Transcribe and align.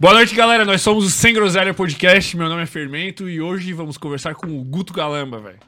Boa 0.00 0.14
noite, 0.14 0.34
galera. 0.34 0.64
Nós 0.64 0.80
somos 0.80 1.04
o 1.04 1.10
Sem 1.10 1.34
Groselha 1.34 1.74
Podcast. 1.74 2.36
Meu 2.36 2.48
nome 2.48 2.62
é 2.62 2.66
Fermento 2.66 3.28
e 3.28 3.40
hoje 3.40 3.72
vamos 3.72 3.98
conversar 3.98 4.34
com 4.34 4.46
o 4.46 4.62
Guto 4.62 4.92
Galamba, 4.92 5.40
velho. 5.40 5.58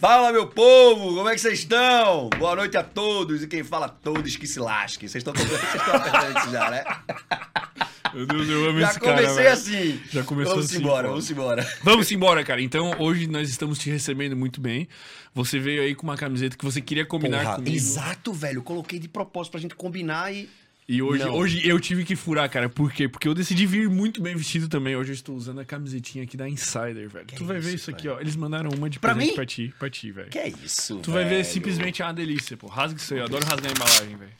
Fala, 0.00 0.32
meu 0.32 0.48
povo! 0.48 1.14
Como 1.14 1.28
é 1.28 1.34
que 1.34 1.40
vocês 1.40 1.60
estão? 1.60 2.28
Boa 2.36 2.56
noite 2.56 2.76
a 2.76 2.82
todos 2.82 3.42
e 3.42 3.46
quem 3.46 3.62
fala 3.62 3.88
todos 3.88 4.36
que 4.36 4.46
se 4.46 4.58
lasquem. 4.58 5.08
Vocês 5.08 5.24
estão 5.24 5.32
apertando 5.94 6.38
isso 6.38 6.50
já, 6.50 6.70
né? 6.70 6.84
Meu 8.12 8.26
Deus, 8.26 8.48
eu 8.48 8.68
amo 8.70 8.78
Já 8.78 8.90
esse 8.90 9.00
cara, 9.00 9.16
comecei 9.16 9.42
velho. 9.42 9.52
assim. 9.52 10.00
Já 10.12 10.22
começou 10.22 10.54
vamos 10.54 10.70
assim, 10.70 10.78
embora, 10.80 11.08
vamos 11.08 11.30
embora. 11.30 11.68
Vamos 11.82 12.12
embora, 12.12 12.44
cara. 12.44 12.62
Então, 12.62 12.94
hoje 13.00 13.26
nós 13.26 13.48
estamos 13.50 13.76
te 13.76 13.90
recebendo 13.90 14.36
muito 14.36 14.60
bem. 14.60 14.86
Você 15.34 15.58
veio 15.58 15.82
aí 15.82 15.96
com 15.96 16.04
uma 16.04 16.16
camiseta 16.16 16.56
que 16.56 16.64
você 16.64 16.80
queria 16.80 17.04
combinar 17.04 17.42
Porra, 17.42 17.54
comigo. 17.56 17.74
exato, 17.74 18.32
velho. 18.32 18.62
Coloquei 18.62 19.00
de 19.00 19.08
propósito 19.08 19.52
pra 19.52 19.60
gente 19.60 19.74
combinar 19.74 20.32
e. 20.32 20.48
E 20.86 21.00
hoje, 21.00 21.24
Não. 21.24 21.34
hoje 21.34 21.66
eu 21.66 21.80
tive 21.80 22.04
que 22.04 22.14
furar, 22.14 22.48
cara. 22.50 22.68
Por 22.68 22.92
quê? 22.92 23.08
Porque 23.08 23.26
eu 23.26 23.32
decidi 23.32 23.64
vir 23.64 23.88
muito 23.88 24.20
bem 24.20 24.36
vestido 24.36 24.68
também. 24.68 24.94
Hoje 24.94 25.12
eu 25.12 25.14
estou 25.14 25.34
usando 25.34 25.58
a 25.60 25.64
camisetinha 25.64 26.24
aqui 26.24 26.36
da 26.36 26.46
Insider, 26.46 27.08
velho. 27.08 27.26
Tu 27.34 27.42
vai 27.44 27.58
ver 27.58 27.68
isso, 27.68 27.76
isso 27.76 27.90
aqui, 27.90 28.06
ó. 28.06 28.20
Eles 28.20 28.36
mandaram 28.36 28.68
uma 28.70 28.90
de 28.90 28.98
Pra 29.00 29.14
presente 29.14 29.30
mim? 29.30 29.34
pra 29.34 29.46
ti, 29.46 29.74
pra 29.78 29.88
ti, 29.90 30.10
velho. 30.12 30.28
Que 30.28 30.38
é 30.38 30.48
isso? 30.48 30.98
Tu 30.98 31.10
vai 31.10 31.24
ver 31.24 31.30
velho? 31.30 31.44
simplesmente 31.46 32.02
é 32.02 32.04
uma 32.04 32.12
delícia, 32.12 32.54
pô. 32.56 32.66
Rasga 32.66 32.98
isso 33.00 33.14
aí, 33.14 33.20
eu 33.20 33.24
adoro 33.24 33.46
rasgar 33.46 33.70
a 33.70 33.74
embalagem, 33.74 34.16
velho. 34.16 34.30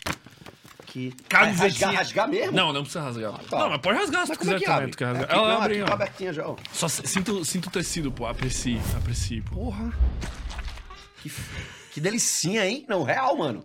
Que... 0.87 1.15
Camisetinha. 1.31 1.87
Rasgar, 1.87 1.95
rasgar 1.95 2.29
mesmo? 2.29 2.53
Não, 2.53 2.73
não 2.75 2.83
precisa 2.83 3.03
rasgar. 3.03 3.33
tá. 3.45 3.59
Não, 3.59 3.71
mas 3.71 3.81
pode 3.81 3.99
rasgar 3.99 4.27
se 4.27 4.29
Mas 4.29 4.39
tu 4.39 4.43
é 4.43 4.45
quiser 4.45 4.59
que 4.59 4.65
também. 4.67 4.89
Tu 4.91 4.99
quer 4.99 5.05
rasgar. 5.07 5.25
Aqui, 5.25 5.33
Ela 5.35 5.49
não, 5.49 5.63
abre, 5.63 5.81
aqui 5.81 5.91
ó. 5.91 5.95
abertinha 5.95 6.33
já, 6.35 6.47
ó. 6.47 6.57
Só 6.75 6.89
sinto, 6.89 7.43
sinto 7.47 7.67
o 7.69 7.71
tecido, 7.71 8.13
pô. 8.13 8.27
Aprecie, 8.27 8.79
aprecie, 8.95 9.41
pô. 9.41 9.55
Porra. 9.57 9.93
Que, 11.23 11.33
que 11.95 12.01
delicinha, 12.03 12.67
hein? 12.67 12.85
Não, 12.87 13.03
real, 13.03 13.35
mano. 13.35 13.65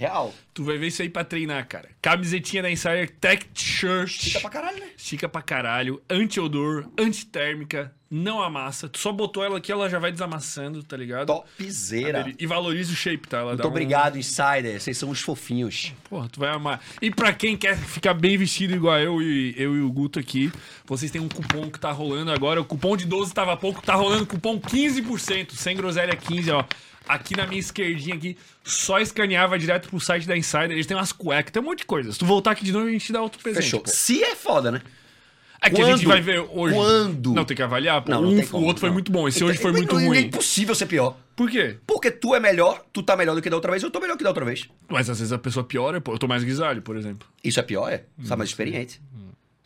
Real. 0.00 0.32
Tu 0.54 0.64
vai 0.64 0.78
ver 0.78 0.86
isso 0.86 1.02
aí 1.02 1.10
pra 1.10 1.22
treinar, 1.24 1.66
cara. 1.68 1.90
Camisetinha 2.00 2.62
da 2.62 2.70
Insider 2.70 3.10
Tech 3.20 3.46
Shirt. 3.54 4.22
Fica 4.24 4.40
pra 4.40 4.48
caralho, 4.50 4.80
né? 4.80 4.86
Estica 4.96 5.28
pra 5.28 5.42
caralho, 5.42 6.02
anti-odor, 6.08 6.88
antitérmica, 6.98 7.92
não 8.10 8.42
amassa. 8.42 8.88
Tu 8.88 8.98
só 8.98 9.12
botou 9.12 9.44
ela 9.44 9.58
aqui, 9.58 9.70
ela 9.70 9.88
já 9.90 9.98
vai 9.98 10.10
desamassando, 10.10 10.82
tá 10.82 10.96
ligado? 10.96 11.26
Topzera. 11.26 12.32
E 12.38 12.46
valoriza 12.46 12.92
o 12.92 12.96
shape, 12.96 13.28
tá? 13.28 13.38
Ela 13.38 13.48
Muito 13.48 13.58
dá 13.62 13.68
um- 13.68 13.70
obrigado, 13.70 14.16
Insider. 14.18 14.80
Vocês 14.80 14.96
são 14.96 15.10
os 15.10 15.20
fofinhos. 15.20 15.92
Porra, 16.08 16.28
tu 16.30 16.40
vai 16.40 16.48
amar. 16.50 16.80
E 17.02 17.10
pra 17.10 17.32
quem 17.34 17.54
quer 17.56 17.76
ficar 17.76 18.14
bem 18.14 18.38
vestido 18.38 18.74
igual 18.74 18.98
eu 18.98 19.20
e 19.22 19.54
eu 19.56 19.76
e 19.76 19.80
o 19.82 19.92
Guto 19.92 20.18
aqui, 20.18 20.50
vocês 20.86 21.10
têm 21.10 21.20
um 21.20 21.28
cupom 21.28 21.70
que 21.70 21.78
tá 21.78 21.92
rolando 21.92 22.32
agora. 22.32 22.60
O 22.60 22.64
cupom 22.64 22.96
de 22.96 23.04
12 23.04 23.34
tava 23.34 23.54
pouco, 23.56 23.82
tá 23.82 23.94
rolando 23.94 24.26
cupom 24.26 24.58
15%, 24.58 25.52
sem 25.54 25.76
groselha 25.76 26.16
15, 26.16 26.50
ó. 26.50 26.64
Aqui 27.14 27.36
na 27.36 27.46
minha 27.46 27.60
esquerdinha 27.60 28.14
aqui, 28.14 28.36
só 28.64 28.98
escanear, 29.00 29.48
vai 29.48 29.58
direto 29.58 29.88
pro 29.88 29.98
site 30.00 30.26
da 30.26 30.36
Insider. 30.36 30.70
Eles 30.72 30.86
têm 30.86 30.96
umas 30.96 31.12
cuecas, 31.12 31.52
tem 31.52 31.62
um 31.62 31.66
monte 31.66 31.78
de 31.80 31.84
coisa. 31.86 32.12
Se 32.12 32.18
tu 32.18 32.24
voltar 32.26 32.52
aqui 32.52 32.64
de 32.64 32.72
novo, 32.72 32.86
a 32.86 32.90
gente 32.90 33.04
te 33.06 33.12
dá 33.12 33.20
outro 33.20 33.40
presente. 33.42 33.64
Fechou. 33.64 33.80
pô. 33.80 33.90
Se 33.90 34.22
é 34.22 34.34
foda, 34.36 34.70
né? 34.70 34.80
É 35.62 35.68
que 35.68 35.78
a 35.82 35.84
gente 35.84 36.04
Quando? 36.04 36.08
vai 36.08 36.20
ver 36.22 36.38
hoje. 36.40 36.74
Quando? 36.74 37.34
Não, 37.34 37.44
tem 37.44 37.54
que 37.54 37.62
avaliar. 37.62 38.00
pô. 38.00 38.10
Não, 38.10 38.22
não 38.22 38.30
Um- 38.30 38.36
tem 38.36 38.44
o 38.44 38.48
como, 38.48 38.66
outro 38.66 38.80
foi 38.80 38.88
não. 38.88 38.94
muito 38.94 39.12
bom. 39.12 39.28
Esse 39.28 39.38
Então, 39.38 39.48
hoje 39.48 39.58
foi 39.58 39.70
é- 39.70 39.74
muito 39.74 39.98
é 39.98 40.06
ruim. 40.06 40.18
impossível 40.20 40.74
ser 40.74 40.86
pior. 40.86 41.16
Por 41.36 41.50
quê? 41.50 41.76
Porque 41.86 42.10
tu 42.10 42.34
é 42.34 42.40
melhor, 42.40 42.82
tu 42.92 43.02
tá 43.02 43.14
melhor 43.16 43.34
do 43.34 43.42
que 43.42 43.50
da 43.50 43.56
outra 43.56 43.70
vez, 43.70 43.82
eu 43.82 43.90
tô 43.90 44.00
melhor 44.00 44.16
que 44.16 44.22
da 44.24 44.30
outra 44.30 44.44
vez. 44.44 44.66
Mas 44.88 45.10
às 45.10 45.18
vezes 45.18 45.32
a 45.32 45.38
pessoa 45.38 45.62
piora, 45.64 46.00
pô. 46.00 46.14
Eu 46.14 46.18
tô 46.18 46.26
mais 46.26 46.42
grisalho, 46.44 46.80
por 46.80 46.96
exemplo. 46.96 47.28
Isso 47.44 47.60
é 47.60 47.62
pior, 47.62 47.90
é? 47.92 48.04
Hum, 48.18 48.24
Tá 48.26 48.36
mais 48.36 48.48
experiente. 48.48 49.02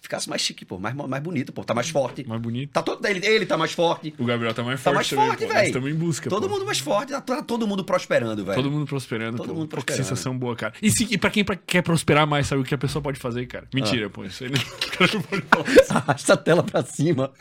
Ficasse 0.04 0.28
mais 0.28 0.42
chique, 0.42 0.66
pô. 0.66 0.78
Mais, 0.78 0.94
mais 0.94 1.22
bonito, 1.22 1.50
pô. 1.50 1.64
Tá 1.64 1.72
mais 1.72 1.88
forte. 1.88 2.28
Mais 2.28 2.38
bonito. 2.38 2.70
Tá 2.72 2.82
todo, 2.82 3.02
ele, 3.06 3.24
ele 3.26 3.46
tá 3.46 3.56
mais 3.56 3.72
forte. 3.72 4.14
O 4.18 4.24
Gabriel 4.26 4.52
tá 4.52 4.62
mais 4.62 4.78
Tá 4.82 4.92
forte 4.92 4.96
mais 4.96 5.08
também, 5.08 5.26
forte, 5.28 5.46
velho. 5.46 5.66
estamos 5.66 5.90
em 5.90 5.94
busca, 5.94 6.28
Todo 6.28 6.46
pô. 6.46 6.52
mundo 6.54 6.66
mais 6.66 6.78
forte. 6.78 7.08
Tá, 7.12 7.22
tá 7.22 7.42
todo 7.42 7.66
mundo 7.66 7.82
prosperando, 7.82 8.44
velho. 8.44 8.54
Todo 8.54 8.70
mundo 8.70 8.86
prosperando, 8.86 9.38
Todo 9.38 9.46
pô. 9.48 9.54
mundo 9.54 9.68
Pô, 9.68 9.76
que 9.78 9.84
prosperando. 9.86 10.04
sensação 10.04 10.36
boa, 10.38 10.54
cara. 10.54 10.74
E, 10.82 10.90
se, 10.90 11.08
e 11.10 11.16
pra 11.16 11.30
quem 11.30 11.42
pra- 11.42 11.56
quer 11.56 11.80
prosperar 11.80 12.26
mais, 12.26 12.46
sabe 12.46 12.60
o 12.60 12.64
que 12.66 12.74
a 12.74 12.78
pessoa 12.78 13.00
pode 13.02 13.18
fazer, 13.18 13.46
cara? 13.46 13.66
Mentira, 13.72 14.10
pô. 14.10 14.26
Isso 14.26 14.44
aí 14.44 14.50
não... 14.50 14.60
Arrasta 15.88 16.34
a 16.34 16.36
tela 16.36 16.62
pra 16.62 16.82
cima. 16.84 17.32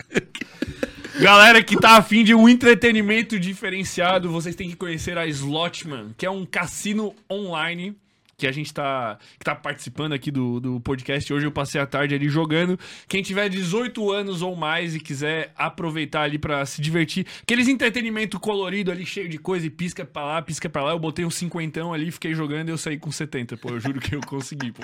Galera 1.20 1.62
que 1.62 1.76
tá 1.80 1.98
afim 1.98 2.24
de 2.24 2.34
um 2.34 2.50
entretenimento 2.50 3.40
diferenciado, 3.40 4.32
vocês 4.32 4.56
têm 4.56 4.70
que 4.70 4.76
conhecer 4.76 5.18
a 5.18 5.28
Slotman, 5.28 6.14
que 6.18 6.26
é 6.26 6.30
um 6.30 6.46
cassino 6.46 7.14
online 7.32 7.96
que 8.44 8.48
a 8.48 8.52
gente 8.52 8.74
tá, 8.74 9.18
que 9.40 9.46
tá 9.46 9.56
participando 9.56 10.12
aqui 10.12 10.30
do, 10.30 10.60
do 10.60 10.80
podcast. 10.82 11.32
Hoje 11.32 11.46
eu 11.48 11.52
passei 11.52 11.80
a 11.80 11.86
tarde 11.86 12.14
ali 12.14 12.28
jogando. 12.28 12.78
Quem 13.08 13.24
tiver 13.24 13.48
18 13.48 14.12
anos 14.12 14.42
ou 14.42 14.54
mais 14.54 14.94
e 14.96 15.00
quiser 15.00 15.54
aproveitar 15.56 16.24
ali 16.24 16.38
pra 16.38 16.66
se 16.66 16.82
divertir, 16.82 17.26
aqueles 17.42 17.70
entretenimento 17.70 18.38
colorido 18.42 18.92
ali, 18.92 19.06
cheio 19.06 19.30
de 19.30 19.38
coisa 19.38 19.66
e 19.66 19.70
pisca 19.70 20.04
pra 20.04 20.26
lá, 20.26 20.42
pisca 20.42 20.68
pra 20.68 20.84
lá. 20.84 20.92
Eu 20.92 21.00
botei 21.00 21.24
um 21.24 21.30
cinquentão 21.30 21.94
ali, 21.94 22.12
fiquei 22.12 22.34
jogando 22.34 22.68
e 22.68 22.72
eu 22.72 22.78
saí 22.78 22.98
com 22.98 23.10
70, 23.10 23.56
pô. 23.56 23.70
Eu 23.70 23.80
juro 23.80 24.02
que 24.02 24.14
eu 24.14 24.20
consegui, 24.28 24.74
pô. 24.74 24.84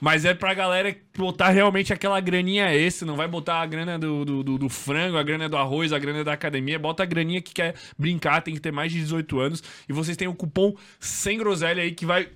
Mas 0.00 0.24
é 0.24 0.32
pra 0.32 0.54
galera 0.54 0.94
botar 1.18 1.48
realmente 1.50 1.92
aquela 1.92 2.20
graninha 2.20 2.72
esse, 2.72 3.04
não 3.04 3.16
vai 3.16 3.26
botar 3.26 3.60
a 3.60 3.66
grana 3.66 3.98
do, 3.98 4.24
do, 4.24 4.42
do- 4.44 4.58
do 4.58 4.68
frango, 4.68 5.16
a 5.16 5.22
grana 5.24 5.48
do 5.48 5.56
arroz, 5.56 5.92
a 5.92 5.98
grana 5.98 6.22
da 6.22 6.32
academia. 6.32 6.78
Bota 6.78 7.02
a 7.02 7.06
graninha 7.06 7.42
que 7.42 7.52
quer 7.52 7.74
brincar, 7.98 8.40
tem 8.40 8.54
que 8.54 8.60
ter 8.60 8.70
mais 8.70 8.92
de 8.92 9.00
18 9.00 9.40
anos. 9.40 9.64
E 9.88 9.92
vocês 9.92 10.16
têm 10.16 10.28
o 10.28 10.34
cupom 10.34 10.76
sem 11.00 11.36
groselha 11.36 11.82
aí 11.82 11.90
que 11.90 12.06
vai 12.06 12.28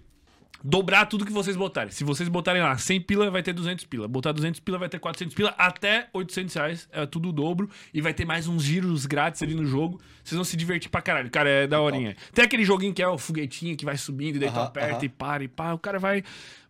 dobrar 0.64 1.04
tudo 1.04 1.26
que 1.26 1.32
vocês 1.32 1.54
botarem. 1.54 1.92
Se 1.92 2.02
vocês 2.02 2.26
botarem 2.26 2.62
lá 2.62 2.76
100 2.78 3.02
pila, 3.02 3.30
vai 3.30 3.42
ter 3.42 3.52
200 3.52 3.84
pila. 3.84 4.08
Botar 4.08 4.32
200 4.32 4.58
pila, 4.60 4.78
vai 4.78 4.88
ter 4.88 4.98
400 4.98 5.34
pila. 5.34 5.54
Até 5.58 6.08
800 6.14 6.54
reais, 6.54 6.88
é 6.90 7.04
tudo 7.04 7.28
o 7.28 7.32
dobro. 7.32 7.68
E 7.92 8.00
vai 8.00 8.14
ter 8.14 8.24
mais 8.24 8.48
uns 8.48 8.62
giros 8.62 9.04
grátis 9.04 9.42
ali 9.42 9.54
no 9.54 9.66
jogo. 9.66 10.00
Vocês 10.24 10.36
vão 10.36 10.44
se 10.44 10.56
divertir 10.56 10.90
pra 10.90 11.02
caralho. 11.02 11.30
Cara, 11.30 11.50
é 11.50 11.66
da 11.66 11.78
horinha. 11.80 12.16
Tem 12.32 12.42
aquele 12.42 12.64
joguinho 12.64 12.94
que 12.94 13.02
é 13.02 13.08
o 13.08 13.18
foguetinho 13.18 13.76
que 13.76 13.84
vai 13.84 13.98
subindo, 13.98 14.36
e 14.36 14.38
daí 14.38 14.50
tu 14.50 14.58
aperta 14.58 15.04
e 15.04 15.08
para 15.08 15.44
e 15.44 15.48
pá. 15.48 15.74
O 15.74 15.78
cara 15.78 15.98
vai 15.98 16.24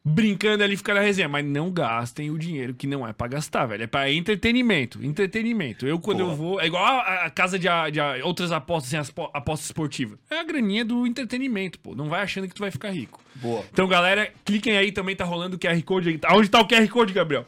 brincando 0.05 0.63
ali, 0.63 0.77
fica 0.77 0.93
na 0.93 1.01
resenha. 1.01 1.29
Mas 1.29 1.45
não 1.45 1.71
gastem 1.71 2.31
o 2.31 2.39
dinheiro 2.39 2.75
que 2.75 2.87
não 2.87 3.07
é 3.07 3.13
pra 3.13 3.27
gastar, 3.27 3.67
velho. 3.67 3.85
É 3.85 3.87
pra 3.87 4.11
entretenimento. 4.13 5.03
Entretenimento. 5.05 5.87
Eu, 5.87 5.99
quando 5.99 6.21
eu 6.21 6.35
vou... 6.37 6.61
É 6.61 6.67
igual 6.67 6.85
a, 6.85 7.25
a 7.25 7.31
casa 7.31 7.59
de, 7.59 7.69
a- 7.69 7.89
de 7.89 8.01
outras 8.23 8.53
apostas, 8.53 8.89
assim, 8.93 8.97
as 8.99 9.11
po- 9.11 9.31
apostas 9.33 9.67
esportivas. 9.67 10.19
É 10.31 10.39
a 10.41 10.45
graninha 10.45 10.85
do 10.85 11.07
entretenimento, 11.07 11.79
pô. 11.79 11.95
Não 11.95 12.09
vai 12.09 12.21
achando 12.23 12.47
que 12.47 12.55
tu 12.55 12.61
vai 12.61 12.71
ficar 12.71 12.91
rico. 12.91 13.21
Boa. 13.37 13.65
Então, 13.73 13.89
galera, 13.89 14.31
cliquem 14.45 14.77
aí, 14.77 14.93
também 14.93 15.17
tá 15.17 15.25
rolando 15.25 15.57
o 15.57 15.59
QR 15.59 15.81
Code. 15.83 16.09
aí. 16.11 16.21
Onde 16.37 16.49
tá 16.51 16.61
o 16.61 16.69
QR 16.69 16.87
Code, 16.89 17.13
Gabriel? 17.13 17.47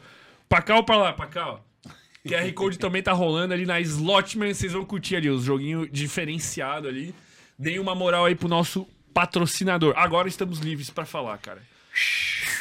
Pra 0.49 0.61
cá 0.61 0.75
ou 0.77 0.83
pra 0.83 0.97
lá? 0.97 1.13
Pra 1.13 1.27
cá, 1.27 1.49
ó. 1.51 1.59
QR 2.27 2.51
Code 2.53 2.77
também 2.77 3.01
tá 3.01 3.13
rolando 3.13 3.53
ali 3.53 3.65
na 3.65 3.79
Slotman. 3.79 4.53
Vocês 4.53 4.73
vão 4.73 4.83
curtir 4.83 5.15
ali 5.15 5.29
os 5.29 5.43
joguinhos 5.43 5.87
diferenciados 5.91 6.89
ali. 6.89 7.15
Deem 7.57 7.79
uma 7.79 7.95
moral 7.95 8.25
aí 8.25 8.35
pro 8.35 8.49
nosso 8.49 8.85
patrocinador. 9.13 9.93
Agora 9.97 10.27
estamos 10.27 10.59
livres 10.59 10.89
pra 10.89 11.05
falar, 11.05 11.37
cara. 11.37 11.61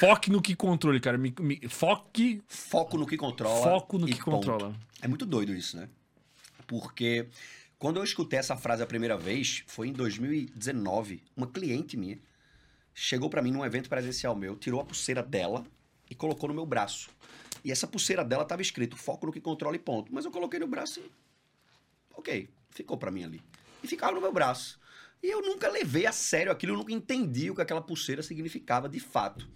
Foque 0.00 0.30
no 0.30 0.40
que 0.42 0.54
controle, 0.56 1.00
cara. 1.00 1.18
Me- 1.18 1.34
me- 1.40 1.60
foque, 1.68 2.42
Foco 2.48 2.96
no 2.98 3.06
que 3.06 3.16
controla. 3.16 3.62
foco 3.62 3.98
no 3.98 4.06
que 4.06 4.16
ponto. 4.22 4.30
controla. 4.46 4.74
É 5.02 5.08
muito 5.08 5.24
doido 5.26 5.54
isso, 5.54 5.76
né? 5.76 5.88
Porque 6.66 7.28
quando 7.78 7.98
eu 7.98 8.04
escutei 8.04 8.38
essa 8.38 8.56
frase 8.56 8.82
a 8.82 8.86
primeira 8.86 9.16
vez, 9.16 9.62
foi 9.66 9.88
em 9.88 9.92
2019. 9.92 11.22
Uma 11.36 11.46
cliente 11.46 11.96
minha 11.96 12.18
chegou 12.94 13.28
pra 13.28 13.42
mim 13.42 13.50
num 13.52 13.64
evento 13.64 13.88
presencial 13.88 14.34
meu, 14.34 14.56
tirou 14.56 14.80
a 14.80 14.84
pulseira 14.84 15.22
dela 15.22 15.64
e 16.10 16.14
colocou 16.14 16.48
no 16.48 16.54
meu 16.54 16.64
braço. 16.66 17.10
E 17.64 17.70
essa 17.72 17.86
pulseira 17.86 18.24
dela 18.24 18.44
tava 18.44 18.62
escrito 18.62 18.96
foco 18.96 19.26
no 19.26 19.32
que 19.32 19.40
controla 19.40 19.76
e 19.76 19.78
ponto. 19.78 20.12
Mas 20.14 20.24
eu 20.24 20.30
coloquei 20.30 20.58
no 20.60 20.66
braço 20.66 21.00
e. 21.00 21.10
Ok, 22.14 22.48
ficou 22.70 22.96
pra 22.96 23.10
mim 23.10 23.24
ali. 23.24 23.42
E 23.82 23.86
ficava 23.86 24.12
no 24.12 24.20
meu 24.20 24.32
braço. 24.32 24.78
E 25.22 25.28
eu 25.28 25.42
nunca 25.42 25.68
levei 25.68 26.06
a 26.06 26.12
sério 26.12 26.52
aquilo, 26.52 26.74
eu 26.74 26.78
nunca 26.78 26.92
entendi 26.92 27.50
o 27.50 27.54
que 27.54 27.62
aquela 27.62 27.80
pulseira 27.80 28.22
significava 28.22 28.88
de 28.88 29.00
fato. 29.00 29.48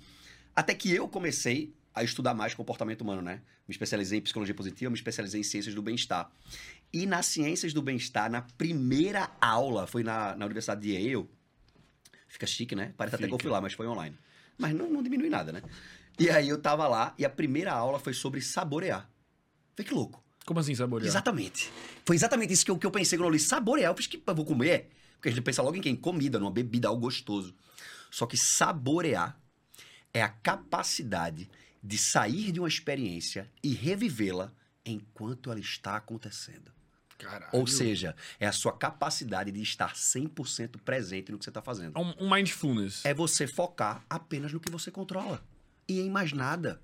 Até 0.54 0.74
que 0.74 0.92
eu 0.92 1.08
comecei 1.08 1.74
a 1.94 2.02
estudar 2.02 2.34
mais 2.34 2.54
comportamento 2.54 3.02
humano, 3.02 3.22
né? 3.22 3.42
Me 3.66 3.72
especializei 3.72 4.18
em 4.18 4.22
psicologia 4.22 4.54
positiva, 4.54 4.90
me 4.90 4.96
especializei 4.96 5.40
em 5.40 5.44
ciências 5.44 5.74
do 5.74 5.82
bem-estar. 5.82 6.30
E 6.92 7.06
nas 7.06 7.26
ciências 7.26 7.72
do 7.72 7.82
bem-estar, 7.82 8.30
na 8.30 8.42
primeira 8.42 9.30
aula, 9.40 9.86
foi 9.86 10.02
na, 10.02 10.34
na 10.34 10.44
Universidade 10.44 10.80
de 10.80 10.92
Yale. 10.92 11.28
Fica 12.26 12.46
chique, 12.46 12.74
né? 12.74 12.94
Parece 12.96 13.16
até 13.16 13.26
que 13.26 13.32
eu 13.32 13.38
Fica. 13.38 13.48
fui 13.48 13.52
lá, 13.52 13.60
mas 13.60 13.72
foi 13.72 13.86
online. 13.86 14.16
Mas 14.58 14.74
não, 14.74 14.90
não 14.90 15.02
diminui 15.02 15.28
nada, 15.28 15.52
né? 15.52 15.62
E 16.18 16.30
aí 16.30 16.48
eu 16.48 16.60
tava 16.60 16.86
lá 16.86 17.14
e 17.18 17.24
a 17.24 17.30
primeira 17.30 17.72
aula 17.72 17.98
foi 17.98 18.12
sobre 18.12 18.40
saborear. 18.40 19.08
Foi 19.74 19.84
que 19.84 19.94
louco. 19.94 20.22
Como 20.44 20.60
assim, 20.60 20.74
saborear? 20.74 21.08
Exatamente. 21.08 21.70
Foi 22.04 22.16
exatamente 22.16 22.52
isso 22.52 22.64
que 22.64 22.70
eu, 22.70 22.78
que 22.78 22.86
eu 22.86 22.90
pensei 22.90 23.18
quando 23.18 23.28
eu 23.28 23.32
li 23.32 23.38
saborear. 23.38 23.90
Eu 23.90 23.94
pensei 23.94 24.10
que 24.10 24.22
eu 24.24 24.34
vou 24.34 24.44
comer. 24.44 24.90
Porque 25.20 25.28
a 25.28 25.32
gente 25.32 25.44
pensa 25.44 25.60
logo 25.60 25.76
em 25.76 25.82
quem? 25.82 25.94
Comida, 25.94 26.38
numa 26.38 26.50
bebida, 26.50 26.88
algo 26.88 27.02
gostoso. 27.02 27.54
Só 28.10 28.24
que 28.24 28.38
saborear 28.38 29.38
é 30.14 30.22
a 30.22 30.30
capacidade 30.30 31.50
de 31.82 31.98
sair 31.98 32.50
de 32.50 32.58
uma 32.58 32.66
experiência 32.66 33.50
e 33.62 33.74
revivê-la 33.74 34.50
enquanto 34.84 35.50
ela 35.50 35.60
está 35.60 35.94
acontecendo. 35.96 36.72
Caralho. 37.18 37.50
Ou 37.52 37.66
seja, 37.66 38.16
é 38.38 38.46
a 38.46 38.52
sua 38.52 38.72
capacidade 38.72 39.52
de 39.52 39.60
estar 39.60 39.92
100% 39.92 40.80
presente 40.82 41.30
no 41.30 41.38
que 41.38 41.44
você 41.44 41.50
está 41.50 41.60
fazendo. 41.60 42.00
Um, 42.00 42.14
um 42.24 42.30
mindfulness. 42.30 43.04
É 43.04 43.12
você 43.12 43.46
focar 43.46 44.02
apenas 44.08 44.54
no 44.54 44.58
que 44.58 44.72
você 44.72 44.90
controla. 44.90 45.44
E 45.86 46.00
em 46.00 46.08
mais 46.08 46.32
nada. 46.32 46.80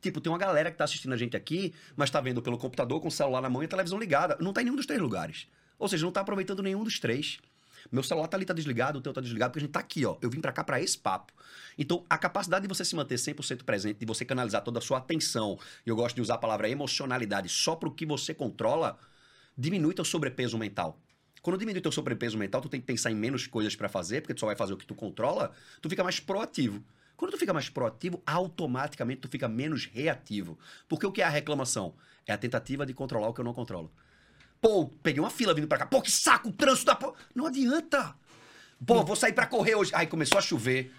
Tipo, 0.00 0.18
tem 0.18 0.32
uma 0.32 0.38
galera 0.38 0.70
que 0.70 0.78
tá 0.78 0.84
assistindo 0.84 1.12
a 1.12 1.16
gente 1.16 1.36
aqui, 1.36 1.74
mas 1.94 2.10
tá 2.10 2.22
vendo 2.22 2.40
pelo 2.40 2.56
computador, 2.56 3.02
com 3.02 3.08
o 3.08 3.12
celular 3.12 3.42
na 3.42 3.50
mão 3.50 3.62
e 3.62 3.66
a 3.66 3.68
televisão 3.68 3.98
ligada. 3.98 4.38
Não 4.40 4.54
tá 4.54 4.62
em 4.62 4.64
nenhum 4.64 4.76
dos 4.76 4.86
três 4.86 5.00
lugares. 5.00 5.46
Ou 5.78 5.88
seja, 5.88 6.06
não 6.06 6.12
tá 6.12 6.22
aproveitando 6.22 6.62
nenhum 6.62 6.82
dos 6.82 6.98
três. 6.98 7.38
Meu 7.90 8.02
celular 8.02 8.28
tá 8.28 8.36
ali, 8.36 8.44
tá 8.44 8.54
desligado, 8.54 8.98
o 8.98 9.02
teu 9.02 9.12
tá 9.12 9.20
desligado, 9.20 9.52
porque 9.52 9.60
a 9.60 9.66
gente 9.66 9.72
tá 9.72 9.80
aqui, 9.80 10.04
ó. 10.04 10.16
Eu 10.20 10.30
vim 10.30 10.40
pra 10.40 10.52
cá 10.52 10.64
pra 10.64 10.80
esse 10.80 10.98
papo. 10.98 11.32
Então, 11.78 12.04
a 12.08 12.18
capacidade 12.18 12.62
de 12.62 12.68
você 12.68 12.84
se 12.84 12.96
manter 12.96 13.16
100% 13.16 13.64
presente, 13.64 14.00
de 14.00 14.06
você 14.06 14.24
canalizar 14.24 14.62
toda 14.62 14.78
a 14.78 14.82
sua 14.82 14.98
atenção, 14.98 15.58
e 15.84 15.90
eu 15.90 15.96
gosto 15.96 16.16
de 16.16 16.22
usar 16.22 16.34
a 16.34 16.38
palavra 16.38 16.68
emocionalidade 16.68 17.48
só 17.48 17.76
pro 17.76 17.90
que 17.90 18.06
você 18.06 18.34
controla, 18.34 18.98
diminui 19.56 19.94
teu 19.94 20.04
sobrepeso 20.04 20.58
mental. 20.58 20.98
Quando 21.42 21.58
diminui 21.58 21.80
teu 21.80 21.92
sobrepeso 21.92 22.36
mental, 22.36 22.60
tu 22.60 22.68
tem 22.68 22.80
que 22.80 22.86
pensar 22.86 23.10
em 23.10 23.14
menos 23.14 23.46
coisas 23.46 23.76
pra 23.76 23.88
fazer, 23.88 24.20
porque 24.20 24.34
tu 24.34 24.40
só 24.40 24.46
vai 24.46 24.56
fazer 24.56 24.72
o 24.72 24.76
que 24.76 24.86
tu 24.86 24.94
controla, 24.94 25.52
tu 25.80 25.88
fica 25.88 26.02
mais 26.02 26.18
proativo. 26.18 26.82
Quando 27.16 27.30
tu 27.30 27.38
fica 27.38 27.54
mais 27.54 27.68
proativo, 27.68 28.22
automaticamente 28.26 29.22
tu 29.22 29.28
fica 29.28 29.48
menos 29.48 29.86
reativo. 29.86 30.58
Porque 30.88 31.06
o 31.06 31.12
que 31.12 31.22
é 31.22 31.24
a 31.24 31.30
reclamação? 31.30 31.94
É 32.26 32.32
a 32.32 32.38
tentativa 32.38 32.84
de 32.84 32.92
controlar 32.92 33.28
o 33.28 33.32
que 33.32 33.40
eu 33.40 33.44
não 33.44 33.54
controlo. 33.54 33.90
Pô, 34.60 34.86
peguei 35.02 35.20
uma 35.20 35.30
fila 35.30 35.54
vindo 35.54 35.68
pra 35.68 35.78
cá. 35.78 35.86
Pô, 35.86 36.00
que 36.00 36.10
saco, 36.10 36.48
o 36.48 36.52
trânsito 36.52 36.86
da... 36.86 36.94
po-" 36.94 37.14
Não 37.34 37.46
adianta. 37.46 38.14
Pô, 38.84 39.02
vou 39.04 39.16
sair 39.16 39.32
pra 39.32 39.46
correr 39.46 39.74
hoje. 39.74 39.90
Aí 39.94 40.06
começou 40.06 40.38
a 40.38 40.42
chover. 40.42 40.92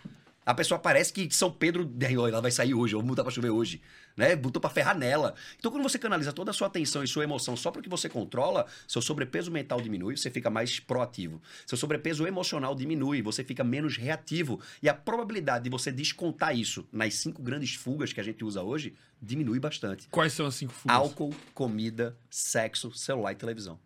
A 0.47 0.53
pessoa 0.53 0.79
parece 0.79 1.11
que 1.11 1.27
São 1.35 1.51
Pedro, 1.51 1.93
ela 1.99 2.39
vai 2.39 2.51
sair 2.51 2.73
hoje, 2.73 2.95
ou 2.95 3.03
mudar 3.03 3.21
pra 3.21 3.33
chover 3.33 3.49
hoje, 3.49 3.81
né? 4.15 4.33
Botou 4.33 4.61
pra 4.61 4.69
ferrar 4.69 4.97
nela. 4.97 5.35
Então, 5.59 5.69
quando 5.69 5.83
você 5.83 5.99
canaliza 5.99 6.31
toda 6.31 6.51
a 6.51 6.53
sua 6.53 6.67
atenção 6.67 7.03
e 7.03 7.07
sua 7.07 7.25
emoção 7.25 7.57
só 7.57 7.69
pro 7.69 7.81
que 7.81 7.89
você 7.89 8.07
controla, 8.07 8.65
seu 8.87 9.01
sobrepeso 9.01 9.51
mental 9.51 9.81
diminui, 9.81 10.15
você 10.15 10.31
fica 10.31 10.49
mais 10.49 10.79
proativo. 10.79 11.41
Seu 11.65 11.77
sobrepeso 11.77 12.25
emocional 12.25 12.73
diminui, 12.75 13.21
você 13.21 13.43
fica 13.43 13.61
menos 13.61 13.97
reativo. 13.97 14.61
E 14.81 14.87
a 14.87 14.93
probabilidade 14.93 15.65
de 15.65 15.69
você 15.69 15.91
descontar 15.91 16.57
isso 16.57 16.87
nas 16.93 17.15
cinco 17.15 17.41
grandes 17.41 17.75
fugas 17.75 18.13
que 18.13 18.21
a 18.21 18.23
gente 18.23 18.45
usa 18.45 18.63
hoje 18.63 18.95
diminui 19.21 19.59
bastante. 19.59 20.07
Quais 20.09 20.31
são 20.31 20.45
as 20.45 20.55
cinco 20.55 20.71
fugas? 20.71 20.95
Álcool, 20.95 21.35
comida, 21.53 22.17
sexo, 22.29 22.93
celular 22.93 23.33
e 23.33 23.35
televisão. 23.35 23.77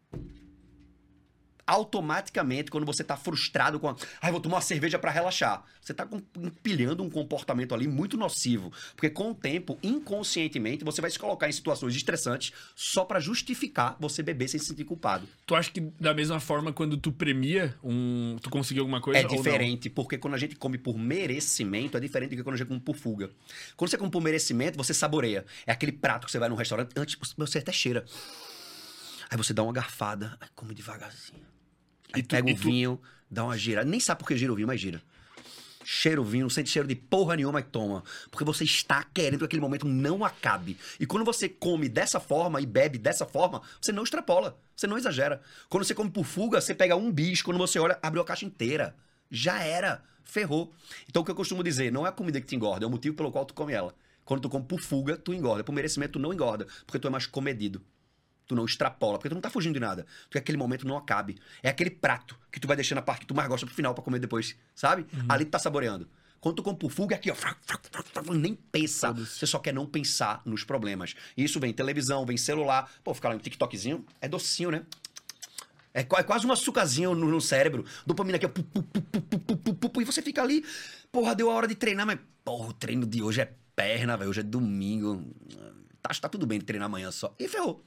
Automaticamente, 1.72 2.70
quando 2.70 2.86
você 2.86 3.02
tá 3.04 3.16
frustrado 3.16 3.80
com. 3.80 3.88
a- 3.90 3.96
Ai, 4.22 4.30
vou 4.32 4.42
tomar 4.42 4.56
uma 4.58 4.62
cerveja 4.62 5.00
pra 5.00 5.10
relaxar. 5.10 5.64
Você 5.82 5.94
tá 5.94 6.08
empilhando 6.38 7.02
um 7.02 7.10
comportamento 7.10 7.74
ali 7.74 7.88
muito 7.88 8.18
nocivo. 8.18 8.72
Porque 8.96 9.10
com 9.10 9.32
o 9.32 9.36
tempo, 9.36 9.80
inconscientemente, 9.82 10.84
você 10.84 11.00
vai 11.02 11.10
se 11.10 11.18
colocar 11.18 11.48
em 11.48 11.52
situações 11.52 11.96
estressantes 11.96 12.52
só 12.76 13.06
pra 13.06 13.20
justificar 13.20 13.96
você 14.00 14.22
beber 14.22 14.48
sem 14.50 14.60
se 14.60 14.66
sentir 14.68 14.84
culpado. 14.84 15.28
Tu 15.46 15.56
acha 15.56 15.72
que 15.72 15.80
da 15.80 16.14
mesma 16.14 16.40
forma, 16.40 16.74
quando 16.74 16.98
tu 16.98 17.12
premia 17.12 17.74
um. 17.84 18.36
Tu 18.42 18.50
conseguiu 18.50 18.84
alguma 18.84 19.00
coisa? 19.00 19.20
É 19.20 19.24
diferente, 19.38 19.90
porque 19.90 20.18
quando 20.18 20.34
a 20.34 20.38
gente 20.38 20.56
come 20.56 20.78
por 20.78 20.98
merecimento, 20.98 21.96
é 21.98 22.00
diferente 22.02 22.32
do 22.32 22.36
que 22.36 22.44
quando 22.44 22.56
a 22.56 22.58
gente 22.58 22.68
come 22.68 22.80
por 22.82 22.96
fuga. 22.98 23.30
Quando 23.78 23.90
você 23.90 23.98
come 23.98 24.12
por 24.12 24.22
merecimento, 24.22 24.78
você 24.78 24.94
saboreia. 24.94 25.46
É 25.66 25.72
aquele 25.72 25.94
prato 25.94 26.26
que 26.26 26.32
você 26.32 26.38
vai 26.40 26.50
num 26.50 26.56
restaurante, 26.56 26.92
antes 26.98 27.18
você 27.38 27.60
até 27.60 27.72
cheira. 27.72 28.06
Aí 29.30 29.38
você 29.38 29.54
dá 29.54 29.64
uma 29.64 29.72
garfada, 29.72 30.38
aí 30.42 30.50
come 30.54 30.74
devagarzinho. 30.74 31.40
E 32.16 32.24
tu- 32.24 32.30
pega 32.30 32.50
e 32.50 32.54
o 32.54 32.56
tu- 32.58 32.64
vinho, 32.64 33.02
dá 33.30 33.44
uma 33.44 33.58
gira. 33.58 33.84
Nem 33.84 34.00
sabe 34.00 34.20
por 34.20 34.28
que 34.28 34.36
gira 34.38 34.52
o 34.52 34.56
vinho, 34.56 34.68
mas 34.68 34.80
gira. 34.80 35.02
Cheira 35.84 36.22
o 36.22 36.24
vinho, 36.24 36.44
não 36.44 36.50
sente 36.50 36.70
cheiro 36.70 36.88
de 36.88 36.96
porra 36.96 37.36
nenhuma 37.36 37.60
e 37.60 37.64
toma. 37.64 38.04
Porque 38.30 38.44
você 38.46 38.64
está 38.64 39.04
querendo 39.04 39.40
que 39.40 39.46
aquele 39.46 39.62
momento 39.62 39.88
não 39.88 40.24
acabe. 40.24 40.78
E 41.00 41.08
quando 41.08 41.26
você 41.26 41.50
come 41.50 41.90
dessa 41.90 42.20
forma 42.20 42.62
e 42.62 42.66
bebe 42.68 43.00
dessa 43.00 43.26
forma, 43.26 43.62
você 43.82 43.92
não 43.92 44.04
extrapola, 44.04 44.58
você 44.76 44.86
não 44.86 44.98
exagera. 44.98 45.42
Quando 45.70 45.84
você 45.84 45.96
come 45.96 46.12
por 46.12 46.24
fuga, 46.24 46.62
você 46.62 46.76
pega 46.76 46.96
um 46.96 47.12
bis, 47.12 47.42
quando 47.42 47.58
você 47.58 47.80
olha, 47.80 47.98
abriu 48.02 48.22
a 48.22 48.26
caixa 48.26 48.46
inteira. 48.46 48.96
Já 49.30 49.64
era. 49.64 50.04
Ferrou. 50.24 50.72
Então 51.10 51.24
o 51.24 51.26
que 51.26 51.32
eu 51.32 51.36
costumo 51.36 51.64
dizer, 51.64 51.92
não 51.92 52.06
é 52.06 52.10
a 52.10 52.12
comida 52.12 52.40
que 52.40 52.46
te 52.48 52.56
engorda, 52.56 52.86
é 52.86 52.88
o 52.88 52.92
motivo 52.92 53.16
pelo 53.16 53.32
qual 53.32 53.44
tu 53.44 53.54
come 53.56 53.74
ela. 53.74 53.94
Quando 54.24 54.42
tu 54.42 54.50
come 54.50 54.64
por 54.64 54.80
fuga, 54.80 55.18
tu 55.18 55.34
engorda. 55.34 55.64
Por 55.64 55.74
merecimento, 55.74 56.14
tu 56.14 56.20
não 56.20 56.32
engorda. 56.32 56.68
Porque 56.86 57.00
tu 57.00 57.08
é 57.08 57.12
mais 57.12 57.26
comedido 57.26 57.82
tu 58.52 58.56
não 58.56 58.66
extrapola, 58.66 59.18
porque 59.18 59.30
tu 59.30 59.34
não 59.34 59.42
tá 59.42 59.50
fugindo 59.50 59.74
de 59.74 59.80
nada. 59.80 60.06
Tu 60.30 60.38
aquele 60.38 60.58
momento 60.58 60.86
não 60.86 60.98
acabe. 60.98 61.38
É 61.64 61.70
aquele 61.70 61.90
prato 61.90 62.38
que 62.52 62.60
tu 62.60 62.68
vai 62.68 62.76
deixando 62.76 62.98
a 62.98 63.02
parte 63.02 63.22
que 63.22 63.28
tu 63.28 63.34
mais 63.34 63.48
gosta 63.48 63.66
pro 63.66 63.74
final 63.74 63.94
para 63.94 64.04
comer 64.04 64.20
depois, 64.20 64.56
sabe? 64.76 65.06
Uhum. 65.14 65.26
Ali 65.30 65.46
tu 65.46 65.52
tá 65.52 65.60
saboreando. 65.60 66.08
Quando 66.42 66.56
tu 66.56 66.64
compra 66.64 66.80
por 66.80 66.92
fuga, 66.92 67.16
aqui, 67.16 67.32
ó, 67.32 67.36
nem 68.34 68.56
pensa. 68.56 69.14
Você 69.14 69.46
só 69.46 69.60
quer 69.60 69.74
não 69.74 69.86
pensar 69.86 70.42
nos 70.44 70.64
problemas. 70.64 71.16
Isso 71.38 71.60
vem 71.60 71.72
televisão, 71.72 72.26
vem 72.26 72.36
celular. 72.36 72.92
Pô, 73.04 73.14
ficar 73.14 73.30
lá 73.30 73.36
no 73.36 73.42
TikTokzinho 73.42 74.06
é 74.20 74.28
docinho, 74.28 74.72
né? 74.72 74.86
É, 75.94 76.02
é 76.02 76.24
quase 76.24 76.46
um 76.46 76.52
açucazinho 76.52 77.14
no, 77.14 77.28
no 77.28 77.40
cérebro. 77.40 77.86
Dopamina 78.06 78.38
aqui, 78.38 78.46
ó, 78.46 78.50
pu, 78.50 78.64
pu, 78.64 79.90
pu, 79.90 80.02
e 80.02 80.04
você 80.04 80.22
fica 80.22 80.42
ali. 80.42 80.66
Porra, 81.12 81.36
deu 81.36 81.50
a 81.50 81.54
hora 81.54 81.68
de 81.68 81.76
treinar, 81.76 82.06
mas, 82.06 82.20
porra, 82.44 82.70
o 82.70 82.74
treino 82.74 83.06
de 83.06 83.22
hoje 83.22 83.42
é 83.42 83.54
perna, 83.76 84.18
velho. 84.18 84.30
Hoje 84.30 84.40
é 84.40 84.44
domingo. 84.44 85.24
Tá, 86.02 86.10
tá 86.22 86.28
tudo 86.28 86.48
bem 86.48 86.58
de 86.58 86.66
treinar 86.66 86.88
amanhã 86.88 87.12
só. 87.12 87.36
E 87.38 87.48
ferrou. 87.48 87.86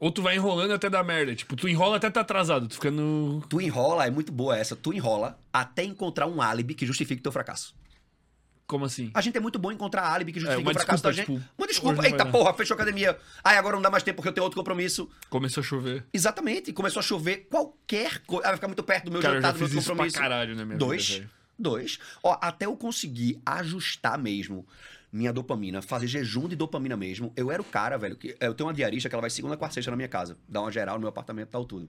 Ou 0.00 0.10
tu 0.10 0.20
vai 0.22 0.34
enrolando 0.36 0.72
até 0.72 0.90
dar 0.90 1.04
merda. 1.04 1.34
Tipo, 1.34 1.54
tu 1.54 1.68
enrola 1.68 1.96
até 1.96 2.10
tá 2.10 2.20
atrasado. 2.22 2.66
Tu 2.68 2.74
fica 2.74 2.90
no. 2.90 3.42
Tu 3.48 3.60
enrola, 3.60 4.06
é 4.06 4.10
muito 4.10 4.32
boa 4.32 4.56
essa. 4.56 4.74
Tu 4.74 4.92
enrola 4.92 5.38
até 5.52 5.84
encontrar 5.84 6.26
um 6.26 6.42
álibi 6.42 6.74
que 6.74 6.84
justifique 6.84 7.22
teu 7.22 7.30
fracasso. 7.32 7.74
Como 8.66 8.84
assim? 8.86 9.10
A 9.12 9.20
gente 9.20 9.36
é 9.36 9.40
muito 9.40 9.58
bom 9.58 9.70
em 9.70 9.74
encontrar 9.74 10.02
álibi 10.04 10.32
que 10.32 10.40
justifique 10.40 10.66
uma 10.66 10.70
o 10.70 10.74
fracasso 10.74 11.02
da 11.02 11.12
gente. 11.12 11.26
tipo, 11.30 11.44
uma 11.58 11.66
desculpa. 11.66 12.06
Eita 12.06 12.24
porra, 12.24 12.54
fechou 12.54 12.74
a 12.74 12.76
academia. 12.76 13.18
Ai, 13.44 13.58
agora 13.58 13.76
não 13.76 13.82
dá 13.82 13.90
mais 13.90 14.02
tempo 14.02 14.16
porque 14.16 14.28
eu 14.30 14.32
tenho 14.32 14.44
outro 14.44 14.58
compromisso. 14.58 15.10
Começou 15.28 15.60
a 15.60 15.64
chover. 15.64 16.04
Exatamente. 16.12 16.72
Começou 16.72 17.00
a 17.00 17.02
chover 17.02 17.46
qualquer 17.50 18.20
coisa. 18.20 18.46
Ah, 18.46 18.48
vai 18.50 18.56
ficar 18.56 18.68
muito 18.68 18.82
perto 18.82 19.04
do 19.06 19.12
meu 19.12 19.20
Cara, 19.20 19.34
jantar, 19.36 19.52
do 19.52 19.58
meu 19.58 19.68
fiz 19.68 19.76
isso 19.76 19.84
pra 19.86 19.92
compromisso. 19.94 20.16
caralho 20.18 20.56
na 20.56 20.64
minha 20.64 20.78
Dois. 20.78 21.06
vida. 21.08 21.30
Dois. 21.58 21.98
Ó, 22.22 22.38
até 22.40 22.64
eu 22.64 22.74
conseguir 22.76 23.40
ajustar 23.44 24.18
mesmo 24.18 24.66
minha 25.12 25.32
dopamina, 25.32 25.82
fazer 25.82 26.06
jejum 26.06 26.48
de 26.48 26.56
dopamina 26.56 26.96
mesmo. 26.96 27.32
Eu 27.36 27.52
era 27.52 27.60
o 27.60 27.64
cara, 27.64 27.98
velho, 27.98 28.16
que 28.16 28.34
eu 28.40 28.54
tenho 28.54 28.66
uma 28.66 28.74
diarista 28.74 29.08
que 29.08 29.14
ela 29.14 29.20
vai 29.20 29.30
segunda, 29.30 29.56
quarta, 29.56 29.74
sexta 29.74 29.90
na 29.90 29.96
minha 29.96 30.08
casa, 30.08 30.38
dá 30.48 30.62
uma 30.62 30.72
geral 30.72 30.94
no 30.94 31.02
meu 31.02 31.10
apartamento, 31.10 31.50
tal 31.50 31.64
tudo. 31.64 31.88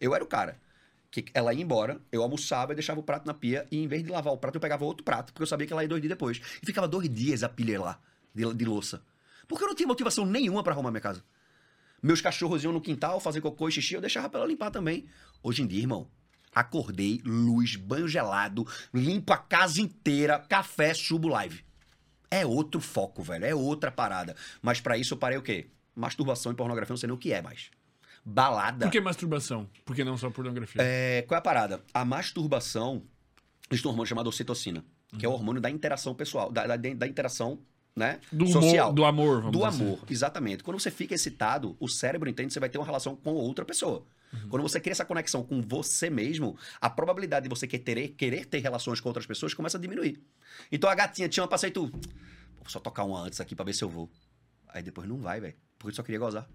Eu 0.00 0.14
era 0.14 0.24
o 0.24 0.26
cara 0.26 0.58
que 1.10 1.26
ela 1.32 1.54
ia 1.54 1.62
embora, 1.62 2.00
eu 2.10 2.22
almoçava 2.22 2.72
e 2.72 2.74
deixava 2.74 2.98
o 2.98 3.02
prato 3.02 3.24
na 3.24 3.32
pia 3.32 3.68
e 3.70 3.78
em 3.78 3.86
vez 3.86 4.02
de 4.02 4.10
lavar 4.10 4.32
o 4.32 4.36
prato 4.36 4.56
eu 4.56 4.60
pegava 4.60 4.84
outro 4.84 5.04
prato, 5.04 5.32
porque 5.32 5.44
eu 5.44 5.46
sabia 5.46 5.64
que 5.64 5.72
ela 5.72 5.82
ia 5.82 5.88
dois 5.88 6.02
dias 6.02 6.10
depois. 6.10 6.40
E 6.60 6.66
ficava 6.66 6.88
dois 6.88 7.08
dias 7.08 7.44
a 7.44 7.48
pilha 7.48 7.80
lá 7.80 8.00
de, 8.34 8.52
de 8.52 8.64
louça. 8.64 9.00
Porque 9.46 9.62
eu 9.62 9.68
não 9.68 9.76
tinha 9.76 9.86
motivação 9.86 10.26
nenhuma 10.26 10.64
pra 10.64 10.72
arrumar 10.72 10.90
minha 10.90 11.00
casa. 11.00 11.22
Meus 12.02 12.20
cachorros 12.20 12.64
iam 12.64 12.72
no 12.72 12.80
quintal 12.80 13.20
fazer 13.20 13.40
cocô 13.40 13.68
e 13.68 13.72
xixi, 13.72 13.94
eu 13.94 14.00
deixava 14.00 14.28
pra 14.28 14.40
ela 14.40 14.48
limpar 14.48 14.70
também. 14.70 15.06
Hoje 15.40 15.62
em 15.62 15.66
dia, 15.66 15.80
irmão, 15.80 16.08
acordei, 16.52 17.22
luz, 17.24 17.76
banho 17.76 18.08
gelado, 18.08 18.66
limpo 18.92 19.32
a 19.32 19.38
casa 19.38 19.80
inteira, 19.80 20.38
café, 20.38 20.92
subo 20.92 21.28
live. 21.28 21.64
É 22.30 22.44
outro 22.44 22.80
foco, 22.80 23.22
velho, 23.22 23.44
é 23.44 23.54
outra 23.54 23.90
parada. 23.90 24.34
Mas 24.62 24.80
pra 24.80 24.96
isso 24.98 25.14
eu 25.14 25.18
parei 25.18 25.38
o 25.38 25.42
quê? 25.42 25.66
Masturbação 25.94 26.50
e 26.52 26.54
pornografia, 26.54 26.92
não 26.92 26.96
sei 26.96 27.06
nem 27.06 27.14
o 27.14 27.18
que 27.18 27.32
é 27.32 27.40
mais. 27.40 27.70
Balada. 28.24 28.86
Por 28.86 28.92
que 28.92 29.00
masturbação? 29.00 29.68
Por 29.84 29.94
que 29.94 30.02
não 30.02 30.16
só 30.16 30.30
pornografia? 30.30 30.80
É, 30.82 31.22
qual 31.28 31.36
é 31.36 31.38
a 31.38 31.42
parada? 31.42 31.82
A 31.92 32.04
masturbação, 32.04 33.02
existe 33.70 33.86
um 33.86 33.90
hormônio 33.90 34.08
chamado 34.08 34.26
ocitocina, 34.28 34.84
que 35.18 35.26
é 35.26 35.28
o 35.28 35.32
hormônio 35.32 35.60
da 35.60 35.70
interação 35.70 36.14
pessoal, 36.14 36.50
da, 36.50 36.66
da, 36.66 36.76
da 36.76 37.06
interação, 37.06 37.58
né? 37.94 38.18
do 38.32 38.46
social. 38.46 38.86
humor, 38.88 38.94
do 38.94 39.04
amor, 39.04 39.42
vamos 39.42 39.52
Do 39.60 39.68
dizer. 39.70 39.82
amor, 39.84 39.98
exatamente. 40.10 40.64
Quando 40.64 40.80
você 40.80 40.90
fica 40.90 41.14
excitado, 41.14 41.76
o 41.78 41.86
cérebro 41.86 42.28
entende 42.28 42.48
que 42.48 42.54
você 42.54 42.60
vai 42.60 42.68
ter 42.70 42.78
uma 42.78 42.86
relação 42.86 43.14
com 43.14 43.34
outra 43.34 43.64
pessoa. 43.64 44.04
Quando 44.48 44.62
você 44.62 44.80
cria 44.80 44.92
essa 44.92 45.04
conexão 45.04 45.42
com 45.42 45.60
você 45.60 46.10
mesmo, 46.10 46.56
a 46.80 46.88
probabilidade 46.90 47.44
de 47.44 47.48
você 47.48 47.66
querer, 47.66 48.08
querer 48.08 48.46
ter 48.46 48.58
relações 48.58 49.00
com 49.00 49.08
outras 49.08 49.26
pessoas 49.26 49.54
começa 49.54 49.78
a 49.78 49.80
diminuir. 49.80 50.20
Então 50.70 50.88
a 50.88 50.94
gatinha 50.94 51.28
te 51.28 51.36
chama 51.36 51.58
sair 51.58 51.70
tu. 51.70 51.86
Vou 51.86 52.68
só 52.68 52.80
tocar 52.80 53.04
uma 53.04 53.20
antes 53.20 53.40
aqui 53.40 53.54
pra 53.54 53.64
ver 53.64 53.74
se 53.74 53.84
eu 53.84 53.88
vou. 53.88 54.10
Aí 54.68 54.82
depois 54.82 55.08
não 55.08 55.18
vai, 55.18 55.40
velho. 55.40 55.54
Porque 55.78 55.94
só 55.94 56.02
queria 56.02 56.18
gozar. 56.18 56.48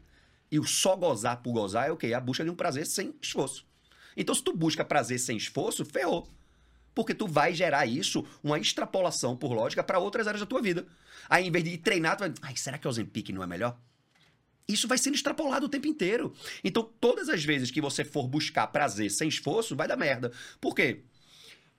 E 0.52 0.60
o 0.60 0.66
só 0.66 0.96
gozar 0.96 1.42
por 1.42 1.54
gozar 1.54 1.88
é 1.88 1.92
o 1.92 1.98
quê? 1.98 2.08
É 2.08 2.14
a 2.14 2.20
busca 2.20 2.44
de 2.44 2.50
um 2.50 2.56
prazer 2.56 2.86
sem 2.86 3.14
esforço. 3.22 3.66
Então 4.18 4.34
se 4.34 4.44
tu 4.44 4.56
busca 4.56 4.84
prazer 4.84 5.20
sem 5.20 5.38
esforço, 5.38 5.86
ferrou. 5.86 6.28
Porque 6.94 7.14
tu 7.14 7.28
vai 7.28 7.54
gerar 7.54 7.86
isso, 7.86 8.26
uma 8.44 8.60
extrapolação 8.60 9.38
por 9.38 9.54
lógica, 9.54 9.84
pra 9.84 10.00
outras 10.00 10.28
áreas 10.28 10.42
da 10.42 10.46
tua 10.46 10.62
vida. 10.62 10.86
Aí, 11.30 11.48
em 11.48 11.52
vez 11.52 11.64
de 11.64 11.78
treinar, 11.78 12.18
tu 12.18 12.22
vai. 12.22 12.34
Ai, 12.42 12.56
será 12.58 12.78
que 12.78 12.88
o 12.88 12.90
Ozempic 12.90 13.30
não 13.30 13.44
é 13.44 13.48
melhor? 13.48 13.78
Isso 14.70 14.88
vai 14.88 15.00
sendo 15.00 15.16
extrapolado 15.16 15.66
o 15.66 15.70
tempo 15.70 15.88
inteiro. 15.88 16.32
Então, 16.64 16.88
todas 17.02 17.28
as 17.28 17.44
vezes 17.44 17.72
que 17.72 17.82
você 17.82 18.06
for 18.06 18.28
buscar 18.28 18.68
prazer 18.68 19.10
sem 19.10 19.28
esforço, 19.28 19.76
vai 19.76 19.88
dar 19.88 19.98
merda. 19.98 20.32
Por 20.62 20.76
quê? 20.76 21.02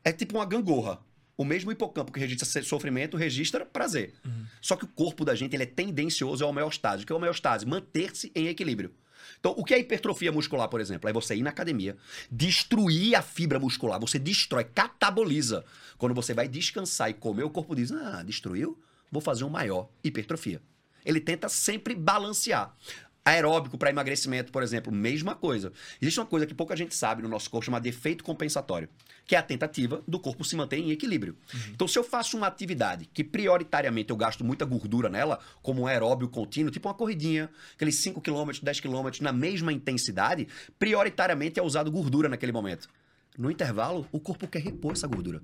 É 0.04 0.12
tipo 0.12 0.36
uma 0.36 0.44
gangorra. 0.44 1.00
O 1.36 1.44
mesmo 1.44 1.70
hipocampo 1.70 2.12
que 2.12 2.20
registra 2.20 2.62
sofrimento 2.62 3.16
registra 3.16 3.64
prazer. 3.64 4.14
Só 4.60 4.76
que 4.76 4.84
o 4.84 4.88
corpo 4.88 5.24
da 5.24 5.34
gente 5.34 5.54
ele 5.54 5.62
é 5.62 5.66
tendencioso 5.66 6.44
ao 6.44 6.50
homeostase. 6.50 7.04
O 7.04 7.06
que 7.06 7.12
é 7.12 7.16
homeostase? 7.16 7.64
Manter-se 7.64 8.30
em 8.34 8.48
equilíbrio. 8.48 8.92
Então, 9.38 9.54
o 9.56 9.64
que 9.64 9.72
é 9.72 9.78
hipertrofia 9.78 10.32
muscular, 10.32 10.68
por 10.68 10.80
exemplo? 10.80 11.08
É 11.08 11.12
você 11.12 11.36
ir 11.36 11.42
na 11.42 11.50
academia, 11.50 11.96
destruir 12.30 13.14
a 13.14 13.22
fibra 13.22 13.58
muscular. 13.58 14.00
Você 14.00 14.18
destrói, 14.18 14.64
cataboliza. 14.64 15.64
Quando 15.96 16.14
você 16.14 16.34
vai 16.34 16.48
descansar 16.48 17.08
e 17.08 17.14
comer, 17.14 17.44
o 17.44 17.50
corpo 17.50 17.74
diz: 17.74 17.92
Ah, 17.92 18.22
destruiu? 18.22 18.78
Vou 19.10 19.22
fazer 19.22 19.44
um 19.44 19.48
maior. 19.48 19.88
Hipertrofia. 20.04 20.60
Ele 21.04 21.20
tenta 21.20 21.48
sempre 21.48 21.94
balancear. 21.94 22.74
Aeróbico 23.22 23.76
para 23.76 23.90
emagrecimento, 23.90 24.50
por 24.50 24.62
exemplo, 24.62 24.90
mesma 24.90 25.34
coisa. 25.34 25.72
Existe 26.00 26.18
uma 26.18 26.26
coisa 26.26 26.46
que 26.46 26.54
pouca 26.54 26.74
gente 26.74 26.94
sabe 26.94 27.22
no 27.22 27.28
nosso 27.28 27.50
corpo 27.50 27.66
chamada 27.66 27.86
efeito 27.86 28.24
compensatório, 28.24 28.88
que 29.26 29.36
é 29.36 29.38
a 29.38 29.42
tentativa 29.42 30.02
do 30.08 30.18
corpo 30.18 30.42
se 30.42 30.56
manter 30.56 30.78
em 30.78 30.90
equilíbrio. 30.90 31.36
Então, 31.70 31.86
se 31.86 31.98
eu 31.98 32.02
faço 32.02 32.36
uma 32.36 32.46
atividade 32.46 33.08
que 33.12 33.22
prioritariamente 33.22 34.10
eu 34.10 34.16
gasto 34.16 34.42
muita 34.42 34.64
gordura 34.64 35.10
nela, 35.10 35.38
como 35.62 35.82
um 35.82 35.86
aeróbio 35.86 36.28
contínuo, 36.28 36.70
tipo 36.70 36.88
uma 36.88 36.94
corridinha, 36.94 37.50
aqueles 37.74 37.96
5 37.96 38.22
km, 38.22 38.52
10 38.62 38.80
km 38.80 39.10
na 39.20 39.32
mesma 39.32 39.70
intensidade, 39.70 40.48
prioritariamente 40.78 41.60
é 41.60 41.62
usado 41.62 41.90
gordura 41.90 42.28
naquele 42.28 42.52
momento. 42.52 42.88
No 43.36 43.50
intervalo, 43.50 44.08
o 44.10 44.18
corpo 44.18 44.48
quer 44.48 44.62
repor 44.62 44.92
essa 44.92 45.06
gordura. 45.06 45.42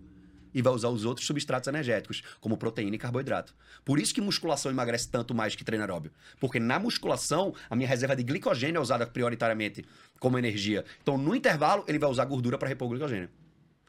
E 0.57 0.63
vai 0.63 0.73
usar 0.73 0.89
os 0.89 1.05
outros 1.05 1.27
substratos 1.27 1.69
energéticos, 1.69 2.23
como 2.41 2.57
proteína 2.57 2.97
e 2.97 2.99
carboidrato. 2.99 3.55
Por 3.85 4.01
isso 4.01 4.15
que 4.15 4.23
musculação 4.23 4.73
emagrece 4.73 5.07
tanto 5.09 5.35
mais 5.35 5.55
que 5.55 5.63
treino 5.63 5.83
aeróbio. 5.85 6.11
Porque 6.41 6.59
na 6.59 6.79
musculação, 6.79 7.55
a 7.69 7.77
minha 7.77 7.87
reserva 7.87 8.17
de 8.17 8.23
glicogênio 8.23 8.79
é 8.79 8.81
usada 8.81 9.07
prioritariamente 9.07 9.85
como 10.19 10.39
energia. 10.39 10.83
Então, 11.03 11.19
no 11.19 11.35
intervalo, 11.37 11.85
ele 11.87 11.99
vai 11.99 12.09
usar 12.09 12.25
gordura 12.25 12.57
para 12.57 12.69
repor 12.69 12.87
o 12.89 12.91
glicogênio. 12.91 13.29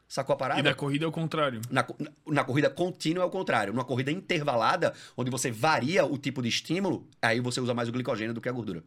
Sacou 0.06 0.34
a 0.34 0.36
parada? 0.36 0.60
E 0.60 0.62
na 0.62 0.74
corrida 0.74 1.04
é 1.06 1.08
o 1.08 1.12
contrário. 1.12 1.60
Na, 1.70 1.86
na- 1.98 2.10
na 2.26 2.44
corrida 2.44 2.68
contínua 2.68 3.22
é 3.24 3.26
o 3.26 3.30
contrário. 3.30 3.72
Numa 3.72 3.84
corrida 3.84 4.10
intervalada, 4.12 4.92
onde 5.16 5.30
você 5.30 5.50
varia 5.50 6.04
o 6.04 6.18
tipo 6.18 6.42
de 6.42 6.48
estímulo, 6.48 7.08
aí 7.20 7.40
você 7.40 7.60
usa 7.62 7.72
mais 7.74 7.88
o 7.88 7.92
glicogênio 7.92 8.34
do 8.34 8.40
que 8.42 8.48
a 8.48 8.52
gordura. 8.52 8.82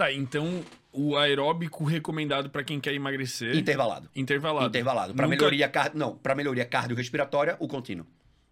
Tá, 0.00 0.10
então 0.10 0.64
o 0.94 1.14
aeróbico 1.14 1.84
recomendado 1.84 2.48
pra 2.48 2.64
quem 2.64 2.80
quer 2.80 2.94
emagrecer. 2.94 3.54
Intervalado. 3.54 4.08
Intervalado. 4.16 4.66
Intervalado. 4.66 5.14
Para 5.14 5.26
Nunca 5.26 5.36
melhoria, 5.36 5.68
car... 5.68 5.90
não, 5.94 6.16
para 6.16 6.34
melhoria 6.34 6.64
cardiorrespiratória, 6.64 7.54
o 7.60 7.68
contínuo. 7.68 8.06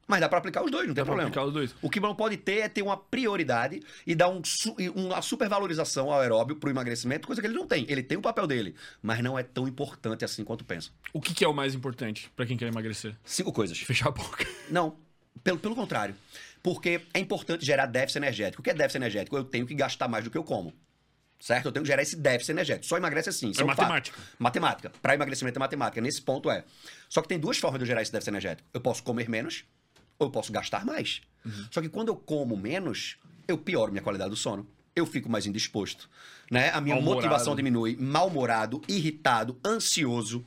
Mas 0.07 0.21
dá 0.21 0.29
para 0.29 0.41
aplicar 0.41 0.63
os 0.63 0.71
dois, 0.71 0.87
não 0.87 0.95
tem 0.95 1.03
dá 1.03 1.07
pra 1.07 1.15
problema. 1.15 1.29
aplicar 1.31 1.47
os 1.47 1.55
dois. 1.55 1.75
O 1.81 1.89
que 1.89 2.01
não 2.01 2.15
pode 2.15 2.37
ter 2.37 2.59
é 2.59 2.69
ter 2.69 2.83
uma 2.83 2.99
prioridade 2.99 3.81
e 4.07 4.15
dar 4.15 4.29
um 4.29 4.43
uma 4.95 5.23
supervalorização 5.23 6.13
ao 6.13 6.21
aeróbio 6.21 6.57
pro 6.57 6.69
emagrecimento, 6.69 7.27
coisa 7.27 7.41
que 7.41 7.47
ele 7.47 7.55
não 7.55 7.67
tem. 7.67 7.87
Ele 7.89 8.03
tem 8.03 8.19
o 8.19 8.21
papel 8.21 8.47
dele, 8.47 8.75
mas 9.01 9.23
não 9.23 9.39
é 9.39 9.43
tão 9.43 9.67
importante 9.67 10.27
assim 10.27 10.45
quanto 10.45 10.67
pensa. 10.67 10.91
O 11.15 11.21
que, 11.21 11.33
que 11.33 11.43
é 11.47 11.49
o 11.49 11.55
mais 11.55 11.75
importante 11.75 12.31
pra 12.37 12.45
quem 12.45 12.59
quer 12.59 12.69
emagrecer? 12.69 13.17
Cinco 13.25 13.55
coisas. 13.55 13.79
Fechar 13.79 14.11
a 14.11 14.13
boca. 14.13 14.47
Não, 14.71 14.97
pelo, 15.43 15.59
pelo 15.59 15.75
contrário. 15.75 16.15
Porque 16.63 17.01
é 17.15 17.19
importante 17.19 17.65
gerar 17.65 17.87
déficit 17.87 18.19
energético. 18.19 18.61
O 18.61 18.63
que 18.63 18.69
é 18.69 18.75
déficit 18.75 18.99
energético? 18.99 19.35
Eu 19.35 19.45
tenho 19.45 19.67
que 19.67 19.75
gastar 19.75 20.09
mais 20.09 20.25
do 20.25 20.31
que 20.31 20.37
eu 20.37 20.45
como. 20.45 20.75
Certo? 21.41 21.67
Eu 21.67 21.73
tenho 21.73 21.85
que 21.85 21.89
gerar 21.89 22.03
esse 22.03 22.17
déficit 22.17 22.51
energético. 22.51 22.87
Só 22.87 22.97
emagrece 22.97 23.29
assim. 23.29 23.51
isso 23.51 23.61
É 23.61 23.65
um 23.65 23.69
fato. 23.69 23.79
matemática. 23.79 24.19
Matemática. 24.39 24.93
Para 25.01 25.15
emagrecimento 25.15 25.59
é 25.59 25.61
matemática. 25.61 26.01
Nesse 26.01 26.21
ponto 26.21 26.51
é. 26.51 26.65
Só 27.09 27.23
que 27.23 27.29
tem 27.29 27.39
duas 27.39 27.59
formas 27.59 27.79
de 27.79 27.85
eu 27.85 27.87
gerar 27.87 28.03
esse 28.03 28.11
déficit 28.11 28.31
energético. 28.31 28.69
Eu 28.75 28.81
posso 28.81 29.03
comer 29.03 29.29
menos 29.29 29.65
ou 30.19 30.27
eu 30.27 30.31
posso 30.31 30.53
gastar 30.53 30.85
mais. 30.85 31.21
Uhum. 31.45 31.67
Só 31.71 31.81
que 31.81 31.89
quando 31.89 32.09
eu 32.09 32.17
como 32.17 32.57
menos, 32.57 33.17
eu 33.47 33.57
pioro 33.57 33.93
minha 33.93 34.03
qualidade 34.03 34.31
do 34.31 34.37
sono. 34.37 34.69
Eu 34.97 35.07
fico 35.07 35.31
mais 35.31 35.47
indisposto. 35.47 36.11
Né? 36.51 36.71
A 36.71 36.81
minha 36.81 37.01
motivação 37.01 37.55
diminui. 37.55 37.97
Mal-humorado, 37.97 38.83
irritado, 38.89 39.59
ansioso. 39.65 40.45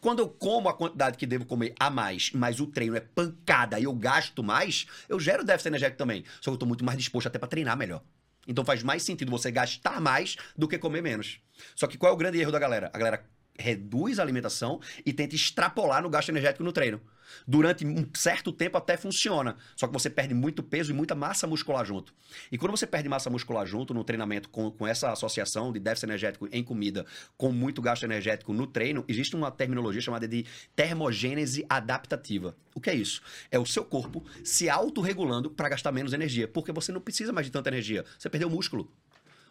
Quando 0.00 0.20
eu 0.20 0.28
como 0.28 0.68
a 0.68 0.74
quantidade 0.74 1.18
que 1.18 1.26
devo 1.26 1.44
comer 1.44 1.74
a 1.78 1.90
mais, 1.90 2.30
mas 2.34 2.60
o 2.60 2.66
treino 2.66 2.96
é 2.96 3.00
pancada 3.00 3.78
e 3.78 3.84
eu 3.84 3.92
gasto 3.94 4.42
mais, 4.42 4.86
eu 5.08 5.18
gero 5.20 5.44
déficit 5.44 5.68
energético 5.68 5.98
também. 5.98 6.24
Só 6.40 6.50
que 6.50 6.54
eu 6.54 6.58
tô 6.58 6.66
muito 6.66 6.84
mais 6.84 6.98
disposto 6.98 7.26
até 7.26 7.38
para 7.38 7.48
treinar 7.48 7.76
melhor. 7.76 8.02
Então 8.46 8.64
faz 8.64 8.82
mais 8.82 9.02
sentido 9.02 9.30
você 9.30 9.50
gastar 9.50 10.00
mais 10.00 10.36
do 10.56 10.68
que 10.68 10.78
comer 10.78 11.02
menos. 11.02 11.40
Só 11.74 11.86
que 11.86 11.96
qual 11.96 12.12
é 12.12 12.14
o 12.14 12.18
grande 12.18 12.38
erro 12.40 12.52
da 12.52 12.58
galera? 12.58 12.90
A 12.92 12.98
galera 12.98 13.24
reduz 13.58 14.18
a 14.18 14.22
alimentação 14.22 14.80
e 15.04 15.12
tenta 15.12 15.34
extrapolar 15.34 16.02
no 16.02 16.10
gasto 16.10 16.28
energético 16.28 16.64
no 16.64 16.72
treino. 16.72 17.00
Durante 17.46 17.84
um 17.86 18.06
certo 18.14 18.52
tempo 18.52 18.76
até 18.76 18.96
funciona. 18.96 19.56
Só 19.76 19.86
que 19.86 19.92
você 19.92 20.08
perde 20.08 20.34
muito 20.34 20.62
peso 20.62 20.90
e 20.90 20.94
muita 20.94 21.14
massa 21.14 21.46
muscular 21.46 21.84
junto. 21.84 22.14
E 22.50 22.58
quando 22.58 22.70
você 22.70 22.86
perde 22.86 23.08
massa 23.08 23.30
muscular 23.30 23.66
junto 23.66 23.92
no 23.92 24.04
treinamento 24.04 24.48
com, 24.48 24.70
com 24.70 24.86
essa 24.86 25.10
associação 25.10 25.72
de 25.72 25.80
déficit 25.80 26.06
energético 26.06 26.48
em 26.52 26.62
comida 26.62 27.04
com 27.36 27.52
muito 27.52 27.82
gasto 27.82 28.04
energético 28.04 28.52
no 28.52 28.66
treino, 28.66 29.04
existe 29.08 29.36
uma 29.36 29.50
terminologia 29.50 30.00
chamada 30.00 30.28
de 30.28 30.44
termogênese 30.74 31.64
adaptativa. 31.68 32.56
O 32.74 32.80
que 32.80 32.90
é 32.90 32.94
isso? 32.94 33.22
É 33.50 33.58
o 33.58 33.66
seu 33.66 33.84
corpo 33.84 34.24
se 34.42 34.68
autorregulando 34.68 35.50
para 35.50 35.68
gastar 35.68 35.92
menos 35.92 36.12
energia, 36.12 36.48
porque 36.48 36.72
você 36.72 36.92
não 36.92 37.00
precisa 37.00 37.32
mais 37.32 37.46
de 37.46 37.52
tanta 37.52 37.70
energia. 37.70 38.04
Você 38.18 38.28
perdeu 38.28 38.50
músculo. 38.50 38.90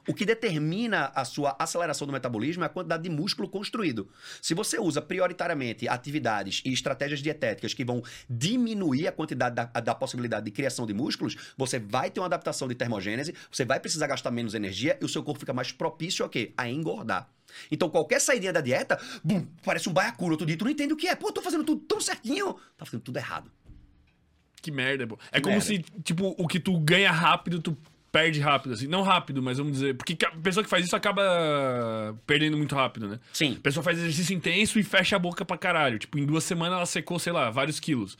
O 0.08 0.14
que 0.14 0.26
determina 0.26 1.12
a 1.16 1.24
sua 1.24 1.56
aceleração 1.58 2.06
do 2.06 2.12
metabolismo 2.14 2.64
é 2.64 2.66
a 2.66 2.70
quantidade 2.70 3.04
de 3.04 3.10
músculo 3.10 3.48
construído. 3.48 4.10
Se 4.42 4.54
você 4.54 4.78
usa 4.78 5.02
prioritariamente 5.02 5.88
atividades 5.88 6.62
e 6.66 6.74
estratégias 6.74 7.22
dietéticas 7.22 7.74
que 7.74 7.86
vão 7.86 8.04
diminuir 8.30 9.08
a 9.08 9.12
quantidade 9.12 9.56
da, 9.56 9.66
da 9.66 9.96
possibilidade 9.96 10.46
de 10.46 10.52
criação 10.52 10.86
de 10.86 10.94
músculos, 10.94 11.36
você 11.58 11.80
vai 11.80 12.12
ter 12.12 12.20
uma 12.20 12.26
adaptação 12.26 12.68
de 12.68 12.76
termogênese, 12.76 13.34
você 13.52 13.64
vai 13.64 13.80
precisar 13.80 14.08
gastar 14.08 14.32
menos 14.32 14.54
energia 14.54 14.98
e 15.02 15.06
o 15.06 15.10
seu 15.10 15.24
corpo 15.24 15.40
fica 15.40 15.54
mais 15.54 15.72
propício 15.72 16.26
a 16.26 16.30
quê? 16.30 16.54
A 16.58 16.70
engordar. 16.70 17.30
Então, 17.72 17.90
qualquer 17.90 18.20
saída 18.20 18.52
da 18.52 18.62
dieta, 18.62 19.00
bum, 19.24 19.46
parece 19.64 19.88
um 19.88 19.94
baiacu 19.94 20.30
outro 20.30 20.46
dia, 20.46 20.58
tu 20.58 20.66
não 20.66 20.72
entende 20.72 20.94
o 20.94 20.98
que 20.98 21.08
é. 21.08 21.16
Pô, 21.16 21.28
eu 21.28 21.34
tô 21.34 21.42
fazendo 21.42 21.64
tudo 21.64 21.82
tão 21.82 22.02
certinho. 22.02 22.56
Tá 22.78 22.86
fazendo 22.86 23.02
tudo 23.02 23.18
errado. 23.18 23.52
Que 24.62 24.72
merda, 24.72 25.06
pô. 25.06 25.20
É 25.32 25.38
Que 25.38 25.42
como 25.42 25.58
merda. 25.58 25.66
se, 25.66 25.80
tipo, 26.04 26.34
o 26.38 26.48
que 26.48 26.60
tu 26.60 26.80
ganha 26.80 27.12
rápido, 27.12 27.62
tu 27.62 27.78
perde 28.14 28.40
rápido, 28.40 28.74
assim. 28.76 28.88
Não 28.88 29.02
rápido, 29.02 29.42
mas 29.42 29.58
vamos 29.58 29.74
dizer. 29.74 29.96
Porque 29.96 30.16
a 30.26 30.32
pessoa 30.32 30.64
que 30.64 30.70
faz 30.70 30.86
isso 30.86 30.96
acaba 30.96 31.22
perdendo 32.26 32.56
muito 32.56 32.76
rápido, 32.76 33.10
né? 33.10 33.20
Sim. 33.34 33.56
A 33.58 33.62
pessoa 33.62 33.84
faz 33.84 33.98
exercício 33.98 34.34
intenso 34.36 34.80
e 34.80 34.84
fecha 34.84 35.16
a 35.16 35.20
boca 35.20 35.44
pra 35.44 35.58
caralho. 35.58 35.98
Tipo, 36.00 36.20
em 36.20 36.26
duas 36.26 36.44
semanas 36.44 36.78
ela 36.78 36.86
secou, 36.86 37.18
sei 37.20 37.34
lá, 37.34 37.50
vários 37.50 37.80
quilos. 37.80 38.18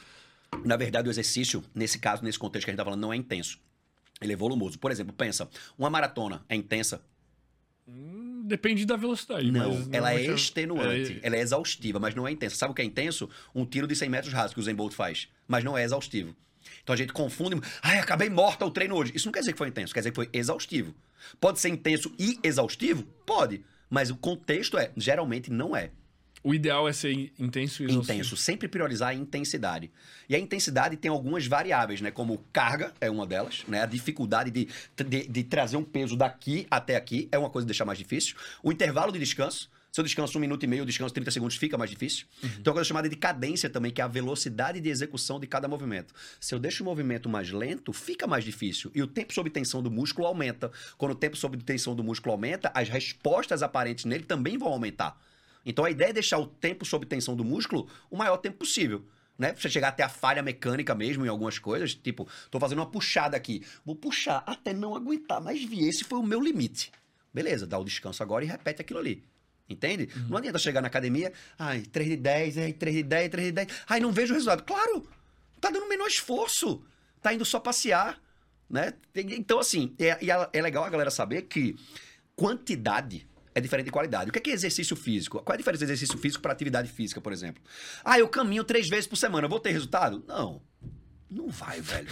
Na 0.66 0.76
verdade, 0.76 1.08
o 1.08 1.12
exercício, 1.12 1.64
nesse 1.74 2.00
caso, 2.00 2.24
nesse 2.24 2.38
contexto 2.40 2.66
que 2.66 2.72
a 2.72 2.74
gente 2.74 2.78
tá 2.80 2.84
falando, 2.84 3.00
não 3.02 3.14
é 3.14 3.16
intenso. 3.16 3.60
Ele 4.20 4.34
é 4.34 4.36
volumoso. 4.36 4.78
Por 4.80 4.92
exemplo, 4.92 5.14
pensa, 5.14 5.48
uma 5.78 5.90
maratona 5.90 6.44
é 6.50 6.56
intensa? 6.56 7.02
Hum, 7.88 8.42
Depende 8.46 8.86
da 8.86 8.98
velocidade. 8.98 9.50
Não, 9.52 9.62
ela 9.92 10.12
é 10.12 10.16
normalmente 10.18 10.34
extenuante, 10.34 11.20
é- 11.24 11.28
ela 11.28 11.36
é 11.38 11.40
exaustiva, 11.40 11.98
mas 12.00 12.14
não 12.14 12.28
é 12.28 12.32
intensa. 12.32 12.56
Sabe 12.58 12.72
o 12.72 12.76
que 12.76 12.82
é 12.82 12.86
intenso? 12.86 13.30
Um 13.56 13.66
tiro 13.66 13.88
de 13.88 13.96
100 13.96 14.10
metros 14.10 14.34
rasos 14.34 14.54
que 14.54 14.60
o 14.60 14.64
Zen 14.64 14.76
Bolt 14.76 14.94
faz, 14.94 15.30
mas 15.48 15.64
não 15.64 15.78
é 15.78 15.84
exaustivo. 15.84 16.36
Então 16.84 16.94
a 16.94 16.98
gente 16.98 17.14
confunde, 17.14 17.60
ai, 17.82 17.98
acabei 17.98 18.30
morta 18.30 18.66
o 18.66 18.72
treino 18.72 18.96
hoje. 18.96 19.14
Isso 19.16 19.26
não 19.28 19.32
quer 19.32 19.40
dizer 19.40 19.54
que 19.54 19.58
foi 19.58 19.70
intenso, 19.70 19.94
quer 19.94 20.02
dizer 20.02 20.12
que 20.12 20.16
foi 20.16 20.30
exaustivo. 20.34 20.94
Pode 21.40 21.60
ser 21.60 21.70
intenso 21.70 22.14
e 22.20 22.38
exaustivo? 22.44 23.04
Pode, 23.26 23.64
mas 23.90 24.10
o 24.10 24.18
contexto 24.18 24.78
é, 24.78 24.92
geralmente 24.98 25.50
não 25.52 25.76
é. 25.76 25.92
O 26.46 26.54
ideal 26.54 26.90
é 26.90 26.92
ser 26.92 27.14
in- 27.14 27.32
intenso 27.40 27.84
e 27.84 27.86
exaustivo. 27.86 28.14
Intenso, 28.18 28.36
sempre 28.36 28.68
priorizar 28.68 29.12
a 29.12 29.14
intensidade. 29.14 29.90
E 30.28 30.36
a 30.36 30.40
intensidade 30.40 30.98
tem 30.98 31.10
algumas 31.10 31.48
variáveis, 31.48 32.02
né? 32.02 32.12
Como 32.12 32.38
carga 32.52 32.94
é 33.00 33.10
uma 33.10 33.26
delas, 33.26 33.64
né? 33.66 33.82
A 33.82 33.86
dificuldade 33.86 34.52
de, 34.52 34.68
de, 35.08 35.26
de 35.26 35.44
trazer 35.46 35.78
um 35.78 35.86
peso 35.86 36.18
daqui 36.18 36.68
até 36.70 36.98
aqui 36.98 37.30
é 37.32 37.38
uma 37.38 37.50
coisa 37.50 37.66
que 37.66 37.70
deixa 37.70 37.86
mais 37.86 37.98
difícil. 37.98 38.36
O 38.62 38.74
intervalo 38.74 39.14
de 39.14 39.20
descanso. 39.20 39.72
Se 39.94 40.00
eu 40.00 40.04
descanso 40.04 40.40
um 40.40 40.42
minuto 40.42 40.64
e 40.64 40.66
meio, 40.66 40.82
eu 40.82 40.86
descanso 40.88 41.14
30 41.14 41.30
segundos, 41.30 41.56
fica 41.56 41.78
mais 41.78 41.92
difícil. 41.92 42.26
Tem 42.42 42.64
uma 42.66 42.74
coisa 42.74 42.88
chamada 42.88 43.08
de 43.08 43.16
cadência 43.16 43.70
também, 43.70 43.92
que 43.92 44.02
é 44.02 44.04
a 44.04 44.08
velocidade 44.08 44.82
de 44.82 44.90
execução 44.90 45.40
de 45.40 45.46
cada 45.46 45.68
movimento. 45.68 46.16
Se 46.40 46.56
eu 46.56 46.58
deixo 46.58 46.82
o 46.82 46.86
movimento 46.86 47.30
mais 47.30 47.52
lento, 47.52 47.94
fica 47.94 48.26
mais 48.26 48.44
difícil. 48.44 48.92
E 48.96 49.04
o 49.04 49.08
tempo 49.08 49.32
sob 49.32 49.52
tensão 49.52 49.84
do 49.84 49.92
músculo 49.92 50.26
aumenta. 50.26 50.72
Quando 50.98 51.12
o 51.12 51.16
tempo 51.16 51.38
sob 51.38 51.56
tensão 51.60 51.96
do 51.96 52.04
músculo 52.04 52.32
aumenta, 52.32 52.72
as 52.74 52.90
respostas 52.90 53.62
aparentes 53.62 54.06
nele 54.06 54.24
também 54.24 54.58
vão 54.58 54.70
aumentar. 54.70 55.16
Então 55.64 55.86
a 55.86 55.92
ideia 55.92 56.10
é 56.10 56.14
deixar 56.14 56.40
o 56.40 56.48
tempo 56.48 56.84
sob 56.86 57.06
tensão 57.06 57.36
do 57.36 57.44
músculo 57.44 57.88
o 58.10 58.18
maior 58.18 58.38
tempo 58.38 58.58
possível. 58.58 59.06
Né? 59.38 59.52
Pra 59.52 59.62
você 59.62 59.70
chegar 59.70 59.90
até 59.90 60.02
a 60.02 60.10
falha 60.10 60.42
mecânica 60.42 60.96
mesmo 60.96 61.24
em 61.24 61.30
algumas 61.30 61.60
coisas. 61.60 61.94
Tipo, 61.94 62.28
tô 62.50 62.60
fazendo 62.60 62.80
uma 62.80 62.90
puxada 62.90 63.38
aqui. 63.38 63.64
Vou 63.86 63.96
puxar 63.96 64.44
até 64.48 64.74
não 64.74 64.96
aguentar 64.96 65.40
mais 65.40 65.64
vi. 65.64 65.88
Esse 65.88 66.04
foi 66.04 66.18
o 66.18 66.24
meu 66.24 66.42
limite. 66.42 66.92
Beleza, 67.32 67.68
dá 67.68 67.78
o 67.78 67.86
descanso 67.86 68.24
agora 68.24 68.44
e 68.44 68.48
repete 68.48 68.82
aquilo 68.82 68.98
ali. 68.98 69.24
Entende? 69.70 70.10
Não 70.30 70.38
adianta 70.38 70.60
chegar 70.60 70.82
na 70.82 70.88
academia, 70.88 71.32
ai, 71.58 71.82
3 71.82 72.10
de 72.10 72.18
10, 72.18 72.58
ai, 72.58 72.74
3 72.74 72.96
de 72.98 73.04
10, 73.04 73.30
3 73.30 73.46
de 73.48 73.52
10. 73.54 73.68
Ai, 73.88 74.00
não 74.00 74.12
vejo 74.12 74.34
o 74.34 74.36
resultado. 74.36 74.64
Claro, 74.64 75.08
tá 75.60 75.70
dando 75.70 75.86
o 75.86 75.90
menor 75.90 76.08
esforço. 76.08 76.84
Tá 77.22 77.34
indo 77.34 77.46
só 77.46 77.60
passear, 77.60 78.22
né? 78.70 78.94
Então, 79.16 79.60
assim, 79.60 79.96
é, 79.98 80.18
é 80.52 80.62
legal 80.62 80.84
a 80.84 80.90
galera 80.90 81.10
saber 81.10 81.44
que 81.44 81.78
quantidade 82.36 83.26
é 83.56 83.62
diferente 83.62 83.86
de 83.86 83.92
qualidade. 83.92 84.30
O 84.30 84.34
que 84.34 84.40
é, 84.40 84.42
que 84.42 84.52
é 84.52 84.54
exercício 84.54 84.96
físico? 84.96 85.42
Qual 85.42 85.54
é 85.54 85.56
a 85.56 85.58
diferença 85.58 85.86
de 85.86 85.92
exercício 85.92 86.18
físico 86.18 86.42
para 86.42 86.52
atividade 86.52 86.92
física, 86.92 87.22
por 87.22 87.32
exemplo? 87.32 87.64
Ah, 88.04 88.20
eu 88.20 88.28
caminho 88.28 88.64
três 88.64 88.90
vezes 88.90 89.08
por 89.08 89.16
semana, 89.16 89.46
eu 89.46 89.50
vou 89.50 89.60
ter 89.60 89.72
resultado? 89.72 90.24
Não. 90.28 90.62
Não 91.30 91.50
vai, 91.50 91.80
velho. 91.80 92.10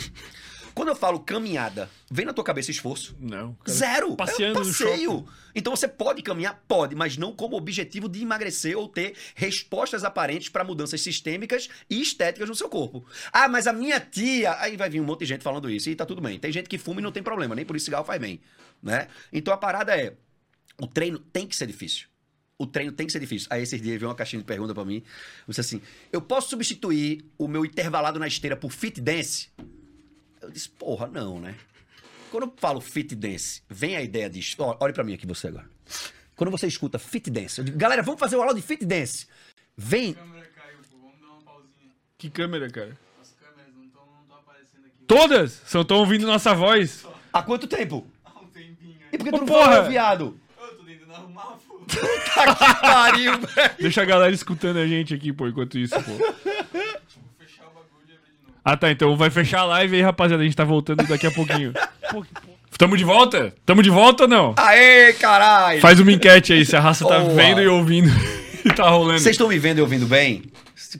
Quando 0.74 0.88
eu 0.88 0.96
falo 0.96 1.20
caminhada, 1.20 1.90
vem 2.10 2.26
na 2.26 2.34
tua 2.34 2.44
cabeça 2.44 2.72
esforço? 2.72 3.16
Não. 3.20 3.54
cara. 3.56 3.78
Zero. 3.78 4.16
passeando 4.16 4.60
é 4.60 4.62
um 4.62 4.66
no 4.66 4.70
passeio. 4.70 5.28
Então 5.54 5.76
você 5.76 5.88
pode 5.88 6.22
caminhar? 6.22 6.64
Pode, 6.68 6.96
mas 6.96 7.18
não 7.18 7.34
como 7.34 7.56
objetivo 7.56 8.08
de 8.08 8.22
emagrecer 8.22 8.78
ou 8.78 8.88
ter 8.88 9.16
respostas 9.36 10.04
aparentes 10.04 10.50
para 10.50 10.64
mudanças 10.64 11.02
sistêmicas 11.02 11.70
e 11.90 12.02
estéticas 12.02 12.48
no 12.48 12.56
seu 12.56 12.70
corpo. 12.70 13.06
Ah, 13.32 13.48
mas 13.48 13.68
a 13.68 13.74
minha 13.74 14.00
tia. 14.00 14.56
Aí 14.60 14.78
vai 14.78 14.90
vir 14.90 15.02
um 15.02 15.06
monte 15.06 15.20
de 15.20 15.26
gente 15.26 15.44
falando 15.44 15.70
isso 15.70 15.90
e 15.90 15.96
tá 15.96 16.06
tudo 16.06 16.22
bem. 16.22 16.40
Tem 16.40 16.52
gente 16.52 16.70
que 16.70 16.78
fuma 16.78 17.00
e 17.00 17.04
não 17.04 17.12
tem 17.12 17.24
problema, 17.24 17.56
nem 17.56 17.66
por 17.66 17.76
isso 17.76 17.86
cigarro 17.86 18.06
faz 18.06 18.20
bem. 18.20 18.40
Né? 18.82 19.08
Então 19.32 19.54
a 19.54 19.58
parada 19.58 19.96
é: 19.96 20.14
o 20.80 20.88
treino 20.88 21.20
tem 21.20 21.46
que 21.46 21.56
ser 21.56 21.68
difícil. 21.68 22.08
O 22.58 22.68
treino 22.68 22.92
tem 22.92 23.08
que 23.08 23.12
ser 23.12 23.20
difícil. 23.20 23.48
Aí 23.52 23.64
esses 23.64 23.82
dias 23.82 24.00
veio 24.00 24.08
uma 24.08 24.16
caixinha 24.16 24.40
de 24.40 24.46
pergunta 24.46 24.74
pra 24.74 24.86
mim. 24.86 24.98
Eu 25.48 25.50
disse 25.50 25.62
assim: 25.62 25.82
eu 26.12 26.22
posso 26.22 26.50
substituir 26.50 27.26
o 27.38 27.48
meu 27.48 27.66
intervalado 27.66 28.20
na 28.20 28.28
esteira 28.28 28.56
por 28.56 28.72
fit 28.72 29.02
dance? 29.02 29.50
Eu 30.42 30.50
disse, 30.50 30.70
porra, 30.70 31.08
não, 31.08 31.40
né? 31.40 31.56
Quando 32.32 32.44
eu 32.48 32.54
falo 32.58 32.80
fit 32.82 33.14
dance, 33.16 33.62
vem 33.70 33.96
a 33.96 34.02
ideia 34.02 34.30
de. 34.30 34.56
ó, 34.58 34.78
Olhe 34.80 34.94
pra 34.94 35.04
mim 35.04 35.14
aqui, 35.14 35.28
você 35.28 35.48
agora. 35.48 35.70
Quando 36.36 36.50
você 36.50 36.66
escuta 36.68 36.98
fit 36.98 37.30
dance, 37.30 37.60
eu 37.60 37.66
digo, 37.66 37.78
galera, 37.78 38.02
vamos 38.02 38.20
fazer 38.20 38.36
uma 38.36 38.44
aula 38.46 38.56
de 38.56 38.62
fit 38.62 38.86
dance. 38.86 39.28
Vem. 39.78 40.12
A 40.12 40.16
câmera 40.16 40.48
caiu, 40.56 40.78
pô. 40.90 40.98
Vamos 40.98 41.20
dar 41.20 41.28
uma 41.28 41.42
pausinha. 41.42 41.92
Que 42.18 42.30
câmera, 42.30 42.70
cara? 42.70 42.98
As 43.22 43.34
câmeras 43.34 43.74
não 43.76 43.84
estão 43.86 44.04
aparecendo 44.38 44.86
aqui. 44.88 45.04
Todas! 45.08 45.62
Só 45.68 45.82
estão 45.82 45.98
ouvindo 45.98 46.26
nossa 46.26 46.54
voz. 46.54 47.06
Há 47.34 47.44
quanto 47.44 47.68
tempo? 47.68 48.08
Há 48.26 48.40
um 48.40 48.48
tempinho 48.48 48.98
E 49.00 49.04
aí. 49.04 49.18
por 49.18 49.24
que 49.26 49.32
tu 49.32 49.36
Ô, 49.36 49.40
não 49.40 49.46
porra! 49.46 49.72
falou, 49.76 49.90
viado? 49.90 50.40
Eu 50.60 50.78
tô 50.78 50.84
tentando 50.86 51.14
arrumar 51.14 51.58
fogo. 51.68 51.86
Tá 51.86 52.56
que 52.56 52.82
pariu, 52.82 53.32
velho. 53.46 53.76
Deixa 53.80 54.02
a 54.02 54.06
galera 54.06 54.34
escutando 54.34 54.78
a 54.78 54.88
gente 54.88 55.14
aqui, 55.14 55.32
pô, 55.34 55.48
enquanto 55.48 55.78
isso, 55.78 55.96
pô. 55.96 56.12
Vou 56.18 56.34
fechar 57.38 57.68
o 57.68 57.72
bagulho 57.74 58.08
e 58.10 58.14
abrir 58.16 58.32
de 58.32 58.44
novo. 58.44 58.51
Ah, 58.64 58.78
tá, 58.78 58.92
então 58.92 59.18
vai 59.18 59.30
fechar 59.30 59.62
a 59.62 59.66
live 59.66 59.96
aí, 59.96 60.02
rapaziada. 60.02 60.42
A 60.42 60.46
gente 60.46 60.56
tá 60.56 60.64
voltando 60.64 61.04
daqui 61.08 61.26
a 61.26 61.32
pouquinho. 61.32 61.74
Tamo 62.78 62.96
de 62.96 63.04
volta? 63.04 63.54
Tamo 63.66 63.84
de 63.84 63.90
volta 63.90 64.24
ou 64.24 64.30
não? 64.30 64.54
Aê, 64.58 65.14
caralho. 65.14 65.82
Faz 65.82 66.00
uma 66.00 66.12
enquete 66.12 66.54
aí 66.54 66.66
se 66.66 66.76
a 66.76 66.80
raça 66.80 67.08
tá 67.08 67.20
Boa. 67.20 67.34
vendo 67.34 67.62
e 67.62 67.68
ouvindo 67.68 68.10
e 68.66 68.74
tá 68.74 68.90
rolando. 68.90 69.20
Vocês 69.20 69.36
estão 69.36 69.48
me 69.48 69.60
vendo 69.60 69.80
e 69.80 69.82
ouvindo 69.82 70.06
bem? 70.06 70.44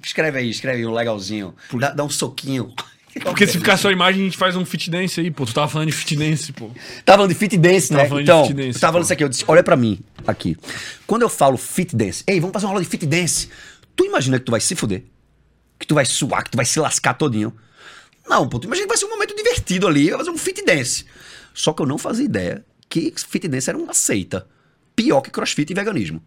Escreve 0.04 0.40
aí, 0.40 0.50
escreve 0.50 0.80
aí 0.80 0.86
um 0.86 0.94
legalzinho. 0.94 1.56
Dá, 1.74 1.92
dá 1.92 2.04
um 2.04 2.10
soquinho. 2.10 2.72
Porque 3.24 3.46
se 3.46 3.58
ficar 3.58 3.78
só 3.78 3.90
a 3.90 3.92
imagem, 3.92 4.22
a 4.22 4.26
gente 4.26 4.38
faz 4.38 4.56
um 4.56 4.64
fit 4.64 4.90
dance 4.90 5.20
aí, 5.20 5.30
pô. 5.30 5.46
Tu 5.46 5.54
tava 5.54 5.68
falando 5.68 5.88
de 5.88 5.94
fit 5.94 6.16
dance, 6.16 6.54
pô. 6.54 6.70
Tava 7.04 7.18
falando 7.18 7.34
de 7.34 7.38
fit 7.38 7.58
dance, 7.58 7.92
né? 7.92 8.04
Tava 8.04 8.16
de 8.16 8.22
então, 8.24 8.46
fit 8.46 8.54
dance, 8.54 8.80
tava 8.80 8.94
falando 8.94 9.02
pô. 9.02 9.06
isso 9.06 9.14
aqui, 9.14 9.24
eu 9.24 9.30
disse, 9.30 9.44
olha 9.48 9.64
pra 9.64 9.76
mim, 9.76 10.00
aqui. 10.26 10.56
Quando 11.06 11.24
eu 11.24 11.30
falo 11.30 11.58
fit 11.58 11.96
dance, 11.96 12.24
ei, 12.26 12.40
vamos 12.40 12.54
fazer 12.54 12.66
uma 12.66 12.72
aula 12.72 12.84
de 12.84 12.90
fit 12.90 13.06
dance. 13.06 13.50
Tu 13.96 14.06
imagina 14.06 14.40
que 14.40 14.46
tu 14.46 14.52
vai 14.52 14.62
se 14.62 14.76
fuder? 14.76 15.04
Que 15.82 15.88
tu 15.88 15.96
vai 15.96 16.06
suar, 16.06 16.44
que 16.44 16.52
tu 16.52 16.56
vai 16.56 16.66
se 16.66 16.80
lascar 16.80 17.16
todinho? 17.16 17.52
Não, 18.30 18.48
pô, 18.48 18.60
tu 18.60 18.68
imagina 18.68 18.86
que 18.86 18.90
vai 18.90 18.98
ser 18.98 19.06
um 19.06 19.10
momento 19.10 19.36
divertido 19.36 19.88
ali, 19.88 20.10
vai 20.10 20.20
fazer 20.20 20.30
um 20.30 20.38
fit 20.38 20.64
dance. 20.64 21.06
Só 21.56 21.74
que 21.74 21.82
eu 21.82 21.88
não 21.88 21.98
fazia 21.98 22.24
ideia 22.24 22.64
que 22.88 23.12
fit 23.18 23.48
dance 23.48 23.68
era 23.68 23.80
uma 23.80 23.92
seita. 23.92 24.48
Pior 24.96 25.22
que 25.22 25.32
crossfit 25.32 25.72
e 25.72 25.74
veganismo. 25.74 26.22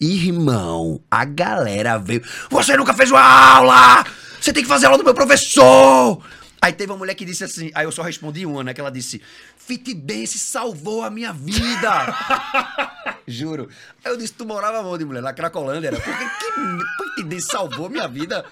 Irmão, 0.00 1.00
a 1.08 1.24
galera 1.24 1.98
veio. 1.98 2.20
Você 2.50 2.76
nunca 2.76 2.92
fez 2.92 3.12
uma 3.12 3.22
aula! 3.22 4.04
Você 4.40 4.52
tem 4.52 4.64
que 4.64 4.68
fazer 4.68 4.86
aula 4.86 4.98
do 4.98 5.04
meu 5.04 5.14
professor! 5.14 6.20
Aí 6.60 6.72
teve 6.72 6.90
uma 6.90 6.98
mulher 6.98 7.14
que 7.14 7.24
disse 7.24 7.44
assim, 7.44 7.70
aí 7.76 7.84
eu 7.84 7.92
só 7.92 8.02
respondi 8.02 8.44
uma, 8.44 8.64
né? 8.64 8.74
Que 8.74 8.80
ela 8.80 8.90
disse: 8.90 9.22
Fit 9.56 9.94
dance 9.94 10.36
salvou 10.36 11.04
a 11.04 11.10
minha 11.10 11.32
vida! 11.32 12.12
Juro. 13.28 13.68
Aí 14.04 14.10
eu 14.10 14.16
disse: 14.16 14.32
Tu 14.32 14.44
morava 14.44 14.80
onde, 14.80 15.04
mulher? 15.04 15.22
Na 15.22 15.32
Cracolândia? 15.32 15.88
Era. 15.88 16.00
Porque 16.00 16.24
que 16.24 17.14
fit 17.14 17.28
dance 17.28 17.46
salvou 17.46 17.86
a 17.86 17.90
minha 17.90 18.08
vida? 18.08 18.44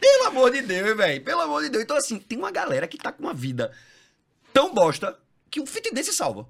Pelo 0.00 0.26
amor 0.26 0.50
de 0.50 0.62
Deus, 0.62 0.96
velho. 0.96 1.22
Pelo 1.22 1.40
amor 1.40 1.62
de 1.62 1.68
Deus. 1.68 1.84
Então, 1.84 1.96
assim, 1.96 2.18
tem 2.18 2.38
uma 2.38 2.50
galera 2.50 2.86
que 2.86 2.96
tá 2.96 3.12
com 3.12 3.22
uma 3.22 3.34
vida 3.34 3.72
tão 4.52 4.72
bosta 4.72 5.18
que 5.50 5.60
o 5.60 5.66
fit 5.66 5.92
dance 5.92 6.12
salva. 6.12 6.46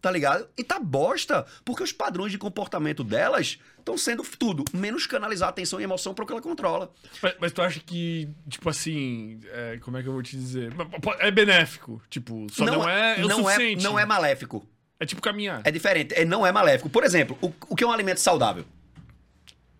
Tá 0.00 0.10
ligado? 0.10 0.48
E 0.56 0.62
tá 0.62 0.78
bosta, 0.78 1.44
porque 1.64 1.82
os 1.82 1.90
padrões 1.90 2.30
de 2.30 2.38
comportamento 2.38 3.02
delas 3.02 3.58
estão 3.78 3.98
sendo 3.98 4.22
tudo, 4.22 4.64
menos 4.72 5.06
canalizar 5.06 5.48
atenção 5.48 5.80
e 5.80 5.84
emoção 5.84 6.14
pro 6.14 6.24
que 6.24 6.32
ela 6.32 6.40
controla. 6.40 6.92
Mas, 7.20 7.34
mas 7.40 7.52
tu 7.52 7.62
acha 7.62 7.80
que, 7.80 8.28
tipo 8.48 8.68
assim, 8.68 9.40
é, 9.46 9.78
como 9.78 9.96
é 9.96 10.02
que 10.02 10.08
eu 10.08 10.12
vou 10.12 10.22
te 10.22 10.36
dizer? 10.36 10.72
É 11.18 11.30
benéfico, 11.30 12.00
tipo, 12.08 12.46
só 12.52 12.64
não, 12.64 12.88
é, 12.88 13.20
é 13.20 13.24
o 13.24 13.28
não 13.28 13.42
suficiente. 13.42 13.80
É, 13.80 13.88
não 13.88 13.98
é 13.98 14.04
maléfico. 14.04 14.68
É 15.00 15.04
tipo 15.04 15.20
caminhar. 15.20 15.62
É 15.64 15.70
diferente. 15.70 16.14
É, 16.14 16.24
não 16.24 16.46
é 16.46 16.52
maléfico. 16.52 16.88
Por 16.88 17.02
exemplo, 17.02 17.36
o, 17.40 17.52
o 17.70 17.74
que 17.74 17.82
é 17.82 17.86
um 17.86 17.92
alimento 17.92 18.18
saudável? 18.18 18.64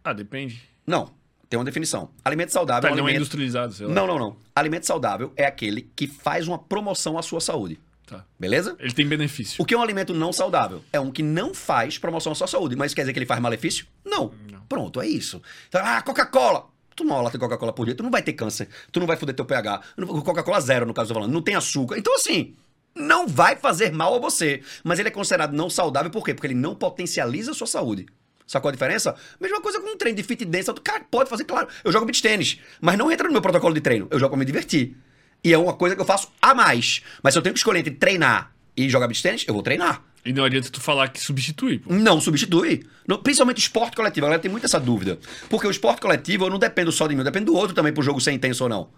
Ah, 0.02 0.12
depende. 0.12 0.62
Não. 0.86 1.12
Tem 1.48 1.58
uma 1.58 1.64
definição. 1.64 2.10
Alimento 2.24 2.50
saudável 2.52 2.82
Tá, 2.82 2.88
é 2.88 2.92
um 2.92 2.96
não 2.96 3.04
é 3.04 3.06
alimento... 3.06 3.22
industrializado, 3.22 3.72
sei 3.72 3.86
lá. 3.86 3.94
Não, 3.94 4.06
não, 4.06 4.18
não. 4.18 4.36
Alimento 4.54 4.84
saudável 4.86 5.32
é 5.36 5.44
aquele 5.46 5.88
que 5.94 6.06
faz 6.06 6.48
uma 6.48 6.58
promoção 6.58 7.16
à 7.16 7.22
sua 7.22 7.40
saúde. 7.40 7.78
Tá. 8.06 8.24
Beleza? 8.38 8.76
Ele 8.78 8.92
tem 8.92 9.06
benefício. 9.06 9.60
O 9.60 9.64
que 9.64 9.74
é 9.74 9.78
um 9.78 9.82
alimento 9.82 10.14
não 10.14 10.32
saudável? 10.32 10.82
É 10.92 11.00
um 11.00 11.10
que 11.10 11.22
não 11.22 11.52
faz 11.54 11.98
promoção 11.98 12.32
à 12.32 12.34
sua 12.34 12.46
saúde. 12.46 12.76
Mas 12.76 12.94
quer 12.94 13.02
dizer 13.02 13.12
que 13.12 13.18
ele 13.18 13.26
faz 13.26 13.40
malefício? 13.40 13.86
Não. 14.04 14.32
Pronto, 14.68 15.00
é 15.00 15.06
isso. 15.08 15.40
Então, 15.68 15.80
ah, 15.84 16.02
Coca-Cola. 16.02 16.66
Tu 16.94 17.04
não 17.04 17.20
lata 17.20 17.38
Coca-Cola 17.38 17.72
por 17.72 17.84
dia, 17.84 17.94
tu 17.94 18.02
não 18.02 18.10
vai 18.10 18.22
ter 18.22 18.32
câncer, 18.32 18.68
tu 18.90 18.98
não 19.00 19.06
vai 19.06 19.16
foder 19.18 19.34
teu 19.36 19.44
pH. 19.44 19.82
Não- 19.98 20.06
Coca-Cola 20.22 20.58
zero, 20.60 20.86
no 20.86 20.94
caso, 20.94 21.10
eu 21.10 21.14
tô 21.14 21.20
falando. 21.20 21.32
Não 21.32 21.42
tem 21.42 21.54
açúcar. 21.54 21.98
Então, 21.98 22.14
assim, 22.14 22.54
não 22.94 23.28
vai 23.28 23.54
fazer 23.56 23.92
mal 23.92 24.14
a 24.14 24.18
você. 24.18 24.62
Mas 24.82 24.98
ele 24.98 25.08
é 25.08 25.10
considerado 25.12 25.52
não 25.52 25.68
saudável 25.68 26.10
por 26.10 26.24
quê? 26.24 26.32
Porque 26.32 26.46
ele 26.46 26.54
não 26.54 26.74
potencializa 26.74 27.50
a 27.50 27.54
sua 27.54 27.66
saúde. 27.66 28.06
Sacou 28.46 28.68
a 28.68 28.72
diferença? 28.72 29.14
Mesma 29.40 29.60
coisa 29.60 29.80
com 29.80 29.92
um 29.92 29.96
treino 29.96 30.16
de 30.16 30.22
fit 30.22 30.44
dance. 30.44 30.72
Cara, 30.84 31.04
pode 31.10 31.28
fazer, 31.28 31.44
claro. 31.44 31.68
Eu 31.82 31.90
jogo 31.90 32.06
beach 32.06 32.22
tênis, 32.22 32.60
mas 32.80 32.96
não 32.96 33.10
entra 33.10 33.26
no 33.26 33.32
meu 33.32 33.42
protocolo 33.42 33.74
de 33.74 33.80
treino. 33.80 34.06
Eu 34.10 34.18
jogo 34.20 34.30
pra 34.30 34.38
me 34.38 34.44
divertir. 34.44 34.96
E 35.42 35.52
é 35.52 35.58
uma 35.58 35.72
coisa 35.74 35.96
que 35.96 36.00
eu 36.00 36.06
faço 36.06 36.28
a 36.40 36.54
mais. 36.54 37.02
Mas 37.22 37.34
se 37.34 37.38
eu 37.38 37.42
tenho 37.42 37.52
que 37.52 37.58
escolher 37.58 37.80
entre 37.80 37.94
treinar 37.94 38.52
e 38.76 38.88
jogar 38.88 39.08
beach 39.08 39.22
tênis, 39.22 39.44
eu 39.46 39.54
vou 39.54 39.62
treinar. 39.62 40.02
E 40.24 40.32
não 40.32 40.44
adianta 40.44 40.68
tu 40.70 40.80
falar 40.80 41.08
que 41.08 41.20
substitui, 41.20 41.78
pô. 41.78 41.92
Não 41.92 42.20
substitui. 42.20 42.84
Principalmente 43.22 43.58
esporte 43.58 43.96
coletivo. 43.96 44.26
A 44.26 44.28
galera 44.28 44.42
tem 44.42 44.50
muito 44.50 44.66
essa 44.66 44.78
dúvida. 44.80 45.18
Porque 45.48 45.66
o 45.66 45.70
esporte 45.70 46.00
coletivo 46.00 46.46
eu 46.46 46.50
não 46.50 46.58
dependo 46.58 46.90
só 46.90 47.06
de 47.06 47.14
mim, 47.14 47.20
eu 47.20 47.24
dependo 47.24 47.46
do 47.46 47.54
outro 47.54 47.74
também 47.74 47.92
pro 47.92 48.02
jogo 48.02 48.20
ser 48.20 48.32
intenso 48.32 48.64
ou 48.64 48.68
não. 48.68 48.90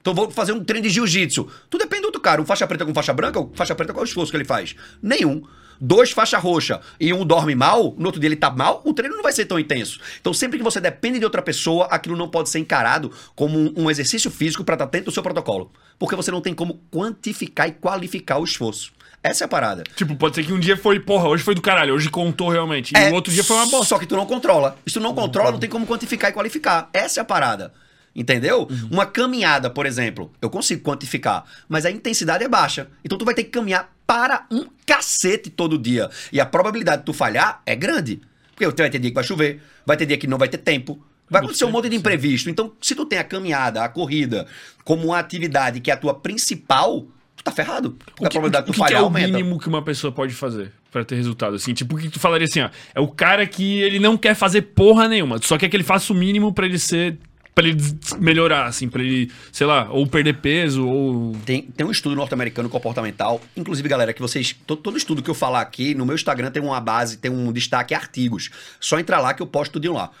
Então 0.00 0.14
vou 0.14 0.30
fazer 0.30 0.52
um 0.52 0.62
treino 0.62 0.86
de 0.86 0.92
jiu-jitsu. 0.92 1.50
Tu 1.68 1.78
depende 1.78 2.02
do 2.02 2.06
outro 2.06 2.20
cara. 2.20 2.40
Um 2.40 2.46
faixa 2.46 2.66
preta 2.66 2.84
com 2.84 2.94
faixa 2.94 3.12
branca, 3.12 3.40
o 3.40 3.50
faixa 3.54 3.74
preta 3.74 3.92
qual 3.92 4.02
é 4.02 4.06
o 4.06 4.08
esforço 4.08 4.30
que 4.30 4.36
ele 4.36 4.44
faz? 4.44 4.74
Nenhum. 5.02 5.42
Dois 5.80 6.10
faixa 6.10 6.38
roxa 6.38 6.80
e 6.98 7.12
um 7.12 7.24
dorme 7.24 7.54
mal, 7.54 7.94
no 7.96 8.06
outro 8.06 8.20
dia 8.20 8.28
ele 8.28 8.36
tá 8.36 8.50
mal, 8.50 8.82
o 8.84 8.92
treino 8.92 9.16
não 9.16 9.22
vai 9.22 9.32
ser 9.32 9.44
tão 9.44 9.58
intenso. 9.58 10.00
Então 10.20 10.34
sempre 10.34 10.58
que 10.58 10.64
você 10.64 10.80
depende 10.80 11.18
de 11.18 11.24
outra 11.24 11.42
pessoa, 11.42 11.86
aquilo 11.86 12.16
não 12.16 12.28
pode 12.28 12.48
ser 12.48 12.58
encarado 12.58 13.12
como 13.34 13.72
um, 13.76 13.90
exercício 13.90 14.30
físico 14.30 14.64
para 14.64 14.74
estar 14.74 14.86
dentro 14.86 15.06
do 15.06 15.12
seu 15.12 15.22
protocolo. 15.22 15.70
Porque 15.98 16.16
você 16.16 16.30
não 16.30 16.40
tem 16.40 16.54
como 16.54 16.80
quantificar 16.92 17.68
e 17.68 17.72
qualificar 17.72 18.38
o 18.38 18.44
esforço. 18.44 18.92
Essa 19.22 19.44
é 19.44 19.46
a 19.46 19.48
parada. 19.48 19.82
Tipo, 19.96 20.14
pode 20.14 20.36
ser 20.36 20.44
que 20.44 20.52
um 20.52 20.60
dia 20.60 20.76
foi, 20.76 21.00
porra, 21.00 21.28
hoje 21.28 21.42
foi 21.42 21.54
do 21.54 21.60
caralho, 21.60 21.94
hoje 21.94 22.08
contou 22.08 22.48
realmente. 22.48 22.92
E 22.94 22.98
É, 22.98 23.10
o 23.10 23.14
outro 23.14 23.32
dia 23.32 23.42
foi 23.42 23.56
uma 23.56 23.66
bosta. 23.66 23.86
Só 23.86 23.98
que 23.98 24.06
tu 24.06 24.16
não 24.16 24.26
controla. 24.26 24.78
Se 24.86 24.94
tu 24.94 25.00
não 25.00 25.14
controla, 25.14 25.50
não 25.50 25.58
tem 25.58 25.68
como 25.68 25.86
quantificar 25.86 26.30
e 26.30 26.32
qualificar. 26.32 26.88
Essa 26.92 27.20
é 27.20 27.22
a 27.22 27.24
parada. 27.24 27.72
Entendeu? 28.14 28.66
Uhum. 28.70 28.88
Uma 28.90 29.06
caminhada, 29.06 29.70
por 29.70 29.86
exemplo, 29.86 30.32
eu 30.40 30.50
consigo 30.50 30.82
quantificar, 30.82 31.44
mas 31.68 31.84
a 31.84 31.90
intensidade 31.90 32.42
é 32.42 32.48
baixa. 32.48 32.88
Então 33.04 33.18
tu 33.18 33.24
vai 33.24 33.34
ter 33.34 33.44
que 33.44 33.50
caminhar 33.50 33.92
para 34.08 34.46
um 34.50 34.64
cacete 34.86 35.50
todo 35.50 35.76
dia. 35.76 36.08
E 36.32 36.40
a 36.40 36.46
probabilidade 36.46 37.02
de 37.02 37.04
tu 37.04 37.12
falhar 37.12 37.60
é 37.66 37.76
grande. 37.76 38.22
Porque 38.56 38.64
vai 38.82 38.88
ter 38.88 38.98
dia 38.98 39.10
que 39.10 39.14
vai 39.14 39.22
chover, 39.22 39.62
vai 39.84 39.98
ter 39.98 40.06
dia 40.06 40.16
que 40.16 40.26
não 40.26 40.38
vai 40.38 40.48
ter 40.48 40.56
tempo. 40.56 40.98
Vai 41.28 41.42
acontecer 41.42 41.66
um 41.66 41.70
monte 41.70 41.90
de 41.90 41.96
imprevisto. 41.96 42.48
Então, 42.48 42.72
se 42.80 42.94
tu 42.94 43.04
tem 43.04 43.18
a 43.18 43.24
caminhada, 43.24 43.84
a 43.84 43.88
corrida, 43.88 44.46
como 44.82 45.08
uma 45.08 45.18
atividade 45.18 45.78
que 45.80 45.90
é 45.90 45.94
a 45.94 45.96
tua 45.96 46.14
principal, 46.14 47.06
tu 47.36 47.44
tá 47.44 47.52
ferrado. 47.52 47.98
Porque 48.16 48.24
a 48.24 48.30
probabilidade 48.30 48.64
de 48.64 48.70
o 48.70 48.72
tu 48.72 48.76
que, 48.76 48.80
que 48.80 48.86
falhar 48.86 49.00
é 49.00 49.02
o 49.02 49.04
aumenta. 49.04 49.26
mínimo 49.26 49.60
que 49.60 49.68
uma 49.68 49.82
pessoa 49.82 50.10
pode 50.10 50.32
fazer 50.32 50.72
pra 50.90 51.04
ter 51.04 51.16
resultado? 51.16 51.56
Assim, 51.56 51.74
tipo, 51.74 51.94
o 51.94 51.98
que 51.98 52.08
tu 52.08 52.18
falaria 52.18 52.46
assim, 52.46 52.62
ó? 52.62 52.70
É 52.94 53.00
o 53.00 53.08
cara 53.08 53.46
que 53.46 53.78
ele 53.80 53.98
não 53.98 54.16
quer 54.16 54.34
fazer 54.34 54.62
porra 54.62 55.06
nenhuma, 55.06 55.38
só 55.42 55.58
quer 55.58 55.68
que 55.68 55.76
ele 55.76 55.84
faça 55.84 56.14
o 56.14 56.16
mínimo 56.16 56.50
pra 56.50 56.64
ele 56.64 56.78
ser. 56.78 57.18
Pra 57.58 57.66
ele 57.66 57.76
melhorar, 58.20 58.66
assim, 58.66 58.88
pra 58.88 59.02
ele, 59.02 59.32
sei 59.50 59.66
lá, 59.66 59.90
ou 59.90 60.06
perder 60.06 60.34
peso, 60.34 60.86
ou. 60.86 61.36
Tem, 61.44 61.62
tem 61.62 61.84
um 61.84 61.90
estudo 61.90 62.14
norte-americano 62.14 62.68
comportamental. 62.68 63.40
Inclusive, 63.56 63.88
galera, 63.88 64.12
que 64.12 64.20
vocês. 64.20 64.54
Todo, 64.64 64.80
todo 64.80 64.96
estudo 64.96 65.20
que 65.20 65.28
eu 65.28 65.34
falar 65.34 65.60
aqui, 65.60 65.92
no 65.92 66.06
meu 66.06 66.14
Instagram 66.14 66.52
tem 66.52 66.62
uma 66.62 66.80
base, 66.80 67.16
tem 67.16 67.28
um 67.28 67.50
destaque 67.50 67.94
artigos. 67.94 68.48
Só 68.78 69.00
entrar 69.00 69.18
lá 69.18 69.34
que 69.34 69.42
eu 69.42 69.46
posto 69.46 69.72
tudinho 69.72 69.94
lá. 69.94 70.12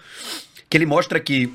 Que 0.68 0.76
ele 0.76 0.84
mostra 0.84 1.20
que 1.20 1.52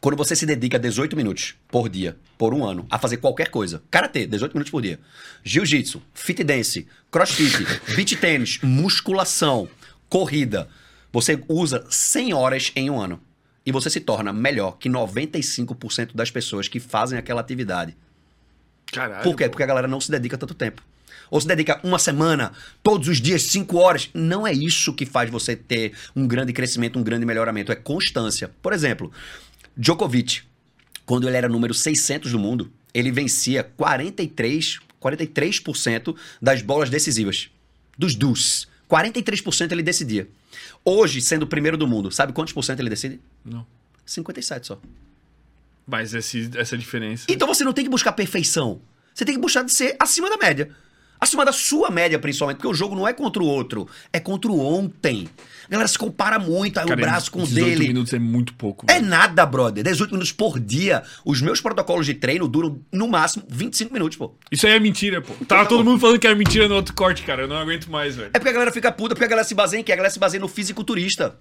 quando 0.00 0.16
você 0.16 0.34
se 0.34 0.44
dedica 0.44 0.80
18 0.80 1.14
minutos 1.14 1.54
por 1.68 1.88
dia, 1.88 2.16
por 2.36 2.52
um 2.52 2.64
ano, 2.64 2.84
a 2.90 2.98
fazer 2.98 3.18
qualquer 3.18 3.50
coisa, 3.50 3.84
karatê, 3.92 4.26
18 4.26 4.52
minutos 4.52 4.72
por 4.72 4.82
dia, 4.82 4.98
jiu-jitsu, 5.44 6.02
fit 6.12 6.42
dance, 6.42 6.88
crossfit, 7.08 7.64
beach 7.94 8.16
tênis, 8.16 8.58
musculação, 8.62 9.68
corrida, 10.08 10.68
você 11.12 11.40
usa 11.48 11.86
100 11.88 12.34
horas 12.34 12.72
em 12.74 12.90
um 12.90 13.00
ano. 13.00 13.20
E 13.66 13.72
você 13.72 13.88
se 13.88 14.00
torna 14.00 14.32
melhor 14.32 14.78
que 14.78 14.88
95% 14.88 16.14
das 16.14 16.30
pessoas 16.30 16.68
que 16.68 16.78
fazem 16.78 17.18
aquela 17.18 17.40
atividade. 17.40 17.96
Caralho. 18.92 19.22
Por 19.22 19.36
quê? 19.36 19.48
Porque 19.48 19.62
a 19.62 19.66
galera 19.66 19.88
não 19.88 20.00
se 20.00 20.10
dedica 20.10 20.36
tanto 20.36 20.54
tempo. 20.54 20.82
Ou 21.30 21.40
se 21.40 21.46
dedica 21.46 21.80
uma 21.82 21.98
semana, 21.98 22.52
todos 22.82 23.08
os 23.08 23.20
dias, 23.20 23.42
cinco 23.42 23.78
horas. 23.78 24.10
Não 24.12 24.46
é 24.46 24.52
isso 24.52 24.92
que 24.92 25.06
faz 25.06 25.30
você 25.30 25.56
ter 25.56 25.92
um 26.14 26.26
grande 26.26 26.52
crescimento, 26.52 26.98
um 26.98 27.02
grande 27.02 27.24
melhoramento. 27.24 27.72
É 27.72 27.74
constância. 27.74 28.50
Por 28.62 28.72
exemplo, 28.72 29.10
Djokovic, 29.76 30.42
quando 31.06 31.26
ele 31.26 31.36
era 31.36 31.48
número 31.48 31.74
600 31.74 32.30
do 32.30 32.38
mundo, 32.38 32.70
ele 32.92 33.10
vencia 33.10 33.64
43, 33.64 34.78
43% 35.02 36.14
das 36.40 36.62
bolas 36.62 36.90
decisivas. 36.90 37.50
Dos 37.98 38.14
dus. 38.14 38.68
43% 38.88 39.72
ele 39.72 39.82
decidia. 39.82 40.28
Hoje, 40.84 41.20
sendo 41.20 41.44
o 41.44 41.46
primeiro 41.46 41.76
do 41.76 41.86
mundo, 41.86 42.10
sabe 42.10 42.32
quantos 42.32 42.52
por 42.52 42.62
cento 42.62 42.80
ele 42.80 42.90
decide? 42.90 43.20
Não. 43.44 43.66
57 44.04 44.66
só. 44.66 44.80
Mas 45.86 46.12
esse, 46.14 46.50
essa 46.56 46.76
diferença. 46.76 47.26
Então 47.28 47.48
você 47.48 47.64
não 47.64 47.72
tem 47.72 47.84
que 47.84 47.90
buscar 47.90 48.12
perfeição. 48.12 48.80
Você 49.14 49.24
tem 49.24 49.34
que 49.34 49.40
buscar 49.40 49.62
de 49.62 49.72
ser 49.72 49.96
acima 49.98 50.28
da 50.28 50.36
média. 50.36 50.70
Acima 51.20 51.44
da 51.44 51.52
sua 51.52 51.90
média, 51.90 52.18
principalmente, 52.18 52.56
porque 52.56 52.68
o 52.68 52.74
jogo 52.74 52.94
não 52.94 53.08
é 53.08 53.12
contra 53.12 53.42
o 53.42 53.46
outro, 53.46 53.88
é 54.12 54.20
contra 54.20 54.50
o 54.50 54.60
ontem. 54.60 55.28
A 55.66 55.70
galera 55.70 55.88
se 55.88 55.98
compara 55.98 56.38
muito, 56.38 56.78
aí 56.78 56.84
o 56.84 56.96
braço 56.96 57.30
com 57.30 57.40
o 57.42 57.46
18 57.46 57.64
dele. 57.64 57.88
minutos 57.88 58.12
é 58.12 58.18
muito 58.18 58.54
pouco. 58.54 58.86
É 58.88 58.94
velho. 58.94 59.06
nada, 59.06 59.44
brother. 59.46 59.82
18 59.84 60.10
minutos 60.10 60.32
por 60.32 60.60
dia. 60.60 61.02
Os 61.24 61.40
meus 61.40 61.60
protocolos 61.60 62.06
de 62.06 62.14
treino 62.14 62.46
duram, 62.46 62.80
no 62.92 63.08
máximo, 63.08 63.44
25 63.48 63.92
minutos, 63.92 64.18
pô. 64.18 64.34
Isso 64.50 64.66
aí 64.66 64.74
é 64.74 64.80
mentira, 64.80 65.20
pô. 65.22 65.32
Tava 65.46 65.66
todo 65.66 65.84
mundo 65.84 65.98
falando 66.00 66.18
que 66.18 66.26
era 66.26 66.36
mentira 66.36 66.68
no 66.68 66.74
outro 66.74 66.94
corte, 66.94 67.22
cara. 67.22 67.42
Eu 67.42 67.48
não 67.48 67.56
aguento 67.56 67.90
mais, 67.90 68.16
velho. 68.16 68.30
É 68.32 68.38
porque 68.38 68.50
a 68.50 68.52
galera 68.52 68.72
fica 68.72 68.90
puta, 68.92 69.14
porque 69.14 69.24
a 69.24 69.28
galera 69.28 69.46
se 69.46 69.54
baseia 69.54 69.80
em 69.80 69.84
quê? 69.84 69.92
A 69.92 69.96
galera 69.96 70.12
se 70.12 70.18
baseia 70.18 70.40
no 70.40 70.48
fisiculturista. 70.48 71.36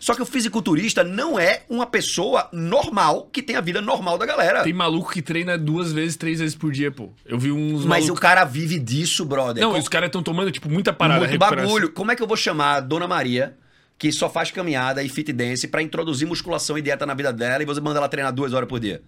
Só 0.00 0.14
que 0.14 0.22
o 0.22 0.26
fisiculturista 0.26 1.04
não 1.04 1.38
é 1.38 1.62
uma 1.68 1.86
pessoa 1.86 2.48
normal 2.52 3.28
que 3.30 3.42
tem 3.42 3.54
a 3.54 3.60
vida 3.60 3.80
normal 3.80 4.16
da 4.18 4.24
galera. 4.26 4.62
Tem 4.64 4.72
maluco 4.72 5.12
que 5.12 5.20
treina 5.22 5.56
duas 5.58 5.92
vezes, 5.92 6.16
três 6.16 6.40
vezes 6.40 6.54
por 6.56 6.72
dia, 6.72 6.90
pô. 6.90 7.10
Eu 7.24 7.38
vi 7.38 7.52
uns 7.52 7.84
Mas 7.84 8.08
o 8.08 8.14
cara 8.14 8.44
vive 8.44 8.78
disso, 8.78 9.24
brother. 9.24 9.62
Não, 9.62 9.72
Com- 9.72 9.78
os 9.78 9.88
caras 9.88 10.08
estão 10.08 10.22
tomando, 10.22 10.50
tipo, 10.50 10.68
muita 10.70 10.92
parada. 10.92 11.20
muito 11.28 11.38
bagulho. 11.38 11.92
Como 11.92 12.10
é 12.10 12.16
que 12.16 12.22
eu 12.22 12.26
vou 12.26 12.36
chamar 12.36 12.76
a 12.76 12.80
Dona 12.80 13.06
Maria, 13.06 13.56
que 13.98 14.10
só 14.10 14.30
faz 14.30 14.50
caminhada 14.50 15.02
e 15.02 15.08
fit 15.08 15.30
dance, 15.32 15.68
pra 15.68 15.82
introduzir 15.82 16.26
musculação 16.26 16.78
e 16.78 16.82
dieta 16.82 17.04
na 17.04 17.12
vida 17.12 17.32
dela 17.32 17.62
e 17.62 17.66
você 17.66 17.80
manda 17.80 17.98
ela 17.98 18.08
treinar 18.08 18.32
duas 18.32 18.54
horas 18.54 18.68
por 18.68 18.80
dia? 18.80 19.02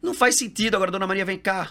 Não 0.00 0.14
faz 0.14 0.36
sentido. 0.36 0.76
Agora, 0.76 0.90
Dona 0.92 1.06
Maria, 1.06 1.24
vem 1.24 1.38
cá. 1.38 1.70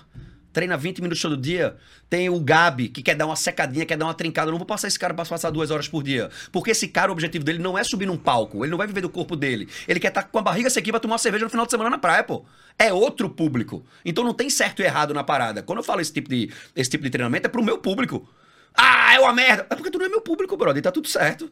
Treina 0.53 0.75
20 0.77 1.01
minutos 1.01 1.21
todo 1.21 1.37
dia. 1.37 1.75
Tem 2.09 2.29
o 2.29 2.39
Gabi, 2.39 2.89
que 2.89 3.01
quer 3.01 3.15
dar 3.15 3.25
uma 3.25 3.35
secadinha, 3.35 3.85
quer 3.85 3.97
dar 3.97 4.05
uma 4.05 4.13
trincada. 4.13 4.49
Eu 4.49 4.51
não 4.51 4.57
vou 4.57 4.65
passar 4.65 4.87
esse 4.87 4.99
cara 4.99 5.13
pra 5.13 5.25
passar 5.25 5.49
duas 5.49 5.71
horas 5.71 5.87
por 5.87 6.03
dia. 6.03 6.29
Porque 6.51 6.71
esse 6.71 6.87
cara, 6.87 7.09
o 7.09 7.13
objetivo 7.13 7.43
dele 7.43 7.59
não 7.59 7.77
é 7.77 7.83
subir 7.83 8.05
num 8.05 8.17
palco. 8.17 8.63
Ele 8.63 8.71
não 8.71 8.77
vai 8.77 8.87
viver 8.87 9.01
do 9.01 9.09
corpo 9.09 9.35
dele. 9.35 9.67
Ele 9.87 9.99
quer 9.99 10.09
estar 10.09 10.23
com 10.23 10.39
a 10.39 10.41
barriga 10.41 10.69
sequinha 10.69 10.93
pra 10.93 10.99
tomar 10.99 11.13
uma 11.13 11.19
cerveja 11.19 11.45
no 11.45 11.49
final 11.49 11.65
de 11.65 11.71
semana 11.71 11.89
na 11.89 11.97
praia, 11.97 12.23
pô. 12.23 12.43
É 12.77 12.91
outro 12.91 13.29
público. 13.29 13.85
Então 14.03 14.23
não 14.23 14.33
tem 14.33 14.49
certo 14.49 14.81
e 14.81 14.85
errado 14.85 15.13
na 15.13 15.23
parada. 15.23 15.63
Quando 15.63 15.79
eu 15.79 15.83
falo 15.83 16.01
esse 16.01 16.11
tipo 16.11 16.29
de, 16.29 16.51
esse 16.75 16.89
tipo 16.89 17.03
de 17.03 17.09
treinamento, 17.09 17.47
é 17.47 17.49
pro 17.49 17.63
meu 17.63 17.77
público. 17.77 18.27
Ah, 18.75 19.15
é 19.15 19.19
uma 19.19 19.33
merda. 19.33 19.67
É 19.69 19.75
porque 19.75 19.91
tu 19.91 19.97
não 19.97 20.05
é 20.05 20.09
meu 20.09 20.21
público, 20.21 20.55
brother. 20.57 20.81
Tá 20.81 20.91
tudo 20.91 21.07
certo. 21.07 21.51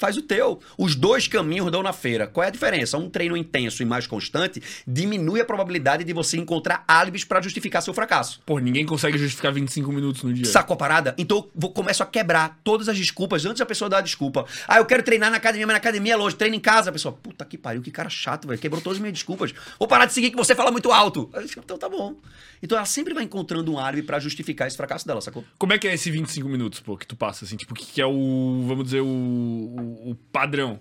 Faz 0.00 0.16
o 0.16 0.22
teu. 0.22 0.58
Os 0.78 0.94
dois 0.94 1.28
caminhos 1.28 1.70
dão 1.70 1.82
na 1.82 1.92
feira. 1.92 2.26
Qual 2.26 2.42
é 2.42 2.46
a 2.46 2.50
diferença? 2.50 2.96
Um 2.96 3.10
treino 3.10 3.36
intenso 3.36 3.82
e 3.82 3.84
mais 3.84 4.06
constante 4.06 4.62
diminui 4.86 5.42
a 5.42 5.44
probabilidade 5.44 6.04
de 6.04 6.12
você 6.14 6.38
encontrar 6.38 6.82
álibis 6.88 7.22
pra 7.22 7.38
justificar 7.42 7.82
seu 7.82 7.92
fracasso. 7.92 8.40
Pô, 8.46 8.58
ninguém 8.58 8.86
consegue 8.86 9.18
justificar 9.18 9.52
25 9.52 9.92
minutos 9.92 10.22
no 10.22 10.32
dia. 10.32 10.46
Sacou 10.46 10.72
a 10.72 10.76
parada? 10.78 11.14
Então 11.18 11.36
eu 11.36 11.50
vou, 11.54 11.70
começo 11.70 12.02
a 12.02 12.06
quebrar 12.06 12.58
todas 12.64 12.88
as 12.88 12.96
desculpas 12.96 13.44
antes 13.44 13.58
da 13.58 13.66
pessoa 13.66 13.90
dar 13.90 13.98
a 13.98 14.00
desculpa. 14.00 14.46
Ah, 14.66 14.78
eu 14.78 14.86
quero 14.86 15.02
treinar 15.02 15.30
na 15.30 15.36
academia, 15.36 15.66
mas 15.66 15.74
na 15.74 15.78
academia 15.78 16.14
é 16.14 16.16
longe. 16.16 16.34
Treino 16.34 16.56
em 16.56 16.60
casa. 16.60 16.88
A 16.88 16.92
pessoa, 16.94 17.12
puta 17.12 17.44
que 17.44 17.58
pariu, 17.58 17.82
que 17.82 17.90
cara 17.90 18.08
chato, 18.08 18.48
velho. 18.48 18.58
Quebrou 18.58 18.80
todas 18.80 18.96
as 18.96 19.00
minhas 19.02 19.12
desculpas. 19.12 19.52
Vou 19.78 19.86
parar 19.86 20.06
de 20.06 20.14
seguir 20.14 20.30
que 20.30 20.36
você 20.36 20.54
fala 20.54 20.70
muito 20.70 20.90
alto. 20.90 21.30
Então 21.58 21.76
tá 21.76 21.90
bom. 21.90 22.16
Então 22.62 22.76
ela 22.76 22.84
sempre 22.84 23.14
vai 23.14 23.24
encontrando 23.24 23.72
um 23.72 23.78
álibi 23.78 24.02
pra 24.02 24.18
justificar 24.18 24.68
esse 24.68 24.76
fracasso 24.76 25.06
dela, 25.06 25.20
sacou? 25.20 25.44
Como 25.58 25.72
é 25.72 25.78
que 25.78 25.88
é 25.88 25.94
esse 25.94 26.10
25 26.10 26.48
minutos, 26.48 26.80
pô, 26.80 26.96
que 26.96 27.06
tu 27.06 27.16
passa, 27.16 27.44
assim? 27.44 27.56
Tipo, 27.56 27.72
o 27.72 27.76
que, 27.76 28.00
é 28.00 28.06
o, 28.06 28.64
vamos 28.66 28.84
dizer, 28.84 29.00
o, 29.00 29.06
o, 29.06 30.10
o 30.10 30.14
padrão? 30.30 30.78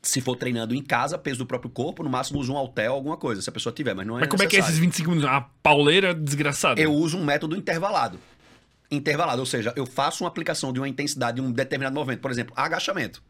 Se 0.00 0.20
for 0.20 0.36
treinando 0.36 0.74
em 0.74 0.82
casa, 0.82 1.18
peso 1.18 1.38
do 1.38 1.46
próprio 1.46 1.70
corpo, 1.70 2.02
no 2.02 2.08
máximo 2.08 2.38
usa 2.38 2.52
um 2.52 2.56
halter 2.56 2.88
alguma 2.88 3.16
coisa, 3.16 3.42
se 3.42 3.50
a 3.50 3.52
pessoa 3.52 3.72
tiver, 3.72 3.92
mas 3.92 4.06
não 4.06 4.16
é 4.16 4.20
Mas 4.20 4.28
como 4.28 4.42
é 4.42 4.46
que 4.46 4.56
é 4.56 4.60
esses 4.60 4.80
necessário. 4.80 4.90
25 4.90 5.10
minutos? 5.10 5.30
Uma 5.30 5.40
pauleira 5.62 6.14
desgraçada. 6.14 6.80
Eu 6.80 6.92
uso 6.92 7.18
um 7.18 7.24
método 7.24 7.56
intervalado. 7.56 8.18
Intervalado, 8.88 9.40
ou 9.40 9.46
seja, 9.46 9.72
eu 9.74 9.84
faço 9.84 10.22
uma 10.22 10.28
aplicação 10.28 10.72
de 10.72 10.78
uma 10.78 10.88
intensidade 10.88 11.40
de 11.40 11.46
um 11.46 11.50
determinado 11.50 11.94
movimento. 11.94 12.20
Por 12.20 12.30
exemplo, 12.30 12.54
agachamento. 12.56 13.20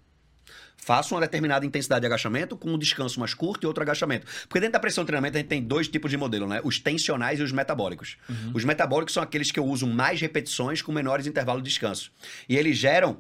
Faço 0.77 1.15
uma 1.15 1.21
determinada 1.21 1.67
intensidade 1.67 2.01
de 2.03 2.07
agachamento 2.07 2.57
com 2.57 2.71
um 2.71 2.79
descanso 2.79 3.19
mais 3.19 3.35
curto 3.35 3.65
e 3.65 3.67
outro 3.67 3.83
agachamento. 3.83 4.27
Porque 4.49 4.61
dentro 4.61 4.75
da 4.75 4.81
pressão 4.81 5.03
de 5.03 5.07
treinamento 5.07 5.37
a 5.37 5.41
gente 5.41 5.49
tem 5.49 5.63
dois 5.63 5.89
tipos 5.89 6.11
de 6.11 6.17
modelo, 6.17 6.47
né? 6.47 6.61
Os 6.63 6.79
tensionais 6.79 7.41
e 7.41 7.43
os 7.43 7.51
metabólicos. 7.51 8.17
Os 8.55 8.65
metabólicos 8.65 9.13
são 9.13 9.23
aqueles 9.23 9.51
que 9.51 9.59
eu 9.59 9.65
uso 9.65 9.87
mais 9.87 10.21
repetições 10.21 10.83
com 10.83 10.93
menores 10.93 11.27
intervalos 11.27 11.63
de 11.63 11.69
descanso. 11.69 12.13
E 12.49 12.57
eles 12.57 12.77
geram 12.79 13.19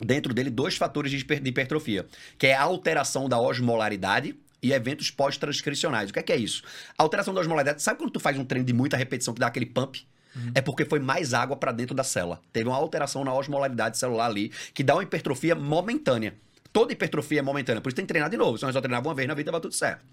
dentro 0.00 0.34
dele 0.34 0.50
dois 0.50 0.76
fatores 0.76 1.10
de 1.10 1.18
hiper- 1.18 1.40
de 1.40 1.48
hipertrofia, 1.48 2.06
que 2.38 2.46
é 2.48 2.54
a 2.54 2.62
alteração 2.62 3.28
da 3.28 3.38
osmolaridade 3.38 4.34
e 4.62 4.72
eventos 4.72 5.10
pós-transcricionais. 5.10 6.10
O 6.10 6.12
que 6.12 6.18
é, 6.18 6.22
que 6.22 6.32
é 6.32 6.36
isso? 6.36 6.62
A 6.98 7.02
alteração 7.02 7.32
da 7.32 7.40
osmolaridade, 7.40 7.82
sabe 7.82 7.98
quando 7.98 8.10
tu 8.10 8.20
faz 8.20 8.38
um 8.38 8.44
treino 8.44 8.66
de 8.66 8.74
muita 8.74 8.96
repetição 8.96 9.32
que 9.32 9.40
dá 9.40 9.46
aquele 9.46 9.66
pump? 9.66 10.06
É 10.54 10.60
porque 10.60 10.84
foi 10.84 11.00
mais 11.00 11.34
água 11.34 11.56
para 11.56 11.72
dentro 11.72 11.94
da 11.94 12.04
célula. 12.04 12.40
Teve 12.52 12.68
uma 12.68 12.76
alteração 12.76 13.24
na 13.24 13.34
osmolaridade 13.34 13.98
celular 13.98 14.26
ali, 14.26 14.52
que 14.72 14.84
dá 14.84 14.94
uma 14.94 15.02
hipertrofia 15.02 15.54
momentânea. 15.54 16.34
Toda 16.72 16.92
hipertrofia 16.92 17.40
é 17.40 17.42
momentânea, 17.42 17.80
por 17.80 17.88
isso 17.88 17.96
tem 17.96 18.04
que 18.04 18.08
treinar 18.08 18.30
de 18.30 18.36
novo. 18.36 18.56
Se 18.56 18.64
nós 18.64 18.72
só 18.72 18.80
treinava 18.80 19.08
uma 19.08 19.14
vez 19.14 19.26
na 19.26 19.34
vida, 19.34 19.50
vai 19.50 19.60
tudo 19.60 19.74
certo. 19.74 20.04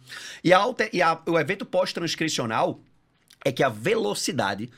E, 0.43 0.52
a 0.54 0.63
e 0.91 1.02
a- 1.02 1.22
o 1.28 1.38
evento 1.38 1.65
pós-transcricional 1.65 2.80
é 3.46 3.52
que 3.52 3.63
a 3.63 3.70
velocidade. 3.70 4.70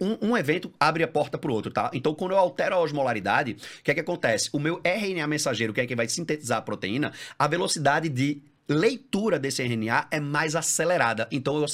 Um, 0.00 0.30
um 0.30 0.36
evento 0.36 0.72
abre 0.80 1.04
a 1.04 1.08
porta 1.08 1.38
pro 1.38 1.52
outro, 1.52 1.70
tá? 1.70 1.90
Então, 1.94 2.12
quando 2.12 2.32
eu 2.32 2.38
altero 2.38 2.74
a 2.74 2.80
osmolaridade, 2.80 3.56
o 3.80 3.82
que 3.84 3.90
é 3.92 3.94
que 3.94 4.00
acontece? 4.00 4.50
O 4.52 4.58
meu 4.58 4.80
RNA 4.82 5.26
mensageiro, 5.28 5.72
que 5.72 5.80
é 5.80 5.86
que 5.86 5.94
vai 5.94 6.08
sintetizar 6.08 6.58
a 6.58 6.62
proteína, 6.62 7.12
a 7.38 7.46
velocidade 7.46 8.08
de 8.08 8.42
leitura 8.68 9.38
desse 9.38 9.62
RNA 9.62 10.08
é 10.10 10.18
mais 10.18 10.56
acelerada. 10.56 11.28
Então, 11.30 11.56
eu 11.60 11.66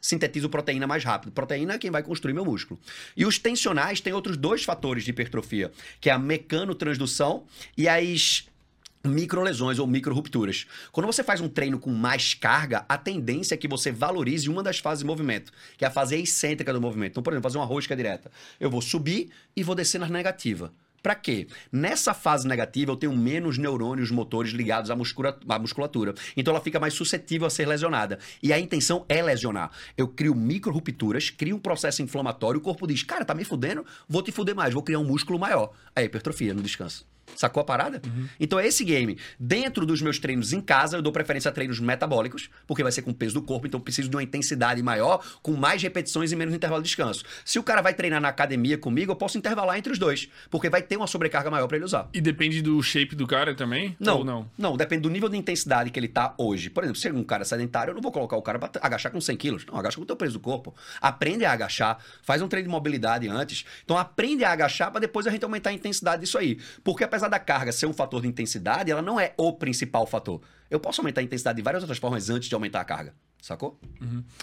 sintetizo 0.00 0.48
proteína 0.48 0.84
mais 0.88 1.04
rápido. 1.04 1.30
Proteína 1.30 1.74
é 1.74 1.78
quem 1.78 1.92
vai 1.92 2.02
construir 2.02 2.34
meu 2.34 2.44
músculo. 2.44 2.80
E 3.16 3.24
os 3.24 3.38
tensionais 3.38 4.00
têm 4.00 4.12
outros 4.12 4.36
dois 4.36 4.64
fatores 4.64 5.04
de 5.04 5.10
hipertrofia, 5.10 5.70
que 6.00 6.10
é 6.10 6.12
a 6.12 6.18
mecanotransdução 6.18 7.44
e 7.76 7.88
as 7.88 8.48
microlesões 9.04 9.78
ou 9.78 9.86
microrupturas. 9.86 10.66
Quando 10.92 11.06
você 11.06 11.24
faz 11.24 11.40
um 11.40 11.48
treino 11.48 11.78
com 11.78 11.90
mais 11.90 12.34
carga, 12.34 12.84
a 12.88 12.98
tendência 12.98 13.54
é 13.54 13.58
que 13.58 13.68
você 13.68 13.90
valorize 13.90 14.48
uma 14.48 14.62
das 14.62 14.78
fases 14.78 15.00
de 15.00 15.06
movimento, 15.06 15.52
que 15.76 15.84
é 15.84 15.88
a 15.88 15.90
fase 15.90 16.16
excêntrica 16.16 16.72
do 16.72 16.80
movimento. 16.80 17.12
Então, 17.12 17.22
por 17.22 17.32
exemplo, 17.32 17.44
fazer 17.44 17.58
uma 17.58 17.66
rosca 17.66 17.96
direta. 17.96 18.30
Eu 18.58 18.70
vou 18.70 18.82
subir 18.82 19.30
e 19.56 19.62
vou 19.62 19.74
descer 19.74 19.98
na 19.98 20.08
negativa. 20.08 20.72
Pra 21.02 21.14
quê? 21.14 21.46
Nessa 21.72 22.12
fase 22.12 22.46
negativa 22.46 22.92
eu 22.92 22.96
tenho 22.96 23.16
menos 23.16 23.56
neurônios 23.56 24.10
motores 24.10 24.52
ligados 24.52 24.90
à, 24.90 24.94
à 24.94 25.58
musculatura. 25.58 26.14
Então 26.36 26.52
ela 26.52 26.62
fica 26.62 26.78
mais 26.78 26.92
suscetível 26.92 27.46
a 27.46 27.50
ser 27.50 27.66
lesionada. 27.66 28.18
E 28.42 28.52
a 28.52 28.60
intenção 28.60 29.06
é 29.08 29.22
lesionar. 29.22 29.70
Eu 29.96 30.08
crio 30.08 30.34
microrupturas, 30.34 31.30
crio 31.30 31.56
um 31.56 31.60
processo 31.60 32.02
inflamatório, 32.02 32.60
o 32.60 32.62
corpo 32.62 32.86
diz: 32.86 33.02
"Cara, 33.02 33.24
tá 33.24 33.34
me 33.34 33.44
fudendo, 33.44 33.84
vou 34.06 34.22
te 34.22 34.30
fuder 34.30 34.54
mais, 34.54 34.74
vou 34.74 34.82
criar 34.82 34.98
um 34.98 35.04
músculo 35.04 35.38
maior". 35.38 35.72
É 35.96 36.04
hipertrofia 36.04 36.52
no 36.52 36.62
descanso. 36.62 37.06
Sacou 37.36 37.60
a 37.60 37.64
parada? 37.64 38.00
Então 38.38 38.58
é 38.58 38.66
esse 38.66 38.84
game. 38.84 39.18
Dentro 39.38 39.86
dos 39.86 40.02
meus 40.02 40.18
treinos 40.18 40.52
em 40.52 40.60
casa, 40.60 40.96
eu 40.96 41.02
dou 41.02 41.12
preferência 41.12 41.48
a 41.48 41.52
treinos 41.52 41.80
metabólicos, 41.80 42.50
porque 42.66 42.82
vai 42.82 42.92
ser 42.92 43.02
com 43.02 43.10
o 43.10 43.14
peso 43.14 43.34
do 43.34 43.42
corpo, 43.42 43.66
então 43.66 43.78
eu 43.78 43.84
preciso 43.84 44.08
de 44.08 44.16
uma 44.16 44.22
intensidade 44.22 44.82
maior, 44.82 45.24
com 45.42 45.52
mais 45.52 45.82
repetições 45.82 46.32
e 46.32 46.36
menos 46.36 46.54
intervalo 46.54 46.82
de 46.82 46.88
descanso. 46.88 47.24
Se 47.44 47.58
o 47.58 47.62
cara 47.62 47.80
vai 47.82 47.94
treinar 47.94 48.20
na 48.20 48.28
academia 48.28 48.76
comigo, 48.78 49.12
eu 49.12 49.16
posso 49.16 49.38
intervalar 49.38 49.78
entre 49.78 49.92
os 49.92 49.98
dois, 49.98 50.28
porque 50.50 50.68
vai 50.68 50.82
ter 50.82 50.96
uma 50.96 51.06
sobrecarga 51.06 51.50
maior 51.50 51.66
para 51.66 51.76
ele 51.76 51.84
usar. 51.84 52.08
E 52.12 52.20
depende 52.20 52.62
do 52.62 52.82
shape 52.82 53.14
do 53.14 53.26
cara 53.26 53.54
também? 53.54 53.96
Não, 53.98 54.18
Ou 54.18 54.24
não? 54.24 54.50
não, 54.56 54.76
depende 54.76 55.02
do 55.02 55.10
nível 55.10 55.28
de 55.28 55.36
intensidade 55.36 55.90
que 55.90 55.98
ele 55.98 56.08
tá 56.08 56.34
hoje. 56.38 56.70
Por 56.70 56.84
exemplo, 56.84 57.00
se 57.00 57.08
é 57.08 57.12
um 57.12 57.24
cara 57.24 57.44
sedentário, 57.44 57.90
eu 57.90 57.94
não 57.94 58.02
vou 58.02 58.12
colocar 58.12 58.36
o 58.36 58.42
cara 58.42 58.58
pra 58.58 58.70
agachar 58.82 59.10
com 59.12 59.20
100 59.20 59.36
quilos. 59.36 59.66
Não, 59.66 59.78
agacha 59.78 59.96
com 59.96 60.02
o 60.02 60.06
teu 60.06 60.16
peso 60.16 60.34
do 60.34 60.40
corpo. 60.40 60.74
Aprende 61.00 61.44
a 61.44 61.52
agachar, 61.52 61.98
faz 62.22 62.42
um 62.42 62.48
treino 62.48 62.68
de 62.68 62.72
mobilidade 62.72 63.28
antes. 63.28 63.64
Então 63.84 63.96
aprende 63.96 64.44
a 64.44 64.52
agachar 64.52 64.90
para 64.90 65.00
depois 65.00 65.26
a 65.26 65.30
gente 65.30 65.44
aumentar 65.44 65.70
a 65.70 65.72
intensidade 65.72 66.22
disso 66.22 66.38
aí. 66.38 66.58
Porque 66.84 67.04
apesar 67.04 67.19
da 67.28 67.38
carga 67.38 67.72
ser 67.72 67.86
um 67.86 67.92
fator 67.92 68.22
de 68.22 68.28
intensidade, 68.28 68.90
ela 68.90 69.02
não 69.02 69.18
é 69.18 69.34
o 69.36 69.52
principal 69.52 70.06
fator. 70.06 70.40
Eu 70.70 70.78
posso 70.78 71.00
aumentar 71.00 71.20
a 71.20 71.24
intensidade 71.24 71.56
de 71.56 71.62
várias 71.62 71.82
outras 71.82 71.98
formas 71.98 72.30
antes 72.30 72.48
de 72.48 72.54
aumentar 72.54 72.80
a 72.80 72.84
carga. 72.84 73.14
Sacou? 73.42 73.80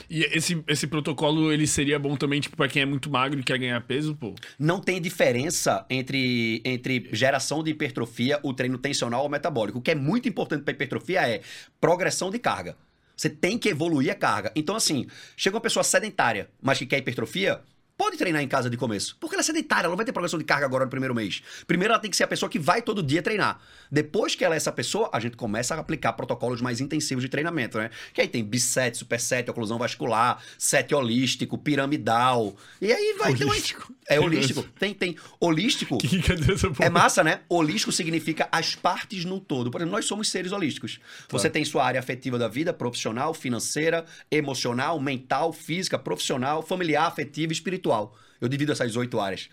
E 0.09 0.23
esse, 0.23 0.63
esse 0.67 0.87
protocolo, 0.87 1.51
ele 1.51 1.67
seria 1.67 1.99
bom 1.99 2.15
também, 2.15 2.41
tipo, 2.41 2.57
pra 2.57 2.67
quem 2.67 2.81
é 2.81 2.85
muito 2.85 3.09
magro 3.11 3.39
e 3.39 3.43
quer 3.43 3.57
ganhar 3.59 3.79
peso, 3.81 4.15
pô? 4.15 4.33
não 4.57 4.79
tem 4.79 4.99
diferença 4.99 5.85
entre, 5.89 6.61
entre 6.65 7.07
geração 7.13 7.63
de 7.63 7.71
hipertrofia, 7.71 8.39
o 8.41 8.53
treino 8.53 8.77
tensional 8.77 9.23
ou 9.23 9.29
metabólico. 9.29 9.77
O 9.77 9.81
que 9.81 9.91
é 9.91 9.95
muito 9.95 10.27
importante 10.27 10.63
para 10.63 10.73
hipertrofia 10.73 11.29
é 11.29 11.41
progressão 11.79 12.31
de 12.31 12.39
carga. 12.39 12.75
Você 13.15 13.29
tem 13.29 13.57
que 13.57 13.69
evoluir 13.69 14.11
a 14.11 14.15
carga. 14.15 14.51
Então, 14.55 14.75
assim, 14.75 15.07
chega 15.35 15.55
uma 15.55 15.61
pessoa 15.61 15.83
sedentária, 15.83 16.49
mas 16.61 16.77
que 16.77 16.85
quer 16.85 16.97
hipertrofia, 16.97 17.61
pode 17.97 18.17
treinar 18.17 18.41
em 18.41 18.47
casa 18.47 18.69
de 18.69 18.77
começo. 18.77 19.17
Porque 19.19 19.35
ela 19.35 19.41
é 19.41 19.43
sedentária, 19.43 19.85
ela 19.85 19.89
não 19.89 19.97
vai 19.97 20.05
ter 20.05 20.11
progressão 20.11 20.37
de 20.37 20.45
carga 20.45 20.65
agora 20.65 20.85
no 20.85 20.89
primeiro 20.91 21.15
mês. 21.15 21.41
Primeiro, 21.65 21.93
ela 21.93 21.99
tem 21.99 22.11
que 22.11 22.15
ser 22.15 22.23
a 22.23 22.27
pessoa 22.27 22.49
que 22.49 22.59
vai 22.59 22.81
todo 22.81 23.01
dia 23.01 23.21
treinar. 23.21 23.59
Depois 23.91 24.35
que 24.35 24.45
ela 24.45 24.55
é 24.55 24.57
essa 24.57 24.71
pessoa, 24.71 25.09
a 25.11 25.19
gente 25.19 25.35
começa 25.35 25.73
a 25.73 25.79
aplicar 25.79 26.13
protocolos 26.13 26.61
mais 26.61 26.79
intensivos 26.79 27.23
de 27.23 27.29
treinamento, 27.29 27.77
né? 27.77 27.89
Que 28.13 28.21
aí 28.21 28.27
tem 28.27 28.43
bisset, 28.43 28.97
superset, 28.97 29.49
oclusão 29.49 29.77
vascular, 29.77 30.41
set 30.57 30.93
holístico, 30.93 31.57
piramidal. 31.57 32.55
E 32.81 32.91
aí 32.91 33.15
vai 33.17 33.33
ter 33.33 33.45
Holístico. 33.45 33.87
uma... 33.89 33.97
É 34.09 34.19
holístico. 34.19 34.63
Tem, 34.79 34.93
tem. 34.93 35.17
Holístico 35.39 35.97
que, 35.97 36.21
é 36.79 36.89
massa, 36.89 37.23
né? 37.23 37.41
Holístico 37.49 37.91
significa 37.91 38.47
as 38.51 38.73
partes 38.73 39.25
num 39.25 39.39
todo. 39.39 39.69
Por 39.69 39.81
exemplo, 39.81 39.95
nós 39.95 40.05
somos 40.05 40.29
seres 40.29 40.51
holísticos. 40.51 40.99
Você 41.29 41.49
tem 41.49 41.65
sua 41.65 41.85
área 41.85 41.99
afetiva 41.99 42.37
da 42.37 42.47
vida, 42.47 42.71
profissional, 42.71 43.33
financeira, 43.33 44.05
emocional, 44.31 44.99
mental, 44.99 45.51
física, 45.51 45.99
profissional, 45.99 46.61
familiar, 46.61 47.05
afetiva 47.05 47.51
e 47.51 47.55
espiritual. 47.87 48.15
Eu 48.39 48.47
divido 48.47 48.71
essas 48.71 48.95
oito 48.95 49.19
áreas. 49.19 49.49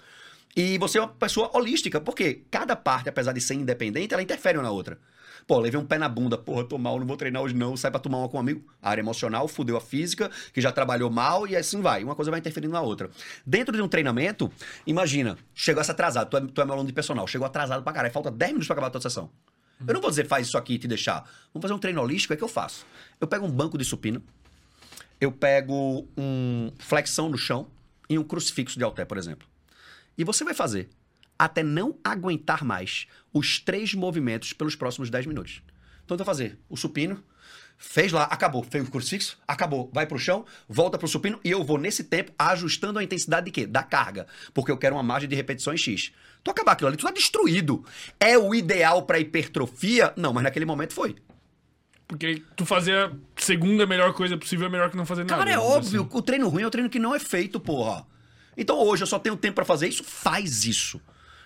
E 0.57 0.79
você 0.79 0.99
é 0.99 1.01
uma 1.01 1.09
pessoa 1.09 1.51
holística, 1.55 2.01
porque 2.01 2.43
cada 2.51 2.77
parte, 2.77 3.09
apesar 3.09 3.33
de 3.33 3.41
ser 3.41 3.55
independente, 3.55 4.13
ela 4.13 4.23
interfere 4.23 4.59
uma 4.59 4.65
na 4.65 4.71
outra. 4.71 4.99
Pô, 5.47 5.59
levei 5.59 5.79
um 5.79 5.85
pé 5.85 5.99
na 5.99 6.09
bunda, 6.09 6.39
porra, 6.39 6.65
tô 6.65 6.79
mal, 6.79 6.99
não 6.99 7.07
vou 7.07 7.17
treinar 7.17 7.43
hoje 7.43 7.55
não, 7.55 7.77
sai 7.77 7.91
pra 7.91 8.01
tomar 8.01 8.19
uma 8.19 8.29
com 8.29 8.37
um 8.37 8.41
amigo. 8.41 8.65
A 8.81 8.89
área 8.89 9.03
emocional 9.03 9.47
fudeu 9.47 9.77
a 9.77 9.81
física, 9.81 10.31
que 10.53 10.61
já 10.61 10.73
trabalhou 10.73 11.11
mal, 11.11 11.47
e 11.47 11.57
assim 11.57 11.83
vai. 11.83 12.03
Uma 12.03 12.15
coisa 12.15 12.31
vai 12.31 12.41
interferindo 12.41 12.73
na 12.73 12.81
outra. 12.81 13.11
Dentro 13.45 13.77
de 13.77 13.83
um 13.83 13.89
treinamento, 13.89 14.51
imagina, 14.87 15.37
chegou 15.55 15.81
essa 15.81 15.93
atrasado, 15.93 16.31
tu 16.31 16.37
é, 16.37 16.41
tu 16.41 16.61
é 16.61 16.65
meu 16.65 16.75
aluno 16.75 16.87
de 16.87 16.95
personal, 16.95 17.27
chegou 17.27 17.47
atrasado 17.47 17.83
pra 17.83 17.93
caralho, 17.93 18.13
falta 18.13 18.31
10 18.31 18.53
minutos 18.53 18.69
pra 18.69 18.75
acabar 18.75 18.87
a 18.87 18.91
tua 18.91 19.01
sessão. 19.01 19.29
Eu 19.87 19.93
não 19.93 20.01
vou 20.01 20.09
dizer 20.09 20.27
faz 20.27 20.47
isso 20.47 20.57
aqui 20.57 20.75
e 20.75 20.79
te 20.79 20.89
deixar. 20.89 21.29
Vamos 21.53 21.63
fazer 21.63 21.75
um 21.75 21.79
treino 21.79 22.01
holístico, 22.01 22.33
é 22.33 22.37
que 22.37 22.45
eu 22.45 22.49
faço. 22.49 22.87
Eu 23.21 23.27
pego 23.27 23.45
um 23.45 23.51
banco 23.51 23.77
de 23.77 23.85
supino, 23.85 24.23
eu 25.21 25.31
pego 25.31 26.09
um 26.17 26.73
flexão 26.79 27.29
no 27.29 27.37
chão 27.37 27.67
e 28.09 28.19
um 28.19 28.25
crucifixo 28.25 28.79
de 28.79 28.85
halter, 28.85 29.07
por 29.07 29.19
exemplo. 29.19 29.47
E 30.17 30.25
você 30.25 30.45
vai 30.45 30.55
fazer 30.55 30.89
até 31.39 31.63
não 31.63 31.99
aguentar 32.05 32.65
mais 32.65 33.07
os 33.33 33.59
três 33.59 33.95
movimentos 33.95 34.53
pelos 34.53 34.77
próximos 34.77 35.11
10 35.11 35.27
minutos. 35.27 35.63
Então, 36.05 36.17
vai 36.17 36.25
fazer 36.25 36.59
o 36.69 36.77
supino, 36.77 37.23
fez 37.77 38.13
lá, 38.13 38.25
acabou, 38.25 38.63
fez 38.63 38.87
o 38.87 38.91
crucifixo, 38.91 39.39
acabou, 39.49 39.91
vai 39.93 40.07
pro 40.07 40.19
chão, 40.19 40.45
volta 40.69 40.99
pro 40.99 41.09
supino 41.09 41.41
e 41.43 41.51
eu 41.51 41.65
vou 41.65 41.79
nesse 41.79 42.05
tempo 42.05 42.33
ajustando 42.39 42.99
a 42.99 43.03
intensidade 43.03 43.47
de 43.47 43.53
quê? 43.53 43.67
Da 43.67 43.83
carga, 43.83 44.27
porque 44.53 44.71
eu 44.71 44.77
quero 44.77 44.97
uma 44.97 45.03
margem 45.03 45.29
de 45.29 45.35
repetições 45.35 45.81
X. 45.81 46.13
Tu 46.43 46.51
acabar 46.51 46.73
aquilo 46.73 46.89
ali, 46.89 46.97
tu 46.97 47.07
tá 47.07 47.11
destruído. 47.11 47.85
É 48.21 48.37
o 48.39 48.55
ideal 48.55 49.05
pra 49.05 49.19
hipertrofia? 49.19 50.13
Não, 50.17 50.33
mas 50.33 50.45
naquele 50.45 50.67
momento 50.67 50.93
foi. 50.93 51.17
Porque 52.07 52.43
tu 52.55 52.67
fazer 52.67 52.97
a 52.97 53.13
segunda 53.37 53.87
melhor 53.87 54.13
coisa 54.13 54.37
possível 54.37 54.67
é 54.67 54.71
melhor 54.71 54.91
que 54.91 54.97
não 54.97 55.07
fazer 55.07 55.25
nada. 55.25 55.37
Cara, 55.37 55.51
é 55.51 55.57
dizer 55.81 55.99
óbvio, 55.99 56.09
o 56.13 56.23
treino 56.23 56.49
ruim 56.49 56.63
é 56.63 56.67
o 56.67 56.71
treino 56.71 56.91
que 56.91 56.99
não 56.99 57.15
é 57.15 57.19
feito, 57.19 57.59
porra. 57.59 58.07
Então 58.57 58.79
hoje 58.79 59.03
eu 59.03 59.07
só 59.07 59.19
tenho 59.19 59.37
tempo 59.37 59.55
pra 59.55 59.65
fazer 59.65 59.89
isso, 59.89 60.05
faz 60.05 60.65
isso. 60.65 61.01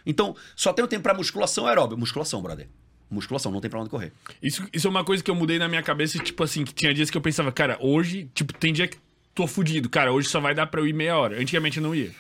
Então, 0.04 0.34
só 0.56 0.72
tenho 0.72 0.88
tempo 0.88 1.02
pra 1.02 1.14
musculação 1.14 1.66
aeróbio. 1.66 1.96
Musculação, 1.96 2.40
brother. 2.42 2.68
Musculação, 3.10 3.52
não 3.52 3.60
tem 3.60 3.70
pra 3.70 3.80
onde 3.80 3.90
correr. 3.90 4.12
Isso, 4.42 4.66
isso 4.72 4.86
é 4.86 4.90
uma 4.90 5.04
coisa 5.04 5.22
que 5.22 5.30
eu 5.30 5.34
mudei 5.34 5.58
na 5.58 5.68
minha 5.68 5.82
cabeça, 5.82 6.18
tipo 6.18 6.42
assim, 6.42 6.64
que 6.64 6.74
tinha 6.74 6.92
dias 6.92 7.10
que 7.10 7.16
eu 7.16 7.20
pensava, 7.20 7.50
cara, 7.52 7.78
hoje, 7.80 8.30
tipo, 8.34 8.52
tem 8.52 8.72
dia 8.72 8.86
que 8.86 8.98
tô 9.34 9.46
fudido. 9.46 9.88
Cara, 9.88 10.12
hoje 10.12 10.28
só 10.28 10.40
vai 10.40 10.54
dar 10.54 10.66
pra 10.66 10.80
eu 10.80 10.86
ir 10.86 10.92
meia 10.92 11.16
hora. 11.16 11.40
Antigamente 11.40 11.78
eu 11.78 11.82
não 11.82 11.94
ia. 11.94 12.10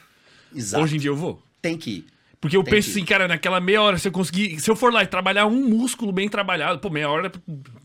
Exato. 0.54 0.84
Hoje 0.84 0.96
em 0.96 0.98
dia 0.98 1.10
eu 1.10 1.16
vou. 1.16 1.42
Tem 1.60 1.76
que 1.76 1.90
ir. 1.90 2.06
Porque 2.40 2.56
eu 2.56 2.62
Tem 2.62 2.74
penso 2.74 2.90
assim, 2.90 3.04
cara, 3.04 3.26
naquela 3.26 3.60
meia 3.60 3.82
hora, 3.82 3.98
se 3.98 4.06
eu 4.06 4.12
conseguir. 4.12 4.60
Se 4.60 4.70
eu 4.70 4.76
for 4.76 4.92
lá 4.92 5.02
e 5.02 5.06
trabalhar 5.06 5.46
um 5.46 5.68
músculo 5.68 6.12
bem 6.12 6.28
trabalhado, 6.28 6.78
pô, 6.78 6.88
meia 6.88 7.10
hora, 7.10 7.32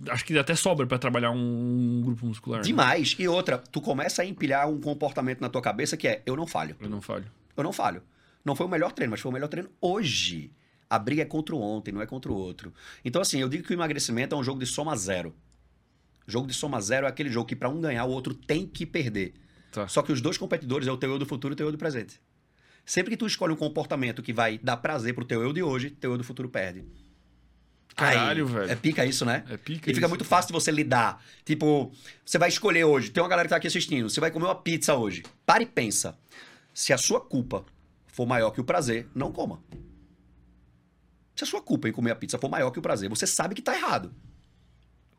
acho 0.10 0.24
que 0.24 0.38
até 0.38 0.54
sobra 0.54 0.86
pra 0.86 1.00
trabalhar 1.00 1.32
um, 1.32 2.02
grupo 2.04 2.26
muscular. 2.28 2.60
né? 2.60 2.66
Demais. 2.66 3.16
E 3.18 3.28
outra, 3.28 3.58
tu 3.58 3.82
começa 3.82 4.22
a 4.22 4.26
empilhar 4.26 4.70
um 4.70 4.80
comportamento 4.80 5.42
na 5.42 5.50
tua 5.50 5.62
cabeça 5.62 5.98
que 5.98 6.08
é: 6.08 6.22
eu 6.26 6.36
não 6.36 6.46
falho. 6.46 6.76
Eu 6.80 6.90
não 6.90 7.02
falho. 7.02 7.26
Eu 7.58 7.64
não 7.64 7.74
falho. 7.74 8.04
Não 8.46 8.56
foi 8.56 8.68
o 8.68 8.70
melhor 8.70 8.92
treino, 8.92 9.12
mas 9.12 9.22
foi 9.22 9.32
o 9.32 9.34
melhor 9.34 9.48
treino 9.48 9.70
hoje. 9.82 10.52
A 10.90 11.00
briga 11.00 11.24
é 11.24 11.26
contra 11.26 11.56
o 11.56 11.60
ontem, 11.60 11.92
não 11.92 12.02
é 12.02 12.06
contra 12.06 12.32
o 12.32 12.36
outro. 12.36 12.72
Então, 13.04 13.22
assim, 13.22 13.40
eu 13.40 13.50
digo 13.50 13.64
que 13.64 13.72
o 13.72 13.74
emagrecimento 13.74 14.36
é 14.36 14.38
um 14.38 14.44
jogo 14.44 14.60
de 14.60 14.68
soma 14.68 14.96
zero. 14.96 15.34
Jogo 16.28 16.46
de 16.46 16.54
soma 16.54 16.80
zero 16.80 17.08
é 17.08 17.10
aquele 17.10 17.30
jogo 17.30 17.48
que 17.48 17.56
pra 17.56 17.70
um 17.70 17.82
ganhar, 17.82 18.06
o 18.06 18.12
outro 18.12 18.34
tem 18.36 18.68
que 18.68 18.86
perder. 18.86 19.34
Tá. 19.72 19.88
Só 19.88 20.04
que 20.04 20.12
os 20.12 20.22
dois 20.22 20.38
competidores 20.38 20.88
é 20.88 20.92
o 20.92 20.98
teu 20.98 21.10
eu 21.10 21.18
do 21.18 21.26
futuro 21.26 21.54
e 21.54 21.56
o 21.56 21.58
teu 21.58 21.66
eu 21.66 21.72
do 21.72 21.78
presente. 21.78 22.22
Sempre 22.86 23.12
que 23.12 23.18
tu 23.18 23.26
escolhe 23.26 23.54
um 23.54 23.58
comportamento 23.58 24.22
que 24.22 24.34
vai 24.34 24.58
dar 24.58 24.78
prazer 24.78 25.14
pro 25.14 25.24
teu 25.24 25.42
eu 25.42 25.54
de 25.54 25.64
hoje, 25.64 25.90
teu 25.90 26.12
eu 26.12 26.18
do 26.18 26.24
futuro 26.24 26.50
perde. 26.50 26.84
Caralho, 27.96 28.48
Aí, 28.48 28.54
velho. 28.54 28.72
É 28.72 28.76
pica 28.76 29.06
isso, 29.06 29.24
né? 29.26 29.44
É 29.50 29.56
pica 29.56 29.90
E 29.90 29.94
fica 29.94 30.06
isso, 30.06 30.10
muito 30.10 30.26
fácil 30.26 30.48
de 30.48 30.54
você 30.54 30.72
lidar. 30.72 31.24
Tipo, 31.46 31.92
você 32.26 32.38
vai 32.38 32.50
escolher 32.50 32.84
hoje. 32.84 33.12
Tem 33.12 33.22
uma 33.22 33.30
galera 33.30 33.48
que 33.48 33.52
tá 33.52 33.58
aqui 33.58 33.68
assistindo. 33.68 34.10
Você 34.10 34.20
vai 34.20 34.32
comer 34.32 34.46
uma 34.46 34.56
pizza 34.56 34.96
hoje. 34.96 35.24
Para 35.46 35.64
e 35.64 35.66
pensa. 35.66 36.18
Se 36.74 36.92
a 36.92 36.98
sua 36.98 37.22
culpa 37.22 37.64
for 38.08 38.26
maior 38.26 38.52
que 38.52 38.60
o 38.60 38.64
prazer, 38.64 39.08
não 39.14 39.32
coma. 39.32 39.62
Se 41.36 41.44
a 41.44 41.48
sua 41.48 41.62
culpa 41.62 41.88
em 41.88 41.92
comer 41.92 42.12
a 42.12 42.16
pizza 42.16 42.38
for 42.38 42.50
maior 42.50 42.72
que 42.72 42.80
o 42.80 42.82
prazer, 42.82 43.10
você 43.10 43.28
sabe 43.28 43.56
que 43.56 43.62
tá 43.62 43.76
errado. 43.76 44.14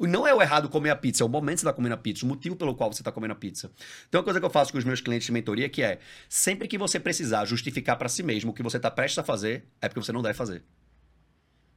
Não 0.01 0.27
é 0.27 0.35
o 0.35 0.43
errado 0.43 0.69
comer 0.69 0.91
a 0.91 0.97
pizza, 0.97 1.23
é 1.23 1.27
o 1.27 1.29
momento 1.29 1.57
que 1.57 1.61
você 1.61 1.67
está 1.67 1.73
comendo 1.73 1.95
a 1.95 1.99
pizza, 1.99 2.25
o 2.25 2.29
motivo 2.29 2.57
pelo 2.57 2.75
qual 2.75 2.93
você 2.93 3.01
está 3.01 3.13
comendo 3.13 3.33
a 3.33 3.37
pizza. 3.37 3.71
Tem 4.11 4.19
uma 4.19 4.25
coisa 4.25 4.39
que 4.41 4.47
eu 4.47 4.51
faço 4.51 4.73
com 4.73 4.79
os 4.79 4.85
meus 4.85 5.01
clientes 5.01 5.27
de 5.27 5.33
mentoria 5.33 5.69
que 5.69 5.83
é: 5.83 5.99
sempre 6.29 6.67
que 6.69 6.77
você 6.77 6.99
precisar 7.01 7.45
justificar 7.45 7.97
para 7.97 8.09
si 8.09 8.23
mesmo 8.23 8.51
o 8.51 8.55
que 8.55 8.63
você 8.63 8.77
está 8.77 8.91
prestes 8.91 9.19
a 9.19 9.23
fazer, 9.25 9.67
é 9.81 9.89
porque 9.89 10.01
você 10.01 10.13
não 10.13 10.23
deve 10.23 10.35
fazer. 10.35 10.63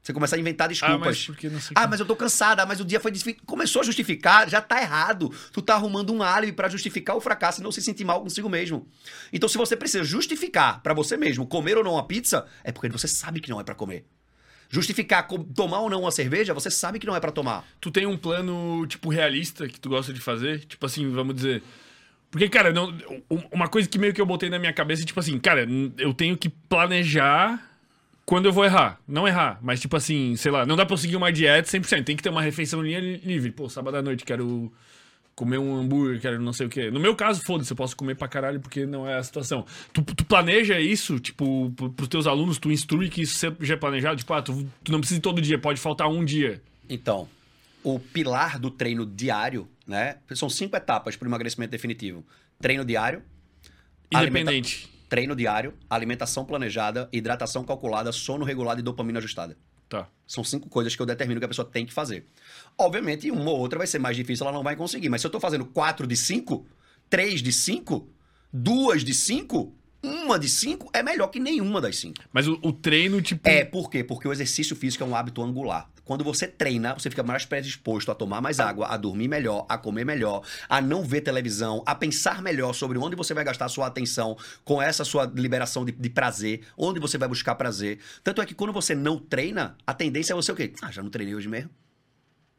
Você 0.02 0.14
começa 0.14 0.38
a 0.38 0.40
inventar 0.40 0.68
Ah, 0.68 0.70
mas 0.70 0.78
desculpas. 0.80 1.18
Ah, 1.76 1.82
o 1.82 1.84
que- 1.84 1.90
mas 1.90 2.00
eu 2.00 2.06
tô 2.06 2.16
cansada, 2.16 2.64
ah, 2.64 2.66
mas 2.66 2.80
o 2.80 2.86
dia 2.86 2.98
foi 2.98 3.12
difícil. 3.12 3.42
Começou 3.46 3.82
a 3.82 3.86
justificar, 3.86 4.50
já 4.50 4.62
tá 4.62 4.82
errado. 4.82 5.30
Tu 5.52 5.62
tá 5.62 5.74
arrumando 5.74 6.14
um 6.14 6.24
álibi 6.24 6.54
pra 6.54 6.70
justificar 6.70 7.18
o 7.18 7.20
fracasso 7.20 7.60
e 7.60 7.64
não 7.64 7.74
se 7.74 7.82
sentir 7.82 8.06
mal 8.06 8.22
consigo 8.24 8.48
mesmo. 8.48 8.88
Então, 9.34 9.50
se 9.50 9.58
você 9.58 9.76
precisa 9.76 10.06
justificar 10.06 10.82
pra 10.82 10.94
você 10.94 11.18
mesmo 11.18 11.46
comer 11.46 11.78
ou 11.78 11.84
não 11.84 11.94
uma 11.94 12.08
pizza, 12.08 12.46
é 12.64 12.72
porque 12.72 12.88
você 12.88 13.06
sabe 13.08 13.42
que 13.42 13.50
não 13.50 13.60
é 13.60 13.66
pra 13.66 13.76
comer. 13.76 14.06
Justificar 14.70 15.28
tomar 15.56 15.80
ou 15.80 15.90
não 15.90 16.02
uma 16.02 16.12
cerveja, 16.12 16.54
você 16.54 16.70
sabe 16.70 17.00
que 17.00 17.08
não 17.08 17.16
é 17.16 17.20
pra 17.20 17.32
tomar. 17.32 17.66
Tu 17.80 17.90
tem 17.90 18.06
um 18.06 18.18
plano, 18.18 18.86
tipo, 18.88 19.10
realista 19.10 19.68
que 19.68 19.80
tu 19.80 19.90
gosta 19.90 20.12
de 20.14 20.20
fazer? 20.20 20.66
Tipo 20.66 20.86
assim, 20.86 21.10
vamos 21.10 21.36
dizer. 21.36 21.64
Porque, 22.30 22.50
cara, 22.50 22.74
não, 22.74 22.90
um- 23.32 23.44
uma 23.54 23.70
coisa 23.70 23.88
que 23.88 23.98
meio 23.98 24.14
que 24.14 24.20
eu 24.20 24.26
botei 24.26 24.50
na 24.50 24.60
minha 24.60 24.74
cabeça 24.74 25.04
é, 25.04 25.06
tipo 25.06 25.20
assim, 25.20 25.40
cara, 25.40 25.66
eu 25.98 26.14
tenho 26.14 26.36
que 26.38 26.50
planejar 26.50 27.66
quando 28.26 28.46
eu 28.48 28.52
vou 28.52 28.66
errar. 28.66 29.00
Não 29.08 29.26
errar, 29.26 29.58
mas, 29.62 29.80
tipo 29.80 29.96
assim, 29.96 30.36
sei 30.36 30.52
lá, 30.52 30.66
não 30.66 30.76
dá 30.76 30.86
pra 30.86 30.98
seguir 30.98 31.16
uma 31.16 31.32
dieta 31.32 31.70
100%. 31.70 32.04
Tem 32.04 32.18
que 32.18 32.22
ter 32.24 32.30
uma 32.30 32.42
refeição 32.42 32.82
livre. 32.84 33.52
Pô, 33.52 33.70
sábado 33.70 33.96
à 33.96 34.02
noite 34.02 34.26
quero 34.26 34.70
comer 35.38 35.60
um 35.60 35.76
hambúrguer, 35.80 36.20
quero 36.20 36.42
não 36.42 36.52
sei 36.52 36.66
o 36.66 36.70
quê. 36.70 36.90
No 36.90 37.00
meu 37.00 37.16
caso, 37.16 37.42
foda-se, 37.46 37.72
eu 37.72 37.78
posso 37.78 37.96
comer 37.96 38.16
pra 38.16 38.28
caralho 38.28 38.60
porque 38.60 38.88
não 38.88 39.08
é 39.08 39.18
a 39.18 39.24
situação. 39.24 39.64
Tu, 39.94 40.02
tu 40.02 40.26
planeja 40.26 40.80
isso, 40.80 41.20
tipo, 41.20 41.72
pro- 41.76 41.92
pros 41.92 42.08
teus 42.10 42.26
alunos, 42.26 42.58
tu 42.58 42.72
instrui 42.72 43.08
que 43.08 43.22
isso 43.22 43.56
já 43.62 43.76
é 43.76 43.78
planejado? 43.78 44.18
Tipo, 44.18 44.34
ah, 44.34 44.42
tu, 44.42 44.68
tu 44.84 44.92
não 44.92 45.00
precisa 45.00 45.20
ir 45.20 45.22
todo 45.22 45.40
dia, 45.40 45.60
pode 45.60 45.80
faltar 45.80 46.10
um 46.10 46.26
dia. 46.26 46.60
Então, 46.90 47.30
o 47.84 48.00
pilar 48.00 48.58
do 48.58 48.72
treino 48.72 49.06
diário, 49.06 49.68
né? 49.86 50.18
São 50.34 50.50
cinco 50.50 50.76
etapas 50.76 51.16
para 51.16 51.28
o 51.28 51.30
emagrecimento 51.30 51.70
definitivo: 51.70 52.26
treino 52.60 52.84
diário, 52.84 53.22
Independente. 54.12 54.90
treino 55.08 55.36
diário, 55.36 55.74
alimentação 55.90 56.46
planejada, 56.46 57.08
hidratação 57.14 57.64
calculada, 57.64 58.12
sono 58.12 58.44
regulado 58.44 58.80
e 58.80 58.84
dopamina 58.84 59.20
ajustada. 59.20 59.56
Tá. 59.90 60.10
São 60.28 60.44
cinco 60.44 60.68
coisas 60.70 60.96
que 60.96 61.02
eu 61.02 61.06
determino 61.06 61.40
que 61.40 61.46
a 61.46 61.48
pessoa 61.48 61.68
tem 61.68 61.86
que 61.86 61.94
fazer. 61.94 62.28
Obviamente, 62.78 63.32
uma 63.32 63.50
ou 63.50 63.60
outra 63.60 63.78
vai 63.78 63.88
ser 63.88 64.00
mais 64.00 64.16
difícil, 64.18 64.46
ela 64.46 64.56
não 64.56 64.64
vai 64.64 64.76
conseguir. 64.76 65.10
Mas 65.10 65.22
se 65.22 65.28
eu 65.28 65.32
tô 65.32 65.40
fazendo 65.40 65.66
quatro 65.66 66.06
de 66.06 66.18
cinco, 66.18 66.66
três 67.10 67.42
de 67.42 67.54
cinco, 67.54 68.10
duas 68.52 69.04
de 69.04 69.14
cinco, 69.14 69.74
uma 70.04 70.38
de 70.38 70.50
cinco, 70.50 70.90
é 70.94 71.02
melhor 71.02 71.28
que 71.28 71.40
nenhuma 71.40 71.80
das 71.80 71.98
cinco. 71.98 72.22
Mas 72.32 72.48
o, 72.48 72.60
o 72.62 72.74
treino, 72.74 73.22
tipo. 73.22 73.48
É, 73.48 73.64
por 73.64 73.90
quê? 73.90 74.04
Porque 74.04 74.28
o 74.28 74.32
exercício 74.32 74.76
físico 74.76 75.04
é 75.04 75.08
um 75.08 75.16
hábito 75.16 75.42
angular. 75.42 75.90
Quando 76.08 76.24
você 76.24 76.48
treina, 76.48 76.94
você 76.94 77.10
fica 77.10 77.22
mais 77.22 77.46
predisposto 77.46 78.10
a 78.10 78.16
tomar 78.16 78.40
mais 78.40 78.62
água, 78.62 78.88
a 78.88 78.96
dormir 78.96 79.28
melhor, 79.28 79.66
a 79.68 79.78
comer 79.78 80.06
melhor, 80.06 80.42
a 80.70 80.80
não 80.80 81.04
ver 81.04 81.20
televisão, 81.20 81.84
a 81.86 81.94
pensar 81.94 82.42
melhor 82.42 82.74
sobre 82.74 82.98
onde 82.98 83.14
você 83.14 83.34
vai 83.34 83.44
gastar 83.44 83.68
sua 83.68 83.88
atenção 83.88 84.38
com 84.64 84.82
essa 84.82 85.04
sua 85.04 85.26
liberação 85.26 85.84
de, 85.84 85.92
de 85.92 86.10
prazer, 86.10 86.62
onde 86.78 86.98
você 86.98 87.18
vai 87.18 87.28
buscar 87.28 87.56
prazer. 87.56 88.00
Tanto 88.24 88.42
é 88.42 88.46
que 88.46 88.56
quando 88.56 88.72
você 88.72 88.96
não 88.96 89.20
treina, 89.20 89.76
a 89.86 89.94
tendência 89.94 90.32
é 90.32 90.36
você 90.36 90.50
o 90.50 90.56
quê? 90.56 90.72
Ah, 90.82 90.92
já 90.92 91.04
não 91.04 91.10
treinei 91.10 91.36
hoje 91.36 91.50
mesmo. 91.50 91.70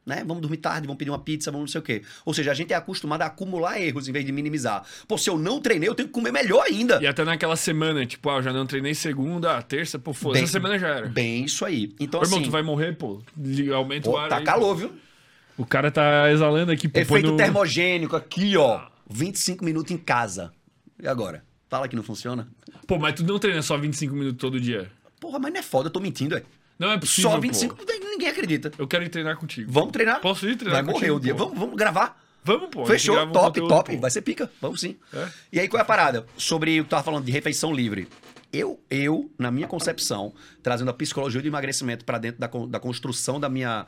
Né? 0.09 0.25
Vamos 0.27 0.41
dormir 0.41 0.57
tarde, 0.57 0.87
vamos 0.87 0.97
pedir 0.99 1.11
uma 1.11 1.19
pizza, 1.19 1.51
vamos 1.51 1.67
não 1.67 1.71
sei 1.73 1.81
o 1.81 1.85
quê. 1.85 2.03
Ou 2.25 2.33
seja, 2.33 2.51
a 2.51 2.55
gente 2.55 2.73
é 2.73 2.77
acostumado 2.77 3.21
a 3.21 3.27
acumular 3.27 3.79
erros 3.79 4.09
em 4.09 4.13
vez 4.13 4.25
de 4.25 4.33
minimizar. 4.33 4.83
Pô, 5.07 5.19
se 5.19 5.29
eu 5.29 5.37
não 5.39 5.61
treinei, 5.61 5.87
eu 5.87 5.95
tenho 5.95 6.09
que 6.09 6.15
comer 6.15 6.33
melhor 6.33 6.63
ainda. 6.65 6.99
E 7.03 7.07
até 7.07 7.23
naquela 7.25 7.57
semana, 7.57 8.07
tipo, 8.07 8.31
ah, 8.31 8.37
eu 8.37 8.43
já 8.43 8.51
não 8.53 8.65
treinei 8.65 8.95
segunda, 8.95 9.61
terça, 9.61 9.99
pô, 9.99 10.15
foda 10.15 10.35
Bem- 10.35 10.45
essa 10.45 10.53
semana 10.53 10.79
já 10.79 10.89
era. 10.89 11.07
Bem 11.09 11.45
isso 11.45 11.63
aí. 11.63 11.95
Então, 12.01 12.21
Ô, 12.21 12.25
irmão, 12.25 12.39
assim, 12.39 12.49
tu 12.49 12.51
vai 12.51 12.63
morrer, 12.63 12.97
pô. 12.97 13.21
Aumenta 13.75 14.09
o 14.09 14.13
pô, 14.13 14.19
ar. 14.19 14.31
tá 14.31 14.39
aí, 14.39 14.45
calor, 14.45 14.75
viu? 14.75 14.89
pô. 14.89 14.95
O 15.59 15.67
cara 15.67 15.91
tá 15.91 16.31
exalando 16.33 16.73
aqui, 16.73 16.89
pô. 16.89 16.99
Efeito 16.99 17.33
no- 17.33 17.37
termogênico 17.37 18.17
aqui, 18.17 18.57
ó. 18.57 18.81
25 19.11 19.63
minutos 19.65 19.93
em 19.93 19.99
casa. 19.99 20.53
E 21.03 21.07
agora? 21.07 21.45
Fala 21.69 21.87
que 21.87 21.95
não 21.97 22.03
funciona? 22.03 22.49
Pô, 22.87 22.99
mas 22.99 23.15
tu 23.15 23.25
não 23.25 23.39
treina 23.39 23.61
só 23.61 23.77
25 23.77 24.15
minutos 24.15 24.39
todo 24.41 24.59
dia. 24.59 24.91
Porra, 25.21 25.39
mas 25.39 25.53
não 25.53 25.61
é 25.61 25.63
foda, 25.63 25.89
eu 25.89 25.93
tô 25.93 26.01
mentindo, 26.01 26.35
é. 26.37 26.43
Não 26.79 26.93
é 26.93 26.99
possível, 26.99 27.31
Só 27.31 27.41
25, 27.41 27.77
pô. 27.77 27.85
ninguém 28.11 28.29
acredita. 28.29 28.71
Eu 28.79 28.87
quero 28.87 29.05
ir 29.05 29.09
treinar 29.09 29.37
contigo. 29.37 29.71
Vamos 29.71 29.93
treinar? 29.93 30.21
Posso 30.21 30.49
ir 30.49 30.57
treinar 30.57 30.83
Vai 30.85 30.93
morrer 30.95 31.09
contigo, 31.09 31.17
o 31.17 31.21
dia. 31.21 31.35
pô? 31.35 31.45
Vamos, 31.47 31.59
vamos 31.59 31.77
gravar. 31.77 32.23
Vamos, 32.45 32.69
pô. 32.71 32.87
Fechou, 32.87 33.19
um 33.21 33.33
top, 33.33 33.61
top. 33.67 33.95
pô. 33.95 34.01
Vai 34.01 34.11
ser 34.11 34.23
pica. 34.23 34.51
Vamos 34.61 34.81
sim. 34.81 34.97
É? 35.13 35.29
E 35.53 35.61
aí, 35.61 35.69
qual 35.69 35.79
é 35.79 35.83
a 35.83 35.85
parada? 35.85 36.25
Sobre 36.37 36.81
o 36.81 36.85
que 36.85 36.89
tu 36.89 36.91
tava 36.91 37.03
falando 37.03 37.25
de 37.25 37.33
refeição 37.33 37.75
livre. 37.75 38.09
Eu, 38.53 38.81
eu, 38.89 39.31
na 39.39 39.51
minha 39.51 39.67
concepção, 39.67 40.33
trazendo 40.63 40.91
a 40.91 40.95
psicologia 40.95 41.43
do 41.43 41.47
emagrecimento 41.49 42.05
para 42.05 42.17
dentro 42.17 42.41
da, 42.41 42.47
da 42.47 42.81
construção 42.81 43.39
da 43.39 43.49
minha, 43.49 43.85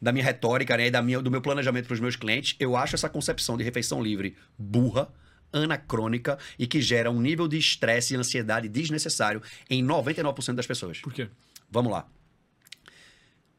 da 0.00 0.12
minha 0.12 0.24
retórica, 0.24 0.76
né, 0.78 0.86
e 0.86 0.90
da 0.90 1.02
minha, 1.02 1.20
do 1.20 1.30
meu 1.30 1.42
planejamento 1.42 1.86
para 1.86 1.94
os 1.94 2.00
meus 2.00 2.16
clientes, 2.16 2.56
eu 2.58 2.74
acho 2.74 2.94
essa 2.94 3.08
concepção 3.10 3.58
de 3.58 3.64
refeição 3.64 4.02
livre 4.02 4.34
burra, 4.56 5.08
anacrônica 5.52 6.38
e 6.58 6.66
que 6.66 6.80
gera 6.80 7.10
um 7.10 7.20
nível 7.20 7.46
de 7.48 7.58
estresse 7.58 8.14
e 8.14 8.16
ansiedade 8.16 8.68
desnecessário 8.68 9.42
em 9.68 9.84
99% 9.84 10.54
das 10.54 10.66
pessoas. 10.66 11.00
Por 11.00 11.12
quê? 11.12 11.28
Vamos 11.70 11.92
lá. 11.92 12.06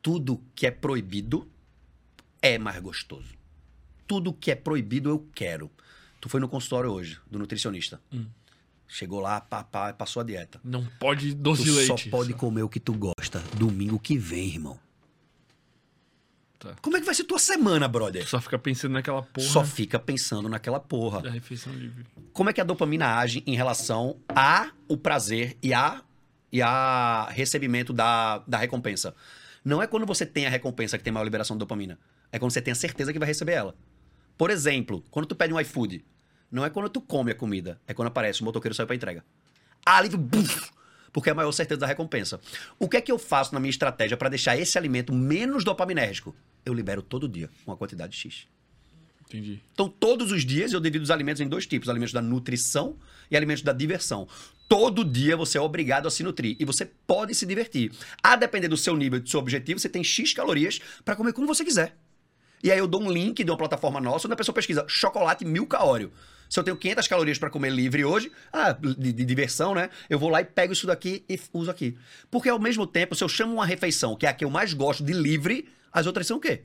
Tudo 0.02 0.42
que 0.56 0.66
é 0.66 0.72
proibido 0.72 1.50
é 2.42 2.58
mais 2.58 2.80
gostoso. 2.82 3.34
Tudo 4.08 4.34
que 4.34 4.50
é 4.52 4.56
proibido 4.56 5.10
eu 5.10 5.28
quero. 5.36 5.70
Tu 6.22 6.28
foi 6.30 6.40
no 6.40 6.48
consultório 6.50 6.92
hoje, 6.92 7.20
do 7.30 7.38
nutricionista. 7.40 8.02
Hum. 8.12 8.26
Chegou 8.88 9.20
lá, 9.20 9.40
papá, 9.40 9.94
passou 9.94 10.22
a 10.22 10.24
dieta. 10.26 10.60
Não 10.64 10.84
pode 11.00 11.36
doce 11.36 11.62
Tu 11.64 11.66
de 11.66 11.86
só 11.86 11.94
leite. 11.94 12.10
pode 12.10 12.34
comer 12.34 12.64
o 12.64 12.70
que 12.70 12.80
tu 12.80 12.94
gosta. 12.94 13.40
Domingo 13.56 14.00
que 14.00 14.18
vem, 14.18 14.48
irmão. 14.48 14.80
Tá. 16.58 16.76
Como 16.82 16.98
é 16.98 17.00
que 17.00 17.06
vai 17.06 17.16
ser 17.16 17.24
tua 17.24 17.40
semana, 17.40 17.88
brother? 17.88 18.28
Só 18.28 18.42
fica 18.42 18.60
pensando 18.60 18.92
naquela 18.94 19.22
porra 19.22 19.48
Só 19.48 19.64
fica 19.64 19.98
pensando 19.98 20.50
naquela 20.50 20.80
porra. 20.80 21.22
da 21.22 21.30
refeição 21.30 21.72
livre. 21.74 22.06
como 22.34 22.50
é 22.50 22.54
que 22.54 22.60
a 22.60 22.66
dopamina 22.66 23.16
age 23.18 23.42
em 23.48 23.56
relação 23.56 24.18
a 24.28 24.72
o 24.88 24.98
prazer 24.98 25.58
e 25.64 25.74
a, 25.74 26.04
e 26.52 26.62
a 26.62 27.30
recebimento 27.32 27.94
da, 27.94 28.40
da 28.40 28.58
recompensa. 28.58 29.16
Não 29.64 29.82
é 29.82 29.88
quando 29.88 30.06
você 30.06 30.26
tem 30.26 30.46
a 30.46 30.50
recompensa 30.50 30.98
que 30.98 31.04
tem 31.04 31.12
maior 31.12 31.26
liberação 31.26 31.56
de 31.56 31.60
dopamina. 31.60 32.00
É 32.32 32.40
quando 32.40 32.52
você 32.52 32.62
tem 32.62 32.72
a 32.72 32.76
certeza 32.76 33.12
que 33.12 33.20
vai 33.20 33.28
receber 33.28 33.54
ela. 33.54 33.76
Por 34.38 34.50
exemplo, 34.50 35.04
quando 35.12 35.26
tu 35.26 35.36
pede 35.36 35.54
um 35.54 35.60
iFood, 35.60 36.06
não 36.52 36.66
é 36.66 36.70
quando 36.70 36.90
tu 36.90 37.02
come 37.02 37.32
a 37.32 37.36
comida, 37.36 37.80
é 37.88 37.94
quando 37.94 38.08
aparece 38.08 38.42
o 38.42 38.46
motoqueiro 38.46 38.74
sai 38.74 38.86
pra 38.86 38.96
entrega. 38.96 39.24
Ali 39.86 40.10
tu 40.10 40.18
buf, 40.18 40.72
Porque 41.12 41.30
é 41.30 41.32
a 41.32 41.36
maior 41.36 41.52
certeza 41.52 41.82
da 41.82 41.88
recompensa. 41.88 42.40
O 42.78 42.88
que 42.88 42.98
é 42.98 43.02
que 43.02 43.12
eu 43.12 43.20
faço 43.20 43.54
na 43.54 43.60
minha 43.60 43.70
estratégia 43.70 44.16
para 44.16 44.30
deixar 44.30 44.58
esse 44.58 44.78
alimento 44.78 45.14
menos 45.14 45.64
dopaminérgico? 45.64 46.36
Eu 46.66 46.74
libero 46.74 47.02
todo 47.02 47.28
dia 47.28 47.50
uma 47.66 47.76
quantidade 47.76 48.16
X. 48.16 48.48
Entendi. 49.26 49.62
Então, 49.74 49.88
todos 49.88 50.32
os 50.32 50.44
dias 50.44 50.74
eu 50.74 50.80
divido 50.80 51.04
os 51.04 51.12
alimentos 51.12 51.42
em 51.42 51.48
dois 51.48 51.68
tipos: 51.68 51.88
alimentos 51.88 52.14
da 52.14 52.22
nutrição 52.22 52.98
e 53.30 53.38
alimentos 53.38 53.64
da 53.64 53.74
diversão. 53.74 54.28
Todo 54.70 55.04
dia 55.04 55.36
você 55.36 55.58
é 55.58 55.62
obrigado 55.62 56.08
a 56.08 56.12
se 56.12 56.22
nutrir 56.22 56.56
e 56.60 56.64
você 56.64 56.86
pode 56.86 57.34
se 57.34 57.44
divertir. 57.44 57.92
A 58.22 58.36
depender 58.36 58.68
do 58.68 58.78
seu 58.78 58.96
nível, 58.96 59.20
do 59.20 59.28
seu 59.28 59.40
objetivo, 59.40 59.80
você 59.80 59.90
tem 59.90 60.04
X 60.04 60.32
calorias 60.32 60.80
para 61.04 61.16
comer 61.16 61.34
como 61.34 61.48
você 61.48 61.66
quiser. 61.66 61.98
E 62.64 62.72
aí 62.72 62.78
eu 62.78 62.88
dou 62.88 63.02
um 63.02 63.12
link 63.12 63.44
de 63.44 63.50
uma 63.50 63.58
plataforma 63.58 64.00
nossa 64.00 64.28
onde 64.28 64.36
a 64.36 64.38
pessoa 64.38 64.54
pesquisa 64.54 64.86
chocolate 64.88 65.44
mil 65.44 65.66
calório. 65.66 66.12
Se 66.48 66.60
eu 66.60 66.64
tenho 66.64 66.78
500 66.78 67.08
calorias 67.08 67.40
para 67.40 67.50
comer 67.50 67.72
livre 67.72 68.06
hoje, 68.06 68.32
ah, 68.54 68.72
de, 68.72 69.12
de 69.12 69.26
diversão, 69.26 69.74
né? 69.74 69.90
Eu 70.08 70.20
vou 70.20 70.30
lá 70.30 70.42
e 70.42 70.46
pego 70.46 70.72
isso 70.72 70.86
daqui 70.86 71.24
e 71.28 71.40
uso 71.52 71.72
aqui. 71.72 71.98
Porque 72.30 72.48
ao 72.48 72.60
mesmo 72.60 72.86
tempo, 72.86 73.16
se 73.16 73.24
eu 73.24 73.30
chamo 73.30 73.56
uma 73.56 73.66
refeição, 73.66 74.16
que 74.16 74.28
é 74.28 74.30
a 74.30 74.34
que 74.34 74.46
eu 74.46 74.52
mais 74.52 74.74
gosto 74.74 75.04
de 75.04 75.14
livre, 75.14 75.68
as 75.92 76.06
outras 76.06 76.28
são 76.28 76.38
o 76.38 76.40
quê? 76.40 76.62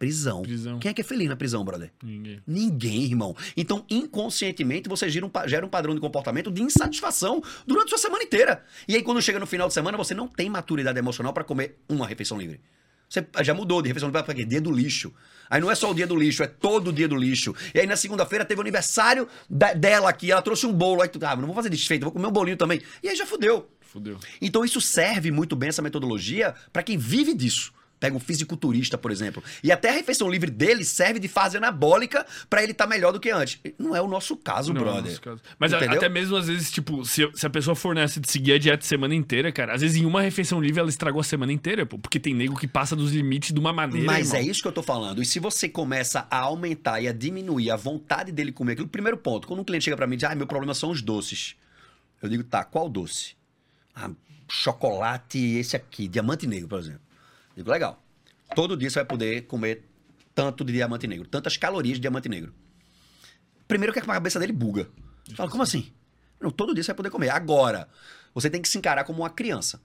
Prisão. 0.00 0.40
Prisão. 0.40 0.78
Quem 0.78 0.90
é 0.90 0.94
que 0.94 1.02
é 1.02 1.04
feliz 1.04 1.28
na 1.28 1.36
prisão, 1.36 1.62
brother? 1.62 1.92
Ninguém. 2.02 2.40
Ninguém, 2.46 3.04
irmão. 3.04 3.36
Então, 3.54 3.84
inconscientemente, 3.90 4.88
você 4.88 5.10
gera 5.10 5.26
um, 5.26 5.30
gera 5.46 5.64
um 5.64 5.68
padrão 5.68 5.94
de 5.94 6.00
comportamento 6.00 6.50
de 6.50 6.62
insatisfação 6.62 7.42
durante 7.66 7.88
a 7.88 7.88
sua 7.90 7.98
semana 7.98 8.24
inteira. 8.24 8.64
E 8.88 8.96
aí, 8.96 9.02
quando 9.02 9.20
chega 9.20 9.38
no 9.38 9.46
final 9.46 9.68
de 9.68 9.74
semana, 9.74 9.98
você 9.98 10.14
não 10.14 10.26
tem 10.26 10.48
maturidade 10.48 10.98
emocional 10.98 11.34
para 11.34 11.44
comer 11.44 11.78
uma 11.86 12.06
refeição 12.06 12.38
livre. 12.38 12.62
Você 13.10 13.26
já 13.42 13.52
mudou 13.52 13.82
de 13.82 13.88
refeição 13.88 14.08
livre 14.08 14.22
para 14.22 14.34
quê? 14.34 14.42
Dia 14.44 14.60
do 14.60 14.72
lixo. 14.72 15.12
Aí 15.50 15.60
não 15.60 15.70
é 15.70 15.74
só 15.74 15.90
o 15.90 15.94
dia 15.94 16.06
do 16.06 16.16
lixo, 16.16 16.42
é 16.42 16.46
todo 16.46 16.88
o 16.88 16.92
dia 16.94 17.06
do 17.06 17.16
lixo. 17.16 17.54
E 17.74 17.80
aí, 17.80 17.86
na 17.86 17.94
segunda-feira, 17.96 18.42
teve 18.42 18.58
o 18.58 18.62
aniversário 18.62 19.28
da- 19.50 19.74
dela 19.74 20.08
aqui, 20.08 20.32
ela 20.32 20.40
trouxe 20.40 20.64
um 20.66 20.72
bolo. 20.72 21.02
Aí 21.02 21.08
tu, 21.10 21.18
ah, 21.26 21.36
não 21.36 21.44
vou 21.44 21.54
fazer 21.54 21.68
desfeito, 21.68 22.04
vou 22.04 22.12
comer 22.12 22.26
um 22.26 22.32
bolinho 22.32 22.56
também. 22.56 22.80
E 23.02 23.08
aí 23.10 23.14
já 23.16 23.26
fudeu. 23.26 23.68
Fudeu. 23.82 24.18
Então 24.40 24.64
isso 24.64 24.80
serve 24.80 25.30
muito 25.30 25.54
bem, 25.54 25.68
essa 25.68 25.82
metodologia, 25.82 26.54
para 26.72 26.82
quem 26.82 26.96
vive 26.96 27.34
disso. 27.34 27.70
Pega 28.00 28.16
um 28.16 28.18
fisiculturista, 28.20 28.96
por 28.96 29.10
exemplo. 29.12 29.44
E 29.62 29.70
até 29.70 29.90
a 29.90 29.92
refeição 29.92 30.30
livre 30.30 30.50
dele 30.50 30.86
serve 30.86 31.20
de 31.20 31.28
fase 31.28 31.58
anabólica 31.58 32.24
para 32.48 32.62
ele 32.62 32.72
estar 32.72 32.86
melhor 32.86 33.12
do 33.12 33.20
que 33.20 33.30
antes. 33.30 33.60
Não 33.78 33.94
é 33.94 34.00
o 34.00 34.08
nosso 34.08 34.34
caso, 34.38 34.72
Não, 34.72 34.80
brother. 34.80 35.02
nesse 35.04 35.20
caso. 35.20 35.38
Mas 35.58 35.74
a- 35.74 35.78
até 35.78 36.08
mesmo 36.08 36.34
às 36.34 36.46
vezes, 36.46 36.70
tipo, 36.70 37.04
se, 37.04 37.30
se 37.34 37.44
a 37.46 37.50
pessoa 37.50 37.76
for 37.76 37.94
nessa 37.94 38.18
de 38.18 38.30
seguir 38.32 38.54
a 38.54 38.58
dieta 38.58 38.82
semana 38.86 39.14
inteira, 39.14 39.52
cara, 39.52 39.74
às 39.74 39.82
vezes 39.82 39.98
em 39.98 40.06
uma 40.06 40.22
refeição 40.22 40.58
livre 40.62 40.80
ela 40.80 40.88
estragou 40.88 41.20
a 41.20 41.24
semana 41.24 41.52
inteira, 41.52 41.84
pô. 41.84 41.98
Porque 41.98 42.18
tem 42.18 42.32
nego 42.34 42.56
que 42.56 42.66
passa 42.66 42.96
dos 42.96 43.12
limites 43.12 43.52
de 43.52 43.60
uma 43.60 43.70
maneira. 43.72 44.06
Mas 44.06 44.32
é 44.32 44.38
irmão. 44.38 44.50
isso 44.50 44.62
que 44.62 44.68
eu 44.68 44.72
tô 44.72 44.82
falando. 44.82 45.20
E 45.22 45.26
se 45.26 45.38
você 45.38 45.68
começa 45.68 46.26
a 46.30 46.38
aumentar 46.38 47.02
e 47.02 47.06
a 47.08 47.12
diminuir 47.12 47.70
a 47.70 47.76
vontade 47.76 48.32
dele 48.32 48.50
comer 48.50 48.72
aquilo, 48.72 48.88
primeiro 48.88 49.18
ponto, 49.18 49.46
quando 49.46 49.60
um 49.60 49.64
cliente 49.64 49.84
chega 49.84 49.96
pra 49.98 50.06
mim 50.06 50.14
e 50.14 50.16
diz, 50.16 50.24
ah, 50.24 50.34
meu 50.34 50.46
problema 50.46 50.72
são 50.72 50.90
os 50.90 51.02
doces. 51.02 51.54
Eu 52.22 52.30
digo, 52.30 52.44
tá, 52.44 52.64
qual 52.64 52.88
doce? 52.88 53.34
Ah, 53.94 54.10
chocolate, 54.50 55.38
esse 55.38 55.76
aqui, 55.76 56.08
diamante 56.08 56.46
negro, 56.46 56.66
por 56.68 56.78
exemplo. 56.78 57.00
Digo, 57.56 57.70
legal. 57.70 58.02
Todo 58.54 58.76
dia 58.76 58.90
você 58.90 59.00
vai 59.00 59.04
poder 59.04 59.42
comer 59.42 59.84
tanto 60.34 60.64
de 60.64 60.72
diamante 60.72 61.06
negro, 61.06 61.26
tantas 61.26 61.56
calorias 61.56 61.96
de 61.96 62.00
diamante 62.00 62.28
negro. 62.28 62.54
Primeiro 63.68 63.92
que 63.92 63.98
a 63.98 64.02
cabeça 64.02 64.38
dele 64.38 64.52
buga. 64.52 64.88
Fala, 65.36 65.50
como 65.50 65.62
assim? 65.62 65.92
Não, 66.40 66.50
todo 66.50 66.74
dia 66.74 66.82
você 66.82 66.88
vai 66.88 66.96
poder 66.96 67.10
comer. 67.10 67.30
Agora, 67.30 67.88
você 68.34 68.48
tem 68.48 68.60
que 68.60 68.68
se 68.68 68.78
encarar 68.78 69.04
como 69.04 69.20
uma 69.20 69.30
criança. 69.30 69.80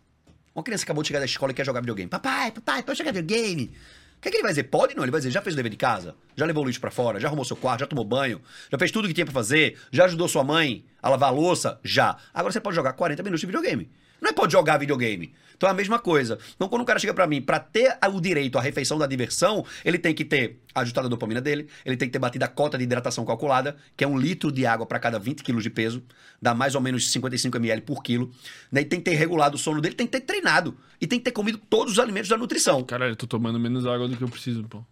Uma 0.56 0.63
criança 0.63 0.84
que 0.84 0.88
acabou 0.88 1.04
de 1.04 1.08
chegar 1.08 1.19
da 1.19 1.25
escola 1.25 1.51
e 1.51 1.56
quer 1.56 1.65
jogar 1.65 1.82
videogame. 1.82 2.10
Papai, 2.10 2.51
papai, 2.51 2.82
pode 2.82 2.97
jogar 2.97 3.12
videogame. 3.12 3.75
O 4.17 4.21
que, 4.21 4.30
é 4.30 4.32
que 4.32 4.38
ele 4.38 4.43
vai 4.43 4.51
dizer? 4.54 4.63
Pode 4.63 4.95
não, 4.95 5.04
ele 5.04 5.12
vai 5.12 5.19
dizer, 5.19 5.30
já 5.30 5.41
fez 5.41 5.54
o 5.54 5.58
dever 5.58 5.69
de 5.69 5.78
casa? 5.78 6.15
Já 6.36 6.45
levou 6.45 6.63
o 6.63 6.67
lixo 6.67 6.80
pra 6.80 6.89
fora? 6.89 7.19
Já 7.19 7.28
arrumou 7.28 7.43
seu 7.43 7.58
quarto? 7.58 7.82
Já 7.82 7.88
tomou 7.88 8.06
banho? 8.06 8.41
Já 8.71 8.78
fez 8.78 8.89
tudo 8.89 9.06
o 9.06 9.08
que 9.08 9.13
tinha 9.13 9.25
pra 9.25 9.34
fazer? 9.34 9.78
Já 9.91 10.06
ajudou 10.06 10.28
sua 10.28 10.43
mãe 10.43 10.86
a 11.01 11.10
lavar 11.10 11.30
a 11.30 11.32
louça? 11.32 11.80
Já. 11.84 12.17
Agora 12.34 12.54
você 12.54 12.62
pode 12.62 12.75
jogar 12.75 12.93
40 12.93 13.21
minutos 13.21 13.41
de 13.41 13.45
videogame. 13.45 13.91
Não 14.21 14.30
é 14.30 14.34
pode 14.34 14.51
jogar 14.54 14.78
videogame. 14.78 15.34
Então 15.58 15.69
é 15.69 15.71
a 15.71 15.75
mesma 15.75 15.97
coisa. 15.99 16.38
Então 16.56 16.67
quando 16.67 16.82
o 16.82 16.86
cara 16.86 16.99
chega 16.99 17.13
pra 17.13 17.25
mim, 17.25 17.41
pra 17.41 17.60
ter 17.60 17.97
o 18.12 18.19
direito 18.19 18.58
à 18.58 18.62
refeição 18.62 18.97
da 18.97 19.08
diversão, 19.08 19.65
ele 19.86 19.97
tem 19.97 20.13
que 20.13 20.25
ter 20.25 20.60
ajustado 20.73 21.08
a 21.08 21.10
dopamina 21.10 21.39
dele, 21.39 21.67
ele 21.86 21.95
tem 21.95 22.10
que 22.10 22.12
ter 22.12 22.19
batido 22.19 22.43
a 22.43 22.47
cota 22.49 22.78
de 22.78 22.84
hidratação 22.84 23.23
calculada, 23.25 23.78
que 23.95 24.04
é 24.04 24.08
um 24.08 24.17
litro 24.17 24.51
de 24.51 24.65
água 24.65 24.86
pra 24.86 24.99
cada 24.99 25.17
20 25.17 25.43
quilos 25.43 25.63
de 25.63 25.69
peso, 25.69 26.04
dá 26.41 26.54
mais 26.54 26.75
ou 26.75 26.82
menos 26.82 27.10
55 27.10 27.56
ml 27.58 27.82
por 27.84 28.04
quilo. 28.04 28.32
Né? 28.69 28.82
E 28.82 28.86
tem 28.86 28.99
que 28.99 29.10
ter 29.10 29.15
regulado 29.15 29.56
o 29.56 29.58
sono 29.58 29.80
dele, 29.80 29.95
tem 29.95 30.06
que 30.06 30.12
ter 30.12 30.21
treinado. 30.25 30.78
E 30.99 31.08
tem 31.08 31.19
que 31.19 31.23
ter 31.25 31.32
comido 31.32 31.58
todos 31.69 31.93
os 31.93 31.99
alimentos 31.99 32.30
da 32.30 32.38
nutrição. 32.38 32.84
Caralho, 32.84 33.12
eu 33.13 33.15
tô 33.15 33.25
tomando 33.25 33.58
menos 33.58 33.86
água 33.86 34.10
do 34.10 34.17
que 34.17 34.23
eu 34.23 34.28
preciso, 34.30 34.63
pô. 34.65 34.84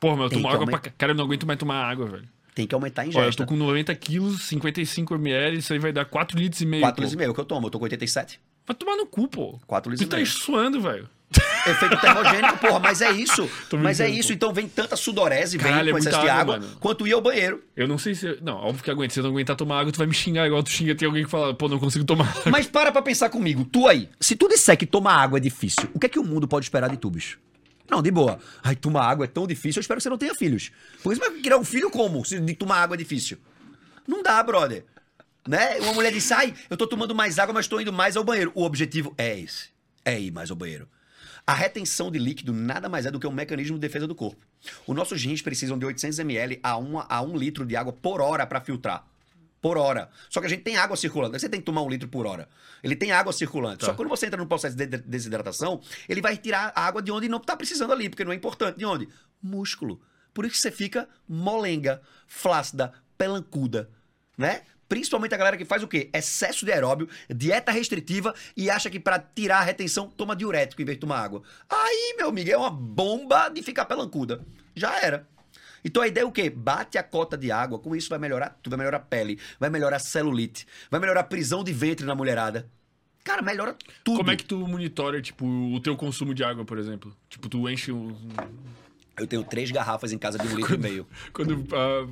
Porra, 0.00 0.16
mas 0.16 0.24
eu 0.32 0.38
tomo 0.38 0.48
água 0.48 0.58
pra. 0.60 0.64
aumentar. 0.76 0.90
ca- 0.90 0.94
Cara, 0.96 1.12
eu 1.12 1.16
não 1.16 1.24
aguento 1.24 1.46
mais 1.46 1.58
tomar 1.58 1.84
água, 1.84 2.06
velho. 2.06 2.28
Tem 2.54 2.66
que 2.66 2.74
aumentar 2.74 3.02
a 3.02 3.04
Olha, 3.04 3.14
eu 3.16 3.20
ingesta. 3.20 3.44
tô 3.44 3.48
com 3.50 3.56
90 3.56 3.94
quilos, 3.96 4.44
55 4.44 5.14
ml, 5.16 5.58
isso 5.58 5.74
aí 5.74 5.78
vai 5.78 5.92
dar 5.92 6.06
4 6.06 6.38
litros 6.38 6.62
e 6.62 6.66
meio. 6.66 6.80
4 6.80 6.96
pô. 6.96 7.02
litros 7.02 7.12
e 7.12 7.16
meio 7.18 7.34
que 7.34 7.40
eu 7.40 7.44
tomo, 7.44 7.66
eu 7.66 7.70
tô 7.70 7.78
com 7.78 7.84
87. 7.84 8.40
Vai 8.66 8.74
tomar 8.76 8.96
no 8.96 9.06
cu, 9.06 9.28
pô. 9.28 9.58
4 9.66 9.90
Tu 9.90 10.02
litros 10.02 10.20
e 10.20 10.24
tá 10.24 10.38
suando, 10.44 10.80
velho. 10.80 11.08
Efeito 11.66 12.00
termogênico, 12.00 12.58
porra, 12.58 12.78
mas 12.78 13.00
é 13.02 13.10
isso. 13.10 13.48
Mas 13.82 13.98
é 13.98 14.08
isso, 14.08 14.32
então 14.32 14.52
vem 14.52 14.68
tanta 14.68 14.94
sudorese, 14.96 15.58
Caralho, 15.58 15.86
vem 15.86 15.88
é 15.88 15.92
com 15.92 15.98
excesso 15.98 16.16
muita 16.18 16.32
de 16.32 16.40
água, 16.40 16.58
mano. 16.58 16.76
quanto 16.78 17.06
ir 17.06 17.12
ao 17.12 17.20
banheiro. 17.20 17.62
Eu 17.76 17.88
não 17.88 17.98
sei 17.98 18.14
se. 18.14 18.38
Não, 18.40 18.54
óbvio 18.54 18.84
que 18.84 18.90
aguenta. 18.90 19.12
Se 19.12 19.18
eu 19.18 19.24
não 19.24 19.30
aguentar 19.30 19.56
tomar 19.56 19.80
água, 19.80 19.90
tu 19.92 19.98
vai 19.98 20.06
me 20.06 20.14
xingar 20.14 20.46
igual 20.46 20.62
tu 20.62 20.70
xinga. 20.70 20.94
Tem 20.94 21.06
alguém 21.06 21.24
que 21.24 21.30
fala, 21.30 21.52
pô, 21.52 21.68
não 21.68 21.80
consigo 21.80 22.04
tomar 22.04 22.28
água. 22.28 22.42
Mas 22.46 22.68
para 22.68 22.92
pra 22.92 23.02
pensar 23.02 23.28
comigo, 23.28 23.64
tu 23.64 23.88
aí. 23.88 24.08
Se 24.20 24.36
tu 24.36 24.48
disser 24.48 24.76
que 24.76 24.86
tomar 24.86 25.14
água 25.14 25.38
é 25.38 25.40
difícil, 25.40 25.90
o 25.92 25.98
que 25.98 26.06
é 26.06 26.08
que 26.08 26.18
o 26.18 26.24
mundo 26.24 26.46
pode 26.46 26.64
esperar 26.64 26.88
de 26.88 26.96
tu, 26.96 27.10
bicho? 27.10 27.38
Não, 27.90 28.00
de 28.00 28.10
boa. 28.12 28.38
Ai, 28.62 28.76
tomar 28.76 29.04
água 29.04 29.24
é 29.24 29.28
tão 29.28 29.46
difícil, 29.46 29.80
eu 29.80 29.82
espero 29.82 29.98
que 29.98 30.02
você 30.04 30.10
não 30.10 30.18
tenha 30.18 30.34
filhos. 30.34 30.70
Por 31.02 31.12
isso 31.12 31.20
vai 31.20 31.30
criar 31.40 31.58
um 31.58 31.64
filho 31.64 31.90
como? 31.90 32.24
Se 32.24 32.38
de 32.38 32.54
tomar 32.54 32.78
água 32.82 32.94
é 32.94 32.98
difícil. 32.98 33.36
Não 34.06 34.22
dá, 34.22 34.40
brother. 34.42 34.84
Né? 35.46 35.78
Uma 35.80 35.92
mulher 35.94 36.12
disse, 36.12 36.32
ai, 36.34 36.54
eu 36.68 36.76
tô 36.76 36.86
tomando 36.86 37.14
mais 37.14 37.38
água, 37.38 37.54
mas 37.54 37.68
tô 37.68 37.80
indo 37.80 37.92
mais 37.92 38.16
ao 38.16 38.24
banheiro. 38.24 38.50
O 38.54 38.64
objetivo 38.64 39.14
é 39.16 39.38
esse. 39.38 39.68
É 40.04 40.18
ir 40.20 40.30
mais 40.32 40.50
ao 40.50 40.56
banheiro. 40.56 40.88
A 41.46 41.54
retenção 41.54 42.10
de 42.10 42.18
líquido 42.18 42.52
nada 42.52 42.88
mais 42.88 43.06
é 43.06 43.10
do 43.10 43.20
que 43.20 43.26
um 43.26 43.32
mecanismo 43.32 43.76
de 43.76 43.80
defesa 43.80 44.06
do 44.06 44.14
corpo. 44.14 44.44
Os 44.86 44.96
nossos 44.96 45.22
rins 45.22 45.40
precisam 45.42 45.78
de 45.78 45.86
800 45.86 46.18
ml 46.18 46.58
a 46.62 46.76
1, 46.76 46.98
a 47.08 47.22
1 47.22 47.36
litro 47.36 47.64
de 47.64 47.76
água 47.76 47.92
por 47.92 48.20
hora 48.20 48.44
para 48.46 48.60
filtrar. 48.60 49.06
Por 49.62 49.78
hora. 49.78 50.10
Só 50.28 50.40
que 50.40 50.46
a 50.46 50.48
gente 50.50 50.62
tem 50.62 50.76
água 50.76 50.96
circulando. 50.96 51.38
Você 51.38 51.48
tem 51.48 51.60
que 51.60 51.66
tomar 51.66 51.82
um 51.82 51.88
litro 51.88 52.08
por 52.08 52.26
hora. 52.26 52.48
Ele 52.82 52.94
tem 52.96 53.12
água 53.12 53.32
circulante. 53.32 53.84
Só 53.84 53.86
Tá. 53.86 53.92
que 53.92 53.96
quando 53.96 54.08
você 54.08 54.26
entra 54.26 54.36
no 54.40 54.46
processo 54.46 54.76
de 54.76 54.86
de- 54.86 54.98
desidratação, 54.98 55.80
ele 56.08 56.20
vai 56.20 56.36
tirar 56.36 56.72
a 56.74 56.84
água 56.86 57.00
de 57.00 57.10
onde 57.12 57.28
não 57.28 57.38
tá 57.40 57.56
precisando 57.56 57.92
ali, 57.92 58.08
porque 58.08 58.24
não 58.24 58.32
é 58.32 58.34
importante. 58.34 58.78
De 58.78 58.84
onde? 58.84 59.08
Músculo. 59.42 60.00
Por 60.34 60.44
isso 60.44 60.54
que 60.56 60.60
você 60.60 60.70
fica 60.70 61.08
molenga, 61.28 62.02
flácida, 62.26 62.92
pelancuda, 63.16 63.88
né? 64.36 64.62
Principalmente 64.88 65.34
a 65.34 65.38
galera 65.38 65.56
que 65.56 65.64
faz 65.64 65.82
o 65.82 65.88
quê? 65.88 66.10
Excesso 66.12 66.64
de 66.64 66.72
aeróbio, 66.72 67.08
dieta 67.28 67.72
restritiva 67.72 68.34
e 68.56 68.70
acha 68.70 68.88
que 68.88 69.00
pra 69.00 69.18
tirar 69.18 69.58
a 69.58 69.62
retenção 69.62 70.08
toma 70.08 70.36
diurético 70.36 70.80
em 70.82 70.84
vez 70.84 70.96
de 70.96 71.00
tomar 71.00 71.20
água. 71.20 71.42
Aí, 71.68 72.14
meu 72.16 72.28
amigo, 72.28 72.50
é 72.50 72.56
uma 72.56 72.70
bomba 72.70 73.48
de 73.48 73.62
ficar 73.62 73.84
pelancuda. 73.84 74.44
Já 74.74 75.00
era. 75.00 75.26
Então 75.84 76.02
a 76.02 76.08
ideia 76.08 76.24
é 76.24 76.26
o 76.26 76.32
quê? 76.32 76.50
Bate 76.50 76.98
a 76.98 77.02
cota 77.02 77.36
de 77.36 77.52
água, 77.52 77.78
com 77.78 77.94
isso 77.94 78.08
vai 78.08 78.18
melhorar 78.18 78.58
tudo, 78.60 78.72
vai 78.72 78.78
melhorar 78.78 78.96
a 78.98 79.00
pele, 79.00 79.38
vai 79.58 79.70
melhorar 79.70 79.96
a 79.96 80.00
celulite, 80.00 80.66
vai 80.90 80.98
melhorar 80.98 81.20
a 81.20 81.24
prisão 81.24 81.62
de 81.62 81.72
ventre 81.72 82.04
na 82.04 82.14
mulherada. 82.14 82.68
Cara, 83.22 83.42
melhora 83.42 83.76
tudo. 84.04 84.18
Como 84.18 84.30
é 84.30 84.36
que 84.36 84.44
tu 84.44 84.56
monitora, 84.68 85.20
tipo, 85.20 85.44
o 85.44 85.80
teu 85.80 85.96
consumo 85.96 86.32
de 86.32 86.44
água, 86.44 86.64
por 86.64 86.78
exemplo? 86.78 87.16
Tipo, 87.28 87.48
tu 87.48 87.68
enche 87.68 87.90
um. 87.90 88.16
Eu 89.18 89.26
tenho 89.26 89.42
três 89.42 89.70
garrafas 89.70 90.12
em 90.12 90.18
casa 90.18 90.38
de 90.38 90.46
um 90.46 90.54
litro 90.56 90.74
e 90.74 90.78
meio. 90.78 91.06
Quando 91.32 91.66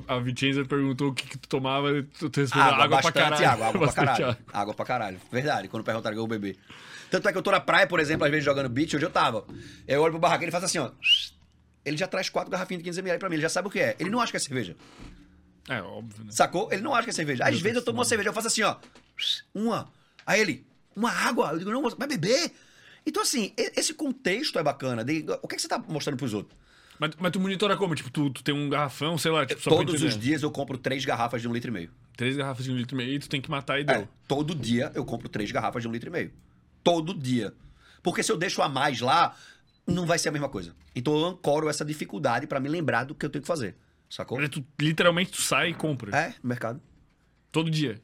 a, 0.07 0.15
a 0.15 0.19
Vicenza 0.19 0.65
perguntou 0.65 1.09
o 1.09 1.13
que, 1.13 1.27
que 1.27 1.37
tu 1.37 1.47
tomava, 1.47 1.89
tu, 2.17 2.29
tu 2.29 2.39
respondeu 2.41 2.65
Água, 2.67 2.83
água, 2.85 3.01
pra 3.01 3.11
caralho. 3.11 3.47
água, 3.49 3.67
água 3.67 3.79
pra 3.79 3.93
caralho. 3.93 4.25
água. 4.25 4.37
Água 4.51 4.73
pra 4.73 4.85
caralho. 4.85 5.21
Verdade, 5.31 5.67
quando 5.67 5.83
perguntaram 5.83 6.15
que 6.15 6.19
eu 6.19 6.25
beber. 6.27 6.57
Tanto 7.11 7.29
é 7.29 7.31
que 7.31 7.37
eu 7.37 7.43
tô 7.43 7.51
na 7.51 7.59
praia, 7.59 7.85
por 7.85 7.99
exemplo, 7.99 8.25
às 8.25 8.31
vezes 8.31 8.43
jogando 8.43 8.67
beach, 8.69 8.95
onde 8.95 9.05
eu 9.05 9.11
tava. 9.11 9.45
Eu 9.87 10.01
olho 10.01 10.13
pro 10.13 10.19
barraqueiro 10.19 10.49
e 10.49 10.51
faço 10.51 10.65
assim, 10.65 10.79
ó. 10.79 10.89
Ele 11.85 11.95
já 11.95 12.07
traz 12.07 12.27
quatro 12.29 12.49
garrafinhas 12.49 12.81
de 12.83 12.89
15ml 12.89 13.19
pra 13.19 13.29
mim, 13.29 13.35
ele 13.35 13.43
já 13.43 13.49
sabe 13.49 13.67
o 13.67 13.71
que 13.71 13.79
é. 13.79 13.95
Ele 13.99 14.09
não 14.09 14.19
acha 14.19 14.31
que 14.31 14.37
é 14.37 14.39
cerveja. 14.39 14.75
É, 15.69 15.81
óbvio, 15.81 16.23
né? 16.25 16.31
Sacou? 16.31 16.69
Ele 16.71 16.81
não 16.81 16.93
acha 16.95 17.03
que 17.03 17.09
é 17.11 17.13
cerveja. 17.13 17.43
Às 17.43 17.59
vezes 17.61 17.77
eu 17.77 17.83
tomo 17.83 17.99
uma 17.99 18.05
cerveja, 18.05 18.29
eu 18.29 18.33
faço 18.33 18.47
assim, 18.47 18.63
ó. 18.63 18.75
Uma. 19.53 19.87
Aí 20.25 20.41
ele, 20.41 20.65
uma 20.95 21.11
água. 21.11 21.51
Eu 21.51 21.59
digo, 21.59 21.71
não, 21.71 21.87
vai 21.87 22.07
beber. 22.07 22.51
Então, 23.05 23.21
assim, 23.21 23.53
esse 23.55 23.93
contexto 23.93 24.57
é 24.57 24.63
bacana. 24.63 25.03
de- 25.03 25.23
o 25.43 25.47
que, 25.47 25.53
é 25.53 25.57
que 25.57 25.61
você 25.61 25.67
tá 25.67 25.77
mostrando 25.77 26.17
pros 26.17 26.33
outros? 26.33 26.57
Mas, 26.99 27.11
mas 27.19 27.31
tu 27.31 27.39
monitora 27.39 27.75
como? 27.75 27.93
Tipo, 27.95 28.09
tu, 28.09 28.29
tu 28.29 28.43
tem 28.43 28.53
um 28.55 28.69
garrafão, 28.69 29.17
sei 29.17 29.31
lá, 29.31 29.45
tipo, 29.45 29.61
só 29.61 29.69
pra 29.69 29.79
Todos 29.85 30.01
os 30.01 30.17
dias 30.17 30.43
eu 30.43 30.51
compro 30.51 30.77
três 30.77 31.03
garrafas 31.03 31.41
de 31.41 31.47
um 31.47 31.53
litro 31.53 31.69
e 31.69 31.73
meio. 31.73 31.91
Três 32.15 32.37
garrafas 32.37 32.63
de 32.65 32.71
um 32.71 32.75
litro 32.77 32.95
e 32.95 32.97
meio 32.97 33.13
e 33.15 33.19
tu 33.19 33.27
tem 33.27 33.41
que 33.41 33.49
matar 33.51 33.77
e 33.79 33.81
É, 33.81 33.83
deu. 33.85 34.07
todo 34.27 34.55
dia 34.55 34.91
eu 34.95 35.03
compro 35.03 35.27
três 35.27 35.51
garrafas 35.51 35.81
de 35.81 35.87
um 35.87 35.91
litro 35.91 36.09
e 36.09 36.11
meio. 36.11 36.31
Todo 36.83 37.13
dia. 37.13 37.53
Porque 38.01 38.23
se 38.23 38.31
eu 38.31 38.37
deixo 38.37 38.61
a 38.61 38.69
mais 38.69 39.01
lá, 39.01 39.35
não 39.85 40.05
vai 40.05 40.17
ser 40.17 40.29
a 40.29 40.31
mesma 40.31 40.47
coisa. 40.47 40.75
Então 40.95 41.13
eu 41.17 41.25
ancoro 41.25 41.67
essa 41.69 41.83
dificuldade 41.83 42.47
pra 42.47 42.59
me 42.59 42.69
lembrar 42.69 43.03
do 43.03 43.13
que 43.15 43.25
eu 43.25 43.29
tenho 43.29 43.41
que 43.41 43.47
fazer. 43.47 43.75
Sacou? 44.09 44.37
Tu, 44.47 44.63
literalmente 44.79 45.31
tu 45.31 45.41
sai 45.41 45.71
e 45.71 45.73
compra. 45.73 46.15
É, 46.15 46.29
no 46.41 46.47
mercado. 46.49 46.79
Todo 47.51 47.69
dia. 47.69 47.99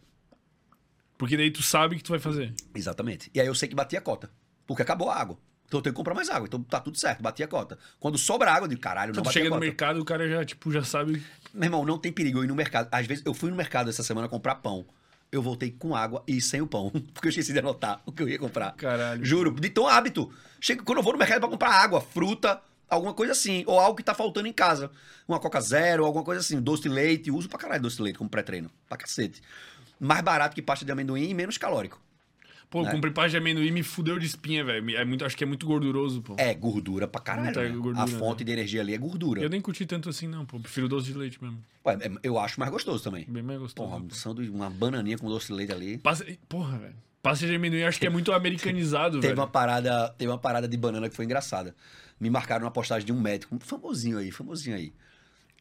Porque 1.17 1.37
daí 1.37 1.51
tu 1.51 1.61
sabe 1.61 1.95
o 1.95 1.97
que 1.97 2.03
tu 2.03 2.09
vai 2.09 2.19
fazer. 2.19 2.53
Exatamente. 2.73 3.29
E 3.33 3.39
aí 3.39 3.45
eu 3.47 3.53
sei 3.55 3.69
que 3.69 3.75
bati 3.75 3.95
a 3.95 4.01
cota. 4.01 4.29
Porque 4.65 4.81
acabou 4.81 5.09
a 5.09 5.15
água. 5.15 5.37
Então 5.71 5.77
eu 5.77 5.81
tenho 5.83 5.93
que 5.93 5.97
comprar 5.97 6.13
mais 6.13 6.29
água. 6.29 6.47
Então 6.47 6.61
tá 6.61 6.81
tudo 6.81 6.97
certo, 6.99 7.21
bati 7.23 7.41
a 7.41 7.47
cota. 7.47 7.79
Quando 7.97 8.17
sobra 8.17 8.51
água, 8.51 8.65
eu 8.65 8.67
digo, 8.67 8.81
caralho, 8.81 9.13
não 9.15 9.23
bati 9.23 9.29
a 9.29 9.31
chega 9.31 9.45
no 9.45 9.55
cota. 9.55 9.65
mercado, 9.65 10.01
o 10.01 10.03
cara 10.03 10.27
já, 10.27 10.43
tipo, 10.43 10.69
já 10.69 10.83
sabe. 10.83 11.23
Meu 11.53 11.67
irmão, 11.67 11.85
não 11.85 11.97
tem 11.97 12.11
perigo 12.11 12.39
eu 12.39 12.43
ir 12.43 12.47
no 12.47 12.55
mercado. 12.55 12.89
Às 12.91 13.05
vezes, 13.07 13.23
eu 13.25 13.33
fui 13.33 13.49
no 13.49 13.55
mercado 13.55 13.89
essa 13.89 14.03
semana 14.03 14.27
comprar 14.27 14.55
pão. 14.55 14.85
eu 15.31 15.41
voltei 15.41 15.71
com 15.71 15.95
água 15.95 16.21
e 16.27 16.41
sem 16.41 16.59
o 16.61 16.67
pão. 16.67 16.91
Porque 17.13 17.27
eu 17.27 17.29
esqueci 17.29 17.53
de 17.53 17.59
anotar 17.59 18.01
o 18.05 18.11
que 18.11 18.21
eu 18.21 18.27
ia 18.27 18.37
comprar. 18.37 18.73
Caralho. 18.73 19.23
Juro, 19.23 19.51
de 19.53 19.69
tão 19.69 19.87
hábito. 19.87 20.29
Chega 20.59 20.83
quando 20.83 20.97
eu 20.97 21.03
vou 21.05 21.13
no 21.13 21.19
mercado 21.19 21.39
pra 21.39 21.47
comprar 21.49 21.69
água, 21.71 22.01
fruta, 22.01 22.61
alguma 22.89 23.13
coisa 23.13 23.31
assim. 23.31 23.63
Ou 23.65 23.79
algo 23.79 23.95
que 23.95 24.03
tá 24.03 24.13
faltando 24.13 24.49
em 24.49 24.53
casa. 24.53 24.91
Uma 25.25 25.39
Coca 25.39 25.61
Zero, 25.61 26.03
alguma 26.03 26.25
coisa 26.25 26.41
assim. 26.41 26.59
Doce 26.59 26.83
de 26.83 26.89
leite. 26.89 27.31
Uso 27.31 27.47
pra 27.47 27.57
caralho 27.57 27.81
doce 27.81 27.95
de 27.95 28.01
leite 28.03 28.17
como 28.17 28.29
pré-treino. 28.29 28.69
Pra 28.89 28.97
cacete. 28.97 29.41
Mais 29.97 30.21
barato 30.21 30.53
que 30.53 30.61
pasta 30.61 30.83
de 30.83 30.91
amendoim 30.91 31.29
e 31.29 31.33
menos 31.33 31.57
calórico. 31.57 31.97
Pô, 32.71 32.83
né? 32.83 32.91
comprei 32.91 33.11
pasta 33.11 33.31
de 33.31 33.37
amendoim 33.37 33.67
e 33.67 33.71
me 33.71 33.83
fudeu 33.83 34.17
de 34.17 34.25
espinha, 34.25 34.63
velho. 34.63 34.95
É 34.95 35.03
muito, 35.03 35.25
acho 35.25 35.35
que 35.35 35.43
é 35.43 35.47
muito 35.47 35.65
gorduroso, 35.65 36.21
pô. 36.21 36.35
É 36.37 36.53
gordura 36.53 37.05
pra 37.05 37.19
caralho. 37.19 37.53
Né? 37.53 37.69
gordura, 37.69 38.01
a 38.01 38.07
fonte 38.07 38.39
né? 38.39 38.45
de 38.45 38.51
energia 38.53 38.79
ali 38.79 38.93
é 38.93 38.97
gordura. 38.97 39.41
Eu 39.41 39.49
nem 39.49 39.59
curti 39.59 39.85
tanto 39.85 40.07
assim, 40.07 40.25
não, 40.25 40.45
pô. 40.45 40.57
Prefiro 40.57 40.87
doce 40.87 41.07
de 41.07 41.13
leite 41.13 41.37
mesmo. 41.43 41.61
Ué, 41.85 41.97
é- 41.99 42.11
eu 42.23 42.39
acho 42.39 42.57
mais 42.57 42.71
gostoso 42.71 43.03
também. 43.03 43.25
Bem 43.27 43.43
mais 43.43 43.59
gostoso. 43.59 43.89
Porra, 43.89 44.01
um 44.01 44.09
sanduíche, 44.09 44.49
uma 44.49 44.69
bananinha 44.69 45.17
com 45.17 45.27
doce 45.27 45.47
de 45.47 45.53
leite 45.53 45.73
ali. 45.73 45.97
Passa... 45.97 46.25
Porra, 46.47 46.77
velho. 46.77 46.95
Pasta 47.21 47.45
de 47.45 47.53
amendoim 47.53 47.83
acho 47.83 47.99
que 47.99 48.07
é 48.07 48.09
muito 48.09 48.31
americanizado, 48.31 49.19
Teve 49.19 49.27
velho. 49.27 49.41
uma 49.41 49.47
parada, 49.47 50.07
teve 50.17 50.31
uma 50.31 50.37
parada 50.37 50.65
de 50.65 50.77
banana 50.77 51.09
que 51.09 51.15
foi 51.15 51.25
engraçada. 51.25 51.75
Me 52.17 52.29
marcaram 52.29 52.63
uma 52.63 52.71
postagem 52.71 53.05
de 53.05 53.11
um 53.11 53.19
médico, 53.19 53.57
famosinho 53.59 54.17
aí, 54.17 54.31
famosinho 54.31 54.77
aí. 54.77 54.93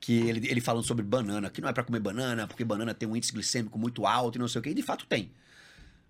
Que 0.00 0.28
ele, 0.28 0.48
ele 0.48 0.60
falando 0.60 0.84
sobre 0.84 1.04
banana, 1.04 1.50
que 1.50 1.60
não 1.60 1.68
é 1.68 1.72
pra 1.72 1.82
comer 1.82 1.98
banana, 1.98 2.46
porque 2.46 2.64
banana 2.64 2.94
tem 2.94 3.08
um 3.08 3.16
índice 3.16 3.32
glicêmico 3.32 3.76
muito 3.76 4.06
alto 4.06 4.36
e 4.36 4.38
não 4.38 4.46
sei 4.46 4.60
o 4.60 4.62
quê. 4.62 4.70
E 4.70 4.74
de 4.74 4.82
fato 4.82 5.06
tem. 5.06 5.32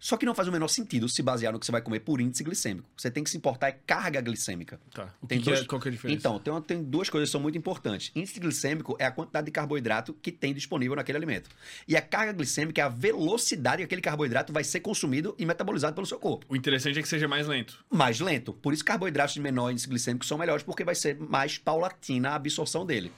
Só 0.02 0.16
que 0.16 0.24
não 0.24 0.34
faz 0.34 0.48
o 0.48 0.52
menor 0.52 0.68
sentido 0.68 1.08
se 1.10 1.22
basear 1.22 1.52
no 1.52 1.60
que 1.60 1.66
você 1.66 1.70
vai 1.72 1.82
comer 1.82 2.00
por 2.00 2.22
índice 2.22 2.42
glicêmico. 2.42 2.88
Você 2.96 3.10
tem 3.10 3.22
que 3.22 3.28
se 3.28 3.36
importar 3.36 3.68
é 3.68 3.72
carga 3.86 4.18
glicêmica. 4.22 4.80
Tá. 4.94 5.14
O 5.20 5.26
Tem 5.26 5.38
que, 5.38 5.44
que 5.44 5.50
dois- 5.50 5.60
é, 5.62 5.66
qual 5.66 5.78
que 5.78 5.88
é 5.88 5.90
a 5.90 5.92
diferença? 5.92 6.18
Então, 6.18 6.38
tem, 6.38 6.50
uma- 6.52 6.62
tem 6.62 6.82
duas 6.82 7.10
coisas 7.10 7.28
que 7.28 7.32
são 7.32 7.40
muito 7.40 7.58
importantes. 7.58 8.10
Índice 8.16 8.40
glicêmico 8.40 8.96
é 8.98 9.04
a 9.04 9.10
quantidade 9.10 9.44
de 9.44 9.50
carboidrato 9.52 10.14
que 10.14 10.32
tem 10.32 10.54
disponível 10.54 10.96
naquele 10.96 11.18
alimento. 11.18 11.50
E 11.86 11.96
a 11.96 12.00
carga 12.00 12.32
glicêmica 12.32 12.80
é 12.80 12.84
a 12.84 12.88
velocidade 12.88 13.78
que 13.78 13.84
aquele 13.84 14.00
carboidrato 14.00 14.52
vai 14.54 14.64
ser 14.64 14.80
consumido 14.80 15.34
e 15.38 15.44
metabolizado 15.44 15.94
pelo 15.94 16.06
seu 16.06 16.18
corpo. 16.18 16.46
O 16.48 16.56
interessante 16.56 16.98
é 16.98 17.02
que 17.02 17.08
seja 17.08 17.28
mais 17.28 17.46
lento. 17.46 17.84
Mais 17.90 18.20
lento. 18.20 18.54
Por 18.54 18.72
isso, 18.72 18.82
carboidratos 18.84 19.34
de 19.34 19.40
menor 19.40 19.70
índice 19.70 19.86
glicêmico 19.86 20.24
são 20.24 20.38
melhores, 20.38 20.62
porque 20.62 20.82
vai 20.82 20.94
ser 20.94 21.18
mais 21.18 21.58
paulatina 21.58 22.30
a 22.30 22.34
absorção 22.36 22.86
dele. 22.86 23.12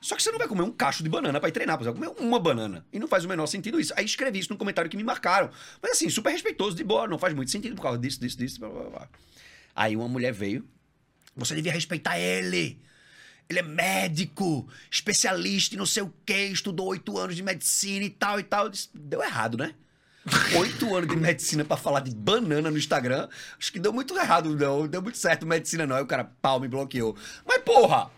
Só 0.00 0.14
que 0.14 0.22
você 0.22 0.30
não 0.30 0.38
vai 0.38 0.46
comer 0.46 0.62
um 0.62 0.70
cacho 0.70 1.02
de 1.02 1.08
banana 1.08 1.40
pra 1.40 1.48
ir 1.48 1.52
treinar, 1.52 1.78
você 1.78 1.90
vai 1.90 1.94
comer 1.94 2.20
uma 2.20 2.38
banana. 2.38 2.86
E 2.92 2.98
não 2.98 3.08
faz 3.08 3.24
o 3.24 3.28
menor 3.28 3.46
sentido 3.46 3.80
isso. 3.80 3.92
Aí 3.96 4.04
escrevi 4.04 4.38
isso 4.38 4.52
no 4.52 4.58
comentário 4.58 4.90
que 4.90 4.96
me 4.96 5.04
marcaram. 5.04 5.50
Mas 5.82 5.92
assim, 5.92 6.08
super 6.10 6.30
respeitoso, 6.30 6.76
de 6.76 6.84
boa, 6.84 7.08
não 7.08 7.18
faz 7.18 7.34
muito 7.34 7.50
sentido 7.50 7.74
por 7.74 7.82
causa 7.82 7.98
disso, 7.98 8.20
disso, 8.20 8.36
disso. 8.36 8.60
Blá, 8.60 8.68
blá, 8.68 8.90
blá. 8.90 9.08
Aí 9.74 9.96
uma 9.96 10.08
mulher 10.08 10.32
veio. 10.32 10.66
Você 11.36 11.54
devia 11.54 11.72
respeitar 11.72 12.18
ele. 12.18 12.80
Ele 13.48 13.60
é 13.60 13.62
médico, 13.62 14.68
especialista 14.90 15.74
em 15.74 15.78
não 15.78 15.86
sei 15.86 16.02
o 16.02 16.12
quê, 16.24 16.46
estudou 16.46 16.88
oito 16.88 17.16
anos 17.16 17.36
de 17.36 17.42
medicina 17.42 18.04
e 18.04 18.10
tal 18.10 18.40
e 18.40 18.42
tal. 18.42 18.68
Disse, 18.68 18.88
deu 18.92 19.22
errado, 19.22 19.56
né? 19.56 19.74
Oito 20.58 20.92
anos 20.92 21.08
de 21.08 21.14
medicina 21.14 21.64
pra 21.64 21.76
falar 21.76 22.00
de 22.00 22.12
banana 22.12 22.68
no 22.68 22.76
Instagram. 22.76 23.28
Acho 23.56 23.72
que 23.72 23.78
deu 23.78 23.92
muito 23.92 24.16
errado, 24.18 24.56
não. 24.56 24.88
Deu 24.88 25.00
muito 25.00 25.16
certo 25.18 25.46
medicina, 25.46 25.86
não. 25.86 25.94
Aí 25.94 26.02
o 26.02 26.06
cara, 26.06 26.24
pau, 26.24 26.58
me 26.58 26.66
bloqueou. 26.66 27.16
Mas, 27.46 27.62
porra, 27.62 28.10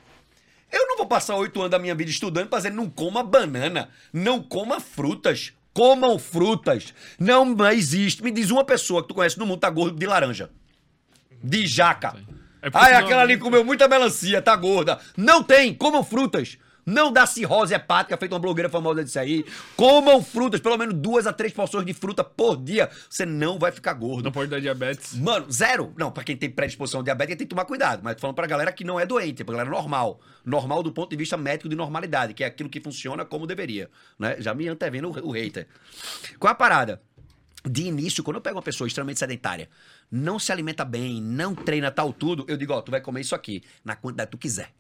eu 0.71 0.87
não 0.87 0.97
vou 0.97 1.07
passar 1.07 1.37
oito 1.37 1.59
anos 1.61 1.71
da 1.71 1.79
minha 1.79 1.95
vida 1.95 2.11
estudando 2.11 2.49
pra 2.49 2.59
dizer 2.59 2.73
não 2.73 2.89
coma 2.89 3.23
banana, 3.23 3.89
não 4.13 4.43
coma 4.43 4.81
frutas. 4.81 5.53
Comam 5.73 6.19
frutas. 6.19 6.93
Não 7.21 7.55
existe. 7.71 8.23
Me 8.23 8.33
diz 8.33 8.51
uma 8.51 8.65
pessoa 8.65 9.03
que 9.03 9.09
tu 9.09 9.15
conhece 9.15 9.39
no 9.39 9.47
mundo 9.47 9.61
tá 9.61 9.71
gordo 9.71 9.97
de 9.97 10.07
laranja. 10.07 10.51
De 11.43 11.67
jaca. 11.67 12.17
É 12.61 12.97
aquela 12.97 13.23
ali 13.23 13.39
comeu 13.39 13.65
muita 13.65 13.87
melancia, 13.87 14.43
tá 14.43 14.57
gorda. 14.57 14.99
Não 15.17 15.43
tem, 15.43 15.73
comam 15.73 16.03
frutas. 16.03 16.59
Não 16.89 17.13
dá 17.13 17.27
cirrose 17.27 17.75
hepática, 17.75 18.17
feita 18.17 18.35
uma 18.35 18.41
blogueira 18.41 18.71
famosa 18.71 19.05
disso 19.05 19.19
aí. 19.19 19.45
Comam 19.77 20.23
frutas, 20.23 20.59
pelo 20.59 20.79
menos 20.79 20.95
duas 20.95 21.27
a 21.27 21.35
três 21.35 21.53
porções 21.53 21.85
de 21.85 21.93
fruta 21.93 22.25
por 22.25 22.57
dia. 22.57 22.89
Você 23.11 23.27
não 23.27 23.59
vai 23.59 23.71
ficar 23.71 23.93
gordo. 23.93 24.25
Não 24.25 24.33
pode 24.33 24.51
dar 24.51 24.59
diabetes. 24.59 25.15
Mano, 25.15 25.53
zero. 25.53 25.93
Não, 25.99 26.11
pra 26.11 26.25
quem 26.25 26.35
tem 26.35 26.49
predisposição 26.49 27.01
ao 27.01 27.05
diabetes, 27.05 27.37
tem 27.37 27.47
que 27.47 27.51
tomar 27.51 27.67
cuidado. 27.67 28.01
Mas 28.03 28.15
tô 28.15 28.23
falando 28.23 28.37
pra 28.37 28.47
galera 28.47 28.73
que 28.73 28.85
não 28.85 28.99
é 28.99 29.05
doente, 29.05 29.45
pra 29.45 29.53
galera 29.53 29.69
normal. 29.69 30.19
Normal 30.47 30.83
do 30.83 30.91
ponto 30.91 31.11
de 31.11 31.17
vista 31.17 31.37
médico 31.37 31.69
de 31.69 31.77
normalidade, 31.77 32.33
que 32.33 32.43
é 32.43 32.47
aquilo 32.47 32.71
que 32.71 32.81
funciona 32.81 33.23
como 33.23 33.47
deveria. 33.47 33.91
Né? 34.19 34.37
Já 34.39 34.55
me 34.55 34.67
antevendo 34.67 35.11
o, 35.11 35.29
o 35.29 35.33
hater. 35.33 35.69
Qual 36.39 36.49
é 36.49 36.53
a 36.53 36.55
parada? 36.55 37.03
De 37.69 37.83
início, 37.83 38.25
quando 38.25 38.37
eu 38.37 38.41
pego 38.41 38.57
uma 38.57 38.63
pessoa 38.63 38.89
extremamente 38.89 39.19
sedentária, 39.19 39.69
não 40.11 40.39
se 40.39 40.51
alimenta 40.51 40.87
bem, 40.87 41.21
não 41.21 41.55
treina 41.55 41.91
tal 41.91 42.15
tudo, 42.15 42.47
eu 42.49 42.57
digo, 42.57 42.73
ó, 42.73 42.81
tu 42.81 42.91
vai 42.91 43.01
comer 43.01 43.21
isso 43.21 43.35
aqui, 43.35 43.63
na 43.85 43.95
quantidade 43.95 44.31
que 44.31 44.39
tu 44.39 44.41
quiser. 44.41 44.73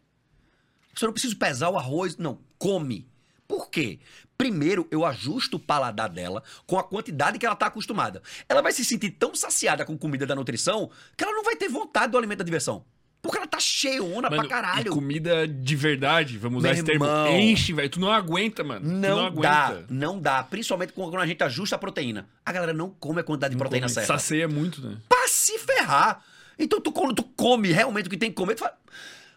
Você 0.99 1.07
não 1.07 1.12
precisa 1.12 1.34
pesar 1.36 1.70
o 1.70 1.76
arroz, 1.76 2.16
não, 2.16 2.38
come. 2.59 3.07
Por 3.46 3.70
quê? 3.70 3.99
Primeiro, 4.36 4.86
eu 4.90 5.05
ajusto 5.05 5.57
o 5.57 5.61
paladar 5.61 6.09
dela 6.09 6.42
com 6.66 6.78
a 6.78 6.82
quantidade 6.84 7.38
que 7.38 7.46
ela 7.46 7.57
tá 7.57 7.66
acostumada. 7.66 8.22
Ela 8.49 8.61
vai 8.62 8.72
se 8.72 8.84
sentir 8.84 9.11
tão 9.11 9.34
saciada 9.34 9.84
com 9.84 9.96
comida 9.96 10.26
da 10.26 10.34
nutrição 10.34 10.90
que 11.16 11.24
ela 11.24 11.32
não 11.32 11.42
vai 11.44 11.57
ter 11.57 11.68
vontade 11.68 12.12
do 12.12 12.18
alimento 12.18 12.38
da 12.38 12.44
diversão. 12.44 12.84
Porque 13.20 13.36
ela 13.36 13.49
tá 13.49 13.59
cheiona 13.59 14.30
Mano, 14.30 14.42
pra 14.42 14.49
caralho. 14.49 14.92
Comida 14.92 15.46
de 15.49 15.74
verdade, 15.74 16.38
vamos 16.38 16.59
usar 16.59 16.68
Meu 16.68 16.74
esse 16.74 16.84
termo. 16.84 17.05
irmão. 17.05 17.28
Enche, 17.38 17.72
velho. 17.72 17.90
Tu 17.90 17.99
não 17.99 18.12
aguenta, 18.12 18.62
mano. 18.62 18.80
Tu 18.88 18.92
Não, 18.94 19.26
aguenta. 19.26 19.49
dá, 19.49 19.82
não 19.90 20.20
dá. 20.20 20.42
Principalmente 20.44 20.92
quando 20.92 21.16
a 21.16 21.26
gente 21.26 21.42
ajusta 21.42 21.74
a 21.74 21.78
proteína. 21.78 22.28
A 22.46 22.53
galera 22.53 22.72
não 22.72 22.90
come 22.90 23.20
a 23.20 23.24
quantidade 23.24 23.53
de 23.53 23.57
Não 23.57 23.61
proteína 23.64 23.86
come. 23.86 23.94
certa. 23.94 24.07
Sacia 24.12 24.46
muito, 24.46 24.80
né? 24.80 24.99
Pra 25.09 25.26
se 25.26 25.59
ferrar. 25.59 26.24
Então, 26.57 26.80
tu, 26.80 26.92
quando 26.92 27.12
tu 27.14 27.24
come 27.24 27.72
realmente 27.72 28.07
o 28.07 28.11
que 28.11 28.16
tem 28.16 28.30
que 28.30 28.36
comer, 28.36 28.55
tu 28.55 28.61
fala. 28.61 28.76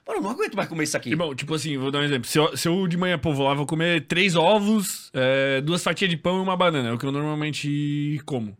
Mano, 0.08 0.20
eu 0.20 0.24
não 0.24 0.32
aguento 0.32 0.56
mais 0.56 0.68
comer 0.68 0.84
isso 0.84 0.98
aqui. 0.98 1.10
Irmão, 1.12 1.34
tipo 1.36 1.54
assim, 1.54 1.78
vou 1.78 1.92
dar 1.92 2.00
um 2.00 2.04
exemplo. 2.04 2.28
Se 2.28 2.38
eu, 2.40 2.58
se 2.58 2.68
eu 2.68 2.88
de 2.88 2.98
manhã, 2.98 3.18
pô, 3.20 3.34
vou 3.34 3.48
lá, 3.48 3.54
vou 3.54 3.66
comer 3.66 4.08
três 4.08 4.36
ovos, 4.36 5.10
é, 5.14 5.62
duas 5.62 5.84
fatias 5.84 6.10
de 6.10 6.18
pão 6.18 6.38
e 6.40 6.42
uma 6.42 6.58
banana. 6.58 6.90
É 6.90 6.92
o 6.92 6.98
que 6.98 7.06
eu 7.06 7.12
normalmente 7.12 8.20
como. 8.26 8.58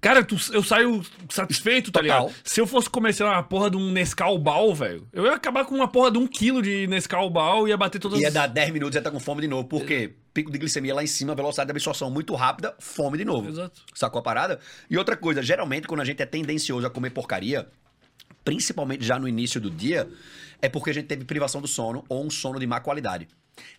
Cara, 0.00 0.24
tu- 0.24 0.36
eu 0.52 0.64
saio 0.64 1.00
satisfeito, 1.28 1.92
tá 1.92 2.00
Total. 2.00 2.24
ligado? 2.26 2.36
Se 2.42 2.60
eu 2.60 2.66
fosse 2.66 2.90
comer, 2.90 3.12
sei 3.14 3.24
lá, 3.24 3.34
uma 3.34 3.42
porra 3.44 3.70
de 3.70 3.76
um 3.76 3.92
Nescau 3.92 4.36
Ball, 4.36 4.74
velho, 4.74 5.06
eu 5.12 5.24
ia 5.26 5.32
acabar 5.34 5.64
com 5.64 5.76
uma 5.76 5.86
porra 5.86 6.10
de 6.10 6.18
um 6.18 6.26
quilo 6.26 6.60
de 6.60 6.88
Nescau 6.88 7.30
Ball 7.30 7.68
e 7.68 7.70
ia 7.70 7.76
bater 7.76 8.00
todas 8.00 8.18
Ia 8.20 8.28
dar 8.28 8.48
10 8.48 8.70
minutos 8.72 8.96
e 8.96 8.98
ia 8.98 9.02
tá 9.02 9.12
com 9.12 9.20
fome 9.20 9.42
de 9.42 9.46
novo. 9.46 9.68
Por 9.68 9.84
quê? 9.86 10.12
Pico 10.34 10.50
de 10.50 10.58
glicemia 10.58 10.92
lá 10.92 11.04
em 11.04 11.06
cima, 11.06 11.36
velocidade 11.36 11.68
de 11.68 11.70
absorção 11.70 12.10
muito 12.10 12.34
rápida, 12.34 12.74
fome 12.80 13.16
de 13.16 13.24
novo. 13.24 13.48
Exato. 13.48 13.80
Sacou 13.94 14.18
a 14.18 14.22
parada? 14.22 14.58
E 14.90 14.98
outra 14.98 15.16
coisa, 15.16 15.40
geralmente 15.40 15.86
quando 15.86 16.00
a 16.00 16.04
gente 16.04 16.20
é 16.20 16.26
tendencioso 16.26 16.84
a 16.84 16.90
comer 16.90 17.10
porcaria, 17.10 17.68
principalmente 18.44 19.04
já 19.04 19.18
no 19.18 19.28
início 19.28 19.60
do 19.60 19.70
dia, 19.70 20.08
é 20.60 20.68
porque 20.68 20.90
a 20.90 20.94
gente 20.94 21.06
teve 21.06 21.24
privação 21.24 21.60
do 21.60 21.68
sono 21.68 22.04
ou 22.08 22.24
um 22.24 22.30
sono 22.30 22.58
de 22.58 22.66
má 22.66 22.80
qualidade. 22.80 23.28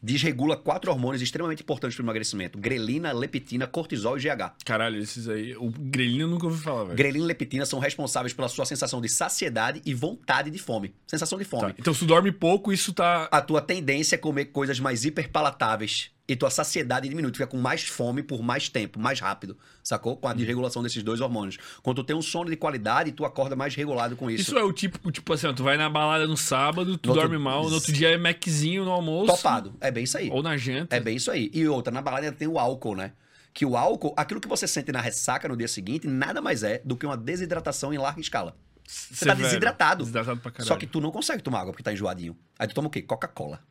Desregula 0.01 0.55
quatro 0.55 0.91
hormônios 0.91 1.22
extremamente 1.22 1.64
importantes 1.64 1.95
para 1.95 2.03
o 2.03 2.05
emagrecimento: 2.05 2.57
grelina, 2.59 3.11
leptina, 3.11 3.66
cortisol 3.66 4.18
e 4.18 4.22
GH. 4.22 4.53
Caralho, 4.64 4.99
esses 4.99 5.28
aí. 5.28 5.55
O 5.55 5.70
grelhinho 5.70 6.24
eu 6.24 6.28
nunca 6.28 6.45
ouvi 6.45 6.61
falar, 6.61 6.84
velho. 6.84 6.95
Grelina 6.95 7.26
e 7.26 7.28
leptina 7.28 7.66
são 7.66 7.80
responsáveis 7.80 8.34
pela 8.34 8.47
sua 8.47 8.66
sensação 8.66 9.01
de 9.01 9.09
saciedade 9.09 9.82
e 9.86 9.93
vontade 9.93 10.51
de 10.51 10.59
fome. 10.59 10.93
Sensação 11.07 11.39
de 11.39 11.45
fome. 11.45 11.74
Tá. 11.74 11.76
Então, 11.80 11.93
se 11.93 12.01
tu 12.01 12.05
dorme 12.05 12.32
pouco, 12.32 12.72
isso 12.72 12.93
tá. 12.93 13.28
A 13.32 13.41
tua 13.41 13.61
tendência 13.61 14.16
é 14.16 14.18
comer 14.18 14.45
coisas 14.45 14.80
mais 14.80 15.05
hiperpalatáveis 15.05 16.11
e 16.28 16.36
tua 16.36 16.50
saciedade 16.50 17.10
diminui. 17.10 17.32
Tu 17.32 17.36
fica 17.38 17.48
com 17.48 17.58
mais 17.58 17.84
fome 17.84 18.24
por 18.24 18.42
mais 18.42 18.70
tempo, 18.70 19.00
mais 19.00 19.20
rápido. 19.20 19.58
Sacou? 19.84 20.16
Com 20.16 20.28
a 20.28 20.34
desregulação 20.34 20.82
desses 20.82 21.04
dois 21.04 21.20
hormônios. 21.20 21.58
Quando 21.82 21.98
tu 21.98 22.04
tem 22.06 22.16
um 22.16 22.22
sono 22.22 22.50
de 22.50 22.56
qualidade, 22.56 23.12
tu 23.12 23.26
acorda 23.26 23.56
mais 23.56 23.76
regulado 23.76 24.16
com 24.16 24.30
isso. 24.32 24.42
Isso 24.44 24.58
é 24.58 24.64
o 24.64 24.72
tipo, 24.72 25.12
tipo 25.12 25.34
assim, 25.34 25.48
ó, 25.48 25.54
tu 25.54 25.64
vai 25.64 25.76
na 25.78 25.90
balada 25.90 26.26
no 26.26 26.38
sábado, 26.38 26.98
tu 26.98 27.08
No 27.08 27.14
outro- 27.14 27.28
dorme 27.30 27.44
mal, 27.44 27.68
no 27.68 27.76
outro 27.76 27.92
dia 27.92 28.10
é 28.12 28.18
Maczinho 28.18 28.86
no 28.86 28.92
almoço. 28.92 29.36
Topado. 29.36 29.76
É 29.82 29.92
bem 29.92 30.06
isso 30.06 30.18
aí. 30.18 30.30
Ou 30.30 30.42
na 30.42 30.56
janta. 30.56 30.96
É 30.96 31.00
bem 31.00 31.18
isso 31.18 31.30
aí. 31.30 31.52
E 31.54 31.68
outra, 31.68 31.94
na 31.94 32.02
balada 32.02 32.32
tem 32.32 32.48
o 32.48 32.58
álcool, 32.58 32.96
né? 32.96 33.12
Que 33.54 33.66
o 33.66 33.76
álcool, 33.78 34.14
aquilo 34.18 34.40
que 34.42 34.48
você 34.48 34.66
sente 34.68 34.92
na 34.92 35.02
ressaca 35.02 35.48
no 35.48 35.56
dia 35.58 35.68
seguinte, 35.68 36.08
nada 36.08 36.42
mais 36.42 36.64
é 36.64 36.82
do 36.86 36.96
que 36.96 37.06
uma 37.06 37.16
desidratação 37.18 37.94
em 37.94 37.98
larga 37.98 38.20
escala. 38.22 38.56
Você 38.86 39.26
tá 39.26 39.34
desidratado. 39.34 40.04
Desidratado 40.04 40.40
pra 40.40 40.52
caralho. 40.52 40.68
Só 40.68 40.76
que 40.76 40.88
tu 40.88 41.00
não 41.00 41.12
consegue 41.12 41.44
tomar 41.44 41.60
água 41.60 41.72
porque 41.72 41.84
tá 41.84 41.94
enjoadinho. 41.94 42.36
Aí 42.58 42.68
tu 42.68 42.74
toma 42.74 42.88
o 42.88 42.92
quê? 42.92 43.02
Coca-Cola. 43.02 43.62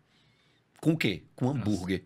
Com 0.81 0.93
o 0.93 0.97
quê? 0.97 1.25
Com 1.35 1.49
hambúrguer. 1.51 2.05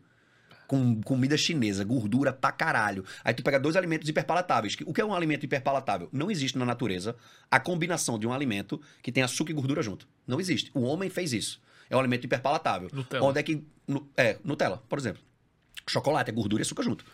Com 0.66 1.00
comida 1.02 1.36
chinesa, 1.36 1.84
gordura 1.84 2.32
pra 2.32 2.50
caralho. 2.50 3.04
Aí 3.24 3.32
tu 3.32 3.42
pega 3.42 3.58
dois 3.58 3.76
alimentos 3.76 4.08
hiperpalatáveis. 4.08 4.76
O 4.84 4.92
que 4.92 5.00
é 5.00 5.04
um 5.04 5.14
alimento 5.14 5.44
hiperpalatável? 5.44 6.08
Não 6.12 6.30
existe 6.30 6.58
na 6.58 6.64
natureza 6.64 7.16
a 7.50 7.60
combinação 7.60 8.18
de 8.18 8.26
um 8.26 8.32
alimento 8.32 8.80
que 9.02 9.12
tem 9.12 9.22
açúcar 9.22 9.52
e 9.52 9.54
gordura 9.54 9.82
junto. 9.82 10.08
Não 10.26 10.40
existe. 10.40 10.70
O 10.74 10.82
homem 10.82 11.08
fez 11.08 11.32
isso. 11.32 11.60
É 11.88 11.96
um 11.96 12.00
alimento 12.00 12.24
hiperpalatável. 12.24 12.90
Nutella. 12.92 13.24
Onde 13.24 13.38
é 13.38 13.42
que. 13.42 13.64
É, 14.16 14.38
Nutella, 14.42 14.82
por 14.88 14.98
exemplo. 14.98 15.22
Chocolate 15.88 16.30
é 16.30 16.32
gordura 16.32 16.62
e 16.62 16.64
açúcar 16.64 16.82
junto. 16.82 17.04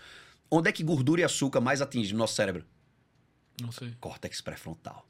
Onde 0.50 0.68
é 0.68 0.72
que 0.72 0.82
gordura 0.82 1.20
e 1.20 1.24
açúcar 1.24 1.60
mais 1.60 1.82
atingem 1.82 2.12
no 2.12 2.18
nosso 2.18 2.34
cérebro? 2.34 2.64
Não 3.60 3.70
sei. 3.70 3.94
córtex 4.00 4.40
pré-frontal. 4.40 5.06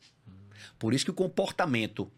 Por 0.79 0.93
isso 0.93 1.05
que 1.05 1.11
o 1.11 1.15
comportamento 1.15 2.11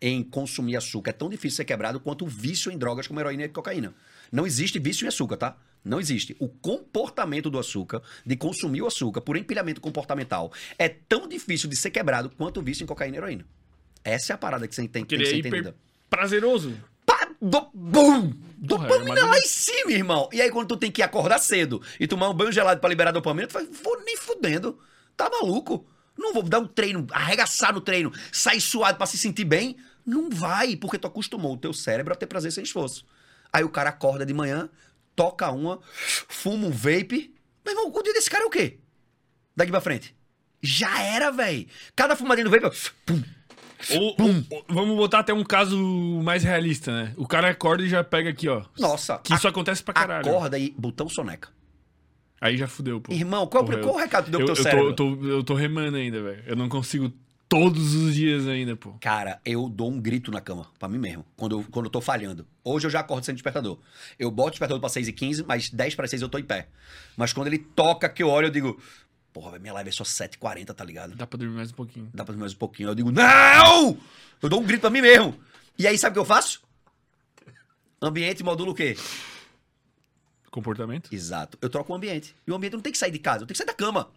em 0.00 0.22
consumir 0.22 0.76
açúcar 0.76 1.10
é 1.10 1.12
tão 1.12 1.30
difícil 1.30 1.50
de 1.50 1.56
ser 1.56 1.64
quebrado 1.64 2.00
quanto 2.00 2.24
o 2.24 2.28
vício 2.28 2.72
em 2.72 2.76
drogas 2.76 3.06
como 3.06 3.20
heroína 3.20 3.44
e 3.44 3.48
cocaína. 3.48 3.94
Não 4.32 4.46
existe 4.46 4.78
vício 4.78 5.04
em 5.04 5.08
açúcar, 5.08 5.36
tá? 5.36 5.56
Não 5.84 6.00
existe. 6.00 6.34
O 6.38 6.48
comportamento 6.48 7.50
do 7.50 7.58
açúcar, 7.58 8.02
de 8.24 8.34
consumir 8.34 8.80
o 8.80 8.86
açúcar 8.86 9.20
por 9.20 9.36
empilhamento 9.36 9.80
comportamental, 9.80 10.50
é 10.78 10.88
tão 10.88 11.28
difícil 11.28 11.68
de 11.68 11.76
ser 11.76 11.90
quebrado 11.90 12.30
quanto 12.30 12.60
o 12.60 12.62
vício 12.62 12.82
em 12.82 12.86
cocaína 12.86 13.16
e 13.16 13.18
heroína. 13.18 13.44
Essa 14.02 14.32
é 14.32 14.34
a 14.34 14.38
parada 14.38 14.66
que 14.66 14.74
você 14.74 14.88
tem, 14.88 15.04
tem 15.04 15.04
que 15.04 15.22
é 15.22 15.26
ser 15.26 15.36
hiper 15.36 15.48
entendida. 15.48 15.76
prazeroso. 16.08 16.74
Pá, 17.04 17.28
do, 17.40 17.68
bum! 17.74 18.32
Dopamina 18.56 19.18
é 19.18 19.24
lá 19.24 19.38
em 19.38 19.46
cima, 19.46 19.92
irmão. 19.92 20.28
E 20.32 20.40
aí, 20.40 20.50
quando 20.50 20.68
tu 20.68 20.76
tem 20.76 20.90
que 20.90 21.02
acordar 21.02 21.38
cedo 21.38 21.82
e 21.98 22.06
tomar 22.06 22.30
um 22.30 22.34
banho 22.34 22.52
gelado 22.52 22.80
pra 22.80 22.88
liberar 22.88 23.10
dopamina, 23.10 23.48
tu 23.48 23.52
fala, 23.52 23.66
vou 23.82 24.02
nem 24.04 24.16
fudendo. 24.16 24.78
Tá 25.16 25.28
maluco? 25.28 25.84
Não 26.16 26.32
vou 26.32 26.42
dar 26.42 26.60
um 26.60 26.66
treino, 26.66 27.06
arregaçar 27.10 27.72
no 27.74 27.80
treino, 27.80 28.12
sair 28.30 28.60
suado 28.60 28.96
pra 28.98 29.06
se 29.06 29.18
sentir 29.18 29.44
bem. 29.44 29.76
Não 30.06 30.30
vai, 30.30 30.76
porque 30.76 30.98
tu 30.98 31.06
acostumou 31.06 31.54
o 31.54 31.56
teu 31.56 31.72
cérebro 31.72 32.12
a 32.12 32.16
ter 32.16 32.26
prazer 32.26 32.52
sem 32.52 32.62
esforço. 32.62 33.04
Aí 33.52 33.62
o 33.64 33.68
cara 33.68 33.90
acorda 33.90 34.24
de 34.24 34.32
manhã, 34.32 34.68
toca 35.14 35.50
uma, 35.50 35.78
fuma 36.28 36.66
um 36.66 36.70
vape. 36.70 37.34
Meu 37.64 37.74
irmão, 37.74 37.92
o 37.94 38.02
dia 38.02 38.12
desse 38.14 38.30
cara 38.30 38.44
é 38.44 38.46
o 38.46 38.50
quê? 38.50 38.78
Daqui 39.54 39.70
pra 39.70 39.80
frente. 39.80 40.14
Já 40.62 41.00
era, 41.02 41.30
velho. 41.30 41.66
Cada 41.94 42.16
fumadinha 42.16 42.44
do 42.44 42.50
vape, 42.50 42.76
pum, 43.04 43.22
Ou, 43.90 44.16
ou- 44.18 44.44
ou- 44.50 44.64
vamos 44.68 44.96
botar 44.96 45.18
até 45.18 45.34
um 45.34 45.42
caso 45.44 45.76
mais 46.22 46.44
realista, 46.44 46.92
né? 46.92 47.12
O 47.16 47.26
cara 47.26 47.50
acorda 47.50 47.82
e 47.82 47.88
já 47.88 48.02
pega 48.04 48.30
aqui, 48.30 48.48
ó. 48.48 48.64
Nossa, 48.78 49.18
Que 49.18 49.34
isso 49.34 49.48
acontece 49.48 49.82
pra 49.82 49.92
caralho. 49.92 50.28
acorda 50.28 50.56
e 50.58 50.70
botão 50.78 51.08
soneca. 51.08 51.48
Aí 52.40 52.56
já 52.56 52.66
fudeu, 52.68 53.00
pô. 53.00 53.12
Irmão, 53.12 53.46
qual, 53.46 53.64
Porra, 53.64 53.78
qual 53.78 53.94
o 53.94 53.98
recado 53.98 54.30
deu 54.30 54.40
eu, 54.40 54.46
pro 54.46 54.54
teu 54.54 54.64
eu 54.64 54.64
tô, 54.64 54.70
cérebro? 54.70 54.90
eu, 54.90 54.94
tô, 54.94 55.26
eu 55.26 55.44
tô 55.44 55.54
remando 55.54 55.96
ainda, 55.96 56.22
velho. 56.22 56.42
Eu 56.46 56.56
não 56.56 56.68
consigo 56.68 57.12
todos 57.52 57.94
os 57.94 58.14
dias 58.14 58.48
ainda, 58.48 58.74
pô. 58.74 58.94
Cara, 58.98 59.38
eu 59.44 59.68
dou 59.68 59.90
um 59.90 60.00
grito 60.00 60.30
na 60.30 60.40
cama, 60.40 60.70
pra 60.78 60.88
mim 60.88 60.96
mesmo, 60.96 61.22
quando 61.36 61.58
eu, 61.58 61.66
quando 61.70 61.84
eu 61.84 61.90
tô 61.90 62.00
falhando. 62.00 62.46
Hoje 62.64 62.86
eu 62.86 62.90
já 62.90 63.00
acordo 63.00 63.26
sem 63.26 63.34
despertador. 63.34 63.78
Eu 64.18 64.30
boto 64.30 64.48
o 64.48 64.50
despertador 64.52 64.80
pra 64.80 64.88
6 64.88 65.08
e 65.08 65.12
15 65.12 65.44
mas 65.44 65.68
10 65.68 65.94
para 65.94 66.08
6 66.08 66.22
eu 66.22 66.30
tô 66.30 66.38
em 66.38 66.44
pé. 66.44 66.68
Mas 67.14 67.34
quando 67.34 67.48
ele 67.48 67.58
toca, 67.58 68.08
que 68.08 68.22
eu 68.22 68.28
olho, 68.30 68.46
eu 68.46 68.50
digo, 68.50 68.80
porra, 69.34 69.58
minha 69.58 69.74
live 69.74 69.90
é 69.90 69.92
só 69.92 70.02
7h40, 70.02 70.72
tá 70.72 70.82
ligado? 70.82 71.14
Dá 71.14 71.26
pra 71.26 71.36
dormir 71.36 71.54
mais 71.54 71.70
um 71.70 71.74
pouquinho. 71.74 72.08
Dá 72.14 72.24
pra 72.24 72.32
dormir 72.32 72.40
mais 72.40 72.54
um 72.54 72.58
pouquinho. 72.58 72.88
Eu 72.88 72.94
digo, 72.94 73.12
não! 73.12 73.98
Eu 74.40 74.48
dou 74.48 74.58
um 74.58 74.64
grito 74.64 74.80
pra 74.80 74.88
mim 74.88 75.02
mesmo. 75.02 75.38
E 75.78 75.86
aí, 75.86 75.98
sabe 75.98 76.12
o 76.12 76.14
que 76.14 76.20
eu 76.20 76.24
faço? 76.24 76.62
Ambiente 78.00 78.42
modula 78.42 78.70
o 78.70 78.74
quê? 78.74 78.96
Comportamento? 80.50 81.14
Exato. 81.14 81.58
Eu 81.60 81.68
troco 81.68 81.92
o 81.92 81.96
ambiente. 81.96 82.34
E 82.46 82.50
o 82.50 82.54
ambiente 82.54 82.72
não 82.72 82.80
tem 82.80 82.92
que 82.92 82.98
sair 82.98 83.10
de 83.10 83.18
casa, 83.18 83.42
eu 83.42 83.46
tenho 83.46 83.54
que 83.54 83.58
sair 83.58 83.66
da 83.66 83.74
cama. 83.74 84.10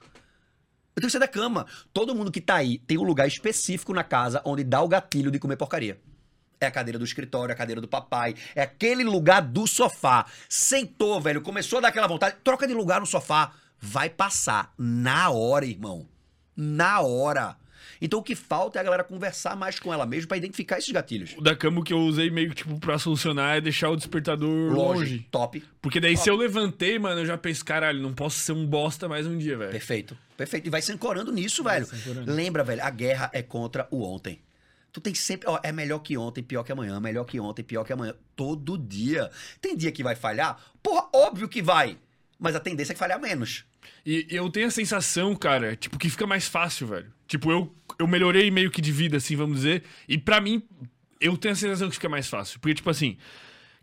Eu 0.96 1.02
tenho 1.02 1.08
que 1.08 1.12
sair 1.12 1.20
da 1.20 1.28
cama. 1.28 1.66
Todo 1.94 2.16
mundo 2.16 2.32
que 2.32 2.40
tá 2.40 2.56
aí 2.56 2.78
tem 2.80 2.98
um 2.98 3.04
lugar 3.04 3.28
específico 3.28 3.94
na 3.94 4.04
casa 4.04 4.42
onde 4.46 4.64
dá 4.64 4.82
o 4.82 4.88
gatilho 4.88 5.30
de 5.30 5.40
comer 5.40 5.58
porcaria. 5.58 6.00
É 6.60 6.68
a 6.68 6.72
cadeira 6.72 6.98
do 6.98 7.04
escritório, 7.04 7.54
a 7.54 7.58
cadeira 7.58 7.82
do 7.82 7.88
papai. 7.88 8.34
É 8.56 8.62
aquele 8.62 9.04
lugar 9.04 9.42
do 9.42 9.68
sofá. 9.68 10.26
Sentou, 10.48 11.20
velho, 11.20 11.42
começou 11.42 11.80
a 11.80 11.82
dar 11.82 11.88
aquela 11.90 12.08
vontade. 12.08 12.38
Troca 12.44 12.66
de 12.66 12.74
lugar 12.74 13.02
no 13.02 13.06
sofá. 13.06 13.52
Vai 13.78 14.10
passar 14.10 14.74
na 14.78 15.30
hora, 15.30 15.66
irmão. 15.66 16.08
Na 16.56 17.02
hora. 17.02 17.58
Então 18.02 18.20
o 18.20 18.24
que 18.24 18.36
falta 18.36 18.78
é 18.78 18.82
a 18.82 18.84
galera 18.84 19.04
conversar 19.04 19.56
mais 19.56 19.80
com 19.80 19.94
ela 19.94 20.06
mesmo 20.06 20.28
pra 20.28 20.38
identificar 20.38 20.78
esses 20.78 20.92
gatilhos. 20.92 21.34
O 21.38 21.42
da 21.42 21.56
cama 21.56 21.84
que 21.84 21.94
eu 21.94 22.00
usei 22.00 22.30
meio 22.30 22.50
que, 22.50 22.56
tipo, 22.56 22.80
pra 22.80 22.98
solucionar 23.00 23.58
é 23.58 23.62
deixar 23.62 23.90
o 23.90 23.96
despertador 23.96 24.74
Longe, 24.74 25.00
longe. 25.00 25.28
top. 25.32 25.64
Porque 25.82 26.00
daí 26.00 26.16
se 26.18 26.30
eu 26.30 26.36
levantei, 26.36 26.98
mano, 27.00 27.22
eu 27.22 27.26
já 27.26 27.38
penso, 27.38 27.64
caralho, 27.64 28.02
não 28.02 28.14
posso 28.14 28.40
ser 28.40 28.52
um 28.52 28.66
bosta 28.66 29.08
mais 29.08 29.26
um 29.28 29.38
dia, 29.38 29.58
velho. 29.58 29.72
Perfeito. 29.72 30.18
Perfeito. 30.36 30.68
E 30.68 30.70
vai 30.70 30.82
se 30.82 30.92
ancorando 30.92 31.32
nisso, 31.32 31.64
Vai 31.64 31.82
velho. 31.82 31.92
ancorando. 31.94 32.34
Lembra, 32.34 32.64
velho, 32.64 32.84
a 32.84 32.90
guerra 32.90 33.30
é 33.34 33.42
contra 33.42 33.88
o 33.92 34.04
ontem. 34.04 34.42
Tu 34.92 35.02
tem 35.02 35.14
sempre, 35.14 35.50
ó, 35.50 35.60
é 35.62 35.72
melhor 35.74 36.00
que 36.00 36.18
ontem, 36.18 36.42
pior 36.42 36.64
que 36.64 36.72
amanhã, 36.72 37.00
melhor 37.02 37.26
que 37.26 37.38
ontem, 37.40 37.64
pior 37.64 37.84
que 37.84 37.92
amanhã. 37.92 38.14
Todo 38.36 38.78
dia. 38.78 39.30
Tem 39.62 39.76
dia 39.76 39.92
que 39.92 40.02
vai 40.04 40.16
falhar? 40.16 40.58
Porra, 40.82 41.08
óbvio 41.14 41.50
que 41.50 41.62
vai. 41.62 41.98
Mas 42.40 42.56
a 42.56 42.60
tendência 42.60 42.92
é 42.92 42.96
que 42.96 43.00
falhar 43.00 43.20
menos. 43.20 43.66
E 44.06 44.26
eu 44.30 44.50
tenho 44.50 44.68
a 44.68 44.72
sensação, 44.72 45.36
cara, 45.36 45.76
tipo, 45.76 45.98
que 45.98 46.10
fica 46.10 46.26
mais 46.28 46.48
fácil, 46.48 46.88
velho. 46.88 47.12
Tipo, 47.28 47.52
eu, 47.52 47.76
eu 48.00 48.08
melhorei 48.08 48.50
meio 48.52 48.70
que 48.70 48.82
de 48.82 48.92
vida, 48.92 49.18
assim, 49.18 49.36
vamos 49.36 49.58
dizer. 49.58 49.84
E 50.08 50.18
pra 50.18 50.40
mim, 50.40 50.64
eu 51.20 51.36
tenho 51.38 51.54
a 51.54 51.56
sensação 51.56 51.90
que 51.90 51.96
fica 51.96 52.10
mais 52.10 52.28
fácil. 52.28 52.60
Porque, 52.60 52.76
tipo 52.76 52.90
assim, 52.90 53.18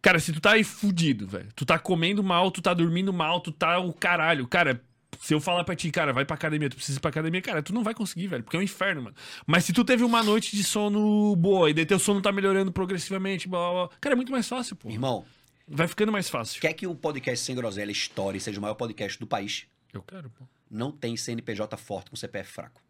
cara, 0.00 0.18
se 0.18 0.32
tu 0.32 0.40
tá 0.40 0.52
aí 0.52 0.64
fudido, 0.64 1.26
velho, 1.26 1.48
tu 1.54 1.64
tá 1.64 1.78
comendo 1.78 2.22
mal, 2.22 2.50
tu 2.50 2.62
tá 2.62 2.72
dormindo 2.74 3.12
mal, 3.12 3.40
tu 3.40 3.50
tá 3.50 3.78
o 3.78 3.92
caralho. 3.92 4.46
Cara, 4.46 4.80
se 5.20 5.34
eu 5.34 5.40
falar 5.40 5.62
pra 5.64 5.76
ti, 5.76 5.90
cara, 5.90 6.12
vai 6.12 6.24
pra 6.24 6.34
academia, 6.34 6.68
tu 6.70 6.76
precisa 6.76 6.98
ir 6.98 7.00
pra 7.00 7.10
academia, 7.10 7.40
cara, 7.42 7.62
tu 7.62 7.72
não 7.74 7.82
vai 7.84 7.94
conseguir, 7.94 8.26
velho, 8.28 8.42
porque 8.42 8.56
é 8.56 8.60
um 8.60 8.62
inferno, 8.62 9.02
mano. 9.02 9.16
Mas 9.46 9.64
se 9.64 9.72
tu 9.72 9.84
teve 9.84 10.02
uma 10.04 10.22
noite 10.22 10.56
de 10.56 10.64
sono 10.64 11.34
boa 11.36 11.70
e 11.70 11.74
daí 11.74 11.86
teu 11.86 11.98
sono 11.98 12.20
tá 12.20 12.32
melhorando 12.32 12.72
progressivamente, 12.72 13.48
blá 13.48 13.58
blá 13.60 13.86
blá. 13.86 13.96
Cara, 14.00 14.14
é 14.14 14.16
muito 14.16 14.32
mais 14.32 14.48
fácil, 14.48 14.76
pô. 14.76 14.88
Irmão, 14.90 15.24
Vai 15.68 15.86
ficando 15.86 16.10
mais 16.10 16.28
fácil. 16.28 16.60
quer 16.60 16.72
que 16.74 16.86
o 16.86 16.94
podcast 16.94 17.44
Sem 17.46 17.54
Groselha 17.54 17.92
Story 17.92 18.40
seja 18.40 18.58
o 18.58 18.62
maior 18.62 18.74
podcast 18.74 19.18
do 19.18 19.26
país? 19.26 19.64
Eu 19.92 20.02
quero, 20.02 20.28
pô. 20.28 20.44
Não 20.68 20.90
tem 20.90 21.16
CNPJ 21.16 21.76
forte 21.76 22.10
com 22.10 22.16
CPF 22.16 22.50
fraco. 22.52 22.81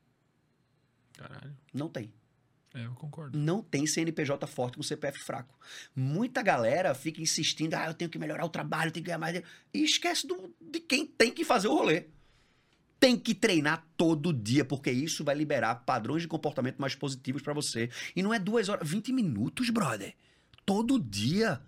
Caralho. 1.28 1.56
Não 1.72 1.88
tem. 1.88 2.12
É, 2.74 2.86
eu 2.86 2.92
concordo. 2.94 3.38
não 3.38 3.62
tem 3.62 3.86
CNPJ 3.86 4.46
forte 4.46 4.78
com 4.78 4.82
CPF 4.82 5.18
fraco. 5.18 5.54
Muita 5.94 6.40
galera 6.42 6.94
fica 6.94 7.20
insistindo, 7.20 7.74
ah, 7.74 7.86
eu 7.86 7.92
tenho 7.94 8.10
que 8.10 8.18
melhorar 8.18 8.46
o 8.46 8.48
trabalho, 8.48 8.88
eu 8.88 8.92
tenho 8.92 9.04
que 9.04 9.08
ganhar 9.08 9.18
mais. 9.18 9.34
dinheiro." 9.34 9.50
E 9.74 9.84
esquece 9.84 10.26
do- 10.26 10.54
de 10.58 10.80
quem 10.80 11.06
tem 11.06 11.30
que 11.30 11.44
fazer 11.44 11.68
o 11.68 11.74
rolê. 11.74 12.06
Tem 12.98 13.18
que 13.18 13.34
treinar 13.34 13.86
todo 13.96 14.32
dia, 14.32 14.64
porque 14.64 14.90
isso 14.90 15.22
vai 15.24 15.34
liberar 15.34 15.74
padrões 15.84 16.22
de 16.22 16.28
comportamento 16.28 16.78
mais 16.78 16.94
positivos 16.94 17.42
pra 17.42 17.52
você. 17.52 17.90
E 18.16 18.22
não 18.22 18.32
é 18.32 18.38
duas 18.38 18.68
horas, 18.70 18.88
20 18.88 19.12
minutos, 19.12 19.68
brother. 19.70 20.14
Todo 20.64 20.98
dia. 20.98 21.60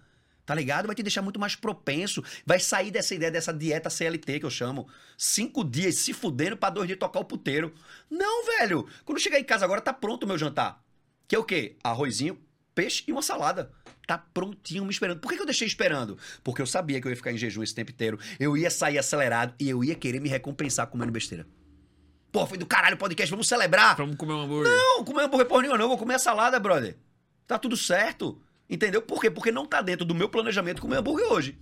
Tá 0.47 0.55
ligado? 0.55 0.87
Vai 0.87 0.95
te 0.95 1.03
deixar 1.03 1.23
muito 1.23 1.41
mais 1.41 1.57
propenso. 1.57 2.23
Vai 2.45 2.61
sair 2.61 2.91
dessa 2.91 3.15
ideia 3.15 3.31
dessa 3.31 3.53
dieta 3.53 3.89
CLT 3.89 4.41
que 4.41 4.47
eu 4.47 4.51
chamo. 4.51 4.89
Cinco 5.17 5.65
dias 5.65 5.97
se 5.97 6.13
fudendo 6.13 6.57
pra 6.57 6.71
dois 6.71 6.87
dias 6.87 6.99
tocar 6.99 7.21
o 7.21 7.25
puteiro. 7.25 7.73
Não, 8.11 8.45
velho. 8.47 8.87
Quando 9.05 9.21
chegar 9.21 9.39
em 9.39 9.45
casa 9.45 9.65
agora, 9.65 9.81
tá 9.81 9.93
pronto 9.93 10.25
o 10.25 10.27
meu 10.27 10.37
jantar. 10.37 10.83
Que 11.27 11.35
é 11.35 11.39
o 11.39 11.45
quê? 11.45 11.77
Arrozinho, 11.83 12.39
peixe 12.75 13.05
e 13.09 13.13
uma 13.13 13.23
salada. 13.23 13.71
Tá 14.07 14.19
prontinho 14.19 14.85
me 14.85 14.91
esperando. 14.91 15.19
Por 15.19 15.31
que, 15.31 15.37
que 15.37 15.43
eu 15.43 15.47
deixei 15.47 15.67
esperando? 15.67 16.19
Porque 16.43 16.61
eu 16.61 16.67
sabia 16.67 17.01
que 17.01 17.07
eu 17.07 17.11
ia 17.11 17.17
ficar 17.17 17.33
em 17.33 17.39
jejum 17.39 17.63
esse 17.63 17.75
tempo 17.75 17.91
inteiro. 17.91 18.19
Eu 18.39 18.55
ia 18.57 18.71
sair 18.71 18.99
acelerado 18.99 19.55
e 19.59 19.69
eu 19.69 19.83
ia 19.83 19.95
querer 19.95 20.21
me 20.21 20.29
recompensar 20.29 20.87
comendo 20.89 21.11
besteira. 21.11 21.47
Pô, 22.31 22.47
foi 22.47 22.59
do 22.59 22.67
caralho 22.67 22.97
o 22.97 22.99
podcast, 22.99 23.31
vamos 23.31 23.49
celebrar. 23.49 23.97
Vamos 23.97 24.17
comer 24.17 24.35
um 24.35 24.43
hambúrguer. 24.43 24.71
Não, 24.71 25.05
comer 25.05 25.23
hambúrguer 25.23 25.47
porra 25.47 25.63
nenhuma 25.63 25.79
não, 25.79 25.89
vou 25.89 25.97
comer 25.97 26.15
a 26.15 26.19
salada, 26.19 26.61
brother. 26.61 26.99
Tá 27.47 27.59
tudo 27.59 27.77
certo. 27.77 28.43
Entendeu? 28.69 29.03
Por 29.03 29.21
quê? 29.21 29.31
Porque 29.31 29.53
não 29.53 29.67
tá 29.67 29.83
dentro 29.83 30.05
do 30.05 30.15
meu 30.15 30.29
planejamento 30.29 30.81
comer 30.81 30.97
hambúrguer 30.97 31.31
hoje. 31.31 31.59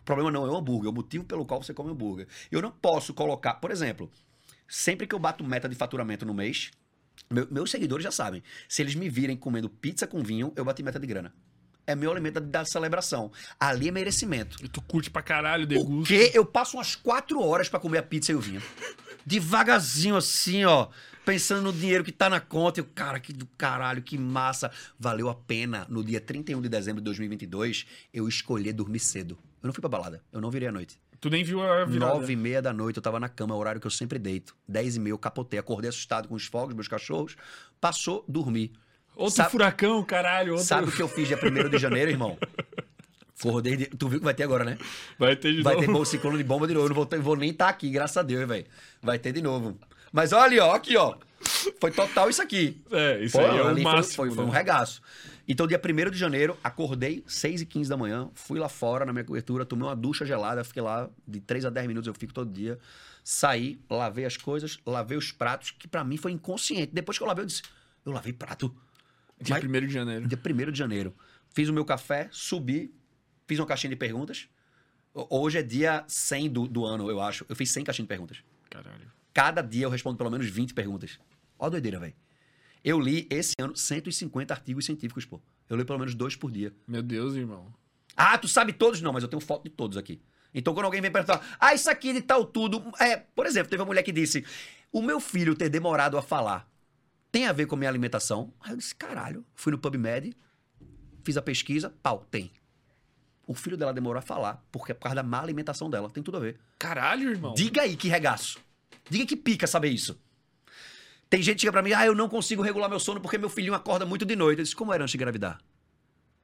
O 0.00 0.04
problema 0.04 0.30
não 0.30 0.44
é 0.46 0.50
o 0.50 0.56
hambúrguer, 0.56 0.86
é 0.86 0.90
o 0.90 0.94
motivo 0.94 1.24
pelo 1.24 1.46
qual 1.46 1.62
você 1.62 1.72
come 1.72 1.90
hambúrguer. 1.90 2.26
Eu 2.50 2.60
não 2.60 2.70
posso 2.70 3.14
colocar, 3.14 3.54
por 3.54 3.70
exemplo, 3.70 4.10
sempre 4.66 5.06
que 5.06 5.14
eu 5.14 5.18
bato 5.18 5.44
meta 5.44 5.68
de 5.68 5.74
faturamento 5.76 6.26
no 6.26 6.34
mês, 6.34 6.70
meu- 7.30 7.46
meus 7.50 7.70
seguidores 7.70 8.02
já 8.02 8.10
sabem. 8.10 8.42
Se 8.68 8.82
eles 8.82 8.94
me 8.94 9.08
virem 9.08 9.36
comendo 9.36 9.68
pizza 9.68 10.06
com 10.06 10.22
vinho, 10.22 10.52
eu 10.56 10.64
bati 10.64 10.82
meta 10.82 10.98
de 10.98 11.06
grana. 11.06 11.32
É 11.86 11.94
meu 11.94 12.10
alimento 12.10 12.40
da 12.40 12.64
celebração. 12.64 13.32
Ali 13.58 13.88
é 13.88 13.90
merecimento. 13.90 14.56
E 14.62 14.68
tu 14.68 14.80
curte 14.82 15.10
pra 15.10 15.22
caralho, 15.22 15.66
degusta. 15.66 15.90
Porque 15.90 16.30
eu 16.34 16.44
passo 16.44 16.76
umas 16.76 16.94
quatro 16.94 17.40
horas 17.42 17.68
pra 17.68 17.80
comer 17.80 17.98
a 17.98 18.02
pizza 18.02 18.32
e 18.32 18.34
o 18.34 18.40
vinho. 18.40 18.62
Devagarzinho 19.26 20.16
assim, 20.16 20.64
ó. 20.64 20.88
Pensando 21.24 21.62
no 21.62 21.72
dinheiro 21.72 22.02
que 22.04 22.12
tá 22.12 22.30
na 22.30 22.40
conta. 22.40 22.80
E 22.80 22.82
eu, 22.82 22.88
cara, 22.94 23.20
que 23.20 23.32
do 23.32 23.46
caralho, 23.58 24.02
que 24.02 24.16
massa. 24.16 24.70
Valeu 24.98 25.28
a 25.28 25.34
pena, 25.34 25.86
no 25.88 26.02
dia 26.02 26.20
31 26.20 26.60
de 26.60 26.68
dezembro 26.68 27.00
de 27.00 27.04
2022, 27.04 27.86
eu 28.12 28.26
escolher 28.28 28.72
dormir 28.72 29.00
cedo. 29.00 29.38
Eu 29.62 29.66
não 29.66 29.72
fui 29.72 29.80
pra 29.80 29.90
balada. 29.90 30.22
Eu 30.32 30.40
não 30.40 30.50
virei 30.50 30.68
à 30.68 30.72
noite. 30.72 30.98
Tu 31.20 31.28
nem 31.28 31.44
viu 31.44 31.60
a 31.60 31.84
virada. 31.84 32.14
Nove 32.14 32.32
e 32.32 32.36
meia 32.36 32.62
da 32.62 32.72
noite 32.72 32.96
eu 32.96 33.02
tava 33.02 33.20
na 33.20 33.28
cama, 33.28 33.54
horário 33.54 33.78
que 33.78 33.86
eu 33.86 33.90
sempre 33.90 34.18
deito. 34.18 34.56
Dez 34.66 34.96
e 34.96 35.00
meia 35.00 35.12
eu 35.12 35.18
capotei, 35.18 35.60
acordei 35.60 35.90
assustado 35.90 36.26
com 36.26 36.34
os 36.34 36.46
fogos, 36.46 36.74
meus 36.74 36.88
cachorros. 36.88 37.36
Passou, 37.78 38.24
dormi. 38.26 38.72
Outro 39.20 39.36
Sabe- 39.36 39.50
furacão, 39.50 40.02
caralho. 40.02 40.52
Outro... 40.52 40.66
Sabe 40.66 40.88
o 40.88 40.92
que 40.92 41.02
eu 41.02 41.08
fiz 41.08 41.28
dia 41.28 41.38
1 41.38 41.68
de 41.68 41.78
janeiro, 41.78 42.10
irmão? 42.10 42.38
Acordei 43.38 43.76
de... 43.76 43.86
Tu 43.86 44.08
viu 44.08 44.18
que 44.18 44.24
vai 44.24 44.34
ter 44.34 44.42
agora, 44.44 44.64
né? 44.64 44.76
Vai 45.18 45.34
ter 45.34 45.52
de 45.54 45.62
Vai 45.62 45.74
novo. 45.74 45.86
ter 45.86 45.92
bom 45.92 46.04
ciclone 46.04 46.36
de 46.38 46.44
bomba 46.44 46.66
de 46.66 46.74
novo. 46.74 46.86
Eu 46.86 46.88
não 46.90 46.96
vou, 46.96 47.06
ter- 47.06 47.20
vou 47.20 47.36
nem 47.36 47.50
estar 47.50 47.68
aqui, 47.68 47.88
graças 47.90 48.16
a 48.16 48.22
Deus, 48.22 48.46
velho. 48.46 48.66
Vai 49.02 49.18
ter 49.18 49.32
de 49.32 49.40
novo. 49.40 49.78
Mas 50.12 50.32
olha, 50.32 50.44
ali, 50.44 50.58
ó, 50.60 50.74
aqui, 50.74 50.96
ó. 50.96 51.14
Foi 51.80 51.90
total 51.90 52.28
isso 52.28 52.42
aqui. 52.42 52.82
É, 52.90 53.22
isso 53.24 53.38
Pô, 53.38 53.44
aí 53.46 53.56
é 53.58 53.62
o 53.62 53.72
foi- 53.72 53.82
máximo. 53.82 54.14
Foi, 54.16 54.30
foi 54.30 54.44
um 54.44 54.48
né? 54.50 54.54
regaço. 54.58 55.00
Então, 55.48 55.66
dia 55.66 55.80
1 55.82 56.10
de 56.10 56.18
janeiro, 56.18 56.56
acordei 56.62 57.24
6 57.26 57.62
e 57.62 57.66
15 57.66 57.88
da 57.90 57.96
manhã, 57.96 58.28
fui 58.34 58.58
lá 58.60 58.68
fora 58.68 59.04
na 59.06 59.12
minha 59.12 59.24
cobertura, 59.24 59.64
tomei 59.64 59.86
uma 59.88 59.96
ducha 59.96 60.24
gelada, 60.26 60.62
fiquei 60.62 60.82
lá 60.82 61.08
de 61.26 61.40
3 61.40 61.64
a 61.64 61.70
10 61.70 61.86
minutos, 61.88 62.06
eu 62.08 62.14
fico 62.14 62.32
todo 62.32 62.52
dia. 62.52 62.78
Saí, 63.24 63.80
lavei 63.88 64.24
as 64.26 64.36
coisas, 64.36 64.78
lavei 64.86 65.16
os 65.16 65.32
pratos, 65.32 65.70
que 65.72 65.88
pra 65.88 66.04
mim 66.04 66.16
foi 66.18 66.32
inconsciente. 66.32 66.90
Depois 66.92 67.16
que 67.18 67.24
eu 67.24 67.28
lavei, 67.28 67.42
eu 67.42 67.46
disse, 67.46 67.62
eu 68.04 68.12
lavei 68.12 68.32
prato. 68.32 68.72
Dia 69.40 69.56
Mas- 69.56 69.64
1 69.64 69.86
de 69.86 69.92
janeiro. 69.92 70.28
Dia 70.28 70.38
1 70.38 70.70
de 70.72 70.78
janeiro. 70.78 71.14
Fiz 71.52 71.68
o 71.68 71.72
meu 71.72 71.84
café, 71.84 72.28
subi, 72.30 72.94
fiz 73.46 73.58
uma 73.58 73.66
caixinha 73.66 73.90
de 73.90 73.96
perguntas. 73.96 74.48
Ho- 75.14 75.26
Hoje 75.42 75.58
é 75.58 75.62
dia 75.62 76.04
100 76.06 76.50
do, 76.50 76.68
do 76.68 76.84
ano, 76.84 77.10
eu 77.10 77.20
acho. 77.20 77.44
Eu 77.48 77.56
fiz 77.56 77.70
100 77.70 77.84
caixinhas 77.84 78.04
de 78.06 78.08
perguntas. 78.08 78.38
Caralho. 78.68 79.10
Cada 79.32 79.62
dia 79.62 79.84
eu 79.86 79.90
respondo 79.90 80.16
pelo 80.18 80.30
menos 80.30 80.46
20 80.48 80.74
perguntas. 80.74 81.18
Ó 81.58 81.66
a 81.66 81.68
doideira, 81.68 81.98
velho. 81.98 82.14
Eu 82.84 82.98
li 82.98 83.26
esse 83.30 83.54
ano 83.58 83.76
150 83.76 84.54
artigos 84.54 84.84
científicos, 84.86 85.24
pô. 85.24 85.40
Eu 85.68 85.76
leio 85.76 85.86
pelo 85.86 85.98
menos 85.98 86.14
dois 86.14 86.34
por 86.36 86.50
dia. 86.50 86.72
Meu 86.86 87.02
Deus, 87.02 87.34
irmão. 87.34 87.72
Ah, 88.16 88.36
tu 88.38 88.48
sabe 88.48 88.72
todos? 88.72 89.00
Não, 89.02 89.12
mas 89.12 89.22
eu 89.22 89.28
tenho 89.28 89.40
foto 89.40 89.64
de 89.64 89.70
todos 89.70 89.96
aqui. 89.96 90.20
Então, 90.54 90.74
quando 90.74 90.86
alguém 90.86 91.00
vem 91.00 91.10
perguntar, 91.12 91.56
ah, 91.60 91.74
isso 91.74 91.88
aqui 91.90 92.12
de 92.12 92.22
tal 92.22 92.44
tudo. 92.44 92.82
É, 92.98 93.16
por 93.16 93.46
exemplo, 93.46 93.70
teve 93.70 93.80
uma 93.82 93.86
mulher 93.86 94.02
que 94.02 94.10
disse: 94.12 94.44
o 94.92 95.00
meu 95.02 95.20
filho 95.20 95.54
ter 95.54 95.68
demorado 95.68 96.16
a 96.18 96.22
falar 96.22 96.69
tem 97.30 97.46
a 97.46 97.52
ver 97.52 97.66
com 97.66 97.74
a 97.74 97.78
minha 97.78 97.90
alimentação? 97.90 98.52
Aí 98.60 98.72
eu 98.72 98.76
disse: 98.76 98.94
caralho. 98.94 99.44
Fui 99.54 99.72
no 99.72 99.78
PubMed, 99.78 100.36
fiz 101.24 101.36
a 101.36 101.42
pesquisa, 101.42 101.94
pau, 102.02 102.26
tem. 102.30 102.50
O 103.46 103.54
filho 103.54 103.76
dela 103.76 103.92
demorou 103.92 104.18
a 104.18 104.22
falar, 104.22 104.64
porque 104.70 104.92
é 104.92 104.94
por 104.94 105.02
causa 105.02 105.16
da 105.16 105.22
má 105.22 105.40
alimentação 105.40 105.90
dela. 105.90 106.08
Tem 106.08 106.22
tudo 106.22 106.36
a 106.36 106.40
ver. 106.40 106.60
Caralho, 106.78 107.30
irmão. 107.30 107.54
Diga 107.54 107.82
aí 107.82 107.96
que 107.96 108.08
regaço. 108.08 108.60
Diga 109.08 109.26
que 109.26 109.36
pica 109.36 109.66
saber 109.66 109.88
isso. 109.88 110.20
Tem 111.28 111.42
gente 111.42 111.56
que 111.56 111.60
chega 111.62 111.72
pra 111.72 111.82
mim, 111.82 111.92
ah, 111.92 112.06
eu 112.06 112.14
não 112.14 112.28
consigo 112.28 112.62
regular 112.62 112.88
meu 112.88 112.98
sono 112.98 113.20
porque 113.20 113.38
meu 113.38 113.48
filhinho 113.48 113.74
acorda 113.74 114.04
muito 114.04 114.24
de 114.24 114.34
noite. 114.34 114.58
Eu 114.58 114.64
disse, 114.64 114.74
como 114.74 114.92
era 114.92 115.02
antes 115.02 115.12
de 115.12 115.16
engravidar? 115.16 115.60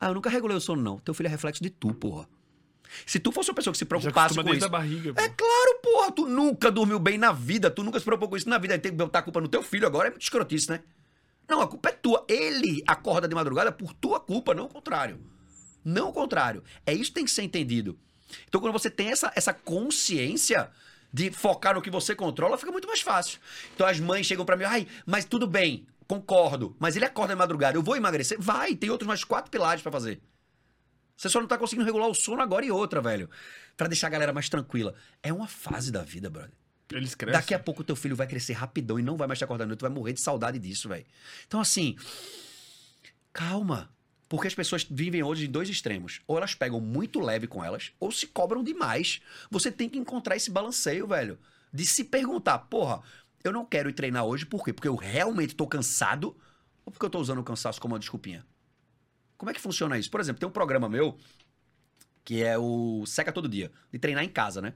Ah, 0.00 0.08
eu 0.08 0.14
nunca 0.14 0.30
regulei 0.30 0.56
o 0.56 0.60
sono, 0.60 0.82
não. 0.82 0.98
Teu 0.98 1.14
filho 1.14 1.26
é 1.26 1.30
reflexo 1.30 1.62
de 1.62 1.70
tu, 1.70 1.92
porra. 1.94 2.28
Se 3.04 3.18
tu 3.18 3.32
fosse 3.32 3.50
uma 3.50 3.54
pessoa 3.54 3.72
que 3.72 3.78
se 3.78 3.84
preocupasse 3.84 4.34
com 4.34 4.54
isso. 4.54 4.66
a 4.66 4.68
barriga. 4.68 5.14
pô. 5.14 5.20
É 5.20 5.28
claro, 5.28 5.78
porra, 5.82 6.12
tu 6.12 6.26
nunca 6.26 6.70
dormiu 6.70 6.98
bem 6.98 7.18
na 7.18 7.32
vida, 7.32 7.70
tu 7.70 7.82
nunca 7.82 7.98
se 7.98 8.04
preocupou 8.04 8.28
com 8.28 8.36
isso 8.36 8.48
na 8.48 8.58
vida, 8.58 8.74
aí 8.74 8.80
tem 8.80 8.92
que 8.92 8.98
botar 8.98 9.20
a 9.20 9.22
culpa 9.22 9.40
no 9.40 9.48
teu 9.48 9.62
filho 9.62 9.86
agora, 9.86 10.08
é 10.08 10.10
muito 10.10 10.22
escrotice, 10.22 10.70
né? 10.70 10.80
Não, 11.48 11.60
a 11.60 11.66
culpa 11.68 11.90
é 11.90 11.92
tua. 11.92 12.24
Ele 12.28 12.82
acorda 12.86 13.28
de 13.28 13.34
madrugada 13.34 13.70
por 13.70 13.92
tua 13.92 14.18
culpa, 14.18 14.54
não 14.54 14.64
o 14.64 14.68
contrário. 14.68 15.20
Não 15.84 16.08
o 16.08 16.12
contrário. 16.12 16.64
É 16.84 16.92
isso 16.92 17.10
que 17.10 17.14
tem 17.14 17.24
que 17.24 17.30
ser 17.30 17.42
entendido. 17.42 17.96
Então, 18.48 18.60
quando 18.60 18.72
você 18.72 18.90
tem 18.90 19.10
essa, 19.10 19.32
essa 19.36 19.54
consciência 19.54 20.70
de 21.12 21.30
focar 21.30 21.74
no 21.74 21.82
que 21.82 21.90
você 21.90 22.14
controla, 22.14 22.58
fica 22.58 22.72
muito 22.72 22.88
mais 22.88 23.00
fácil. 23.00 23.38
Então, 23.74 23.86
as 23.86 24.00
mães 24.00 24.26
chegam 24.26 24.44
pra 24.44 24.56
mim, 24.56 24.64
ai, 24.64 24.86
mas 25.06 25.24
tudo 25.24 25.46
bem, 25.46 25.86
concordo, 26.08 26.74
mas 26.78 26.96
ele 26.96 27.04
acorda 27.04 27.34
de 27.34 27.38
madrugada, 27.38 27.78
eu 27.78 27.82
vou 27.82 27.96
emagrecer? 27.96 28.36
Vai, 28.40 28.74
tem 28.74 28.90
outros 28.90 29.06
mais 29.06 29.22
quatro 29.22 29.50
pilares 29.50 29.82
pra 29.82 29.92
fazer. 29.92 30.20
Você 31.16 31.28
só 31.28 31.40
não 31.40 31.48
tá 31.48 31.56
conseguindo 31.56 31.86
regular 31.86 32.08
o 32.08 32.14
sono 32.14 32.42
agora 32.42 32.64
e 32.64 32.70
outra, 32.70 33.00
velho. 33.00 33.30
Pra 33.76 33.88
deixar 33.88 34.08
a 34.08 34.10
galera 34.10 34.32
mais 34.32 34.48
tranquila. 34.48 34.94
É 35.22 35.32
uma 35.32 35.48
fase 35.48 35.90
da 35.90 36.02
vida, 36.02 36.28
brother. 36.28 36.52
Eles 36.92 37.14
crescem. 37.14 37.40
Daqui 37.40 37.54
a 37.54 37.58
pouco 37.58 37.82
teu 37.82 37.96
filho 37.96 38.14
vai 38.14 38.26
crescer 38.26 38.52
rapidão 38.52 38.98
e 38.98 39.02
não 39.02 39.16
vai 39.16 39.26
mais 39.26 39.38
te 39.38 39.44
acordar 39.44 39.66
noite, 39.66 39.78
tu 39.78 39.82
vai 39.82 39.90
morrer 39.90 40.12
de 40.12 40.20
saudade 40.20 40.58
disso, 40.58 40.88
velho. 40.88 41.06
Então, 41.46 41.60
assim, 41.60 41.96
calma. 43.32 43.90
Porque 44.28 44.48
as 44.48 44.54
pessoas 44.54 44.84
vivem 44.88 45.22
hoje 45.22 45.46
em 45.46 45.50
dois 45.50 45.68
extremos. 45.68 46.20
Ou 46.26 46.36
elas 46.36 46.54
pegam 46.54 46.80
muito 46.80 47.20
leve 47.20 47.46
com 47.46 47.64
elas, 47.64 47.92
ou 47.98 48.10
se 48.10 48.26
cobram 48.26 48.62
demais. 48.62 49.20
Você 49.50 49.70
tem 49.70 49.88
que 49.88 49.98
encontrar 49.98 50.36
esse 50.36 50.50
balanceio, 50.50 51.06
velho. 51.06 51.38
De 51.72 51.86
se 51.86 52.04
perguntar, 52.04 52.58
porra, 52.58 53.02
eu 53.42 53.52
não 53.52 53.64
quero 53.64 53.88
ir 53.88 53.92
treinar 53.92 54.24
hoje, 54.24 54.44
por 54.44 54.64
quê? 54.64 54.72
Porque 54.72 54.88
eu 54.88 54.96
realmente 54.96 55.54
tô 55.54 55.66
cansado, 55.66 56.36
ou 56.84 56.92
porque 56.92 57.06
eu 57.06 57.10
tô 57.10 57.20
usando 57.20 57.38
o 57.38 57.44
cansaço 57.44 57.80
como 57.80 57.94
uma 57.94 58.00
desculpinha? 58.00 58.44
Como 59.36 59.50
é 59.50 59.54
que 59.54 59.60
funciona 59.60 59.98
isso? 59.98 60.10
Por 60.10 60.20
exemplo, 60.20 60.40
tem 60.40 60.48
um 60.48 60.52
programa 60.52 60.88
meu 60.88 61.18
que 62.24 62.42
é 62.42 62.58
o 62.58 63.06
Seca 63.06 63.30
Todo 63.30 63.48
Dia, 63.48 63.70
de 63.92 64.00
treinar 64.00 64.24
em 64.24 64.28
casa, 64.28 64.60
né? 64.60 64.74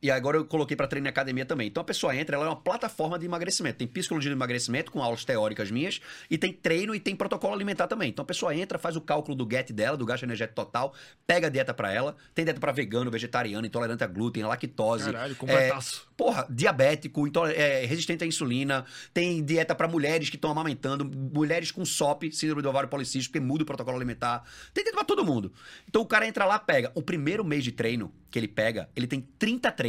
E 0.00 0.10
agora 0.10 0.36
eu 0.36 0.44
coloquei 0.44 0.76
pra 0.76 0.86
treinar 0.86 1.08
em 1.08 1.10
academia 1.10 1.44
também. 1.44 1.66
Então 1.66 1.80
a 1.80 1.84
pessoa 1.84 2.14
entra, 2.14 2.36
ela 2.36 2.46
é 2.46 2.48
uma 2.48 2.56
plataforma 2.56 3.18
de 3.18 3.26
emagrecimento. 3.26 3.78
Tem 3.78 3.86
psicologia 3.86 4.30
de 4.30 4.36
emagrecimento 4.36 4.92
com 4.92 5.02
aulas 5.02 5.24
teóricas 5.24 5.72
minhas 5.72 6.00
e 6.30 6.38
tem 6.38 6.52
treino 6.52 6.94
e 6.94 7.00
tem 7.00 7.16
protocolo 7.16 7.52
alimentar 7.52 7.88
também. 7.88 8.10
Então 8.10 8.22
a 8.22 8.26
pessoa 8.26 8.54
entra, 8.54 8.78
faz 8.78 8.94
o 8.94 9.00
cálculo 9.00 9.36
do 9.36 9.44
GET 9.48 9.72
dela, 9.72 9.96
do 9.96 10.06
gasto 10.06 10.22
energético 10.22 10.54
total, 10.54 10.94
pega 11.26 11.48
a 11.48 11.50
dieta 11.50 11.74
pra 11.74 11.92
ela. 11.92 12.16
Tem 12.32 12.44
dieta 12.44 12.60
pra 12.60 12.70
vegano, 12.70 13.10
vegetariano, 13.10 13.66
intolerante 13.66 14.04
a 14.04 14.06
glúten, 14.06 14.44
lactose. 14.44 15.06
Caralho, 15.06 15.34
completaço. 15.34 16.06
Porra, 16.16 16.46
diabético, 16.48 17.28
é, 17.48 17.84
resistente 17.84 18.22
à 18.22 18.26
insulina, 18.26 18.84
tem 19.12 19.44
dieta 19.44 19.74
pra 19.74 19.88
mulheres 19.88 20.30
que 20.30 20.36
estão 20.36 20.50
amamentando, 20.50 21.04
mulheres 21.04 21.72
com 21.72 21.84
SOP, 21.84 22.30
síndrome 22.32 22.62
do 22.62 22.68
ovário 22.68 22.88
policístico, 22.88 23.32
porque 23.32 23.44
muda 23.44 23.64
o 23.64 23.66
protocolo 23.66 23.96
alimentar. 23.96 24.44
Tem 24.72 24.84
dieta 24.84 24.96
pra 24.96 25.04
todo 25.04 25.24
mundo. 25.24 25.52
Então 25.88 26.02
o 26.02 26.06
cara 26.06 26.26
entra 26.26 26.44
lá, 26.44 26.58
pega. 26.58 26.92
O 26.94 27.02
primeiro 27.02 27.44
mês 27.44 27.64
de 27.64 27.72
treino 27.72 28.12
que 28.30 28.38
ele 28.38 28.48
pega, 28.48 28.88
ele 28.94 29.06
tem 29.06 29.20
30 29.38 29.72
treinos 29.72 29.87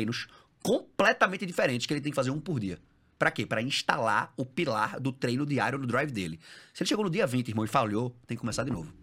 completamente 0.62 1.46
diferentes 1.46 1.86
que 1.86 1.94
ele 1.94 2.02
tem 2.02 2.12
que 2.12 2.16
fazer 2.16 2.32
um 2.32 2.40
por 2.40 2.60
dia. 2.60 2.80
Pra 3.18 3.32
quê? 3.32 3.46
Pra 3.46 3.62
instalar 3.62 4.34
o 4.38 4.46
pilar 4.46 5.00
do 5.00 5.12
treino 5.12 5.46
diário 5.46 5.78
no 5.78 5.86
drive 5.86 6.12
dele. 6.12 6.40
Se 6.74 6.84
ele 6.84 6.88
chegou 6.88 7.04
no 7.04 7.12
dia 7.12 7.28
20, 7.28 7.50
irmão, 7.50 7.66
e 7.66 7.68
falhou, 7.68 8.12
tem 8.26 8.38
que 8.38 8.40
começar 8.40 8.64
de 8.64 8.72
novo. 8.72 8.94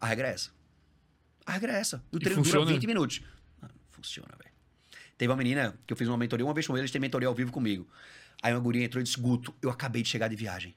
A 0.00 0.06
regra 0.06 0.28
é 0.28 0.32
essa. 0.32 0.50
A 1.44 1.52
regra 1.52 1.72
é 1.72 1.80
essa. 1.80 2.04
O 2.12 2.18
treino 2.20 2.42
dura 2.42 2.64
20 2.64 2.86
minutos. 2.86 3.20
Ah, 3.60 3.66
não 3.66 3.80
funciona, 3.90 4.28
velho. 4.38 4.54
Teve 5.16 5.30
uma 5.32 5.36
menina 5.36 5.76
que 5.84 5.92
eu 5.92 5.96
fiz 5.96 6.06
uma 6.06 6.16
mentoria 6.16 6.46
uma 6.46 6.54
vez 6.54 6.66
com 6.66 6.78
eles, 6.78 6.90
tem 6.92 7.00
mentoria 7.00 7.26
ao 7.26 7.34
vivo 7.34 7.50
comigo. 7.50 7.88
Aí 8.40 8.52
uma 8.52 8.60
guria 8.60 8.84
entrou 8.84 9.00
e 9.00 9.04
disse: 9.04 9.18
Guto, 9.18 9.52
eu 9.60 9.70
acabei 9.70 10.02
de 10.02 10.08
chegar 10.08 10.28
de 10.28 10.36
viagem. 10.36 10.76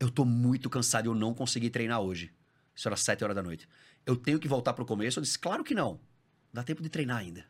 Eu 0.00 0.10
tô 0.10 0.24
muito 0.24 0.70
cansado 0.70 1.06
e 1.06 1.08
eu 1.08 1.14
não 1.14 1.34
consegui 1.34 1.68
treinar 1.68 2.00
hoje. 2.00 2.32
Isso 2.74 2.88
era 2.88 2.96
7 2.96 3.22
horas 3.24 3.36
da 3.36 3.42
noite. 3.42 3.68
Eu 4.06 4.16
tenho 4.16 4.38
que 4.38 4.48
voltar 4.48 4.72
pro 4.72 4.86
começo? 4.86 5.18
Eu 5.18 5.22
disse: 5.22 5.38
Claro 5.38 5.62
que 5.62 5.74
não. 5.74 6.00
Dá 6.50 6.62
tempo 6.62 6.82
de 6.82 6.88
treinar 6.88 7.18
ainda. 7.18 7.44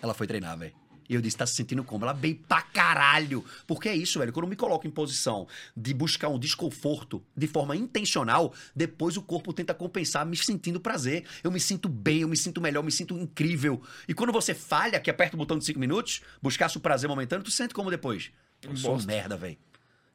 Ela 0.00 0.14
foi 0.14 0.26
treinar, 0.26 0.58
velho. 0.58 0.74
E 1.08 1.14
eu 1.14 1.20
disse, 1.20 1.36
tá 1.36 1.46
se 1.46 1.54
sentindo 1.54 1.84
como? 1.84 2.04
Ela 2.04 2.12
bem 2.12 2.34
pra 2.34 2.60
caralho. 2.62 3.44
Porque 3.66 3.88
é 3.88 3.94
isso, 3.94 4.18
velho. 4.18 4.32
Quando 4.32 4.44
eu 4.44 4.50
me 4.50 4.56
coloco 4.56 4.86
em 4.86 4.90
posição 4.90 5.46
de 5.76 5.94
buscar 5.94 6.28
um 6.28 6.38
desconforto 6.38 7.22
de 7.36 7.46
forma 7.46 7.76
intencional, 7.76 8.52
depois 8.74 9.16
o 9.16 9.22
corpo 9.22 9.52
tenta 9.52 9.72
compensar 9.72 10.26
me 10.26 10.36
sentindo 10.36 10.80
prazer. 10.80 11.24
Eu 11.44 11.50
me 11.50 11.60
sinto 11.60 11.88
bem, 11.88 12.22
eu 12.22 12.28
me 12.28 12.36
sinto 12.36 12.60
melhor, 12.60 12.80
eu 12.80 12.84
me 12.84 12.92
sinto 12.92 13.16
incrível. 13.16 13.80
E 14.08 14.14
quando 14.14 14.32
você 14.32 14.52
falha, 14.52 14.98
que 14.98 15.10
aperta 15.10 15.36
o 15.36 15.38
botão 15.38 15.58
de 15.58 15.64
5 15.64 15.78
minutos, 15.78 16.22
buscasse 16.42 16.76
o 16.76 16.80
prazer 16.80 17.08
momentâneo, 17.08 17.44
tu 17.44 17.50
sente 17.50 17.72
como 17.72 17.90
depois? 17.90 18.32
Eu 18.62 18.76
sou 18.76 19.00
merda, 19.02 19.36
velho. 19.36 19.56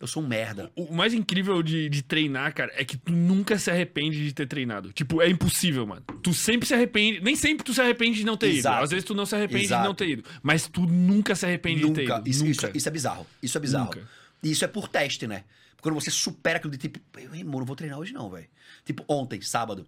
Eu 0.02 0.08
sou 0.08 0.24
um 0.24 0.28
merda. 0.28 0.72
O 0.76 0.92
mais 0.92 1.14
incrível 1.14 1.62
de, 1.62 1.88
de 1.88 2.02
treinar, 2.02 2.52
cara, 2.56 2.72
é 2.76 2.84
que 2.84 2.98
tu 2.98 3.12
nunca 3.12 3.60
se 3.60 3.70
arrepende 3.70 4.26
de 4.26 4.34
ter 4.34 4.48
treinado. 4.48 4.92
Tipo, 4.92 5.22
é 5.22 5.30
impossível, 5.30 5.86
mano. 5.86 6.02
Tu 6.24 6.34
sempre 6.34 6.68
se 6.68 6.74
arrepende. 6.74 7.22
Nem 7.22 7.36
sempre 7.36 7.64
tu 7.64 7.72
se 7.72 7.80
arrepende 7.80 8.18
de 8.18 8.26
não 8.26 8.36
ter 8.36 8.48
Exato. 8.48 8.78
ido. 8.78 8.84
Às 8.84 8.90
vezes 8.90 9.06
tu 9.06 9.14
não 9.14 9.28
se 9.28 9.36
arrepende 9.36 9.66
Exato. 9.66 9.84
de 9.84 9.88
não 9.88 9.94
ter 9.94 10.10
ido. 10.10 10.24
Mas 10.42 10.68
tu 10.68 10.82
nunca 10.88 11.36
se 11.36 11.46
arrepende 11.46 11.82
de 11.82 11.92
ter 11.92 12.02
Nunca. 12.02 12.18
ido. 12.18 12.30
Isso, 12.30 12.40
nunca. 12.44 12.52
Isso, 12.70 12.78
isso 12.78 12.90
é 12.90 12.92
bizarro. 12.92 13.28
Isso 13.44 13.58
é 13.58 13.62
bizarro. 13.62 13.86
Nunca. 13.86 14.10
E 14.42 14.50
isso 14.52 14.66
é 14.66 14.68
por 14.68 14.88
teste, 14.88 15.28
né? 15.28 15.44
Quando 15.82 15.94
você 15.94 16.10
supera 16.10 16.58
aquilo 16.58 16.72
de 16.72 16.80
tipo, 16.80 17.00
irmão, 17.20 17.60
não 17.60 17.66
vou 17.66 17.76
treinar 17.76 18.00
hoje 18.00 18.12
não, 18.12 18.28
velho. 18.28 18.48
Tipo, 18.84 19.06
ontem, 19.08 19.40
sábado, 19.42 19.86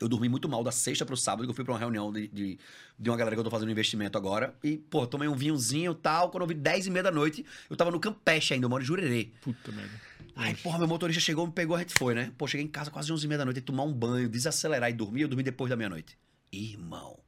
eu 0.00 0.08
dormi 0.08 0.28
muito 0.28 0.48
mal 0.48 0.62
da 0.62 0.70
sexta 0.70 1.04
pro 1.04 1.16
sábado, 1.16 1.44
que 1.44 1.50
eu 1.50 1.54
fui 1.54 1.64
pra 1.64 1.72
uma 1.74 1.78
reunião 1.78 2.12
de, 2.12 2.28
de, 2.28 2.58
de 2.98 3.10
uma 3.10 3.16
galera 3.16 3.34
que 3.34 3.40
eu 3.40 3.44
tô 3.44 3.50
fazendo 3.50 3.70
investimento 3.70 4.16
agora. 4.16 4.54
E, 4.62 4.76
pô, 4.78 5.06
tomei 5.06 5.28
um 5.28 5.34
vinhozinho 5.34 5.92
e 5.92 5.94
tal. 5.96 6.30
Quando 6.30 6.42
eu 6.42 6.46
vi 6.48 6.54
10 6.54 6.86
e 6.86 6.90
meia 6.90 7.02
da 7.02 7.10
noite, 7.10 7.44
eu 7.68 7.76
tava 7.76 7.90
no 7.90 7.98
Campeche 7.98 8.54
ainda, 8.54 8.66
eu 8.66 8.70
moro 8.70 8.82
em 8.82 8.86
Jurerê. 8.86 9.30
Puta 9.40 9.72
merda. 9.72 10.00
Aí, 10.36 10.54
porra, 10.54 10.78
meu 10.78 10.86
motorista 10.86 11.20
chegou, 11.20 11.44
me 11.46 11.52
pegou, 11.52 11.74
a 11.74 11.80
gente 11.80 11.94
foi, 11.98 12.14
né? 12.14 12.32
Pô, 12.38 12.46
cheguei 12.46 12.64
em 12.64 12.68
casa 12.68 12.90
quase 12.92 13.12
11 13.12 13.24
e 13.24 13.28
meia 13.28 13.38
da 13.38 13.44
noite, 13.44 13.60
tomar 13.60 13.82
um 13.82 13.92
banho, 13.92 14.28
desacelerar 14.28 14.88
e 14.88 14.92
dormir. 14.92 15.22
Eu 15.22 15.28
dormi 15.28 15.42
depois 15.42 15.68
da 15.68 15.76
meia-noite. 15.76 16.16
Irmão, 16.52 17.18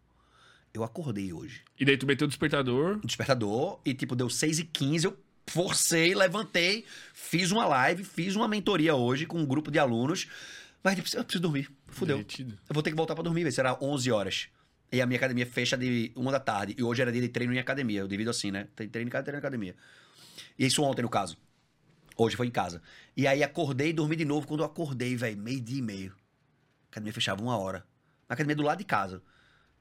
eu 0.72 0.84
acordei 0.84 1.32
hoje 1.32 1.62
E 1.78 1.84
daí 1.84 1.96
tu 1.98 2.06
meteu 2.06 2.24
o 2.26 2.28
despertador. 2.28 3.00
despertador 3.04 3.80
e, 3.84 3.92
tipo, 3.92 4.14
deu 4.14 4.30
6 4.30 4.60
e 4.60 4.64
15 4.64 5.06
eu 5.06 5.18
forcei, 5.46 6.14
levantei, 6.14 6.84
fiz 7.12 7.50
uma 7.50 7.66
live, 7.66 8.04
fiz 8.04 8.36
uma 8.36 8.46
mentoria 8.46 8.94
hoje 8.94 9.26
com 9.26 9.38
um 9.38 9.44
grupo 9.44 9.70
de 9.70 9.80
alunos, 9.80 10.28
mas 10.82 10.94
tipo, 10.94 11.08
eu 11.16 11.24
preciso 11.24 11.42
dormir. 11.42 11.68
Fudeu. 11.90 12.16
derretido. 12.16 12.58
Eu 12.68 12.74
vou 12.74 12.82
ter 12.82 12.90
que 12.90 12.96
voltar 12.96 13.14
pra 13.14 13.22
dormir, 13.22 13.42
velho. 13.42 13.54
Será 13.54 13.76
11 13.80 14.10
horas. 14.10 14.48
E 14.92 15.00
a 15.00 15.06
minha 15.06 15.16
academia 15.16 15.46
fecha 15.46 15.76
de 15.76 16.12
uma 16.16 16.32
da 16.32 16.40
tarde. 16.40 16.74
E 16.76 16.82
hoje 16.82 17.00
era 17.00 17.12
dia 17.12 17.20
de 17.20 17.28
treino 17.28 17.52
em 17.52 17.58
academia. 17.58 18.00
Eu 18.00 18.08
divido 18.08 18.30
assim, 18.30 18.50
né? 18.50 18.68
Treino 18.74 19.08
em 19.08 19.10
casa, 19.10 19.24
treino 19.24 19.36
em 19.36 19.38
academia. 19.38 19.76
E 20.58 20.66
isso 20.66 20.82
ontem, 20.82 21.02
no 21.02 21.08
caso. 21.08 21.36
Hoje 22.16 22.36
foi 22.36 22.46
em 22.46 22.50
casa. 22.50 22.82
E 23.16 23.26
aí 23.26 23.42
acordei 23.42 23.90
e 23.90 23.92
dormi 23.92 24.16
de 24.16 24.24
novo. 24.24 24.46
Quando 24.46 24.60
eu 24.60 24.66
acordei, 24.66 25.16
velho, 25.16 25.38
meio-dia 25.38 25.78
e 25.78 25.82
meio. 25.82 26.12
A 26.12 26.88
academia 26.90 27.12
fechava 27.12 27.40
uma 27.40 27.56
hora. 27.56 27.86
A 28.28 28.34
academia 28.34 28.56
do 28.56 28.62
lado 28.62 28.78
de 28.78 28.84
casa. 28.84 29.22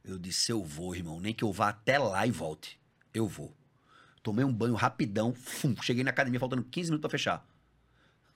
Eu 0.04 0.18
disse, 0.18 0.52
eu 0.52 0.64
vou, 0.64 0.96
irmão. 0.96 1.20
Nem 1.20 1.34
que 1.34 1.44
eu 1.44 1.52
vá 1.52 1.70
até 1.70 1.98
lá 1.98 2.26
e 2.26 2.32
volte. 2.32 2.80
Eu 3.14 3.28
vou. 3.28 3.56
Tomei 4.22 4.46
um 4.46 4.54
banho 4.54 4.76
rapidão. 4.76 5.34
Fum, 5.34 5.76
cheguei 5.82 6.04
na 6.04 6.12
academia 6.12 6.40
faltando 6.40 6.64
15 6.64 6.92
minutos 6.92 7.02
pra 7.02 7.10
fechar. 7.10 7.46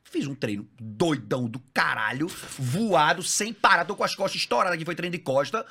Fiz 0.04 0.28
um 0.28 0.36
treino 0.36 0.68
doidão 0.80 1.48
do 1.48 1.60
caralho, 1.74 2.28
voado, 2.58 3.24
sem 3.24 3.54
parar. 3.54 3.86
Tô 3.86 3.96
com 3.96 4.04
as 4.04 4.16
costas 4.16 4.42
estouradas 4.42 4.76
aqui, 4.76 4.86
foi 4.86 4.96
treino 4.96 5.16
de 5.16 5.24
costa. 5.24 5.66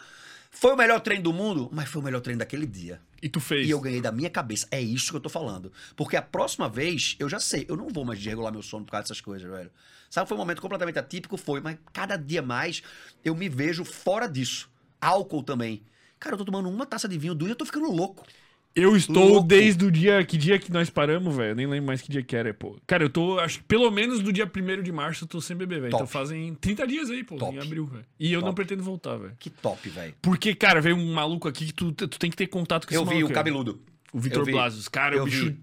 Foi 0.51 0.75
o 0.75 0.77
melhor 0.77 1.01
treino 1.01 1.23
do 1.23 1.33
mundo, 1.33 1.71
mas 1.73 1.89
foi 1.89 2.03
o 2.03 2.05
melhor 2.05 2.21
treino 2.21 2.41
daquele 2.41 2.67
dia. 2.67 3.01
E 3.23 3.29
tu 3.29 3.41
fez. 3.41 3.67
E 3.67 3.71
eu 3.71 3.81
ganhei 3.81 4.01
da 4.03 4.13
minha 4.13 4.29
cabeça. 4.29 4.67
É 4.71 4.81
isso 4.81 5.11
que 5.11 5.17
eu 5.17 5.21
tô 5.21 5.31
falando. 5.31 5.73
Porque 5.97 6.15
a 6.15 6.21
próxima 6.21 6.69
vez, 6.69 7.17
eu 7.19 7.29
já 7.29 7.41
sei, 7.41 7.65
eu 7.69 7.77
não 7.77 7.89
vou 7.89 8.05
mais 8.05 8.19
desregular 8.19 8.53
meu 8.53 8.63
sono 8.63 8.85
por 8.85 8.91
causa 8.91 9.05
dessas 9.05 9.21
coisas, 9.21 9.51
velho. 9.51 9.71
Sabe, 10.11 10.29
foi 10.29 10.37
um 10.37 10.41
momento 10.41 10.61
completamente 10.61 10.99
atípico, 10.99 11.39
foi, 11.39 11.61
mas 11.63 11.79
cada 11.91 12.17
dia 12.17 12.43
mais 12.43 12.83
eu 13.25 13.35
me 13.35 13.49
vejo 13.49 13.83
fora 13.83 14.27
disso. 14.27 14.69
Álcool 15.01 15.43
também. 15.43 15.83
Cara, 16.21 16.35
eu 16.35 16.39
tô 16.39 16.45
tomando 16.45 16.69
uma 16.69 16.85
taça 16.85 17.09
de 17.09 17.17
vinho 17.17 17.35
do 17.35 17.47
dia, 17.47 17.53
eu 17.53 17.57
tô 17.57 17.65
ficando 17.65 17.91
louco. 17.91 18.27
Eu 18.75 18.97
estou 18.97 19.29
Louco. 19.29 19.47
desde 19.49 19.85
o 19.85 19.91
dia. 19.91 20.25
Que 20.25 20.39
dia 20.39 20.59
que 20.59 20.73
nós 20.73 20.89
paramos, 20.89 21.37
velho? 21.37 21.51
Eu 21.51 21.55
nem 21.57 21.67
lembro 21.67 21.89
mais 21.89 22.01
que 22.01 22.11
dia 22.11 22.23
que 22.23 22.35
era, 22.35 22.55
pô. 22.55 22.77
Cara, 22.87 23.05
eu 23.05 23.11
tô. 23.11 23.39
Acho 23.39 23.59
que 23.59 23.65
pelo 23.65 23.91
menos 23.91 24.21
do 24.21 24.33
dia 24.33 24.47
1 24.47 24.83
de 24.83 24.91
março 24.91 25.25
eu 25.25 25.29
tô 25.29 25.41
sem 25.43 25.55
beber, 25.57 25.81
velho. 25.83 25.95
Então 25.95 26.07
fazem 26.07 26.55
30 26.55 26.87
dias 26.87 27.11
aí, 27.11 27.23
pô, 27.23 27.37
Top. 27.37 27.55
em 27.55 27.61
abril, 27.61 27.85
velho. 27.87 28.05
E 28.19 28.33
eu 28.33 28.41
não 28.41 28.55
pretendo 28.55 28.83
voltar, 28.83 29.17
velho. 29.17 29.35
Que 29.39 29.51
top, 29.51 29.89
velho. 29.91 30.15
Porque, 30.23 30.55
cara, 30.55 30.81
veio 30.81 30.97
um 30.97 31.13
maluco 31.13 31.47
aqui 31.49 31.67
que 31.67 31.73
tu, 31.75 31.93
tu 31.93 32.09
tem 32.19 32.31
que 32.31 32.37
ter 32.37 32.47
contato 32.47 32.87
com 32.87 32.95
esse 32.95 33.01
Eu 33.01 33.05
vi 33.05 33.11
maluco. 33.15 33.27
o 33.27 33.29
aí. 33.31 33.35
cabeludo. 33.35 33.81
O 34.13 34.19
Vitor 34.19 34.41
Eu 34.41 34.47
vi. 34.47 34.53
Blasius. 34.53 34.89
Cara, 34.89 35.17
Eu 35.17 35.23
o 35.23 35.27
bicho. 35.27 35.47
vi. 35.47 35.59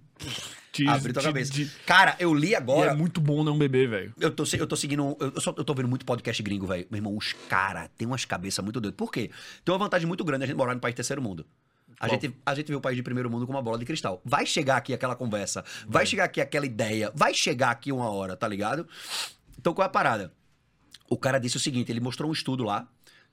Te, 0.72 0.88
Abriu 0.88 1.14
tua 1.14 1.24
cabeça. 1.24 1.52
te- 1.52 1.66
Cara, 1.86 2.16
eu 2.20 2.32
li 2.32 2.50
E 2.50 2.56
agora. 2.56 2.92
é 2.92 2.96
muito 2.96 3.20
bom 3.20 3.44
não 3.44 3.58
beber, 3.58 3.90
velho. 3.90 4.14
Eu 4.20 4.30
tô, 4.30 4.44
eu 4.56 4.68
tô 4.68 4.76
seguindo. 4.76 5.18
Eu, 5.20 5.32
eu 5.34 5.42
só, 5.42 5.52
eu 5.58 5.64
tô 5.64 5.74
vendo 5.74 5.88
muito 5.88 6.06
podcast 6.06 6.44
gringo, 6.44 6.68
velho. 6.68 6.86
Meu 6.92 7.00
irmão, 7.00 7.18
os 7.18 7.34
caras 7.48 7.90
têm 7.98 8.06
umas 8.08 8.24
cabeças 8.24 8.64
muito 8.64 8.80
doidas. 8.80 8.96
Por 8.96 9.12
quê? 9.12 9.32
Tem 9.66 9.74
uma 9.74 9.80
vantagem 9.80 10.08
muito 10.08 10.24
grande 10.24 10.44
a 10.44 10.48
gente 10.48 10.56
morar 10.56 10.76
no 10.76 10.80
país 10.80 10.94
terceiro 10.94 11.24
mundo. 11.24 11.44
A 12.00 12.08
gente, 12.08 12.34
a 12.46 12.56
gente 12.56 12.68
vê 12.68 12.76
o 12.76 12.82
país 12.82 12.96
de 12.96 13.04
primeiro 13.04 13.30
mundo 13.30 13.46
com 13.46 13.54
uma 13.54 13.62
bola 13.62 13.78
de 13.78 13.86
cristal. 13.86 14.22
Vai 14.24 14.46
chegar 14.46 14.78
aqui 14.78 14.94
aquela 14.94 15.16
conversa, 15.16 15.64
vai 15.88 16.06
chegar 16.06 16.24
aqui 16.24 16.40
aquela 16.40 16.66
ideia, 16.66 17.12
vai 17.14 17.34
chegar 17.34 17.72
aqui 17.72 17.92
uma 17.92 18.10
hora, 18.10 18.36
tá 18.38 18.48
ligado? 18.48 18.88
Então 19.58 19.74
qual 19.74 19.84
é 19.84 19.88
a 19.88 19.92
parada? 19.92 20.34
O 21.10 21.18
cara 21.18 21.40
disse 21.40 21.58
o 21.58 21.60
seguinte: 21.60 21.92
ele 21.92 22.00
mostrou 22.00 22.30
um 22.30 22.34
estudo 22.34 22.64
lá 22.64 22.88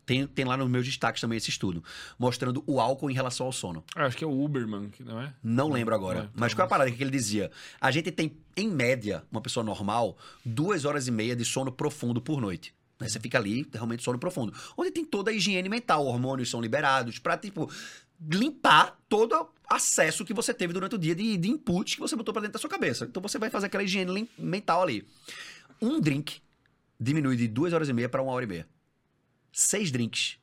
Tem, 0.07 0.27
tem 0.27 0.45
lá 0.45 0.57
nos 0.57 0.71
meus 0.71 0.87
destaques 0.87 1.21
também 1.21 1.37
esse 1.37 1.51
estudo, 1.51 1.83
mostrando 2.17 2.62
o 2.67 2.81
álcool 2.81 3.11
em 3.11 3.14
relação 3.14 3.47
ao 3.47 3.53
sono. 3.53 3.85
Ah, 3.95 4.07
acho 4.07 4.17
que 4.17 4.23
é 4.23 4.27
o 4.27 4.45
Uberman, 4.45 4.89
que 4.91 5.03
não 5.03 5.21
é? 5.21 5.33
Não 5.43 5.69
lembro 5.69 5.95
agora. 5.95 6.23
Não, 6.23 6.31
mas 6.35 6.53
então 6.53 6.64
qual 6.64 6.64
é 6.64 6.67
a 6.67 6.69
parada 6.69 6.91
que 6.93 7.03
ele 7.03 7.11
dizia? 7.11 7.51
A 7.81 7.91
gente 7.91 8.12
tem, 8.12 8.37
em 8.57 8.69
média, 8.69 9.25
uma 9.33 9.41
pessoa 9.41 9.64
normal, 9.64 10.17
duas 10.45 10.85
horas 10.85 11.09
e 11.09 11.11
meia 11.11 11.35
de 11.35 11.45
sono 11.45 11.73
profundo 11.73 12.21
por 12.21 12.41
noite. 12.41 12.73
Né? 13.01 13.09
Você 13.09 13.19
fica 13.19 13.37
ali, 13.37 13.69
realmente, 13.73 14.03
sono 14.05 14.19
profundo. 14.19 14.55
Onde 14.77 14.93
tem 14.93 15.05
toda 15.05 15.33
a 15.33 15.35
higiene 15.35 15.69
mental, 15.69 16.07
hormônios 16.07 16.49
são 16.49 16.61
liberados, 16.61 17.19
pra, 17.19 17.37
tipo, 17.37 17.69
limpar 18.21 18.99
todo 19.09 19.35
o 19.35 19.49
acesso 19.69 20.25
que 20.25 20.33
você 20.33 20.55
teve 20.55 20.73
durante 20.73 20.95
o 20.95 20.99
dia 20.99 21.14
de, 21.14 21.37
de 21.37 21.51
input 21.51 21.95
que 21.95 22.01
você 22.01 22.17
botou 22.17 22.33
pra 22.33 22.43
dentro 22.43 22.55
da 22.55 22.59
sua 22.59 22.71
cabeça. 22.71 23.05
Então 23.05 23.23
você 23.23 23.39
vai 23.39 23.51
fazer 23.51 23.67
aquela 23.67 23.83
higiene 23.83 24.29
mental 24.39 24.83
ali. 24.83 25.07
Um 25.81 26.01
drink 26.01 26.41
diminui 26.99 27.37
de 27.37 27.49
duas 27.49 27.73
horas 27.73 27.89
e 27.89 27.93
meia 27.93 28.09
pra 28.09 28.23
uma 28.23 28.33
hora 28.33 28.45
e 28.45 28.49
meia. 28.49 28.69
Seis 29.53 29.91
drinks. 29.91 30.39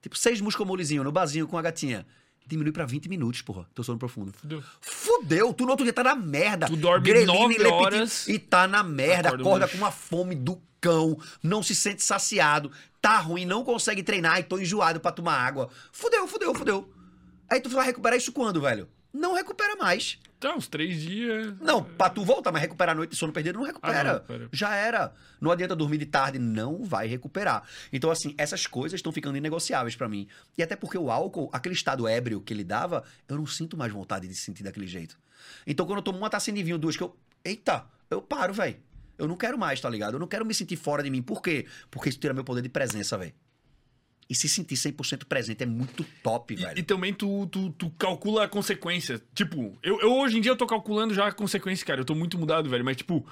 Tipo, 0.00 0.16
seis 0.16 0.40
muscomolezinho 0.40 1.02
no 1.02 1.10
barzinho 1.10 1.48
com 1.48 1.58
a 1.58 1.62
gatinha. 1.62 2.06
Diminui 2.46 2.70
pra 2.70 2.86
20 2.86 3.08
minutos, 3.08 3.42
porra. 3.42 3.66
Teu 3.74 3.82
sono 3.82 3.98
profundo. 3.98 4.32
Fudeu. 4.32 4.62
Fudeu, 4.80 5.52
tu 5.52 5.64
no 5.64 5.70
outro 5.70 5.84
dia 5.84 5.92
tá 5.92 6.04
na 6.04 6.14
merda. 6.14 6.66
Tu 6.66 6.76
dorme 6.76 7.04
Grelina 7.04 7.32
nove 7.32 7.54
e 7.54 7.58
leptina 7.58 7.76
horas, 7.76 8.28
E 8.28 8.38
tá 8.38 8.68
na 8.68 8.84
merda, 8.84 9.30
acorda 9.30 9.42
acorda 9.42 9.68
com 9.68 9.78
uma 9.78 9.90
fome 9.90 10.36
do 10.36 10.62
cão, 10.80 11.18
não 11.42 11.60
se 11.60 11.74
sente 11.74 12.04
saciado, 12.04 12.70
tá 13.00 13.18
ruim, 13.18 13.44
não 13.44 13.64
consegue 13.64 14.02
treinar 14.04 14.38
e 14.38 14.44
tô 14.44 14.58
enjoado 14.60 15.00
pra 15.00 15.10
tomar 15.10 15.34
água. 15.34 15.68
Fudeu, 15.90 16.28
fudeu, 16.28 16.54
fudeu. 16.54 16.88
Aí 17.48 17.60
tu 17.60 17.68
vai 17.68 17.86
recuperar 17.86 18.18
isso 18.18 18.32
quando, 18.32 18.60
velho? 18.60 18.88
Não 19.12 19.34
recupera 19.34 19.76
mais. 19.76 20.18
Tá, 20.38 20.54
uns 20.54 20.68
três 20.68 21.00
dias. 21.00 21.54
Não, 21.58 21.82
pra 21.82 22.10
tu 22.10 22.22
voltar, 22.22 22.52
mas 22.52 22.60
recuperar 22.60 22.92
a 22.92 22.96
noite 22.96 23.12
de 23.12 23.16
sono 23.16 23.32
perdido 23.32 23.58
não 23.58 23.64
recupera. 23.64 24.22
Ah, 24.28 24.32
não. 24.38 24.48
Já 24.52 24.74
era. 24.74 25.14
Não 25.40 25.50
adianta 25.50 25.74
dormir 25.74 25.96
de 25.96 26.04
tarde, 26.04 26.38
não 26.38 26.84
vai 26.84 27.06
recuperar. 27.06 27.66
Então, 27.90 28.10
assim, 28.10 28.34
essas 28.36 28.66
coisas 28.66 28.98
estão 28.98 29.10
ficando 29.10 29.38
inegociáveis 29.38 29.96
pra 29.96 30.08
mim. 30.08 30.28
E 30.58 30.62
até 30.62 30.76
porque 30.76 30.98
o 30.98 31.10
álcool, 31.10 31.48
aquele 31.52 31.74
estado 31.74 32.06
ébrio 32.06 32.42
que 32.42 32.52
ele 32.52 32.64
dava, 32.64 33.04
eu 33.26 33.36
não 33.36 33.46
sinto 33.46 33.76
mais 33.76 33.90
vontade 33.90 34.28
de 34.28 34.34
sentir 34.34 34.62
daquele 34.62 34.86
jeito. 34.86 35.18
Então, 35.66 35.86
quando 35.86 35.98
eu 35.98 36.02
tomo 36.02 36.18
uma 36.18 36.28
tacinha 36.28 36.54
de 36.54 36.62
vinho, 36.62 36.76
duas, 36.76 36.96
que 36.96 37.02
eu. 37.02 37.16
Eita, 37.42 37.86
eu 38.10 38.20
paro, 38.20 38.52
velho. 38.52 38.76
Eu 39.16 39.26
não 39.26 39.36
quero 39.36 39.56
mais, 39.56 39.80
tá 39.80 39.88
ligado? 39.88 40.14
Eu 40.14 40.20
não 40.20 40.26
quero 40.26 40.44
me 40.44 40.52
sentir 40.52 40.76
fora 40.76 41.02
de 41.02 41.08
mim. 41.08 41.22
Por 41.22 41.40
quê? 41.40 41.66
Porque 41.90 42.10
isso 42.10 42.18
tira 42.18 42.34
meu 42.34 42.44
poder 42.44 42.60
de 42.60 42.68
presença, 42.68 43.16
velho. 43.16 43.32
E 44.28 44.34
se 44.34 44.48
sentir 44.48 44.74
100% 44.74 45.24
presente 45.24 45.62
é 45.62 45.66
muito 45.66 46.04
top, 46.22 46.52
E, 46.54 46.56
velho. 46.56 46.78
e 46.78 46.82
também 46.82 47.14
tu, 47.14 47.46
tu, 47.46 47.70
tu 47.70 47.90
calcula 47.90 48.44
a 48.44 48.48
consequência. 48.48 49.22
Tipo, 49.34 49.78
eu, 49.82 50.00
eu 50.00 50.12
hoje 50.14 50.38
em 50.38 50.40
dia 50.40 50.50
eu 50.50 50.56
tô 50.56 50.66
calculando 50.66 51.14
já 51.14 51.28
a 51.28 51.32
consequência, 51.32 51.86
cara. 51.86 52.00
Eu 52.00 52.04
tô 52.04 52.14
muito 52.14 52.36
mudado, 52.36 52.68
velho. 52.68 52.84
Mas, 52.84 52.96
tipo, 52.96 53.24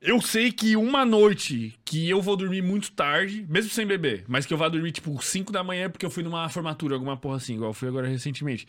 eu 0.00 0.20
sei 0.20 0.52
que 0.52 0.76
uma 0.76 1.04
noite 1.04 1.74
que 1.84 2.08
eu 2.08 2.22
vou 2.22 2.36
dormir 2.36 2.62
muito 2.62 2.92
tarde, 2.92 3.44
mesmo 3.48 3.70
sem 3.70 3.84
beber, 3.86 4.24
mas 4.28 4.46
que 4.46 4.52
eu 4.54 4.58
vou 4.58 4.70
dormir, 4.70 4.92
tipo, 4.92 5.20
5 5.20 5.50
da 5.50 5.64
manhã 5.64 5.90
porque 5.90 6.06
eu 6.06 6.10
fui 6.10 6.22
numa 6.22 6.48
formatura, 6.48 6.94
alguma 6.94 7.16
porra 7.16 7.38
assim, 7.38 7.54
igual 7.54 7.70
eu 7.70 7.74
fui 7.74 7.88
agora 7.88 8.06
recentemente. 8.06 8.68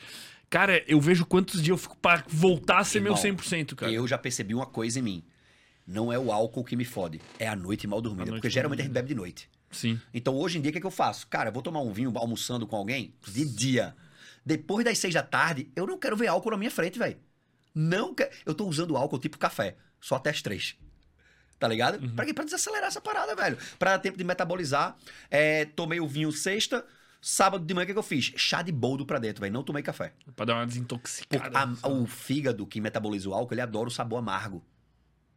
Cara, 0.49 0.83
eu 0.87 0.99
vejo 0.99 1.25
quantos 1.25 1.55
dias 1.61 1.69
eu 1.69 1.77
fico 1.77 1.97
pra 1.97 2.23
voltar 2.27 2.79
a 2.79 2.83
ser 2.83 2.99
Irmão, 2.99 3.13
meu 3.21 3.35
100%, 3.35 3.75
cara. 3.75 3.91
Eu 3.91 4.07
já 4.07 4.17
percebi 4.17 4.55
uma 4.55 4.65
coisa 4.65 4.97
em 4.99 5.01
mim. 5.01 5.23
Não 5.85 6.11
é 6.11 6.17
o 6.17 6.31
álcool 6.31 6.63
que 6.63 6.75
me 6.75 6.85
fode, 6.85 7.21
é 7.37 7.47
a 7.47 7.55
noite 7.55 7.85
mal 7.85 8.01
dormida. 8.01 8.23
A 8.23 8.31
noite 8.31 8.41
Porque 8.41 8.49
geralmente 8.53 8.79
a 8.79 8.83
gente 8.83 8.93
dormida. 8.93 9.01
bebe 9.03 9.13
de 9.13 9.15
noite. 9.19 9.49
Sim. 9.75 9.99
Então 10.13 10.35
hoje 10.35 10.57
em 10.57 10.61
dia, 10.61 10.69
o 10.69 10.71
que, 10.71 10.77
é 10.77 10.81
que 10.81 10.87
eu 10.87 10.91
faço? 10.91 11.27
Cara, 11.27 11.49
eu 11.49 11.53
vou 11.53 11.61
tomar 11.61 11.81
um 11.81 11.91
vinho 11.91 12.11
almoçando 12.17 12.65
com 12.65 12.75
alguém 12.75 13.13
de 13.27 13.45
dia. 13.45 13.95
Depois 14.45 14.85
das 14.85 14.97
seis 14.97 15.13
da 15.13 15.23
tarde, 15.23 15.69
eu 15.75 15.85
não 15.85 15.97
quero 15.99 16.15
ver 16.15 16.27
álcool 16.27 16.51
na 16.51 16.57
minha 16.57 16.71
frente, 16.71 16.97
velho. 16.99 17.17
Não 17.73 18.13
quero. 18.15 18.31
Eu 18.45 18.53
tô 18.53 18.65
usando 18.67 18.95
álcool 18.95 19.19
tipo 19.19 19.37
café, 19.37 19.75
só 19.99 20.15
até 20.15 20.29
as 20.29 20.41
três. 20.41 20.75
Tá 21.59 21.67
ligado? 21.67 22.01
Uhum. 22.03 22.15
Pra 22.15 22.25
quê? 22.25 22.33
Pra 22.33 22.43
desacelerar 22.43 22.87
essa 22.87 23.01
parada, 23.01 23.35
velho. 23.35 23.57
Pra 23.79 23.91
dar 23.91 23.99
tempo 23.99 24.17
de 24.17 24.23
metabolizar. 24.23 24.95
É, 25.31 25.65
tomei 25.65 25.99
o 25.99 26.07
vinho 26.07 26.31
sexta, 26.31 26.85
sábado 27.21 27.65
de 27.65 27.73
manhã, 27.73 27.83
o 27.83 27.85
que, 27.87 27.91
é 27.91 27.95
que 27.95 27.99
eu 27.99 28.03
fiz? 28.03 28.33
Chá 28.35 28.61
de 28.61 28.71
boldo 28.71 29.05
pra 29.05 29.19
dentro, 29.19 29.41
velho. 29.41 29.53
Não 29.53 29.63
tomei 29.63 29.81
café. 29.81 30.13
Pra 30.35 30.45
dar 30.45 30.55
uma 30.55 30.67
desintoxicada. 30.67 31.57
a- 31.57 31.75
sabe? 31.75 31.93
o 31.95 32.05
fígado 32.05 32.65
que 32.67 32.79
metaboliza 32.81 33.29
o 33.29 33.33
álcool, 33.33 33.53
ele 33.53 33.61
adora 33.61 33.87
o 33.87 33.91
sabor 33.91 34.19
amargo. 34.19 34.63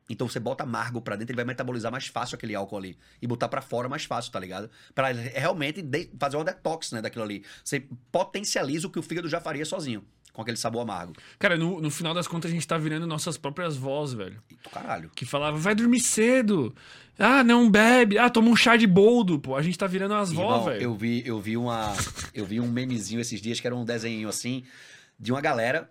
Então 0.09 0.29
você 0.29 0.41
bota 0.41 0.65
amargo 0.65 1.01
pra 1.03 1.17
dentro, 1.17 1.33
ele 1.33 1.37
vai 1.37 1.45
metabolizar 1.45 1.93
mais 1.93 2.07
fácil 2.07 2.37
aquele 2.37 2.55
álcool 2.55 2.79
ali. 2.79 2.99
E 3.21 3.27
botar 3.27 3.49
pra 3.49 3.61
fora 3.61 3.89
mais 3.89 4.05
fácil, 4.05 4.33
tá 4.33 4.41
ligado? 4.41 4.71
Pra 4.95 5.13
realmente 5.13 5.85
fazer 6.19 6.37
uma 6.37 6.45
detox, 6.45 6.93
né, 6.93 7.03
daquilo 7.03 7.25
ali. 7.25 7.45
Você 7.63 7.87
potencializa 8.11 8.87
o 8.87 8.91
que 8.91 8.99
o 8.99 9.03
fígado 9.03 9.29
já 9.29 9.41
faria 9.41 9.65
sozinho, 9.65 10.03
com 10.33 10.41
aquele 10.41 10.57
sabor 10.57 10.81
amargo. 10.81 11.13
Cara, 11.39 11.57
no, 11.57 11.81
no 11.81 11.91
final 11.91 12.15
das 12.15 12.27
contas 12.27 12.51
a 12.51 12.55
gente 12.55 12.67
tá 12.67 12.79
virando 12.79 13.07
nossas 13.07 13.37
próprias 13.37 13.77
vozes, 13.77 14.15
velho. 14.15 14.43
Caralho. 14.73 15.11
que 15.15 15.27
falava, 15.27 15.59
vai 15.59 15.75
dormir 15.75 16.01
cedo. 16.01 16.75
Ah, 17.19 17.43
não 17.43 17.69
bebe. 17.71 18.17
Ah, 18.17 18.31
toma 18.31 18.49
um 18.49 18.57
chá 18.57 18.77
de 18.77 18.87
boldo, 18.87 19.39
pô. 19.39 19.57
A 19.57 19.63
gente 19.63 19.77
tá 19.77 19.87
virando 19.87 20.15
as 20.15 20.31
Irmão, 20.31 20.65
velho. 20.65 20.81
eu 20.81 20.95
vi, 20.95 21.23
eu 21.27 21.41
vi 21.41 21.57
uma, 21.57 21.93
eu 22.33 22.47
vi 22.47 22.61
um 22.61 22.69
memezinho 22.71 23.21
esses 23.21 23.41
dias 23.41 23.61
que 23.61 23.67
era 23.67 23.75
um 23.75 23.85
desenho 23.85 24.29
assim 24.29 24.63
de 25.19 25.33
uma 25.33 25.41
galera, 25.41 25.91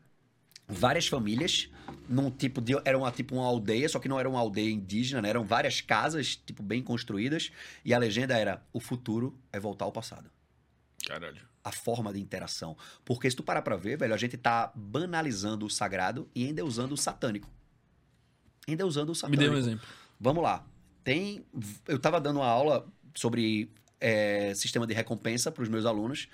várias 0.67 1.05
famílias, 1.07 1.69
num 2.07 2.29
tipo 2.29 2.61
de 2.61 2.73
era 2.85 2.97
uma 2.97 3.11
tipo 3.11 3.35
uma 3.35 3.45
aldeia, 3.45 3.87
só 3.89 3.99
que 3.99 4.07
não 4.07 4.19
era 4.19 4.29
uma 4.29 4.39
aldeia 4.39 4.71
indígena, 4.71 5.21
né? 5.21 5.29
Eram 5.29 5.43
várias 5.43 5.81
casas, 5.81 6.35
tipo 6.35 6.63
bem 6.63 6.81
construídas, 6.81 7.51
e 7.83 7.93
a 7.93 7.97
legenda 7.97 8.37
era: 8.37 8.63
o 8.73 8.79
futuro 8.79 9.37
é 9.51 9.59
voltar 9.59 9.85
ao 9.85 9.91
passado. 9.91 10.29
Caralho. 11.05 11.41
A 11.63 11.71
forma 11.71 12.13
de 12.13 12.19
interação. 12.19 12.77
Porque 13.03 13.29
se 13.29 13.35
tu 13.35 13.43
parar 13.43 13.61
pra 13.61 13.75
ver, 13.75 13.97
velho, 13.97 14.13
a 14.13 14.17
gente 14.17 14.37
tá 14.37 14.71
banalizando 14.73 15.65
o 15.65 15.69
sagrado 15.69 16.29
e 16.33 16.47
endeusando 16.47 16.93
o 16.93 16.97
satânico. 16.97 17.49
Endeusando 18.67 19.11
o 19.11 19.15
Me 19.15 19.19
satânico. 19.19 19.43
dê 19.43 19.49
um 19.49 19.57
exemplo. 19.57 19.87
Vamos 20.19 20.43
lá. 20.43 20.65
Tem. 21.03 21.45
Eu 21.87 21.99
tava 21.99 22.19
dando 22.21 22.37
uma 22.39 22.47
aula 22.47 22.87
sobre 23.13 23.71
é, 23.99 24.53
sistema 24.53 24.87
de 24.87 24.93
recompensa 24.93 25.51
para 25.51 25.63
os 25.63 25.69
meus 25.69 25.85
alunos 25.85 26.27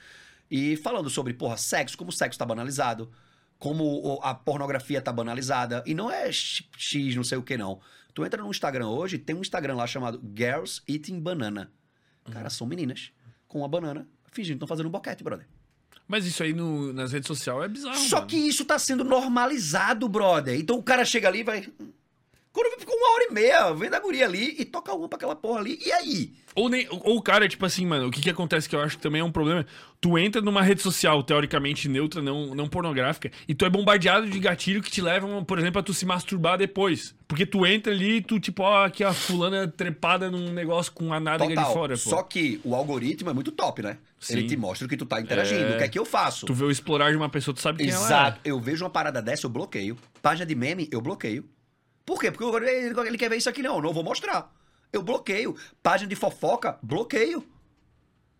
e 0.49 0.75
falando 0.77 1.09
sobre, 1.09 1.33
porra, 1.33 1.57
sexo, 1.57 1.97
como 1.97 2.09
o 2.09 2.13
sexo 2.13 2.37
tá 2.37 2.45
banalizado, 2.45 3.11
como 3.63 4.19
a 4.21 4.33
pornografia 4.35 5.01
tá 5.01 5.09
banalizada. 5.13 5.81
E 5.85 5.93
não 5.93 6.11
é 6.11 6.29
x, 6.29 7.15
não 7.15 7.23
sei 7.23 7.37
o 7.37 7.41
que, 7.41 7.55
não. 7.55 7.79
Tu 8.13 8.25
entra 8.25 8.43
no 8.43 8.51
Instagram 8.51 8.89
hoje, 8.89 9.17
tem 9.17 9.33
um 9.33 9.39
Instagram 9.39 9.75
lá 9.75 9.87
chamado 9.87 10.21
Girls 10.35 10.81
Eating 10.85 11.17
Banana. 11.21 11.71
Cara, 12.29 12.49
são 12.49 12.67
meninas 12.67 13.11
com 13.47 13.59
uma 13.59 13.67
banana 13.69 14.05
fingindo 14.33 14.55
que 14.55 14.65
estão 14.65 14.67
fazendo 14.67 14.87
um 14.87 14.91
boquete, 14.91 15.23
brother. 15.23 15.47
Mas 16.05 16.25
isso 16.25 16.43
aí 16.43 16.51
no- 16.53 16.91
nas 16.91 17.13
redes 17.13 17.25
sociais 17.27 17.63
é 17.63 17.67
bizarro. 17.69 17.95
Só 17.97 18.17
mano. 18.17 18.27
que 18.27 18.35
isso 18.35 18.65
tá 18.65 18.77
sendo 18.77 19.05
normalizado, 19.05 20.09
brother. 20.09 20.59
Então 20.59 20.77
o 20.77 20.83
cara 20.83 21.05
chega 21.05 21.29
ali 21.29 21.39
e 21.39 21.43
vai. 21.43 21.69
Quando 22.53 22.79
ficou 22.79 22.95
uma 22.95 23.15
hora 23.15 23.27
e 23.31 23.33
meia, 23.33 23.73
vem 23.73 23.89
da 23.89 23.99
guria 23.99 24.25
ali 24.25 24.55
e 24.59 24.63
toca 24.63 24.93
uma 24.93 25.09
pra 25.09 25.17
aquela 25.17 25.35
porra 25.35 25.59
ali. 25.59 25.79
E 25.83 25.91
aí? 25.91 26.31
Ou, 26.55 26.69
nem, 26.69 26.87
ou 26.87 27.17
o 27.17 27.21
cara, 27.21 27.49
tipo 27.49 27.65
assim, 27.65 27.83
mano, 27.83 28.07
o 28.07 28.11
que 28.11 28.21
que 28.21 28.29
acontece 28.29 28.69
que 28.69 28.75
eu 28.75 28.79
acho 28.79 28.95
que 28.95 29.01
também 29.01 29.21
é 29.21 29.23
um 29.23 29.31
problema? 29.31 29.65
Tu 29.99 30.19
entra 30.19 30.39
numa 30.39 30.61
rede 30.61 30.79
social 30.79 31.23
teoricamente 31.23 31.89
neutra, 31.89 32.21
não, 32.21 32.53
não 32.53 32.69
pornográfica, 32.69 33.31
e 33.47 33.55
tu 33.55 33.65
é 33.65 33.71
bombardeado 33.71 34.29
de 34.29 34.37
gatilho 34.37 34.83
que 34.83 34.91
te 34.91 35.01
levam, 35.01 35.43
por 35.43 35.57
exemplo, 35.57 35.79
a 35.79 35.83
tu 35.83 35.95
se 35.95 36.05
masturbar 36.05 36.59
depois. 36.59 37.15
Porque 37.27 37.43
tu 37.43 37.65
entra 37.65 37.91
ali 37.91 38.17
e 38.17 38.21
tu, 38.21 38.39
tipo, 38.39 38.61
ó, 38.61 38.85
aqui 38.85 39.03
a 39.03 39.13
fulana 39.13 39.67
trepada 39.67 40.29
num 40.29 40.51
negócio 40.51 40.91
com 40.91 41.11
a 41.11 41.19
nádega 41.19 41.55
Total. 41.55 41.67
de 41.67 41.73
fora, 41.73 41.93
pô. 41.95 42.09
Só 42.11 42.21
que 42.21 42.61
o 42.63 42.75
algoritmo 42.75 43.31
é 43.31 43.33
muito 43.33 43.51
top, 43.51 43.81
né? 43.81 43.97
Sim. 44.19 44.33
Ele 44.33 44.47
te 44.47 44.55
mostra 44.55 44.85
o 44.85 44.89
que 44.89 44.95
tu 44.95 45.07
tá 45.07 45.19
interagindo. 45.19 45.63
É. 45.63 45.73
O 45.73 45.77
que 45.79 45.83
é 45.85 45.87
que 45.87 45.97
eu 45.97 46.05
faço? 46.05 46.45
Tu 46.45 46.53
vê 46.53 46.65
o 46.65 46.69
explorar 46.69 47.09
de 47.09 47.17
uma 47.17 47.29
pessoa, 47.29 47.55
tu 47.55 47.61
sabe 47.61 47.79
quem 47.79 47.89
ela 47.89 48.05
Exato. 48.05 48.39
é. 48.43 48.51
Eu 48.51 48.59
vejo 48.59 48.83
uma 48.83 48.91
parada 48.91 49.23
dessa, 49.23 49.47
eu 49.47 49.49
bloqueio. 49.49 49.97
Página 50.21 50.45
de 50.45 50.53
meme, 50.53 50.87
eu 50.91 51.01
bloqueio. 51.01 51.43
Por 52.05 52.19
quê? 52.19 52.31
Porque 52.31 52.43
agora 52.45 52.69
ele 52.71 52.99
ele 53.07 53.17
quer 53.17 53.29
ver 53.29 53.37
isso 53.37 53.49
aqui, 53.49 53.61
não. 53.61 53.81
Não 53.81 53.93
vou 53.93 54.03
mostrar. 54.03 54.51
Eu 54.91 55.01
bloqueio. 55.01 55.55
Página 55.81 56.09
de 56.09 56.15
fofoca, 56.15 56.77
bloqueio. 56.83 57.47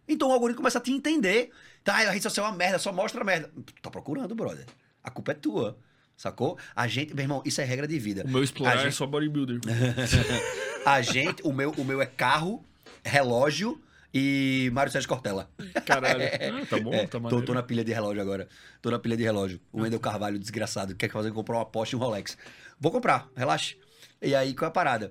Então 0.08 0.30
o 0.30 0.32
algoritmo 0.34 0.58
começa 0.62 0.78
a 0.80 0.82
te 0.82 0.92
entender. 0.92 1.50
Tá, 1.84 1.96
a 1.96 2.12
rede 2.12 2.24
social 2.24 2.46
é 2.46 2.50
uma 2.50 2.58
merda, 2.58 2.78
só 2.80 2.92
mostra 2.92 3.22
a 3.22 3.24
merda. 3.24 3.50
Tá 3.82 3.90
procurando, 3.90 4.36
brother. 4.36 4.66
A 5.04 5.10
culpa 5.10 5.32
é 5.32 5.36
tua. 5.36 5.78
Sacou? 6.16 6.58
A 6.76 6.88
gente, 6.88 7.14
meu 7.16 7.24
irmão, 7.24 7.42
isso 7.46 7.60
é 7.60 7.64
regra 7.64 7.88
de 7.88 7.98
vida. 7.98 8.24
O 8.26 8.30
meu 8.30 8.44
explorar 8.44 8.76
é 8.76 8.84
gente- 8.84 8.96
só 8.96 9.06
bodybuilder. 9.08 9.60
A 10.86 11.02
gente, 11.02 11.42
o 11.44 11.54
meu, 11.54 11.72
o 11.72 11.84
meu 11.86 12.02
é 12.02 12.06
carro, 12.06 12.64
relógio 13.04 13.82
e 14.14 14.70
Mário 14.74 14.92
Sérgio 14.92 15.08
Cortella. 15.10 15.50
Caralho. 15.86 16.22
Ah, 16.62 16.66
tá 16.70 16.78
bom, 16.80 16.94
É, 16.94 17.08
tá 17.08 17.20
tô, 17.20 17.42
tô 17.42 17.54
na 17.54 17.64
pilha 17.64 17.84
de 17.84 17.94
relógio 17.94 18.22
agora. 18.22 18.48
Tô 18.82 18.92
na 18.92 19.00
pilha 19.00 19.16
de 19.18 19.24
relógio. 19.24 19.60
O 19.72 19.82
Wendel 19.82 20.00
Carvalho, 20.00 20.38
desgraçado, 20.38 20.94
quer 20.96 21.10
fazer 21.10 21.32
comprar 21.32 21.56
uma 21.58 21.66
Porsche 21.66 21.96
e 21.96 21.98
um 21.98 22.00
Rolex. 22.00 22.38
Vou 22.84 22.92
comprar, 22.92 23.30
relaxa. 23.34 23.78
E 24.22 24.36
aí, 24.36 24.54
qual 24.54 24.68
é 24.68 24.68
a 24.68 24.72
parada? 24.72 25.10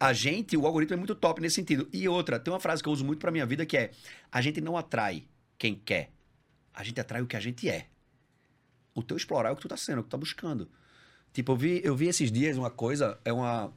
A 0.00 0.12
gente, 0.12 0.56
o 0.56 0.66
algoritmo 0.66 0.94
é 0.94 0.96
muito 0.96 1.14
top 1.14 1.40
nesse 1.40 1.54
sentido. 1.54 1.88
E 1.92 2.08
outra, 2.08 2.36
tem 2.36 2.52
uma 2.52 2.58
frase 2.58 2.82
que 2.82 2.88
eu 2.88 2.92
uso 2.92 3.04
muito 3.04 3.20
pra 3.20 3.30
minha 3.30 3.46
vida 3.46 3.64
que 3.64 3.76
é: 3.76 3.92
a 4.32 4.42
gente 4.42 4.60
não 4.60 4.76
atrai 4.76 5.28
quem 5.56 5.76
quer, 5.76 6.10
a 6.74 6.82
gente 6.82 7.00
atrai 7.00 7.22
o 7.22 7.26
que 7.28 7.36
a 7.36 7.40
gente 7.40 7.68
é. 7.68 7.86
O 8.92 9.04
teu 9.04 9.16
explorar 9.16 9.50
é 9.50 9.52
o 9.52 9.54
que 9.54 9.62
tu 9.62 9.68
tá 9.68 9.76
sendo, 9.76 9.98
é 9.98 10.00
o 10.00 10.02
que 10.02 10.08
tu 10.08 10.10
tá 10.10 10.18
buscando. 10.18 10.68
Tipo, 11.32 11.52
eu 11.52 11.56
vi, 11.56 11.80
eu 11.84 11.94
vi 11.94 12.08
esses 12.08 12.32
dias 12.32 12.56
uma 12.56 12.70
coisa, 12.70 13.16
é 13.24 13.32
uma 13.32 13.72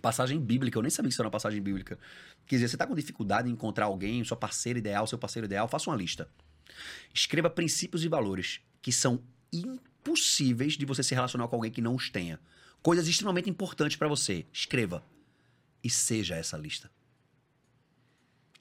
passagem 0.00 0.40
bíblica, 0.40 0.76
eu 0.76 0.82
nem 0.82 0.90
sabia 0.90 1.08
que 1.08 1.12
isso 1.12 1.22
era 1.22 1.28
uma 1.28 1.32
passagem 1.32 1.62
bíblica. 1.62 1.96
Quer 2.46 2.56
dizer, 2.56 2.66
você 2.66 2.76
tá 2.76 2.84
com 2.84 2.96
dificuldade 2.96 3.48
em 3.48 3.52
encontrar 3.52 3.84
alguém, 3.84 4.24
sua 4.24 4.36
parceira 4.36 4.80
ideal, 4.80 5.06
seu 5.06 5.18
parceiro 5.18 5.46
ideal, 5.46 5.68
faça 5.68 5.88
uma 5.88 5.96
lista. 5.96 6.28
Escreva 7.14 7.48
princípios 7.48 8.04
e 8.04 8.08
valores 8.08 8.60
que 8.82 8.90
são 8.90 9.22
impossíveis 9.52 10.76
de 10.76 10.84
você 10.84 11.04
se 11.04 11.14
relacionar 11.14 11.46
com 11.46 11.54
alguém 11.54 11.70
que 11.70 11.80
não 11.80 11.94
os 11.94 12.10
tenha. 12.10 12.40
Coisas 12.82 13.06
extremamente 13.06 13.48
importantes 13.48 13.96
pra 13.96 14.08
você. 14.08 14.46
Escreva. 14.52 15.04
E 15.84 15.90
seja 15.90 16.34
essa 16.36 16.56
lista. 16.56 16.90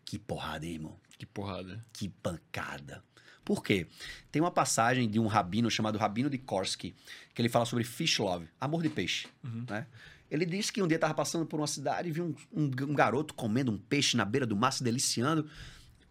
Que 0.05 0.17
porrada, 0.19 0.65
hein, 0.65 0.74
irmão? 0.74 0.99
Que 1.17 1.26
porrada. 1.26 1.86
Que 1.93 2.09
pancada. 2.09 3.03
Por 3.43 3.63
quê? 3.63 3.88
Tem 4.32 4.41
uma 4.41 4.51
passagem 4.51 5.09
de 5.09 5.19
um 5.19 5.28
rabino 5.28 5.69
chamado 5.72 5.97
Rabino 5.97 6.30
de 6.30 6.38
Korsky, 6.38 6.95
que 7.34 7.41
ele 7.41 7.49
fala 7.49 7.65
sobre 7.65 7.84
fish 7.84 8.19
love, 8.19 8.47
amor 8.59 8.84
de 8.84 8.89
peixe. 8.89 9.28
Né? 9.43 9.88
Ele 10.30 10.45
disse 10.45 10.72
que 10.72 10.82
um 10.82 10.88
dia 10.88 10.95
estava 10.97 11.13
passando 11.13 11.45
por 11.45 11.59
uma 11.59 11.67
cidade 11.67 12.07
e 12.07 12.11
viu 12.11 12.26
um, 12.53 12.61
um- 12.63 12.65
um 12.91 12.93
garoto 12.93 13.34
comendo 13.34 13.72
um 13.72 13.78
peixe 13.78 14.15
na 14.15 14.24
beira 14.26 14.45
do 14.45 14.55
mar, 14.55 14.72
se 14.72 14.84
deliciando. 14.84 15.49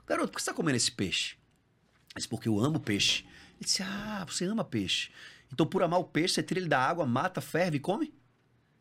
Garoto, 0.07 0.29
por 0.33 0.37
que 0.39 0.43
você 0.43 0.51
está 0.51 0.55
comendo 0.55 0.77
esse 0.77 0.91
peixe? 0.91 1.35
Ele 1.35 2.17
disse, 2.17 2.29
porque 2.29 2.49
eu 2.49 2.59
amo 2.59 2.81
peixe. 2.81 3.23
Ele 3.23 3.65
disse, 3.65 3.83
ah, 3.83 4.25
você 4.29 4.45
ama 4.45 4.65
peixe. 4.65 5.11
Então, 5.53 5.67
por 5.67 5.83
amar 5.83 6.01
o 6.01 6.05
peixe, 6.05 6.35
você 6.35 6.43
tira 6.43 6.61
ele 6.61 6.69
da 6.69 6.81
água, 6.81 7.05
mata, 7.07 7.41
ferve 7.41 7.77
e 7.77 7.81
come? 7.81 8.15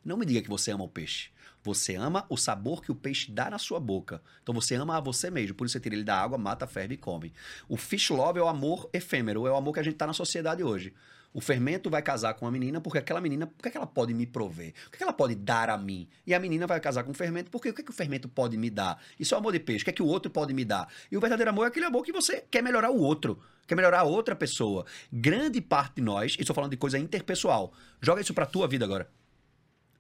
Não 0.04 0.18
me 0.18 0.26
diga 0.26 0.42
que 0.42 0.50
você 0.50 0.72
ama 0.72 0.84
o 0.84 0.90
peixe. 0.90 1.32
Você 1.62 1.96
ama 1.96 2.26
o 2.30 2.38
sabor 2.38 2.82
que 2.82 2.92
o 2.92 2.96
peixe 2.96 3.32
dá 3.32 3.50
na 3.50 3.58
sua 3.58 3.80
boca. 3.80 4.22
Então 4.42 4.56
você 4.56 4.76
ama 4.76 4.98
a 4.98 5.00
você 5.00 5.30
mesmo. 5.30 5.56
Por 5.56 5.66
isso 5.66 5.74
você 5.74 5.80
tira 5.80 5.96
ele 5.96 6.04
da 6.04 6.18
água, 6.18 6.38
mata, 6.38 6.66
ferve 6.66 6.94
e 6.94 6.98
come. 6.98 7.34
O 7.68 7.76
fish 7.76 8.10
love 8.10 8.40
é 8.40 8.42
o 8.42 8.48
amor 8.48 8.90
efêmero, 8.94 9.46
é 9.46 9.52
o 9.52 9.56
amor 9.56 9.74
que 9.74 9.80
a 9.80 9.84
gente 9.84 9.98
tá 9.98 10.08
na 10.08 10.14
sociedade 10.14 10.64
hoje. 10.64 10.94
O 11.32 11.40
fermento 11.40 11.90
vai 11.90 12.02
casar 12.02 12.34
com 12.34 12.48
a 12.48 12.52
menina 12.52 12.82
porque 12.82 12.98
aquela 12.98 13.22
menina, 13.22 13.46
o 13.46 13.62
que, 13.62 13.68
é 13.68 13.72
que 13.72 13.78
ela 13.78 13.86
pode 13.86 14.14
me 14.14 14.26
prover? 14.26 14.74
O 14.88 14.90
que, 14.90 14.96
é 14.96 14.98
que 14.98 15.04
ela 15.04 15.14
pode 15.14 15.36
dar 15.36 15.70
a 15.70 15.78
mim? 15.78 16.08
E 16.26 16.34
a 16.34 16.40
menina 16.40 16.66
vai 16.66 16.80
casar 16.80 17.04
com 17.04 17.12
o 17.12 17.14
fermento 17.14 17.52
porque 17.52 17.70
o 17.70 17.74
que, 17.74 17.82
é 17.82 17.84
que 17.84 17.92
o 17.92 17.94
fermento 17.94 18.28
pode 18.28 18.58
me 18.58 18.70
dar? 18.70 19.02
Isso 19.20 19.36
é 19.36 19.38
amor 19.38 19.54
de 19.54 19.60
peixe. 19.60 19.84
O 19.84 19.86
que 19.86 19.92
é 19.92 19.94
que 19.94 20.02
o 20.02 20.08
outro 20.08 20.32
pode 20.32 20.54
me 20.54 20.66
dar? 20.66 20.92
E 21.12 21.16
o 21.16 21.20
verdadeiro 21.20 21.52
amor 21.52 21.66
é 21.66 21.68
aquele 21.68 21.86
amor 21.86 22.04
que 22.04 22.12
você 22.12 22.44
quer 22.50 22.64
melhorar 22.64 22.90
o 22.90 22.98
outro, 22.98 23.40
quer 23.68 23.76
melhorar 23.76 24.00
a 24.00 24.04
outra 24.04 24.36
pessoa. 24.36 24.86
Grande 25.14 25.62
parte 25.62 25.98
de 25.98 26.02
nós, 26.02 26.36
e 26.36 26.42
estou 26.42 26.56
falando 26.56 26.72
de 26.72 26.78
coisa 26.78 26.98
interpessoal, 26.98 27.74
joga 28.02 28.22
isso 28.22 28.34
pra 28.34 28.46
tua 28.46 28.68
vida 28.68 28.84
agora 28.84 29.08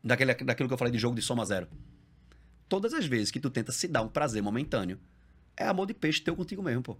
daquele, 0.03 0.33
daquilo 0.33 0.67
que 0.67 0.73
eu 0.73 0.77
falei 0.77 0.91
de 0.91 0.99
jogo 0.99 1.15
de 1.15 1.21
soma 1.21 1.45
zero. 1.45 1.67
Todas 2.67 2.93
as 2.93 3.05
vezes 3.05 3.31
que 3.31 3.39
tu 3.39 3.49
tenta 3.49 3.71
se 3.71 3.87
dar 3.87 4.01
um 4.01 4.07
prazer 4.07 4.41
momentâneo, 4.41 4.99
é 5.55 5.65
amor 5.65 5.85
de 5.85 5.93
peixe 5.93 6.21
teu 6.21 6.35
contigo 6.35 6.61
mesmo, 6.63 6.81
pô. 6.81 6.97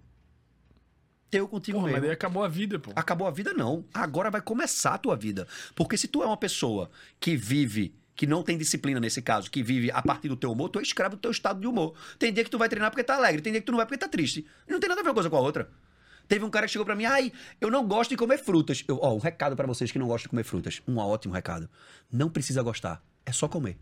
Teu 1.30 1.48
contigo 1.48 1.78
Porra, 1.78 1.86
mas 1.88 1.94
mesmo. 1.94 2.08
daí 2.08 2.14
acabou 2.14 2.44
a 2.44 2.48
vida, 2.48 2.80
pô. 2.80 2.92
Acabou 2.96 3.28
a 3.28 3.32
vida, 3.32 3.54
não. 3.54 3.86
Agora 3.94 4.32
vai 4.32 4.42
começar 4.42 4.96
a 4.96 4.98
tua 4.98 5.16
vida. 5.16 5.48
Porque 5.76 5.96
se 5.98 6.08
tu 6.08 6.24
é 6.24 6.26
uma 6.26 6.38
pessoa 6.38 6.90
que 7.20 7.36
vive, 7.36 7.94
que 8.16 8.26
não 8.26 8.42
tem 8.42 8.58
disciplina 8.58 9.00
nesse 9.00 9.22
caso, 9.22 9.50
que 9.52 9.62
vive 9.62 9.92
a 9.92 10.02
partir 10.02 10.28
do 10.28 10.36
teu 10.36 10.52
humor, 10.52 10.70
tu 10.70 10.80
é 10.80 10.82
escravo 10.82 11.16
do 11.16 11.22
teu 11.22 11.32
estado 11.32 11.60
de 11.60 11.68
humor. 11.68 11.94
Tem 12.18 12.34
dia 12.34 12.44
que 12.44 12.50
tu 12.50 12.58
vai 12.58 12.68
treinar 12.68 12.90
porque 12.90 13.04
tá 13.04 13.16
alegre, 13.16 13.42
tem 13.42 13.52
dia 13.54 13.62
que 13.62 13.66
tu 13.66 13.72
não 13.72 13.78
vai 13.78 13.86
porque 13.86 13.98
tá 14.00 14.08
triste. 14.08 14.46
Não 14.68 14.80
tem 14.80 14.90
nada 14.90 15.02
a 15.02 15.04
ver 15.04 15.10
uma 15.10 15.14
coisa 15.14 15.30
com 15.30 15.38
a 15.38 15.40
outra. 15.40 15.70
Teve 16.28 16.46
um 16.46 16.50
cara 16.50 16.66
que 16.68 16.72
chegou 16.72 16.86
pra 16.86 16.96
mim, 16.96 17.06
ai, 17.06 17.32
eu 17.60 17.72
não 17.72 17.88
gosto 17.88 18.12
de 18.12 18.18
comer 18.18 18.38
frutas. 18.38 18.84
Eu, 18.88 19.00
ó, 19.02 19.14
um 19.16 19.20
recado 19.20 19.56
pra 19.56 19.66
vocês 19.66 19.92
que 19.92 19.98
não 19.98 20.08
gostam 20.08 20.28
de 20.28 20.30
comer 20.30 20.44
frutas. 20.44 20.82
Um 20.88 20.98
ótimo 20.98 21.34
recado. 21.34 21.70
Não 22.12 22.30
precisa 22.30 22.62
gostar. 22.62 23.04
É 23.26 23.32
só 23.32 23.48
comer. 23.48 23.78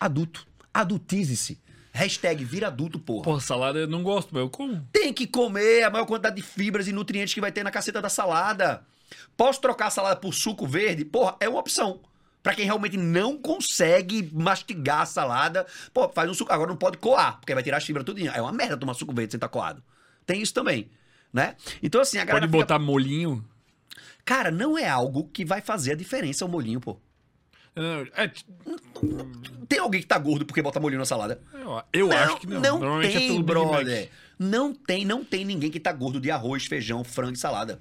Adulto. 0.00 0.46
Adultize-se. 0.72 1.60
Hashtag 1.98 2.44
vira 2.44 2.68
adulto, 2.68 2.98
porra. 2.98 3.24
Porra, 3.24 3.40
salada 3.40 3.78
eu 3.80 3.88
não 3.88 4.02
gosto, 4.04 4.28
mas 4.32 4.40
eu 4.42 4.48
como. 4.48 4.86
Tem 4.92 5.12
que 5.12 5.26
comer 5.26 5.82
a 5.82 5.90
maior 5.90 6.06
quantidade 6.06 6.36
de 6.36 6.42
fibras 6.42 6.86
e 6.86 6.92
nutrientes 6.92 7.34
que 7.34 7.40
vai 7.40 7.50
ter 7.50 7.64
na 7.64 7.70
caceta 7.72 8.00
da 8.00 8.08
salada. 8.08 8.82
Posso 9.36 9.60
trocar 9.60 9.86
a 9.86 9.90
salada 9.90 10.16
por 10.16 10.32
suco 10.32 10.66
verde? 10.66 11.04
Porra, 11.04 11.34
é 11.40 11.48
uma 11.48 11.58
opção. 11.58 12.00
Pra 12.40 12.54
quem 12.54 12.64
realmente 12.64 12.96
não 12.96 13.36
consegue 13.36 14.30
mastigar 14.32 15.00
a 15.00 15.06
salada, 15.06 15.66
pô, 15.92 16.08
faz 16.08 16.30
um 16.30 16.34
suco. 16.34 16.52
Agora 16.52 16.70
não 16.70 16.76
pode 16.76 16.98
coar, 16.98 17.38
porque 17.40 17.52
vai 17.52 17.62
tirar 17.64 17.78
as 17.78 17.84
fibras 17.84 18.04
tudinho. 18.06 18.30
É 18.30 18.40
uma 18.40 18.52
merda 18.52 18.76
tomar 18.76 18.94
suco 18.94 19.12
verde 19.12 19.32
sem 19.32 19.38
estar 19.38 19.48
coado. 19.48 19.82
Tem 20.24 20.40
isso 20.40 20.54
também, 20.54 20.88
né? 21.32 21.56
Então 21.82 22.00
assim, 22.00 22.18
a 22.18 22.24
galera 22.24 22.46
Pode 22.46 22.52
fica- 22.52 22.62
botar 22.64 22.78
molinho. 22.78 23.44
Cara, 24.24 24.50
não 24.52 24.78
é 24.78 24.88
algo 24.88 25.28
que 25.32 25.44
vai 25.44 25.60
fazer 25.60 25.92
a 25.92 25.96
diferença 25.96 26.44
o 26.44 26.48
molhinho, 26.48 26.80
pô. 26.80 26.96
Não, 27.78 28.06
É, 28.16 28.30
Tem 29.68 29.78
alguém 29.78 30.00
que 30.00 30.06
tá 30.06 30.18
gordo 30.18 30.44
porque 30.44 30.62
bota 30.62 30.80
molhinho 30.80 30.98
na 30.98 31.04
salada? 31.06 31.40
eu, 31.92 32.08
eu 32.10 32.12
acho 32.12 32.38
que 32.38 32.46
não. 32.46 32.78
Não 32.78 33.02
é 33.02 33.08
tem, 33.10 33.36
Mac. 33.36 33.46
brother. 33.46 34.10
Não 34.38 34.74
tem, 34.74 35.04
não 35.04 35.24
tem 35.24 35.44
ninguém 35.44 35.70
que 35.70 35.80
tá 35.80 35.92
gordo 35.92 36.20
de 36.20 36.30
arroz, 36.30 36.66
feijão, 36.66 37.02
frango 37.04 37.34
e 37.34 37.38
salada. 37.38 37.80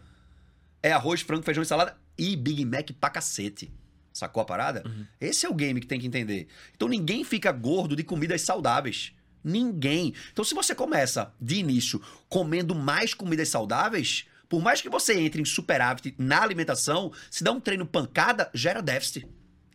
É 0.82 0.92
arroz, 0.92 1.22
frango, 1.22 1.44
feijão 1.44 1.64
e 1.64 1.66
salada 1.66 1.98
e 2.18 2.36
Big 2.36 2.66
Mac 2.66 2.90
pra 3.00 3.10
cacete. 3.10 3.72
Sacou 4.12 4.42
a 4.42 4.46
parada? 4.46 4.82
Uhum. 4.86 5.06
Esse 5.22 5.46
é 5.46 5.50
o 5.50 5.54
game 5.54 5.80
que 5.80 5.86
tem 5.86 6.00
que 6.00 6.08
entender. 6.08 6.48
Então 6.76 6.88
ninguém 6.88 7.24
fica 7.24 7.52
gordo 7.52 7.96
de 7.96 8.04
comidas 8.04 8.42
saudáveis. 8.42 9.14
Ninguém. 9.44 10.14
Então 10.34 10.44
se 10.44 10.56
você 10.56 10.74
começa 10.74 11.32
de 11.40 11.58
início 11.58 12.02
comendo 12.28 12.74
mais 12.74 13.14
comidas 13.14 13.50
saudáveis, 13.50 14.26
por 14.50 14.62
mais 14.62 14.82
que 14.82 14.90
você 14.90 15.20
entre 15.20 15.42
em 15.42 15.46
superávit 15.46 16.16
na 16.18 16.42
alimentação, 16.42 17.12
se 17.30 17.44
dá 17.44 17.52
um 17.52 17.60
treino 17.60 17.86
pancada, 17.86 18.50
gera 18.54 18.82
déficit. 18.82 19.28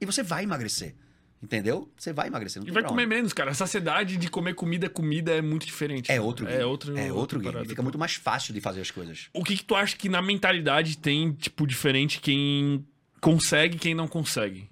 E 0.03 0.07
você 0.07 0.23
vai 0.23 0.43
emagrecer. 0.43 0.95
Entendeu? 1.43 1.91
Você 1.97 2.13
vai 2.13 2.29
emagrecer. 2.29 2.63
E 2.65 2.71
vai 2.71 2.83
comer 2.85 3.03
onde. 3.03 3.15
menos, 3.15 3.33
cara. 3.33 3.51
A 3.51 3.55
saciedade 3.55 4.17
de 4.17 4.29
comer 4.29 4.55
comida, 4.55 4.89
comida 4.89 5.33
é 5.33 5.43
muito 5.43 5.67
diferente. 5.67 6.11
É 6.11 6.21
outro 6.21 6.47
game. 6.47 6.61
É 6.61 6.65
outro, 6.65 6.97
é 6.97 7.03
outro 7.05 7.17
outra 7.19 7.39
game. 7.39 7.53
parada, 7.53 7.69
Fica 7.69 7.83
muito 7.83 7.99
mais 7.99 8.15
fácil 8.15 8.55
de 8.55 8.61
fazer 8.61 8.81
as 8.81 8.91
coisas. 8.91 9.29
O 9.33 9.43
que 9.43 9.57
que 9.57 9.65
tu 9.65 9.75
acha 9.75 9.97
que 9.97 10.09
na 10.09 10.23
mentalidade 10.23 10.99
tem, 10.99 11.33
tipo, 11.33 11.67
diferente 11.67 12.21
quem 12.21 12.87
consegue 13.21 13.77
e 13.77 13.79
quem 13.79 13.95
não 13.95 14.07
consegue? 14.07 14.71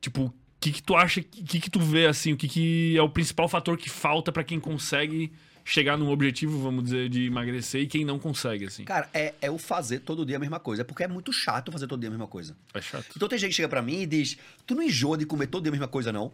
Tipo, 0.00 0.26
o 0.26 0.34
que 0.60 0.72
que 0.72 0.82
tu 0.82 0.94
acha, 0.94 1.20
o 1.20 1.24
que 1.24 1.60
que 1.60 1.70
tu 1.70 1.80
vê, 1.80 2.06
assim, 2.06 2.32
o 2.32 2.36
que 2.36 2.46
que 2.48 2.96
é 2.96 3.02
o 3.02 3.08
principal 3.08 3.48
fator 3.48 3.76
que 3.76 3.90
falta 3.90 4.30
pra 4.30 4.44
quem 4.44 4.60
consegue 4.60 5.32
chegar 5.66 5.98
num 5.98 6.08
objetivo, 6.10 6.60
vamos 6.60 6.84
dizer, 6.84 7.08
de 7.08 7.26
emagrecer 7.26 7.82
e 7.82 7.86
quem 7.88 8.04
não 8.04 8.20
consegue, 8.20 8.66
assim? 8.66 8.84
Cara, 8.84 9.10
é, 9.12 9.34
é 9.42 9.50
o 9.50 9.58
fazer 9.58 9.98
todo 9.98 10.24
dia 10.24 10.36
a 10.36 10.38
mesma 10.38 10.60
coisa. 10.60 10.82
É 10.82 10.84
porque 10.84 11.02
é 11.02 11.08
muito 11.08 11.32
chato 11.32 11.72
fazer 11.72 11.88
todo 11.88 11.98
dia 11.98 12.08
a 12.08 12.12
mesma 12.12 12.28
coisa. 12.28 12.56
É 12.72 12.80
chato. 12.80 13.06
Então 13.16 13.28
tem 13.28 13.36
gente 13.36 13.50
que 13.50 13.56
chega 13.56 13.68
pra 13.68 13.82
mim 13.82 14.02
e 14.02 14.06
diz: 14.06 14.38
Tu 14.64 14.76
não 14.76 14.82
enjoa 14.82 15.18
de 15.18 15.26
comer 15.26 15.48
todo 15.48 15.64
dia 15.64 15.70
a 15.70 15.72
mesma 15.72 15.88
coisa, 15.88 16.12
não? 16.12 16.32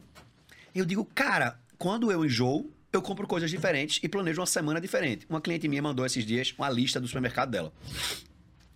Eu 0.74 0.84
digo, 0.84 1.04
cara, 1.14 1.58
quando 1.78 2.12
eu 2.12 2.24
enjoo, 2.24 2.70
eu 2.92 3.00
compro 3.00 3.26
coisas 3.26 3.50
diferentes 3.50 4.00
e 4.02 4.08
planejo 4.08 4.40
uma 4.40 4.46
semana 4.46 4.78
diferente. 4.80 5.26
Uma 5.30 5.40
cliente 5.40 5.66
minha 5.66 5.80
mandou 5.80 6.04
esses 6.04 6.26
dias 6.26 6.54
uma 6.58 6.68
lista 6.68 7.00
do 7.00 7.06
supermercado 7.06 7.50
dela. 7.50 7.72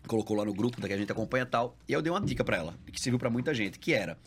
Colocou 0.06 0.36
lá 0.36 0.44
no 0.44 0.54
grupo 0.54 0.80
da 0.80 0.88
que 0.88 0.94
a 0.94 0.96
gente 0.96 1.12
acompanha 1.12 1.42
e 1.42 1.46
tal. 1.46 1.76
E 1.86 1.92
eu 1.92 2.00
dei 2.00 2.10
uma 2.10 2.20
dica 2.20 2.42
pra 2.42 2.56
ela, 2.56 2.74
que 2.90 2.98
serviu 2.98 3.18
pra 3.18 3.28
muita 3.28 3.52
gente, 3.52 3.78
que 3.78 3.92
era: 3.92 4.18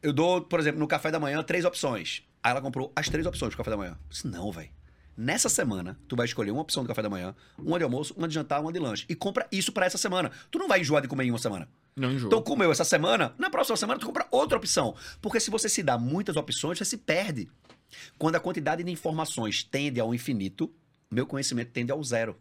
Eu 0.00 0.12
dou, 0.12 0.42
por 0.42 0.60
exemplo, 0.60 0.78
no 0.78 0.86
café 0.86 1.10
da 1.10 1.18
manhã, 1.18 1.42
três 1.42 1.64
opções. 1.64 2.22
Aí 2.40 2.52
ela 2.52 2.62
comprou 2.62 2.92
as 2.94 3.08
três 3.08 3.26
opções 3.26 3.52
do 3.52 3.56
café 3.56 3.70
da 3.70 3.76
manhã. 3.76 3.90
Eu 3.90 4.08
disse, 4.08 4.28
não, 4.28 4.52
velho. 4.52 4.70
Nessa 5.16 5.48
semana, 5.48 5.98
tu 6.06 6.14
vai 6.14 6.26
escolher 6.26 6.50
uma 6.50 6.60
opção 6.60 6.82
do 6.82 6.88
café 6.88 7.00
da 7.00 7.08
manhã, 7.08 7.34
uma 7.58 7.78
de 7.78 7.84
almoço, 7.84 8.12
uma 8.18 8.28
de 8.28 8.34
jantar, 8.34 8.60
uma 8.60 8.70
de 8.70 8.78
lanche. 8.78 9.06
E 9.08 9.14
compra 9.14 9.46
isso 9.50 9.72
pra 9.72 9.86
essa 9.86 9.96
semana. 9.96 10.30
Tu 10.50 10.58
não 10.58 10.68
vai 10.68 10.80
enjoar 10.80 11.00
de 11.00 11.08
comer 11.08 11.24
em 11.24 11.30
uma 11.30 11.38
semana. 11.38 11.66
Não 11.96 12.12
enjoa. 12.12 12.28
Então, 12.28 12.42
comeu 12.42 12.70
essa 12.70 12.84
semana, 12.84 13.34
na 13.38 13.48
próxima 13.48 13.76
semana 13.78 13.98
tu 13.98 14.04
compra 14.04 14.26
outra 14.30 14.58
opção. 14.58 14.94
Porque 15.22 15.40
se 15.40 15.50
você 15.50 15.68
se 15.70 15.82
dá 15.82 15.96
muitas 15.96 16.36
opções, 16.36 16.76
você 16.76 16.84
se 16.84 16.98
perde. 16.98 17.48
Quando 18.18 18.36
a 18.36 18.40
quantidade 18.40 18.84
de 18.84 18.90
informações 18.90 19.64
tende 19.64 19.98
ao 19.98 20.14
infinito, 20.14 20.70
meu 21.10 21.26
conhecimento 21.26 21.70
tende 21.70 21.90
ao 21.90 22.02
zero. 22.04 22.36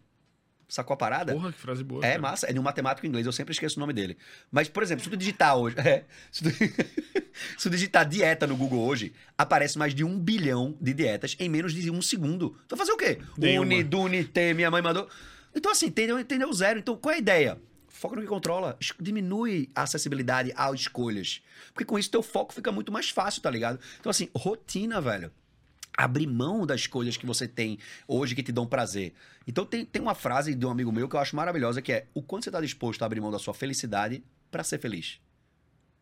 Sacou 0.67 0.93
a 0.93 0.97
parada? 0.97 1.33
Porra, 1.33 1.51
que 1.51 1.59
frase 1.59 1.83
boa. 1.83 2.03
É 2.03 2.11
cara. 2.11 2.21
massa, 2.21 2.49
é 2.49 2.53
de 2.53 2.59
um 2.59 2.63
matemático 2.63 3.05
inglês, 3.05 3.25
eu 3.25 3.31
sempre 3.31 3.53
esqueço 3.53 3.77
o 3.77 3.79
nome 3.79 3.93
dele. 3.93 4.17
Mas, 4.51 4.67
por 4.67 4.81
exemplo, 4.81 5.03
se 5.03 5.09
tu 5.09 5.17
digitar 5.17 5.55
hoje. 5.55 5.75
é, 5.85 6.05
se, 6.31 6.43
tu, 6.43 6.49
se 7.57 7.69
tu 7.69 7.69
digitar 7.69 8.07
dieta 8.07 8.47
no 8.47 8.57
Google 8.57 8.79
hoje, 8.79 9.13
aparece 9.37 9.77
mais 9.77 9.93
de 9.93 10.03
um 10.03 10.19
bilhão 10.19 10.75
de 10.81 10.93
dietas 10.93 11.35
em 11.39 11.47
menos 11.47 11.73
de 11.73 11.91
um 11.91 12.01
segundo. 12.01 12.57
Tu 12.67 12.75
vai 12.75 12.79
fazer 12.79 12.91
o 12.91 12.97
quê? 12.97 13.19
Nenhuma. 13.37 13.65
Uni, 13.67 13.83
Duni, 13.83 14.23
T, 14.23 14.53
minha 14.53 14.71
mãe 14.71 14.81
mandou. 14.81 15.07
Então, 15.53 15.71
assim, 15.71 15.87
entendeu, 15.87 16.19
entendeu 16.19 16.51
zero. 16.51 16.79
Então, 16.79 16.97
qual 16.97 17.13
é 17.13 17.15
a 17.15 17.19
ideia? 17.19 17.61
Foca 17.87 18.15
no 18.15 18.21
que 18.21 18.27
controla. 18.27 18.77
Diminui 18.99 19.69
a 19.73 19.83
acessibilidade 19.83 20.51
às 20.55 20.81
escolhas. 20.81 21.41
Porque 21.73 21.85
com 21.85 21.97
isso 21.97 22.11
teu 22.11 22.21
foco 22.23 22.53
fica 22.53 22.71
muito 22.71 22.91
mais 22.91 23.09
fácil, 23.09 23.41
tá 23.41 23.49
ligado? 23.49 23.79
Então, 23.99 24.09
assim, 24.09 24.29
rotina, 24.35 24.99
velho 24.99 25.31
abrir 25.97 26.27
mão 26.27 26.65
das 26.65 26.87
coisas 26.87 27.15
que 27.17 27.25
você 27.25 27.47
tem 27.47 27.79
hoje 28.07 28.35
que 28.35 28.43
te 28.43 28.51
dão 28.51 28.65
prazer. 28.65 29.13
Então 29.47 29.65
tem, 29.65 29.85
tem 29.85 30.01
uma 30.01 30.15
frase 30.15 30.55
de 30.55 30.65
um 30.65 30.69
amigo 30.69 30.91
meu 30.91 31.07
que 31.07 31.15
eu 31.15 31.19
acho 31.19 31.35
maravilhosa 31.35 31.81
que 31.81 31.91
é: 31.91 32.07
o 32.13 32.21
quanto 32.21 32.43
você 32.43 32.49
está 32.49 32.61
disposto 32.61 33.01
a 33.01 33.05
abrir 33.05 33.21
mão 33.21 33.31
da 33.31 33.39
sua 33.39 33.53
felicidade 33.53 34.23
para 34.49 34.63
ser 34.63 34.79
feliz? 34.79 35.19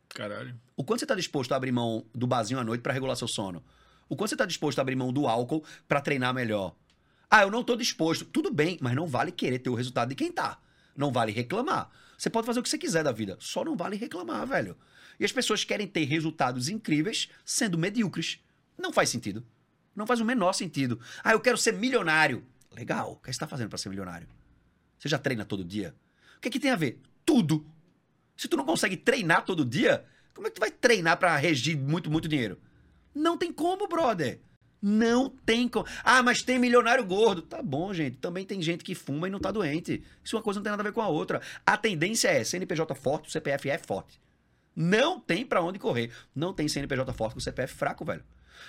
Caralho. 0.10 0.60
O 0.76 0.84
quanto 0.84 1.00
você 1.00 1.06
está 1.06 1.16
disposto 1.16 1.52
a 1.52 1.56
abrir 1.56 1.72
mão 1.72 2.06
do 2.14 2.28
barzinho 2.28 2.60
à 2.60 2.64
noite 2.64 2.82
para 2.82 2.94
regular 2.94 3.16
seu 3.16 3.28
sono? 3.28 3.64
O 4.08 4.16
quanto 4.16 4.30
você 4.30 4.36
está 4.36 4.46
disposto 4.46 4.80
a 4.80 4.82
abrir 4.82 4.96
mão 4.96 5.12
do 5.12 5.28
álcool 5.28 5.64
para 5.88 6.02
treinar 6.02 6.34
melhor? 6.34 6.76
Ah, 7.30 7.42
eu 7.42 7.50
não 7.50 7.64
tô 7.64 7.76
disposto. 7.76 8.26
Tudo 8.26 8.54
bem, 8.54 8.78
mas 8.80 8.94
não 8.94 9.08
vale 9.08 9.32
querer 9.32 9.60
ter 9.60 9.70
o 9.70 9.76
resultado 9.76 10.10
de 10.10 10.16
quem 10.16 10.32
tá. 10.32 10.60
Não 10.96 11.12
vale 11.12 11.32
reclamar. 11.32 11.90
Você 12.16 12.30
pode 12.30 12.46
fazer 12.46 12.60
o 12.60 12.64
que 12.64 12.70
você 12.70 12.78
quiser 12.78 13.04
da 13.04 13.12
vida, 13.12 13.36
só 13.40 13.66
não 13.66 13.76
vale 13.76 13.96
reclamar, 13.96 14.46
velho. 14.46 14.78
E 15.20 15.26
as 15.26 15.32
pessoas 15.32 15.64
querem 15.64 15.88
ter 15.88 16.06
resultados 16.06 16.70
incríveis 16.70 17.30
sendo 17.44 17.78
medíocres. 17.78 18.40
Não 18.78 18.94
faz 18.94 19.10
sentido. 19.10 19.44
Não 19.96 20.08
faz 20.08 20.20
o 20.20 20.26
menor 20.26 20.54
sentido. 20.54 21.00
Ah, 21.24 21.32
eu 21.32 21.40
quero 21.40 21.58
ser 21.58 21.74
milionário. 21.74 22.46
Legal. 22.76 23.14
O 23.14 23.16
que 23.18 23.28
você 23.28 23.32
está 23.32 23.48
fazendo 23.48 23.70
para 23.70 23.78
ser 23.78 23.90
milionário? 23.90 24.28
Você 24.98 25.08
já 25.10 25.18
treina 25.18 25.46
todo 25.46 25.64
dia? 25.64 25.96
O 26.38 26.42
que, 26.42 26.48
é 26.48 26.52
que 26.52 26.60
tem 26.60 26.72
a 26.72 26.76
ver? 26.76 27.00
Tudo. 27.26 27.66
Se 28.36 28.48
tu 28.48 28.58
não 28.58 28.66
consegue 28.66 28.98
treinar 28.98 29.46
todo 29.46 29.66
dia, 29.66 30.06
como 30.34 30.48
é 30.48 30.50
que 30.50 30.56
tu 30.56 30.60
vai 30.60 30.72
treinar 30.72 31.18
para 31.18 31.36
regir 31.38 31.78
muito, 31.78 32.10
muito 32.10 32.28
dinheiro? 32.28 32.60
Não 33.14 33.38
tem 33.38 33.52
como, 33.54 33.88
brother. 33.88 34.40
Não 34.82 35.30
tem 35.30 35.68
como. 35.68 35.86
Ah, 36.04 36.22
mas 36.22 36.42
tem 36.42 36.60
milionário 36.60 37.06
gordo. 37.06 37.42
Tá 37.42 37.62
bom, 37.62 37.94
gente. 37.94 38.18
Também 38.18 38.46
tem 38.46 38.62
gente 38.62 38.84
que 38.84 38.94
fuma 38.94 39.28
e 39.28 39.32
não 39.32 39.40
tá 39.40 39.52
doente. 39.52 40.04
Isso 40.24 40.36
uma 40.36 40.42
coisa 40.42 40.60
não 40.60 40.64
tem 40.64 40.72
nada 40.72 40.82
a 40.82 40.84
ver 40.84 40.92
com 40.92 41.02
a 41.02 41.08
outra. 41.08 41.42
A 41.66 41.78
tendência 41.78 42.28
é 42.28 42.44
CNPJ 42.44 42.94
forte, 42.96 43.30
o 43.30 43.32
CPF 43.32 43.70
é 43.70 43.78
forte. 43.78 44.20
Não 44.76 45.20
tem 45.20 45.46
pra 45.46 45.62
onde 45.62 45.80
correr. 45.80 46.12
Não 46.36 46.54
tem 46.54 46.68
CNPJ 46.68 47.14
forte 47.14 47.36
com 47.36 47.40
CPF 47.40 47.74
fraco, 47.76 48.04
velho. 48.04 48.24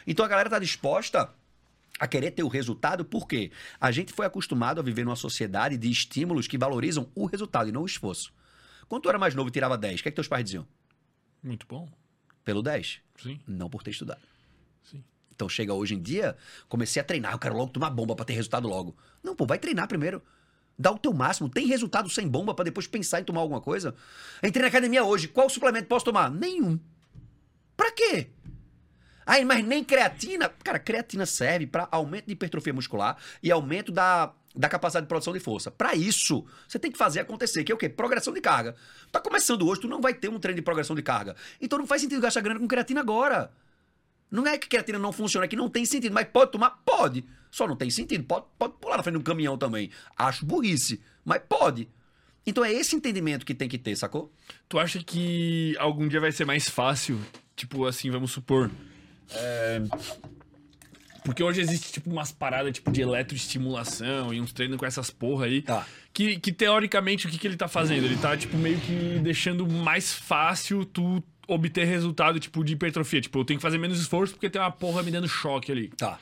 Então 0.07 0.24
a 0.24 0.28
galera 0.28 0.50
tá 0.50 0.59
disposta 0.59 1.30
a 1.99 2.07
querer 2.09 2.32
ter 2.32 2.42
o 2.42 2.49
resultado, 2.49 3.05
porque 3.05 3.53
a 3.80 3.90
gente 3.90 4.12
foi 4.12 4.26
acostumado 4.26 4.80
a 4.80 4.82
viver 4.82 5.05
numa 5.05 5.16
sociedade 5.16 5.76
de 5.76 5.90
estímulos 5.90 6.47
que 6.49 6.59
valorizam 6.59 7.09
o 7.14 7.26
resultado 7.26 7.68
e 7.68 7.72
não 7.72 7.82
o 7.82 7.86
esforço. 7.86 8.32
Quando 8.88 9.03
tu 9.03 9.09
era 9.09 9.18
mais 9.18 9.34
novo 9.34 9.49
e 9.49 9.53
tirava 9.53 9.78
10, 9.78 10.01
o 10.01 10.03
que 10.03 10.09
é 10.09 10.12
que 10.12 10.16
teus 10.16 10.28
pais 10.28 10.45
diziam? 10.45 10.66
Muito 11.42 11.66
bom. 11.66 11.88
Pelo 12.45 12.62
10, 12.62 13.01
Sim, 13.22 13.40
não 13.47 13.70
por 13.70 13.82
ter 13.82 13.90
estudado. 13.92 14.20
sim. 14.82 15.03
Então 15.34 15.49
chega 15.49 15.72
hoje 15.72 15.95
em 15.95 16.03
dia, 16.03 16.36
comecei 16.68 17.01
a 17.01 17.05
treinar, 17.05 17.32
eu 17.32 17.38
quero 17.38 17.57
logo 17.57 17.72
tomar 17.72 17.90
bomba 17.90 18.14
pra 18.14 18.24
ter 18.24 18.34
resultado 18.34 18.68
logo. 18.68 18.95
Não, 19.22 19.34
pô, 19.34 19.47
vai 19.47 19.59
treinar 19.59 19.88
primeiro. 19.88 20.22
Dá 20.78 20.90
o 20.90 20.99
teu 20.99 21.12
máximo, 21.12 21.49
tem 21.49 21.66
resultado 21.66 22.11
sem 22.11 22.28
bomba 22.28 22.53
pra 22.55 22.64
depois 22.64 22.86
pensar 22.86 23.20
em 23.20 23.24
tomar 23.24 23.40
alguma 23.40 23.61
coisa. 23.61 23.95
Entrei 24.42 24.62
na 24.62 24.68
academia 24.68 25.05
hoje, 25.05 25.28
qual 25.28 25.49
suplemento 25.49 25.86
posso 25.88 26.05
tomar? 26.05 26.30
Nenhum. 26.30 26.78
Pra 27.76 27.90
quê? 27.92 28.28
Ai, 29.27 29.45
mas 29.45 29.64
nem 29.64 29.83
creatina. 29.83 30.49
Cara, 30.62 30.79
creatina 30.79 31.27
serve 31.27 31.66
pra 31.66 31.89
aumento 31.91 32.27
de 32.27 32.33
hipertrofia 32.33 32.72
muscular 32.72 33.16
e 33.43 33.51
aumento 33.51 33.91
da, 33.91 34.33
da 34.55 34.68
capacidade 34.68 35.07
de 35.07 35.09
produção 35.09 35.33
de 35.33 35.41
força. 35.41 35.70
Pra 35.70 35.95
isso, 35.95 36.45
você 36.68 36.79
tem 36.79 36.91
que 36.91 36.99
fazer 36.99 37.20
acontecer, 37.20 37.64
que 37.64 37.72
é 37.72 37.75
o 37.75 37.79
quê? 37.79 37.89
Progressão 37.89 38.33
de 38.33 38.41
carga. 38.41 38.75
Tá 39.11 39.20
começando 39.20 39.66
hoje, 39.66 39.81
tu 39.81 39.89
não 39.89 40.01
vai 40.01 40.14
ter 40.14 40.29
um 40.29 40.39
treino 40.39 40.57
de 40.57 40.62
progressão 40.62 40.95
de 40.95 41.03
carga. 41.03 41.35
Então 41.61 41.79
não 41.79 41.87
faz 41.87 42.03
sentido 42.03 42.20
gastar 42.20 42.41
grana 42.41 42.61
com 42.61 42.68
creatina 42.68 43.01
agora. 43.01 43.51
Não 44.31 44.47
é 44.47 44.59
que 44.59 44.68
creatina 44.68 44.99
não 44.99 45.12
funciona, 45.12 45.45
é 45.45 45.49
que 45.49 45.57
não 45.57 45.68
tem 45.68 45.85
sentido. 45.85 46.12
Mas 46.12 46.27
pode 46.27 46.53
tomar? 46.53 46.83
Pode. 46.85 47.25
Só 47.51 47.68
não 47.68 47.77
tem 47.77 47.89
sentido. 47.89 48.25
Pode, 48.25 48.47
pode 48.59 48.75
pular 48.81 48.97
na 48.97 49.03
frente 49.03 49.14
de 49.14 49.20
um 49.20 49.25
caminhão 49.25 49.57
também. 49.57 49.91
Acho 50.16 50.45
burrice. 50.45 51.01
Mas 51.25 51.41
pode. 51.49 51.89
Então 52.47 52.64
é 52.64 52.72
esse 52.72 52.95
entendimento 52.95 53.47
que 53.47 53.55
tem 53.55 53.68
que 53.68 53.79
ter, 53.79 53.97
sacou? 53.97 54.33
Tu 54.68 54.79
acha 54.79 55.03
que 55.03 55.77
algum 55.79 56.07
dia 56.07 56.20
vai 56.20 56.33
ser 56.33 56.45
mais 56.45 56.68
fácil? 56.68 57.18
Tipo 57.57 57.87
assim, 57.87 58.11
vamos 58.11 58.33
supor. 58.33 58.70
É, 59.33 59.83
Porque 61.25 61.43
hoje 61.43 61.61
existe, 61.61 61.91
tipo, 61.91 62.11
umas 62.11 62.31
paradas 62.31 62.72
tipo, 62.72 62.93
de 62.93 63.01
eletroestimulação 63.01 64.33
e 64.33 64.41
uns 64.41 64.53
treinos 64.53 64.77
com 64.77 64.85
essas 64.85 65.11
porra 65.11 65.47
aí. 65.47 65.62
Tá. 65.62 65.87
Que, 66.12 66.39
que 66.39 66.53
teoricamente 66.53 67.27
o 67.27 67.31
que, 67.31 67.39
que 67.39 67.47
ele 67.47 67.57
tá 67.57 67.66
fazendo? 67.66 68.05
Ele 68.05 68.16
tá, 68.16 68.37
tipo, 68.37 68.57
meio 68.59 68.79
que 68.79 69.18
deixando 69.22 69.66
mais 69.66 70.12
fácil 70.12 70.85
tu 70.85 71.22
obter 71.49 71.87
resultado, 71.87 72.39
tipo, 72.39 72.62
de 72.62 72.75
hipertrofia. 72.75 73.20
Tipo, 73.20 73.39
eu 73.41 73.45
tenho 73.45 73.59
que 73.59 73.62
fazer 73.62 73.79
menos 73.79 73.99
esforço 73.99 74.35
porque 74.35 74.51
tem 74.51 74.61
uma 74.61 74.70
porra 74.70 75.03
me 75.03 75.11
dando 75.11 75.27
choque 75.27 75.72
ali. 75.72 75.89
Tá. 75.97 76.18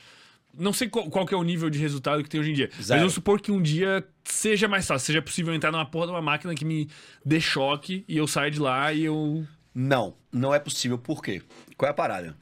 Não 0.57 0.71
sei 0.71 0.87
qual, 0.87 1.09
qual 1.09 1.25
que 1.25 1.33
é 1.33 1.37
o 1.37 1.43
nível 1.43 1.69
de 1.69 1.79
resultado 1.79 2.23
que 2.23 2.29
tem 2.29 2.39
hoje 2.39 2.51
em 2.51 2.53
dia. 2.53 2.69
Mas 2.77 2.85
Zero. 2.85 2.99
vamos 3.01 3.13
supor 3.13 3.41
que 3.41 3.51
um 3.51 3.61
dia 3.61 4.07
seja 4.23 4.67
mais 4.67 4.85
fácil, 4.85 5.07
seja 5.07 5.21
possível 5.21 5.53
entrar 5.53 5.71
numa 5.71 5.85
porra 5.85 6.05
de 6.05 6.11
uma 6.13 6.21
máquina 6.21 6.53
que 6.53 6.63
me 6.63 6.87
dê 7.25 7.41
choque 7.41 8.05
e 8.07 8.15
eu 8.15 8.27
saia 8.27 8.51
de 8.51 8.59
lá 8.59 8.93
e 8.93 9.03
eu. 9.03 9.45
Não, 9.73 10.15
não 10.31 10.53
é 10.53 10.59
possível. 10.59 10.97
Por 10.97 11.23
quê? 11.23 11.41
Qual 11.75 11.87
é 11.87 11.91
a 11.91 11.95
parada? 11.95 12.37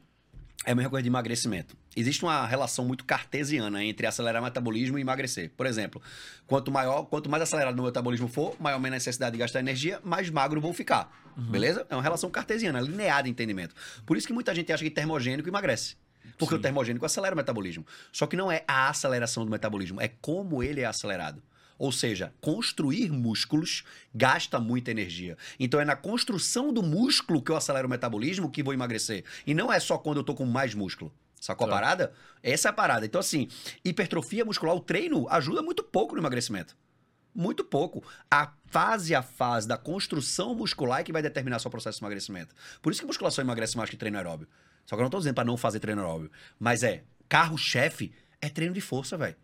É 0.64 0.74
a 0.74 0.76
mesma 0.76 0.91
coisa 0.91 1.01
de 1.01 1.09
emagrecimento. 1.09 1.76
Existe 1.95 2.24
uma 2.24 2.45
relação 2.45 2.86
muito 2.86 3.03
cartesiana 3.03 3.84
entre 3.84 4.05
acelerar 4.05 4.41
o 4.41 4.45
metabolismo 4.45 4.97
e 4.97 5.01
emagrecer. 5.01 5.49
Por 5.57 5.66
exemplo, 5.66 5.99
quanto 6.45 6.72
maior, 6.72 7.03
quanto 7.05 7.30
mais 7.30 7.41
acelerado 7.41 7.74
o 7.74 7.78
meu 7.78 7.86
metabolismo 7.86 8.28
for, 8.28 8.55
maior 8.59 8.76
a 8.76 8.80
minha 8.80 8.91
necessidade 8.91 9.34
de 9.34 9.39
gastar 9.39 9.59
energia, 9.59 9.99
mais 10.03 10.30
magro 10.30 10.62
vou 10.62 10.72
ficar. 10.72 11.12
Beleza? 11.36 11.88
É 11.89 11.95
uma 11.95 12.03
relação 12.03 12.30
cartesiana, 12.30 12.80
linear 12.80 13.24
de 13.24 13.30
entendimento. 13.30 13.74
Por 14.05 14.18
isso 14.18 14.28
que 14.28 14.34
muita 14.34 14.53
gente 14.53 14.72
acha 14.72 14.84
que 14.84 14.91
termogênico 14.91 15.49
emagrece. 15.49 15.95
Porque 16.38 16.53
Sim. 16.53 16.59
o 16.59 16.62
termogênico 16.62 17.05
acelera 17.05 17.34
o 17.34 17.38
metabolismo. 17.38 17.86
Só 18.12 18.28
que 18.28 18.36
não 18.36 18.51
é 18.51 18.64
a 18.68 18.89
aceleração 18.89 19.43
do 19.43 19.49
metabolismo, 19.49 19.99
é 19.99 20.07
como 20.07 20.62
ele 20.62 20.82
é 20.82 20.86
acelerado. 20.86 21.41
Ou 21.82 21.91
seja, 21.91 22.32
construir 22.39 23.11
músculos 23.11 23.84
gasta 24.13 24.59
muita 24.59 24.91
energia. 24.91 25.36
Então 25.59 25.82
é 25.82 25.84
na 25.84 25.95
construção 25.95 26.71
do 26.71 26.84
músculo 26.84 27.41
que 27.41 27.51
eu 27.51 27.55
acelero 27.55 27.88
o 27.88 27.89
metabolismo 27.89 28.51
que 28.51 28.61
vou 28.61 28.71
emagrecer. 28.71 29.25
E 29.47 29.55
não 29.55 29.73
é 29.73 29.79
só 29.79 29.97
quando 29.97 30.17
eu 30.17 30.23
tô 30.23 30.36
com 30.36 30.45
mais 30.45 30.75
músculo. 30.75 31.11
Sacou 31.39 31.65
a 31.65 31.69
Tá. 31.71 31.75
parada? 31.75 32.13
Essa 32.43 32.67
é 32.67 32.69
a 32.69 32.73
parada. 32.73 33.03
Então, 33.03 33.19
assim, 33.19 33.47
hipertrofia 33.84 34.45
muscular, 34.45 34.75
o 34.75 34.79
treino 34.79 35.27
ajuda 35.27 35.63
muito 35.63 35.82
pouco 35.84 36.13
no 36.13 36.21
emagrecimento. 36.21 36.77
Muito 37.34 37.63
pouco. 37.63 38.03
A 38.29 38.53
fase 38.67 39.15
a 39.15 39.23
fase 39.23 39.67
da 39.67 39.75
construção 39.75 40.53
muscular 40.53 40.99
é 40.99 41.03
que 41.03 41.11
vai 41.11 41.23
determinar 41.23 41.57
seu 41.57 41.71
processo 41.71 41.97
de 41.97 42.03
emagrecimento. 42.03 42.53
Por 42.79 42.91
isso 42.91 43.01
que 43.01 43.07
musculação 43.07 43.43
emagrece 43.43 43.75
mais 43.75 43.89
que 43.89 43.97
treino 43.97 44.17
aeróbio. 44.17 44.47
Só 44.86 44.95
que 44.95 44.99
eu 45.01 45.03
não 45.03 45.09
tô 45.09 45.17
dizendo 45.17 45.34
pra 45.34 45.43
não 45.43 45.57
fazer 45.57 45.79
treino 45.79 46.01
aeróbio. 46.01 46.29
Mas 46.59 46.84
é, 46.84 47.03
carro-chefe 47.27 48.13
é 48.39 48.49
treino 48.49 48.75
de 48.75 48.82
força, 48.82 49.17
velho. 49.17 49.36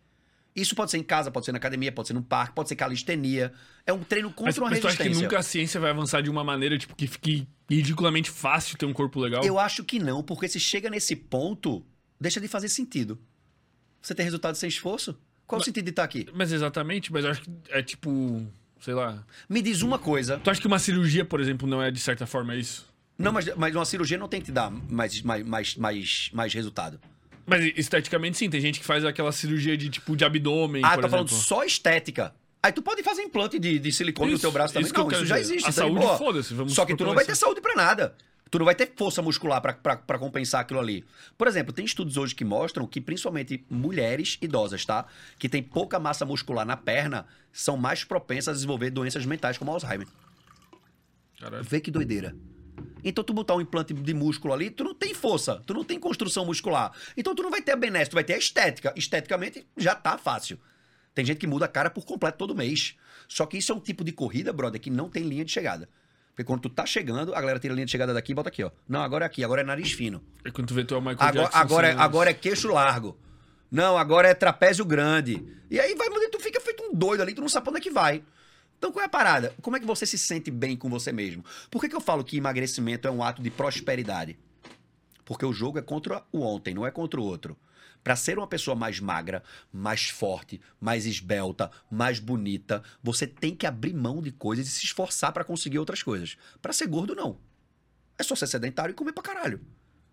Isso 0.57 0.73
pode 0.75 0.89
ser 0.89 0.97
em 0.97 1.03
casa, 1.03 1.29
pode 1.29 1.45
ser 1.45 1.51
na 1.51 1.59
academia, 1.59 1.91
pode 1.91 2.07
ser 2.07 2.15
no 2.15 2.23
parque, 2.23 2.55
pode 2.55 2.67
ser 2.67 2.75
calistenia. 2.75 3.53
É 3.85 3.93
um 3.93 4.03
treino 4.03 4.29
contra 4.29 4.45
Mas, 4.45 4.57
uma 4.57 4.69
mas 4.71 4.79
tu 4.79 4.87
acha 4.87 4.97
que 4.97 5.03
resistência. 5.03 5.27
nunca 5.27 5.39
a 5.39 5.43
ciência 5.43 5.79
vai 5.79 5.91
avançar 5.91 6.21
de 6.21 6.31
uma 6.31 6.43
maneira, 6.43 6.77
tipo, 6.79 6.95
que 6.95 7.05
fique 7.05 7.47
ridiculamente 7.69 8.31
fácil 8.31 8.75
ter 8.75 8.87
um 8.87 8.91
corpo 8.93 9.19
legal? 9.19 9.43
Eu 9.45 9.59
acho 9.59 9.83
que 9.83 9.99
não, 9.99 10.23
porque 10.23 10.47
se 10.47 10.59
chega 10.59 10.89
nesse 10.89 11.15
ponto, 11.15 11.85
deixa 12.19 12.41
de 12.41 12.47
fazer 12.47 12.69
sentido. 12.69 13.19
Você 14.01 14.15
tem 14.15 14.23
resultado 14.25 14.55
sem 14.55 14.67
esforço? 14.67 15.13
Qual 15.45 15.57
o 15.57 15.59
Mas- 15.59 15.65
sentido 15.65 15.83
de 15.85 15.91
estar 15.91 16.03
aqui? 16.03 16.27
Mas 16.33 16.51
exatamente, 16.51 17.13
mas 17.13 17.23
eu 17.23 17.31
acho 17.31 17.41
que 17.41 17.51
é 17.69 17.83
tipo. 17.83 18.45
Sei 18.81 18.93
lá. 18.93 19.23
Me 19.47 19.61
diz 19.61 19.81
uma 19.81 19.97
coisa. 19.99 20.39
Tu 20.39 20.49
acha 20.49 20.59
que 20.61 20.67
uma 20.67 20.79
cirurgia, 20.79 21.23
por 21.23 21.39
exemplo, 21.39 21.67
não 21.67 21.81
é 21.81 21.89
de 21.91 21.99
certa 21.99 22.25
forma 22.25 22.55
isso? 22.55 22.85
Não, 23.17 23.31
mas, 23.31 23.55
mas 23.55 23.75
uma 23.75 23.85
cirurgia 23.85 24.17
não 24.17 24.27
tem 24.27 24.39
que 24.39 24.47
te 24.47 24.51
dar 24.51 24.69
mais, 24.71 25.21
mais, 25.21 25.43
mais, 25.45 25.75
mais, 25.75 26.29
mais 26.33 26.53
resultado. 26.53 26.99
Mas 27.47 27.63
esteticamente 27.77 28.37
sim, 28.37 28.49
tem 28.49 28.59
gente 28.59 28.79
que 28.81 28.85
faz 28.85 29.05
aquela 29.05 29.31
cirurgia 29.31 29.77
de 29.77 29.89
tipo 29.89 30.17
de 30.17 30.25
abdômen, 30.25 30.83
ah, 30.83 30.97
tá 30.97 31.07
falando 31.07 31.27
exemplo. 31.29 31.45
só 31.45 31.63
estética. 31.63 32.35
Aí 32.61 32.73
tu 32.73 32.81
pode 32.81 33.01
fazer 33.01 33.21
implante 33.21 33.57
de, 33.57 33.79
de 33.79 33.91
silicone 33.91 34.31
no 34.31 34.35
Isso, 34.35 34.41
teu 34.41 34.51
braço 34.51 34.73
também. 34.73 34.85
isso 34.85 34.93
não, 34.93 35.09
isso 35.09 35.25
já 35.25 35.39
dizer. 35.39 35.53
existe. 35.53 35.65
A 35.65 35.69
aí, 35.69 35.73
saúde, 35.73 36.17
foda-se, 36.17 36.53
Só 36.69 36.85
que 36.85 36.95
tu 36.95 37.05
não 37.05 37.15
vai 37.15 37.23
ter 37.23 37.35
saúde 37.35 37.61
pra 37.61 37.73
nada. 37.73 38.13
Tu 38.49 38.59
não 38.59 38.65
vai 38.65 38.75
ter 38.75 38.91
força 38.95 39.21
muscular 39.21 39.61
pra 39.61 40.17
compensar 40.19 40.61
aquilo 40.61 40.79
ali. 40.79 41.05
Por 41.37 41.47
exemplo, 41.47 41.71
tem 41.73 41.85
estudos 41.85 42.17
hoje 42.17 42.33
que 42.35 42.43
mostram 42.45 42.85
que 42.87 42.99
principalmente 42.99 43.63
mulheres 43.69 44.37
idosas, 44.41 44.85
tá? 44.85 45.05
Que 45.37 45.47
tem 45.49 45.61
pouca 45.61 45.99
massa 45.99 46.25
muscular 46.25 46.65
na 46.65 46.75
perna, 46.77 47.25
são 47.51 47.77
mais 47.77 48.03
propensas 48.03 48.49
a 48.49 48.53
desenvolver 48.53 48.89
doenças 48.89 49.25
mentais 49.25 49.57
como 49.57 49.71
Alzheimer. 49.71 50.07
Caralho. 51.39 51.63
Vê 51.63 51.79
que 51.79 51.91
doideira. 51.91 52.35
Então 53.03 53.23
tu 53.23 53.33
botar 53.33 53.55
um 53.55 53.61
implante 53.61 53.93
de 53.93 54.13
músculo 54.13 54.53
ali, 54.53 54.69
tu 54.69 54.83
não 54.83 54.93
tem 54.93 55.13
força, 55.13 55.61
tu 55.65 55.73
não 55.73 55.83
tem 55.83 55.99
construção 55.99 56.45
muscular. 56.45 56.91
Então 57.15 57.33
tu 57.33 57.43
não 57.43 57.49
vai 57.49 57.61
ter 57.61 57.71
a 57.71 57.75
benesse, 57.75 58.09
tu 58.09 58.15
vai 58.15 58.23
ter 58.23 58.33
a 58.33 58.37
estética. 58.37 58.93
Esteticamente 58.95 59.65
já 59.77 59.95
tá 59.95 60.17
fácil. 60.17 60.59
Tem 61.13 61.25
gente 61.25 61.37
que 61.37 61.47
muda 61.47 61.65
a 61.65 61.67
cara 61.67 61.89
por 61.89 62.05
completo 62.05 62.37
todo 62.37 62.53
mês. 62.55 62.95
Só 63.27 63.45
que 63.45 63.57
isso 63.57 63.71
é 63.71 63.75
um 63.75 63.79
tipo 63.79 64.03
de 64.03 64.11
corrida, 64.11 64.53
brother, 64.53 64.79
que 64.79 64.89
não 64.89 65.09
tem 65.09 65.23
linha 65.23 65.43
de 65.43 65.51
chegada. 65.51 65.89
Porque 66.29 66.43
quando 66.43 66.61
tu 66.61 66.69
tá 66.69 66.85
chegando, 66.85 67.33
a 67.33 67.41
galera 67.41 67.59
tira 67.59 67.73
a 67.73 67.75
linha 67.75 67.85
de 67.85 67.91
chegada 67.91 68.13
daqui 68.13 68.31
e 68.31 68.35
bota 68.35 68.49
aqui, 68.49 68.63
ó. 68.63 68.69
Não, 68.87 69.01
agora 69.01 69.25
é 69.25 69.27
aqui, 69.27 69.43
agora 69.43 69.61
é 69.61 69.63
nariz 69.63 69.91
fino. 69.91 70.23
É 70.45 70.51
quando 70.51 70.67
tu 70.67 70.75
vê 70.75 70.83
tu 70.83 70.93
é 70.93 70.97
o 70.97 71.01
Michael 71.01 71.17
Agora, 71.19 71.43
Jackson. 71.45 71.57
agora, 71.57 71.87
é, 71.87 71.95
agora 71.97 72.29
é 72.29 72.33
queixo 72.33 72.67
largo. 72.71 73.17
Não, 73.71 73.97
agora 73.97 74.27
é 74.27 74.33
trapézio 74.35 74.85
grande. 74.85 75.43
E 75.69 75.79
aí 75.79 75.95
vai, 75.95 76.07
tu 76.29 76.39
fica 76.39 76.61
feito 76.61 76.83
um 76.83 76.93
doido 76.93 77.21
ali, 77.21 77.33
tu 77.33 77.41
não 77.41 77.49
sabe 77.49 77.63
pra 77.63 77.71
onde 77.71 77.79
é 77.79 77.83
que 77.83 77.89
vai. 77.91 78.23
Então 78.77 78.91
qual 78.91 79.03
é 79.03 79.05
a 79.05 79.09
parada? 79.09 79.53
Como 79.61 79.75
é 79.75 79.79
que 79.79 79.85
você 79.85 80.05
se 80.05 80.17
sente 80.17 80.51
bem 80.51 80.77
com 80.77 80.89
você 80.89 81.11
mesmo? 81.11 81.43
Por 81.69 81.81
que, 81.81 81.89
que 81.89 81.95
eu 81.95 82.01
falo 82.01 82.23
que 82.23 82.37
emagrecimento 82.37 83.07
é 83.07 83.11
um 83.11 83.23
ato 83.23 83.41
de 83.41 83.49
prosperidade? 83.49 84.37
Porque 85.25 85.45
o 85.45 85.53
jogo 85.53 85.79
é 85.79 85.81
contra 85.81 86.23
o 86.31 86.41
ontem, 86.41 86.73
não 86.73 86.85
é 86.85 86.91
contra 86.91 87.19
o 87.19 87.23
outro. 87.23 87.57
Pra 88.03 88.15
ser 88.15 88.37
uma 88.37 88.47
pessoa 88.47 88.75
mais 88.75 88.99
magra, 88.99 89.43
mais 89.73 90.07
forte, 90.07 90.61
mais 90.79 91.05
esbelta, 91.05 91.69
mais 91.91 92.19
bonita, 92.19 92.81
você 93.03 93.27
tem 93.27 93.53
que 93.53 93.65
abrir 93.65 93.93
mão 93.93 94.21
de 94.21 94.31
coisas 94.31 94.67
e 94.67 94.71
se 94.71 94.85
esforçar 94.85 95.33
pra 95.33 95.43
conseguir 95.43 95.79
outras 95.79 96.01
coisas. 96.01 96.37
Pra 96.61 96.71
ser 96.71 96.87
gordo, 96.87 97.15
não. 97.15 97.37
É 98.17 98.23
só 98.23 98.35
ser 98.35 98.47
sedentário 98.47 98.93
e 98.93 98.95
comer 98.95 99.11
pra 99.11 99.23
caralho. 99.23 99.59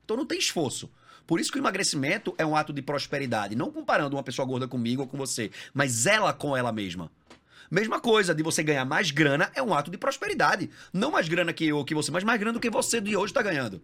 Então 0.05 0.17
não 0.17 0.27
tem 0.27 0.39
esforço. 0.39 0.91
Por 1.27 1.41
isso 1.41 1.53
que 1.53 1.59
o 1.59 1.61
emagrecimento 1.61 2.35
é 2.37 2.45
um 2.45 2.57
ato 2.57 2.73
de 2.73 2.83
prosperidade. 2.83 3.55
Não 3.55 3.71
comparando 3.71 4.17
uma 4.17 4.23
pessoa 4.23 4.45
gorda 4.45 4.69
comigo 4.69 5.03
ou 5.03 5.09
com 5.09 5.17
você, 5.17 5.51
mas 5.73 6.07
ela 6.07 6.33
com 6.33 6.57
ela 6.57 6.73
mesma. 6.73 7.11
Mesma 7.75 7.99
coisa, 7.99 8.33
de 8.33 8.41
você 8.41 8.63
ganhar 8.63 8.85
mais 8.85 9.11
grana 9.11 9.51
é 9.53 9.61
um 9.61 9.75
ato 9.75 9.91
de 9.91 9.99
prosperidade. 9.99 10.71
Não 10.93 11.11
mais 11.11 11.27
grana 11.29 11.53
que 11.53 11.67
eu 11.67 11.85
que 11.85 11.93
você, 11.93 12.09
mas 12.09 12.23
mais 12.23 12.39
grana 12.39 12.53
do 12.53 12.61
que 12.61 12.71
você 12.71 13.01
de 13.01 13.17
hoje 13.17 13.33
tá 13.33 13.43
ganhando. 13.43 13.83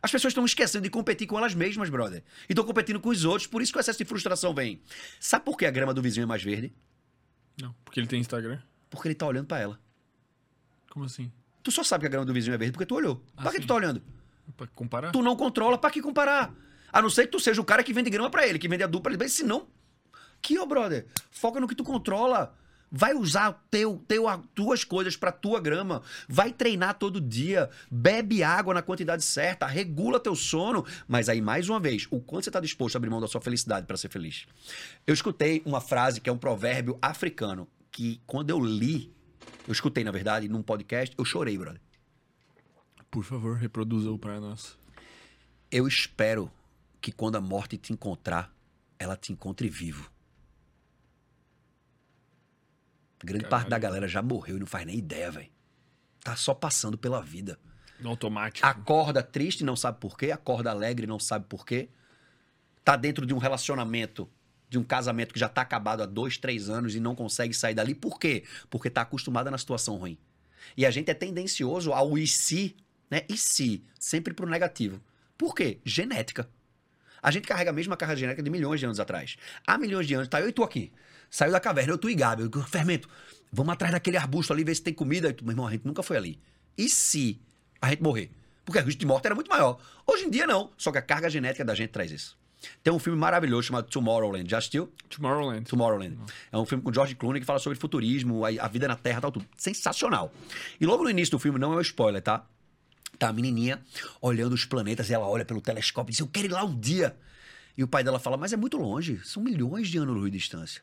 As 0.00 0.12
pessoas 0.12 0.30
estão 0.30 0.44
esquecendo 0.44 0.84
de 0.84 0.90
competir 0.90 1.26
com 1.26 1.36
elas 1.36 1.52
mesmas, 1.52 1.90
brother. 1.90 2.22
E 2.48 2.52
estão 2.52 2.64
competindo 2.64 3.00
com 3.00 3.08
os 3.08 3.24
outros, 3.24 3.48
por 3.48 3.60
isso 3.60 3.72
que 3.72 3.78
o 3.78 3.80
excesso 3.80 3.98
de 3.98 4.04
frustração 4.04 4.54
vem. 4.54 4.80
Sabe 5.18 5.44
por 5.44 5.58
que 5.58 5.66
a 5.66 5.72
grama 5.72 5.92
do 5.92 6.00
vizinho 6.00 6.22
é 6.22 6.26
mais 6.26 6.40
verde? 6.40 6.72
Não, 7.60 7.74
porque 7.84 7.98
ele 7.98 8.06
tem 8.06 8.20
Instagram. 8.20 8.60
Porque 8.88 9.08
ele 9.08 9.16
tá 9.16 9.26
olhando 9.26 9.48
pra 9.48 9.58
ela. 9.58 9.80
Como 10.88 11.04
assim? 11.04 11.32
Tu 11.64 11.72
só 11.72 11.82
sabe 11.82 12.02
que 12.02 12.06
a 12.06 12.10
grama 12.10 12.24
do 12.24 12.32
vizinho 12.32 12.54
é 12.54 12.58
verde 12.58 12.70
porque 12.70 12.86
tu 12.86 12.94
olhou. 12.94 13.24
Ah, 13.36 13.42
pra 13.42 13.50
que 13.50 13.56
sim. 13.56 13.62
tu 13.62 13.66
tá 13.66 13.74
olhando? 13.74 14.00
Pra 14.56 14.68
comparar? 14.68 15.10
Tu 15.10 15.20
não 15.20 15.34
controla, 15.34 15.76
pra 15.76 15.90
que 15.90 16.00
comparar? 16.00 16.54
A 16.92 17.02
não 17.02 17.10
ser 17.10 17.24
que 17.24 17.32
tu 17.32 17.40
seja 17.40 17.60
o 17.60 17.64
cara 17.64 17.82
que 17.82 17.92
vende 17.92 18.08
grama 18.08 18.30
pra 18.30 18.46
ele, 18.46 18.56
que 18.56 18.68
vende 18.68 18.86
pra 18.86 19.10
ele. 19.10 19.18
Mas 19.20 19.32
se 19.32 19.42
não, 19.42 19.66
que, 20.40 20.56
ó, 20.60 20.64
brother, 20.64 21.06
foca 21.28 21.58
no 21.58 21.66
que 21.66 21.74
tu 21.74 21.82
controla. 21.82 22.56
Vai 22.92 23.14
usar 23.14 23.64
teu, 23.70 24.02
teu, 24.08 24.26
as 24.26 24.40
tuas 24.52 24.82
coisas 24.82 25.16
pra 25.16 25.30
tua 25.30 25.60
grama. 25.60 26.02
Vai 26.28 26.52
treinar 26.52 26.98
todo 26.98 27.20
dia. 27.20 27.70
Bebe 27.88 28.42
água 28.42 28.74
na 28.74 28.82
quantidade 28.82 29.22
certa. 29.22 29.66
Regula 29.66 30.18
teu 30.18 30.34
sono. 30.34 30.84
Mas 31.06 31.28
aí, 31.28 31.40
mais 31.40 31.68
uma 31.68 31.78
vez, 31.78 32.08
o 32.10 32.20
quanto 32.20 32.44
você 32.44 32.50
tá 32.50 32.58
disposto 32.58 32.96
a 32.96 32.98
abrir 32.98 33.10
mão 33.10 33.20
da 33.20 33.28
sua 33.28 33.40
felicidade 33.40 33.86
pra 33.86 33.96
ser 33.96 34.08
feliz. 34.08 34.46
Eu 35.06 35.14
escutei 35.14 35.62
uma 35.64 35.80
frase 35.80 36.20
que 36.20 36.28
é 36.28 36.32
um 36.32 36.38
provérbio 36.38 36.98
africano. 37.00 37.68
Que 37.92 38.20
quando 38.26 38.50
eu 38.50 38.58
li, 38.58 39.12
eu 39.68 39.72
escutei, 39.72 40.02
na 40.02 40.10
verdade, 40.10 40.48
num 40.48 40.62
podcast, 40.62 41.14
eu 41.16 41.24
chorei, 41.24 41.56
brother. 41.56 41.80
Por 43.10 43.24
favor, 43.24 43.56
reproduza-o 43.56 44.18
pra 44.18 44.40
nós. 44.40 44.76
Eu 45.70 45.86
espero 45.86 46.50
que 47.00 47.12
quando 47.12 47.36
a 47.36 47.40
morte 47.40 47.76
te 47.76 47.92
encontrar, 47.92 48.52
ela 48.98 49.16
te 49.16 49.32
encontre 49.32 49.68
vivo. 49.68 50.10
Grande 53.22 53.44
Caralho. 53.44 53.50
parte 53.50 53.70
da 53.70 53.78
galera 53.78 54.08
já 54.08 54.22
morreu 54.22 54.56
e 54.56 54.60
não 54.60 54.66
faz 54.66 54.86
nem 54.86 54.96
ideia, 54.96 55.30
velho. 55.30 55.50
Tá 56.22 56.36
só 56.36 56.54
passando 56.54 56.98
pela 56.98 57.22
vida. 57.22 57.58
No 57.98 58.10
automático. 58.10 58.66
Acorda 58.66 59.22
triste, 59.22 59.62
não 59.62 59.76
sabe 59.76 59.98
por 60.00 60.16
quê. 60.16 60.30
Acorda 60.30 60.70
alegre, 60.70 61.06
não 61.06 61.18
sabe 61.18 61.44
por 61.48 61.66
quê. 61.66 61.88
Tá 62.84 62.96
dentro 62.96 63.26
de 63.26 63.34
um 63.34 63.38
relacionamento, 63.38 64.28
de 64.68 64.78
um 64.78 64.84
casamento 64.84 65.34
que 65.34 65.40
já 65.40 65.48
tá 65.48 65.60
acabado 65.60 66.02
há 66.02 66.06
dois, 66.06 66.38
três 66.38 66.70
anos 66.70 66.94
e 66.94 67.00
não 67.00 67.14
consegue 67.14 67.52
sair 67.52 67.74
dali. 67.74 67.94
Por 67.94 68.18
quê? 68.18 68.44
Porque 68.70 68.88
tá 68.88 69.02
acostumada 69.02 69.50
na 69.50 69.58
situação 69.58 69.96
ruim. 69.96 70.16
E 70.76 70.86
a 70.86 70.90
gente 70.90 71.10
é 71.10 71.14
tendencioso 71.14 71.92
ao 71.92 72.16
e 72.16 72.26
se, 72.26 72.76
né? 73.10 73.22
E 73.28 73.36
se, 73.36 73.84
sempre 73.98 74.32
pro 74.32 74.48
negativo. 74.48 75.00
Por 75.36 75.54
quê? 75.54 75.80
Genética. 75.84 76.48
A 77.22 77.30
gente 77.30 77.46
carrega 77.46 77.70
a 77.70 77.72
mesma 77.72 77.96
carga 77.96 78.16
genética 78.16 78.42
de 78.42 78.50
milhões 78.50 78.80
de 78.80 78.86
anos 78.86 79.00
atrás. 79.00 79.36
Há 79.66 79.76
milhões 79.76 80.06
de 80.06 80.14
anos, 80.14 80.28
tá 80.28 80.40
eu 80.40 80.48
e 80.48 80.52
tu 80.52 80.62
aqui. 80.62 80.90
Saiu 81.30 81.52
da 81.52 81.60
caverna, 81.60 81.92
eu, 81.92 81.98
tu 81.98 82.10
e 82.10 82.14
Gabi. 82.14 82.42
Eu, 82.42 82.62
fermento, 82.64 83.08
vamos 83.52 83.72
atrás 83.72 83.92
daquele 83.92 84.16
arbusto 84.16 84.52
ali, 84.52 84.64
ver 84.64 84.74
se 84.74 84.82
tem 84.82 84.92
comida. 84.92 85.32
Tu, 85.32 85.44
Meu 85.44 85.52
irmão, 85.52 85.66
a 85.66 85.70
gente 85.70 85.86
nunca 85.86 86.02
foi 86.02 86.16
ali. 86.16 86.40
E 86.76 86.88
se 86.88 87.40
a 87.80 87.88
gente 87.90 88.02
morrer? 88.02 88.30
Porque 88.64 88.78
o 88.78 88.84
risco 88.84 89.00
de 89.00 89.06
morte 89.06 89.26
era 89.26 89.34
muito 89.34 89.48
maior. 89.48 89.78
Hoje 90.06 90.24
em 90.24 90.30
dia, 90.30 90.46
não. 90.46 90.70
Só 90.76 90.90
que 90.90 90.98
a 90.98 91.02
carga 91.02 91.30
genética 91.30 91.64
da 91.64 91.74
gente 91.74 91.90
traz 91.90 92.10
isso. 92.10 92.38
Tem 92.82 92.92
um 92.92 92.98
filme 92.98 93.18
maravilhoso 93.18 93.68
chamado 93.68 93.88
Tomorrowland. 93.88 94.48
Já 94.50 94.58
assistiu? 94.58 94.92
Tomorrowland. 95.08 95.64
Tomorrowland. 95.64 96.18
É 96.52 96.58
um 96.58 96.66
filme 96.66 96.82
com 96.82 96.92
George 96.92 97.14
Clooney 97.14 97.40
que 97.40 97.46
fala 97.46 97.58
sobre 97.58 97.78
futurismo, 97.78 98.44
a, 98.44 98.48
a 98.48 98.68
vida 98.68 98.86
na 98.86 98.96
Terra, 98.96 99.20
tal, 99.20 99.32
tudo. 99.32 99.46
Sensacional. 99.56 100.32
E 100.80 100.86
logo 100.86 101.02
no 101.02 101.10
início 101.10 101.32
do 101.32 101.38
filme, 101.38 101.58
não 101.58 101.72
é 101.72 101.76
um 101.76 101.80
spoiler, 101.80 102.20
tá? 102.20 102.46
Tá 103.18 103.28
a 103.28 103.32
menininha 103.32 103.82
olhando 104.20 104.52
os 104.52 104.64
planetas 104.64 105.10
e 105.10 105.14
ela 105.14 105.28
olha 105.28 105.44
pelo 105.44 105.60
telescópio 105.60 106.10
e 106.10 106.12
diz: 106.12 106.20
Eu 106.20 106.26
quero 106.26 106.46
ir 106.46 106.52
lá 106.52 106.64
um 106.64 106.78
dia. 106.78 107.16
E 107.76 107.82
o 107.82 107.88
pai 107.88 108.04
dela 108.04 108.18
fala: 108.18 108.36
Mas 108.36 108.52
é 108.52 108.56
muito 108.56 108.76
longe, 108.76 109.20
são 109.24 109.42
milhões 109.42 109.88
de 109.88 109.98
anos-luz 109.98 110.30
de 110.30 110.38
distância. 110.38 110.82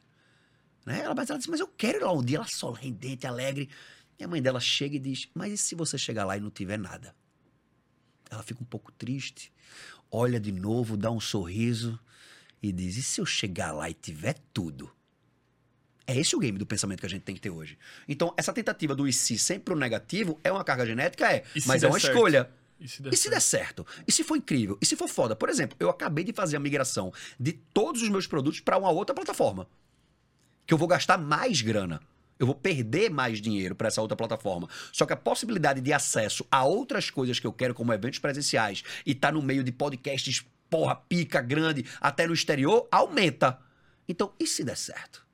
Né? 0.88 1.02
Ela, 1.02 1.14
mas 1.14 1.30
ela 1.30 1.38
diz: 1.38 1.48
Mas 1.48 1.60
eu 1.60 1.68
quero 1.68 1.98
ir 1.98 2.02
lá 2.02 2.14
um 2.14 2.24
dia. 2.24 2.38
Ela 2.38 2.48
sorridente, 2.48 3.28
alegre. 3.28 3.70
E 4.18 4.24
a 4.24 4.28
mãe 4.28 4.42
dela 4.42 4.62
chega 4.62 4.96
e 4.96 5.00
diz: 5.00 5.28
Mas 5.34 5.52
e 5.52 5.58
se 5.58 5.76
você 5.76 5.98
chegar 5.98 6.24
lá 6.24 6.38
e 6.38 6.40
não 6.40 6.50
tiver 6.50 6.80
nada? 6.80 7.14
Ela 8.30 8.42
fica 8.42 8.64
um 8.64 8.66
pouco 8.66 8.90
triste, 8.94 9.52
olha 10.10 10.40
de 10.40 10.52
novo, 10.52 10.96
dá 10.96 11.12
um 11.12 11.20
sorriso 11.20 12.00
e 12.64 12.72
diz: 12.72 12.96
E 12.96 13.04
se 13.04 13.20
eu 13.20 13.26
chegar 13.26 13.74
lá 13.74 13.90
e 13.90 13.94
tiver 13.94 14.38
tudo? 14.54 14.90
É 16.10 16.18
esse 16.18 16.38
o 16.38 16.40
game 16.40 16.58
do 16.58 16.66
pensamento 16.66 17.02
que 17.02 17.06
a 17.06 17.10
gente 17.10 17.24
tem 17.24 17.36
que 17.36 17.42
ter 17.42 17.50
hoje. 17.50 17.78
Então, 18.08 18.34
essa 18.38 18.54
tentativa 18.54 18.96
do 18.96 19.06
e 19.06 19.12
se 19.12 19.38
sempre 19.38 19.66
pro 19.66 19.76
negativo 19.76 20.40
é 20.42 20.50
uma 20.50 20.64
carga 20.64 20.86
genética? 20.86 21.30
É. 21.30 21.44
Mas 21.66 21.84
é 21.84 21.88
uma 21.88 22.00
certo? 22.00 22.14
escolha. 22.14 22.50
E 22.80 22.88
se 22.88 23.02
der 23.02 23.14
E 23.14 23.18
se 23.18 23.30
der 23.30 23.42
certo? 23.42 23.86
E 24.08 24.12
se 24.14 24.24
for 24.24 24.38
incrível? 24.38 24.78
E 24.82 24.86
se 24.86 24.96
for 24.96 25.10
foda? 25.10 25.36
Por 25.36 25.50
exemplo, 25.50 25.76
eu 25.82 25.90
acabei 25.90 26.24
de 26.24 26.32
fazer 26.32 26.56
a 26.56 26.62
migração 26.62 27.12
de 27.38 27.52
todos 27.52 28.02
os 28.02 28.08
meus 28.08 28.26
produtos 28.26 28.62
para 28.62 28.78
uma 28.78 28.90
outra 28.90 29.14
plataforma. 29.14 29.68
Que 30.68 30.74
eu 30.76 30.78
vou 30.78 30.88
gastar 30.88 31.18
mais 31.18 31.64
grana. 31.64 32.00
Eu 32.38 32.46
vou 32.46 32.54
perder 32.54 33.10
mais 33.10 33.42
dinheiro 33.42 33.74
para 33.74 33.88
essa 33.88 34.02
outra 34.02 34.16
plataforma. 34.16 34.70
Só 34.92 35.08
que 35.08 35.14
a 35.14 35.18
possibilidade 35.18 35.82
de 35.82 35.92
acesso 35.92 36.46
a 36.52 36.64
outras 36.64 37.10
coisas 37.10 37.40
que 37.40 37.48
eu 37.48 37.54
quero, 37.54 37.74
como 37.74 37.92
eventos 37.92 38.20
presenciais, 38.20 38.84
e 39.04 39.16
tá 39.16 39.32
no 39.32 39.42
meio 39.42 39.64
de 39.64 39.72
podcasts, 39.72 40.46
porra, 40.70 40.96
pica, 40.96 41.42
grande, 41.42 41.84
até 42.00 42.28
no 42.28 42.34
exterior, 42.34 42.88
aumenta. 42.92 43.60
Então, 44.08 44.34
e 44.40 44.46
se 44.46 44.64
der 44.64 44.78
certo? 44.78 45.26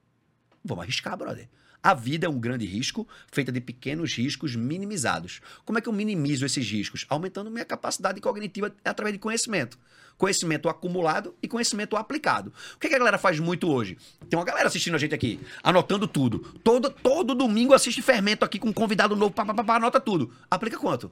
Vamos 0.63 0.83
arriscar, 0.83 1.17
brother. 1.17 1.49
A 1.83 1.93
vida 1.93 2.25
é 2.25 2.29
um 2.29 2.39
grande 2.39 2.65
risco, 2.65 3.05
feita 3.29 3.51
de 3.51 3.59
pequenos 3.59 4.13
riscos 4.13 4.55
minimizados. 4.55 5.41
Como 5.65 5.77
é 5.77 5.81
que 5.81 5.89
eu 5.89 5.93
minimizo 5.93 6.45
esses 6.45 6.65
riscos? 6.65 7.05
Aumentando 7.09 7.51
minha 7.51 7.65
capacidade 7.65 8.21
cognitiva 8.21 8.73
através 8.85 9.11
de 9.11 9.19
conhecimento. 9.19 9.77
Conhecimento 10.17 10.69
acumulado 10.69 11.35
e 11.43 11.47
conhecimento 11.47 11.97
aplicado. 11.97 12.53
O 12.75 12.79
que, 12.79 12.87
que 12.87 12.95
a 12.95 12.99
galera 12.99 13.17
faz 13.17 13.37
muito 13.37 13.67
hoje? 13.69 13.97
Tem 14.29 14.39
uma 14.39 14.45
galera 14.45 14.67
assistindo 14.67 14.95
a 14.95 14.97
gente 14.97 15.13
aqui, 15.13 15.41
anotando 15.61 16.07
tudo. 16.07 16.39
Todo, 16.63 16.89
todo 16.89 17.35
domingo 17.35 17.73
assiste 17.73 18.01
Fermento 18.01 18.45
aqui 18.45 18.57
com 18.57 18.69
um 18.69 18.73
convidado 18.73 19.13
novo, 19.13 19.33
pá, 19.33 19.45
pá, 19.45 19.53
pá, 19.53 19.75
anota 19.75 19.99
tudo. 19.99 20.33
Aplica 20.49 20.77
quanto? 20.77 21.11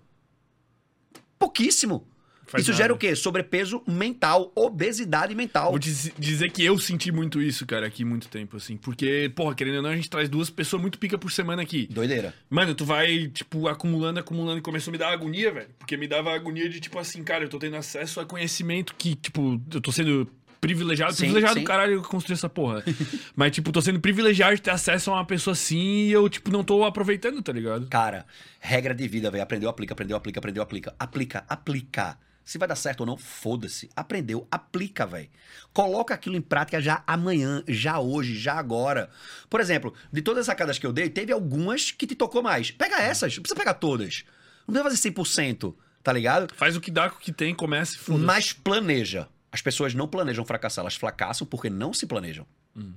Pouquíssimo. 1.37 2.07
Faz 2.51 2.63
Isso 2.63 2.71
nada. 2.71 2.83
gera 2.83 2.93
o 2.93 2.97
quê? 2.97 3.15
Sobrepeso 3.15 3.81
mental, 3.87 4.51
obesidade 4.53 5.33
mental. 5.33 5.69
Vou 5.69 5.79
diz- 5.79 6.11
dizer 6.19 6.51
que 6.51 6.61
eu 6.65 6.77
senti 6.77 7.09
muito 7.09 7.41
isso, 7.41 7.65
cara, 7.65 7.87
aqui 7.87 8.03
muito 8.03 8.27
tempo, 8.27 8.57
assim. 8.57 8.75
Porque, 8.75 9.31
porra, 9.33 9.55
querendo 9.55 9.77
ou 9.77 9.81
não, 9.83 9.89
a 9.91 9.95
gente 9.95 10.09
traz 10.09 10.27
duas 10.27 10.49
pessoas 10.49 10.81
muito 10.81 10.99
pica 10.99 11.17
por 11.17 11.31
semana 11.31 11.61
aqui. 11.61 11.87
Doideira. 11.89 12.33
Mano, 12.49 12.75
tu 12.75 12.83
vai, 12.83 13.27
tipo, 13.29 13.69
acumulando, 13.69 14.19
acumulando 14.19 14.59
e 14.59 14.61
começou 14.61 14.91
a 14.91 14.93
me 14.93 14.97
dar 14.97 15.13
agonia, 15.13 15.49
velho. 15.53 15.69
Porque 15.79 15.95
me 15.95 16.07
dava 16.09 16.33
agonia 16.35 16.67
de, 16.67 16.81
tipo 16.81 16.99
assim, 16.99 17.23
cara, 17.23 17.45
eu 17.45 17.49
tô 17.49 17.57
tendo 17.57 17.77
acesso 17.77 18.19
a 18.19 18.25
conhecimento 18.25 18.93
que, 18.97 19.15
tipo, 19.15 19.61
eu 19.73 19.79
tô 19.79 19.91
sendo 19.93 20.29
privilegiado. 20.59 21.13
Sim, 21.13 21.19
privilegiado, 21.23 21.57
sim. 21.59 21.63
caralho, 21.65 21.93
eu 21.93 22.01
construí 22.01 22.33
essa 22.33 22.49
porra. 22.49 22.83
Mas, 23.33 23.51
tipo, 23.53 23.71
tô 23.71 23.81
sendo 23.81 23.99
privilegiado 24.01 24.55
de 24.55 24.61
ter 24.61 24.71
acesso 24.71 25.09
a 25.09 25.13
uma 25.15 25.25
pessoa 25.25 25.53
assim 25.53 25.79
e 26.07 26.11
eu, 26.11 26.27
tipo, 26.29 26.51
não 26.51 26.63
tô 26.65 26.83
aproveitando, 26.83 27.41
tá 27.41 27.51
ligado? 27.53 27.87
Cara, 27.87 28.25
regra 28.59 28.93
de 28.93 29.07
vida, 29.07 29.31
velho. 29.31 29.41
Aprendeu, 29.43 29.69
aplica, 29.69 29.93
aprendeu, 29.93 30.17
aplica, 30.17 30.39
aprendeu, 30.39 30.61
aplica. 30.61 30.93
Aplica, 30.99 31.45
aplica. 31.47 32.17
Se 32.51 32.57
vai 32.57 32.67
dar 32.67 32.75
certo 32.75 32.99
ou 32.99 33.05
não, 33.05 33.15
foda-se. 33.15 33.89
Aprendeu, 33.95 34.45
aplica, 34.51 35.05
velho. 35.05 35.29
Coloca 35.71 36.13
aquilo 36.13 36.35
em 36.35 36.41
prática 36.41 36.81
já 36.81 37.01
amanhã, 37.07 37.63
já 37.65 37.97
hoje, 37.97 38.37
já 38.37 38.55
agora. 38.55 39.09
Por 39.49 39.61
exemplo, 39.61 39.93
de 40.11 40.21
todas 40.21 40.41
as 40.41 40.45
sacadas 40.47 40.77
que 40.77 40.85
eu 40.85 40.91
dei, 40.91 41.09
teve 41.09 41.31
algumas 41.31 41.91
que 41.91 42.05
te 42.05 42.13
tocou 42.13 42.43
mais. 42.43 42.69
Pega 42.69 43.01
essas, 43.01 43.37
não 43.37 43.41
precisa 43.41 43.57
pegar 43.57 43.75
todas. 43.75 44.25
Não 44.67 44.83
precisa 44.83 45.09
fazer 45.13 45.13
100%, 45.13 45.73
tá 46.03 46.11
ligado? 46.11 46.53
Faz 46.53 46.75
o 46.75 46.81
que 46.81 46.91
dá 46.91 47.09
com 47.09 47.15
o 47.15 47.19
que 47.21 47.31
tem, 47.31 47.55
começa 47.55 47.95
e 47.95 47.99
foda 47.99 48.19
Mas 48.19 48.51
planeja. 48.51 49.29
As 49.49 49.61
pessoas 49.61 49.93
não 49.93 50.05
planejam 50.05 50.43
fracassar, 50.43 50.83
elas 50.83 50.95
fracassam 50.95 51.47
porque 51.47 51.69
não 51.69 51.93
se 51.93 52.05
planejam. 52.05 52.45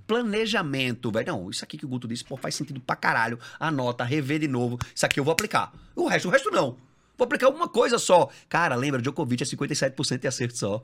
Planejamento, 0.05 1.13
velho. 1.13 1.29
Não, 1.29 1.49
isso 1.49 1.63
aqui 1.63 1.79
que 1.79 1.85
o 1.85 1.89
Guto 1.89 2.09
disse, 2.09 2.25
pô, 2.25 2.37
faz 2.37 2.57
sentido 2.57 2.81
pra 2.81 2.97
caralho. 2.97 3.39
Anota, 3.61 4.03
revê 4.03 4.37
de 4.37 4.49
novo. 4.49 4.81
Isso 4.93 5.07
aqui 5.07 5.21
eu 5.21 5.25
vou 5.25 5.31
aplicar. 5.31 5.73
O 5.95 6.09
resto, 6.09 6.27
o 6.27 6.31
resto 6.33 6.51
não. 6.51 6.77
Vou 7.17 7.25
aplicar 7.25 7.49
uma 7.49 7.69
coisa 7.69 7.99
só. 7.99 8.29
Cara, 8.49 8.75
lembra, 8.75 9.01
Djokovic 9.01 9.43
é 9.43 9.47
57% 9.47 10.19
de 10.19 10.27
acerto 10.29 10.57
só. 10.59 10.83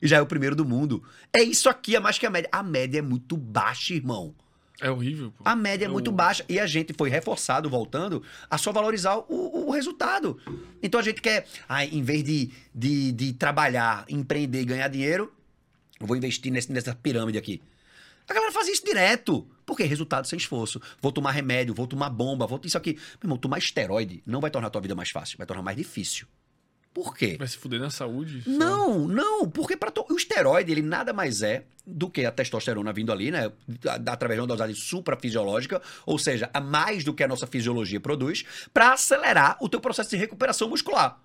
E 0.00 0.06
já 0.06 0.18
é 0.18 0.20
o 0.20 0.26
primeiro 0.26 0.54
do 0.56 0.64
mundo. 0.64 1.02
É 1.32 1.42
isso 1.42 1.68
aqui, 1.68 1.96
é 1.96 2.00
mais 2.00 2.18
que 2.18 2.26
a 2.26 2.30
média. 2.30 2.48
A 2.52 2.62
média 2.62 2.98
é 2.98 3.02
muito 3.02 3.36
baixa, 3.36 3.94
irmão. 3.94 4.34
É 4.78 4.90
horrível, 4.90 5.32
pô. 5.32 5.42
A 5.42 5.56
média 5.56 5.86
é 5.86 5.88
Eu- 5.88 5.92
muito 5.92 6.12
baixa 6.12 6.44
e 6.50 6.60
a 6.60 6.66
gente 6.66 6.92
foi 6.92 7.08
reforçado, 7.08 7.68
voltando, 7.70 8.22
a 8.50 8.58
só 8.58 8.72
valorizar 8.72 9.16
o, 9.16 9.68
o 9.68 9.70
resultado. 9.70 10.38
Então 10.82 11.00
a 11.00 11.02
gente 11.02 11.22
quer, 11.22 11.46
ah, 11.66 11.82
em 11.84 12.02
vez 12.02 12.22
de, 12.22 12.50
de, 12.74 13.10
de 13.12 13.32
trabalhar, 13.32 14.04
empreender 14.06 14.60
e 14.60 14.64
ganhar 14.66 14.88
dinheiro, 14.88 15.32
eu 15.98 16.06
vou 16.06 16.14
investir 16.14 16.52
nesse, 16.52 16.70
nessa 16.70 16.94
pirâmide 16.94 17.38
aqui. 17.38 17.62
A 18.28 18.34
galera 18.34 18.52
faz 18.52 18.68
isso 18.68 18.84
direto. 18.84 19.46
Por 19.66 19.76
quê? 19.76 19.82
Resultado 19.82 20.28
sem 20.28 20.36
esforço. 20.36 20.80
Vou 21.02 21.10
tomar 21.10 21.32
remédio, 21.32 21.74
vou 21.74 21.88
tomar 21.88 22.08
bomba, 22.08 22.46
vou 22.46 22.60
isso 22.62 22.78
aqui. 22.78 22.92
Meu 22.92 23.24
irmão, 23.24 23.36
tomar 23.36 23.58
esteroide 23.58 24.22
não 24.24 24.40
vai 24.40 24.50
tornar 24.50 24.68
a 24.68 24.70
tua 24.70 24.80
vida 24.80 24.94
mais 24.94 25.10
fácil, 25.10 25.36
vai 25.36 25.46
tornar 25.46 25.62
mais 25.62 25.76
difícil. 25.76 26.26
Por 26.94 27.14
quê? 27.14 27.36
Vai 27.38 27.46
se 27.46 27.58
fuder 27.58 27.78
na 27.78 27.90
saúde? 27.90 28.42
só. 28.42 28.50
Não, 28.50 29.06
não, 29.06 29.50
porque 29.50 29.76
para 29.76 29.92
o 30.08 30.16
esteroide 30.16 30.72
ele 30.72 30.80
nada 30.80 31.12
mais 31.12 31.42
é 31.42 31.64
do 31.86 32.08
que 32.08 32.24
a 32.24 32.32
testosterona 32.32 32.90
vindo 32.90 33.12
ali, 33.12 33.30
né, 33.30 33.52
através 34.08 34.38
de 34.38 34.40
uma 34.40 34.46
dosagem 34.46 34.74
suprafisiológica, 34.74 35.82
ou 36.06 36.18
seja, 36.18 36.48
a 36.54 36.60
mais 36.60 37.04
do 37.04 37.12
que 37.12 37.22
a 37.22 37.28
nossa 37.28 37.46
fisiologia 37.46 38.00
produz, 38.00 38.46
para 38.72 38.94
acelerar 38.94 39.58
o 39.60 39.68
teu 39.68 39.78
processo 39.78 40.08
de 40.08 40.16
recuperação 40.16 40.70
muscular. 40.70 41.20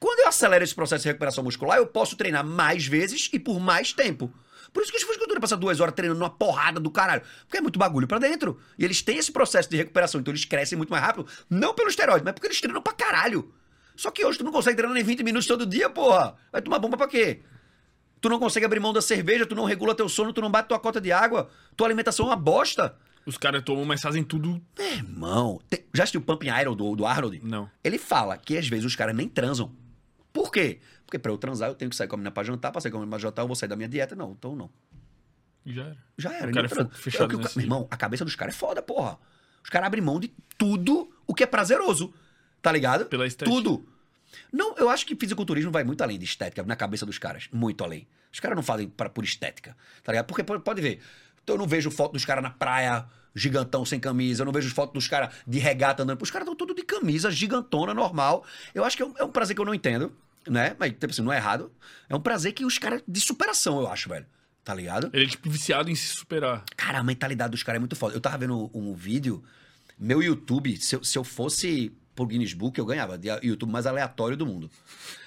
Quando 0.00 0.18
eu 0.18 0.26
acelero 0.26 0.64
esse 0.64 0.74
processo 0.74 1.02
de 1.02 1.10
recuperação 1.10 1.44
muscular, 1.44 1.78
eu 1.78 1.86
posso 1.86 2.16
treinar 2.16 2.44
mais 2.44 2.84
vezes 2.84 3.30
e 3.32 3.38
por 3.38 3.60
mais 3.60 3.92
tempo. 3.92 4.34
Por 4.72 4.82
isso 4.82 4.90
que 4.90 4.96
os 4.98 5.02
fisiculturistas 5.04 5.40
passam 5.40 5.58
duas 5.58 5.80
horas 5.80 5.94
treinando 5.94 6.18
numa 6.20 6.30
porrada 6.30 6.80
do 6.80 6.90
caralho. 6.90 7.22
Porque 7.46 7.58
é 7.58 7.60
muito 7.60 7.78
bagulho 7.78 8.06
pra 8.08 8.18
dentro. 8.18 8.58
E 8.78 8.84
eles 8.84 9.02
têm 9.02 9.18
esse 9.18 9.30
processo 9.30 9.68
de 9.68 9.76
recuperação, 9.76 10.20
então 10.20 10.32
eles 10.32 10.44
crescem 10.44 10.76
muito 10.78 10.90
mais 10.90 11.02
rápido. 11.04 11.26
Não 11.50 11.74
pelo 11.74 11.88
esteroide, 11.88 12.24
mas 12.24 12.32
porque 12.32 12.46
eles 12.46 12.60
treinam 12.60 12.80
pra 12.82 12.92
caralho. 12.94 13.52
Só 13.94 14.10
que 14.10 14.24
hoje 14.24 14.38
tu 14.38 14.44
não 14.44 14.52
consegue 14.52 14.76
treinar 14.76 14.94
nem 14.94 15.04
20 15.04 15.22
minutos 15.22 15.46
todo 15.46 15.66
dia, 15.66 15.90
porra. 15.90 16.34
Vai 16.50 16.62
tomar 16.62 16.78
bomba 16.78 16.96
pra 16.96 17.06
quê? 17.06 17.42
Tu 18.20 18.28
não 18.28 18.38
consegue 18.38 18.64
abrir 18.64 18.80
mão 18.80 18.92
da 18.92 19.02
cerveja, 19.02 19.44
tu 19.44 19.54
não 19.54 19.64
regula 19.64 19.94
teu 19.94 20.08
sono, 20.08 20.32
tu 20.32 20.40
não 20.40 20.50
bate 20.50 20.68
tua 20.68 20.78
cota 20.78 21.00
de 21.00 21.12
água. 21.12 21.50
Tua 21.76 21.86
alimentação 21.88 22.26
é 22.26 22.28
uma 22.30 22.36
bosta. 22.36 22.96
Os 23.26 23.36
caras 23.36 23.62
tomam, 23.62 23.84
mas 23.84 24.00
fazem 24.00 24.24
tudo. 24.24 24.60
Meu 24.78 24.86
irmão, 24.92 25.60
tem- 25.68 25.84
já 25.92 26.04
assistiu 26.04 26.20
Pumping 26.22 26.48
Iron 26.60 26.74
do, 26.74 26.96
do 26.96 27.04
Arnold? 27.04 27.40
Não. 27.44 27.68
Ele 27.84 27.98
fala 27.98 28.38
que 28.38 28.56
às 28.56 28.66
vezes 28.66 28.84
os 28.84 28.96
caras 28.96 29.14
nem 29.14 29.28
transam. 29.28 29.70
Por 30.32 30.50
quê? 30.50 30.80
Porque 31.12 31.18
pra 31.18 31.30
eu 31.30 31.36
transar 31.36 31.68
eu 31.68 31.74
tenho 31.74 31.90
que 31.90 31.96
sair 31.96 32.08
com 32.08 32.14
a 32.14 32.16
menina 32.16 32.30
pra 32.30 32.42
jantar, 32.42 32.72
pra 32.72 32.80
sair 32.80 32.90
com 32.90 32.96
a 32.96 33.00
menina 33.00 33.10
pra 33.10 33.18
jantar 33.20 33.42
eu 33.42 33.46
vou 33.46 33.54
sair 33.54 33.68
da 33.68 33.76
minha 33.76 33.86
dieta. 33.88 34.16
Não, 34.16 34.32
então 34.32 34.56
não. 34.56 34.70
Já 35.66 35.82
era. 35.82 35.96
Já 36.16 36.32
era. 36.34 36.50
O 36.50 36.54
cara 36.54 36.66
é 36.66 36.70
fechado 36.96 37.34
É 37.34 37.36
o 37.36 37.40
ca- 37.42 37.50
Meu 37.54 37.64
irmão, 37.66 37.86
a 37.90 37.96
cabeça 37.98 38.24
dos 38.24 38.34
caras 38.34 38.54
é 38.54 38.58
foda, 38.58 38.80
porra. 38.80 39.18
Os 39.62 39.68
caras 39.68 39.88
abrem 39.88 40.02
mão 40.02 40.18
de 40.18 40.32
tudo 40.56 41.10
o 41.26 41.34
que 41.34 41.42
é 41.42 41.46
prazeroso. 41.46 42.14
Tá 42.62 42.72
ligado? 42.72 43.04
Pela 43.04 43.26
estética. 43.26 43.54
Tudo. 43.54 43.86
Não, 44.50 44.74
eu 44.78 44.88
acho 44.88 45.04
que 45.04 45.14
fisiculturismo 45.14 45.70
vai 45.70 45.84
muito 45.84 46.00
além 46.02 46.18
de 46.18 46.24
estética, 46.24 46.62
na 46.62 46.74
cabeça 46.76 47.04
dos 47.04 47.18
caras. 47.18 47.46
Muito 47.52 47.84
além. 47.84 48.08
Os 48.32 48.40
caras 48.40 48.56
não 48.56 48.62
fazem 48.62 48.88
pra, 48.88 49.10
por 49.10 49.22
estética. 49.22 49.76
Tá 50.02 50.12
ligado? 50.12 50.24
Porque 50.24 50.42
pode, 50.42 50.80
ver. 50.80 50.98
Eu 51.46 51.58
não 51.58 51.66
vejo 51.66 51.90
foto 51.90 52.12
dos 52.14 52.24
caras 52.24 52.42
na 52.42 52.48
praia, 52.48 53.04
gigantão 53.34 53.84
sem 53.84 54.00
camisa. 54.00 54.40
Eu 54.40 54.46
não 54.46 54.52
vejo 54.52 54.74
foto 54.74 54.94
dos 54.94 55.06
caras 55.06 55.34
de 55.46 55.58
regata 55.58 56.04
andando. 56.04 56.22
Os 56.22 56.30
caras 56.30 56.46
estão 56.46 56.56
tudo 56.56 56.74
de 56.74 56.82
camisa, 56.82 57.30
gigantona, 57.30 57.92
normal. 57.92 58.46
Eu 58.74 58.82
acho 58.82 58.96
que 58.96 59.02
é 59.02 59.06
um, 59.06 59.12
é 59.18 59.24
um 59.24 59.30
prazer 59.30 59.54
que 59.54 59.60
eu 59.60 59.66
não 59.66 59.74
entendo, 59.74 60.10
né? 60.48 60.76
Mas, 60.78 60.90
tipo 60.92 61.06
assim, 61.10 61.22
não 61.22 61.32
é 61.32 61.36
errado. 61.36 61.72
É 62.08 62.14
um 62.16 62.20
prazer 62.20 62.52
que 62.52 62.64
os 62.64 62.78
caras. 62.78 63.02
de 63.06 63.20
superação, 63.20 63.80
eu 63.80 63.88
acho, 63.88 64.08
velho. 64.08 64.26
Tá 64.64 64.72
ligado? 64.74 65.10
Ele 65.12 65.24
é 65.24 65.28
tipo 65.28 65.50
viciado 65.50 65.90
em 65.90 65.94
se 65.94 66.06
superar. 66.14 66.64
Cara, 66.76 66.98
a 66.98 67.02
mentalidade 67.02 67.50
dos 67.50 67.62
caras 67.64 67.76
é 67.76 67.80
muito 67.80 67.96
foda. 67.96 68.14
Eu 68.14 68.20
tava 68.20 68.38
vendo 68.38 68.70
um 68.72 68.94
vídeo, 68.94 69.42
meu 69.98 70.22
YouTube, 70.22 70.76
se 70.76 70.94
eu, 70.94 71.02
se 71.02 71.18
eu 71.18 71.24
fosse 71.24 71.92
pro 72.14 72.26
Guinness 72.26 72.52
Book, 72.52 72.78
eu 72.78 72.86
ganhava. 72.86 73.18
YouTube 73.42 73.70
mais 73.72 73.86
aleatório 73.86 74.36
do 74.36 74.46
mundo. 74.46 74.70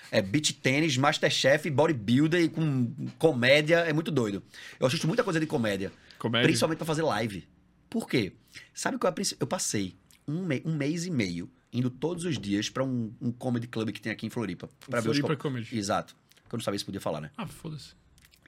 É 0.10 0.22
beach 0.22 0.54
tênis, 0.54 0.96
Masterchef, 0.96 1.70
bodybuilder 1.70 2.50
com 2.52 2.94
comédia. 3.18 3.80
É 3.80 3.92
muito 3.92 4.10
doido. 4.10 4.42
Eu 4.80 4.88
assisto 4.88 5.06
muita 5.08 5.24
coisa 5.24 5.40
de 5.40 5.46
comédia. 5.46 5.92
Comédia. 6.18 6.48
Principalmente 6.48 6.78
pra 6.78 6.86
fazer 6.86 7.02
live. 7.02 7.46
Por 7.90 8.08
quê? 8.08 8.32
Sabe 8.74 8.98
que 8.98 9.06
eu, 9.06 9.10
apre- 9.10 9.36
eu 9.38 9.48
passei 9.48 9.96
um, 10.26 10.48
um 10.64 10.76
mês 10.76 11.06
e 11.06 11.12
meio 11.12 11.52
indo 11.78 11.90
todos 11.90 12.24
os 12.26 12.40
dias 12.40 12.70
pra 12.70 12.84
um, 12.84 13.14
um 13.22 13.32
comedy 13.32 13.68
club 13.68 13.92
que 13.92 14.00
tem 14.02 14.12
aqui 14.12 14.26
em 14.26 14.30
Floripa. 14.30 14.70
Pra 14.90 15.00
ver 15.02 15.10
os 15.10 15.18
Floripa 15.18 15.36
com- 15.36 15.50
Comedy. 15.50 15.78
Exato. 15.78 16.16
Que 16.48 16.56
eu 16.56 16.58
não 16.58 16.64
sabia 16.64 16.80
se 16.80 16.86
podia 16.86 17.02
falar, 17.02 17.20
né? 17.22 17.32
Ah, 17.38 17.46
foda-se. 17.46 17.94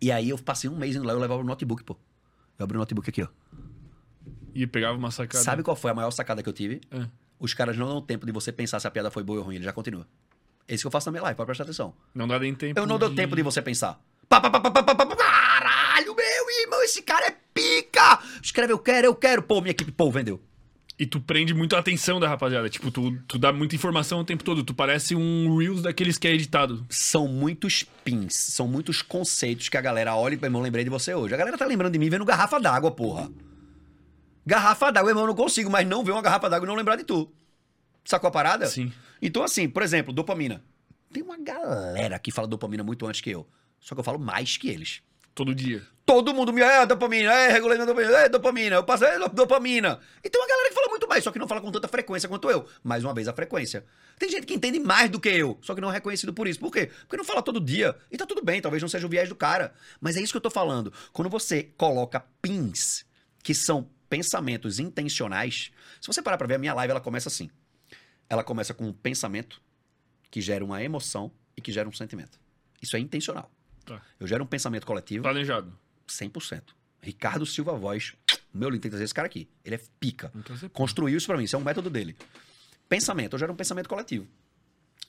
E 0.02 0.12
aí 0.12 0.30
eu 0.30 0.38
passei 0.38 0.70
um 0.70 0.78
mês 0.78 0.96
indo 0.96 1.06
lá, 1.06 1.14
eu 1.14 1.20
levava 1.20 1.42
o 1.42 1.44
notebook, 1.44 1.84
pô. 1.84 1.98
Eu 2.58 2.64
abri 2.64 2.78
o 2.78 2.80
notebook 2.80 3.10
aqui, 3.10 3.24
ó. 3.24 3.28
E 4.54 4.66
pegava 4.66 4.98
uma 4.98 5.12
sacada. 5.12 5.44
Sabe 5.44 5.62
qual 5.64 5.76
foi 5.76 5.92
a 5.92 5.94
maior 5.94 6.12
sacada 6.12 6.42
que 6.42 6.50
eu 6.50 6.54
tive? 6.54 6.82
É. 6.92 7.08
Os 7.40 7.54
caras 7.54 7.78
não 7.78 7.88
dão 7.88 8.02
tempo 8.02 8.26
de 8.26 8.32
você 8.32 8.52
pensar 8.52 8.80
se 8.80 8.88
a 8.88 8.92
piada 8.92 9.12
foi 9.12 9.24
boa 9.24 9.40
ou 9.40 9.46
ruim, 9.46 9.56
ele 9.56 9.64
já 9.66 9.74
continua. 9.74 10.08
É 10.68 10.74
isso 10.74 10.84
que 10.84 10.88
eu 10.88 10.92
faço 10.92 11.08
na 11.08 11.12
minha 11.12 11.24
live, 11.24 11.38
pode 11.38 11.46
prestar 11.48 11.64
atenção. 11.64 11.94
Não 12.14 12.28
dá 12.28 12.40
nem 12.40 12.54
tempo. 12.56 12.80
Eu 12.80 12.86
não 12.86 12.98
dou 12.98 13.14
tempo 13.14 13.36
de 13.36 13.42
você 13.44 13.62
pensar. 13.62 14.02
Pá, 14.28 14.42
pá, 14.42 14.50
pá, 14.50 14.60
pá, 14.60 14.72
pá, 14.72 14.84
pá, 14.84 15.06
pá, 15.06 15.16
caralho, 15.16 16.16
meu 16.16 16.50
irmão, 16.62 16.82
esse 16.84 17.02
cara 17.02 17.28
é 17.28 17.38
pica! 17.54 18.20
Escreve, 18.42 18.74
eu 18.74 18.80
quero, 18.80 19.08
eu 19.08 19.16
quero. 19.16 19.42
Pô, 19.44 19.62
minha 19.62 19.72
equipe, 19.72 19.92
pô, 19.92 20.12
vendeu. 20.12 20.42
E 21.00 21.06
tu 21.06 21.20
prende 21.20 21.54
muito 21.54 21.76
a 21.76 21.80
atenção 21.80 22.20
da 22.20 22.28
rapaziada. 22.28 22.68
Tipo, 22.70 22.90
tu, 22.90 23.16
tu 23.28 23.38
dá 23.38 23.54
muita 23.54 23.76
informação 23.76 24.20
o 24.20 24.26
tempo 24.26 24.44
todo. 24.44 24.64
Tu 24.64 24.74
parece 24.74 25.16
um 25.16 25.56
Reels 25.56 25.84
daqueles 25.84 26.18
que 26.18 26.28
é 26.28 26.34
editado. 26.34 26.84
São 26.90 27.28
muitos 27.28 27.84
pins, 28.04 28.34
são 28.34 28.68
muitos 28.68 29.04
conceitos 29.04 29.70
que 29.70 29.78
a 29.78 29.82
galera 29.82 30.16
olha 30.16 30.34
e, 30.34 30.38
meu 30.38 30.48
irmão, 30.48 30.62
lembrei 30.62 30.84
de 30.84 30.90
você 30.90 31.14
hoje. 31.14 31.36
A 31.36 31.38
galera 31.38 31.56
tá 31.56 31.66
lembrando 31.68 31.94
de 31.94 32.00
mim 32.00 32.10
vendo 32.10 32.26
garrafa 32.26 32.60
d'água, 32.60 32.90
porra. 32.90 33.30
Garrafa 34.44 34.92
d'água, 34.92 35.12
irmão, 35.12 35.24
eu 35.26 35.28
não 35.28 35.36
consigo 35.36 35.70
mais 35.70 35.88
não 35.88 36.04
ver 36.04 36.14
uma 36.14 36.22
garrafa 36.22 36.50
d'água 36.50 36.66
e 36.66 36.70
não 36.70 36.76
lembrar 36.76 36.96
de 36.96 37.04
tu. 37.04 37.32
Sacou 38.04 38.30
a 38.30 38.32
parada? 38.32 38.66
Sim. 38.66 38.92
Então, 39.22 39.44
assim, 39.44 39.70
por 39.70 39.84
exemplo, 39.84 40.12
dopamina. 40.12 40.64
Tem 41.14 41.22
uma 41.22 41.38
galera 41.38 42.18
que 42.18 42.32
fala 42.32 42.48
dopamina 42.48 42.84
muito 42.84 43.06
antes 43.06 43.22
que 43.22 43.30
eu. 43.30 43.48
Só 43.80 43.94
que 43.94 44.00
eu 44.00 44.04
falo 44.04 44.18
mais 44.18 44.58
que 44.58 44.68
eles. 44.68 45.02
Todo 45.38 45.54
dia. 45.54 45.84
Todo 46.04 46.34
mundo 46.34 46.52
me. 46.52 46.64
É, 46.64 46.84
dopamina, 46.84 47.32
é, 47.32 47.52
regulei 47.52 47.78
minha 47.78 47.86
dopamina, 47.86 48.18
é, 48.18 48.28
dopamina, 48.28 48.76
eu 48.78 48.84
passei 48.84 49.08
é, 49.08 49.20
dopamina. 49.30 50.00
E 50.24 50.30
tem 50.32 50.42
uma 50.42 50.48
galera 50.48 50.70
que 50.70 50.74
fala 50.74 50.90
muito 50.90 51.08
mais, 51.08 51.24
só 51.24 51.32
que 51.32 51.38
não 51.38 51.48
fala 51.48 51.62
com 51.62 51.72
tanta 51.72 51.88
frequência 51.88 52.28
quanto 52.28 52.50
eu. 52.50 52.68
Mais 52.84 53.04
uma 53.04 53.14
vez, 53.14 53.28
a 53.28 53.34
frequência. 53.34 53.86
Tem 54.18 54.28
gente 54.32 54.48
que 54.48 54.56
entende 54.56 54.80
mais 54.80 55.12
do 55.12 55.20
que 55.20 55.30
eu, 55.30 55.60
só 55.62 55.76
que 55.76 55.82
não 55.82 55.92
é 55.92 55.94
reconhecido 55.94 56.34
por 56.34 56.48
isso. 56.48 56.60
Por 56.60 56.72
quê? 56.72 56.90
Porque 57.02 57.18
não 57.18 57.24
fala 57.24 57.44
todo 57.44 57.60
dia. 57.60 57.96
E 58.12 58.18
tá 58.18 58.26
tudo 58.26 58.44
bem, 58.44 58.60
talvez 58.60 58.82
não 58.82 58.90
seja 58.90 59.06
o 59.06 59.10
viés 59.10 59.30
do 59.30 59.36
cara. 59.36 59.76
Mas 60.02 60.18
é 60.18 60.22
isso 60.22 60.34
que 60.34 60.38
eu 60.38 60.42
tô 60.42 60.50
falando. 60.50 60.92
Quando 61.14 61.30
você 61.30 61.72
coloca 61.78 62.26
pins, 62.42 63.06
que 63.44 63.54
são 63.54 63.88
pensamentos 64.10 64.80
intencionais, 64.80 65.70
se 66.02 66.08
você 66.08 66.20
parar 66.20 66.40
pra 66.40 66.48
ver, 66.48 66.56
a 66.56 66.58
minha 66.60 66.74
live 66.74 66.90
ela 66.90 67.02
começa 67.02 67.30
assim. 67.30 67.48
Ela 68.28 68.44
começa 68.44 68.74
com 68.74 68.86
um 68.86 68.94
pensamento 68.94 69.62
que 70.32 70.42
gera 70.42 70.66
uma 70.66 70.82
emoção 70.82 71.32
e 71.56 71.62
que 71.62 71.72
gera 71.72 71.88
um 71.88 71.94
sentimento. 71.94 72.40
Isso 72.82 72.98
é 72.98 73.00
intencional. 73.00 73.52
Tá. 73.88 74.02
Eu 74.20 74.28
gero 74.28 74.44
um 74.44 74.48
pensamento 74.48 74.86
coletivo. 74.86 75.24
Planejado. 75.24 75.78
100%. 76.08 76.62
Ricardo 77.02 77.46
Silva 77.46 77.74
Voz, 77.74 78.14
meu 78.54 78.70
lindo, 78.70 78.82
tem 78.82 78.90
que 78.90 78.94
trazer 78.94 79.06
esse 79.06 79.14
cara 79.14 79.28
aqui. 79.28 79.48
Ele 79.64 79.76
é 79.76 79.82
pica. 80.00 80.32
Então 80.36 80.56
você... 80.56 80.68
Construiu 80.70 81.18
isso 81.18 81.28
pra 81.28 81.38
mim, 81.38 81.44
isso 81.44 81.56
é 81.56 81.60
um 81.60 81.64
método 81.64 81.90
dele. 81.90 82.16
Pensamento, 82.90 83.34
eu 83.34 83.40
gero 83.40 83.54
um 83.54 83.56
pensamento 83.56 83.88
coletivo. 83.88 84.28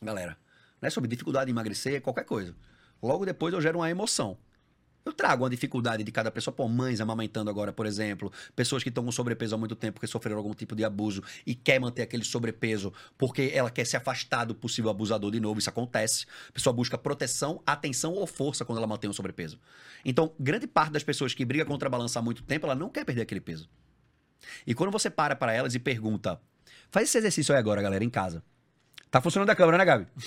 Galera, 0.00 0.38
não 0.80 0.86
é 0.86 0.90
sobre 0.90 1.08
dificuldade 1.08 1.46
de 1.46 1.52
emagrecer, 1.52 1.94
é 1.94 2.00
qualquer 2.00 2.24
coisa. 2.24 2.54
Logo 3.02 3.24
depois 3.24 3.52
eu 3.54 3.60
gero 3.60 3.78
uma 3.78 3.90
emoção. 3.90 4.38
Eu 5.04 5.12
trago 5.12 5.44
uma 5.44 5.50
dificuldade 5.50 6.04
de 6.04 6.12
cada 6.12 6.30
pessoa. 6.30 6.54
Pô, 6.54 6.68
mães 6.68 7.00
amamentando 7.00 7.48
agora, 7.48 7.72
por 7.72 7.86
exemplo. 7.86 8.30
Pessoas 8.54 8.82
que 8.82 8.90
estão 8.90 9.04
com 9.04 9.10
sobrepeso 9.10 9.54
há 9.54 9.58
muito 9.58 9.74
tempo 9.74 9.94
porque 9.94 10.06
sofreram 10.06 10.38
algum 10.38 10.52
tipo 10.52 10.76
de 10.76 10.84
abuso 10.84 11.22
e 11.46 11.54
quer 11.54 11.80
manter 11.80 12.02
aquele 12.02 12.24
sobrepeso 12.24 12.92
porque 13.16 13.50
ela 13.54 13.70
quer 13.70 13.86
se 13.86 13.96
afastar 13.96 14.44
do 14.44 14.54
possível 14.54 14.90
abusador 14.90 15.30
de 15.30 15.40
novo. 15.40 15.58
Isso 15.58 15.70
acontece. 15.70 16.26
A 16.48 16.52
pessoa 16.52 16.72
busca 16.72 16.98
proteção, 16.98 17.62
atenção 17.66 18.12
ou 18.12 18.26
força 18.26 18.64
quando 18.64 18.78
ela 18.78 18.86
mantém 18.86 19.08
o 19.08 19.14
sobrepeso. 19.14 19.58
Então, 20.04 20.32
grande 20.38 20.66
parte 20.66 20.92
das 20.92 21.02
pessoas 21.02 21.32
que 21.32 21.44
briga 21.44 21.64
contra 21.64 21.88
a 21.88 21.90
balança 21.90 22.18
há 22.18 22.22
muito 22.22 22.42
tempo, 22.42 22.66
ela 22.66 22.74
não 22.74 22.90
quer 22.90 23.04
perder 23.04 23.22
aquele 23.22 23.40
peso. 23.40 23.68
E 24.66 24.74
quando 24.74 24.90
você 24.90 25.08
para 25.08 25.34
para 25.34 25.52
elas 25.52 25.74
e 25.74 25.78
pergunta, 25.78 26.40
faz 26.90 27.08
esse 27.08 27.18
exercício 27.18 27.54
aí 27.54 27.58
agora, 27.58 27.80
galera, 27.80 28.04
em 28.04 28.10
casa. 28.10 28.42
Tá 29.10 29.22
funcionando 29.22 29.48
a 29.48 29.56
câmera, 29.56 29.78
né, 29.78 29.84
Gabi? 29.86 30.06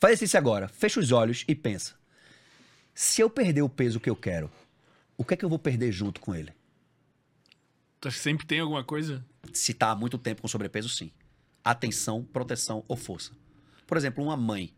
faz 0.00 0.14
esse 0.14 0.24
exercício 0.24 0.38
agora. 0.38 0.68
Fecha 0.68 0.98
os 0.98 1.12
olhos 1.12 1.44
e 1.46 1.54
pensa. 1.54 2.01
Se 2.94 3.22
eu 3.22 3.30
perder 3.30 3.62
o 3.62 3.68
peso 3.68 3.98
que 3.98 4.10
eu 4.10 4.16
quero, 4.16 4.50
o 5.16 5.24
que 5.24 5.34
é 5.34 5.36
que 5.36 5.44
eu 5.44 5.48
vou 5.48 5.58
perder 5.58 5.90
junto 5.92 6.20
com 6.20 6.34
ele? 6.34 6.52
Tu 8.00 8.08
acha 8.08 8.16
que 8.16 8.22
sempre 8.22 8.46
tem 8.46 8.60
alguma 8.60 8.84
coisa? 8.84 9.24
Se 9.52 9.72
tá 9.72 9.90
há 9.90 9.96
muito 9.96 10.18
tempo 10.18 10.42
com 10.42 10.48
sobrepeso, 10.48 10.88
sim. 10.88 11.10
Atenção, 11.64 12.24
proteção 12.24 12.84
ou 12.88 12.96
força. 12.96 13.32
Por 13.86 13.96
exemplo, 13.96 14.22
uma 14.22 14.36
mãe, 14.36 14.74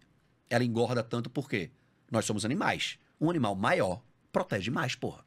ela 0.48 0.62
engorda 0.62 1.02
tanto 1.02 1.28
porque 1.28 1.70
nós 2.10 2.24
somos 2.24 2.44
animais. 2.44 2.98
Um 3.20 3.30
animal 3.30 3.54
maior 3.54 4.02
protege 4.30 4.70
mais, 4.70 4.94
porra. 4.94 5.23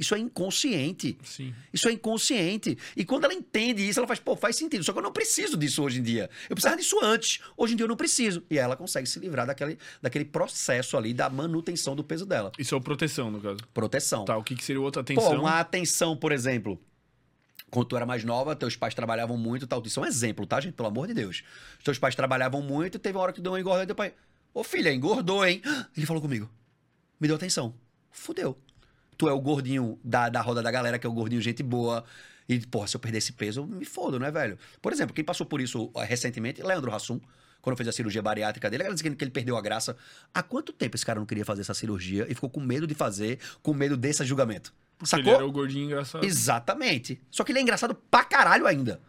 Isso 0.00 0.14
é 0.14 0.18
inconsciente. 0.18 1.18
Sim. 1.22 1.54
Isso 1.70 1.86
é 1.86 1.92
inconsciente. 1.92 2.78
E 2.96 3.04
quando 3.04 3.24
ela 3.24 3.34
entende 3.34 3.86
isso, 3.86 4.00
ela 4.00 4.06
faz, 4.06 4.18
pô, 4.18 4.34
faz 4.34 4.56
sentido. 4.56 4.82
Só 4.82 4.94
que 4.94 4.98
eu 4.98 5.02
não 5.02 5.12
preciso 5.12 5.58
disso 5.58 5.82
hoje 5.82 6.00
em 6.00 6.02
dia. 6.02 6.30
Eu 6.48 6.56
precisava 6.56 6.80
disso 6.80 6.98
antes. 7.02 7.40
Hoje 7.54 7.74
em 7.74 7.76
dia 7.76 7.84
eu 7.84 7.88
não 7.88 7.96
preciso. 7.96 8.42
E 8.48 8.58
aí 8.58 8.64
ela 8.64 8.76
consegue 8.76 9.06
se 9.06 9.18
livrar 9.18 9.46
daquele, 9.46 9.78
daquele 10.00 10.24
processo 10.24 10.96
ali 10.96 11.12
da 11.12 11.28
manutenção 11.28 11.94
do 11.94 12.02
peso 12.02 12.24
dela. 12.24 12.50
Isso 12.58 12.74
é 12.74 12.80
proteção, 12.80 13.30
no 13.30 13.42
caso. 13.42 13.58
Proteção. 13.74 14.24
Tá, 14.24 14.38
o 14.38 14.42
que, 14.42 14.56
que 14.56 14.64
seria 14.64 14.80
outra 14.80 15.04
Pô, 15.04 15.12
atenção? 15.12 15.40
uma 15.40 15.60
atenção, 15.60 16.16
por 16.16 16.32
exemplo. 16.32 16.80
Quando 17.70 17.86
tu 17.86 17.96
era 17.96 18.06
mais 18.06 18.24
nova, 18.24 18.56
teus 18.56 18.74
pais 18.76 18.94
trabalhavam 18.94 19.36
muito 19.36 19.66
e 19.66 19.68
tal. 19.68 19.82
Isso 19.84 20.00
é 20.00 20.02
um 20.02 20.06
exemplo, 20.06 20.46
tá, 20.46 20.58
gente? 20.60 20.72
Pelo 20.72 20.88
amor 20.88 21.08
de 21.08 21.12
Deus. 21.12 21.44
Teus 21.84 21.98
pais 21.98 22.14
trabalhavam 22.14 22.62
muito 22.62 22.94
e 22.94 22.98
teve 22.98 23.18
uma 23.18 23.22
hora 23.24 23.34
que 23.34 23.40
deu 23.40 23.52
uma 23.52 23.60
engordada 23.60 23.84
e 23.84 23.86
teu 23.86 23.94
pai. 23.94 24.14
Ô 24.54 24.64
filha, 24.64 24.92
engordou, 24.92 25.46
hein? 25.46 25.60
Ele 25.94 26.06
falou 26.06 26.22
comigo. 26.22 26.50
Me 27.20 27.28
deu 27.28 27.36
atenção. 27.36 27.74
Fudeu. 28.10 28.58
Tu 29.20 29.28
é 29.28 29.32
o 29.34 29.38
gordinho 29.38 30.00
da, 30.02 30.30
da 30.30 30.40
roda 30.40 30.62
da 30.62 30.70
galera, 30.70 30.98
que 30.98 31.06
é 31.06 31.10
o 31.10 31.12
gordinho 31.12 31.42
gente 31.42 31.62
boa. 31.62 32.02
E, 32.48 32.58
porra, 32.58 32.86
se 32.86 32.96
eu 32.96 33.00
perder 33.00 33.18
esse 33.18 33.34
peso, 33.34 33.60
eu 33.60 33.66
me 33.66 33.84
fodo, 33.84 34.18
né, 34.18 34.30
velho? 34.30 34.58
Por 34.80 34.94
exemplo, 34.94 35.14
quem 35.14 35.22
passou 35.22 35.44
por 35.44 35.60
isso 35.60 35.90
ó, 35.92 36.00
recentemente, 36.00 36.62
Leandro 36.62 36.90
Hassum, 36.90 37.20
quando 37.60 37.76
fez 37.76 37.86
a 37.86 37.92
cirurgia 37.92 38.22
bariátrica 38.22 38.70
dele, 38.70 38.84
ela 38.84 38.94
dizendo 38.94 39.14
que 39.16 39.22
ele 39.22 39.30
perdeu 39.30 39.58
a 39.58 39.60
graça. 39.60 39.94
Há 40.32 40.42
quanto 40.42 40.72
tempo 40.72 40.96
esse 40.96 41.04
cara 41.04 41.20
não 41.20 41.26
queria 41.26 41.44
fazer 41.44 41.60
essa 41.60 41.74
cirurgia 41.74 42.26
e 42.30 42.34
ficou 42.34 42.48
com 42.48 42.60
medo 42.60 42.86
de 42.86 42.94
fazer, 42.94 43.38
com 43.62 43.74
medo 43.74 43.94
desse 43.94 44.24
julgamento? 44.24 44.72
Porque 44.96 45.10
Sacou? 45.10 45.26
ele 45.26 45.34
era 45.34 45.46
o 45.46 45.52
gordinho 45.52 45.84
engraçado. 45.84 46.24
Exatamente. 46.24 47.20
Só 47.30 47.44
que 47.44 47.52
ele 47.52 47.58
é 47.58 47.62
engraçado 47.62 47.94
pra 47.94 48.24
caralho 48.24 48.66
ainda. 48.66 49.02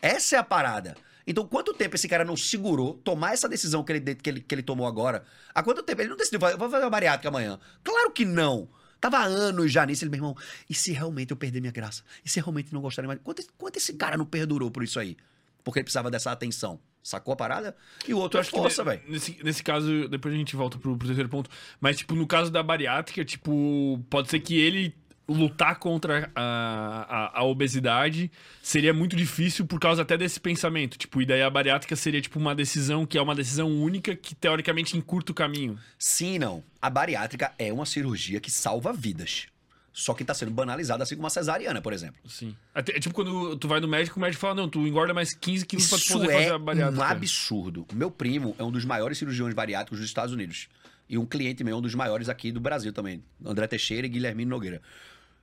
Essa 0.00 0.36
é 0.36 0.38
a 0.38 0.44
parada. 0.44 0.94
Então, 1.26 1.44
quanto 1.44 1.74
tempo 1.74 1.96
esse 1.96 2.06
cara 2.06 2.24
não 2.24 2.36
segurou 2.36 2.94
tomar 2.94 3.32
essa 3.32 3.48
decisão 3.48 3.82
que 3.82 3.90
ele, 3.90 4.14
que 4.14 4.30
ele, 4.30 4.40
que 4.40 4.54
ele 4.54 4.62
tomou 4.62 4.86
agora? 4.86 5.24
Há 5.52 5.64
quanto 5.64 5.82
tempo? 5.82 6.00
Ele 6.00 6.10
não 6.10 6.16
decidiu, 6.16 6.38
"Eu 6.48 6.56
vou 6.56 6.70
fazer 6.70 6.84
uma 6.84 6.90
bariátrica 6.90 7.28
amanhã. 7.28 7.58
Claro 7.82 8.12
que 8.12 8.24
não. 8.24 8.68
Tava 9.00 9.18
há 9.18 9.24
anos 9.24 9.70
já 9.70 9.86
nisso. 9.86 10.04
Ele, 10.04 10.10
meu 10.10 10.18
irmão, 10.18 10.36
e 10.68 10.74
se 10.74 10.92
realmente 10.92 11.30
eu 11.30 11.36
perder 11.36 11.60
minha 11.60 11.72
graça? 11.72 12.02
E 12.24 12.28
se 12.28 12.40
realmente 12.40 12.72
não 12.72 12.80
gostarem 12.80 13.06
mais? 13.06 13.20
Quanto, 13.22 13.42
quanto 13.56 13.76
esse 13.76 13.92
cara 13.94 14.16
não 14.16 14.26
perdurou 14.26 14.70
por 14.70 14.82
isso 14.82 14.98
aí? 14.98 15.16
Porque 15.62 15.80
ele 15.80 15.84
precisava 15.84 16.10
dessa 16.10 16.32
atenção. 16.32 16.80
Sacou 17.02 17.32
a 17.32 17.36
parada? 17.36 17.76
E 18.06 18.12
o 18.12 18.18
outro 18.18 18.40
é 18.40 18.44
força, 18.44 18.84
velho. 18.84 19.00
nesse, 19.08 19.38
nesse 19.42 19.62
caso, 19.62 20.08
depois 20.08 20.34
a 20.34 20.36
gente 20.36 20.54
volta 20.56 20.78
pro, 20.78 20.96
pro 20.96 21.06
terceiro 21.06 21.28
ponto. 21.28 21.48
Mas, 21.80 21.98
tipo, 21.98 22.14
no 22.14 22.26
caso 22.26 22.50
da 22.50 22.62
bariátrica, 22.62 23.24
tipo, 23.24 24.04
pode 24.10 24.28
ser 24.28 24.40
que 24.40 24.58
ele 24.58 24.94
lutar 25.28 25.78
contra 25.78 26.30
a, 26.34 27.30
a, 27.36 27.40
a 27.40 27.44
obesidade 27.44 28.30
seria 28.62 28.94
muito 28.94 29.14
difícil 29.14 29.66
por 29.66 29.78
causa 29.78 30.02
até 30.02 30.16
desse 30.16 30.40
pensamento. 30.40 30.96
Tipo, 30.96 31.20
e 31.20 31.26
daí 31.26 31.42
a 31.42 31.50
bariátrica 31.50 31.94
seria, 31.96 32.20
tipo, 32.20 32.38
uma 32.38 32.54
decisão 32.54 33.04
que 33.04 33.18
é 33.18 33.22
uma 33.22 33.34
decisão 33.34 33.68
única 33.70 34.16
que, 34.16 34.34
teoricamente, 34.34 34.96
encurta 34.96 35.32
o 35.32 35.34
caminho. 35.34 35.78
Sim 35.98 36.38
não. 36.38 36.64
A 36.80 36.88
bariátrica 36.88 37.52
é 37.58 37.72
uma 37.72 37.84
cirurgia 37.86 38.40
que 38.40 38.50
salva 38.50 38.92
vidas. 38.92 39.46
Só 39.92 40.14
que 40.14 40.24
tá 40.24 40.32
sendo 40.32 40.52
banalizada 40.52 41.02
assim 41.02 41.16
como 41.16 41.26
a 41.26 41.30
cesariana, 41.30 41.82
por 41.82 41.92
exemplo. 41.92 42.20
Sim. 42.28 42.54
Até- 42.72 42.96
é 42.96 43.00
tipo 43.00 43.12
quando 43.14 43.56
tu 43.56 43.66
vai 43.66 43.80
no 43.80 43.88
médico, 43.88 44.16
o 44.18 44.22
médico 44.22 44.40
fala, 44.40 44.54
não, 44.54 44.68
tu 44.68 44.86
engorda 44.86 45.12
mais 45.12 45.34
15 45.34 45.66
quilos 45.66 45.88
pra 45.88 45.98
tu 45.98 46.02
Isso 46.04 46.12
poder 46.12 46.32
fazer 46.32 46.44
é 46.46 46.50
a 46.50 46.58
bariátrica. 46.58 47.00
um 47.00 47.04
absurdo. 47.04 47.86
Meu 47.92 48.10
primo 48.10 48.54
é 48.58 48.62
um 48.62 48.70
dos 48.70 48.84
maiores 48.84 49.18
cirurgiões 49.18 49.54
bariátricos 49.54 49.98
dos 49.98 50.08
Estados 50.08 50.32
Unidos. 50.32 50.68
E 51.08 51.18
um 51.18 51.26
cliente 51.26 51.64
meu 51.64 51.74
é 51.74 51.78
um 51.78 51.82
dos 51.82 51.96
maiores 51.96 52.28
aqui 52.28 52.52
do 52.52 52.60
Brasil 52.60 52.92
também. 52.92 53.24
André 53.44 53.66
Teixeira 53.66 54.06
e 54.06 54.10
Guilhermino 54.10 54.50
Nogueira. 54.50 54.80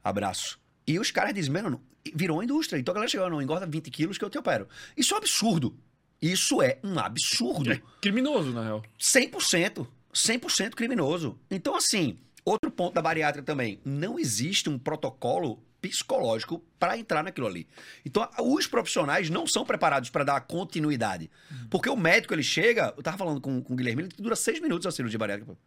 Abraço. 0.06 0.60
E 0.86 1.00
os 1.00 1.10
caras 1.10 1.34
dizem, 1.34 1.52
mano, 1.52 1.82
virou 2.14 2.38
uma 2.38 2.44
indústria. 2.44 2.80
Então 2.80 2.92
a 2.92 2.96
galera 2.96 3.10
chegou, 3.10 3.28
não, 3.28 3.42
engorda 3.42 3.66
20 3.66 3.90
quilos 3.90 4.20
que 4.20 4.24
eu 4.24 4.30
te 4.30 4.38
opero. 4.38 4.68
Isso 4.96 5.14
é 5.14 5.16
um 5.16 5.18
absurdo. 5.18 5.76
Isso 6.22 6.62
é 6.62 6.78
um 6.84 7.00
absurdo. 7.00 7.72
É 7.72 7.82
criminoso, 8.00 8.52
na 8.54 8.64
real. 8.64 8.84
100%. 9.00 9.88
100% 10.14 10.76
criminoso. 10.76 11.40
Então, 11.50 11.76
assim, 11.76 12.20
outro 12.46 12.70
ponto 12.70 12.94
da 12.94 13.02
bariátrica 13.02 13.44
também. 13.44 13.82
Não 13.84 14.20
existe 14.20 14.70
um 14.70 14.78
protocolo 14.78 15.60
psicológico 15.82 16.64
para 16.80 16.98
entrar 17.00 17.24
naquilo 17.24 17.48
ali. 17.48 17.68
Então, 18.06 18.30
os 18.40 18.68
profissionais 18.68 19.32
não 19.32 19.48
são 19.48 19.66
preparados 19.66 20.12
para 20.12 20.24
dar 20.24 20.40
continuidade. 20.42 21.32
Porque 21.70 21.90
o 21.90 21.98
médico, 21.98 22.34
ele 22.34 22.44
chega... 22.44 22.94
Eu 22.96 23.02
tava 23.02 23.18
falando 23.18 23.42
com, 23.42 23.60
com 23.60 23.74
o 23.74 23.76
Guilherme, 23.76 24.04
ele 24.04 24.10
dura 24.18 24.36
seis 24.36 24.60
minutos 24.60 24.86
a 24.86 24.92
cirurgia 24.92 25.18
bariátrica. 25.18 25.58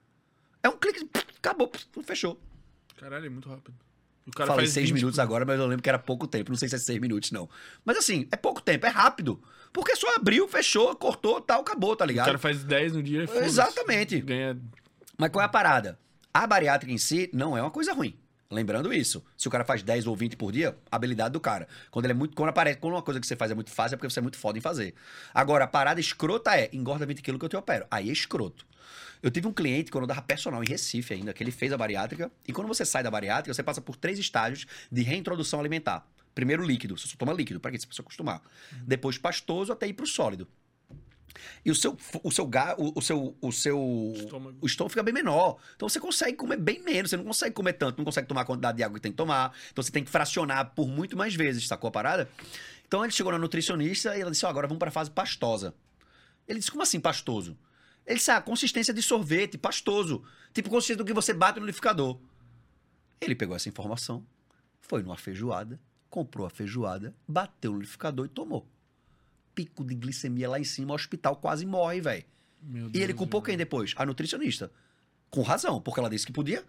É 0.63 0.69
um 0.69 0.77
clique... 0.77 1.09
Acabou, 1.39 1.71
fechou. 2.05 2.41
Caralho, 2.97 3.27
é 3.27 3.29
muito 3.29 3.49
rápido. 3.49 3.88
O 4.29 4.33
cara 4.33 4.49
Falei 4.49 4.67
faz 4.67 4.75
seis 4.75 4.91
20 4.91 4.95
minutos 4.99 5.19
agora, 5.19 5.45
mas 5.45 5.59
eu 5.59 5.67
lembro 5.67 5.83
que 5.83 5.89
era 5.89 5.99
pouco 5.99 6.27
tempo. 6.27 6.51
Não 6.51 6.59
sei 6.59 6.69
se 6.69 6.75
é 6.77 6.79
seis 6.79 6.99
minutos, 7.01 7.33
não. 7.33 7.49
Mas 7.85 7.97
assim, 7.97 8.29
é 8.31 8.37
pouco 8.37 8.61
tempo, 8.61 8.87
é 8.87 8.91
rápido. 8.91 9.41
Porque 9.73 9.97
só 9.97 10.15
abriu, 10.17 10.47
fechou, 10.49 10.95
cortou, 10.97 11.41
tal, 11.41 11.61
acabou, 11.61 11.97
tá 11.97 12.05
O 12.05 12.09
ligado? 12.09 12.27
cara 12.27 12.39
faz 12.39 12.63
10 12.63 12.93
no 12.95 13.03
dia 13.03 13.25
e. 13.25 13.39
Exatamente. 13.45 14.21
Ganha. 14.21 14.59
Mas 15.17 15.31
qual 15.31 15.43
é 15.43 15.47
a 15.47 15.49
parada? 15.49 15.99
A 16.33 16.47
bariátrica 16.47 16.93
em 16.93 16.99
si 16.99 17.29
não 17.33 17.57
é 17.57 17.63
uma 17.63 17.71
coisa 17.71 17.93
ruim. 17.93 18.17
Lembrando 18.51 18.93
isso. 18.93 19.23
Se 19.37 19.47
o 19.47 19.51
cara 19.51 19.63
faz 19.65 19.83
10 19.83 20.07
ou 20.07 20.17
20 20.17 20.37
por 20.37 20.51
dia, 20.51 20.75
habilidade 20.91 21.33
do 21.33 21.41
cara. 21.41 21.69
Quando 21.91 22.07
ele 22.07 22.13
é 22.13 22.17
muito. 22.17 22.35
Quando 22.35 22.49
aparece, 22.49 22.79
quando 22.79 22.95
uma 22.95 23.03
coisa 23.03 23.21
que 23.21 23.27
você 23.27 23.37
faz 23.37 23.51
é 23.51 23.55
muito 23.55 23.71
fácil, 23.71 23.95
é 23.95 23.97
porque 23.99 24.09
você 24.11 24.21
é 24.21 24.23
muito 24.23 24.39
foda 24.39 24.57
em 24.57 24.61
fazer. 24.61 24.95
Agora, 25.35 25.65
a 25.65 25.69
parada 25.69 26.01
escrota 26.01 26.57
é 26.59 26.71
engorda 26.73 27.05
20 27.05 27.21
quilos 27.21 27.39
que 27.39 27.45
eu 27.45 27.49
te 27.51 27.57
opero. 27.57 27.87
Aí 27.91 28.09
é 28.09 28.13
escroto. 28.13 28.67
Eu 29.23 29.31
tive 29.31 29.47
um 29.47 29.53
cliente 29.53 29.91
quando 29.91 30.05
eu 30.05 30.09
dava 30.09 30.23
personal 30.23 30.63
em 30.63 30.67
Recife 30.67 31.15
ainda, 31.15 31.33
que 31.33 31.43
ele 31.43 31.51
fez 31.51 31.73
a 31.73 31.77
bariátrica. 31.77 32.31
E 32.47 32.53
quando 32.53 32.69
você 32.69 32.85
sai 32.85 33.03
da 33.03 33.11
bariátrica, 33.11 33.53
você 33.53 33.63
passa 33.63 33.81
por 33.81 33.97
três 33.97 34.19
estágios 34.19 34.67
de 34.91 35.03
reintrodução 35.03 35.61
alimentar. 35.61 36.07
Primeiro 36.35 36.65
líquido, 36.65 36.97
você 36.97 37.09
só 37.09 37.17
toma 37.17 37.33
líquido, 37.33 37.59
pra 37.59 37.71
quê? 37.71 37.79
Você 37.79 37.87
precisa 37.87 38.03
acostumar. 38.03 38.43
Depois 38.87 39.19
pastoso 39.19 39.73
até 39.73 39.89
ir 39.89 39.93
pro 39.93 40.07
sólido. 40.07 40.47
E 41.65 41.71
o 41.71 41.75
seu, 41.75 41.97
o 42.23 42.31
seu, 42.31 42.49
o, 42.79 42.93
o 42.95 43.03
seu, 43.03 43.37
o 43.41 43.53
seu 43.53 44.13
Estômago. 44.17 44.59
o 44.61 44.67
estômago 44.67 44.91
fica 44.91 45.03
bem 45.03 45.15
menor. 45.15 45.59
Então 45.77 45.89
você 45.89 46.01
consegue 46.01 46.37
comer 46.37 46.57
bem 46.57 46.83
menos, 46.83 47.11
você 47.11 47.17
não 47.17 47.25
consegue 47.25 47.55
comer 47.55 47.75
tanto, 47.75 47.99
não 47.99 48.05
consegue 48.05 48.27
tomar 48.27 48.43
a 48.43 48.45
quantidade 48.45 48.77
de 48.77 48.83
água 48.83 48.97
que 48.97 49.03
tem 49.03 49.13
que 49.13 49.17
tomar. 49.17 49.53
Então 49.71 49.83
você 49.83 49.91
tem 49.91 50.05
que 50.05 50.11
fracionar 50.11 50.73
por 50.75 50.89
muito 50.89 51.17
mais 51.17 51.35
vezes, 51.35 51.67
sacou 51.67 51.89
a 51.89 51.91
parada? 51.91 52.29
Então 52.87 53.05
ele 53.05 53.13
chegou 53.13 53.33
na 53.33 53.39
nutricionista 53.39 54.17
e 54.17 54.21
ela 54.21 54.31
disse: 54.31 54.47
Ó, 54.47 54.49
agora 54.49 54.67
vamos 54.67 54.79
para 54.79 54.89
a 54.89 54.93
fase 54.93 55.11
pastosa. 55.11 55.75
Ele 56.47 56.59
disse: 56.59 56.71
Como 56.71 56.83
assim 56.83 57.01
pastoso? 57.01 57.57
Ele 58.09 58.17
disse: 58.17 58.31
Ah, 58.31 58.41
consistência 58.41 58.95
de 58.95 59.03
sorvete, 59.03 59.59
pastoso. 59.59 60.25
Tipo 60.55 60.71
consistência 60.71 60.97
do 60.97 61.05
que 61.05 61.13
você 61.13 61.35
bate 61.35 61.61
no 61.61 61.67
liquidificador. 61.67 62.19
Ele 63.21 63.35
pegou 63.35 63.55
essa 63.55 63.69
informação, 63.69 64.27
foi 64.81 65.03
numa 65.03 65.17
feijoada, 65.17 65.79
comprou 66.09 66.47
a 66.47 66.51
feijoada, 66.51 67.15
bateu 67.29 67.73
no 67.73 67.79
liquidificador 67.79 68.25
e 68.25 68.29
tomou. 68.31 68.67
Pico 69.55 69.85
de 69.85 69.95
glicemia 69.95 70.49
lá 70.49 70.59
em 70.59 70.65
cima, 70.65 70.93
o 70.93 70.95
hospital 70.95 71.37
quase 71.37 71.67
morre, 71.67 72.01
velho. 72.01 72.25
E 72.95 73.01
ele 73.03 73.13
culpou 73.13 73.43
quem 73.43 73.57
depois? 73.57 73.93
A 73.97 74.07
nutricionista. 74.07 74.73
Com 75.31 75.43
razão, 75.43 75.81
porque 75.81 76.01
ela 76.01 76.09
disse 76.09 76.25
que 76.25 76.33
podia. 76.33 76.65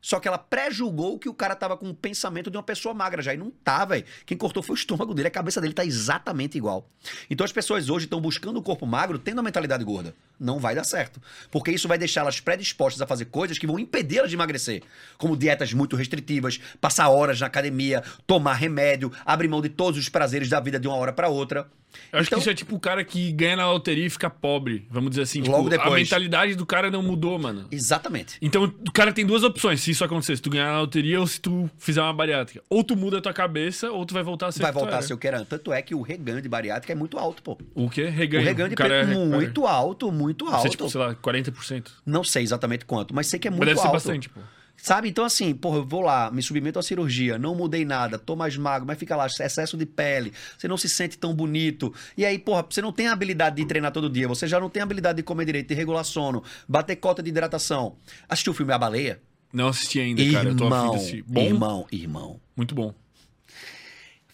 Só 0.00 0.20
que 0.20 0.28
ela 0.28 0.38
pré-julgou 0.38 1.18
que 1.18 1.28
o 1.28 1.34
cara 1.34 1.56
tava 1.56 1.76
com 1.76 1.90
o 1.90 1.94
pensamento 1.94 2.50
de 2.50 2.56
uma 2.56 2.62
pessoa 2.62 2.94
magra 2.94 3.20
já. 3.20 3.34
E 3.34 3.36
não 3.36 3.50
tá, 3.50 3.84
velho. 3.84 4.04
Quem 4.24 4.38
cortou 4.38 4.62
foi 4.62 4.74
o 4.74 4.78
estômago 4.78 5.12
dele. 5.12 5.28
A 5.28 5.30
cabeça 5.30 5.60
dele 5.60 5.74
tá 5.74 5.84
exatamente 5.84 6.56
igual. 6.56 6.88
Então 7.28 7.44
as 7.44 7.52
pessoas 7.52 7.90
hoje 7.90 8.06
estão 8.06 8.20
buscando 8.20 8.58
o 8.58 8.62
corpo 8.62 8.86
magro 8.86 9.18
tendo 9.18 9.40
a 9.40 9.42
mentalidade 9.42 9.82
gorda. 9.82 10.14
Não 10.38 10.58
vai 10.58 10.74
dar 10.74 10.84
certo. 10.84 11.20
Porque 11.50 11.70
isso 11.70 11.88
vai 11.88 11.98
deixá-las 11.98 12.40
predispostas 12.40 13.00
a 13.02 13.06
fazer 13.06 13.24
coisas 13.26 13.58
que 13.58 13.66
vão 13.66 13.78
impedi-las 13.78 14.30
de 14.30 14.36
emagrecer. 14.36 14.82
Como 15.16 15.36
dietas 15.36 15.72
muito 15.72 15.96
restritivas, 15.96 16.60
passar 16.80 17.08
horas 17.08 17.40
na 17.40 17.46
academia, 17.46 18.02
tomar 18.26 18.54
remédio, 18.54 19.10
abrir 19.26 19.48
mão 19.48 19.60
de 19.60 19.68
todos 19.68 19.98
os 19.98 20.08
prazeres 20.08 20.48
da 20.48 20.60
vida 20.60 20.78
de 20.78 20.86
uma 20.86 20.96
hora 20.96 21.12
para 21.12 21.28
outra. 21.28 21.66
Eu 22.12 22.18
acho 22.20 22.28
Então- 22.28 22.38
que 22.38 22.42
isso 22.42 22.50
é 22.50 22.54
tipo 22.54 22.76
o 22.76 22.78
cara 22.80 23.02
que 23.02 23.32
ganha 23.32 23.56
na 23.56 23.70
loteria 23.72 24.06
e 24.06 24.10
fica 24.10 24.28
pobre. 24.28 24.86
Vamos 24.90 25.08
dizer 25.10 25.22
assim. 25.22 25.40
Logo 25.40 25.64
tipo, 25.64 25.70
depois. 25.70 25.92
A 25.94 25.96
mentalidade 25.96 26.54
do 26.54 26.66
cara 26.66 26.90
não 26.90 27.02
mudou, 27.02 27.38
mano. 27.38 27.66
Exatamente. 27.72 28.36
Então, 28.42 28.64
o 28.64 28.92
cara 28.92 29.10
tem 29.10 29.24
duas 29.24 29.42
opções 29.42 29.80
se 29.80 29.90
isso 29.92 30.04
acontecer. 30.04 30.36
Se 30.36 30.42
tu 30.42 30.50
ganhar 30.50 30.66
na 30.70 30.80
loteria 30.80 31.18
ou 31.18 31.26
se 31.26 31.40
tu 31.40 31.68
fizer 31.78 32.02
uma 32.02 32.12
bariátrica. 32.12 32.62
Ou 32.68 32.84
tu 32.84 32.94
muda 32.94 33.18
a 33.18 33.20
tua 33.22 33.32
cabeça, 33.32 33.90
ou 33.90 34.04
tu 34.04 34.12
vai 34.12 34.22
voltar 34.22 34.48
a 34.48 34.52
ser 34.52 34.60
Vai 34.60 34.70
o 34.70 34.74
voltar 34.74 34.98
a 34.98 35.02
ser 35.02 35.14
o 35.14 35.18
que 35.18 35.26
era. 35.26 35.44
Tanto 35.46 35.72
é 35.72 35.80
que 35.80 35.94
o 35.94 36.02
reganho 36.02 36.42
de 36.42 36.48
bariátrica 36.48 36.92
é 36.92 36.96
muito 36.96 37.18
alto, 37.18 37.42
pô. 37.42 37.58
O 37.74 37.88
quê? 37.88 38.04
Reganho. 38.04 38.42
O 38.42 38.46
reganho 38.46 38.68
de 38.68 38.76
cara 38.76 39.06
peso 39.06 39.12
é- 39.18 39.24
muito 39.24 39.66
alto, 39.66 40.12
muito 40.12 40.27
Deve 40.34 40.50
ser, 40.50 40.56
alto. 40.56 40.70
tipo, 40.70 40.90
sei 40.90 41.00
lá, 41.00 41.14
40%. 41.14 41.86
Não 42.04 42.22
sei 42.24 42.42
exatamente 42.42 42.84
quanto, 42.84 43.14
mas 43.14 43.26
sei 43.26 43.38
que 43.38 43.48
é 43.48 43.50
muito 43.50 43.60
Mas 43.60 43.68
deve 43.68 43.80
ser 43.80 43.86
alto. 43.86 43.94
bastante, 43.94 44.28
pô. 44.28 44.40
Sabe? 44.80 45.08
Então, 45.08 45.24
assim, 45.24 45.52
porra, 45.54 45.78
eu 45.78 45.84
vou 45.84 46.02
lá, 46.02 46.30
me 46.30 46.40
submeto 46.40 46.78
à 46.78 46.82
cirurgia, 46.84 47.36
não 47.36 47.52
mudei 47.52 47.84
nada, 47.84 48.16
tô 48.16 48.36
mais 48.36 48.56
magro, 48.56 48.86
mas 48.86 48.96
fica 48.96 49.16
lá, 49.16 49.26
excesso 49.26 49.76
de 49.76 49.84
pele, 49.84 50.32
você 50.56 50.68
não 50.68 50.76
se 50.76 50.88
sente 50.88 51.18
tão 51.18 51.34
bonito. 51.34 51.92
E 52.16 52.24
aí, 52.24 52.38
porra, 52.38 52.64
você 52.68 52.80
não 52.80 52.92
tem 52.92 53.08
a 53.08 53.12
habilidade 53.12 53.56
de 53.56 53.64
treinar 53.66 53.90
todo 53.90 54.08
dia, 54.08 54.28
você 54.28 54.46
já 54.46 54.60
não 54.60 54.70
tem 54.70 54.80
a 54.80 54.84
habilidade 54.84 55.16
de 55.16 55.24
comer 55.24 55.44
direito, 55.46 55.66
de 55.68 55.74
regular 55.74 56.04
sono, 56.04 56.44
bater 56.68 56.94
cota 56.94 57.20
de 57.20 57.28
hidratação. 57.28 57.96
Assistiu 58.28 58.52
o 58.52 58.56
filme 58.56 58.72
A 58.72 58.78
Baleia? 58.78 59.20
Não 59.52 59.66
assisti 59.66 59.98
ainda, 59.98 60.22
cara. 60.30 60.50
Eu 60.50 60.56
tô 60.56 60.64
afim 60.66 60.74
Irmão, 60.76 60.90
de 60.90 60.96
assistir. 60.96 61.24
Bom? 61.26 61.40
irmão, 61.40 61.86
irmão. 61.90 62.40
Muito 62.56 62.74
bom. 62.74 62.94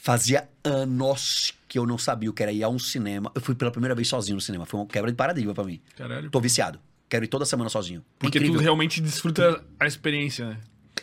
Fazia 0.05 0.47
anos 0.62 1.55
que 1.66 1.78
eu 1.78 1.86
não 1.86 1.97
sabia 1.97 2.28
o 2.28 2.32
que 2.35 2.43
era 2.43 2.52
ir 2.52 2.62
a 2.62 2.68
um 2.68 2.78
cinema. 2.78 3.32
Eu 3.35 3.40
fui 3.40 3.55
pela 3.55 3.70
primeira 3.70 3.94
vez 3.94 4.06
sozinho 4.06 4.35
no 4.35 4.40
cinema, 4.43 4.66
foi 4.66 4.78
uma 4.81 4.85
quebra 4.86 5.10
de 5.10 5.16
paradigma 5.16 5.55
pra 5.55 5.64
mim. 5.64 5.81
Caralho. 5.97 6.28
Tô 6.28 6.43
viciado. 6.43 6.78
Quero 7.09 7.24
ir 7.24 7.28
toda 7.28 7.47
semana 7.47 7.70
sozinho. 7.70 8.05
Porque 8.18 8.36
Incrível. 8.36 8.59
tu 8.59 8.62
realmente 8.62 9.01
desfruta 9.01 9.64
a 9.81 9.86
experiência, 9.86 10.47
né? 10.47 10.59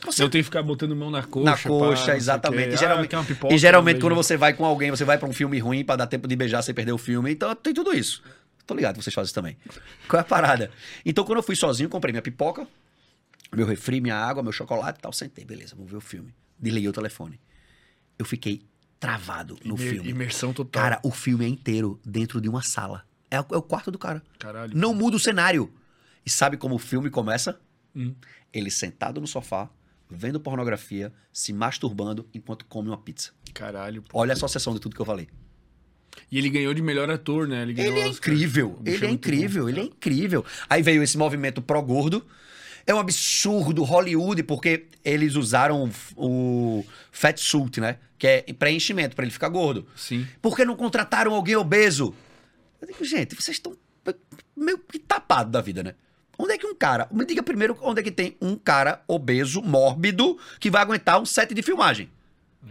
Você 0.06 0.22
Não 0.22 0.30
tem 0.30 0.42
que 0.42 0.44
ficar 0.46 0.62
botando 0.62 0.96
mão 0.96 1.10
na 1.10 1.24
coxa. 1.24 1.46
na 1.46 1.58
pá, 1.58 1.64
coxa, 1.64 2.12
o 2.14 2.16
exatamente. 2.16 2.70
E 2.70 2.74
Ah, 2.76 2.78
geralmente, 2.78 3.16
uma 3.16 3.24
pipoca, 3.26 3.52
e 3.56 3.58
geralmente 3.58 4.00
quando 4.00 4.14
você 4.14 4.38
vai 4.38 4.54
com 4.54 4.64
alguém, 4.64 4.92
você 4.92 5.04
vai 5.04 5.18
pra 5.18 5.28
um 5.28 5.34
filme 5.34 5.58
ruim 5.58 5.84
pra 5.84 5.96
dar 5.96 6.06
tempo 6.06 6.28
de 6.28 6.36
beijar 6.36 6.62
sem 6.62 6.72
perder 6.76 6.92
o 6.92 6.98
filme. 7.00 7.32
Então 7.32 7.56
tem 7.56 7.74
tudo 7.74 7.96
isso. 7.96 8.22
Tô 8.68 8.76
ligado 8.76 8.98
que 9.00 9.04
vocês 9.04 9.16
fazem 9.16 9.26
isso 9.26 9.34
também. 9.34 9.58
Qual 10.08 10.20
é 10.20 10.22
a 10.22 10.24
parada? 10.24 10.70
Então 11.04 11.26
quando 11.26 11.38
eu 11.40 11.44
fui 11.44 11.56
sozinho, 11.56 11.90
comprei 11.90 12.12
minha 12.12 12.22
pipoca, 12.22 12.68
meu 13.52 13.66
refri, 13.66 14.00
minha 14.00 14.16
água, 14.16 14.44
meu 14.44 14.52
chocolate 14.52 15.00
e 15.00 15.02
tal. 15.02 15.12
Sentei, 15.12 15.44
beleza, 15.44 15.74
vamos 15.76 15.90
ver 15.90 15.98
o 15.98 16.02
filme. 16.02 16.32
Desliguei 16.60 16.88
o 16.88 16.94
telefone. 16.94 17.40
Eu 18.20 18.26
fiquei 18.26 18.62
travado 19.02 19.58
no 19.66 19.76
Imer- 19.76 19.90
filme. 19.94 20.10
Imersão 20.12 20.54
total. 20.54 20.82
Cara, 20.84 21.00
o 21.04 21.12
filme 21.12 21.44
é 21.44 21.48
inteiro 21.50 22.00
dentro 22.06 22.40
de 22.40 22.48
uma 22.48 22.62
sala. 22.62 23.04
É, 23.30 23.42
o- 23.42 23.46
é 23.52 23.58
o 23.58 23.62
quarto 23.62 23.92
do 23.92 23.98
cara. 23.98 24.22
Caralho. 24.40 24.78
Não 24.78 24.94
muda 24.94 25.18
o 25.18 25.20
cenário. 25.20 25.74
E 26.26 26.30
sabe 26.30 26.56
como 26.56 26.76
o 26.76 26.80
filme 26.80 27.10
começa? 27.10 27.60
Hum. 27.96 28.14
Ele 28.54 28.70
sentado 28.70 29.20
no 29.20 29.26
sofá, 29.28 29.70
vendo 30.10 30.40
pornografia, 30.40 31.12
se 31.34 31.52
masturbando 31.52 32.30
enquanto 32.34 32.64
come 32.66 32.90
uma 32.90 32.98
pizza. 32.98 33.32
Caralho. 33.54 34.04
pô. 34.04 34.20
Olha 34.20 34.34
a 34.34 34.36
associação 34.36 34.74
de 34.74 34.80
tudo 34.80 34.96
que 34.96 35.02
eu 35.02 35.06
falei. 35.06 35.28
E 36.30 36.38
ele 36.38 36.50
ganhou 36.50 36.74
de 36.74 36.82
melhor 36.82 37.10
ator, 37.10 37.48
né? 37.48 37.64
Ele, 37.64 37.74
ganhou 37.74 37.94
Ele 37.94 38.02
é 38.02 38.08
Oscar. 38.10 38.34
incrível, 38.34 38.76
O 38.78 38.84
bicho 38.84 38.98
ele 38.98 39.06
é 39.08 39.10
incrível, 39.12 39.64
bom. 39.64 39.70
ele 39.70 39.80
é 39.80 39.84
incrível. 39.84 40.46
Aí 40.70 40.82
veio 40.84 41.02
esse 41.02 41.18
movimento 41.18 41.62
pró-gordo. 41.62 42.26
É 42.86 42.94
um 42.94 43.00
absurdo 43.00 43.84
Hollywood, 43.84 44.44
porque 44.44 44.88
eles 45.06 45.36
usaram 45.36 45.90
o 46.18 46.84
fat 47.12 47.38
suit, 47.40 47.80
né? 47.80 47.98
Que 48.22 48.28
é 48.28 48.54
preenchimento, 48.54 49.16
pra 49.16 49.26
ele 49.26 49.32
ficar 49.32 49.50
gordo. 49.50 49.88
Sim. 49.96 50.28
Por 50.40 50.56
que 50.56 50.64
não 50.64 50.76
contrataram 50.76 51.34
alguém 51.34 51.56
obeso? 51.56 52.14
Eu 52.80 52.88
digo, 52.88 53.04
gente, 53.04 53.34
vocês 53.34 53.58
estão 53.58 53.76
meio 54.56 54.78
que 54.78 55.00
tapados 55.00 55.52
da 55.52 55.60
vida, 55.60 55.82
né? 55.82 55.96
Onde 56.38 56.54
é 56.54 56.58
que 56.60 56.68
um 56.68 56.76
cara. 56.76 57.08
Me 57.12 57.26
diga 57.26 57.42
primeiro 57.42 57.76
onde 57.82 58.00
é 58.00 58.04
que 58.04 58.12
tem 58.12 58.38
um 58.40 58.56
cara 58.56 59.02
obeso, 59.08 59.60
mórbido, 59.64 60.38
que 60.60 60.70
vai 60.70 60.84
aguentar 60.84 61.20
um 61.20 61.26
set 61.26 61.52
de 61.52 61.64
filmagem. 61.64 62.12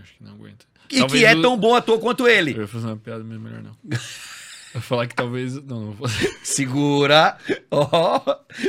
Acho 0.01 0.15
que 0.19 0.23
não 0.23 0.35
aguenta. 0.35 0.65
E 0.89 1.01
Talvez 1.01 1.21
que 1.21 1.27
é 1.27 1.35
o- 1.35 1.43
tão 1.43 1.57
bom 1.57 1.75
ator 1.75 1.99
quanto 1.99 2.29
ele. 2.29 2.55
Eu 2.55 2.61
ia 2.61 2.69
fazer 2.69 2.87
uma 2.87 2.97
piada, 2.97 3.25
mas 3.25 3.41
melhor 3.41 3.61
não. 3.61 3.73
Eu 4.73 4.79
ia 4.79 4.81
falar 4.83 5.09
que 5.09 5.17
talvez. 5.17 5.55
Não, 5.55 5.81
não 5.87 5.93
vou 5.95 6.07
fazer. 6.09 6.31
Segura. 6.45 7.37
Ó. 7.73 8.21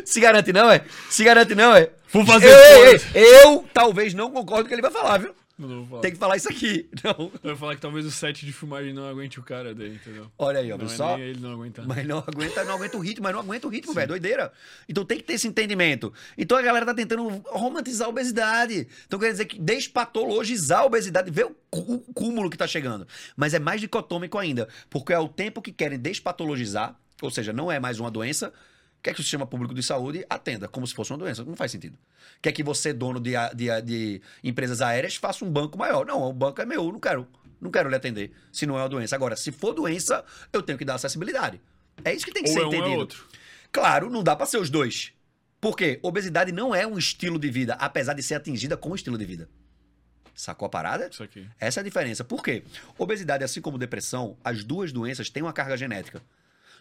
Se 0.03 0.19
garante, 0.19 0.51
não, 0.51 0.71
é? 0.71 0.83
Se 1.11 1.23
garante, 1.23 1.53
não, 1.53 1.75
é? 1.75 1.91
Vou 2.11 2.25
fazer 2.25 2.47
Ei, 2.49 2.99
ei, 3.21 3.43
eu 3.43 3.67
talvez 3.71 4.15
não 4.15 4.31
concordo 4.31 4.63
com 4.63 4.65
o 4.65 4.67
que 4.69 4.73
ele 4.73 4.81
vai 4.81 4.89
falar, 4.89 5.19
viu? 5.19 5.35
Vou. 5.67 5.99
Tem 6.01 6.11
que 6.11 6.17
falar 6.17 6.37
isso 6.37 6.49
aqui. 6.49 6.89
Não. 7.03 7.31
Eu 7.43 7.51
ia 7.51 7.55
falar 7.55 7.75
que 7.75 7.81
talvez 7.81 8.05
o 8.05 8.11
set 8.11 8.45
de 8.45 8.51
filmagem 8.51 8.93
não 8.93 9.07
aguente 9.07 9.39
o 9.39 9.43
cara 9.43 9.73
daí, 9.75 9.95
entendeu? 9.95 10.31
Olha 10.37 10.59
aí, 10.59 10.71
ó, 10.71 10.77
Não 10.77 10.85
é 10.85 10.89
só? 10.89 11.17
nem 11.17 11.27
ele 11.27 11.39
não 11.39 11.51
aguentar. 11.53 11.85
Mas 11.87 12.05
não 12.07 12.19
aguenta, 12.19 12.63
não 12.63 12.75
aguenta 12.75 12.97
o 12.97 12.99
ritmo, 12.99 13.23
mas 13.23 13.33
não 13.33 13.41
aguenta 13.41 13.67
o 13.67 13.69
ritmo, 13.69 13.93
velho. 13.93 14.07
Doideira. 14.07 14.51
Então 14.87 15.05
tem 15.05 15.17
que 15.17 15.23
ter 15.23 15.33
esse 15.33 15.47
entendimento. 15.47 16.13
Então 16.37 16.57
a 16.57 16.61
galera 16.61 16.85
tá 16.85 16.93
tentando 16.93 17.27
romantizar 17.49 18.07
a 18.07 18.09
obesidade. 18.09 18.87
Então 19.07 19.19
quer 19.19 19.31
dizer 19.31 19.45
que 19.45 19.59
despatologizar 19.59 20.79
a 20.81 20.85
obesidade, 20.85 21.29
ver 21.31 21.45
o 21.45 21.55
cúmulo 22.13 22.49
que 22.49 22.57
tá 22.57 22.67
chegando. 22.67 23.07
Mas 23.35 23.53
é 23.53 23.59
mais 23.59 23.79
dicotômico 23.81 24.37
ainda, 24.37 24.67
porque 24.89 25.13
é 25.13 25.19
o 25.19 25.27
tempo 25.27 25.61
que 25.61 25.71
querem 25.71 25.99
despatologizar, 25.99 26.95
ou 27.21 27.29
seja, 27.29 27.53
não 27.53 27.71
é 27.71 27.79
mais 27.79 27.99
uma 27.99 28.09
doença. 28.11 28.51
Quer 29.01 29.13
que 29.13 29.19
o 29.19 29.23
sistema 29.23 29.47
público 29.47 29.73
de 29.73 29.81
saúde 29.81 30.25
atenda 30.29 30.67
como 30.67 30.85
se 30.85 30.93
fosse 30.93 31.11
uma 31.11 31.17
doença. 31.17 31.43
Não 31.43 31.55
faz 31.55 31.71
sentido. 31.71 31.97
Quer 32.41 32.51
que 32.51 32.61
você, 32.63 32.93
dono 32.93 33.19
de, 33.19 33.31
de, 33.55 33.81
de 33.81 34.21
empresas 34.43 34.81
aéreas, 34.81 35.15
faça 35.15 35.43
um 35.43 35.49
banco 35.49 35.77
maior. 35.77 36.05
Não, 36.05 36.21
o 36.21 36.33
banco 36.33 36.61
é 36.61 36.65
meu, 36.65 36.85
eu 36.85 36.91
não 36.91 36.99
quero. 36.99 37.27
Não 37.59 37.69
quero 37.69 37.89
lhe 37.89 37.95
atender, 37.95 38.31
se 38.51 38.65
não 38.65 38.75
é 38.77 38.81
uma 38.81 38.89
doença. 38.89 39.15
Agora, 39.15 39.35
se 39.35 39.51
for 39.51 39.73
doença, 39.73 40.23
eu 40.51 40.61
tenho 40.63 40.77
que 40.77 40.85
dar 40.85 40.95
acessibilidade. 40.95 41.61
É 42.03 42.13
isso 42.13 42.25
que 42.25 42.31
tem 42.31 42.43
que 42.43 42.49
Ou 42.49 42.55
ser 42.55 42.61
é 42.61 42.65
um 42.65 42.67
entendido. 42.69 42.89
ou 42.89 42.95
é 42.95 42.97
outro. 42.97 43.25
Claro, 43.71 44.09
não 44.09 44.23
dá 44.23 44.35
pra 44.35 44.45
ser 44.47 44.57
os 44.57 44.69
dois. 44.69 45.13
Por 45.59 45.77
quê? 45.77 45.99
Obesidade 46.01 46.51
não 46.51 46.73
é 46.73 46.87
um 46.87 46.97
estilo 46.97 47.37
de 47.37 47.51
vida, 47.51 47.75
apesar 47.75 48.13
de 48.13 48.23
ser 48.23 48.33
atingida 48.33 48.75
como 48.75 48.95
estilo 48.95 49.15
de 49.17 49.25
vida. 49.25 49.47
Sacou 50.33 50.65
a 50.65 50.69
parada? 50.69 51.07
Isso 51.11 51.21
aqui. 51.21 51.47
Essa 51.59 51.79
é 51.79 51.81
a 51.81 51.83
diferença. 51.83 52.23
Por 52.23 52.43
quê? 52.43 52.63
Obesidade, 52.97 53.43
assim 53.43 53.61
como 53.61 53.77
depressão, 53.77 54.35
as 54.43 54.63
duas 54.63 54.91
doenças 54.91 55.29
têm 55.29 55.43
uma 55.43 55.53
carga 55.53 55.77
genética. 55.77 56.21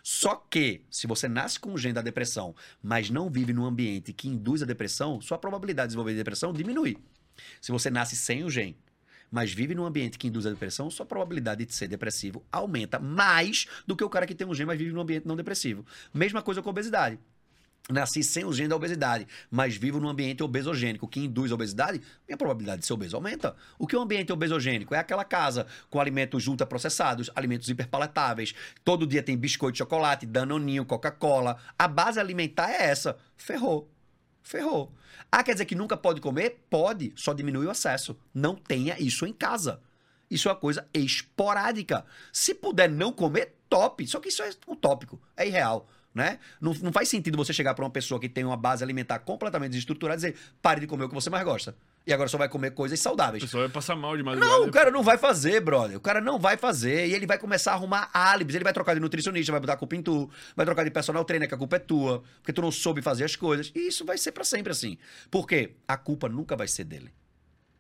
Só 0.03 0.35
que, 0.35 0.83
se 0.91 1.07
você 1.07 1.29
nasce 1.29 1.59
com 1.59 1.73
o 1.73 1.79
gene 1.79 1.95
da 1.95 2.03
depressão, 2.03 2.55
mas 2.83 3.11
não 3.11 3.31
vive 3.31 3.53
num 3.53 3.65
ambiente 3.65 4.13
que 4.13 4.29
induz 4.29 4.63
a 4.63 4.67
depressão, 4.67 5.21
sua 5.21 5.39
probabilidade 5.39 5.89
de 5.89 5.91
desenvolver 5.91 6.15
depressão 6.15 6.53
diminui. 6.53 6.97
Se 7.61 7.73
você 7.73 7.91
nasce 7.91 8.17
sem 8.17 8.45
o 8.45 8.51
gene, 8.51 8.77
mas 9.31 9.53
vive 9.53 9.75
num 9.75 9.85
ambiente 9.85 10.19
que 10.19 10.27
induz 10.27 10.47
a 10.47 10.51
depressão, 10.51 10.91
sua 10.91 11.07
probabilidade 11.07 11.65
de 11.65 11.75
ser 11.75 11.89
depressivo 11.89 12.45
aumenta 12.51 12.99
mais 12.99 13.67
do 13.87 13.95
que 13.95 14.05
o 14.05 14.11
cara 14.11 14.27
que 14.27 14.35
tem 14.35 14.47
um 14.47 14.55
gene, 14.55 14.67
mas 14.67 14.79
vive 14.79 14.93
num 14.93 15.01
ambiente 15.01 15.27
não 15.27 15.37
depressivo. 15.37 15.87
Mesma 16.13 16.43
coisa 16.43 16.61
com 16.61 16.69
a 16.69 16.73
obesidade. 16.73 17.19
Nasci 17.89 18.23
sem 18.23 18.45
o 18.45 18.53
gene 18.53 18.69
da 18.69 18.77
obesidade, 18.77 19.27
mas 19.51 19.77
vivo 19.77 19.99
num 19.99 20.09
ambiente 20.09 20.43
obesogênico 20.43 21.09
que 21.09 21.21
induz 21.21 21.51
a 21.51 21.55
obesidade, 21.55 22.01
minha 22.27 22.37
probabilidade 22.37 22.83
de 22.83 22.87
ser 22.87 22.93
obeso 22.93 23.17
aumenta. 23.17 23.57
O 23.79 23.87
que 23.87 23.97
é 23.97 23.99
um 23.99 24.03
ambiente 24.03 24.33
obesogênico? 24.33 24.95
É 24.95 24.99
aquela 24.99 25.25
casa 25.25 25.67
com 25.89 26.01
alimentos 26.01 26.47
ultraprocessados, 26.47 27.31
alimentos 27.35 27.69
hiperpalatáveis, 27.69 28.55
todo 28.85 29.07
dia 29.07 29.23
tem 29.23 29.37
biscoito, 29.37 29.79
chocolate, 29.79 30.25
danoninho, 30.25 30.85
Coca-Cola. 30.85 31.57
A 31.79 31.89
base 31.89 32.21
alimentar 32.21 32.71
é 32.71 32.85
essa. 32.85 33.17
Ferrou. 33.37 33.91
Ferrou. 34.43 34.95
Ah, 35.31 35.43
quer 35.43 35.53
dizer 35.53 35.65
que 35.65 35.75
nunca 35.75 35.97
pode 35.97 36.21
comer? 36.21 36.65
Pode, 36.71 37.13
só 37.17 37.33
diminui 37.33 37.67
o 37.67 37.71
acesso. 37.71 38.17
Não 38.33 38.55
tenha 38.55 38.97
isso 39.01 39.27
em 39.27 39.33
casa. 39.33 39.81
Isso 40.31 40.49
é 40.49 40.53
uma 40.53 40.59
coisa 40.59 40.87
esporádica. 40.95 42.05
Se 42.33 42.55
puder 42.55 42.89
não 42.89 43.13
comer, 43.13 43.57
top. 43.69 44.07
Só 44.07 44.21
que 44.21 44.29
isso 44.29 44.43
é 44.43 44.51
utópico, 44.69 45.21
é 45.37 45.47
irreal. 45.47 45.89
Né? 46.13 46.41
Não, 46.61 46.75
não 46.83 46.93
faz 46.93 47.09
sentido 47.09 47.37
você 47.37 47.53
chegar 47.53 47.73
para 47.73 47.85
uma 47.85 47.91
pessoa 47.91 48.19
que 48.21 48.29
tem 48.29 48.45
uma 48.45 48.57
base 48.57 48.83
alimentar 48.83 49.21
completamente 49.21 49.71
desestruturada 49.71 50.17
e 50.21 50.33
dizer 50.33 50.41
pare 50.61 50.81
de 50.81 50.89
comer 50.89 51.05
o 51.05 51.09
que 51.09 51.15
você 51.15 51.31
mais 51.31 51.45
gosta. 51.45 51.77
E 52.05 52.13
agora 52.13 52.29
só 52.29 52.37
vai 52.37 52.49
comer 52.49 52.73
coisas 52.73 52.99
O 52.99 53.03
saudáveis. 53.03 53.45
pessoal 53.45 53.63
vai 53.63 53.71
passar 53.73 53.95
mal 53.95 54.17
de 54.17 54.23
madrugada. 54.25 54.53
Não, 54.53 54.67
o 54.67 54.73
cara 54.73 54.91
não 54.91 55.05
vai 55.05 55.17
fazer, 55.17 55.61
brother. 55.61 55.97
O 55.97 56.01
cara 56.01 56.21
não 56.21 56.37
vai 56.37 56.57
fazer. 56.57 57.07
E 57.07 57.15
ele 57.15 57.27
vai 57.27 57.39
começar 57.39 57.71
a 57.71 57.75
arrumar 57.75 58.11
álibis. 58.13 58.57
Ele 58.57 58.65
vai 58.65 58.73
trocar 58.73 58.95
de 58.95 59.01
nutricionista, 59.01 59.53
vai 59.53 59.61
botar 59.61 59.75
a 59.75 59.77
culpa 59.77 59.95
em 59.95 60.03
tu. 60.03 60.29
Vai 60.57 60.67
trocar 60.67 60.83
de 60.83 60.91
personal 60.91 61.25
trainer, 61.25 61.47
que 61.49 61.55
a 61.55 61.59
culpa 61.59 61.77
é 61.77 61.79
tua. 61.79 62.25
Porque 62.39 62.53
tu 62.53 62.61
não 62.61 62.73
soube 62.73 63.01
fazer 63.03 63.23
as 63.23 63.37
coisas. 63.37 63.71
E 63.73 63.87
isso 63.87 64.05
vai 64.05 64.19
ser 64.19 64.33
pra 64.33 64.43
sempre 64.43 64.73
assim. 64.73 64.99
Por 65.31 65.47
quê? 65.47 65.75
A 65.87 65.97
culpa 65.97 66.29
nunca 66.29 66.57
vai 66.57 66.67
ser 66.67 66.83
dele. 66.85 67.13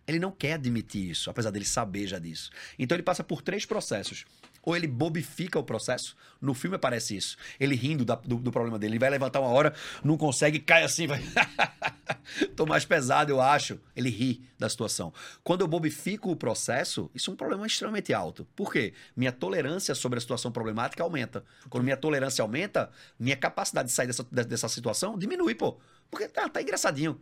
Ele 0.06 0.18
não 0.18 0.30
quer 0.30 0.52
admitir 0.54 1.10
isso, 1.10 1.30
apesar 1.30 1.50
dele 1.50 1.64
saber 1.64 2.06
já 2.06 2.18
disso. 2.18 2.50
Então 2.78 2.94
ele 2.96 3.02
passa 3.02 3.22
por 3.24 3.42
três 3.42 3.64
processos. 3.64 4.24
Ou 4.62 4.76
ele 4.76 4.86
bobifica 4.86 5.58
o 5.58 5.64
processo, 5.64 6.14
no 6.40 6.52
filme 6.54 6.76
aparece 6.76 7.16
isso. 7.16 7.36
Ele 7.58 7.74
rindo 7.74 8.04
da- 8.04 8.16
do, 8.16 8.36
do 8.36 8.50
problema 8.52 8.78
dele. 8.78 8.92
Ele 8.92 8.98
vai 8.98 9.10
levantar 9.10 9.40
uma 9.40 9.48
hora, 9.48 9.72
não 10.04 10.16
consegue, 10.16 10.58
cai 10.58 10.82
assim, 10.84 11.06
vai. 11.06 11.20
Tô 12.54 12.66
mais 12.66 12.84
pesado, 12.84 13.30
eu 13.32 13.40
acho. 13.40 13.80
Ele 13.96 14.10
ri 14.10 14.42
da 14.58 14.68
situação. 14.68 15.12
Quando 15.42 15.62
eu 15.62 15.68
bobifico 15.68 16.30
o 16.30 16.36
processo, 16.36 17.10
isso 17.14 17.30
é 17.30 17.34
um 17.34 17.36
problema 17.36 17.66
extremamente 17.66 18.12
alto. 18.12 18.46
Por 18.54 18.72
quê? 18.72 18.92
Minha 19.16 19.32
tolerância 19.32 19.94
sobre 19.94 20.18
a 20.18 20.20
situação 20.20 20.52
problemática 20.52 21.02
aumenta. 21.02 21.44
Quando 21.68 21.84
minha 21.84 21.96
tolerância 21.96 22.42
aumenta, 22.42 22.90
minha 23.18 23.36
capacidade 23.36 23.88
de 23.88 23.94
sair 23.94 24.06
dessa, 24.06 24.24
de- 24.30 24.44
dessa 24.44 24.68
situação 24.68 25.18
diminui, 25.18 25.54
pô. 25.54 25.78
Porque 26.10 26.28
tá, 26.28 26.48
tá 26.48 26.60
engraçadinho. 26.62 27.20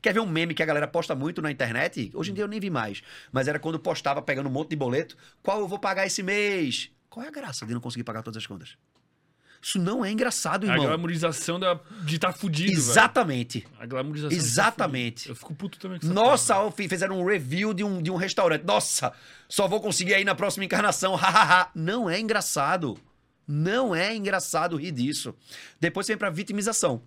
Quer 0.00 0.12
ver 0.12 0.20
um 0.20 0.26
meme 0.26 0.54
que 0.54 0.62
a 0.62 0.66
galera 0.66 0.86
posta 0.86 1.14
muito 1.14 1.40
na 1.42 1.50
internet? 1.50 2.10
Hoje 2.14 2.30
em 2.30 2.34
dia 2.34 2.44
eu 2.44 2.48
nem 2.48 2.60
vi 2.60 2.70
mais. 2.70 3.02
Mas 3.32 3.48
era 3.48 3.58
quando 3.58 3.78
postava 3.78 4.20
pegando 4.22 4.48
um 4.48 4.52
monte 4.52 4.70
de 4.70 4.76
boleto. 4.76 5.16
Qual 5.42 5.60
eu 5.60 5.68
vou 5.68 5.78
pagar 5.78 6.06
esse 6.06 6.22
mês? 6.22 6.90
Qual 7.08 7.24
é 7.24 7.28
a 7.28 7.32
graça 7.32 7.64
de 7.66 7.72
não 7.72 7.80
conseguir 7.80 8.04
pagar 8.04 8.22
todas 8.22 8.38
as 8.38 8.46
contas? 8.46 8.76
Isso 9.62 9.78
não 9.78 10.04
é 10.04 10.10
engraçado, 10.10 10.66
É 10.66 10.68
a 10.68 10.72
irmão. 10.72 10.88
glamorização 10.88 11.58
da, 11.58 11.80
de 12.04 12.16
estar 12.16 12.32
tá 12.32 12.38
fudido, 12.38 12.72
velho. 12.72 12.90
Exatamente. 12.90 13.66
A 13.78 13.86
glamorização 13.86 14.28
tá 14.28 14.44
Exatamente. 14.44 15.22
fudido. 15.22 15.32
Eu 15.32 15.36
fico 15.36 15.54
puto 15.54 15.78
também 15.78 15.98
com 15.98 16.04
essa 16.04 16.12
Nossa, 16.14 16.54
porra, 16.56 16.88
fizeram 16.88 17.18
um 17.18 17.24
review 17.24 17.72
de 17.72 17.82
um, 17.82 18.02
de 18.02 18.10
um 18.10 18.16
restaurante. 18.16 18.62
Nossa, 18.64 19.14
só 19.48 19.66
vou 19.66 19.80
conseguir 19.80 20.12
aí 20.12 20.22
na 20.22 20.34
próxima 20.34 20.66
encarnação. 20.66 21.14
Hahaha. 21.16 21.70
não 21.74 22.10
é 22.10 22.20
engraçado. 22.20 22.98
Não 23.48 23.94
é 23.94 24.14
engraçado 24.14 24.76
rir 24.76 24.92
disso. 24.92 25.34
Depois 25.80 26.04
você 26.04 26.12
vem 26.12 26.18
pra 26.18 26.28
vitimização. 26.28 27.02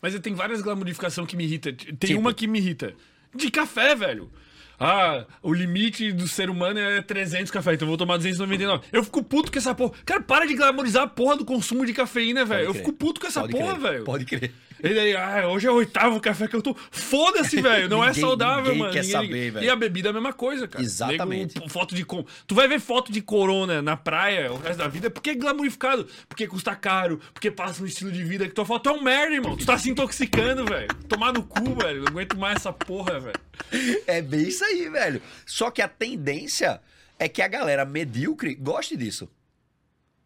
Mas 0.00 0.18
tem 0.20 0.34
várias 0.34 0.60
glamorificações 0.62 1.26
que 1.28 1.36
me 1.36 1.44
irritam. 1.44 1.72
Tem 1.74 1.94
Tipo? 1.96 2.20
uma 2.20 2.32
que 2.32 2.46
me 2.46 2.58
irrita. 2.58 2.94
De 3.34 3.50
café, 3.50 3.94
velho. 3.94 4.30
Ah, 4.80 5.26
o 5.42 5.52
limite 5.52 6.12
do 6.12 6.28
ser 6.28 6.48
humano 6.48 6.78
é 6.78 7.02
300 7.02 7.50
café, 7.50 7.74
então 7.74 7.84
eu 7.86 7.90
vou 7.90 7.96
tomar 7.98 8.16
299. 8.16 8.86
Eu 8.92 9.02
fico 9.02 9.24
puto 9.24 9.50
com 9.50 9.58
essa 9.58 9.74
porra. 9.74 9.92
Cara, 10.06 10.20
para 10.22 10.46
de 10.46 10.54
glamorizar 10.54 11.02
a 11.02 11.06
porra 11.08 11.36
do 11.36 11.44
consumo 11.44 11.84
de 11.84 11.92
cafeína, 11.92 12.44
velho. 12.44 12.66
Eu 12.66 12.74
fico 12.74 12.92
puto 12.92 13.20
com 13.20 13.26
essa 13.26 13.40
Pode 13.40 13.52
porra, 13.52 13.74
velho. 13.76 14.04
Pode 14.04 14.24
crer. 14.24 14.52
Ele 14.82 14.98
aí, 14.98 15.16
ah, 15.16 15.48
hoje 15.48 15.66
é 15.66 15.70
o 15.70 15.74
oitavo 15.74 16.20
café 16.20 16.46
que 16.48 16.54
eu 16.56 16.62
tô. 16.62 16.74
Foda-se, 16.90 17.60
velho. 17.62 17.88
Não 17.88 18.02
é 18.02 18.08
Ninguém- 18.08 18.20
saudável, 18.22 18.62
ninguém 18.64 18.78
mano. 18.78 18.92
quer 18.92 19.02
saber, 19.04 19.50
velho. 19.50 19.64
E 19.66 19.70
a 19.70 19.76
bebida 19.76 20.08
é 20.08 20.10
a 20.10 20.12
mesma 20.12 20.32
coisa, 20.32 20.68
cara. 20.68 20.84
Exatamente. 20.84 21.56
Nego, 21.56 21.68
foto 21.70 21.94
de 21.94 22.04
com... 22.04 22.24
Tu 22.46 22.54
vai 22.54 22.68
ver 22.68 22.80
foto 22.80 23.10
de 23.10 23.20
corona 23.20 23.82
na 23.82 23.96
praia 23.96 24.52
o 24.52 24.56
resto 24.58 24.78
da 24.78 24.88
vida 24.88 25.10
porque 25.10 25.30
é 25.30 25.34
glamorificado. 25.34 26.06
Porque 26.28 26.46
custa 26.46 26.74
caro, 26.76 27.20
porque 27.34 27.50
passa 27.50 27.82
um 27.82 27.86
estilo 27.86 28.12
de 28.12 28.22
vida 28.24 28.46
que 28.46 28.54
tua 28.54 28.64
foto 28.64 28.88
é 28.88 28.92
um 28.92 29.02
merda, 29.02 29.34
irmão. 29.34 29.56
Tu 29.56 29.66
tá 29.66 29.76
se 29.78 29.90
intoxicando, 29.90 30.64
velho. 30.64 30.88
Tomar 31.08 31.32
no 31.32 31.42
cu, 31.42 31.74
velho. 31.74 32.00
Não 32.02 32.08
aguento 32.08 32.36
mais 32.38 32.56
essa 32.56 32.72
porra, 32.72 33.18
velho. 33.18 33.40
É 34.06 34.22
bem 34.22 34.42
isso 34.48 34.64
aí, 34.64 34.88
velho. 34.88 35.20
Só 35.44 35.70
que 35.70 35.82
a 35.82 35.88
tendência 35.88 36.80
é 37.18 37.28
que 37.28 37.42
a 37.42 37.48
galera 37.48 37.84
medíocre 37.84 38.54
goste 38.54 38.96
disso. 38.96 39.28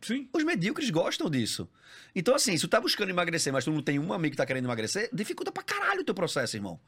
Sim. 0.01 0.29
Os 0.33 0.43
medíocres 0.45 0.91
gostam 0.91 1.31
disso. 1.31 1.69
Então, 2.15 2.35
assim, 2.35 2.57
se 2.57 2.61
tu 2.63 2.69
tá 2.69 2.81
buscando 2.81 3.11
emagrecer, 3.11 3.53
mas 3.53 3.65
tu 3.65 3.71
não 3.73 3.83
tem 3.83 3.99
um 3.99 4.13
amigo 4.13 4.33
que 4.33 4.37
tá 4.37 4.45
querendo 4.47 4.65
emagrecer, 4.67 5.09
dificulta 5.13 5.51
pra 5.51 5.63
caralho 5.63 6.03
o 6.03 6.05
teu 6.05 6.15
processo, 6.15 6.57
irmão. 6.57 6.79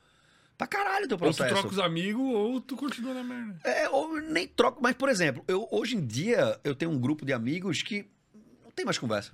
Pra 0.57 0.67
caralho 0.67 1.07
o 1.07 1.09
teu 1.09 1.17
Ou 1.17 1.33
tu 1.33 1.37
processo. 1.37 1.55
troca 1.55 1.69
os 1.69 1.79
amigos 1.79 2.23
ou 2.23 2.61
tu 2.61 2.77
continua 2.77 3.15
na 3.15 3.25
merda. 3.25 3.59
É, 3.65 3.89
ou 3.89 4.21
nem 4.21 4.47
troco, 4.47 4.81
mas, 4.83 4.95
por 4.95 5.09
exemplo, 5.09 5.43
eu, 5.49 5.67
hoje 5.71 5.97
em 5.97 6.07
dia 6.07 6.59
eu 6.63 6.75
tenho 6.75 6.93
um 6.93 6.99
grupo 6.99 7.25
de 7.25 7.33
amigos 7.33 7.83
que 7.83 8.07
não 8.63 8.71
tem 8.71 8.85
mais 8.85 8.99
conversa. 8.99 9.33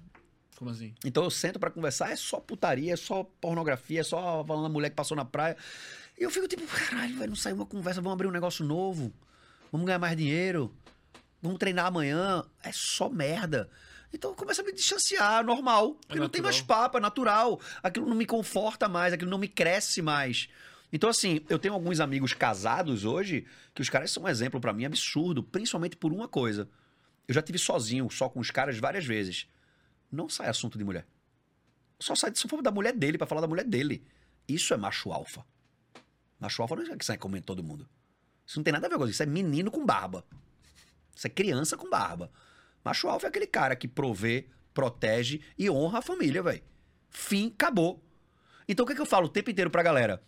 Como 0.57 0.71
assim? 0.71 0.95
Então 1.05 1.25
eu 1.25 1.31
sento 1.31 1.59
pra 1.59 1.71
conversar, 1.71 2.11
é 2.11 2.17
só 2.17 2.39
putaria, 2.39 2.93
é 2.93 2.97
só 2.97 3.25
pornografia, 3.41 4.01
é 4.01 4.05
só 4.05 4.45
falando 4.45 4.65
da 4.65 4.69
mulher 4.69 4.91
que 4.91 4.97
passou 4.97 5.17
na 5.17 5.25
praia. 5.25 5.57
E 6.19 6.23
eu 6.23 6.31
fico 6.31 6.47
tipo, 6.47 6.63
caralho, 6.67 7.17
velho, 7.17 7.31
não 7.31 7.37
saiu 7.37 7.57
uma 7.57 7.67
conversa, 7.67 8.01
vamos 8.01 8.15
abrir 8.15 8.27
um 8.29 8.31
negócio 8.31 8.65
novo, 8.65 9.13
vamos 9.73 9.87
ganhar 9.87 9.99
mais 9.99 10.17
dinheiro, 10.17 10.75
vamos 11.43 11.59
treinar 11.59 11.87
amanhã. 11.87 12.45
É 12.63 12.71
só 12.73 13.09
merda. 13.09 13.69
Então 14.13 14.31
eu 14.31 14.35
começo 14.35 14.61
a 14.61 14.65
me 14.65 14.73
distanciar, 14.73 15.45
normal. 15.45 15.95
Porque 16.07 16.19
não 16.19 16.29
tem 16.29 16.43
mais 16.43 16.61
papo, 16.61 16.99
é 16.99 17.01
natural. 17.01 17.61
Aquilo 17.83 18.07
não 18.07 18.17
me 18.17 18.27
conforta 18.27 18.89
mais, 18.89 19.13
aquilo 19.13 19.31
não 19.31 19.39
me 19.39 19.49
cresce 19.49 20.03
mais. 20.03 20.49
Então, 20.93 21.09
assim, 21.09 21.41
eu 21.49 21.59
tenho 21.59 21.75
alguns 21.75 22.01
amigos 22.01 22.35
casados 22.35 23.05
hoje 23.05 23.47
que 23.75 23.81
os 23.81 23.89
caras 23.89 24.11
são 24.11 24.25
um 24.25 24.29
exemplo 24.29 24.61
pra 24.61 24.73
mim 24.73 24.85
absurdo, 24.85 25.43
principalmente 25.43 25.97
por 25.97 26.13
uma 26.13 26.27
coisa. 26.27 26.69
Eu 27.29 27.35
já 27.35 27.41
tive 27.41 27.59
sozinho, 27.59 28.11
só 28.11 28.29
com 28.29 28.41
os 28.41 28.51
caras 28.51 28.77
várias 28.79 29.05
vezes. 29.05 29.47
Não 30.11 30.29
sai 30.29 30.49
assunto 30.49 30.77
de 30.77 30.83
mulher. 30.83 31.07
Só 32.01 32.17
sai 32.17 32.35
se 32.35 32.49
for 32.49 32.61
da 32.61 32.73
mulher 32.73 32.93
dele 32.93 33.17
pra 33.17 33.27
falar 33.27 33.41
da 33.41 33.47
mulher 33.47 33.65
dele. 33.65 34.05
Isso 34.49 34.75
é 34.75 34.77
macho 34.77 35.13
alfa. 35.13 35.45
Macho 36.41 36.61
alfa 36.63 36.75
não 36.75 36.83
é 36.83 36.97
que 36.97 37.05
sai 37.05 37.17
comendo 37.17 37.47
todo 37.47 37.63
mundo. 37.63 37.89
Isso 38.45 38.59
não 38.59 38.65
tem 38.65 38.73
nada 38.73 38.89
a 38.89 38.91
ver 38.91 38.97
com 38.97 39.05
isso. 39.05 39.13
Isso 39.13 39.23
é 39.23 39.27
menino 39.27 39.71
com 39.71 39.87
barba. 39.87 40.25
Isso 41.15 41.27
é 41.27 41.31
criança 41.31 41.77
com 41.77 41.89
barba. 41.89 42.33
Macho 42.85 43.09
alfa 43.09 43.27
é 43.27 43.29
aquele 43.29 43.47
cara 43.47 43.77
que 43.77 43.87
provê, 43.87 44.47
protege 44.73 45.41
e 45.59 45.69
honra 45.71 45.99
a 45.99 46.03
família, 46.03 46.43
velho. 46.43 46.63
Fim, 47.09 47.53
acabou. 47.55 48.03
Então 48.69 48.85
o 48.85 48.87
que, 48.87 48.93
é 48.93 48.97
que 48.97 49.03
eu 49.03 49.07
falo 49.07 49.27
o 49.27 49.29
tempo 49.29 49.51
inteiro 49.51 49.71
pra 49.71 49.83
galera? 49.83 50.23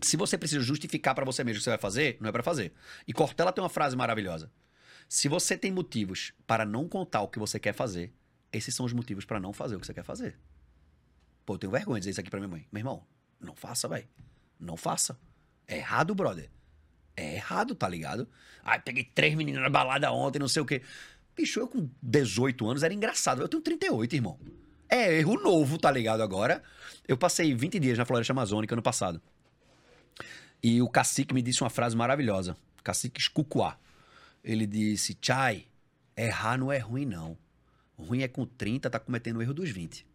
Se 0.00 0.16
você 0.16 0.36
precisa 0.36 0.62
justificar 0.62 1.14
pra 1.14 1.24
você 1.24 1.42
mesmo 1.44 1.56
o 1.56 1.60
que 1.60 1.64
você 1.64 1.70
vai 1.70 1.78
fazer, 1.78 2.16
não 2.20 2.28
é 2.28 2.32
pra 2.32 2.42
fazer. 2.42 2.72
E 3.06 3.12
Cortella 3.12 3.52
tem 3.52 3.62
uma 3.62 3.70
frase 3.70 3.96
maravilhosa. 3.96 4.50
Se 5.08 5.28
você 5.28 5.56
tem 5.56 5.70
motivos 5.70 6.32
para 6.46 6.64
não 6.64 6.88
contar 6.88 7.22
o 7.22 7.28
que 7.28 7.38
você 7.38 7.60
quer 7.60 7.72
fazer, 7.72 8.12
esses 8.52 8.74
são 8.74 8.84
os 8.84 8.92
motivos 8.92 9.24
para 9.24 9.38
não 9.38 9.52
fazer 9.52 9.76
o 9.76 9.80
que 9.80 9.86
você 9.86 9.94
quer 9.94 10.04
fazer. 10.04 10.38
Pô, 11.44 11.54
eu 11.54 11.58
tenho 11.58 11.70
vergonha 11.70 11.96
de 11.96 12.00
dizer 12.00 12.10
isso 12.10 12.20
aqui 12.20 12.30
pra 12.30 12.40
minha 12.40 12.48
mãe. 12.48 12.66
Meu 12.72 12.80
irmão, 12.80 13.06
não 13.40 13.54
faça, 13.54 13.86
velho. 13.86 14.08
Não 14.58 14.76
faça. 14.76 15.18
É 15.68 15.76
errado, 15.76 16.14
brother. 16.14 16.50
É 17.16 17.36
errado, 17.36 17.74
tá 17.74 17.88
ligado? 17.88 18.28
Ai, 18.62 18.80
peguei 18.80 19.04
três 19.04 19.34
meninas 19.34 19.62
na 19.62 19.70
balada 19.70 20.10
ontem, 20.12 20.38
não 20.38 20.48
sei 20.48 20.60
o 20.60 20.66
quê. 20.66 20.82
Bicho, 21.36 21.60
eu 21.60 21.68
com 21.68 21.88
18 22.02 22.68
anos 22.68 22.82
era 22.82 22.94
engraçado. 22.94 23.42
Eu 23.42 23.48
tenho 23.48 23.62
38, 23.62 24.14
irmão. 24.14 24.38
É 24.88 25.18
erro 25.18 25.38
novo, 25.40 25.78
tá 25.78 25.90
ligado? 25.90 26.22
Agora, 26.22 26.62
eu 27.06 27.16
passei 27.16 27.54
20 27.54 27.78
dias 27.78 27.98
na 27.98 28.04
Floresta 28.04 28.32
Amazônica 28.32 28.74
ano 28.74 28.82
passado. 28.82 29.20
E 30.62 30.80
o 30.80 30.88
cacique 30.88 31.34
me 31.34 31.42
disse 31.42 31.62
uma 31.62 31.70
frase 31.70 31.96
maravilhosa. 31.96 32.56
Cacique 32.82 33.20
Escucuá. 33.20 33.78
Ele 34.42 34.66
disse: 34.66 35.16
Chai, 35.20 35.66
errar 36.16 36.56
não 36.56 36.72
é 36.72 36.78
ruim, 36.78 37.04
não. 37.04 37.36
Ruim 37.98 38.22
é 38.22 38.28
com 38.28 38.46
30, 38.46 38.88
tá 38.88 38.98
cometendo 38.98 39.36
o 39.36 39.42
erro 39.42 39.52
dos 39.52 39.70
20. 39.70 40.06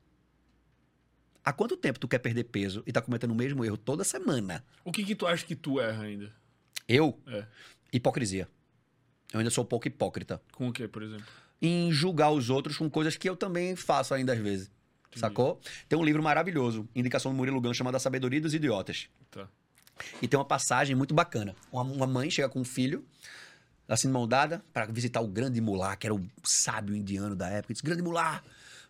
Há 1.44 1.52
quanto 1.52 1.76
tempo 1.76 2.00
tu 2.00 2.08
quer 2.08 2.20
perder 2.20 2.46
peso 2.46 2.84
e 2.86 2.92
tá 2.92 3.02
cometendo 3.02 3.32
o 3.32 3.36
mesmo 3.36 3.66
erro 3.66 3.78
toda 3.78 4.04
semana? 4.04 4.64
O 4.86 4.92
que 4.92 5.04
que 5.04 5.16
tu 5.16 5.26
acha 5.28 5.46
que 5.46 5.56
tu 5.56 5.80
erra 5.80 6.04
ainda? 6.04 6.34
Eu? 6.88 7.20
É. 7.28 7.46
Hipocrisia. 7.92 8.48
Eu 9.32 9.40
ainda 9.40 9.50
sou 9.50 9.64
um 9.64 9.68
pouco 9.68 9.88
hipócrita. 9.88 10.42
Com 10.54 10.70
o 10.70 10.74
que, 10.74 10.88
por 10.88 11.04
exemplo? 11.04 11.26
Em 11.62 11.92
julgar 11.92 12.32
os 12.32 12.50
outros 12.50 12.78
com 12.78 12.90
coisas 12.90 13.16
que 13.16 13.30
eu 13.30 13.36
também 13.36 13.76
faço 13.76 14.14
ainda 14.14 14.34
às 14.34 14.40
vezes. 14.40 14.70
Sacou? 15.16 15.60
Tem 15.90 16.00
um 16.00 16.04
livro 16.04 16.24
maravilhoso, 16.24 16.88
indicação 16.96 17.32
do 17.32 17.38
Murilo 17.38 17.60
Gun, 17.60 17.74
chamado 17.74 17.96
A 17.96 18.00
Sabedoria 18.00 18.40
dos 18.40 18.54
Idiotas. 18.54 19.10
Tá. 19.30 19.48
E 20.22 20.28
tem 20.28 20.40
uma 20.40 20.46
passagem 20.46 20.96
muito 20.96 21.14
bacana. 21.14 21.56
Uma, 21.72 21.84
uma 21.84 22.08
mãe 22.08 22.30
chega 22.30 22.48
com 22.48 22.62
um 22.62 22.64
filho, 22.64 23.06
assim 23.88 24.08
de 24.08 24.14
mão 24.14 24.28
dada, 24.28 24.64
para 24.74 24.86
visitar 24.86 25.22
o 25.22 25.28
grande 25.28 25.60
mulá, 25.60 25.96
que 25.96 26.08
era 26.08 26.16
o 26.16 26.26
sábio 26.44 26.96
indiano 26.96 27.36
da 27.36 27.50
época. 27.50 27.74
E 27.74 27.76
diz: 27.76 27.82
Grande 27.82 28.02
mulá, 28.02 28.42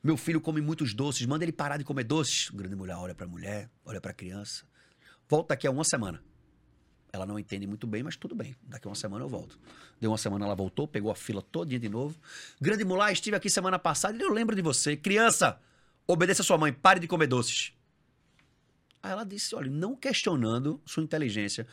meu 0.03 0.15
filho 0.15 0.39
come 0.39 0.61
muitos 0.61 0.93
doces, 0.93 1.25
manda 1.25 1.43
ele 1.43 1.51
parar 1.51 1.77
de 1.77 1.83
comer 1.83 2.03
doces. 2.03 2.49
O 2.49 2.55
grande 2.55 2.75
mulá 2.75 2.99
olha 2.99 3.15
para 3.15 3.25
a 3.25 3.29
mulher, 3.29 3.69
olha 3.83 3.99
para 3.99 4.11
a 4.11 4.13
criança. 4.13 4.63
Volta 5.27 5.49
daqui 5.49 5.65
a 5.65 5.71
uma 5.71 5.83
semana. 5.83 6.21
Ela 7.13 7.25
não 7.25 7.37
entende 7.37 7.67
muito 7.67 7.85
bem, 7.85 8.03
mas 8.03 8.15
tudo 8.15 8.33
bem. 8.33 8.55
Daqui 8.63 8.87
a 8.87 8.89
uma 8.89 8.95
semana 8.95 9.25
eu 9.25 9.29
volto. 9.29 9.59
Deu 9.99 10.11
uma 10.11 10.17
semana, 10.17 10.45
ela 10.45 10.55
voltou, 10.55 10.87
pegou 10.87 11.11
a 11.11 11.15
fila 11.15 11.41
todinha 11.41 11.79
de 11.79 11.89
novo. 11.89 12.15
Grande 12.59 12.85
mulá, 12.85 13.11
estive 13.11 13.35
aqui 13.35 13.49
semana 13.49 13.77
passada 13.77 14.17
e 14.17 14.21
eu 14.21 14.31
lembro 14.31 14.55
de 14.55 14.61
você. 14.61 14.95
Criança, 14.95 15.59
obedeça 16.07 16.41
a 16.41 16.45
sua 16.45 16.57
mãe, 16.57 16.71
pare 16.71 16.99
de 16.99 17.07
comer 17.07 17.27
doces. 17.27 17.73
Aí 19.03 19.11
ela 19.11 19.25
disse: 19.25 19.53
olha, 19.55 19.69
não 19.69 19.95
questionando 19.95 20.81
sua 20.85 21.03
inteligência, 21.03 21.67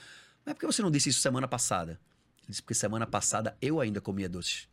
mas 0.45 0.55
por 0.55 0.61
que 0.61 0.67
você 0.67 0.83
não 0.83 0.91
disse 0.91 1.11
isso 1.11 1.21
semana 1.21 1.47
passada? 1.47 1.93
Ele 2.39 2.49
disse: 2.49 2.63
porque 2.63 2.75
semana 2.75 3.07
passada 3.07 3.57
eu 3.61 3.81
ainda 3.81 4.01
comia 4.01 4.29
doces. 4.29 4.69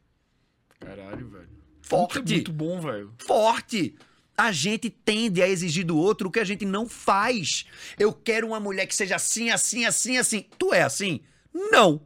Caralho, 0.80 1.30
velho. 1.30 1.50
Forte! 1.82 2.16
Muito, 2.18 2.32
muito 2.34 2.54
bom, 2.54 2.82
velho. 2.82 3.14
forte. 3.20 3.96
A 4.38 4.52
gente 4.52 4.90
tende 4.90 5.42
a 5.42 5.48
exigir 5.48 5.86
do 5.86 5.98
outro 5.98 6.28
o 6.28 6.32
que 6.32 6.40
a 6.40 6.44
gente 6.44 6.66
não 6.66 6.88
faz. 6.88 7.66
Eu 7.98 8.12
quero 8.12 8.48
uma 8.48 8.60
mulher 8.60 8.86
que 8.86 8.96
seja 8.96 9.16
assim, 9.16 9.50
assim, 9.50 9.86
assim, 9.86 10.18
assim. 10.18 10.46
Tu 10.58 10.74
é 10.74 10.82
assim? 10.82 11.22
Não. 11.54 12.02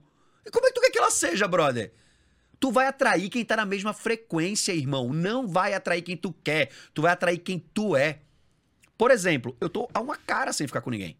E 0.45 0.51
como 0.51 0.65
é 0.65 0.69
que 0.69 0.75
tu 0.75 0.81
quer 0.81 0.91
que 0.91 0.99
ela 0.99 1.11
seja, 1.11 1.47
brother? 1.47 1.91
Tu 2.59 2.71
vai 2.71 2.87
atrair 2.87 3.29
quem 3.29 3.45
tá 3.45 3.55
na 3.55 3.65
mesma 3.65 3.93
frequência, 3.93 4.73
irmão. 4.73 5.13
Não 5.13 5.47
vai 5.47 5.73
atrair 5.73 6.01
quem 6.01 6.17
tu 6.17 6.33
quer. 6.43 6.69
Tu 6.93 7.01
vai 7.01 7.11
atrair 7.11 7.39
quem 7.39 7.57
tu 7.57 7.95
é. 7.95 8.19
Por 8.97 9.11
exemplo, 9.11 9.55
eu 9.61 9.69
tô 9.69 9.89
a 9.93 10.01
uma 10.01 10.17
cara 10.17 10.51
sem 10.51 10.67
ficar 10.67 10.81
com 10.81 10.89
ninguém. 10.89 11.17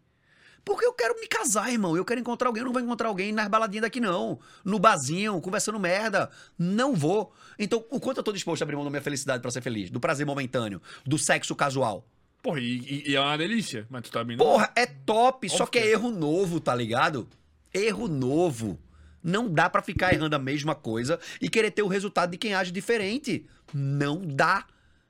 Porque 0.64 0.84
eu 0.84 0.92
quero 0.92 1.18
me 1.20 1.26
casar, 1.26 1.70
irmão. 1.72 1.96
Eu 1.96 2.04
quero 2.04 2.20
encontrar 2.20 2.48
alguém. 2.48 2.60
Eu 2.60 2.66
não 2.66 2.72
vou 2.72 2.82
encontrar 2.82 3.08
alguém 3.08 3.32
nas 3.32 3.48
baladinhas 3.48 3.82
daqui, 3.82 3.98
não. 4.00 4.38
No 4.64 4.78
barzinho, 4.78 5.40
conversando 5.40 5.78
merda. 5.80 6.30
Não 6.58 6.94
vou. 6.94 7.32
Então, 7.58 7.84
o 7.90 7.98
quanto 7.98 8.18
eu 8.18 8.22
tô 8.22 8.32
disposto 8.32 8.62
a 8.62 8.64
abrir 8.64 8.76
mão 8.76 8.84
da 8.84 8.90
minha 8.90 9.02
felicidade 9.02 9.40
pra 9.42 9.50
ser 9.50 9.60
feliz? 9.62 9.90
Do 9.90 9.98
prazer 10.00 10.26
momentâneo, 10.26 10.80
do 11.04 11.18
sexo 11.18 11.54
casual. 11.56 12.06
Porra, 12.42 12.60
e, 12.60 13.04
e- 13.06 13.14
é 13.16 13.20
uma 13.20 13.36
delícia. 13.36 13.86
Mas 13.90 14.02
tu 14.02 14.10
tá 14.12 14.20
abrindo. 14.20 14.38
Porra, 14.38 14.70
é 14.76 14.86
top, 14.86 15.48
só 15.48 15.64
Óbvio 15.64 15.68
é 15.78 15.82
que 15.82 15.88
é. 15.88 15.92
erro 15.92 16.10
novo, 16.10 16.60
tá 16.60 16.74
ligado? 16.74 17.28
Erro 17.72 18.06
novo. 18.08 18.78
Não 19.22 19.52
dá 19.52 19.68
pra 19.68 19.82
ficar 19.82 20.14
errando 20.14 20.34
a 20.36 20.38
mesma 20.38 20.74
coisa 20.74 21.20
e 21.40 21.48
querer 21.50 21.70
ter 21.70 21.82
o 21.82 21.88
resultado 21.88 22.30
de 22.30 22.38
quem 22.38 22.54
age 22.54 22.70
diferente. 22.72 23.46
Não 23.74 24.20
dá. 24.24 24.64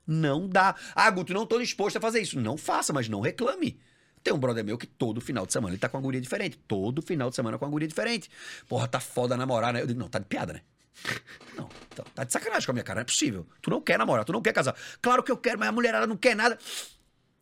Não 0.06 0.48
dá. 0.48 0.74
Ah, 0.94 1.08
Guto, 1.10 1.32
não 1.32 1.46
tô 1.46 1.60
disposto 1.60 1.96
a 1.96 2.00
fazer 2.00 2.20
isso. 2.20 2.40
Não 2.40 2.56
faça, 2.56 2.92
mas 2.92 3.08
não 3.08 3.20
reclame. 3.20 3.78
Tem 4.22 4.32
um 4.32 4.38
brother 4.38 4.64
meu 4.64 4.76
que 4.76 4.86
todo 4.86 5.20
final 5.20 5.46
de 5.46 5.52
semana 5.52 5.72
ele 5.72 5.80
tá 5.80 5.88
com 5.88 5.96
uma 5.96 6.02
guria 6.02 6.20
diferente. 6.20 6.58
Todo 6.68 7.00
final 7.00 7.30
de 7.30 7.36
semana 7.36 7.58
com 7.58 7.64
uma 7.64 7.70
guria 7.70 7.88
diferente. 7.88 8.30
Porra, 8.68 8.86
tá 8.86 9.00
foda 9.00 9.36
namorar, 9.36 9.72
né? 9.72 9.80
Eu 9.82 9.86
digo, 9.86 9.98
não, 9.98 10.08
tá 10.08 10.18
de 10.18 10.26
piada, 10.26 10.52
né? 10.52 10.60
Não, 11.56 11.68
tá, 11.94 12.04
tá 12.14 12.24
de 12.24 12.32
sacanagem 12.32 12.66
com 12.66 12.72
a 12.72 12.74
minha 12.74 12.84
cara, 12.84 12.98
não 12.98 13.02
é 13.02 13.04
possível. 13.04 13.46
Tu 13.62 13.70
não 13.70 13.80
quer 13.80 13.98
namorar, 13.98 14.24
tu 14.24 14.32
não 14.32 14.42
quer 14.42 14.52
casar. 14.52 14.76
Claro 15.00 15.22
que 15.22 15.30
eu 15.30 15.36
quero, 15.36 15.58
mas 15.58 15.68
a 15.68 15.72
mulherada 15.72 16.06
não 16.06 16.16
quer 16.16 16.34
nada. 16.34 16.58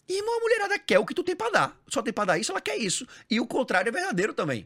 Irmão, 0.08 0.38
a 0.38 0.40
mulherada 0.40 0.78
quer 0.78 0.98
o 0.98 1.06
que 1.06 1.14
tu 1.14 1.22
tem 1.24 1.36
pra 1.36 1.50
dar. 1.50 1.80
Só 1.88 2.00
tem 2.02 2.12
pra 2.12 2.24
dar 2.24 2.38
isso, 2.38 2.50
ela 2.50 2.60
quer 2.60 2.76
isso. 2.76 3.06
E 3.28 3.40
o 3.40 3.46
contrário 3.46 3.88
é 3.88 3.92
verdadeiro 3.92 4.32
também. 4.32 4.64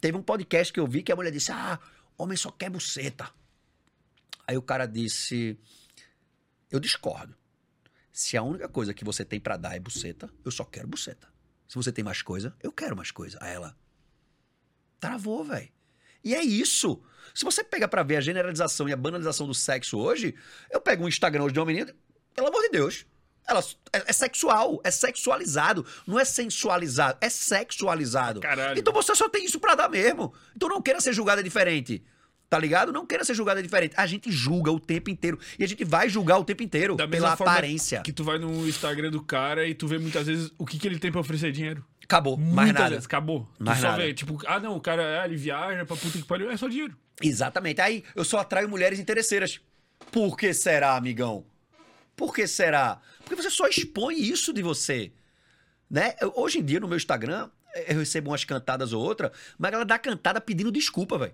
Teve 0.00 0.16
um 0.16 0.22
podcast 0.22 0.72
que 0.72 0.78
eu 0.78 0.86
vi 0.86 1.02
que 1.02 1.10
a 1.10 1.16
mulher 1.16 1.30
disse: 1.30 1.52
Ah, 1.52 1.78
homem 2.18 2.36
só 2.36 2.50
quer 2.50 2.70
buceta. 2.70 3.30
Aí 4.46 4.56
o 4.56 4.62
cara 4.62 4.86
disse: 4.86 5.58
Eu 6.70 6.78
discordo. 6.78 7.34
Se 8.12 8.36
a 8.36 8.42
única 8.42 8.68
coisa 8.68 8.92
que 8.92 9.04
você 9.04 9.24
tem 9.24 9.40
pra 9.40 9.56
dar 9.56 9.74
é 9.74 9.80
buceta, 9.80 10.30
eu 10.44 10.50
só 10.50 10.64
quero 10.64 10.86
buceta. 10.86 11.33
Se 11.74 11.76
você 11.76 11.90
tem 11.90 12.04
mais 12.04 12.22
coisa, 12.22 12.54
eu 12.62 12.70
quero 12.70 12.96
mais 12.96 13.10
coisa. 13.10 13.36
Aí 13.40 13.52
ela. 13.52 13.76
Travou, 15.00 15.42
velho. 15.42 15.68
E 16.22 16.32
é 16.32 16.40
isso. 16.40 17.02
Se 17.34 17.44
você 17.44 17.64
pega 17.64 17.88
pra 17.88 18.04
ver 18.04 18.14
a 18.14 18.20
generalização 18.20 18.88
e 18.88 18.92
a 18.92 18.96
banalização 18.96 19.44
do 19.44 19.54
sexo 19.54 19.98
hoje, 19.98 20.36
eu 20.70 20.80
pego 20.80 21.02
um 21.02 21.08
Instagram 21.08 21.42
hoje 21.42 21.52
de 21.52 21.58
uma 21.58 21.66
menina, 21.66 21.92
pelo 22.32 22.46
amor 22.46 22.62
de 22.62 22.68
Deus. 22.68 23.04
Ela 23.44 23.58
é, 23.92 24.04
é 24.06 24.12
sexual, 24.12 24.80
é 24.84 24.90
sexualizado, 24.92 25.84
não 26.06 26.16
é 26.16 26.24
sensualizado, 26.24 27.18
é 27.20 27.28
sexualizado. 27.28 28.38
Caralho. 28.38 28.78
Então 28.78 28.92
você 28.92 29.12
só 29.16 29.28
tem 29.28 29.44
isso 29.44 29.58
pra 29.58 29.74
dar 29.74 29.88
mesmo. 29.88 30.32
Então 30.54 30.68
não 30.68 30.80
queira 30.80 31.00
ser 31.00 31.12
julgada 31.12 31.42
diferente. 31.42 32.04
Tá 32.48 32.58
ligado? 32.58 32.92
Não 32.92 33.04
queira 33.06 33.24
ser 33.24 33.34
julgada 33.34 33.62
diferente. 33.62 33.94
A 33.96 34.06
gente 34.06 34.30
julga 34.30 34.70
o 34.70 34.78
tempo 34.78 35.10
inteiro. 35.10 35.38
E 35.58 35.64
a 35.64 35.66
gente 35.66 35.84
vai 35.84 36.08
julgar 36.08 36.38
o 36.38 36.44
tempo 36.44 36.62
inteiro. 36.62 36.94
Da 36.94 37.08
pela 37.08 37.32
aparência. 37.32 38.00
Que 38.02 38.12
tu 38.12 38.22
vai 38.22 38.38
no 38.38 38.68
Instagram 38.68 39.10
do 39.10 39.22
cara 39.22 39.66
e 39.66 39.74
tu 39.74 39.88
vê 39.88 39.98
muitas 39.98 40.26
vezes 40.26 40.52
o 40.58 40.64
que, 40.64 40.78
que 40.78 40.86
ele 40.86 40.98
tem 40.98 41.10
pra 41.10 41.20
oferecer 41.20 41.50
dinheiro. 41.50 41.84
Acabou. 42.02 42.36
Mais 42.36 42.54
Muitas 42.68 42.74
nada. 42.74 42.88
vezes, 42.90 43.06
acabou. 43.06 43.48
Mais 43.58 43.78
tu 43.78 43.80
só 43.82 43.88
nada. 43.92 44.02
vê, 44.02 44.12
tipo, 44.14 44.38
ah, 44.46 44.60
não, 44.60 44.76
o 44.76 44.80
cara, 44.80 45.22
ah, 45.22 45.24
ele 45.26 45.36
viaja 45.36 45.84
pra 45.86 45.96
puta 45.96 46.18
que 46.18 46.24
pariu, 46.24 46.50
é 46.50 46.56
só 46.56 46.68
dinheiro. 46.68 46.94
Exatamente. 47.22 47.80
Aí 47.80 48.04
eu 48.14 48.24
só 48.24 48.38
atraio 48.38 48.68
mulheres 48.68 48.98
interesseiras. 49.00 49.58
Por 50.12 50.36
que 50.36 50.52
será, 50.52 50.96
amigão? 50.96 51.46
Por 52.14 52.32
que 52.34 52.46
será? 52.46 53.00
Porque 53.24 53.34
você 53.34 53.50
só 53.50 53.66
expõe 53.66 54.20
isso 54.20 54.52
de 54.52 54.62
você. 54.62 55.12
Né? 55.90 56.14
Eu- 56.20 56.32
hoje 56.36 56.58
em 56.58 56.64
dia, 56.64 56.78
no 56.78 56.86
meu 56.86 56.96
Instagram, 56.96 57.48
eu 57.88 57.98
recebo 57.98 58.30
umas 58.30 58.44
cantadas 58.44 58.92
ou 58.92 59.02
outra, 59.02 59.32
mas 59.58 59.72
ela 59.72 59.84
dá 59.84 59.98
cantada 59.98 60.40
pedindo 60.40 60.70
desculpa, 60.70 61.18
velho. 61.18 61.32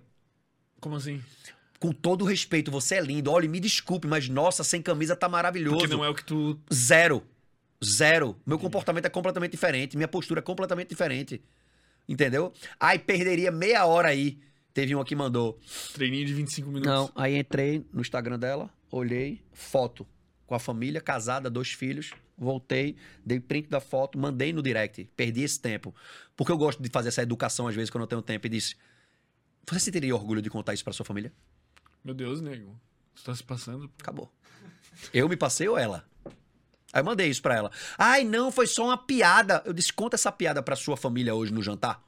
Como 0.81 0.97
assim? 0.97 1.23
Com 1.79 1.93
todo 1.93 2.25
respeito, 2.25 2.71
você 2.71 2.97
é 2.97 3.01
lindo. 3.01 3.31
Olha, 3.31 3.49
me 3.49 3.61
desculpe, 3.61 4.07
mas 4.07 4.29
nossa, 4.29 4.65
sem 4.65 4.83
camisa 4.83 5.17
tá 5.17 5.29
maravilhoso. 5.29 5.79
Porque 5.79 5.95
não 5.95 6.05
é 6.05 6.09
o 6.09 6.15
que 6.15 6.25
tu. 6.25 6.59
Zero. 6.73 7.23
Zero. 7.85 8.37
Meu 8.45 8.59
comportamento 8.59 9.07
é 9.07 9.09
completamente 9.09 9.53
diferente. 9.53 9.97
Minha 9.97 10.09
postura 10.09 10.41
é 10.41 10.43
completamente 10.43 10.89
diferente. 10.89 11.43
Entendeu? 12.09 12.53
Ai, 12.79 12.99
perderia 12.99 13.51
meia 13.51 13.87
hora 13.87 14.09
aí. 14.09 14.39
Teve 14.75 14.95
um 14.95 15.03
que 15.05 15.17
mandou. 15.17 15.59
Treininho 15.95 16.27
de 16.27 16.35
25 16.35 16.69
minutos. 16.69 16.91
Não, 16.91 17.11
aí 17.15 17.37
entrei 17.37 17.85
no 17.93 18.01
Instagram 18.01 18.39
dela, 18.39 18.71
olhei, 18.91 19.43
foto 19.53 20.07
com 20.47 20.55
a 20.55 20.59
família, 20.59 21.01
casada, 21.01 21.51
dois 21.51 21.71
filhos. 21.71 22.13
Voltei, 22.37 22.97
dei 23.25 23.39
print 23.39 23.69
da 23.69 23.81
foto, 23.81 24.19
mandei 24.19 24.53
no 24.53 24.63
direct. 24.63 25.09
Perdi 25.17 25.43
esse 25.43 25.61
tempo. 25.61 25.95
Porque 26.37 26.51
eu 26.51 26.57
gosto 26.57 26.83
de 26.83 26.89
fazer 26.89 27.09
essa 27.09 27.23
educação 27.23 27.69
às 27.69 27.75
vezes 27.75 27.91
quando 27.91 28.03
eu 28.03 28.09
tenho 28.09 28.23
tempo 28.23 28.47
e 28.47 28.51
disse: 28.51 28.75
Você 29.69 29.81
se 29.81 29.93
teria 29.93 30.15
orgulho 30.15 30.43
de 30.43 30.51
contar 30.51 30.75
isso 30.75 30.85
pra 30.85 30.93
sua 30.93 31.07
família? 31.07 31.33
Meu 32.05 32.15
Deus, 32.15 32.41
nego. 32.41 32.79
Tu 33.15 33.25
tá 33.25 33.35
se 33.35 33.43
passando. 33.43 33.89
pô. 33.89 33.95
Acabou. 34.01 34.33
Eu 35.13 35.29
me 35.29 35.37
passei 35.37 35.69
ou 35.69 35.79
ela? 35.79 36.05
Aí 36.93 37.01
eu 37.01 37.05
mandei 37.05 37.29
isso 37.29 37.43
pra 37.43 37.55
ela. 37.55 37.71
Ai, 37.97 38.25
não, 38.25 38.51
foi 38.51 38.67
só 38.67 38.87
uma 38.87 38.99
piada. 38.99 39.63
Eu 39.65 39.73
disse: 39.73 39.93
Conta 39.93 40.17
essa 40.17 40.33
piada 40.33 40.63
pra 40.63 40.75
sua 40.75 40.97
família 40.97 41.35
hoje 41.35 41.53
no 41.53 41.63
jantar. 41.63 42.03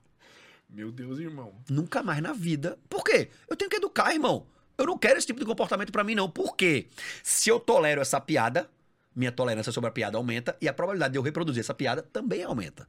Meu 0.69 0.91
Deus, 0.91 1.19
irmão. 1.19 1.55
Nunca 1.69 2.03
mais 2.03 2.21
na 2.23 2.33
vida. 2.33 2.79
Por 2.89 3.05
quê? 3.05 3.31
Eu 3.49 3.57
tenho 3.57 3.71
que 3.71 3.77
educar, 3.77 4.13
irmão. 4.13 4.47
Eu 4.77 4.87
não 4.87 4.97
quero 4.99 5.19
esse 5.19 5.27
tipo 5.27 5.39
de 5.39 5.47
comportamento 5.47 5.93
pra 5.93 6.03
mim, 6.03 6.15
não. 6.15 6.31
Por 6.31 6.57
quê? 6.57 6.89
Se 7.23 7.51
eu 7.51 7.61
tolero 7.61 8.01
essa 8.01 8.21
piada, 8.21 8.69
minha 9.15 9.31
tolerância 9.31 9.71
sobre 9.71 9.89
a 9.89 9.93
piada 9.93 10.17
aumenta 10.17 10.57
e 10.61 10.69
a 10.69 10.73
probabilidade 10.73 11.13
de 11.13 11.19
eu 11.19 11.23
reproduzir 11.23 11.61
essa 11.61 11.75
piada 11.75 12.03
também 12.03 12.43
aumenta. 12.43 12.89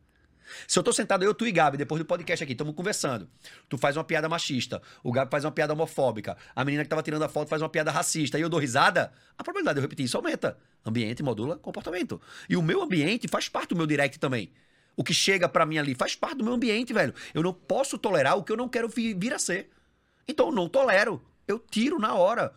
Se 0.67 0.77
eu 0.77 0.83
tô 0.83 0.91
sentado, 0.93 1.23
eu, 1.23 1.33
tu 1.33 1.45
e 1.47 1.51
Gabi, 1.51 1.77
depois 1.77 1.99
do 1.99 2.05
podcast 2.05 2.43
aqui, 2.43 2.53
estamos 2.53 2.73
conversando. 2.75 3.29
Tu 3.69 3.77
faz 3.77 3.95
uma 3.97 4.03
piada 4.03 4.27
machista, 4.29 4.81
o 5.03 5.11
Gabi 5.11 5.29
faz 5.31 5.45
uma 5.45 5.51
piada 5.51 5.73
homofóbica, 5.73 6.37
a 6.55 6.63
menina 6.65 6.83
que 6.83 6.89
tava 6.89 7.01
tirando 7.03 7.23
a 7.23 7.29
foto 7.29 7.47
faz 7.47 7.61
uma 7.61 7.69
piada 7.69 7.91
racista 7.91 8.37
e 8.37 8.41
eu 8.41 8.49
dou 8.49 8.59
risada, 8.59 9.11
a 9.37 9.43
probabilidade 9.43 9.75
de 9.75 9.79
eu 9.79 9.81
repetir 9.83 10.05
isso 10.05 10.17
aumenta. 10.17 10.57
Ambiente 10.85 11.23
modula 11.23 11.57
comportamento. 11.57 12.21
E 12.49 12.57
o 12.57 12.61
meu 12.61 12.81
ambiente 12.81 13.27
faz 13.27 13.47
parte 13.47 13.69
do 13.69 13.75
meu 13.75 13.87
direct 13.87 14.19
também. 14.19 14.51
O 14.95 15.03
que 15.03 15.13
chega 15.13 15.49
pra 15.49 15.65
mim 15.65 15.77
ali 15.77 15.95
faz 15.95 16.15
parte 16.15 16.37
do 16.37 16.43
meu 16.43 16.53
ambiente, 16.53 16.93
velho. 16.93 17.13
Eu 17.33 17.41
não 17.41 17.53
posso 17.53 17.97
tolerar 17.97 18.37
o 18.37 18.43
que 18.43 18.51
eu 18.51 18.57
não 18.57 18.69
quero 18.69 18.87
vi- 18.89 19.13
vir 19.13 19.33
a 19.33 19.39
ser. 19.39 19.69
Então 20.27 20.47
eu 20.47 20.51
não 20.51 20.69
tolero. 20.69 21.21
Eu 21.47 21.57
tiro 21.57 21.97
na 21.99 22.13
hora. 22.13 22.53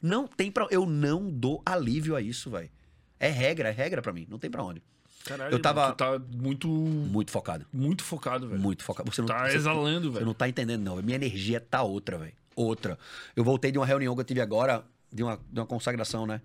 Não 0.00 0.26
tem 0.26 0.50
pra. 0.52 0.66
Eu 0.70 0.86
não 0.86 1.28
dou 1.28 1.60
alívio 1.66 2.14
a 2.14 2.20
isso, 2.20 2.48
velho. 2.50 2.70
É 3.18 3.28
regra, 3.28 3.68
é 3.68 3.72
regra 3.72 4.00
pra 4.00 4.12
mim. 4.12 4.26
Não 4.30 4.38
tem 4.38 4.50
pra 4.50 4.62
onde. 4.62 4.82
Caralho, 5.24 5.52
Eu 5.52 5.60
tava- 5.60 5.92
tá 5.92 6.18
muito. 6.18 6.66
Muito 6.68 7.30
focado. 7.30 7.66
Muito 7.72 8.02
focado, 8.02 8.48
velho. 8.48 8.60
Muito 8.60 8.82
focado. 8.82 9.10
Você 9.12 9.20
não 9.20 9.28
Tá 9.28 9.48
você- 9.48 9.56
exalando, 9.56 10.08
Você 10.08 10.14
velho. 10.14 10.26
não 10.26 10.34
tá 10.34 10.48
entendendo, 10.48 10.82
não. 10.82 10.96
Minha 11.02 11.16
energia 11.16 11.60
tá 11.60 11.82
outra, 11.82 12.16
velho. 12.18 12.32
Outra. 12.56 12.98
Eu 13.36 13.44
voltei 13.44 13.70
de 13.70 13.78
uma 13.78 13.86
reunião 13.86 14.14
que 14.14 14.20
eu 14.20 14.24
tive 14.24 14.40
agora, 14.40 14.84
de 15.12 15.22
uma, 15.22 15.36
de 15.50 15.60
uma 15.60 15.66
consagração, 15.66 16.26
né? 16.26 16.40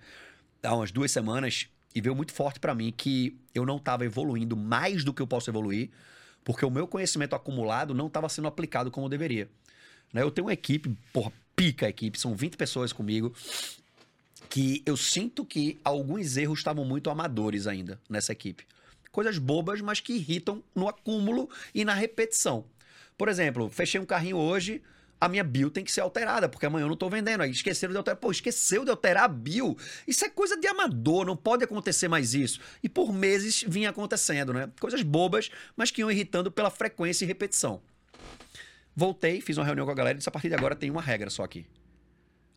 Há 0.62 0.76
umas 0.76 0.92
duas 0.92 1.12
semanas, 1.12 1.68
e 1.94 2.02
veio 2.02 2.16
muito 2.16 2.34
forte 2.34 2.60
pra 2.60 2.76
mim 2.76 2.94
que 2.96 3.38
eu 3.54 3.66
não 3.66 3.80
tava 3.80 4.04
evoluindo 4.06 4.56
mais 4.58 5.04
do 5.04 5.14
que 5.14 5.22
eu 5.22 5.28
posso 5.28 5.50
evoluir, 5.50 5.90
porque 6.44 6.66
o 6.66 6.70
meu 6.70 6.88
conhecimento 6.88 7.34
acumulado 7.36 7.94
não 7.94 8.10
tava 8.10 8.28
sendo 8.30 8.48
aplicado 8.48 8.92
como 8.92 9.08
deveria. 9.10 9.50
Né? 10.14 10.22
Eu 10.22 10.30
tenho 10.32 10.48
uma 10.48 10.54
equipe, 10.54 10.96
porra, 11.14 11.32
pica 11.56 11.86
a 11.86 11.90
equipe, 11.90 12.20
são 12.20 12.36
20 12.36 12.58
pessoas 12.58 12.92
comigo, 12.92 13.34
que 14.50 14.82
eu 14.86 14.96
sinto 14.96 15.46
que 15.46 15.80
alguns 15.84 16.38
erros 16.38 16.60
estavam 16.60 16.86
muito 16.86 17.10
amadores 17.10 17.68
ainda 17.68 18.00
nessa 18.10 18.32
equipe. 18.32 18.66
Coisas 19.12 19.38
bobas, 19.38 19.82
mas 19.82 20.00
que 20.00 20.14
irritam 20.14 20.64
no 20.74 20.88
acúmulo 20.88 21.50
e 21.74 21.86
na 21.86 21.94
repetição. 21.94 22.66
Por 23.18 23.30
exemplo, 23.30 23.70
fechei 23.70 24.00
um 24.00 24.06
carrinho 24.06 24.38
hoje, 24.38 24.82
a 25.20 25.30
minha 25.30 25.44
bio 25.44 25.70
tem 25.70 25.84
que 25.84 25.92
ser 25.92 26.02
alterada, 26.02 26.50
porque 26.50 26.66
amanhã 26.66 26.84
eu 26.84 26.90
não 26.90 26.98
tô 26.98 27.10
vendendo. 27.10 27.42
Aí 27.42 27.52
esqueceram 27.52 27.94
de 27.94 27.98
alterar. 27.98 28.20
Pô, 28.20 28.30
esqueceu 28.32 28.84
de 28.84 28.92
alterar 28.92 29.24
a 29.24 29.28
bio. 29.28 29.78
Isso 30.06 30.26
é 30.26 30.30
coisa 30.30 30.58
de 30.58 30.68
amador, 30.68 31.26
não 31.26 31.38
pode 31.38 31.64
acontecer 31.64 32.08
mais 32.08 32.34
isso. 32.34 32.60
E 32.84 32.90
por 32.90 33.14
meses 33.14 33.64
vinha 33.68 33.90
acontecendo, 33.90 34.54
né? 34.54 34.70
Coisas 34.80 35.02
bobas, 35.02 35.50
mas 35.76 35.90
que 35.90 36.02
iam 36.02 36.12
irritando 36.12 36.52
pela 36.52 36.70
frequência 36.70 37.24
e 37.24 37.28
repetição. 37.28 37.82
Voltei, 38.96 39.42
fiz 39.42 39.58
uma 39.58 39.66
reunião 39.66 39.86
com 39.86 39.92
a 39.92 39.96
galera 39.96 40.16
e 40.16 40.18
disse: 40.18 40.30
a 40.30 40.32
partir 40.32 40.50
de 40.50 40.56
agora 40.56 40.76
tem 40.76 40.92
uma 40.92 41.02
regra 41.02 41.30
só 41.30 41.44
aqui. 41.44 41.66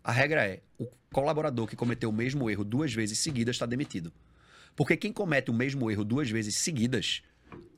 A 0.09 0.13
regra 0.13 0.43
é: 0.43 0.63
o 0.79 0.89
colaborador 1.13 1.67
que 1.67 1.77
cometeu 1.77 2.09
o 2.09 2.13
mesmo 2.13 2.49
erro 2.49 2.65
duas 2.65 2.95
vezes 2.95 3.19
seguidas 3.19 3.57
está 3.57 3.67
demitido. 3.67 4.11
Porque 4.75 4.97
quem 4.97 5.13
comete 5.13 5.51
o 5.51 5.55
mesmo 5.55 5.91
erro 5.91 6.03
duas 6.03 6.31
vezes 6.31 6.57
seguidas, 6.57 7.23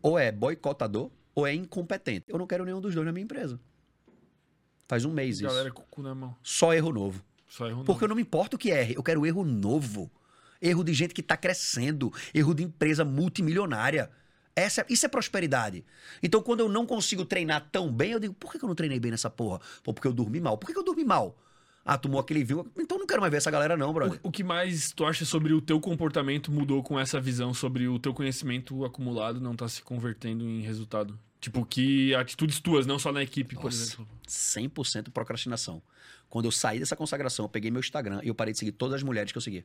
ou 0.01 0.17
é 0.17 0.31
boicotador 0.31 1.11
ou 1.35 1.45
é 1.45 1.53
incompetente. 1.53 2.27
Eu 2.29 2.39
não 2.39 2.47
quero 2.47 2.65
nenhum 2.65 2.81
dos 2.81 2.95
dois 2.95 3.05
na 3.05 3.11
minha 3.11 3.25
empresa. 3.25 3.59
Faz 4.87 5.05
um 5.05 5.13
mês 5.13 5.41
isso. 5.41 5.49
Galera 5.49 5.73
com 5.73 5.83
o 5.83 5.87
cu 5.87 6.03
na 6.03 6.15
mão. 6.15 6.37
Só 6.41 6.73
erro 6.73 6.93
novo. 6.93 7.25
Só 7.49 7.67
erro 7.67 7.83
Porque 7.83 8.05
eu 8.05 8.09
não 8.09 8.15
me 8.15 8.23
importo 8.23 8.55
o 8.55 8.59
que 8.59 8.71
erre, 8.71 8.95
eu 8.95 9.03
quero 9.03 9.27
erro 9.27 9.45
novo. 9.45 10.09
Erro 10.63 10.85
de 10.85 10.95
gente 10.95 11.13
que 11.13 11.25
tá 11.25 11.37
crescendo, 11.37 12.13
erro 12.33 12.55
de 12.55 12.63
empresa 12.63 13.05
multimilionária. 13.05 14.09
Essa, 14.55 14.87
isso 14.89 15.05
é 15.05 15.09
prosperidade. 15.09 15.85
Então, 16.23 16.41
quando 16.41 16.61
eu 16.61 16.69
não 16.69 16.87
consigo 16.87 17.25
treinar 17.25 17.69
tão 17.73 17.93
bem, 17.93 18.13
eu 18.13 18.21
digo, 18.21 18.35
por 18.35 18.53
que 18.53 18.63
eu 18.63 18.69
não 18.69 18.77
treinei 18.77 19.01
bem 19.01 19.11
nessa 19.11 19.31
porra? 19.31 19.61
Pô, 19.83 19.93
porque 19.93 20.07
eu 20.07 20.13
dormi 20.13 20.41
mal. 20.41 20.57
Por 20.57 20.71
que 20.71 20.79
eu 20.79 20.85
dormi 20.85 21.05
mal? 21.05 21.37
Ah, 21.85 21.97
tomou 21.97 22.21
aquele 22.21 22.45
vinho. 22.45 22.71
Então 22.79 22.99
não 22.99 23.07
quero 23.07 23.21
mais 23.21 23.31
ver 23.31 23.39
essa 23.39 23.51
galera, 23.51 23.77
não, 23.77 23.93
brother. 23.93 24.21
O, 24.23 24.29
o 24.29 24.33
que 24.33 24.45
mais 24.45 24.93
tu 24.93 25.05
acha 25.05 25.25
sobre 25.25 25.53
o 25.53 25.61
teu 25.61 25.81
comportamento 25.81 26.53
mudou 26.53 26.83
com 26.83 26.99
essa 26.99 27.21
visão 27.21 27.55
sobre 27.55 27.89
o 27.89 27.99
teu 27.99 28.13
conhecimento 28.13 28.85
acumulado 28.85 29.41
não 29.41 29.57
tá 29.57 29.67
se 29.69 29.83
convertendo 29.83 30.45
em 30.45 30.61
resultado? 30.61 31.19
Tipo, 31.41 31.65
que 31.65 32.15
atitudes 32.15 32.61
tuas, 32.61 32.87
não 32.87 32.99
só 32.99 33.11
na 33.11 33.23
equipe, 33.23 33.55
por 33.55 33.65
Nossa. 33.65 33.77
exemplo. 33.77 34.09
100% 34.29 35.11
procrastinação. 35.11 35.83
Quando 36.29 36.45
eu 36.45 36.53
saí 36.53 36.79
dessa 36.79 36.95
consagração, 36.95 37.47
eu 37.47 37.49
peguei 37.49 37.71
meu 37.71 37.81
Instagram 37.81 38.21
e 38.23 38.29
eu 38.29 38.35
parei 38.35 38.53
de 38.53 38.59
seguir 38.59 38.73
todas 38.73 38.97
as 38.97 39.03
mulheres 39.03 39.33
que 39.33 39.39
eu 39.39 39.43
seguia. 39.43 39.65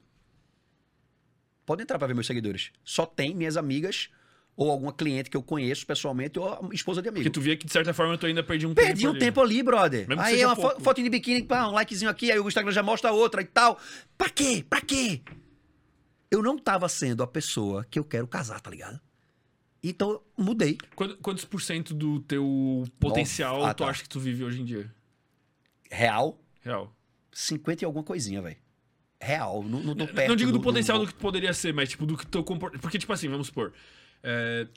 Pode 1.66 1.82
entrar 1.82 1.98
pra 1.98 2.08
ver 2.08 2.14
meus 2.14 2.28
seguidores. 2.28 2.72
Só 2.84 3.06
tem 3.06 3.36
minhas 3.36 3.58
amigas 3.58 4.10
ou 4.57 4.72
alguma 4.72 4.94
cliente 4.94 5.30
que 5.30 5.36
eu 5.36 5.44
conheço 5.44 5.86
pessoalmente 5.86 6.40
ou 6.40 6.69
esposa 6.72 7.02
de 7.02 7.10
amigo. 7.10 7.23
Porque 7.23 7.30
tu 7.30 7.41
via 7.41 7.57
que, 7.57 7.65
de 7.65 7.72
certa 7.72 7.94
forma, 7.94 8.18
tu 8.18 8.26
ainda 8.26 8.41
perdi 8.44 8.65
um 8.65 8.73
Perdi 8.73 9.02
tempo 9.02 9.07
um 9.07 9.11
ali. 9.11 9.19
tempo 9.19 9.41
ali, 9.41 9.64
brother. 9.64 10.07
Mesmo 10.07 10.22
que 10.23 10.27
aí 10.30 10.34
seja 10.36 10.48
uma 10.48 10.56
pouco. 10.56 10.82
fotinho 10.82 11.06
de 11.06 11.10
biquíni, 11.10 11.44
pá, 11.44 11.68
um 11.68 11.72
likezinho 11.72 12.10
aqui, 12.10 12.32
aí 12.32 12.40
o 12.40 12.48
Instagram 12.48 12.72
já 12.72 12.82
mostra 12.84 13.11
outra 13.11 13.41
e 13.41 13.45
tal. 13.45 13.77
Pra 14.18 14.30
quê? 14.30 14.65
Pra 14.69 14.80
quê? 14.82 15.22
Eu 16.32 16.41
não 16.41 16.57
tava 16.57 16.88
sendo 16.90 17.22
a 17.22 17.27
pessoa 17.27 17.86
que 17.90 17.99
eu 17.99 18.03
quero 18.03 18.27
casar, 18.27 18.60
tá 18.61 18.69
ligado? 18.69 18.99
Então 19.84 20.10
eu 20.11 20.23
mudei. 20.38 20.77
Quantos, 21.22 21.45
por 21.45 21.61
cento 21.61 21.94
do 21.94 22.19
teu 22.22 22.84
potencial 22.99 23.64
Ah, 23.64 23.73
tu 23.73 23.84
tá. 23.84 23.90
acha 23.90 24.02
que 24.03 24.10
tu 24.10 24.19
vive 24.19 24.44
hoje 24.44 24.61
em 24.61 24.65
dia? 24.65 24.91
Real, 25.91 26.40
Real. 26.61 26.91
50 27.32 27.84
e 27.84 27.86
alguma 27.86 28.03
coisinha, 28.03 28.41
velho. 28.41 28.56
Real, 29.22 29.61
não, 29.64 29.82
não 29.82 29.95
tô 29.95 30.06
Não 30.06 30.14
perto 30.14 30.36
digo 30.36 30.52
do, 30.52 30.60
potencial 30.61 30.98
do, 30.98 31.06
do 31.06 31.07
que 31.11 31.14
tu 31.14 31.22
poderia 31.22 31.53
ser, 31.53 31.73
mas 31.73 31.90
tipo 31.90 32.06
do 32.06 32.18
que 32.18 32.26
teu 32.26 32.44
comportamento. 32.44 32.82
Porque, 32.82 32.98
tipo 32.98 33.11
assim, 33.14 33.27
vamos 33.30 33.48
supor. 33.48 33.72
É, 34.26 34.68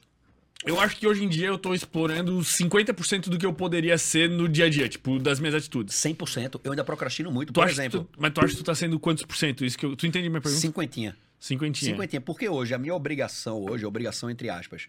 Eu 0.64 0.78
acho 0.80 0.96
que 0.96 1.06
hoje 1.06 1.24
em 1.24 1.28
dia 1.28 1.46
eu 1.46 1.56
tô 1.56 1.72
explorando 1.72 2.36
50% 2.40 3.28
do 3.28 3.38
que 3.38 3.46
eu 3.46 3.52
poderia 3.52 3.96
ser 3.96 4.28
no 4.28 4.48
dia 4.48 4.66
a 4.66 4.68
dia, 4.68 4.88
tipo, 4.88 5.18
das 5.18 5.38
minhas 5.40 5.54
atitudes. 5.54 5.94
100%. 5.96 6.60
Eu 6.64 6.72
ainda 6.72 6.82
procrastino 6.84 7.30
muito, 7.30 7.52
Tu 7.52 7.60
por 7.60 7.68
exemplo. 7.68 8.04
tu- 8.04 8.20
mas 8.20 8.32
tu 8.32 8.40
acha 8.40 8.50
que 8.52 8.56
tu 8.58 8.64
tá 8.64 8.74
sendo 8.74 8.98
quantos 9.00 9.24
por 9.24 9.36
cento? 9.36 9.64
Isso 9.64 9.78
que 9.78 9.86
eu, 9.86 9.94
tu 9.96 10.06
entende 10.06 10.28
minha 10.28 10.40
pergunta? 10.40 10.60
Cinquentinha. 10.60 11.16
Cinquentinha. 11.40 11.92
Cinquentinha. 11.92 12.20
Porque 12.20 12.48
hoje, 12.48 12.74
a 12.74 12.78
minha 12.78 12.94
obrigação 12.94 13.64
hoje, 13.64 13.86
obrigação 13.86 14.28
entre 14.28 14.50
aspas. 14.50 14.88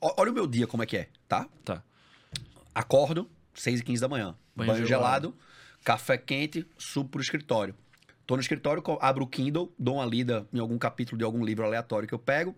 Olha 0.00 0.30
o 0.30 0.34
meu 0.34 0.46
dia 0.46 0.66
como 0.66 0.82
é 0.82 0.86
que 0.86 0.96
é, 0.96 1.08
tá? 1.28 1.46
Tá. 1.64 1.82
Acordo, 2.74 3.28
6 3.54 3.80
e 3.80 3.82
15 3.84 4.00
da 4.00 4.08
manhã. 4.08 4.34
Banho 4.54 4.72
Banho, 4.72 4.86
gelado. 4.86 5.28
gelado, 5.28 5.36
café 5.84 6.16
quente, 6.16 6.64
subo 6.78 7.08
pro 7.10 7.20
escritório. 7.20 7.74
Tô 8.26 8.36
no 8.36 8.40
escritório, 8.40 8.82
abro 9.00 9.24
o 9.24 9.26
Kindle, 9.26 9.74
dou 9.76 9.96
uma 9.96 10.06
lida 10.06 10.46
em 10.52 10.60
algum 10.60 10.78
capítulo 10.78 11.18
de 11.18 11.24
algum 11.24 11.44
livro 11.44 11.64
aleatório 11.64 12.06
que 12.06 12.14
eu 12.14 12.18
pego. 12.18 12.54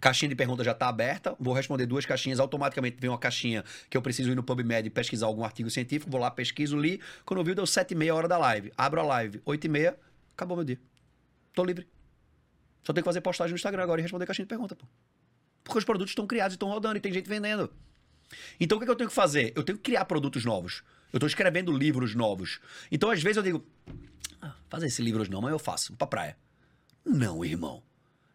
Caixinha 0.00 0.30
de 0.30 0.34
perguntas 0.34 0.64
já 0.64 0.72
tá 0.72 0.88
aberta, 0.88 1.36
vou 1.38 1.52
responder 1.52 1.84
duas 1.84 2.06
caixinhas, 2.06 2.40
automaticamente 2.40 2.96
vem 2.98 3.10
uma 3.10 3.18
caixinha 3.18 3.62
que 3.90 3.96
eu 3.96 4.00
preciso 4.00 4.30
ir 4.30 4.34
no 4.34 4.42
PubMed 4.42 4.86
e 4.86 4.90
pesquisar 4.90 5.26
algum 5.26 5.44
artigo 5.44 5.68
científico, 5.68 6.10
vou 6.10 6.18
lá, 6.18 6.30
pesquiso, 6.30 6.78
li. 6.78 7.00
Quando 7.26 7.40
eu 7.40 7.44
vi, 7.44 7.54
deu 7.54 7.66
7 7.66 7.92
e 7.92 7.94
meia 7.94 8.14
hora 8.14 8.26
da 8.26 8.38
live. 8.38 8.72
Abro 8.78 9.00
a 9.00 9.04
live, 9.04 9.42
8 9.44 9.64
e 9.64 9.68
meia, 9.68 9.96
acabou 10.32 10.56
meu 10.56 10.64
dia. 10.64 10.80
Tô 11.54 11.64
livre. 11.64 11.86
Só 12.82 12.94
tenho 12.94 13.02
que 13.02 13.08
fazer 13.08 13.20
postagem 13.20 13.52
no 13.52 13.56
Instagram 13.56 13.82
agora 13.82 14.00
e 14.00 14.02
responder 14.02 14.24
caixinha 14.24 14.46
de 14.46 14.48
pergunta, 14.48 14.74
pô. 14.74 14.86
Porque 15.62 15.78
os 15.78 15.84
produtos 15.84 16.12
estão 16.12 16.26
criados 16.26 16.54
e 16.54 16.56
estão 16.56 16.68
rodando 16.68 16.96
e 16.96 17.00
tem 17.00 17.12
gente 17.12 17.28
vendendo. 17.28 17.70
Então 18.58 18.78
o 18.78 18.80
que, 18.80 18.86
que 18.86 18.90
eu 18.90 18.96
tenho 18.96 19.10
que 19.10 19.14
fazer? 19.14 19.52
Eu 19.54 19.62
tenho 19.62 19.76
que 19.76 19.84
criar 19.84 20.06
produtos 20.06 20.44
novos. 20.44 20.82
Eu 21.12 21.18
estou 21.18 21.26
escrevendo 21.26 21.76
livros 21.76 22.14
novos. 22.14 22.60
Então, 22.90 23.10
às 23.10 23.22
vezes, 23.22 23.36
eu 23.36 23.42
digo, 23.42 23.66
ah, 24.40 24.54
fazer 24.68 24.86
esses 24.86 25.00
livros 25.00 25.28
não, 25.28 25.40
mas 25.40 25.50
eu 25.50 25.58
faço, 25.58 25.88
vou 25.90 25.98
pra 25.98 26.06
praia. 26.06 26.36
Não, 27.04 27.44
irmão. 27.44 27.82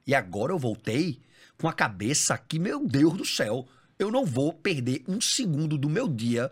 E 0.05 0.13
agora 0.13 0.51
eu 0.51 0.59
voltei 0.59 1.19
com 1.59 1.67
a 1.67 1.73
cabeça 1.73 2.37
que, 2.37 2.59
meu 2.59 2.85
Deus 2.85 3.13
do 3.13 3.25
céu, 3.25 3.67
eu 3.97 4.11
não 4.11 4.25
vou 4.25 4.53
perder 4.53 5.03
um 5.07 5.21
segundo 5.21 5.77
do 5.77 5.89
meu 5.89 6.07
dia 6.07 6.51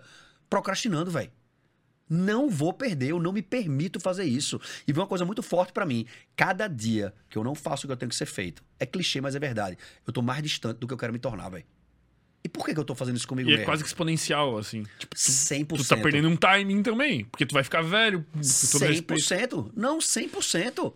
procrastinando, 0.50 1.12
velho. 1.12 1.32
Não 2.10 2.50
vou 2.50 2.74
perder, 2.74 3.10
eu 3.10 3.20
não 3.20 3.34
me 3.34 3.42
permito 3.42 4.00
fazer 4.00 4.26
isso. 4.26 4.60
E 4.88 4.94
vem 4.94 5.02
uma 5.02 5.08
coisa 5.08 5.26
muito 5.26 5.42
forte 5.42 5.74
pra 5.74 5.86
mim. 5.86 6.06
Cada 6.36 6.68
dia 6.68 7.14
que 7.30 7.38
eu 7.38 7.44
não 7.44 7.56
faço 7.56 7.86
o 7.86 7.88
que 7.88 7.94
eu 7.94 7.98
tenho 7.98 8.10
que 8.10 8.16
ser 8.16 8.26
feito, 8.26 8.64
é 8.80 8.86
clichê, 8.86 9.20
mas 9.20 9.36
é 9.36 9.40
verdade. 9.40 9.78
Eu 10.06 10.14
tô 10.14 10.22
mais 10.22 10.44
distante 10.44 10.78
do 10.80 10.88
que 10.88 10.94
eu 10.94 10.98
quero 10.98 11.12
me 11.14 11.20
tornar, 11.20 11.50
velho. 11.50 11.66
E 12.44 12.50
por 12.50 12.66
que, 12.66 12.74
que 12.74 12.80
eu 12.80 12.84
tô 12.84 12.94
fazendo 12.94 13.16
isso 13.16 13.28
comigo 13.28 13.50
E 13.50 13.54
é 13.54 13.56
mesmo? 13.56 13.66
quase 13.66 13.82
que 13.82 13.88
exponencial, 13.88 14.58
assim. 14.58 14.84
Tipo, 15.00 15.16
tu, 15.16 15.22
100%. 15.22 15.78
tu 15.78 15.88
tá 15.88 15.96
perdendo 15.96 16.28
um 16.28 16.36
timing 16.36 16.84
também. 16.84 17.24
Porque 17.26 17.46
tu 17.46 17.54
vai 17.54 17.64
ficar 17.64 17.82
velho, 17.82 18.26
com 18.34 18.42
todo 18.72 18.86
respeito. 18.86 19.24
100%. 19.24 19.72
Não, 19.74 19.98
100%. 19.98 20.94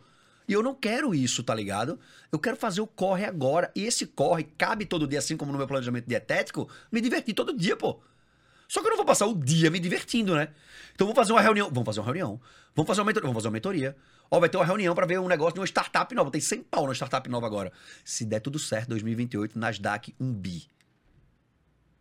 E 0.47 0.53
eu 0.53 0.63
não 0.63 0.73
quero 0.73 1.13
isso, 1.13 1.43
tá 1.43 1.53
ligado? 1.53 1.99
Eu 2.31 2.39
quero 2.39 2.55
fazer 2.55 2.79
o 2.79 2.87
corre 2.87 3.25
agora. 3.25 3.69
E 3.75 3.83
esse 3.83 4.05
corre 4.05 4.43
cabe 4.43 4.85
todo 4.85 5.07
dia, 5.07 5.19
assim 5.19 5.35
como 5.35 5.51
no 5.51 5.57
meu 5.57 5.67
planejamento 5.67 6.07
dietético, 6.07 6.69
me 6.91 7.01
divertir 7.01 7.35
todo 7.35 7.55
dia, 7.55 7.75
pô. 7.75 7.99
Só 8.67 8.81
que 8.81 8.87
eu 8.87 8.91
não 8.91 8.97
vou 8.97 9.05
passar 9.05 9.25
o 9.25 9.35
dia 9.35 9.69
me 9.69 9.79
divertindo, 9.79 10.35
né? 10.35 10.49
Então 10.93 11.05
vamos 11.05 11.15
fazer 11.15 11.33
uma 11.33 11.41
reunião. 11.41 11.69
Vamos 11.69 11.85
fazer 11.85 11.99
uma 11.99 12.05
reunião. 12.05 12.39
Vamos 12.75 12.87
fazer 12.87 13.01
uma 13.01 13.07
mentoria. 13.07 13.27
Vamos 13.27 13.37
fazer 13.37 13.47
uma 13.47 13.53
mentoria. 13.53 13.95
Ó, 14.29 14.39
vai 14.39 14.49
ter 14.49 14.57
uma 14.57 14.65
reunião 14.65 14.93
pra 14.95 15.05
ver 15.05 15.19
um 15.19 15.27
negócio 15.27 15.53
de 15.53 15.59
uma 15.59 15.65
startup 15.65 16.13
nova. 16.15 16.31
Tem 16.31 16.41
100 16.41 16.63
pau 16.63 16.87
na 16.87 16.93
startup 16.93 17.29
nova 17.29 17.45
agora. 17.45 17.71
Se 18.03 18.25
der 18.25 18.39
tudo 18.39 18.59
certo, 18.59 18.89
2028, 18.89 19.57
Nasdaq, 19.57 20.13
um 20.19 20.33
bi. 20.33 20.67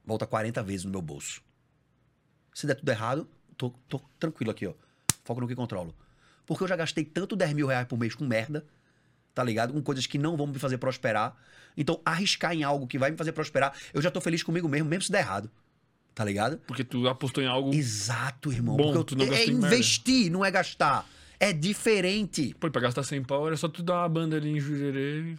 Volta 0.04 0.26
40 0.26 0.62
vezes 0.62 0.84
no 0.84 0.90
meu 0.90 1.02
bolso. 1.02 1.42
Se 2.54 2.66
der 2.66 2.74
tudo 2.74 2.88
errado, 2.88 3.28
tô, 3.56 3.70
tô 3.88 4.00
tranquilo 4.18 4.50
aqui, 4.50 4.66
ó. 4.66 4.74
Foco 5.24 5.40
no 5.40 5.48
que 5.48 5.54
controlo. 5.54 5.94
Porque 6.46 6.62
eu 6.64 6.68
já 6.68 6.76
gastei 6.76 7.04
tanto 7.04 7.34
10 7.36 7.52
mil 7.52 7.66
reais 7.66 7.86
por 7.86 7.98
mês 7.98 8.14
com 8.14 8.24
merda, 8.24 8.64
tá 9.34 9.42
ligado? 9.42 9.72
Com 9.72 9.82
coisas 9.82 10.06
que 10.06 10.16
não 10.18 10.36
vão 10.36 10.46
me 10.46 10.58
fazer 10.58 10.78
prosperar. 10.78 11.36
Então, 11.76 12.00
arriscar 12.04 12.54
em 12.54 12.62
algo 12.62 12.86
que 12.86 12.98
vai 12.98 13.10
me 13.10 13.16
fazer 13.16 13.32
prosperar, 13.32 13.74
eu 13.92 14.00
já 14.00 14.10
tô 14.10 14.20
feliz 14.20 14.42
comigo 14.42 14.68
mesmo, 14.68 14.88
mesmo 14.88 15.02
se 15.02 15.12
der 15.12 15.18
errado. 15.18 15.50
Tá 16.14 16.24
ligado? 16.24 16.58
Porque 16.66 16.82
tu 16.82 17.06
apostou 17.08 17.44
em 17.44 17.46
algo. 17.46 17.74
Exato, 17.74 18.50
irmão. 18.50 18.76
Bom, 18.76 18.84
Porque 18.84 18.98
eu- 18.98 19.04
tu 19.04 19.16
não 19.16 19.24
é 19.26 19.28
gastou 19.28 19.48
em 19.52 19.56
merda. 19.58 19.74
investir, 19.76 20.30
não 20.30 20.42
é 20.44 20.50
gastar. 20.50 21.06
É 21.38 21.52
diferente. 21.52 22.56
Pô, 22.58 22.70
pra 22.70 22.80
gastar 22.80 23.02
100 23.02 23.22
pau 23.22 23.46
era 23.46 23.56
só 23.58 23.68
tu 23.68 23.82
dar 23.82 24.00
uma 24.00 24.08
banda 24.08 24.36
ali 24.36 24.48
em 24.56 24.58
Jurerê. 24.60 25.36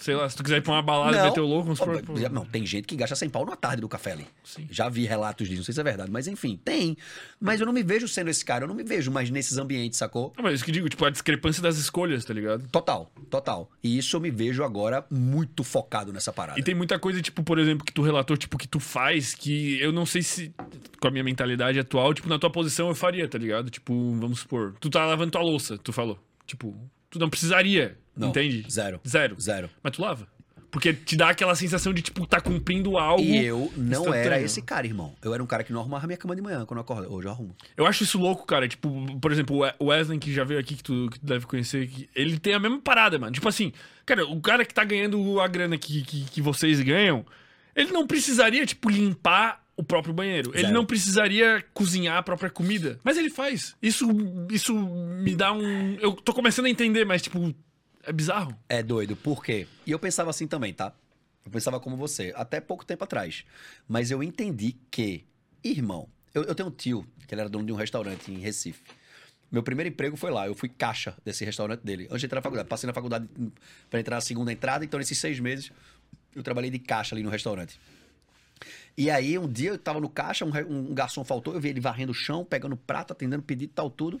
Sei 0.00 0.14
lá, 0.14 0.26
se 0.28 0.34
tu 0.34 0.42
quiser 0.42 0.56
ir 0.56 0.62
pra 0.62 0.72
uma 0.72 0.82
balada 0.82 1.14
e 1.14 1.18
Não. 1.20 1.26
meter 1.26 1.40
o 1.40 1.46
louco, 1.46 1.64
vamos 1.64 1.78
supor. 1.78 2.02
Não, 2.30 2.44
tem 2.46 2.64
gente 2.64 2.86
que 2.86 2.96
gasta 2.96 3.14
100 3.14 3.28
pau 3.28 3.44
numa 3.44 3.56
tarde 3.56 3.82
do 3.82 3.88
café 3.88 4.12
ali. 4.12 4.26
Sim. 4.42 4.66
Já 4.70 4.88
vi 4.88 5.04
relatos 5.04 5.46
disso, 5.46 5.58
não 5.60 5.64
sei 5.64 5.74
se 5.74 5.80
é 5.80 5.84
verdade, 5.84 6.10
mas 6.10 6.26
enfim, 6.26 6.58
tem. 6.64 6.96
Mas 7.38 7.60
eu 7.60 7.66
não 7.66 7.72
me 7.72 7.82
vejo 7.82 8.08
sendo 8.08 8.30
esse 8.30 8.42
cara, 8.42 8.64
eu 8.64 8.68
não 8.68 8.74
me 8.74 8.82
vejo 8.82 9.10
mais 9.10 9.28
nesses 9.28 9.58
ambientes, 9.58 9.98
sacou? 9.98 10.32
Não, 10.36 10.42
mas 10.42 10.54
isso 10.54 10.64
que 10.64 10.72
digo, 10.72 10.88
tipo, 10.88 11.04
a 11.04 11.10
discrepância 11.10 11.62
das 11.62 11.76
escolhas, 11.76 12.24
tá 12.24 12.32
ligado? 12.32 12.66
Total, 12.68 13.10
total. 13.28 13.70
E 13.84 13.98
isso 13.98 14.16
eu 14.16 14.20
me 14.20 14.30
vejo 14.30 14.64
agora 14.64 15.04
muito 15.10 15.62
focado 15.62 16.12
nessa 16.14 16.32
parada. 16.32 16.58
E 16.58 16.62
tem 16.62 16.74
muita 16.74 16.98
coisa, 16.98 17.20
tipo, 17.20 17.42
por 17.42 17.58
exemplo, 17.58 17.84
que 17.84 17.92
tu 17.92 18.00
relatou, 18.00 18.38
tipo, 18.38 18.56
que 18.56 18.66
tu 18.66 18.80
faz, 18.80 19.34
que 19.34 19.78
eu 19.82 19.92
não 19.92 20.06
sei 20.06 20.22
se, 20.22 20.50
com 20.98 21.08
a 21.08 21.10
minha 21.10 21.22
mentalidade 21.24 21.78
atual, 21.78 22.14
tipo, 22.14 22.26
na 22.28 22.38
tua 22.38 22.50
posição 22.50 22.88
eu 22.88 22.94
faria, 22.94 23.28
tá 23.28 23.36
ligado? 23.36 23.68
Tipo, 23.68 23.92
vamos 24.18 24.40
supor, 24.40 24.74
tu 24.80 24.88
tá 24.88 25.04
lavando 25.04 25.32
tua 25.32 25.42
louça, 25.42 25.76
tu 25.76 25.92
falou. 25.92 26.18
Tipo, 26.46 26.74
tu 27.10 27.18
não 27.18 27.28
precisaria, 27.28 27.98
Não, 28.16 28.28
entende? 28.28 28.64
Zero. 28.70 29.00
Zero. 29.06 29.36
Zero. 29.40 29.70
Mas 29.82 29.92
tu 29.96 30.02
lava. 30.02 30.26
Porque 30.70 30.92
te 30.92 31.16
dá 31.16 31.30
aquela 31.30 31.56
sensação 31.56 31.92
de, 31.92 32.00
tipo, 32.00 32.24
tá 32.28 32.40
cumprindo 32.40 32.96
algo. 32.96 33.20
E 33.24 33.44
eu 33.44 33.72
não 33.76 34.14
era 34.14 34.40
esse 34.40 34.62
cara, 34.62 34.86
irmão. 34.86 35.12
Eu 35.20 35.34
era 35.34 35.42
um 35.42 35.46
cara 35.46 35.64
que 35.64 35.72
não 35.72 35.80
arrumava 35.80 36.06
minha 36.06 36.16
cama 36.16 36.36
de 36.36 36.40
manhã 36.40 36.64
quando 36.64 36.78
eu 36.78 36.82
acordo. 36.82 37.12
Hoje 37.12 37.26
eu 37.26 37.32
arrumo. 37.32 37.56
Eu 37.76 37.86
acho 37.86 38.04
isso 38.04 38.16
louco, 38.18 38.46
cara. 38.46 38.68
Tipo, 38.68 39.18
por 39.20 39.32
exemplo, 39.32 39.56
o 39.56 39.58
We- 39.62 39.74
o 39.80 39.84
Wesley, 39.86 40.18
que 40.20 40.32
já 40.32 40.44
veio 40.44 40.60
aqui, 40.60 40.76
que 40.76 40.82
tu, 40.84 41.08
que 41.10 41.18
tu 41.18 41.26
deve 41.26 41.44
conhecer, 41.46 41.88
que 41.88 42.08
ele 42.14 42.38
tem 42.38 42.54
a 42.54 42.60
mesma 42.60 42.80
parada, 42.80 43.18
mano. 43.18 43.32
Tipo 43.32 43.48
assim, 43.48 43.72
cara, 44.06 44.24
o 44.24 44.40
cara 44.40 44.64
que 44.64 44.72
tá 44.72 44.84
ganhando 44.84 45.40
a 45.40 45.48
grana 45.48 45.76
que, 45.76 46.02
que, 46.02 46.24
que 46.26 46.40
vocês 46.40 46.78
ganham, 46.80 47.26
ele 47.74 47.90
não 47.90 48.06
precisaria, 48.06 48.64
tipo, 48.64 48.88
limpar 48.88 49.64
o 49.76 49.82
próprio 49.82 50.14
banheiro. 50.14 50.50
Ele 50.54 50.62
Zero. 50.62 50.74
não 50.74 50.84
precisaria 50.86 51.64
cozinhar 51.74 52.16
a 52.18 52.22
própria 52.22 52.48
comida. 52.48 52.96
Mas 53.02 53.16
ele 53.16 53.30
faz. 53.30 53.74
Isso, 53.82 54.06
isso 54.48 54.72
me 54.76 55.34
dá 55.34 55.52
um. 55.52 55.94
Eu 56.00 56.12
tô 56.12 56.32
começando 56.32 56.66
a 56.66 56.70
entender, 56.70 57.04
mas, 57.04 57.22
tipo, 57.22 57.52
é 58.04 58.12
bizarro. 58.12 58.56
É 58.68 58.82
doido, 58.82 59.16
por 59.16 59.44
quê? 59.44 59.66
E 59.86 59.90
eu 59.90 59.98
pensava 59.98 60.30
assim 60.30 60.46
também, 60.46 60.72
tá? 60.72 60.92
Eu 61.44 61.50
pensava 61.50 61.80
como 61.80 61.96
você, 61.96 62.32
até 62.36 62.60
pouco 62.60 62.84
tempo 62.84 63.04
atrás. 63.04 63.44
Mas 63.88 64.10
eu 64.10 64.22
entendi 64.22 64.76
que, 64.90 65.24
irmão, 65.62 66.08
eu, 66.34 66.44
eu 66.44 66.54
tenho 66.54 66.68
um 66.68 66.72
tio, 66.72 67.06
que 67.26 67.34
ele 67.34 67.40
era 67.40 67.50
dono 67.50 67.64
de 67.64 67.72
um 67.72 67.76
restaurante 67.76 68.30
em 68.30 68.38
Recife. 68.38 68.82
Meu 69.50 69.62
primeiro 69.62 69.88
emprego 69.88 70.16
foi 70.16 70.30
lá, 70.30 70.46
eu 70.46 70.54
fui 70.54 70.68
caixa 70.68 71.16
desse 71.24 71.44
restaurante 71.44 71.80
dele. 71.80 72.04
Antes 72.04 72.20
de 72.20 72.26
entrar 72.26 72.38
na 72.38 72.42
faculdade, 72.42 72.68
passei 72.68 72.86
na 72.86 72.92
faculdade 72.92 73.28
para 73.88 73.98
entrar 73.98 74.16
na 74.16 74.20
segunda 74.20 74.52
entrada, 74.52 74.84
então 74.84 74.98
nesses 74.98 75.18
seis 75.18 75.40
meses 75.40 75.72
eu 76.36 76.42
trabalhei 76.42 76.70
de 76.70 76.78
caixa 76.78 77.14
ali 77.14 77.22
no 77.22 77.30
restaurante. 77.30 77.80
E 78.96 79.10
aí, 79.10 79.38
um 79.38 79.50
dia 79.50 79.70
eu 79.70 79.78
tava 79.78 79.98
no 79.98 80.08
caixa, 80.08 80.44
um, 80.44 80.50
um 80.68 80.94
garçom 80.94 81.24
faltou, 81.24 81.54
eu 81.54 81.60
vi 81.60 81.70
ele 81.70 81.80
varrendo 81.80 82.12
o 82.12 82.14
chão, 82.14 82.44
pegando 82.44 82.76
prato, 82.76 83.12
atendendo 83.12 83.42
pedido 83.42 83.70
e 83.70 83.74
tal, 83.74 83.90
tudo. 83.90 84.20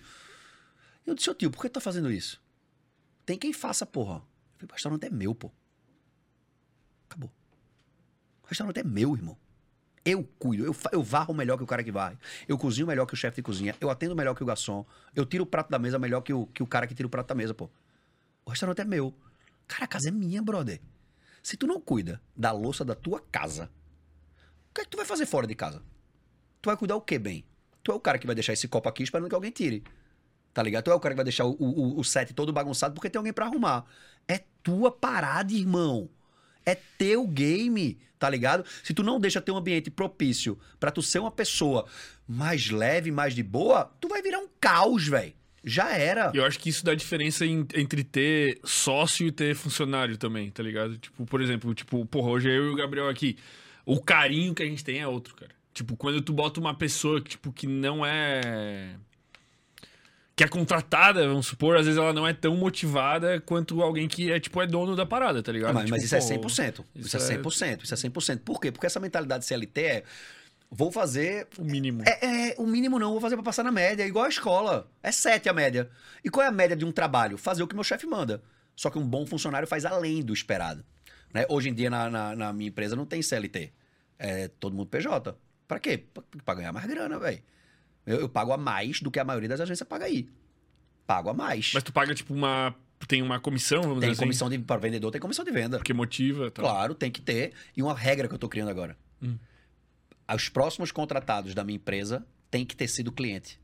Eu 1.06 1.14
disse, 1.14 1.30
ô 1.30 1.34
tio, 1.34 1.50
por 1.50 1.62
que 1.62 1.68
tu 1.68 1.74
tá 1.74 1.80
fazendo 1.80 2.10
isso? 2.10 2.40
Tem 3.24 3.38
quem 3.38 3.52
faça, 3.52 3.86
porra. 3.86 4.16
Eu 4.16 4.58
falei, 4.58 4.70
o 4.70 4.72
restaurante 4.74 5.06
é 5.06 5.10
meu, 5.10 5.34
pô. 5.34 5.50
Acabou. 7.08 7.30
O 8.42 8.48
restaurante 8.48 8.80
é 8.80 8.84
meu, 8.84 9.14
irmão. 9.14 9.36
Eu 10.04 10.24
cuido, 10.38 10.64
eu, 10.64 10.74
eu 10.92 11.02
varro 11.02 11.34
melhor 11.34 11.56
que 11.58 11.62
o 11.62 11.66
cara 11.66 11.84
que 11.84 11.92
varre. 11.92 12.16
Eu 12.48 12.56
cozinho 12.56 12.86
melhor 12.86 13.04
que 13.04 13.14
o 13.14 13.16
chefe 13.16 13.36
de 13.36 13.42
cozinha. 13.42 13.76
Eu 13.80 13.90
atendo 13.90 14.16
melhor 14.16 14.34
que 14.34 14.42
o 14.42 14.46
garçom. 14.46 14.84
Eu 15.14 15.26
tiro 15.26 15.44
o 15.44 15.46
prato 15.46 15.70
da 15.70 15.78
mesa 15.78 15.98
melhor 15.98 16.22
que 16.22 16.32
o, 16.32 16.46
que 16.46 16.62
o 16.62 16.66
cara 16.66 16.86
que 16.86 16.94
tira 16.94 17.06
o 17.06 17.10
prato 17.10 17.28
da 17.28 17.34
mesa, 17.34 17.52
pô. 17.52 17.70
O 18.44 18.50
restaurante 18.50 18.80
é 18.80 18.84
meu. 18.84 19.14
Cara, 19.68 19.84
a 19.84 19.88
casa 19.88 20.08
é 20.08 20.10
minha, 20.10 20.42
brother. 20.42 20.80
Se 21.42 21.56
tu 21.56 21.66
não 21.66 21.80
cuida 21.80 22.20
da 22.36 22.50
louça 22.50 22.84
da 22.84 22.94
tua 22.94 23.20
casa, 23.20 23.70
o 24.70 24.74
que 24.74 24.80
é 24.80 24.84
que 24.84 24.90
tu 24.90 24.96
vai 24.96 25.06
fazer 25.06 25.26
fora 25.26 25.46
de 25.46 25.54
casa? 25.54 25.82
Tu 26.60 26.66
vai 26.68 26.76
cuidar 26.76 26.96
o 26.96 27.00
quê, 27.00 27.18
bem? 27.18 27.44
Tu 27.82 27.92
é 27.92 27.94
o 27.94 28.00
cara 28.00 28.18
que 28.18 28.26
vai 28.26 28.34
deixar 28.34 28.52
esse 28.52 28.68
copo 28.68 28.88
aqui 28.88 29.02
esperando 29.02 29.28
que 29.28 29.34
alguém 29.34 29.50
tire. 29.50 29.84
Tá 30.52 30.62
ligado? 30.62 30.84
Tu 30.84 30.90
é 30.90 30.94
o 30.94 31.00
cara 31.00 31.14
que 31.14 31.16
vai 31.16 31.24
deixar 31.24 31.44
o, 31.44 31.56
o, 31.58 31.98
o 32.00 32.04
set 32.04 32.34
todo 32.34 32.52
bagunçado 32.52 32.94
porque 32.94 33.08
tem 33.08 33.18
alguém 33.18 33.32
pra 33.32 33.46
arrumar. 33.46 33.84
É 34.26 34.40
tua 34.62 34.90
parada, 34.90 35.52
irmão. 35.52 36.08
É 36.66 36.76
teu 36.98 37.26
game, 37.26 37.98
tá 38.18 38.28
ligado? 38.28 38.64
Se 38.82 38.92
tu 38.92 39.02
não 39.02 39.18
deixa 39.20 39.40
ter 39.40 39.50
um 39.52 39.56
ambiente 39.56 39.90
propício 39.90 40.58
pra 40.78 40.90
tu 40.90 41.00
ser 41.02 41.18
uma 41.20 41.30
pessoa 41.30 41.86
mais 42.28 42.68
leve, 42.70 43.10
mais 43.10 43.34
de 43.34 43.42
boa, 43.42 43.90
tu 44.00 44.08
vai 44.08 44.20
virar 44.22 44.38
um 44.38 44.48
caos, 44.60 45.06
velho. 45.06 45.32
Já 45.64 45.94
era. 45.96 46.30
Eu 46.34 46.44
acho 46.44 46.58
que 46.58 46.68
isso 46.70 46.84
dá 46.84 46.94
diferença 46.94 47.44
em- 47.46 47.66
entre 47.74 48.02
ter 48.02 48.58
sócio 48.64 49.26
e 49.26 49.32
ter 49.32 49.54
funcionário 49.54 50.16
também, 50.16 50.50
tá 50.50 50.62
ligado? 50.62 50.96
Tipo, 50.98 51.24
por 51.26 51.40
exemplo, 51.40 51.74
tipo, 51.74 52.04
porra, 52.06 52.30
hoje 52.30 52.48
eu 52.48 52.66
e 52.66 52.70
o 52.70 52.76
Gabriel 52.76 53.08
aqui. 53.08 53.36
O 53.84 54.00
carinho 54.00 54.54
que 54.54 54.62
a 54.62 54.66
gente 54.66 54.82
tem 54.84 55.00
é 55.00 55.06
outro, 55.06 55.34
cara. 55.34 55.52
Tipo, 55.74 55.96
quando 55.96 56.20
tu 56.22 56.32
bota 56.32 56.58
uma 56.60 56.74
pessoa 56.74 57.20
tipo, 57.20 57.52
que 57.52 57.66
não 57.66 58.04
é. 58.04 58.96
Que 60.40 60.44
é 60.44 60.48
contratada, 60.48 61.28
vamos 61.28 61.48
supor, 61.48 61.76
às 61.76 61.84
vezes 61.84 61.98
ela 62.00 62.14
não 62.14 62.26
é 62.26 62.32
tão 62.32 62.56
motivada 62.56 63.38
quanto 63.42 63.82
alguém 63.82 64.08
que 64.08 64.32
é, 64.32 64.40
tipo, 64.40 64.58
é 64.62 64.66
dono 64.66 64.96
da 64.96 65.04
parada, 65.04 65.42
tá 65.42 65.52
ligado? 65.52 65.74
Mas, 65.74 65.84
Tipo, 65.84 65.96
mas 65.96 66.04
isso 66.04 66.16
é 66.16 66.38
pô, 66.38 66.48
100%. 66.48 66.84
Isso, 66.94 67.06
isso 67.08 67.16
é 67.18 67.20
é- 67.20 67.36
100%. 67.36 67.84
Isso 67.84 67.92
é 67.92 67.96
100%. 67.98 68.38
Por 68.42 68.58
quê? 68.58 68.72
Porque 68.72 68.86
essa 68.86 68.98
mentalidade 68.98 69.44
CLT 69.44 69.80
é. 69.82 70.02
Vou 70.70 70.90
fazer. 70.90 71.46
O 71.58 71.62
mínimo. 71.62 72.02
É, 72.06 72.52
é, 72.52 72.54
o 72.56 72.66
mínimo 72.66 72.98
não, 72.98 73.10
vou 73.12 73.20
fazer 73.20 73.36
pra 73.36 73.42
passar 73.42 73.62
na 73.62 73.70
média, 73.70 74.02
igual 74.06 74.24
a 74.24 74.28
escola. 74.30 74.90
É 75.02 75.12
7 75.12 75.46
a 75.46 75.52
média. 75.52 75.90
E 76.24 76.30
qual 76.30 76.42
é 76.42 76.48
a 76.48 76.52
média 76.52 76.74
de 76.74 76.86
um 76.86 76.90
trabalho? 76.92 77.36
Fazer 77.36 77.62
o 77.62 77.68
que 77.68 77.74
meu 77.74 77.84
chefe 77.84 78.06
manda. 78.06 78.42
Só 78.74 78.88
que 78.88 78.98
um 78.98 79.06
bom 79.06 79.26
funcionário 79.26 79.68
faz 79.68 79.84
além 79.84 80.22
do 80.22 80.32
esperado. 80.32 80.82
né? 81.34 81.44
Hoje 81.50 81.68
em 81.68 81.74
dia, 81.74 81.90
na, 81.90 82.08
na, 82.08 82.34
na 82.34 82.52
minha 82.54 82.68
empresa, 82.70 82.96
não 82.96 83.04
tem 83.04 83.20
CLT. 83.20 83.74
É 84.18 84.48
todo 84.58 84.74
mundo 84.74 84.86
PJ. 84.88 85.36
Pra 85.68 85.78
quê? 85.78 85.98
Pra, 86.14 86.22
pra 86.46 86.54
ganhar 86.54 86.72
mais 86.72 86.86
grana, 86.86 87.18
velho. 87.18 87.42
Eu, 88.06 88.20
eu 88.20 88.28
pago 88.28 88.52
a 88.52 88.56
mais 88.56 89.00
do 89.00 89.10
que 89.10 89.18
a 89.18 89.24
maioria 89.24 89.48
das 89.48 89.60
agências 89.60 89.88
paga 89.88 90.04
aí. 90.06 90.28
Pago 91.06 91.30
a 91.30 91.34
mais. 91.34 91.72
Mas 91.74 91.82
tu 91.82 91.92
paga, 91.92 92.14
tipo, 92.14 92.32
uma. 92.34 92.74
Tem 93.08 93.22
uma 93.22 93.40
comissão, 93.40 93.82
vamos 93.82 94.00
tem 94.00 94.10
dizer 94.10 94.12
assim. 94.12 94.22
comissão 94.22 94.48
de. 94.48 94.58
Para 94.58 94.80
vendedor, 94.80 95.10
tem 95.10 95.20
comissão 95.20 95.44
de 95.44 95.50
venda. 95.50 95.78
Porque 95.78 95.92
motiva 95.92 96.50
tal. 96.50 96.64
Claro, 96.64 96.94
tem 96.94 97.10
que 97.10 97.20
ter. 97.20 97.52
E 97.76 97.82
uma 97.82 97.94
regra 97.94 98.28
que 98.28 98.34
eu 98.34 98.38
tô 98.38 98.48
criando 98.48 98.68
agora. 98.68 98.96
Hum. 99.22 99.36
Os 100.34 100.48
próximos 100.48 100.92
contratados 100.92 101.54
da 101.54 101.64
minha 101.64 101.76
empresa 101.76 102.24
têm 102.50 102.64
que 102.64 102.76
ter 102.76 102.88
sido 102.88 103.10
cliente. 103.10 103.58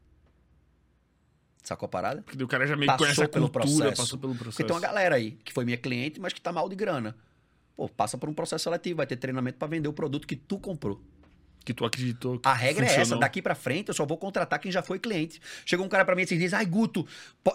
Sacou 1.63 1.87
a 1.87 1.89
parada? 1.89 2.23
Porque 2.23 2.43
o 2.43 2.49
cara 2.49 2.67
já 2.67 2.77
meio 2.77 2.87
que 2.87 2.93
Passou 2.93 3.07
conhece 3.07 3.23
a 3.25 3.29
pelo 3.29 3.51
cultura, 3.51 3.67
processo. 3.67 4.03
passou 4.03 4.19
pelo 4.19 4.35
processo. 4.35 4.57
Porque 4.57 4.65
tem 4.65 4.75
uma 4.75 4.81
galera 4.81 5.17
aí 5.17 5.33
que 5.33 5.53
foi 5.53 5.65
minha 5.65 5.77
cliente, 5.77 6.21
mas 6.21 6.33
que 6.33 6.41
tá 6.41 6.53
mal 6.53 6.69
de 6.69 6.77
grana. 6.77 7.17
Pô, 7.77 7.89
passa 7.89 8.17
por 8.17 8.29
um 8.29 8.35
processo 8.35 8.65
seletivo, 8.65 8.99
vai 8.99 9.07
ter 9.07 9.17
treinamento 9.17 9.59
pra 9.59 9.67
vender 9.69 9.89
o 9.89 9.93
produto 9.93 10.27
que 10.27 10.37
tu 10.37 10.59
comprou. 10.59 11.03
Que 11.67 11.75
tu 11.75 11.85
acreditou 11.85 12.39
que 12.39 12.49
A 12.49 12.55
regra 12.55 12.85
é 12.85 12.89
essa, 12.89 12.99
funcionou. 13.01 13.21
daqui 13.21 13.43
pra 13.43 13.55
frente 13.57 13.89
eu 13.89 13.95
só 13.95 14.07
vou 14.07 14.17
contratar 14.17 14.59
quem 14.61 14.71
já 14.71 14.83
foi 14.83 15.01
cliente. 15.01 15.41
Chegou 15.67 15.85
um 15.85 15.89
cara 15.89 16.05
pra 16.05 16.15
mim 16.15 16.23
e 16.23 16.25
diz: 16.25 16.55
"Ai, 16.55 16.65
Guto, 16.65 17.05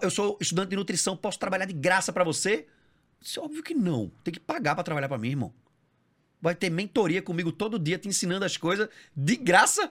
eu 0.02 0.10
sou 0.12 0.38
estudante 0.42 0.70
de 0.72 0.76
nutrição, 0.76 1.16
posso 1.16 1.40
trabalhar 1.40 1.66
de 1.66 1.74
graça 1.74 2.12
pra 2.12 2.24
você?" 2.26 2.68
Isso 3.22 3.40
é 3.40 3.44
óbvio 3.44 3.64
que 3.64 3.74
não. 3.74 4.12
Tem 4.24 4.34
que 4.34 4.40
pagar 4.40 4.76
pra 4.76 4.84
trabalhar 4.84 5.08
pra 5.08 5.18
mim, 5.18 5.30
irmão. 5.30 5.54
Vai 6.42 6.54
ter 6.56 6.70
mentoria 6.70 7.22
comigo 7.22 7.52
todo 7.54 7.80
dia 7.80 7.98
te 7.98 8.08
ensinando 8.10 8.44
as 8.44 8.58
coisas 8.58 8.90
de 9.16 9.36
graça? 9.38 9.90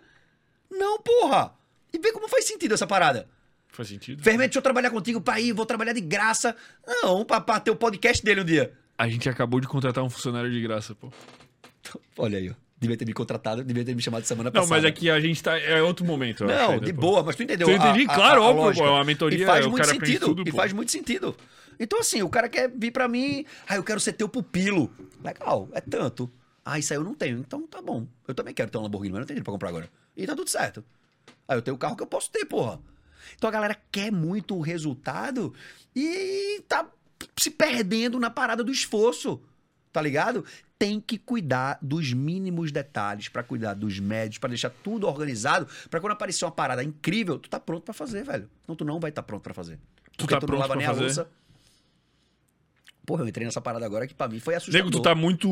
Não, 0.71 1.01
porra. 1.01 1.55
E 1.93 1.99
vê 1.99 2.13
como 2.13 2.29
faz 2.29 2.45
sentido 2.47 2.75
essa 2.75 2.87
parada. 2.87 3.27
Faz 3.69 3.89
sentido? 3.89 4.23
Fermento, 4.23 4.49
deixa 4.51 4.59
eu 4.59 4.63
trabalhar 4.63 4.91
contigo 4.91 5.21
pra 5.21 5.41
ir, 5.41 5.53
vou 5.53 5.65
trabalhar 5.65 5.93
de 5.95 6.01
graça. 6.03 6.55
Não, 6.87 7.25
pra, 7.25 7.41
pra 7.41 7.59
ter 7.59 7.71
o 7.71 7.77
podcast 7.77 8.23
dele 8.23 8.43
um 8.43 8.45
dia. 8.45 8.73
A 8.99 9.09
gente 9.09 9.29
acabou 9.31 9.61
de 9.61 9.67
contratar 9.69 10.05
um 10.05 10.11
funcionário 10.11 10.51
de 10.51 10.61
graça, 10.61 10.95
pô. 10.95 11.11
Olha 12.19 12.37
aí, 12.39 12.51
ó. 12.51 12.55
Devia 12.81 12.97
ter 12.97 13.05
me 13.05 13.13
contratado, 13.13 13.63
devia 13.63 13.85
ter 13.85 13.95
me 13.95 14.01
chamado 14.01 14.25
semana 14.25 14.49
Não, 14.49 14.63
passada. 14.63 14.75
mas 14.75 14.85
é 14.87 14.91
que 14.91 15.11
a 15.11 15.21
gente 15.21 15.43
tá. 15.43 15.59
É 15.59 15.83
outro 15.83 16.03
momento. 16.05 16.45
eu 16.45 16.49
acho, 16.49 16.59
Não, 16.59 16.71
ainda, 16.73 16.87
de 16.87 16.93
pô. 16.95 17.01
boa, 17.03 17.23
mas 17.23 17.37
tu 17.37 17.43
entendeu? 17.43 17.69
Eu 17.69 17.77
entendi, 17.77 18.07
claro, 18.07 18.43
óbvio, 18.43 18.63
lógica. 18.65 18.85
pô, 18.87 18.91
é 18.91 18.95
uma 18.95 19.05
mentoria, 19.05 19.43
E 19.43 19.47
faz 19.47 19.67
o 19.67 19.71
muito 19.71 19.87
sentido. 19.87 20.27
tudo, 20.27 20.43
e 20.49 20.51
pô. 20.51 20.57
faz 20.57 20.73
muito 20.73 20.91
sentido. 20.91 21.37
Então, 21.79 22.01
assim, 22.01 22.23
o 22.23 22.29
cara 22.31 22.49
quer 22.49 22.71
vir 22.75 22.91
pra 22.91 23.07
mim, 23.07 23.45
ah, 23.69 23.77
eu 23.77 23.85
quero 23.85 24.01
ser 24.01 24.15
teu 24.15 24.29
pupilo. 24.31 24.91
Legal, 25.23 25.69
é 25.73 25.81
tanto. 25.83 26.31
Ah, 26.65 26.79
isso 26.79 26.93
aí 26.93 26.99
eu 26.99 27.05
não 27.05 27.15
tenho. 27.15 27.39
Então 27.39 27.67
tá 27.67 27.83
bom. 27.83 28.07
Eu 28.27 28.35
também 28.35 28.55
quero 28.55 28.71
ter 28.71 28.79
um 28.79 28.83
Lamborghini, 28.83 29.13
mas 29.13 29.21
não 29.21 29.27
tenho 29.27 29.35
dinheiro 29.37 29.45
pra 29.45 29.53
comprar 29.53 29.69
agora. 29.69 29.91
E 30.17 30.27
tá 30.27 30.35
tudo 30.35 30.49
certo. 30.49 30.83
Aí 31.47 31.57
eu 31.59 31.63
tenho 31.63 31.75
o 31.75 31.79
carro 31.79 31.97
que 31.97 32.03
eu 32.03 32.07
posso 32.07 32.31
ter, 32.31 32.45
porra. 32.47 32.81
Então 33.37 33.49
a 33.49 33.53
galera 33.53 33.77
quer 33.93 34.11
muito 34.11 34.57
o 34.57 34.61
resultado 34.61 35.53
e 35.95 36.63
tá 36.69 36.87
se 37.39 37.51
perdendo 37.51 38.19
na 38.19 38.31
parada 38.31 38.63
do 38.65 38.73
esforço. 38.73 39.41
Tá 39.93 40.01
ligado? 40.01 40.45
Tem 40.81 40.99
que 40.99 41.19
cuidar 41.19 41.79
dos 41.83 42.11
mínimos 42.15 42.73
detalhes 42.73 43.29
pra 43.29 43.43
cuidar 43.43 43.75
dos 43.75 44.01
médios, 44.01 44.39
pra 44.39 44.49
deixar 44.49 44.71
tudo 44.71 45.07
organizado, 45.07 45.69
pra 45.91 46.01
quando 46.01 46.15
aparecer 46.15 46.47
uma 46.47 46.51
parada 46.51 46.83
incrível, 46.83 47.39
tu 47.39 47.51
tá 47.51 47.61
pronto 47.61 47.85
pra 47.85 47.93
fazer, 47.93 48.25
velho. 48.25 48.49
Senão 48.65 48.75
tu 48.75 48.83
não 48.83 48.99
vai 48.99 49.11
estar 49.11 49.23
pronto 49.23 49.43
pra 49.43 49.53
fazer. 49.53 49.77
Tu 50.17 50.25
Porque 50.25 50.35
tá 50.35 50.41
tu 50.41 50.47
pronto 50.47 50.53
não 50.59 50.61
lava 50.61 50.73
pra 50.73 50.79
nem 50.79 50.87
fazer? 50.87 51.01
a 51.01 51.05
louça. 51.05 51.29
Porra, 53.05 53.25
eu 53.25 53.29
entrei 53.29 53.45
nessa 53.45 53.61
parada 53.61 53.85
agora 53.85 54.07
que 54.07 54.15
pra 54.15 54.27
mim 54.27 54.41
foi 54.41 54.55
assustador. 54.55 54.87
Nego, 54.87 54.91
tu 54.97 55.03
tá 55.03 55.15
muito. 55.15 55.49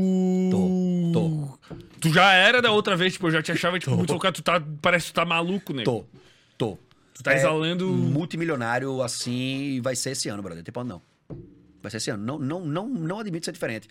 Tô, 0.50 1.12
tô. 1.12 1.76
Tu 2.00 2.12
já 2.12 2.32
era 2.32 2.62
da 2.62 2.70
outra 2.70 2.96
vez, 2.96 3.12
tipo, 3.12 3.26
eu 3.26 3.32
já 3.32 3.42
te 3.42 3.52
achava, 3.52 3.78
tipo, 3.78 3.94
muito 3.96 4.12
focado. 4.12 4.34
Tu 4.36 4.42
tá. 4.42 4.62
Parece 4.80 5.06
que 5.09 5.12
tu 5.12 5.16
tá 5.16 5.24
maluco, 5.26 5.72
nego. 5.74 5.84
Tô, 5.84 6.05
tô. 6.56 6.78
Tu 7.14 7.22
tá 7.22 7.32
É, 7.32 7.36
exalando. 7.36 7.86
multimilionário 7.88 9.02
assim 9.02 9.80
vai 9.82 9.94
ser 9.96 10.10
esse 10.10 10.28
ano, 10.28 10.42
brother. 10.42 10.62
Tipo, 10.62 10.84
não. 10.84 11.02
Vai 11.82 11.90
ser 11.90 11.96
esse 11.98 12.10
ano. 12.10 12.24
Não, 12.24 12.38
não, 12.38 12.64
não, 12.64 12.88
não 12.88 13.18
admito 13.18 13.44
ser 13.44 13.52
diferente. 13.52 13.88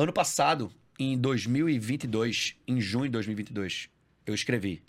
Ano 0.00 0.14
passado, 0.14 0.72
em 0.98 1.18
2022, 1.18 2.56
em 2.66 2.80
junho 2.80 3.04
de 3.04 3.10
2022, 3.10 3.90
eu 4.24 4.34
escrevi: 4.34 4.82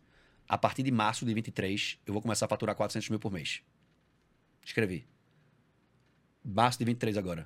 a 0.47 0.57
partir 0.57 0.83
de 0.83 0.89
março 0.89 1.25
de 1.25 1.33
23, 1.33 1.99
eu 2.05 2.13
vou 2.13 2.21
começar 2.21 2.45
a 2.45 2.47
faturar 2.47 2.73
400 2.77 3.09
mil 3.09 3.19
por 3.19 3.29
mês. 3.29 3.61
Escrevi. 4.65 5.05
Março 6.41 6.79
de 6.79 6.85
23 6.85 7.17
agora. 7.17 7.45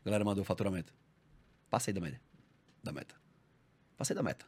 A 0.00 0.04
galera 0.06 0.24
mandou 0.24 0.40
o 0.40 0.44
faturamento. 0.46 0.94
Passei 1.68 1.92
da 1.92 2.00
média. 2.00 2.18
Da 2.82 2.92
meta. 2.92 3.14
Passei 3.98 4.16
da 4.16 4.22
meta. 4.22 4.46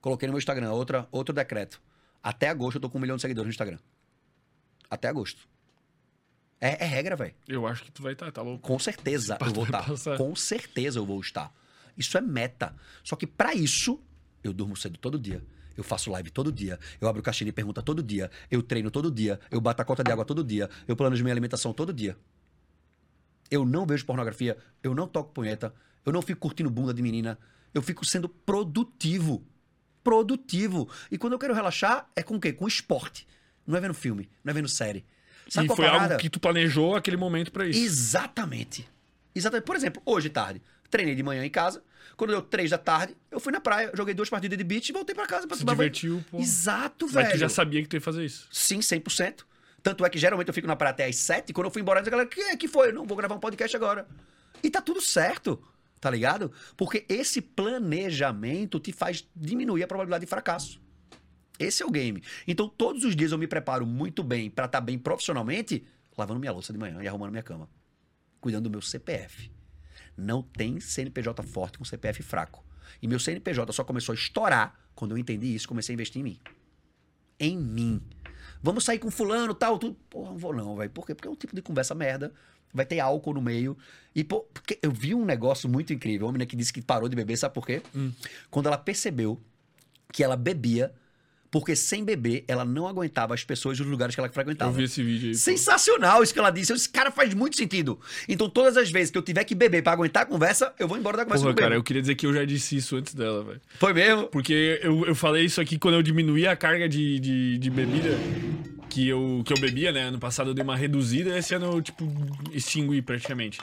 Coloquei 0.00 0.26
no 0.26 0.32
meu 0.32 0.38
Instagram 0.38 0.72
outra, 0.72 1.06
outro 1.12 1.34
decreto. 1.34 1.78
Até 2.22 2.48
agosto 2.48 2.76
eu 2.76 2.80
tô 2.80 2.88
com 2.88 2.96
um 2.96 3.02
milhão 3.02 3.16
de 3.16 3.20
seguidores 3.20 3.48
no 3.48 3.52
Instagram. 3.52 3.78
Até 4.88 5.08
agosto. 5.08 5.46
É, 6.58 6.84
é 6.84 6.86
regra, 6.86 7.16
velho. 7.16 7.34
Eu 7.46 7.66
acho 7.66 7.84
que 7.84 7.92
tu 7.92 8.02
vai 8.02 8.14
estar, 8.14 8.32
tá, 8.32 8.32
tá 8.32 8.40
louco. 8.40 8.66
Com 8.66 8.78
certeza 8.78 9.36
eu 9.38 9.52
vou 9.52 9.64
estar. 9.64 9.86
passar. 9.86 10.16
Com 10.16 10.34
certeza 10.34 10.98
eu 10.98 11.04
vou 11.04 11.20
estar. 11.20 11.52
Isso 11.96 12.16
é 12.16 12.20
meta. 12.20 12.74
Só 13.02 13.16
que 13.16 13.26
pra 13.26 13.54
isso, 13.54 14.00
eu 14.42 14.52
durmo 14.52 14.76
cedo 14.76 14.98
todo 14.98 15.18
dia. 15.18 15.42
Eu 15.76 15.84
faço 15.84 16.10
live 16.10 16.30
todo 16.30 16.52
dia. 16.52 16.78
Eu 17.00 17.08
abro 17.08 17.22
caixinha 17.22 17.46
de 17.46 17.52
pergunta 17.52 17.82
todo 17.82 18.02
dia. 18.02 18.30
Eu 18.50 18.62
treino 18.62 18.90
todo 18.90 19.10
dia. 19.10 19.40
Eu 19.50 19.60
bato 19.60 19.82
a 19.82 19.84
conta 19.84 20.04
de 20.04 20.12
água 20.12 20.24
todo 20.24 20.44
dia. 20.44 20.68
Eu 20.86 20.96
planejo 20.96 21.22
minha 21.22 21.32
alimentação 21.32 21.72
todo 21.72 21.92
dia. 21.92 22.16
Eu 23.50 23.64
não 23.64 23.86
vejo 23.86 24.04
pornografia. 24.04 24.56
Eu 24.82 24.94
não 24.94 25.06
toco 25.06 25.32
punheta. 25.32 25.74
Eu 26.04 26.12
não 26.12 26.22
fico 26.22 26.40
curtindo 26.40 26.70
bunda 26.70 26.92
de 26.92 27.02
menina. 27.02 27.38
Eu 27.72 27.82
fico 27.82 28.04
sendo 28.04 28.28
produtivo. 28.28 29.46
Produtivo. 30.04 30.88
E 31.10 31.16
quando 31.16 31.34
eu 31.34 31.38
quero 31.38 31.54
relaxar, 31.54 32.10
é 32.14 32.22
com 32.22 32.36
o 32.36 32.40
quê? 32.40 32.52
Com 32.52 32.66
esporte. 32.66 33.26
Não 33.66 33.76
é 33.76 33.80
vendo 33.80 33.94
filme. 33.94 34.28
Não 34.44 34.50
é 34.50 34.54
vendo 34.54 34.68
série. 34.68 35.04
Sabe 35.48 35.66
e 35.66 35.68
qual 35.68 35.76
foi 35.76 35.86
parada? 35.86 36.14
algo 36.14 36.18
que 36.18 36.30
tu 36.30 36.40
planejou 36.40 36.96
aquele 36.96 37.16
momento 37.16 37.52
pra 37.52 37.66
isso. 37.66 37.78
Exatamente. 37.78 38.88
Exatamente. 39.34 39.64
Por 39.64 39.76
exemplo, 39.76 40.02
hoje 40.04 40.28
tarde, 40.28 40.60
treinei 40.92 41.14
de 41.14 41.22
manhã 41.22 41.44
em 41.44 41.50
casa. 41.50 41.82
Quando 42.16 42.30
deu 42.30 42.42
três 42.42 42.70
da 42.70 42.78
tarde, 42.78 43.16
eu 43.30 43.40
fui 43.40 43.50
na 43.50 43.60
praia, 43.60 43.90
joguei 43.94 44.14
duas 44.14 44.28
partidas 44.28 44.58
de 44.58 44.62
beach 44.62 44.90
e 44.90 44.92
voltei 44.92 45.14
pra 45.14 45.26
casa 45.26 45.48
pra 45.48 45.56
Se 45.56 45.64
divertiu, 45.64 46.22
pô. 46.30 46.38
Exato, 46.38 47.08
velho. 47.08 47.24
Mas 47.24 47.34
tu 47.34 47.38
já 47.38 47.48
sabia 47.48 47.82
que 47.82 47.88
tu 47.88 47.96
ia 47.96 48.00
fazer 48.00 48.24
isso. 48.24 48.46
Sim, 48.52 48.78
100%. 48.78 49.44
Tanto 49.82 50.04
é 50.04 50.10
que 50.10 50.18
geralmente 50.18 50.46
eu 50.46 50.54
fico 50.54 50.68
na 50.68 50.76
praia 50.76 50.92
até 50.92 51.06
às 51.06 51.16
7, 51.16 51.52
quando 51.52 51.66
eu 51.66 51.70
fui 51.70 51.82
embora, 51.82 51.98
a 51.98 52.02
galera, 52.02 52.28
que, 52.28 52.56
que 52.56 52.68
foi? 52.68 52.90
Eu 52.90 52.92
não 52.92 53.06
vou 53.06 53.16
gravar 53.16 53.34
um 53.34 53.40
podcast 53.40 53.74
agora. 53.74 54.06
E 54.62 54.70
tá 54.70 54.80
tudo 54.80 55.00
certo, 55.00 55.60
tá 55.98 56.08
ligado? 56.10 56.52
Porque 56.76 57.04
esse 57.08 57.40
planejamento 57.40 58.78
te 58.78 58.92
faz 58.92 59.26
diminuir 59.34 59.82
a 59.82 59.86
probabilidade 59.88 60.24
de 60.24 60.28
fracasso. 60.28 60.80
Esse 61.58 61.82
é 61.82 61.86
o 61.86 61.90
game. 61.90 62.22
Então, 62.46 62.68
todos 62.68 63.04
os 63.04 63.16
dias 63.16 63.32
eu 63.32 63.38
me 63.38 63.46
preparo 63.46 63.86
muito 63.86 64.22
bem 64.22 64.50
pra 64.50 64.66
estar 64.66 64.80
bem 64.80 64.98
profissionalmente, 64.98 65.84
lavando 66.16 66.38
minha 66.38 66.52
louça 66.52 66.72
de 66.72 66.78
manhã 66.78 67.02
e 67.02 67.08
arrumando 67.08 67.30
minha 67.30 67.42
cama. 67.42 67.68
Cuidando 68.40 68.64
do 68.64 68.70
meu 68.70 68.82
CPF. 68.82 69.50
Não 70.16 70.42
tem 70.42 70.80
CNPJ 70.80 71.42
forte 71.42 71.78
com 71.78 71.84
CPF 71.84 72.22
fraco. 72.22 72.64
E 73.00 73.08
meu 73.08 73.18
CNPJ 73.18 73.72
só 73.72 73.84
começou 73.84 74.12
a 74.12 74.16
estourar 74.16 74.78
quando 74.94 75.12
eu 75.12 75.18
entendi 75.18 75.54
isso 75.54 75.64
e 75.64 75.68
comecei 75.68 75.92
a 75.92 75.94
investir 75.94 76.20
em 76.20 76.24
mim. 76.24 76.38
Em 77.38 77.56
mim. 77.56 78.02
Vamos 78.62 78.84
sair 78.84 78.98
com 78.98 79.10
fulano, 79.10 79.54
tal, 79.54 79.78
tudo. 79.78 79.96
Porra, 80.08 80.30
não 80.30 80.38
vou 80.38 80.54
não, 80.54 80.76
velho. 80.76 80.90
Por 80.90 81.06
quê? 81.06 81.14
Porque 81.14 81.26
é 81.26 81.30
um 81.30 81.34
tipo 81.34 81.54
de 81.54 81.62
conversa 81.62 81.94
merda. 81.94 82.32
Vai 82.72 82.86
ter 82.86 83.00
álcool 83.00 83.34
no 83.34 83.42
meio. 83.42 83.76
E, 84.14 84.22
pô, 84.22 84.40
porque 84.54 84.78
eu 84.80 84.90
vi 84.90 85.14
um 85.14 85.24
negócio 85.24 85.68
muito 85.68 85.92
incrível. 85.92 86.26
Uma 86.26 86.32
menina 86.32 86.46
que 86.46 86.56
disse 86.56 86.72
que 86.72 86.80
parou 86.80 87.08
de 87.08 87.16
beber, 87.16 87.36
sabe 87.36 87.54
por 87.54 87.66
quê? 87.66 87.82
Quando 88.50 88.66
ela 88.66 88.78
percebeu 88.78 89.40
que 90.12 90.22
ela 90.22 90.36
bebia 90.36 90.94
Porque 91.52 91.76
sem 91.76 92.02
beber, 92.02 92.44
ela 92.48 92.64
não 92.64 92.88
aguentava 92.88 93.34
as 93.34 93.44
pessoas 93.44 93.78
nos 93.78 93.86
lugares 93.86 94.14
que 94.14 94.20
ela 94.22 94.30
frequentava. 94.30 94.70
Eu 94.70 94.74
vi 94.74 94.84
esse 94.84 95.02
vídeo 95.02 95.28
aí. 95.28 95.32
pô. 95.34 95.38
Sensacional 95.38 96.22
isso 96.22 96.32
que 96.32 96.38
ela 96.38 96.48
disse. 96.48 96.72
Esse 96.72 96.88
cara 96.88 97.10
faz 97.10 97.34
muito 97.34 97.58
sentido. 97.58 98.00
Então, 98.26 98.48
todas 98.48 98.74
as 98.78 98.90
vezes 98.90 99.10
que 99.10 99.18
eu 99.18 99.22
tiver 99.22 99.44
que 99.44 99.54
beber 99.54 99.82
pra 99.82 99.92
aguentar 99.92 100.22
a 100.22 100.26
conversa, 100.26 100.72
eu 100.78 100.88
vou 100.88 100.96
embora 100.96 101.18
da 101.18 101.24
conversa 101.24 101.44
Porra, 101.44 101.54
cara, 101.54 101.74
eu 101.74 101.82
queria 101.82 102.00
dizer 102.00 102.14
que 102.14 102.24
eu 102.24 102.32
já 102.32 102.42
disse 102.46 102.76
isso 102.76 102.96
antes 102.96 103.14
dela, 103.14 103.44
velho. 103.44 103.60
Foi 103.78 103.92
mesmo? 103.92 104.28
Porque 104.28 104.80
eu, 104.82 105.04
eu 105.04 105.14
falei 105.14 105.44
isso 105.44 105.60
aqui 105.60 105.78
quando 105.78 105.96
eu 105.96 106.02
diminuí 106.02 106.46
a 106.46 106.56
carga 106.56 106.88
de, 106.88 107.20
de, 107.20 107.58
de 107.58 107.70
bebida 107.70 108.18
que 108.88 109.06
eu, 109.06 109.42
que 109.44 109.52
eu 109.52 109.58
bebia, 109.58 109.92
né? 109.92 110.04
Ano 110.04 110.18
passado 110.18 110.48
eu 110.48 110.54
dei 110.54 110.64
uma 110.64 110.76
reduzida, 110.76 111.36
esse 111.36 111.54
ano 111.54 111.66
eu, 111.66 111.82
tipo, 111.82 112.10
extingui 112.50 113.02
praticamente. 113.02 113.58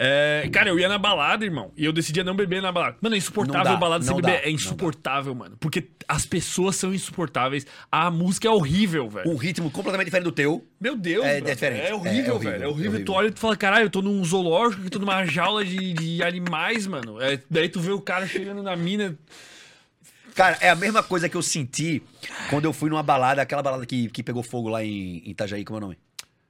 É, 0.00 0.48
cara, 0.52 0.68
eu 0.68 0.78
ia 0.78 0.88
na 0.88 0.96
balada, 0.96 1.44
irmão, 1.44 1.72
e 1.76 1.84
eu 1.84 1.92
decidia 1.92 2.22
não 2.22 2.36
beber 2.36 2.62
na 2.62 2.70
balada. 2.70 2.96
Mano, 3.00 3.16
é 3.16 3.18
insuportável 3.18 3.64
dá, 3.72 3.76
balada 3.76 4.04
sem 4.04 4.14
beber. 4.14 4.40
dá, 4.40 4.46
é 4.46 4.50
insuportável, 4.50 5.34
mano. 5.34 5.56
Porque 5.58 5.88
as 6.06 6.24
pessoas 6.24 6.76
são 6.76 6.94
insuportáveis. 6.94 7.66
A 7.90 8.08
música 8.08 8.46
é 8.46 8.50
horrível, 8.52 9.08
velho. 9.08 9.28
Um 9.28 9.34
ritmo 9.34 9.68
completamente 9.72 10.04
diferente 10.06 10.24
do 10.26 10.30
teu. 10.30 10.64
Meu 10.80 10.96
Deus, 10.96 11.24
É 11.24 11.38
brother. 11.38 11.54
diferente. 11.54 11.80
É 11.80 11.88
É, 11.90 11.94
horrível, 11.94 12.10
é 12.12 12.32
horrível, 12.34 12.38
velho. 12.38 12.62
É 12.62 12.64
é 12.64 12.68
horrível. 12.68 12.90
horrível. 12.92 13.04
Tu 13.04 13.12
olha 13.12 13.26
e 13.26 13.30
tu 13.32 13.40
fala, 13.40 13.56
caralho, 13.56 13.86
eu 13.86 13.90
tô 13.90 14.00
num 14.00 14.24
zoológico, 14.24 14.84
eu 14.84 14.90
tô 14.90 15.00
numa 15.00 15.24
jaula 15.26 15.64
de, 15.64 15.92
de 15.94 16.22
animais, 16.22 16.86
mano. 16.86 17.20
É, 17.20 17.40
daí 17.50 17.68
tu 17.68 17.80
vê 17.80 17.90
o 17.90 18.00
cara 18.00 18.24
chegando 18.24 18.62
na 18.62 18.76
mina. 18.76 19.18
Cara, 20.32 20.56
é 20.60 20.70
a 20.70 20.76
mesma 20.76 21.02
coisa 21.02 21.28
que 21.28 21.36
eu 21.36 21.42
senti 21.42 22.00
quando 22.50 22.66
eu 22.66 22.72
fui 22.72 22.88
numa 22.88 23.02
balada, 23.02 23.42
aquela 23.42 23.64
balada 23.64 23.84
que, 23.84 24.08
que 24.10 24.22
pegou 24.22 24.44
fogo 24.44 24.68
lá 24.68 24.84
em, 24.84 25.18
em 25.26 25.30
Itajaí, 25.30 25.64
como 25.64 25.76
é 25.76 25.78
o 25.78 25.80
nome? 25.86 25.98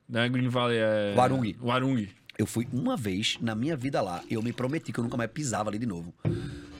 Na 0.06 0.28
Green 0.28 0.48
Valley 0.50 0.76
é. 0.78 1.14
Warung. 1.16 1.54
Warung. 1.62 2.06
Eu 2.38 2.46
fui 2.46 2.68
uma 2.72 2.96
vez 2.96 3.36
na 3.40 3.52
minha 3.52 3.76
vida 3.76 4.00
lá 4.00 4.22
e 4.30 4.34
eu 4.34 4.42
me 4.42 4.52
prometi 4.52 4.92
que 4.92 5.00
eu 5.00 5.02
nunca 5.02 5.16
mais 5.16 5.28
pisava 5.28 5.70
ali 5.70 5.78
de 5.78 5.86
novo. 5.86 6.14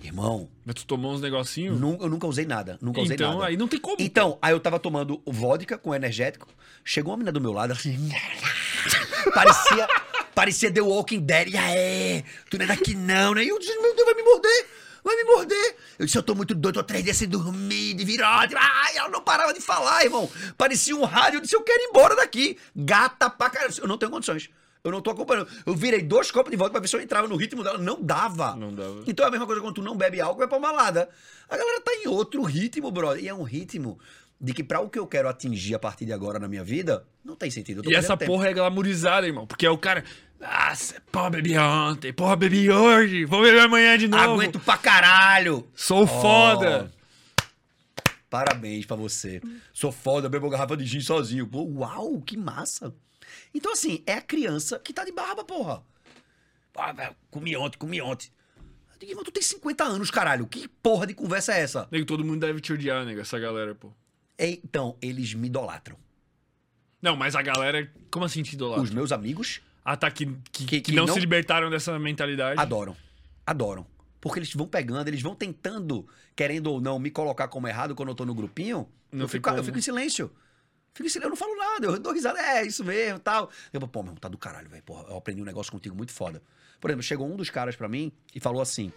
Irmão, 0.04 0.48
Mas 0.64 0.76
tu 0.76 0.86
tomou 0.86 1.12
uns 1.12 1.20
negocinhos? 1.20 1.74
eu 1.74 2.08
nunca 2.08 2.28
usei 2.28 2.46
nada. 2.46 2.78
Nunca 2.80 3.00
usei 3.00 3.16
Então 3.16 3.34
nada. 3.34 3.46
aí 3.46 3.56
não 3.56 3.66
tem 3.66 3.80
como. 3.80 3.96
Então, 3.98 4.38
aí 4.40 4.52
eu 4.52 4.60
tava 4.60 4.78
tomando 4.78 5.20
vodka 5.26 5.76
com 5.76 5.92
energético. 5.92 6.46
Chegou 6.84 7.10
uma 7.10 7.16
menina 7.18 7.32
do 7.32 7.40
meu 7.40 7.52
lado, 7.52 7.72
assim. 7.72 8.08
parecia. 9.34 9.88
Parecia 10.32 10.72
The 10.72 10.80
Walking 10.80 11.20
Dead. 11.20 11.48
E 11.48 11.56
aí, 11.56 12.24
tu 12.48 12.56
não 12.56 12.64
é 12.64 12.68
daqui 12.68 12.94
não, 12.94 13.34
né? 13.34 13.44
E 13.44 13.48
eu 13.48 13.58
disse, 13.58 13.76
meu 13.80 13.94
Deus, 13.96 14.06
vai 14.06 14.14
me 14.14 14.22
morder. 14.22 14.66
Vai 15.02 15.16
me 15.16 15.24
morder. 15.24 15.76
Eu 15.98 16.06
disse, 16.06 16.16
eu 16.16 16.22
tô 16.22 16.36
muito 16.36 16.54
doido, 16.54 16.76
tô 16.76 16.84
três 16.84 17.02
dias 17.02 17.16
sem 17.16 17.28
dormir, 17.28 17.94
de 17.94 18.04
virada. 18.04 18.56
Ai, 18.56 18.96
ela 18.96 19.08
não 19.08 19.20
parava 19.22 19.52
de 19.52 19.60
falar, 19.60 20.04
irmão. 20.04 20.30
Parecia 20.56 20.94
um 20.94 21.04
rádio. 21.04 21.38
Eu 21.38 21.40
disse, 21.42 21.56
eu 21.56 21.62
quero 21.62 21.82
ir 21.82 21.86
embora 21.86 22.14
daqui. 22.14 22.56
Gata 22.76 23.28
pra 23.28 23.50
caralho. 23.50 23.74
Eu 23.78 23.88
não 23.88 23.98
tenho 23.98 24.12
condições. 24.12 24.48
Eu 24.88 24.92
não 24.92 25.00
tô 25.02 25.10
acompanhando. 25.10 25.48
Eu 25.64 25.74
virei 25.74 26.02
dois 26.02 26.30
copos 26.30 26.50
de 26.50 26.56
volta 26.56 26.72
pra 26.72 26.80
ver 26.80 26.88
se 26.88 26.96
eu 26.96 27.00
entrava 27.00 27.26
no 27.28 27.36
ritmo 27.36 27.62
dela. 27.62 27.78
Não 27.78 28.02
dava. 28.02 28.54
Não 28.56 28.74
dava. 28.74 29.02
Então 29.06 29.24
é 29.24 29.28
a 29.28 29.30
mesma 29.30 29.46
coisa 29.46 29.60
quando 29.60 29.74
tu 29.76 29.82
não 29.82 29.96
bebe 29.96 30.20
álcool, 30.20 30.38
vai 30.38 30.48
pra 30.48 30.58
balada. 30.58 31.08
A 31.48 31.56
galera 31.56 31.80
tá 31.80 31.92
em 31.94 32.08
outro 32.08 32.42
ritmo, 32.42 32.90
brother. 32.90 33.22
E 33.22 33.28
é 33.28 33.34
um 33.34 33.42
ritmo 33.42 33.98
de 34.40 34.52
que 34.54 34.62
pra 34.62 34.80
o 34.80 34.88
que 34.88 34.98
eu 34.98 35.06
quero 35.06 35.28
atingir 35.28 35.74
a 35.74 35.78
partir 35.78 36.04
de 36.04 36.12
agora 36.12 36.38
na 36.38 36.46
minha 36.48 36.62
vida, 36.62 37.04
não 37.24 37.34
tem 37.34 37.50
sentido. 37.50 37.82
E 37.90 37.94
essa 37.94 38.16
tempo. 38.16 38.30
porra 38.32 38.48
é 38.48 38.52
glamourizada, 38.54 39.26
irmão. 39.26 39.46
Porque 39.46 39.66
é 39.66 39.70
o 39.70 39.76
cara. 39.78 40.04
Ah, 40.40 40.72
cê- 40.76 40.94
porra, 41.10 41.30
bebi 41.30 41.58
ontem. 41.58 42.12
Porra, 42.12 42.36
bebi 42.36 42.70
hoje. 42.70 43.24
Vou 43.24 43.42
beber 43.42 43.62
amanhã 43.62 43.98
de 43.98 44.06
novo. 44.06 44.22
Aguento 44.22 44.60
pra 44.60 44.76
caralho. 44.78 45.66
Sou 45.74 46.06
foda. 46.06 46.92
Parabéns 48.30 48.84
pra 48.84 48.94
você. 48.96 49.40
Sou 49.72 49.90
foda, 49.90 50.28
bebo 50.28 50.50
garrafa 50.50 50.76
de 50.76 50.84
gin 50.84 51.00
sozinho. 51.00 51.46
Pô, 51.46 51.62
uau, 51.64 52.20
que 52.20 52.36
massa. 52.36 52.94
Então, 53.54 53.72
assim, 53.72 54.02
é 54.06 54.14
a 54.14 54.20
criança 54.22 54.78
que 54.78 54.92
tá 54.92 55.04
de 55.04 55.12
barba, 55.12 55.44
porra. 55.44 55.82
Ah, 56.76 56.92
velho, 56.92 57.16
comi 57.30 57.56
ontem, 57.56 57.76
comi 57.78 58.00
ontem. 58.00 58.30
Eu 58.92 58.98
digo, 59.00 59.12
irmão, 59.12 59.24
tu 59.24 59.30
tem 59.32 59.42
50 59.42 59.84
anos, 59.84 60.10
caralho. 60.10 60.46
Que 60.46 60.68
porra 60.68 61.06
de 61.06 61.14
conversa 61.14 61.52
é 61.54 61.60
essa? 61.60 61.88
Nego, 61.90 62.06
todo 62.06 62.24
mundo 62.24 62.40
deve 62.40 62.60
te 62.60 62.72
odiar, 62.72 63.04
nego, 63.04 63.20
essa 63.20 63.38
galera, 63.38 63.74
pô. 63.74 63.90
Então, 64.38 64.96
eles 65.02 65.34
me 65.34 65.48
idolatram. 65.48 65.96
Não, 67.02 67.16
mas 67.16 67.34
a 67.36 67.42
galera. 67.42 67.90
Como 68.10 68.24
assim 68.24 68.42
te 68.42 68.54
idolatra? 68.54 68.82
Os 68.82 68.90
meus 68.90 69.12
amigos 69.12 69.60
Ah, 69.84 69.96
tá. 69.96 70.10
Que, 70.10 70.26
que, 70.52 70.64
Que- 70.66 70.80
que 70.80 70.92
não, 70.92 71.06
não- 71.06 71.14
se 71.14 71.20
libertaram 71.20 71.70
dessa 71.70 71.98
mentalidade. 71.98 72.60
adoram. 72.60 72.96
Adoram. 73.46 73.86
Porque 74.20 74.40
eles 74.40 74.52
vão 74.52 74.66
pegando, 74.66 75.06
eles 75.08 75.22
vão 75.22 75.34
tentando, 75.34 76.06
querendo 76.36 76.66
ou 76.72 76.80
não, 76.80 76.98
me 76.98 77.10
colocar 77.10 77.46
como 77.48 77.66
errado 77.68 77.94
quando 77.94 78.08
eu 78.10 78.14
tô 78.14 78.24
no 78.26 78.34
grupinho. 78.34 78.88
Não 79.12 79.22
eu, 79.22 79.28
fico, 79.28 79.48
eu 79.48 79.52
como. 79.54 79.64
fico 79.64 79.78
em 79.78 79.82
silêncio. 79.82 80.30
Fico 80.98 81.08
silêncio, 81.08 81.26
eu 81.26 81.30
não 81.30 81.36
falo 81.36 81.54
nada, 81.54 81.86
eu 81.86 81.98
dou 82.00 82.12
risada, 82.12 82.40
é 82.40 82.66
isso 82.66 82.82
mesmo 82.82 83.20
tal. 83.20 83.48
Eu, 83.72 83.80
pô, 83.86 84.02
meu, 84.02 84.16
tá 84.16 84.28
do 84.28 84.36
caralho, 84.36 84.68
velho. 84.68 84.82
Porra, 84.82 85.04
eu 85.08 85.16
aprendi 85.16 85.40
um 85.40 85.44
negócio 85.44 85.70
contigo 85.70 85.94
muito 85.94 86.10
foda. 86.10 86.42
Por 86.80 86.90
exemplo, 86.90 87.04
chegou 87.04 87.32
um 87.32 87.36
dos 87.36 87.50
caras 87.50 87.76
pra 87.76 87.88
mim 87.88 88.10
e 88.34 88.40
falou 88.40 88.60
assim: 88.60 88.92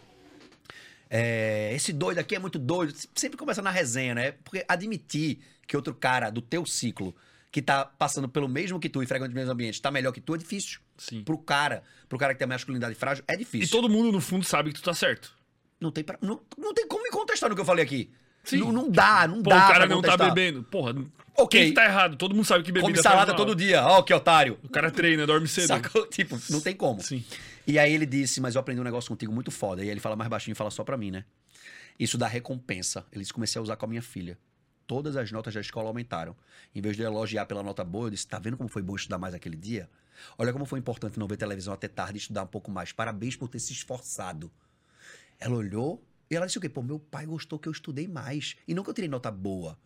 é, 1.08 1.72
esse 1.76 1.94
doido 1.94 2.18
aqui 2.18 2.36
é 2.36 2.40
muito 2.40 2.58
doido. 2.58 2.92
Sempre 3.14 3.38
começa 3.38 3.62
na 3.62 3.70
resenha, 3.70 4.16
né? 4.16 4.32
Porque 4.32 4.66
admitir 4.68 5.42
que 5.68 5.78
outro 5.78 5.94
cara 5.94 6.32
do 6.32 6.42
teu 6.42 6.66
ciclo, 6.66 7.16
que 7.52 7.62
tá 7.62 7.86
passando 7.86 8.28
pelo 8.28 8.50
mesmo 8.50 8.80
que 8.80 8.90
tu 8.90 9.04
e 9.04 9.06
frequenta 9.06 9.30
os 9.30 9.36
mesmos 9.36 9.54
ambientes, 9.54 9.80
tá 9.80 9.92
melhor 9.92 10.12
que 10.12 10.22
tu, 10.22 10.34
é 10.34 10.40
difícil. 10.40 10.80
Sim. 10.98 11.24
Pro 11.24 11.38
cara, 11.38 11.84
pro 12.10 12.18
cara 12.18 12.34
que 12.34 12.40
tem 12.40 12.46
a 12.46 12.50
masculinidade 12.50 12.96
frágil, 12.96 13.24
é 13.28 13.38
difícil. 13.38 13.68
E 13.68 13.70
todo 13.70 13.88
mundo, 13.88 14.12
no 14.12 14.20
fundo, 14.20 14.44
sabe 14.44 14.74
que 14.74 14.80
tu 14.80 14.84
tá 14.84 14.96
certo. 14.96 15.38
Não 15.80 15.92
tem, 15.92 16.04
pra, 16.04 16.18
não, 16.20 16.42
não 16.58 16.74
tem 16.74 16.88
como 16.88 17.04
me 17.04 17.12
contestar 17.12 17.48
no 17.48 17.56
que 17.56 17.62
eu 17.62 17.66
falei 17.66 17.86
aqui. 17.86 18.12
Sim. 18.44 18.58
Não, 18.60 18.72
não 18.72 18.90
dá, 18.90 19.28
não 19.28 19.42
Pô, 19.42 19.50
dá 19.50 19.66
o 19.66 19.72
cara 19.72 19.86
não 19.86 20.02
tá 20.02 20.18
bebendo. 20.18 20.64
Porra, 20.64 20.96
Ok. 21.38 21.60
quem 21.60 21.70
que 21.70 21.76
tá 21.76 21.86
errado? 21.86 22.16
Todo 22.18 22.36
mundo 22.36 22.46
sabe 22.46 22.64
que 22.64 22.72
bebida 22.72 22.92
Come 22.92 23.02
faz 23.02 23.04
salada 23.04 23.36
todo 23.36 23.56
dia. 23.56 23.84
Ó, 23.86 24.02
que 24.02 24.14
otário. 24.14 24.60
O 24.64 24.70
cara 24.70 24.92
treina, 24.92 25.26
dorme 25.26 25.48
cedo. 25.48 25.68
Sacou? 25.68 26.08
Tipo, 26.10 26.38
não 26.50 26.60
tem 26.60 26.76
como. 26.76 27.02
Sim. 27.02 27.24
E 27.66 27.78
aí 27.80 27.94
ele 27.94 28.06
disse, 28.06 28.42
mas 28.42 28.56
eu 28.56 28.62
aprendi 28.62 28.82
um 28.82 28.84
negócio 28.84 29.10
contigo 29.10 29.32
muito 29.32 29.52
foda. 29.52 29.82
E 29.82 29.86
aí 29.86 29.90
ele 29.92 30.00
fala 30.00 30.16
mais 30.16 30.30
baixinho 30.30 30.54
e 30.54 30.56
fala 30.56 30.72
só 30.72 30.84
pra 30.84 30.98
mim, 30.98 31.12
né? 31.12 31.24
Isso 32.00 32.18
dá 32.18 32.28
recompensa. 32.28 33.06
Ele 33.12 33.26
comecei 33.28 33.60
a 33.60 33.62
usar 33.62 33.76
com 33.76 33.86
a 33.86 33.88
minha 33.88 34.02
filha. 34.02 34.38
Todas 34.88 35.16
as 35.16 35.32
notas 35.32 35.54
da 35.54 35.62
escola 35.62 35.88
aumentaram. 35.88 36.36
Em 36.76 36.82
vez 36.82 36.98
de 36.98 37.04
elogiar 37.04 37.46
pela 37.46 37.64
nota 37.64 37.84
boa, 37.84 38.08
eu 38.08 38.10
disse, 38.10 38.28
tá 38.28 38.40
vendo 38.40 38.58
como 38.58 38.68
foi 38.68 38.82
bom 38.82 38.96
estudar 38.96 39.18
mais 39.18 39.34
aquele 39.34 39.56
dia? 39.56 39.90
Olha 40.38 40.52
como 40.52 40.66
foi 40.66 40.80
importante 40.80 41.18
não 41.18 41.28
ver 41.28 41.38
televisão 41.38 41.74
até 41.74 41.88
tarde 41.88 42.16
e 42.16 42.18
estudar 42.18 42.44
um 42.44 42.48
pouco 42.48 42.70
mais. 42.70 42.92
Parabéns 42.92 43.36
por 43.36 43.48
ter 43.48 43.60
se 43.60 43.72
esforçado. 43.72 44.52
Ela 45.40 45.56
olhou 45.56 46.04
e 46.32 46.36
ela 46.36 46.46
disse 46.46 46.58
o 46.58 46.62
quê? 46.62 46.70
Pô, 46.70 46.82
meu 46.82 46.98
pai 46.98 47.26
gostou 47.26 47.60
que 47.60 47.68
eu 47.68 47.74
estudei 47.74 48.08
mais. 48.08 48.56
E 48.66 48.74
não 48.74 48.84
que 48.84 48.90
eu 48.90 48.94
tirei 48.94 49.10
nota 49.10 49.30
boa. 49.30 49.78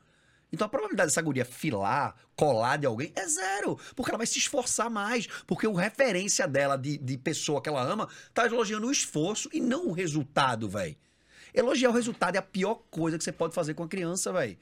Então 0.53 0.67
a 0.67 0.69
probabilidade 0.69 1.09
dessa 1.09 1.21
guria 1.23 1.43
filar, 1.43 2.15
colar 2.35 2.77
de 2.77 2.85
alguém 2.85 3.11
é 3.15 3.27
zero. 3.27 3.79
Porque 3.95 4.11
ela 4.11 4.19
vai 4.19 4.27
se 4.27 4.37
esforçar 4.37 4.87
mais. 4.87 5.25
Porque 5.47 5.65
o 5.65 5.73
referência 5.73 6.47
dela 6.47 6.77
de, 6.77 6.99
de 6.99 7.17
pessoa 7.17 7.59
que 7.59 7.67
ela 7.67 7.81
ama 7.81 8.07
tá 8.31 8.45
elogiando 8.45 8.85
o 8.85 8.91
esforço 8.91 9.49
e 9.51 9.59
não 9.59 9.87
o 9.87 9.91
resultado, 9.91 10.69
velho. 10.69 10.95
Elogiar 11.51 11.89
o 11.89 11.93
resultado 11.93 12.35
é 12.35 12.37
a 12.37 12.43
pior 12.43 12.75
coisa 12.91 13.17
que 13.17 13.23
você 13.23 13.31
pode 13.31 13.55
fazer 13.55 13.73
com 13.73 13.81
a 13.81 13.87
criança, 13.87 14.31
velho. 14.31 14.55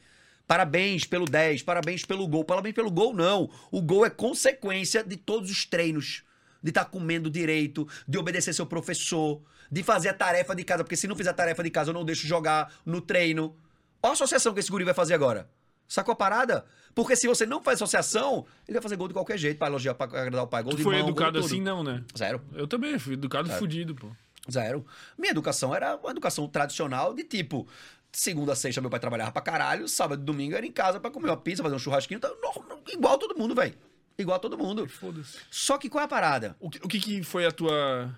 Parabéns 0.48 1.04
pelo 1.04 1.26
10, 1.26 1.64
parabéns 1.64 2.06
pelo 2.06 2.26
gol. 2.30 2.46
Parabéns 2.46 2.76
pelo 2.76 2.90
gol, 2.90 3.14
não. 3.14 3.50
O 3.70 3.82
gol 3.82 4.06
é 4.06 4.10
consequência 4.10 5.04
de 5.04 5.18
todos 5.18 5.52
os 5.52 5.66
treinos. 5.66 6.24
De 6.62 6.70
estar 6.70 6.86
comendo 6.86 7.30
direito, 7.30 7.86
de 8.08 8.18
obedecer 8.18 8.54
seu 8.54 8.66
professor, 8.66 9.42
de 9.74 9.82
fazer 9.82 10.10
a 10.10 10.14
tarefa 10.14 10.56
de 10.56 10.64
casa. 10.64 10.84
Porque 10.84 10.96
se 10.96 11.08
não 11.08 11.16
fizer 11.16 11.32
a 11.32 11.34
tarefa 11.34 11.64
de 11.64 11.72
casa, 11.72 11.90
eu 11.90 11.94
não 11.94 12.06
deixo 12.06 12.28
jogar 12.28 12.72
no 12.86 13.02
treino. 13.02 13.56
Olha 14.04 14.12
a 14.12 14.14
associação 14.14 14.54
que 14.54 14.60
esse 14.60 14.70
guri 14.70 14.86
vai 14.86 14.94
fazer 14.94 15.16
agora. 15.16 15.50
Sacou 15.88 16.14
a 16.14 16.16
parada? 16.16 16.64
Porque 16.94 17.16
se 17.16 17.28
você 17.28 17.44
não 17.44 17.62
faz 17.62 17.78
associação, 17.82 18.46
ele 18.68 18.76
vai 18.76 18.84
fazer 18.84 18.96
gol 18.96 19.08
de 19.08 19.16
qualquer 19.16 19.38
jeito, 19.38 19.58
pra 19.58 19.68
elogiar, 19.68 19.96
pra 19.96 20.06
agradar 20.06 20.44
o 20.44 20.48
pai. 20.48 20.62
Gol 20.62 20.74
Tu 20.74 20.78
de 20.78 20.84
foi 20.84 21.00
mão, 21.00 21.08
educado 21.08 21.40
assim, 21.40 21.60
não, 21.60 21.84
né? 21.84 22.04
Zero. 22.16 22.40
Eu 22.54 22.68
também, 22.68 23.00
fui 23.00 23.14
educado 23.14 23.48
Zero. 23.48 23.60
fudido, 23.60 23.96
pô. 23.96 24.12
Zero. 24.52 24.86
Minha 25.18 25.32
educação 25.32 25.74
era 25.74 25.96
uma 25.96 26.12
educação 26.12 26.48
tradicional 26.48 27.14
de 27.16 27.24
tipo. 27.24 27.68
Segunda 28.12 28.54
a 28.54 28.56
sexta, 28.56 28.80
meu 28.80 28.92
pai 28.92 29.00
trabalhava 29.00 29.32
pra 29.32 29.42
caralho. 29.42 29.88
Sábado 29.88 30.22
e 30.22 30.26
domingo 30.26 30.56
era 30.56 30.66
em 30.66 30.72
casa 30.72 31.00
pra 31.00 31.10
comer 31.10 31.30
uma 31.30 31.38
pizza, 31.38 31.64
fazer 31.64 31.76
um 31.76 31.80
churrasquinho. 31.80 32.20
Então, 32.20 32.36
normal, 32.40 32.80
igual 32.90 33.16
a 33.16 33.18
todo 33.18 33.36
mundo, 33.36 33.56
velho. 33.56 33.74
Igual 34.20 34.38
a 34.38 34.40
todo 34.40 34.56
mundo. 34.56 34.88
Foda-se. 34.88 35.40
Só 35.50 35.80
que 35.80 35.90
qual 35.90 36.04
é 36.04 36.06
a 36.06 36.08
parada? 36.08 36.56
O 36.60 36.70
que, 36.70 36.78
o 36.78 36.88
que 36.88 37.00
que 37.00 37.24
foi 37.24 37.48
a 37.48 37.52
tua... 37.52 38.14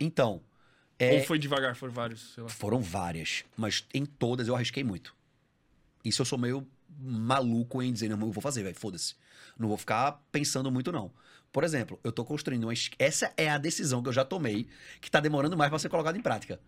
Então, 0.00 0.40
é, 1.04 1.14
Ou 1.14 1.22
foi 1.24 1.38
devagar, 1.38 1.74
foram 1.76 1.92
vários, 1.92 2.34
sei 2.34 2.42
lá. 2.42 2.48
foram 2.48 2.80
várias, 2.80 3.44
mas 3.56 3.84
em 3.92 4.04
todas 4.06 4.48
eu 4.48 4.54
arrisquei 4.54 4.84
muito. 4.84 5.14
Isso 6.04 6.22
eu 6.22 6.26
sou 6.26 6.38
meio 6.38 6.66
maluco 7.00 7.82
em 7.82 7.92
dizer, 7.92 8.08
não, 8.08 8.20
eu 8.20 8.30
vou 8.32 8.42
fazer, 8.42 8.62
velho, 8.62 8.74
foda-se. 8.76 9.14
Não 9.58 9.68
vou 9.68 9.76
ficar 9.76 10.20
pensando 10.30 10.70
muito, 10.70 10.90
não. 10.92 11.10
Por 11.52 11.64
exemplo, 11.64 11.98
eu 12.02 12.10
tô 12.12 12.24
construindo 12.24 12.64
uma. 12.64 12.72
es- 12.72 12.90
Essa 12.98 13.32
é 13.36 13.48
a 13.50 13.58
decisão 13.58 14.02
que 14.02 14.08
eu 14.08 14.12
já 14.12 14.24
tomei, 14.24 14.66
que 15.00 15.10
tá 15.10 15.20
demorando 15.20 15.56
mais 15.56 15.68
pra 15.70 15.78
ser 15.78 15.88
colocada 15.88 16.16
em 16.16 16.22
prática. 16.22 16.58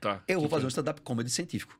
Tá. 0.00 0.22
Eu 0.26 0.40
vou 0.40 0.48
fazer 0.48 0.64
um 0.64 0.68
stand-up 0.68 1.00
comedy 1.02 1.30
científico. 1.30 1.78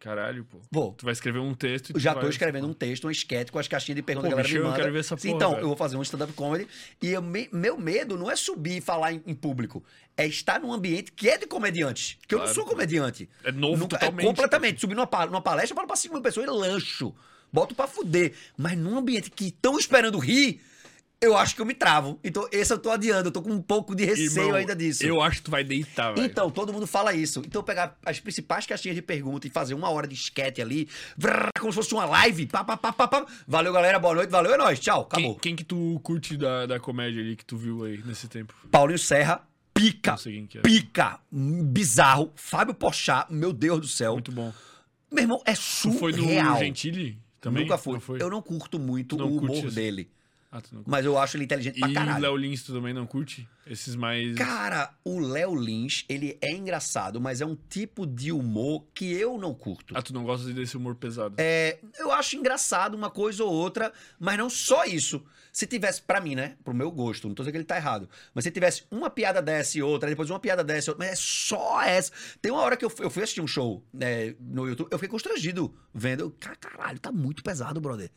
Caralho, 0.00 0.44
pô. 0.44 0.58
Vou. 0.70 0.92
Tu 0.92 1.04
vai 1.04 1.12
escrever 1.12 1.40
um 1.40 1.54
texto 1.54 1.90
e 1.90 1.92
tu 1.94 1.98
Já 1.98 2.14
vai- 2.14 2.22
tô 2.22 2.28
escrevendo 2.30 2.66
um 2.68 2.72
texto, 2.72 3.08
um 3.08 3.10
esquete 3.10 3.50
com 3.50 3.58
as 3.58 3.66
caixinhas 3.66 3.96
de 3.96 4.02
perguntas 4.02 4.28
que 4.28 4.32
a 4.34 4.36
galera 4.36 4.48
bicho, 4.48 4.54
me 4.58 4.60
eu 4.64 4.70
manda. 4.70 4.80
quero 4.80 4.92
ver 4.92 5.00
essa 5.00 5.16
porra, 5.16 5.28
então, 5.34 5.50
velho. 5.50 5.62
eu 5.62 5.66
vou 5.68 5.76
fazer 5.76 5.96
um 5.96 6.02
stand-up 6.02 6.32
comedy 6.34 6.68
e 7.02 7.08
eu 7.08 7.20
me- 7.20 7.48
meu 7.52 7.76
medo 7.76 8.16
não 8.16 8.30
é 8.30 8.36
subir 8.36 8.76
e 8.76 8.80
falar 8.80 9.12
em, 9.12 9.22
em 9.26 9.34
público, 9.34 9.82
é 10.16 10.24
estar 10.26 10.60
num 10.60 10.72
ambiente 10.72 11.10
que 11.12 11.28
é 11.28 11.36
de 11.36 11.46
comediante. 11.46 12.18
Que 12.28 12.34
eu 12.34 12.38
não 12.38 12.44
Claro, 12.46 12.54
sou 12.60 12.64
comediante. 12.64 13.28
É 13.42 13.50
novo 13.50 13.76
Nunca- 13.82 13.98
totalmente. 13.98 14.24
É 14.24 14.28
completamente. 14.28 14.80
Subir 14.80 14.94
numa, 14.94 15.26
numa 15.26 15.42
palestra, 15.42 15.72
eu 15.72 15.76
falo 15.76 15.88
pra 15.88 15.96
5 15.96 16.14
mil 16.14 16.22
pessoas 16.22 16.46
e 16.46 16.50
lancho. 16.50 17.12
Boto 17.52 17.74
pra 17.74 17.86
fuder. 17.88 18.34
Mas 18.56 18.76
num 18.78 18.98
ambiente 18.98 19.30
que 19.30 19.46
estão 19.46 19.78
esperando 19.78 20.18
rir, 20.18 20.60
eu 21.20 21.36
acho 21.36 21.54
que 21.56 21.60
eu 21.60 21.66
me 21.66 21.74
travo. 21.74 22.18
Então, 22.22 22.48
esse 22.52 22.72
eu 22.72 22.78
tô 22.78 22.90
adiando, 22.90 23.28
eu 23.28 23.32
tô 23.32 23.42
com 23.42 23.50
um 23.50 23.60
pouco 23.60 23.94
de 23.94 24.04
receio 24.04 24.30
Irmão, 24.42 24.54
ainda 24.54 24.76
disso. 24.76 25.04
Eu 25.04 25.20
acho 25.20 25.38
que 25.38 25.42
tu 25.42 25.50
vai 25.50 25.64
deitar, 25.64 26.14
velho. 26.14 26.24
Então, 26.24 26.48
todo 26.50 26.72
mundo 26.72 26.86
fala 26.86 27.12
isso. 27.12 27.42
Então, 27.44 27.58
eu 27.60 27.64
pegar 27.64 27.98
as 28.04 28.20
principais 28.20 28.66
caixinhas 28.66 28.94
de 28.94 29.02
pergunta 29.02 29.46
e 29.46 29.50
fazer 29.50 29.74
uma 29.74 29.90
hora 29.90 30.06
de 30.06 30.14
esquete 30.14 30.62
ali, 30.62 30.88
vrr, 31.16 31.48
como 31.58 31.72
se 31.72 31.76
fosse 31.76 31.92
uma 31.92 32.04
live. 32.04 32.46
Pá, 32.46 32.62
pá, 32.62 32.76
pá, 32.76 32.92
pá, 32.92 33.08
pá. 33.08 33.26
Valeu, 33.48 33.72
galera. 33.72 33.98
Boa 33.98 34.14
noite. 34.14 34.30
Valeu, 34.30 34.54
é 34.54 34.56
nóis. 34.56 34.78
Tchau. 34.78 35.06
quem, 35.06 35.24
Acabou. 35.24 35.40
quem 35.40 35.56
que 35.56 35.64
tu 35.64 35.98
curte 36.04 36.36
da, 36.36 36.66
da 36.66 36.78
comédia 36.78 37.20
ali 37.20 37.34
que 37.34 37.44
tu 37.44 37.56
viu 37.56 37.82
aí 37.84 38.00
nesse 38.04 38.28
tempo? 38.28 38.54
Paulinho 38.70 38.98
Serra, 38.98 39.42
pica. 39.74 40.14
Quem 40.16 40.48
é. 40.54 40.60
Pica. 40.60 41.18
Bizarro. 41.32 42.32
Fábio 42.36 42.74
Pochá, 42.74 43.26
meu 43.28 43.52
Deus 43.52 43.80
do 43.80 43.88
céu. 43.88 44.12
Muito 44.12 44.30
bom. 44.30 44.52
Meu 45.10 45.24
irmão, 45.24 45.42
é 45.44 45.54
Tu 45.54 45.60
surreal. 45.60 45.98
foi 45.98 46.12
no 46.12 46.58
Gentili 46.58 47.18
também? 47.40 47.64
Nunca 47.64 47.76
fui. 47.76 47.94
Não 47.94 48.00
foi? 48.00 48.22
Eu 48.22 48.30
não 48.30 48.40
curto 48.40 48.78
muito 48.78 49.16
Tu 49.16 49.18
não 49.18 49.28
o 49.32 49.38
humor 49.38 49.70
dele. 49.70 50.08
Ah, 50.50 50.62
tu 50.62 50.74
não 50.74 50.82
curte. 50.82 50.90
Mas 50.90 51.04
eu 51.04 51.18
acho 51.18 51.36
ele 51.36 51.44
inteligente 51.44 51.78
pra 51.78 51.90
E 51.90 51.92
caralho. 51.94 52.22
Léo 52.22 52.36
Lins 52.36 52.62
tu 52.62 52.72
também 52.72 52.94
não 52.94 53.06
curte? 53.06 53.46
Esses 53.66 53.94
mais... 53.94 54.34
Cara, 54.34 54.94
o 55.04 55.20
Léo 55.20 55.54
Lins, 55.54 56.06
ele 56.08 56.38
é 56.40 56.52
engraçado, 56.52 57.20
mas 57.20 57.42
é 57.42 57.46
um 57.46 57.54
tipo 57.54 58.06
de 58.06 58.32
humor 58.32 58.86
que 58.94 59.12
eu 59.12 59.36
não 59.36 59.52
curto. 59.52 59.94
Ah, 59.94 60.00
tu 60.00 60.14
não 60.14 60.24
gosta 60.24 60.50
desse 60.54 60.74
humor 60.74 60.94
pesado? 60.94 61.34
É, 61.36 61.78
eu 61.98 62.10
acho 62.10 62.34
engraçado 62.36 62.94
uma 62.94 63.10
coisa 63.10 63.44
ou 63.44 63.52
outra, 63.52 63.92
mas 64.18 64.38
não 64.38 64.48
só 64.48 64.84
isso. 64.86 65.22
Se 65.52 65.66
tivesse, 65.66 66.00
pra 66.00 66.18
mim, 66.20 66.34
né? 66.34 66.56
Pro 66.64 66.72
meu 66.72 66.90
gosto, 66.90 67.28
não 67.28 67.34
tô 67.34 67.42
dizendo 67.42 67.52
que 67.52 67.58
ele 67.58 67.64
tá 67.64 67.76
errado. 67.76 68.08
Mas 68.32 68.44
se 68.44 68.50
tivesse 68.50 68.84
uma 68.90 69.10
piada 69.10 69.42
dessa 69.42 69.76
e 69.76 69.82
outra, 69.82 70.08
depois 70.08 70.30
uma 70.30 70.40
piada 70.40 70.64
dessa 70.64 70.88
e 70.88 70.90
outra, 70.92 71.04
mas 71.06 71.12
é 71.12 71.20
só 71.20 71.82
essa. 71.82 72.10
Tem 72.40 72.50
uma 72.50 72.62
hora 72.62 72.76
que 72.76 72.84
eu 72.86 72.90
fui, 72.90 73.04
eu 73.04 73.10
fui 73.10 73.22
assistir 73.22 73.40
um 73.42 73.46
show 73.46 73.84
né, 73.92 74.34
no 74.40 74.66
YouTube, 74.66 74.88
eu 74.90 74.98
fiquei 74.98 75.10
constrangido 75.10 75.74
vendo. 75.92 76.20
Eu, 76.20 76.30
"Cara, 76.40 76.56
Caralho, 76.56 76.98
tá 76.98 77.12
muito 77.12 77.42
pesado, 77.42 77.80
brother. 77.80 78.10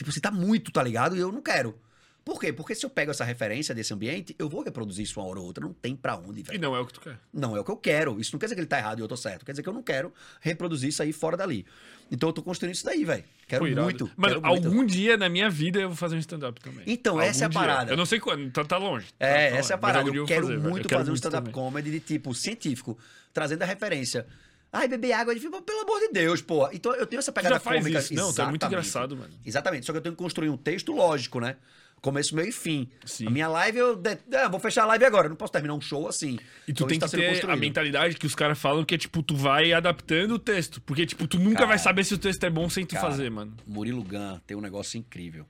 Tipo, 0.00 0.10
você 0.10 0.18
tá 0.18 0.30
muito, 0.30 0.72
tá 0.72 0.82
ligado? 0.82 1.14
E 1.14 1.18
eu 1.20 1.30
não 1.30 1.42
quero. 1.42 1.78
Por 2.24 2.40
quê? 2.40 2.52
Porque 2.54 2.74
se 2.74 2.86
eu 2.86 2.88
pego 2.90 3.10
essa 3.10 3.22
referência 3.22 3.74
desse 3.74 3.92
ambiente, 3.92 4.34
eu 4.38 4.48
vou 4.48 4.62
reproduzir 4.62 5.04
isso 5.04 5.20
uma 5.20 5.28
hora 5.28 5.40
ou 5.40 5.44
outra. 5.44 5.62
Não 5.62 5.74
tem 5.74 5.94
pra 5.94 6.16
onde, 6.16 6.40
E 6.40 6.42
velho. 6.42 6.58
não 6.58 6.74
é 6.74 6.80
o 6.80 6.86
que 6.86 6.94
tu 6.94 7.00
quer. 7.02 7.18
Não 7.34 7.54
é 7.54 7.60
o 7.60 7.64
que 7.64 7.70
eu 7.70 7.76
quero. 7.76 8.18
Isso 8.18 8.32
não 8.32 8.38
quer 8.38 8.46
dizer 8.46 8.54
que 8.54 8.60
ele 8.62 8.66
tá 8.66 8.78
errado 8.78 8.98
e 8.98 9.02
eu 9.02 9.08
tô 9.08 9.16
certo. 9.16 9.44
Quer 9.44 9.52
dizer 9.52 9.62
que 9.62 9.68
eu 9.68 9.72
não 9.74 9.82
quero 9.82 10.10
reproduzir 10.40 10.88
isso 10.88 11.02
aí 11.02 11.12
fora 11.12 11.36
dali. 11.36 11.66
Então 12.10 12.30
eu 12.30 12.32
tô 12.32 12.42
construindo 12.42 12.74
isso 12.74 12.84
daí, 12.86 13.04
velho. 13.04 13.24
Quero 13.46 13.66
irado. 13.66 13.82
muito. 13.84 14.10
Mano, 14.16 14.40
quero 14.40 14.46
muito. 14.54 14.68
algum 14.68 14.86
dia 14.86 15.18
na 15.18 15.28
minha 15.28 15.50
vida 15.50 15.80
eu 15.80 15.88
vou 15.88 15.96
fazer 15.96 16.16
um 16.16 16.18
stand-up 16.18 16.58
também. 16.60 16.82
Então, 16.86 17.14
Algum 17.14 17.26
essa 17.26 17.44
é 17.44 17.46
a 17.46 17.48
dia. 17.48 17.60
parada. 17.60 17.92
Eu 17.92 17.96
não 17.98 18.06
sei 18.06 18.18
quando, 18.18 18.50
tá, 18.50 18.64
tá 18.64 18.78
longe. 18.78 19.06
Tá- 19.18 19.26
É, 19.26 19.50
tá 19.50 19.56
essa 19.56 19.72
é 19.72 19.74
a. 19.74 19.76
Mas 19.76 19.80
parada. 19.92 20.10
dia 20.10 20.18
Eu 20.18 20.22
vou 20.22 20.26
quero 20.28 20.46
fazer, 20.46 20.58
muito 20.58 20.84
Eu 20.84 20.88
quero 20.88 21.00
fazer 21.00 21.10
um 21.10 21.12
muito 21.12 21.24
stand-up 21.24 21.50
comedy 21.50 21.90
de 21.90 22.00
tipo 22.00 22.34
científico, 22.34 22.98
trazendo 23.34 23.62
a 23.62 23.66
referência. 23.66 24.26
Ai, 24.72 24.86
beber 24.86 25.12
água, 25.12 25.32
eu 25.34 25.38
digo, 25.38 25.60
pelo 25.62 25.80
amor 25.80 25.98
de 26.00 26.08
Deus, 26.12 26.40
pô. 26.40 26.68
Então 26.72 26.94
eu 26.94 27.06
tenho 27.06 27.18
essa 27.18 27.32
pegada 27.32 27.56
já 27.56 27.60
faz 27.60 27.80
cômica. 27.82 27.98
isso. 27.98 28.14
Não, 28.14 28.32
tá 28.32 28.46
muito 28.48 28.64
engraçado, 28.64 29.16
mano. 29.16 29.32
Exatamente. 29.44 29.84
Só 29.84 29.92
que 29.92 29.98
eu 29.98 30.02
tenho 30.02 30.14
que 30.14 30.22
construir 30.22 30.48
um 30.48 30.56
texto 30.56 30.92
lógico, 30.92 31.40
né? 31.40 31.56
Começo, 32.00 32.34
meio 32.34 32.48
e 32.48 32.52
fim. 32.52 32.88
Sim. 33.04 33.26
A 33.26 33.30
minha 33.30 33.46
live, 33.48 33.76
eu 33.76 33.94
de... 33.96 34.16
ah, 34.34 34.48
vou 34.48 34.58
fechar 34.58 34.84
a 34.84 34.86
live 34.86 35.04
agora. 35.04 35.26
Eu 35.26 35.30
não 35.30 35.36
posso 35.36 35.52
terminar 35.52 35.74
um 35.74 35.80
show 35.82 36.08
assim. 36.08 36.38
E 36.66 36.72
tu 36.72 36.84
Então, 36.84 36.86
tem 36.86 36.96
isso 36.96 37.06
que 37.06 37.10
tá 37.12 37.18
ter 37.18 37.26
a 37.26 37.30
construído. 37.32 37.58
mentalidade 37.60 38.16
que 38.16 38.26
os 38.26 38.34
caras 38.34 38.58
falam 38.58 38.84
que 38.84 38.94
é 38.94 38.98
tipo, 38.98 39.22
tu 39.22 39.36
vai 39.36 39.72
adaptando 39.72 40.32
o 40.34 40.38
texto. 40.38 40.80
Porque, 40.80 41.04
tipo, 41.04 41.26
tu 41.26 41.38
nunca 41.38 41.56
Cara. 41.56 41.66
vai 41.66 41.78
saber 41.78 42.04
se 42.04 42.14
o 42.14 42.18
texto 42.18 42.42
é 42.44 42.48
bom 42.48 42.70
sem 42.70 42.86
tu 42.86 42.94
Cara, 42.94 43.06
fazer, 43.10 43.28
mano. 43.30 43.54
Murilo 43.66 44.02
Gun 44.02 44.38
tem 44.46 44.56
um 44.56 44.62
negócio 44.62 44.96
incrível. 44.96 45.44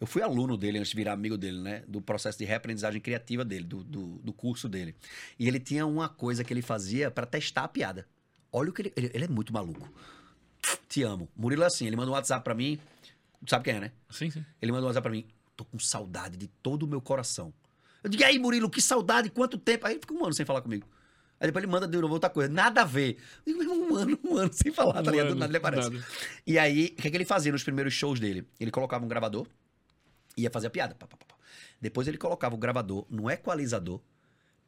Eu 0.00 0.06
fui 0.06 0.22
aluno 0.22 0.56
dele 0.56 0.78
antes 0.78 0.90
de 0.92 0.96
virar 0.96 1.12
amigo 1.12 1.36
dele, 1.36 1.60
né? 1.60 1.82
Do 1.86 2.00
processo 2.00 2.38
de 2.38 2.46
reaprendizagem 2.46 2.98
criativa 2.98 3.44
dele, 3.44 3.64
do, 3.64 3.84
do, 3.84 4.06
do 4.24 4.32
curso 4.32 4.66
dele. 4.70 4.94
E 5.38 5.46
ele 5.46 5.60
tinha 5.60 5.84
uma 5.84 6.08
coisa 6.08 6.42
que 6.42 6.50
ele 6.54 6.62
fazia 6.62 7.10
pra 7.10 7.26
testar 7.26 7.64
a 7.64 7.68
piada. 7.68 8.06
Olha 8.52 8.70
o 8.70 8.72
que 8.72 8.82
ele, 8.82 8.92
ele. 8.96 9.10
ele 9.14 9.24
é 9.24 9.28
muito 9.28 9.52
maluco. 9.52 9.88
Te 10.88 11.02
amo. 11.02 11.28
Murilo 11.36 11.62
é 11.62 11.66
assim, 11.66 11.86
ele 11.86 11.96
manda 11.96 12.10
um 12.10 12.14
WhatsApp 12.14 12.42
pra 12.42 12.54
mim. 12.54 12.78
Sabe 13.46 13.64
quem 13.64 13.74
é, 13.74 13.80
né? 13.80 13.92
Sim, 14.10 14.30
sim. 14.30 14.44
Ele 14.60 14.72
mandou 14.72 14.86
um 14.86 14.88
WhatsApp 14.88 15.02
pra 15.04 15.12
mim. 15.12 15.26
Tô 15.56 15.64
com 15.64 15.78
saudade 15.78 16.36
de 16.36 16.46
todo 16.46 16.82
o 16.82 16.86
meu 16.86 17.00
coração. 17.00 17.52
Eu 18.02 18.10
digo, 18.10 18.22
e 18.22 18.24
aí, 18.24 18.38
Murilo, 18.38 18.68
que 18.70 18.80
saudade, 18.80 19.30
quanto 19.30 19.58
tempo? 19.58 19.86
Aí 19.86 19.94
ele 19.94 20.00
fica 20.00 20.14
um 20.14 20.24
ano 20.24 20.32
sem 20.34 20.44
falar 20.46 20.62
comigo. 20.62 20.86
Aí 21.38 21.46
depois 21.46 21.62
ele 21.64 21.72
manda 21.72 21.88
de 21.88 21.98
novo 21.98 22.12
outra 22.12 22.28
coisa. 22.28 22.52
Nada 22.52 22.82
a 22.82 22.84
ver. 22.84 23.16
Eu 23.46 23.58
digo, 23.58 23.72
um 23.72 23.96
ano, 23.96 24.18
um 24.24 24.36
ano 24.36 24.52
sem 24.52 24.70
falar, 24.72 25.02
tá 25.02 25.10
ligado? 25.10 25.28
Do 25.28 25.30
Mano, 25.30 25.40
nada 25.40 25.50
ele 25.50 25.56
aparece. 25.56 25.90
nada. 25.90 26.06
E 26.46 26.58
aí, 26.58 26.94
o 26.98 27.02
que, 27.02 27.08
é 27.08 27.10
que 27.10 27.16
ele 27.16 27.24
fazia 27.24 27.50
nos 27.50 27.62
primeiros 27.62 27.94
shows 27.94 28.20
dele? 28.20 28.46
Ele 28.58 28.70
colocava 28.70 29.04
um 29.04 29.08
gravador, 29.08 29.46
ia 30.36 30.50
fazer 30.50 30.66
a 30.66 30.70
piada. 30.70 30.94
pá, 30.94 31.06
pá, 31.06 31.16
pá. 31.16 31.34
Depois 31.80 32.06
ele 32.06 32.18
colocava 32.18 32.54
o 32.54 32.58
gravador 32.58 33.06
no 33.08 33.30
equalizador 33.30 34.00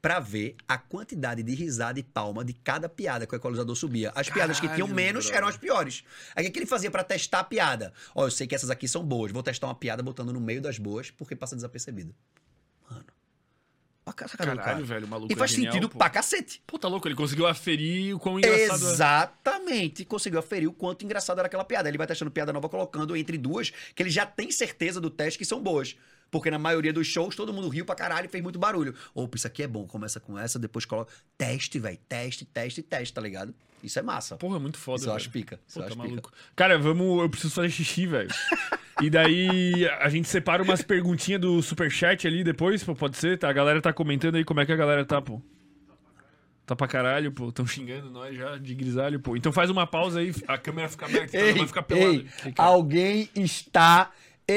pra 0.02 0.18
ver 0.18 0.56
a 0.66 0.76
quantidade 0.76 1.44
de 1.44 1.54
risada 1.54 2.00
e 2.00 2.02
palma 2.02 2.44
de 2.44 2.52
cada 2.52 2.88
piada 2.88 3.24
que 3.24 3.34
o 3.34 3.36
equalizador 3.36 3.76
subia. 3.76 4.10
As 4.16 4.28
piadas 4.28 4.58
que 4.58 4.66
tinham 4.66 4.88
Caralho, 4.88 4.94
menos 4.94 5.24
brother. 5.26 5.38
eram 5.38 5.48
as 5.48 5.56
piores. 5.56 6.02
Aí 6.34 6.44
o 6.44 6.50
que, 6.50 6.58
é 6.58 6.62
ele 6.62 6.66
fazia 6.66 6.90
pra 6.90 7.04
testar 7.04 7.38
a 7.38 7.44
piada? 7.44 7.92
Ó, 8.12 8.26
eu 8.26 8.30
sei 8.30 8.48
que 8.48 8.54
essas 8.54 8.68
aqui 8.68 8.88
são 8.88 9.04
boas, 9.04 9.30
vou 9.30 9.44
testar 9.44 9.68
uma 9.68 9.76
piada 9.76 10.02
botando 10.02 10.32
no 10.32 10.40
meio 10.40 10.60
das 10.60 10.76
boas 10.76 11.12
porque 11.12 11.36
passa 11.36 11.54
desapercebido. 11.54 12.12
Mano. 12.90 13.04
Pra 14.04 14.12
do 14.26 14.36
Caralho, 14.36 14.60
cara. 14.60 14.82
velho, 14.82 15.06
maluco 15.06 15.32
E 15.32 15.36
faz 15.36 15.52
é 15.52 15.54
genial, 15.54 15.72
sentido 15.74 15.88
pô. 15.88 15.98
pra 15.98 16.10
cacete. 16.10 16.60
Pô, 16.66 16.76
tá 16.76 16.88
louco, 16.88 17.06
ele 17.06 17.14
conseguiu 17.14 17.46
aferir 17.46 18.16
o 18.16 18.18
quão 18.18 18.40
engraçado 18.40 18.88
é. 18.88 18.92
Exatamente. 18.92 20.04
Conseguiu 20.04 20.40
aferir 20.40 20.68
o 20.68 20.72
quanto 20.72 21.04
engraçado 21.04 21.38
era 21.38 21.46
aquela 21.46 21.64
piada. 21.64 21.88
Ele 21.88 21.96
vai 21.96 22.08
testando 22.08 22.30
piada 22.32 22.52
nova, 22.52 22.68
colocando 22.68 23.16
entre 23.16 23.38
duas 23.38 23.70
que 23.94 24.02
ele 24.02 24.10
já 24.10 24.26
tem 24.26 24.50
certeza 24.50 25.00
do 25.00 25.08
teste 25.08 25.38
que 25.38 25.44
são 25.44 25.62
boas. 25.62 25.96
Porque 26.32 26.50
na 26.50 26.58
maioria 26.58 26.94
dos 26.94 27.06
shows 27.06 27.36
todo 27.36 27.52
mundo 27.52 27.68
riu 27.68 27.84
pra 27.84 27.94
caralho 27.94 28.24
e 28.24 28.28
fez 28.28 28.42
muito 28.42 28.58
barulho. 28.58 28.94
Opa, 29.14 29.36
isso 29.36 29.46
aqui 29.46 29.62
é 29.62 29.66
bom. 29.68 29.86
Começa 29.86 30.18
com 30.18 30.38
essa, 30.38 30.58
depois 30.58 30.86
coloca. 30.86 31.12
Teste, 31.36 31.78
velho. 31.78 31.98
Teste, 32.08 32.46
teste, 32.46 32.82
teste, 32.82 33.12
tá 33.12 33.20
ligado? 33.20 33.54
Isso 33.84 33.98
é 33.98 34.02
massa. 34.02 34.36
Porra, 34.36 34.58
muito 34.58 34.78
foda, 34.78 35.00
isso 35.00 35.10
eu 35.10 35.14
acho 35.14 35.28
pica. 35.30 35.60
Isso 35.68 35.78
Pô, 35.78 35.84
tá 35.84 35.90
pica. 35.90 36.02
maluco. 36.08 36.32
Cara, 36.56 36.78
vamos. 36.78 37.20
Eu 37.20 37.28
preciso 37.28 37.52
fazer 37.54 37.68
xixi, 37.68 38.06
velho. 38.06 38.30
E 39.02 39.10
daí 39.10 39.86
a 40.00 40.08
gente 40.08 40.26
separa 40.26 40.62
umas 40.62 40.80
perguntinhas 40.80 41.40
do 41.40 41.60
superchat 41.60 42.26
ali 42.26 42.42
depois, 42.42 42.82
pô, 42.82 42.94
pode 42.94 43.18
ser? 43.18 43.38
Tá? 43.38 43.50
A 43.50 43.52
galera 43.52 43.82
tá 43.82 43.92
comentando 43.92 44.36
aí 44.36 44.44
como 44.44 44.60
é 44.60 44.64
que 44.66 44.72
a 44.72 44.76
galera 44.76 45.04
tá, 45.04 45.20
pô. 45.20 45.38
Tá 46.64 46.74
pra 46.76 46.86
caralho, 46.86 47.30
pô. 47.32 47.52
Tão 47.52 47.66
xingando 47.66 48.08
nós 48.10 48.34
já 48.36 48.56
de 48.56 48.74
grisalho, 48.74 49.20
pô. 49.20 49.36
Então 49.36 49.52
faz 49.52 49.68
uma 49.68 49.86
pausa 49.86 50.20
aí, 50.20 50.32
a 50.48 50.56
câmera 50.56 50.88
fica 50.88 51.04
aberta, 51.04 51.36
então 51.36 51.40
Ei, 51.40 51.50
não 51.50 51.58
vai 51.58 51.66
ficar 51.66 51.82
pelado. 51.82 52.14
ei, 52.14 52.54
alguém 52.56 53.28
está 53.34 54.10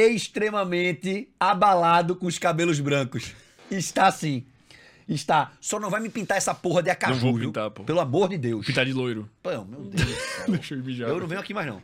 extremamente 0.03 1.29
abalado 1.39 2.15
com 2.15 2.25
os 2.25 2.37
cabelos 2.37 2.79
brancos. 2.79 3.33
Está 3.69 4.11
sim. 4.11 4.45
Está. 5.07 5.51
Só 5.61 5.79
não 5.79 5.89
vai 5.89 6.01
me 6.01 6.09
pintar 6.09 6.37
essa 6.37 6.53
porra 6.53 6.81
de 6.81 6.89
acaju, 6.89 7.13
Não 7.13 7.31
vou 7.31 7.39
pintar, 7.39 7.69
pô. 7.69 7.83
Pelo 7.83 7.99
amor 7.99 8.29
de 8.29 8.37
Deus. 8.37 8.65
Pintar 8.65 8.85
de 8.85 8.93
loiro. 8.93 9.29
Pô, 9.41 9.49
meu 9.63 9.81
Deus. 9.81 10.17
Deixa 10.49 10.73
eu 10.73 10.83
mijar. 10.83 11.09
Eu 11.09 11.19
não 11.19 11.27
venho 11.27 11.39
aqui 11.39 11.53
mais, 11.53 11.67
não. 11.67 11.81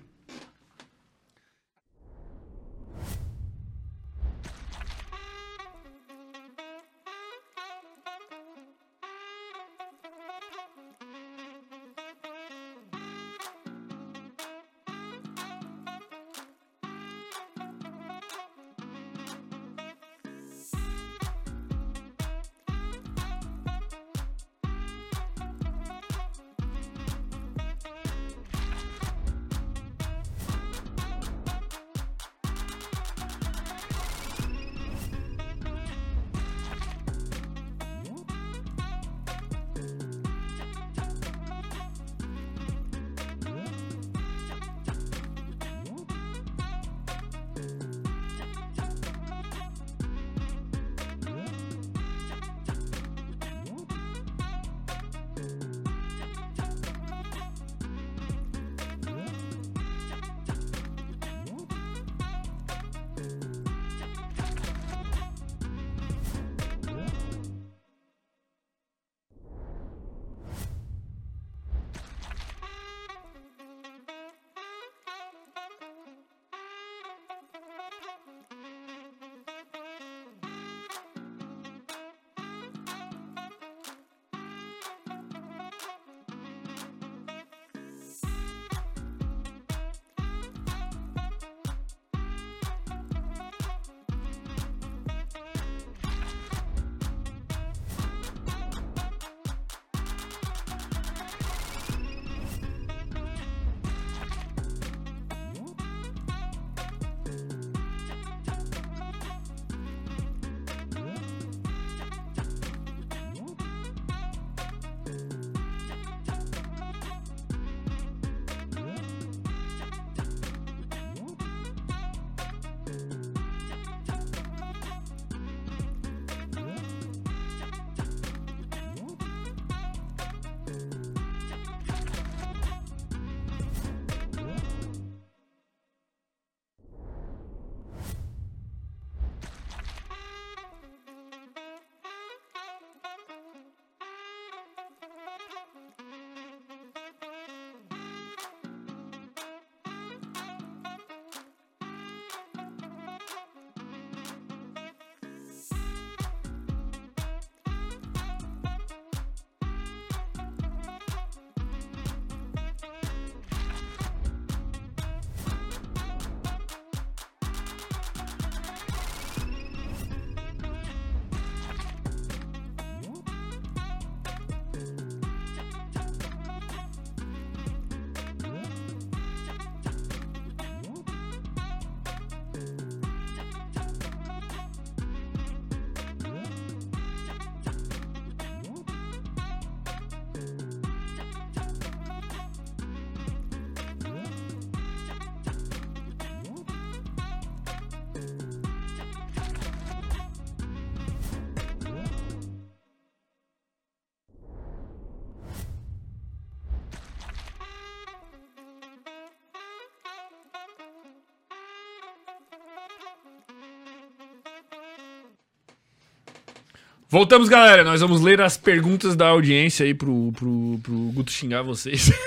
Voltamos, 217.11 217.49
galera. 217.49 217.83
Nós 217.83 217.99
vamos 217.99 218.21
ler 218.21 218.39
as 218.39 218.55
perguntas 218.55 219.17
da 219.17 219.27
audiência 219.27 219.85
aí 219.85 219.93
pro, 219.93 220.31
pro, 220.31 220.79
pro 220.81 220.93
Guto 221.13 221.29
xingar 221.29 221.61
vocês. 221.61 222.09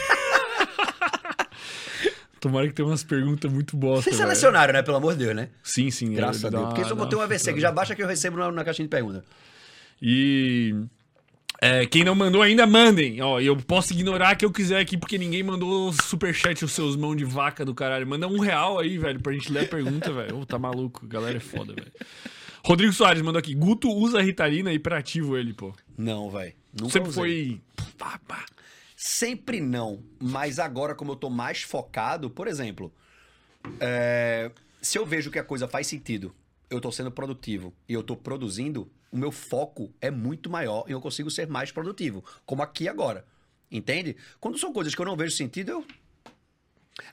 Tomara 2.39 2.69
que 2.69 2.75
tenha 2.75 2.87
umas 2.87 3.03
perguntas 3.03 3.51
muito 3.51 3.75
bosta. 3.79 4.03
Vocês 4.03 4.17
velho. 4.19 4.29
selecionaram, 4.29 4.75
né? 4.75 4.83
Pelo 4.83 4.99
amor 4.99 5.15
de 5.15 5.21
Deus, 5.25 5.35
né? 5.35 5.49
Sim, 5.63 5.91
sim. 5.91 6.13
Graças 6.13 6.45
ele 6.45 6.49
a 6.49 6.51
dá 6.51 6.59
Deus. 6.59 6.69
Porque 6.69 6.81
uma- 6.83 6.85
isso 6.85 6.93
eu 6.93 6.97
dá 6.99 7.03
botei 7.03 7.17
um 7.17 7.21
uma 7.23 7.25
AVC, 7.25 7.55
que 7.55 7.61
já 7.61 7.73
baixa 7.73 7.95
que 7.95 8.03
eu 8.03 8.07
recebo 8.07 8.37
na, 8.37 8.53
na 8.53 8.63
caixinha 8.63 8.85
de 8.85 8.91
pergunta. 8.91 9.25
E 10.03 10.75
é, 11.63 11.87
quem 11.87 12.05
não 12.05 12.15
mandou 12.15 12.43
ainda, 12.43 12.67
mandem. 12.67 13.23
Ó, 13.23 13.41
eu 13.41 13.57
posso 13.57 13.95
ignorar 13.95 14.37
que 14.37 14.45
eu 14.45 14.53
quiser 14.53 14.81
aqui, 14.81 14.99
porque 14.99 15.17
ninguém 15.17 15.43
mandou 15.43 15.95
superchat 15.95 16.63
os 16.63 16.73
seus 16.73 16.95
mãos 16.95 17.17
de 17.17 17.25
vaca 17.25 17.65
do 17.65 17.75
caralho. 17.75 18.07
Manda 18.07 18.29
um 18.29 18.39
real 18.39 18.79
aí, 18.79 18.99
velho, 18.99 19.19
pra 19.19 19.33
gente 19.33 19.51
ler 19.51 19.65
a 19.65 19.67
pergunta, 19.67 20.13
velho. 20.13 20.41
Ô, 20.41 20.45
tá 20.45 20.59
maluco, 20.59 21.01
a 21.07 21.09
galera 21.09 21.39
é 21.39 21.41
foda, 21.41 21.73
velho. 21.73 21.91
Rodrigo 22.65 22.93
Soares 22.95 23.21
mandou 23.21 23.39
aqui. 23.39 23.55
Guto 23.55 23.91
usa 23.91 24.23
Ritalina 24.23 24.73
hiperativo 24.73 25.37
ele, 25.37 25.53
pô. 25.53 25.75
Não, 25.99 26.31
velho. 26.31 26.55
Nunca 26.73 26.93
Sempre 26.93 27.09
usei. 27.11 27.61
foi. 27.77 27.87
Pá, 27.99 28.19
pá. 28.27 28.47
Sempre 28.97 29.61
não. 29.61 30.03
Mas 30.19 30.59
agora, 30.59 30.95
como 30.95 31.13
eu 31.13 31.17
tô 31.17 31.29
mais 31.29 31.61
focado, 31.61 32.31
por 32.31 32.49
exemplo, 32.49 32.91
é, 33.79 34.51
se 34.81 34.97
eu 34.97 35.05
vejo 35.05 35.31
que 35.31 35.39
a 35.39 35.45
coisa 35.45 35.69
faz 35.69 35.87
sentido, 35.87 36.35
eu 36.71 36.81
tô 36.81 36.91
sendo 36.91 37.11
produtivo 37.11 37.75
e 37.87 37.93
eu 37.93 38.03
tô 38.03 38.17
produzindo, 38.17 38.91
o 39.13 39.19
meu 39.19 39.31
foco 39.31 39.93
é 40.01 40.11
muito 40.11 40.49
maior 40.49 40.85
e 40.89 40.93
eu 40.93 41.03
consigo 41.03 41.31
ser 41.31 41.47
mais 41.47 41.71
produtivo. 41.71 42.25
Como 42.47 42.63
aqui 42.63 42.89
agora. 42.89 43.27
Entende? 43.71 44.17
Quando 44.41 44.59
são 44.59 44.73
coisas 44.73 44.95
que 44.95 45.03
eu 45.03 45.07
não 45.07 45.17
vejo 45.17 45.37
sentido, 45.37 45.71
eu. 45.71 45.87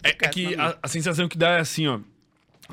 É, 0.01 0.09
é 0.09 0.13
que 0.13 0.55
a, 0.55 0.77
a 0.81 0.87
sensação 0.87 1.27
que 1.27 1.37
dá 1.37 1.57
é 1.57 1.59
assim, 1.59 1.87
ó. 1.87 1.99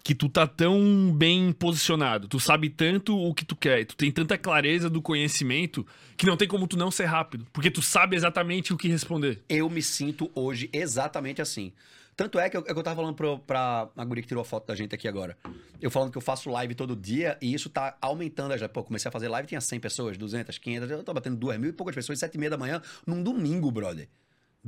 Que 0.03 0.15
tu 0.15 0.29
tá 0.29 0.47
tão 0.47 1.13
bem 1.15 1.53
posicionado, 1.53 2.29
tu 2.29 2.41
sabe 2.41 2.71
tanto 2.71 3.17
o 3.17 3.35
que 3.35 3.45
tu 3.45 3.55
quer, 3.55 3.85
tu 3.85 3.97
tem 3.97 4.11
tanta 4.11 4.39
clareza 4.39 4.89
do 4.89 5.03
conhecimento 5.03 5.87
que 6.17 6.27
não 6.27 6.37
tem 6.37 6.49
como 6.49 6.67
tu 6.67 6.77
não 6.77 6.91
ser 6.91 7.05
rápido, 7.05 7.47
porque 7.53 7.71
tu 7.71 7.83
sabe 7.83 8.17
exatamente 8.17 8.73
o 8.73 8.77
que 8.77 8.89
responder. 8.89 9.43
Eu 9.49 9.69
me 9.69 9.83
sinto 9.83 10.31
hoje 10.35 10.69
exatamente 10.73 11.43
assim. 11.43 11.73
Tanto 12.19 12.41
é 12.41 12.51
que 12.51 12.57
eu, 12.57 12.63
é 12.63 12.73
que 12.73 12.79
eu 12.79 12.83
tava 12.83 12.97
falando 12.97 13.15
pro, 13.15 13.39
pra 13.39 13.89
a 13.97 14.05
guria 14.05 14.21
que 14.21 14.27
tirou 14.27 14.43
a 14.43 14.45
foto 14.45 14.67
da 14.67 14.75
gente 14.75 14.93
aqui 14.93 15.07
agora. 15.07 15.39
Eu 15.81 15.89
falando 15.89 16.11
que 16.11 16.19
eu 16.19 16.23
faço 16.23 16.51
live 16.51 16.75
todo 16.75 16.97
dia 16.97 17.39
e 17.41 17.55
isso 17.55 17.71
tá 17.71 17.97
aumentando 18.01 18.59
já. 18.59 18.69
Pô, 18.69 18.83
comecei 18.83 19.09
a 19.09 19.13
fazer 19.13 19.29
live, 19.29 19.47
tinha 19.47 19.61
100 19.61 19.79
pessoas, 19.79 20.19
200, 20.19 20.59
500. 20.59 20.91
Eu 20.91 21.05
tô 21.05 21.15
batendo 21.15 21.37
2 21.37 21.61
mil 21.61 21.71
e 21.71 21.73
poucas 21.73 21.95
pessoas, 21.95 22.19
7 22.19 22.35
e 22.35 22.39
meia 22.39 22.51
da 22.51 22.59
manhã, 22.59 22.83
num 23.07 23.23
domingo, 23.23 23.71
brother. 23.71 24.09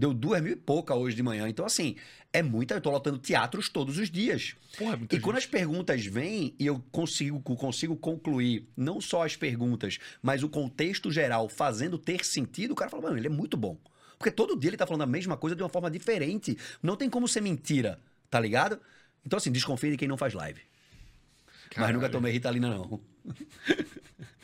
Deu 0.01 0.15
2 0.15 0.43
mil 0.43 0.53
e 0.55 0.57
pouca 0.57 0.95
hoje 0.95 1.15
de 1.15 1.23
manhã. 1.23 1.47
Então, 1.47 1.67
assim, 1.67 1.95
é 2.33 2.43
muita. 2.43 2.73
Eu 2.73 2.81
tô 2.81 2.91
lotando 2.91 3.19
teatros 3.19 3.69
todos 3.69 3.99
os 3.99 4.11
dias. 4.11 4.57
Porra, 4.79 4.99
é 5.11 5.15
E 5.15 5.21
quando 5.21 5.37
as 5.37 5.45
perguntas 5.45 6.07
vêm 6.07 6.55
e 6.59 6.65
eu 6.65 6.83
consigo, 6.91 7.39
consigo 7.43 7.95
concluir 7.95 8.67
não 8.75 8.99
só 8.99 9.27
as 9.27 9.37
perguntas, 9.37 9.99
mas 10.23 10.43
o 10.43 10.49
contexto 10.49 11.11
geral 11.11 11.51
fazendo 11.51 11.99
ter 11.99 12.25
sentido, 12.25 12.71
o 12.71 12.75
cara 12.75 12.91
fala, 12.91 13.03
mano, 13.03 13.19
ele 13.19 13.27
é 13.27 13.31
muito 13.31 13.59
bom. 13.59 13.77
Porque 14.19 14.31
todo 14.31 14.59
dia 14.59 14.71
ele 14.71 14.79
tá 14.79 14.87
falando 14.87 15.03
a 15.03 15.07
mesma 15.07 15.37
coisa 15.37 15.55
de 15.55 15.63
uma 15.63 15.69
forma 15.69 15.91
diferente. 15.91 16.57
Não 16.83 16.97
tem 16.97 17.11
como 17.11 17.29
ser 17.29 17.43
mentira, 17.43 18.01
tá 18.31 18.41
ligado? 18.41 18.81
Então, 19.23 19.37
assim, 19.37 19.53
desconfia 19.53 19.91
de 19.91 19.99
quem 19.99 20.09
não 20.09 20.17
faz 20.17 20.33
live. 20.33 20.63
Mas 21.67 21.75
Caralho. 21.75 21.95
nunca 21.95 22.09
tomei 22.09 22.33
Ritalina, 22.33 22.71
não. 22.71 22.99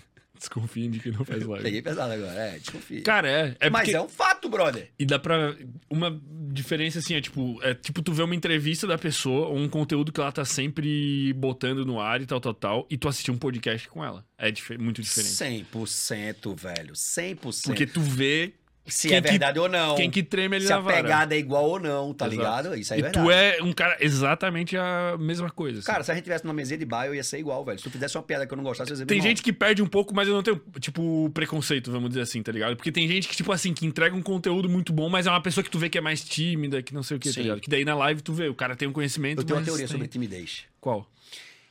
Desconfiem 0.49 0.91
de 0.91 1.01
quem 1.01 1.13
não 1.13 1.25
faz 1.25 1.45
live. 1.45 1.63
Peguei 1.65 1.83
pesado 1.83 2.13
agora, 2.13 2.33
é, 2.39 2.59
desconfia. 2.59 3.03
Cara, 3.03 3.29
é. 3.29 3.57
é 3.61 3.69
Mas 3.71 3.83
porque- 3.83 3.97
é 3.97 4.01
um 4.01 4.09
fato, 4.09 4.49
brother. 4.49 4.91
E 4.99 5.05
dá 5.05 5.19
pra. 5.19 5.57
Uma 5.91 6.19
diferença 6.53 6.99
assim, 7.01 7.15
é 7.15 7.21
tipo, 7.21 7.59
é 7.63 7.75
tipo 7.75 8.01
tu 8.03 8.13
vê 8.13 8.23
uma 8.23 8.35
entrevista 8.35 8.87
da 8.87 8.97
pessoa, 8.97 9.49
ou 9.49 9.57
um 9.59 9.69
conteúdo 9.69 10.13
que 10.13 10.21
ela 10.21 10.33
tá 10.33 10.45
sempre 10.45 11.33
botando 11.35 11.85
no 11.85 12.01
ar 12.01 12.21
e 12.23 12.27
tal, 12.27 12.41
tal, 12.41 12.55
tal, 12.55 12.87
e 12.89 12.97
tu 12.97 13.09
assistir 13.09 13.31
um 13.31 13.37
podcast 13.39 13.89
com 13.89 14.05
ela. 14.05 14.25
É 14.39 14.51
dife- 14.51 14.79
muito 14.79 15.03
diferente. 15.03 15.33
100%, 15.35 16.55
velho. 16.55 16.95
100%. 16.95 17.65
Porque 17.67 17.87
tu 17.87 18.01
vê 18.01 18.53
se 18.87 19.09
quem 19.09 19.17
é 19.17 19.21
que- 19.23 19.29
verdade 19.31 19.59
ou 19.59 19.69
não. 19.69 19.95
quem 19.97 20.11
que 20.11 20.23
treme 20.23 20.57
ali 20.57 20.65
se 20.65 20.71
na 20.71 20.77
a 20.77 20.81
vara. 20.81 20.97
pegada 21.03 21.35
é 21.35 21.39
igual 21.39 21.65
ou 21.71 21.81
não, 21.81 22.15
tá 22.15 22.27
Exato. 22.27 22.37
ligado? 22.41 22.75
Isso 22.79 22.93
aí 22.95 22.99
é 22.99 23.01
e 23.01 23.03
verdade. 23.03 23.27
tu 23.27 23.31
é 23.31 23.63
um 23.63 23.73
cara 23.73 23.97
exatamente 24.01 24.77
a 24.77 25.17
mesma 25.19 25.51
coisa. 25.51 25.79
assim. 25.81 25.87
Cara, 25.87 26.03
se 26.05 26.11
a 26.11 26.15
gente 26.15 26.25
tivesse 26.25 26.45
numa 26.45 26.55
mesinha 26.55 26.79
de 26.79 26.85
bar, 26.85 27.07
eu 27.07 27.15
ia 27.15 27.25
ser 27.25 27.39
igual, 27.39 27.65
velho. 27.65 27.79
Se 27.79 27.85
tu 27.85 27.91
fizesse 27.91 28.17
uma 28.17 28.23
piada 28.23 28.47
que 28.47 28.53
eu 28.53 28.57
não 28.57 28.65
gostasse, 28.65 28.93
eu 28.93 28.99
ia 28.99 29.07
Tem 29.07 29.21
gente 29.21 29.43
que 29.43 29.53
perde 29.53 29.83
um 29.83 29.87
pouco, 29.87 30.15
mas 30.15 30.29
eu 30.29 30.35
não 30.35 30.43
tenho, 30.43 30.61
tipo, 30.81 31.31
preconceito, 31.35 31.91
vamos 31.91 32.09
dizer 32.11 32.23
assim, 32.23 32.43
tá 32.43 32.53
ligado? 32.53 32.77
Porque 32.77 32.93
tem 32.93 33.07
gente 33.09 33.29
que, 33.29 33.37
tipo 33.37 33.53
assim, 33.53 33.73
que 33.75 33.85
entrega 33.87 34.15
um 34.15 34.23
conteúdo 34.23 34.69
muito 34.69 34.93
bom, 34.93 35.09
mas 35.09 35.27
é 35.27 35.31
uma 35.31 35.41
pessoa 35.43 35.63
que 35.65 35.71
tu 35.71 35.79
vê 35.79 35.89
que 35.89 35.99
é 35.99 36.01
mais 36.01 36.23
tímida, 36.23 36.83
que 36.83 36.95
não 36.95 37.03
sei 37.03 37.17
o 37.17 37.21
que, 37.21 37.29
tá 37.29 37.35
Sim. 37.35 37.43
ligado? 37.43 37.61
Que 37.61 37.69
daí 37.71 37.85
na 37.85 37.95
live 37.95 38.23
tu 38.23 38.33
vê, 38.33 38.49
o 38.49 38.55
cara 38.55 38.75
tem 38.77 38.87
um 38.89 38.93
conhecimento, 38.93 39.41
Eu 39.41 39.45
tenho 39.45 39.59
uma 39.59 39.65
teoria 39.65 39.87
tem- 39.87 39.93
sobre 39.93 40.09
timidez. 40.09 40.65
Qual? 40.81 41.11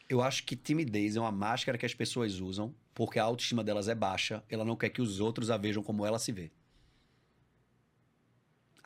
Eu 0.08 0.22
acho 0.22 0.44
que 0.44 0.56
timidez 0.56 1.16
é 1.16 1.20
uma 1.20 1.32
máscara 1.32 1.78
que 1.78 1.86
as 1.86 1.94
pessoas 1.94 2.40
usam 2.40 2.74
porque 2.94 3.18
a 3.20 3.24
autoestima 3.24 3.64
delas 3.64 3.88
é 3.90 3.96
baixa, 3.96 4.44
ela 4.50 4.64
não 4.64 4.76
quer 4.76 4.90
que 4.90 5.02
os 5.02 5.20
outros 5.20 5.50
a 5.50 5.58
vejam 5.58 5.82
como 5.84 6.06
ela 6.06 6.20
se 6.20 6.32
vê. 6.32 6.52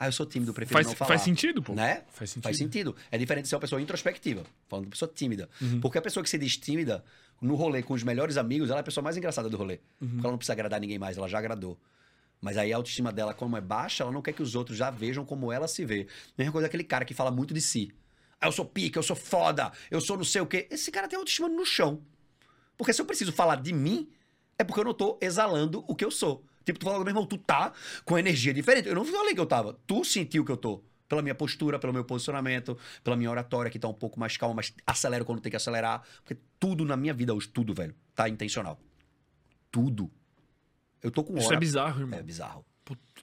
Ah, 0.02 0.08
eu 0.08 0.12
sou 0.12 0.24
tímido, 0.24 0.54
prefiro 0.54 0.78
Faz, 0.78 0.86
não 0.86 0.94
falar. 0.94 1.08
faz 1.08 1.20
sentido, 1.20 1.62
pô. 1.62 1.74
Né? 1.74 2.04
Faz 2.10 2.30
sentido. 2.30 2.42
Faz 2.42 2.56
sentido. 2.56 2.96
É 3.10 3.18
diferente 3.18 3.42
de 3.42 3.48
ser 3.50 3.56
uma 3.56 3.60
pessoa 3.60 3.82
introspectiva, 3.82 4.44
falando 4.66 4.86
de 4.86 4.90
pessoa 4.92 5.12
tímida. 5.14 5.46
Uhum. 5.60 5.78
Porque 5.78 5.98
a 5.98 6.00
pessoa 6.00 6.24
que 6.24 6.30
se 6.30 6.38
diz 6.38 6.56
tímida, 6.56 7.04
no 7.38 7.54
rolê 7.54 7.82
com 7.82 7.92
os 7.92 8.02
melhores 8.02 8.38
amigos, 8.38 8.70
ela 8.70 8.78
é 8.78 8.80
a 8.80 8.82
pessoa 8.82 9.04
mais 9.04 9.18
engraçada 9.18 9.50
do 9.50 9.58
rolê. 9.58 9.78
Uhum. 10.00 10.08
Porque 10.08 10.20
ela 10.20 10.30
não 10.30 10.38
precisa 10.38 10.54
agradar 10.54 10.80
ninguém 10.80 10.98
mais, 10.98 11.18
ela 11.18 11.28
já 11.28 11.38
agradou. 11.38 11.78
Mas 12.40 12.56
aí 12.56 12.72
a 12.72 12.76
autoestima 12.76 13.12
dela, 13.12 13.34
como 13.34 13.58
é 13.58 13.60
baixa, 13.60 14.02
ela 14.02 14.10
não 14.10 14.22
quer 14.22 14.32
que 14.32 14.42
os 14.42 14.54
outros 14.54 14.78
já 14.78 14.90
vejam 14.90 15.22
como 15.22 15.52
ela 15.52 15.68
se 15.68 15.84
vê. 15.84 16.06
Mesma 16.38 16.50
coisa 16.50 16.66
aquele 16.66 16.84
cara 16.84 17.04
que 17.04 17.12
fala 17.12 17.30
muito 17.30 17.52
de 17.52 17.60
si. 17.60 17.92
Ah, 18.40 18.48
eu 18.48 18.52
sou 18.52 18.64
pica, 18.64 18.98
eu 18.98 19.02
sou 19.02 19.14
foda, 19.14 19.70
eu 19.90 20.00
sou 20.00 20.16
não 20.16 20.24
sei 20.24 20.40
o 20.40 20.46
quê. 20.46 20.66
Esse 20.70 20.90
cara 20.90 21.06
tem 21.08 21.18
autoestima 21.18 21.46
no 21.46 21.66
chão. 21.66 22.00
Porque 22.74 22.94
se 22.94 23.02
eu 23.02 23.04
preciso 23.04 23.32
falar 23.32 23.56
de 23.56 23.70
mim, 23.70 24.08
é 24.58 24.64
porque 24.64 24.80
eu 24.80 24.84
não 24.84 24.94
tô 24.94 25.18
exalando 25.20 25.84
o 25.86 25.94
que 25.94 26.02
eu 26.02 26.10
sou. 26.10 26.42
Tipo, 26.72 26.78
tu 26.80 26.90
fala, 26.90 26.98
meu 26.98 27.08
irmão, 27.08 27.26
tu 27.26 27.36
tá 27.38 27.72
com 28.04 28.18
energia 28.18 28.54
diferente. 28.54 28.88
Eu 28.88 28.94
não 28.94 29.04
falei 29.04 29.34
que 29.34 29.40
eu 29.40 29.46
tava. 29.46 29.78
Tu 29.86 30.04
sentiu 30.04 30.44
que 30.44 30.52
eu 30.52 30.56
tô. 30.56 30.82
Pela 31.08 31.22
minha 31.22 31.34
postura, 31.34 31.76
pelo 31.76 31.92
meu 31.92 32.04
posicionamento, 32.04 32.78
pela 33.02 33.16
minha 33.16 33.28
oratória, 33.28 33.68
que 33.68 33.80
tá 33.80 33.88
um 33.88 33.92
pouco 33.92 34.20
mais 34.20 34.36
calma, 34.36 34.54
mas 34.54 34.72
acelero 34.86 35.24
quando 35.24 35.40
tem 35.40 35.50
que 35.50 35.56
acelerar. 35.56 36.02
Porque 36.22 36.40
tudo 36.58 36.84
na 36.84 36.96
minha 36.96 37.12
vida 37.12 37.34
hoje, 37.34 37.48
tudo, 37.48 37.74
velho, 37.74 37.94
tá 38.14 38.28
intencional. 38.28 38.80
Tudo. 39.72 40.08
Eu 41.02 41.10
tô 41.10 41.24
com 41.24 41.32
hora. 41.32 41.42
Isso 41.42 41.52
é 41.52 41.56
bizarro, 41.56 42.00
irmão. 42.00 42.18
É 42.18 42.22
bizarro. 42.22 42.64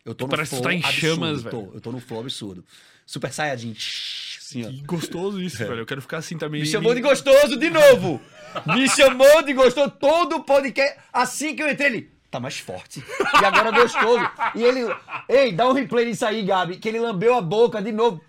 Eu 0.04 0.16
tô 0.16 0.26
no 0.26 0.30
parece 0.30 0.52
que 0.52 0.56
tu 0.56 0.64
flow 0.64 0.70
tá 0.70 0.74
em 0.74 0.84
absurdo, 0.84 1.16
chamas, 1.16 1.44
tô. 1.44 1.50
velho. 1.50 1.72
Eu 1.74 1.82
tô 1.82 1.92
no 1.92 2.00
flow 2.00 2.20
absurdo. 2.22 2.66
Super 3.06 3.32
Saiyajin. 3.32 3.72
Assim, 3.72 4.66
ó. 4.66 4.70
Que 4.70 4.82
gostoso 4.84 5.42
isso, 5.42 5.58
velho. 5.58 5.80
Eu 5.80 5.86
quero 5.86 6.02
ficar 6.02 6.18
assim 6.18 6.38
também. 6.38 6.62
Me 6.62 6.68
chamou 6.68 6.94
de 6.94 7.02
gostoso 7.02 7.58
de 7.58 7.70
novo. 7.70 8.22
Me 8.74 8.90
chamou 8.90 9.44
de 9.44 9.54
gostoso 9.54 9.92
todo 9.92 10.38
o 10.38 10.44
podcast. 10.44 11.00
Assim 11.12 11.56
que 11.56 11.62
eu 11.62 11.70
entrei, 11.70 11.88
ele 11.88 12.17
tá 12.32 12.40
mais 12.40 12.58
forte. 12.60 13.04
E 13.42 13.46
agora 13.46 13.72
gostoso. 13.72 14.30
E 14.56 14.64
ele, 14.64 14.82
ei, 15.30 15.52
dá 15.52 15.68
um 15.70 15.74
replay 15.74 16.06
nisso 16.06 16.26
aí, 16.26 16.44
Gabi, 16.44 16.78
que 16.78 16.88
ele 16.90 17.00
lambeu 17.00 17.36
a 17.36 17.42
boca 17.42 17.82
de 17.82 17.92
novo. 17.92 18.22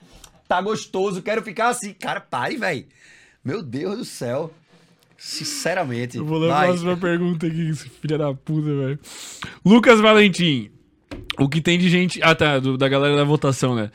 Tá 0.46 0.60
gostoso, 0.62 1.20
quero 1.22 1.42
ficar 1.42 1.68
assim. 1.68 1.92
Cara, 1.92 2.20
pare, 2.20 2.56
velho. 2.56 2.86
Meu 3.44 3.62
Deus 3.62 3.98
do 3.98 4.04
céu. 4.04 4.52
Sinceramente. 5.16 6.16
Eu 6.16 6.24
vou 6.24 6.38
ler 6.38 6.50
a 6.52 6.62
próxima 6.64 6.96
pergunta 6.96 7.46
aqui, 7.46 7.74
filho 7.74 8.16
da 8.18 8.32
puta, 8.32 8.62
velho. 8.68 8.98
Lucas 9.64 10.00
Valentim. 10.00 10.70
O 11.38 11.48
que 11.48 11.60
tem 11.60 11.78
de 11.78 11.88
gente. 11.88 12.20
Ah, 12.22 12.34
tá, 12.34 12.58
do- 12.58 12.78
da 12.78 12.88
galera 12.88 13.16
da 13.16 13.24
votação, 13.24 13.74
né? 13.74 13.90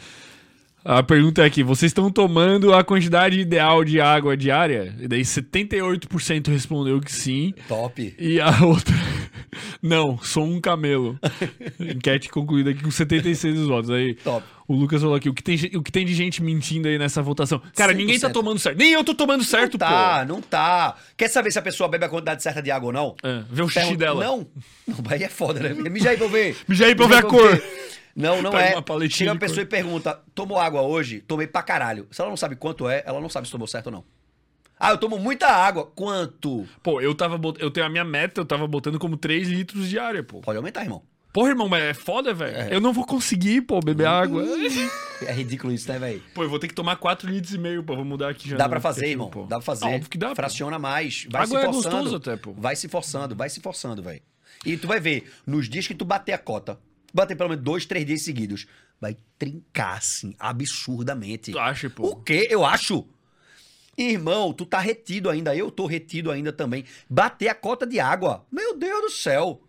A 0.85 1.01
pergunta 1.01 1.41
é 1.41 1.45
aqui: 1.45 1.63
vocês 1.63 1.89
estão 1.91 2.11
tomando 2.11 2.73
a 2.73 2.83
quantidade 2.83 3.39
ideal 3.39 3.83
de 3.85 4.01
água 4.01 4.35
diária? 4.35 4.93
E 4.99 5.07
daí 5.07 5.21
78% 5.21 6.47
respondeu 6.49 6.99
que 6.99 7.11
sim. 7.11 7.53
Top. 7.67 8.15
E 8.19 8.39
a 8.41 8.63
outra. 8.65 8.93
Não, 9.81 10.17
sou 10.17 10.43
um 10.45 10.59
camelo. 10.59 11.17
Enquete 11.79 12.29
concluída 12.29 12.71
aqui 12.71 12.81
com 12.83 12.91
76 12.91 13.59
votos. 13.61 13.89
Aí 13.91 14.15
Top. 14.15 14.45
o 14.67 14.75
Lucas 14.75 15.01
falou 15.01 15.15
aqui: 15.15 15.29
o 15.29 15.33
que, 15.33 15.41
tem, 15.43 15.55
o 15.75 15.81
que 15.81 15.91
tem 15.91 16.05
de 16.05 16.13
gente 16.13 16.43
mentindo 16.43 16.87
aí 16.87 16.97
nessa 16.97 17.21
votação? 17.21 17.61
Cara, 17.75 17.93
ninguém 17.93 18.19
tá 18.19 18.29
100%. 18.29 18.33
tomando 18.33 18.59
certo. 18.59 18.77
Nem 18.77 18.91
eu 18.91 19.03
tô 19.03 19.13
tomando 19.15 19.43
certo, 19.43 19.73
não 19.73 19.79
tá, 19.79 20.25
não 20.27 20.41
tá. 20.41 20.95
Quer 21.15 21.29
saber 21.29 21.51
se 21.51 21.59
a 21.59 21.61
pessoa 21.61 21.87
bebe 21.87 22.05
a 22.05 22.09
quantidade 22.09 22.43
certa 22.43 22.61
de 22.61 22.71
água 22.71 22.87
ou 22.87 22.93
não? 22.93 23.09
pô. 23.21 23.27
É, 23.27 23.43
vê 23.49 23.61
o 23.61 23.67
xixi 23.69 23.79
Pergunta- 23.79 23.99
dela. 24.05 24.23
Não. 24.25 24.47
Não, 24.87 24.97
aí 25.09 25.23
é 25.23 25.29
foda, 25.29 25.59
né? 25.61 25.89
Mija 25.89 26.09
aí 26.09 26.17
pra 26.17 26.25
eu 26.25 26.29
ver. 26.29 26.57
Mija 26.67 26.85
aí 26.85 26.95
pra 26.95 27.05
eu 27.05 27.09
ver 27.09 27.15
a 27.17 27.23
cor. 27.23 27.55
ver. 27.55 27.63
Não, 28.15 28.41
não 28.41 28.51
Pega 28.51 28.69
é. 28.69 28.75
uma 28.75 28.81
paletinha 28.81 29.17
Chega 29.17 29.31
uma 29.31 29.39
pessoa 29.39 29.61
e 29.61 29.65
pergunta: 29.65 30.19
tomou 30.35 30.59
água 30.59 30.81
hoje? 30.81 31.19
Tomei 31.21 31.47
pra 31.47 31.63
caralho. 31.63 32.07
Se 32.11 32.21
ela 32.21 32.29
não 32.29 32.37
sabe 32.37 32.55
quanto 32.55 32.87
é, 32.87 33.03
ela 33.05 33.19
não 33.19 33.29
sabe 33.29 33.47
se 33.47 33.51
tomou 33.51 33.67
certo 33.67 33.87
ou 33.87 33.91
não. 33.91 34.03
Ah, 34.79 34.91
eu 34.91 34.97
tomo 34.97 35.17
muita 35.17 35.47
água. 35.47 35.85
Quanto? 35.95 36.67
Pô, 36.81 36.99
eu 36.99 37.15
tava 37.15 37.37
bot... 37.37 37.61
eu 37.61 37.71
tenho 37.71 37.85
a 37.85 37.89
minha 37.89 38.03
meta, 38.03 38.41
eu 38.41 38.45
tava 38.45 38.67
botando 38.67 38.99
como 38.99 39.15
3 39.15 39.47
litros 39.47 39.89
diária, 39.89 40.21
pô. 40.23 40.41
Pode 40.41 40.57
aumentar, 40.57 40.83
irmão. 40.83 41.01
Porra, 41.31 41.49
irmão, 41.49 41.67
mas 41.67 41.83
é 41.83 41.93
foda, 41.95 42.33
velho. 42.33 42.55
É. 42.55 42.75
Eu 42.75 42.79
não 42.79 42.93
vou 42.93 43.05
conseguir, 43.05 43.61
pô, 43.61 43.79
beber 43.79 44.07
água. 44.07 44.43
É 45.25 45.31
ridículo 45.31 45.71
isso, 45.71 45.89
né, 45.89 45.97
velho? 45.97 46.21
Pô, 46.33 46.43
eu 46.43 46.49
vou 46.49 46.59
ter 46.59 46.67
que 46.67 46.73
tomar 46.73 46.97
4 46.97 47.29
litros 47.29 47.53
e 47.53 47.57
meio, 47.57 47.81
pô. 47.81 47.95
Vou 47.95 48.03
mudar 48.03 48.27
aqui 48.29 48.49
já. 48.49 48.57
Dá 48.57 48.67
pra 48.67 48.81
fazer, 48.81 49.07
irmão. 49.07 49.29
pô. 49.29 49.43
Dá 49.43 49.55
pra 49.55 49.61
fazer. 49.61 49.85
Óbvio 49.85 50.09
que 50.09 50.17
dá, 50.17 50.29
pô. 50.29 50.35
Fraciona 50.35 50.77
mais. 50.77 51.25
Vai 51.29 51.43
Água 51.43 51.59
se 51.59 51.65
é 51.65 51.71
forçando. 51.71 51.95
gostoso 51.95 52.15
até, 52.17 52.35
pô. 52.35 52.51
Vai 52.57 52.75
se 52.75 52.89
forçando, 52.89 53.33
vai 53.33 53.49
se 53.49 53.61
forçando, 53.61 54.03
velho. 54.03 54.21
E 54.65 54.75
tu 54.75 54.85
vai 54.85 54.99
ver, 54.99 55.31
nos 55.47 55.69
dias 55.69 55.87
que 55.87 55.95
tu 55.95 56.03
bater 56.03 56.33
a 56.33 56.37
cota, 56.37 56.77
bater 57.13 57.35
pelo 57.35 57.49
menos 57.49 57.63
dois, 57.63 57.85
três 57.85 58.05
dias 58.05 58.21
seguidos, 58.21 58.65
vai 58.99 59.17
trincar, 59.37 59.97
assim, 59.97 60.33
absurdamente. 60.39 61.51
Tu 61.51 61.59
acha, 61.59 61.89
pô? 61.89 62.07
O 62.07 62.15
quê? 62.15 62.47
Eu 62.49 62.65
acho. 62.65 63.05
Irmão, 63.97 64.51
tu 64.53 64.65
tá 64.65 64.79
retido 64.79 65.29
ainda, 65.29 65.55
eu 65.55 65.69
tô 65.69 65.85
retido 65.85 66.31
ainda 66.31 66.51
também. 66.51 66.83
Bater 67.09 67.49
a 67.49 67.55
cota 67.55 67.85
de 67.85 67.99
água. 67.99 68.45
Meu 68.51 68.75
Deus 68.75 69.01
do 69.01 69.09
céu. 69.11 69.61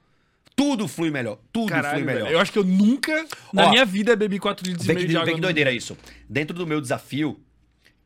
Tudo 0.57 0.87
flui 0.87 1.11
melhor. 1.11 1.39
Tudo 1.53 1.69
flui 1.69 1.83
Caralho, 1.83 2.05
melhor. 2.05 2.23
velho. 2.25 2.35
Eu 2.35 2.39
acho 2.39 2.53
que 2.53 2.59
eu 2.59 2.65
nunca, 2.65 3.27
na 3.53 3.66
Ó, 3.66 3.71
minha 3.71 3.85
vida, 3.85 4.15
bebi 4.15 4.39
4 4.39 4.66
litros 4.66 4.85
e 4.85 4.89
meio 4.89 5.01
que, 5.01 5.07
de 5.07 5.16
água. 5.16 5.27
vê 5.27 5.35
que 5.35 5.41
doideira 5.41 5.73
isso. 5.73 5.97
Dentro 6.29 6.57
do 6.57 6.66
meu 6.66 6.81
desafio, 6.81 7.39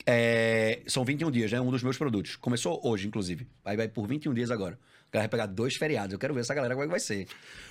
é, 0.06 0.80
são 0.86 1.04
21 1.04 1.30
dias, 1.30 1.52
né? 1.52 1.60
Um 1.60 1.70
dos 1.70 1.82
meus 1.82 1.98
produtos. 1.98 2.36
Começou 2.36 2.80
hoje, 2.82 3.06
inclusive. 3.06 3.46
Aí 3.64 3.76
vai 3.76 3.86
por 3.86 4.06
21 4.08 4.32
dias 4.32 4.50
agora. 4.50 4.78
O 5.08 5.10
cara 5.10 5.22
vai 5.22 5.28
pegar 5.28 5.46
dois 5.46 5.74
feriados. 5.74 6.12
Eu 6.12 6.18
quero 6.18 6.34
ver 6.34 6.40
essa 6.40 6.54
galera 6.54 6.74
como 6.74 6.84
é 6.84 6.86
que 6.86 6.90
vai 6.90 7.00
ser. 7.00 7.26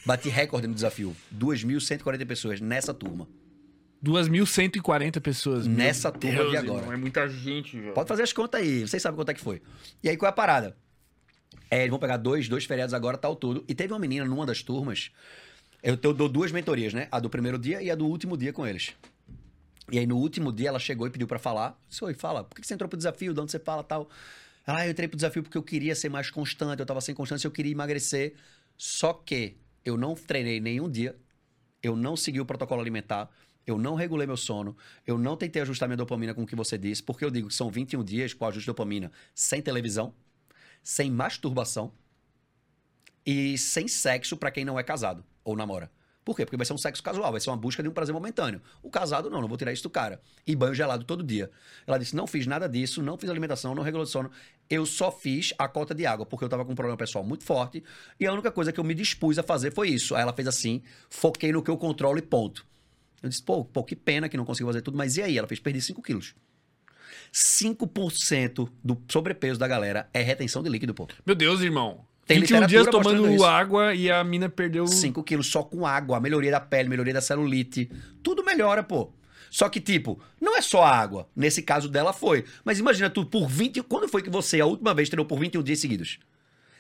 Bati 0.06 0.28
recorde 0.28 0.68
no 0.68 0.74
desafio. 0.74 1.16
2.140 1.38 2.26
pessoas 2.26 2.60
nessa 2.60 2.94
turma. 2.94 3.28
2.140 4.04 5.22
pessoas. 5.22 5.68
Nessa 5.68 6.12
turma 6.12 6.38
Deus, 6.38 6.52
de 6.52 6.58
agora. 6.58 6.80
irmão, 6.82 6.94
é 6.94 6.98
muita 6.98 7.28
gente, 7.28 7.80
velho. 7.80 7.94
Pode 7.94 8.08
fazer 8.08 8.24
as 8.24 8.34
contas 8.34 8.62
aí. 8.62 8.82
Vocês 8.88 9.02
sabem 9.02 9.16
quanto 9.16 9.30
é 9.30 9.34
que 9.36 9.42
foi. 9.42 9.62
E 10.04 10.10
aí, 10.10 10.18
qual 10.18 10.28
é 10.28 10.30
a 10.32 10.34
parada? 10.34 10.76
É, 11.70 11.80
eles 11.80 11.90
vão 11.90 12.00
pegar 12.00 12.18
dois, 12.18 12.48
dois 12.50 12.66
feriados 12.66 12.94
agora, 12.94 13.18
tal 13.18 13.36
tudo. 13.36 13.64
E 13.68 13.76
teve 13.76 13.94
uma 13.94 14.00
menina 14.00 14.26
numa 14.26 14.46
das 14.46 14.64
turmas. 14.64 15.12
Eu, 15.84 15.98
eu 16.02 16.14
dou 16.14 16.28
duas 16.28 16.52
mentorias, 16.52 16.94
né? 16.94 17.08
A 17.12 17.20
do 17.20 17.30
primeiro 17.30 17.58
dia 17.60 17.82
e 17.82 17.92
a 17.92 17.96
do 17.96 18.08
último 18.08 18.36
dia 18.36 18.52
com 18.52 18.66
eles. 18.66 18.94
E 19.92 20.00
aí, 20.00 20.06
no 20.08 20.18
último 20.18 20.52
dia, 20.52 20.70
ela 20.70 20.80
chegou 20.80 21.06
e 21.08 21.10
pediu 21.10 21.28
pra 21.28 21.40
falar. 21.40 21.80
Disse, 21.88 22.04
Oi, 22.04 22.14
fala, 22.14 22.44
por 22.44 22.56
que 22.56 22.62
que 22.62 22.68
você 22.68 22.74
entrou 22.74 22.90
pro 22.90 22.98
desafio? 22.98 23.34
De 23.34 23.40
onde 23.40 23.52
você 23.52 23.60
fala 23.60 23.84
tal? 23.84 24.10
Ah, 24.70 24.86
eu 24.86 24.92
entrei 24.92 25.08
pro 25.08 25.16
desafio 25.16 25.42
porque 25.42 25.58
eu 25.58 25.64
queria 25.64 25.96
ser 25.96 26.10
mais 26.10 26.30
constante, 26.30 26.82
eu 26.82 26.86
tava 26.86 27.00
sem 27.00 27.16
constância, 27.16 27.48
eu 27.48 27.52
queria 27.52 27.72
emagrecer. 27.72 28.36
Só 28.76 29.14
que 29.14 29.56
eu 29.86 29.96
não 29.98 30.14
treinei 30.14 30.60
nenhum 30.60 30.90
dia, 30.92 31.16
eu 31.82 31.96
não 31.96 32.18
segui 32.18 32.42
o 32.42 32.46
protocolo 32.46 32.82
alimentar, 32.82 33.32
eu 33.66 33.78
não 33.78 33.96
regulei 33.96 34.28
meu 34.28 34.36
sono, 34.36 34.76
eu 35.06 35.18
não 35.18 35.38
tentei 35.38 35.62
ajustar 35.62 35.88
minha 35.88 35.96
dopamina 35.96 36.34
com 36.34 36.44
o 36.44 36.46
que 36.46 36.56
você 36.56 36.78
disse, 36.78 37.02
porque 37.02 37.24
eu 37.24 37.32
digo 37.32 37.48
que 37.48 37.54
são 37.54 37.72
21 37.72 38.04
dias 38.04 38.34
com 38.34 38.46
ajuste 38.46 38.66
de 38.66 38.68
dopamina 38.68 39.10
sem 39.34 39.62
televisão, 39.62 40.14
sem 40.84 41.10
masturbação 41.10 41.94
e 43.26 43.58
sem 43.58 43.88
sexo 43.88 44.36
pra 44.36 44.52
quem 44.52 44.66
não 44.66 44.78
é 44.78 44.84
casado 44.84 45.24
ou 45.46 45.56
namora. 45.56 45.90
Por 46.28 46.36
quê? 46.36 46.44
Porque 46.44 46.58
vai 46.58 46.66
ser 46.66 46.74
um 46.74 46.78
sexo 46.78 47.02
casual, 47.02 47.32
vai 47.32 47.40
ser 47.40 47.50
uma 47.50 47.56
busca 47.56 47.82
de 47.82 47.88
um 47.88 47.94
prazer 47.94 48.14
momentâneo. 48.14 48.62
O 48.84 48.90
casado, 48.90 49.30
não, 49.30 49.40
não 49.40 49.48
vou 49.48 49.56
tirar 49.56 49.72
isso 49.72 49.84
do 49.84 49.90
cara. 49.90 50.22
E 50.46 50.54
banho 50.58 50.74
gelado 50.74 51.06
todo 51.06 51.24
dia. 51.24 51.50
Ela 51.88 51.98
disse: 51.98 52.14
não 52.18 52.28
fiz 52.28 52.46
nada 52.46 52.68
disso, 52.68 53.02
não 53.02 53.18
fiz 53.18 53.30
alimentação, 53.30 53.74
não 53.74 53.82
regulei 53.82 54.04
o 54.04 54.06
sono. 54.06 54.30
Eu 54.70 54.86
só 54.86 55.10
fiz 55.10 55.54
a 55.58 55.70
cota 55.70 55.96
de 55.96 56.06
água, 56.06 56.26
porque 56.26 56.44
eu 56.44 56.50
tava 56.50 56.66
com 56.66 56.74
um 56.74 56.76
problema 56.76 56.98
pessoal 56.98 57.24
muito 57.24 57.46
forte. 57.46 57.82
E 58.20 58.28
a 58.28 58.34
única 58.34 58.52
coisa 58.52 58.74
que 58.74 58.80
eu 58.82 58.84
me 58.84 58.94
dispus 58.94 59.40
a 59.40 59.44
fazer 59.44 59.72
foi 59.72 59.88
isso. 59.88 60.16
Aí 60.16 60.22
ela 60.22 60.34
fez 60.34 60.50
assim: 60.50 60.84
foquei 61.10 61.54
no 61.54 61.64
que 61.64 61.72
eu 61.72 61.78
controlo 61.78 62.18
e 62.20 62.22
ponto. 62.22 62.68
Eu 63.24 63.30
disse: 63.30 63.42
pô, 63.42 63.64
pô 63.64 63.82
que 63.86 63.96
pena 63.96 64.28
que 64.28 64.36
não 64.36 64.44
consegui 64.44 64.68
fazer 64.68 64.82
tudo, 64.82 64.98
mas 64.98 65.16
e 65.16 65.22
aí? 65.22 65.38
Ela 65.38 65.48
fez 65.48 65.62
perder 65.62 65.80
5 65.80 66.02
quilos. 66.02 66.36
5% 67.34 68.70
do 68.84 69.02
sobrepeso 69.08 69.58
da 69.58 69.66
galera 69.66 70.10
é 70.14 70.22
retenção 70.22 70.62
de 70.62 70.68
líquido, 70.68 70.94
pô. 70.94 71.08
Meu 71.26 71.36
Deus, 71.36 71.62
irmão. 71.62 72.06
Tem 72.28 72.40
21 72.42 72.60
literatura 72.62 72.68
dias 72.68 73.20
tomando 73.20 73.46
água 73.46 73.96
e 73.96 74.12
a 74.12 74.22
mina 74.24 74.50
perdeu... 74.50 74.86
5 74.86 75.24
quilos 75.24 75.48
só 75.48 75.64
com 75.64 75.86
água, 75.88 76.18
a 76.18 76.20
melhoria 76.20 76.52
da 76.52 76.60
pele, 76.60 76.90
melhoria 76.90 77.14
da 77.14 77.22
celulite. 77.22 77.90
Tudo 78.22 78.44
melhora, 78.44 78.84
pô. 78.84 79.12
Só 79.50 79.70
que, 79.70 79.80
tipo, 79.80 80.20
não 80.42 80.58
é 80.58 80.62
só 80.62 80.84
a 80.84 80.90
água. 80.94 81.30
Nesse 81.34 81.62
caso 81.62 81.88
dela 81.88 82.12
foi. 82.12 82.44
Mas 82.66 82.80
imagina 82.80 83.10
tu 83.10 83.26
por 83.26 83.48
20. 83.48 83.82
Quando 83.84 84.10
foi 84.10 84.22
que 84.22 84.30
você, 84.30 84.60
a 84.60 84.66
última 84.66 84.94
vez, 84.94 85.08
treinou 85.08 85.26
por 85.26 85.40
21 85.40 85.64
dias 85.64 85.80
seguidos? 85.80 86.20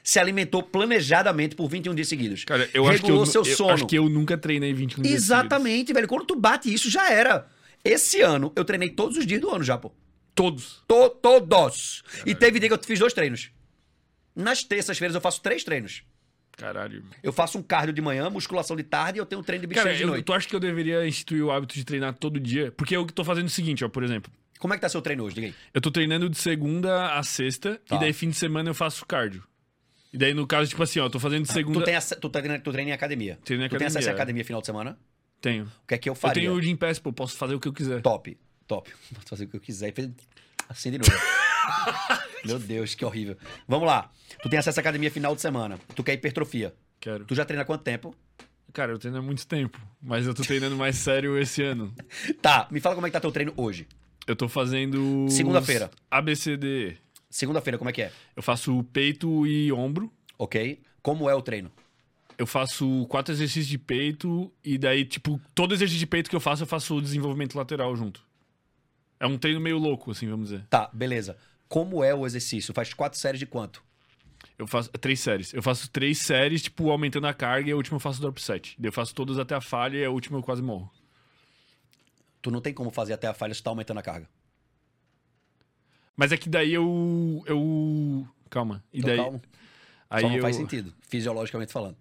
Se 0.03 0.19
alimentou 0.19 0.61
planejadamente 0.61 1.55
por 1.55 1.69
21 1.69 1.95
dias 1.95 2.07
seguidos. 2.09 2.43
Cara, 2.43 2.69
eu 2.73 2.87
acho 2.87 2.99
que 2.99 3.05
eu, 3.05 3.15
Regulou 3.19 3.25
seu 3.25 3.43
eu 3.43 3.55
sono. 3.55 3.71
acho 3.71 3.85
que 3.85 3.97
eu 3.97 4.09
nunca 4.09 4.37
treinei 4.37 4.73
21 4.73 5.01
dias 5.01 5.15
Exatamente, 5.15 5.93
velho. 5.93 6.07
Quando 6.07 6.25
tu 6.25 6.35
bate 6.35 6.73
isso, 6.73 6.89
já 6.89 7.09
era. 7.11 7.47
Esse 7.83 8.21
ano, 8.21 8.51
eu 8.55 8.65
treinei 8.65 8.89
todos 8.89 9.17
os 9.17 9.25
dias 9.25 9.39
do 9.39 9.49
ano 9.49 9.63
já, 9.63 9.77
pô. 9.77 9.91
Todos. 10.35 10.83
To- 10.87 11.09
todos. 11.09 12.03
E 12.25 12.35
teve 12.35 12.59
dia 12.59 12.69
que 12.69 12.75
eu 12.75 12.79
fiz 12.83 12.99
dois 12.99 13.13
treinos. 13.13 13.49
Nas 14.37 14.63
terças-feiras 14.63 15.15
eu 15.15 15.21
faço 15.21 15.41
três 15.41 15.63
treinos. 15.63 16.03
Caralho. 16.55 17.03
Eu 17.21 17.31
faço 17.33 17.57
um 17.57 17.61
cardio 17.63 17.93
de 17.93 18.01
manhã, 18.01 18.29
musculação 18.29 18.75
de 18.75 18.83
tarde 18.83 19.19
e 19.19 19.21
eu 19.21 19.25
tenho 19.25 19.41
um 19.41 19.43
treino 19.43 19.61
de 19.61 19.67
bexiga 19.67 19.93
de 19.95 20.01
eu, 20.01 20.07
noite. 20.07 20.25
tu 20.25 20.33
acha 20.33 20.47
que 20.47 20.55
eu 20.55 20.59
deveria 20.59 21.07
instituir 21.07 21.43
o 21.43 21.51
hábito 21.51 21.75
de 21.75 21.83
treinar 21.83 22.13
todo 22.13 22.39
dia? 22.39 22.71
Porque 22.71 22.95
eu 22.95 23.05
tô 23.05 23.23
fazendo 23.23 23.45
o 23.47 23.49
seguinte, 23.49 23.83
ó, 23.85 23.89
por 23.89 24.03
exemplo. 24.03 24.31
Como 24.59 24.73
é 24.73 24.77
que 24.77 24.81
tá 24.81 24.89
seu 24.89 25.01
treino 25.01 25.23
hoje? 25.23 25.35
Diga 25.35 25.47
aí. 25.47 25.55
Eu 25.73 25.79
tô 25.81 25.91
treinando 25.91 26.27
de 26.29 26.37
segunda 26.37 27.13
a 27.15 27.21
sexta 27.23 27.79
Tá. 27.87 27.95
e 27.95 27.99
daí 27.99 28.11
fim 28.13 28.29
de 28.29 28.35
semana 28.37 28.69
eu 28.69 28.73
faço 28.73 29.05
cardio. 29.05 29.43
E 30.11 30.17
daí, 30.17 30.33
no 30.33 30.47
caso, 30.47 30.67
tipo 30.69 30.81
assim, 30.81 30.99
ó, 30.99 31.05
eu 31.05 31.09
tô 31.11 31.19
fazendo 31.19 31.43
de 31.45 31.51
segunda... 31.51 31.79
Tu, 31.81 31.85
tem 31.85 31.99
tu, 32.19 32.29
treina, 32.29 32.59
tu 32.59 32.71
treina 32.71 32.89
em 32.91 32.93
academia. 32.93 33.37
Treino 33.43 33.65
em 33.65 33.69
Tu 33.69 33.77
tem 33.77 33.85
acesso 33.85 33.97
academia, 33.97 34.09
à 34.09 34.11
é. 34.11 34.15
academia 34.15 34.45
final 34.45 34.61
de 34.61 34.65
semana? 34.65 34.97
Tenho. 35.41 35.65
O 35.65 35.87
que 35.87 35.93
é 35.93 35.97
que 35.99 36.09
eu 36.09 36.11
Eu 36.11 36.15
faria? 36.15 36.41
tenho 36.43 36.53
o 36.53 36.61
Gym 36.61 36.75
Pass, 36.75 36.97
pô, 36.97 37.13
posso 37.13 37.37
fazer 37.37 37.53
o 37.53 37.59
que 37.59 37.67
eu 37.67 37.73
quiser. 37.73 38.01
Top, 38.01 38.35
top. 38.67 38.91
Posso 39.13 39.27
fazer 39.27 39.43
o 39.45 39.47
que 39.47 39.57
eu 39.57 39.61
quiser. 39.61 39.93
E 39.95 40.11
assim 40.69 40.89
de 40.89 40.97
novo. 40.97 41.11
Meu 42.45 42.59
Deus, 42.59 42.95
que 42.95 43.03
horrível. 43.03 43.37
Vamos 43.67 43.87
lá. 43.87 44.11
Tu 44.41 44.49
tem 44.49 44.59
acesso 44.59 44.79
à 44.79 44.81
academia 44.81 45.11
final 45.11 45.35
de 45.35 45.41
semana. 45.41 45.79
Tu 45.95 46.03
quer 46.03 46.13
hipertrofia. 46.13 46.73
Quero. 46.99 47.25
Tu 47.25 47.35
já 47.35 47.45
treina 47.45 47.63
há 47.63 47.65
quanto 47.65 47.83
tempo? 47.83 48.15
Cara, 48.73 48.91
eu 48.91 48.99
treino 48.99 49.17
há 49.17 49.21
muito 49.21 49.47
tempo, 49.47 49.79
mas 50.01 50.27
eu 50.27 50.33
tô 50.33 50.43
treinando 50.43 50.75
mais 50.75 50.95
sério 50.97 51.37
esse 51.37 51.63
ano. 51.63 51.93
Tá, 52.41 52.67
me 52.69 52.79
fala 52.79 52.95
como 52.95 53.07
é 53.07 53.09
que 53.09 53.13
tá 53.13 53.19
teu 53.19 53.31
treino 53.31 53.53
hoje. 53.55 53.87
Eu 54.25 54.35
tô 54.35 54.47
fazendo... 54.49 55.25
os 55.25 55.33
Segunda-feira. 55.33 55.89
ABCD. 56.11 56.97
Segunda-feira, 57.29 57.77
como 57.77 57.89
é 57.89 57.93
que 57.93 58.01
é? 58.01 58.11
Eu 58.35 58.43
faço 58.43 58.83
peito 58.91 59.47
e 59.47 59.71
ombro. 59.71 60.11
Ok? 60.37 60.81
Como 61.01 61.29
é 61.29 61.33
o 61.33 61.41
treino? 61.41 61.71
Eu 62.37 62.45
faço 62.45 63.07
quatro 63.07 63.33
exercícios 63.33 63.67
de 63.67 63.77
peito 63.77 64.51
e 64.63 64.77
daí, 64.77 65.05
tipo, 65.05 65.41
todo 65.55 65.73
exercício 65.73 65.99
de 65.99 66.05
peito 66.05 66.29
que 66.29 66.35
eu 66.35 66.39
faço, 66.39 66.63
eu 66.63 66.67
faço 66.67 66.95
o 66.95 67.01
desenvolvimento 67.01 67.57
lateral 67.57 67.95
junto. 67.95 68.21
É 69.19 69.25
um 69.25 69.37
treino 69.37 69.59
meio 69.59 69.79
louco, 69.79 70.11
assim, 70.11 70.29
vamos 70.29 70.49
dizer. 70.49 70.65
Tá, 70.69 70.89
beleza. 70.93 71.37
Como 71.67 72.03
é 72.03 72.13
o 72.13 72.25
exercício? 72.25 72.73
Faz 72.73 72.93
quatro 72.93 73.19
séries 73.19 73.39
de 73.39 73.45
quanto? 73.45 73.83
Eu 74.57 74.65
faço 74.65 74.89
três 74.89 75.19
séries. 75.19 75.53
Eu 75.53 75.61
faço 75.61 75.89
três 75.89 76.17
séries, 76.17 76.63
tipo, 76.63 76.89
aumentando 76.89 77.27
a 77.27 77.33
carga 77.33 77.69
e 77.69 77.71
a 77.71 77.75
última 77.75 77.97
eu 77.97 77.99
faço 77.99 78.19
drop 78.19 78.41
set. 78.41 78.75
Daí 78.79 78.87
Eu 78.87 78.93
faço 78.93 79.13
todas 79.13 79.37
até 79.37 79.53
a 79.53 79.61
falha 79.61 79.97
e 79.97 80.05
a 80.05 80.09
última 80.09 80.37
eu 80.37 80.43
quase 80.43 80.61
morro. 80.61 80.91
Tu 82.41 82.49
não 82.49 82.61
tem 82.61 82.73
como 82.73 82.89
fazer 82.89 83.13
até 83.13 83.27
a 83.27 83.33
falha 83.33 83.53
se 83.53 83.61
tá 83.61 83.69
aumentando 83.69 83.99
a 83.99 84.03
carga. 84.03 84.27
Mas 86.15 86.31
é 86.31 86.37
que 86.37 86.49
daí 86.49 86.73
eu. 86.73 87.43
eu... 87.45 88.27
Calma. 88.49 88.83
E 88.91 89.01
Tô 89.01 89.07
daí. 89.07 89.17
calmo. 89.17 89.41
Aí 90.09 90.21
Só 90.21 90.29
não 90.29 90.35
eu... 90.37 90.41
faz 90.41 90.55
sentido, 90.55 90.93
fisiologicamente 91.01 91.71
falando. 91.71 91.97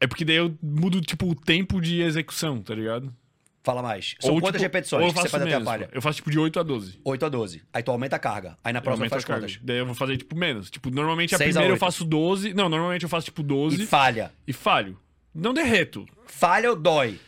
É 0.00 0.06
porque 0.06 0.24
daí 0.24 0.36
eu 0.36 0.58
mudo, 0.60 1.00
tipo, 1.00 1.30
o 1.30 1.34
tempo 1.34 1.80
de 1.80 2.02
execução, 2.02 2.60
tá 2.60 2.74
ligado? 2.74 3.14
Fala 3.64 3.80
mais. 3.80 4.16
São 4.20 4.34
Ou, 4.34 4.40
quantas 4.40 4.60
tipo, 4.60 4.72
repetições 4.72 5.04
ou 5.04 5.12
que 5.12 5.20
você 5.20 5.28
faz 5.28 5.42
até 5.42 5.52
a 5.52 5.56
menos, 5.56 5.64
falha? 5.72 5.86
pô. 5.86 5.94
Eu 5.96 6.02
faço, 6.02 6.16
tipo, 6.16 6.30
de 6.32 6.38
8 6.38 6.58
a 6.58 6.62
12. 6.64 6.98
8 7.04 7.26
a 7.26 7.28
12. 7.28 7.62
Aí 7.72 7.82
tu 7.82 7.92
aumenta 7.92 8.16
a 8.16 8.18
carga. 8.18 8.58
Aí 8.64 8.72
na 8.72 8.80
próxima 8.80 9.08
faz 9.08 9.24
quantas? 9.24 9.58
Daí 9.62 9.78
eu 9.78 9.86
vou 9.86 9.94
fazer, 9.94 10.16
tipo, 10.16 10.36
menos. 10.36 10.68
Tipo, 10.68 10.90
normalmente 10.90 11.34
a 11.34 11.38
Seis 11.38 11.50
a 11.56 11.60
primeira 11.60 11.74
eu 11.76 11.78
faço 11.78 12.04
12. 12.04 12.52
Não, 12.54 12.68
normalmente 12.68 13.04
eu 13.04 13.08
faço, 13.08 13.26
tipo, 13.26 13.42
12 13.42 13.82
E 13.82 13.86
falha. 13.86 14.32
e 14.46 14.52
falho. 14.52 14.98
Não 15.32 15.54
derreto. 15.54 16.06
Falha 16.26 16.70
ou 16.70 16.76
dói? 16.76 17.20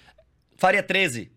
Faria 0.57 0.83
13. 0.83 1.31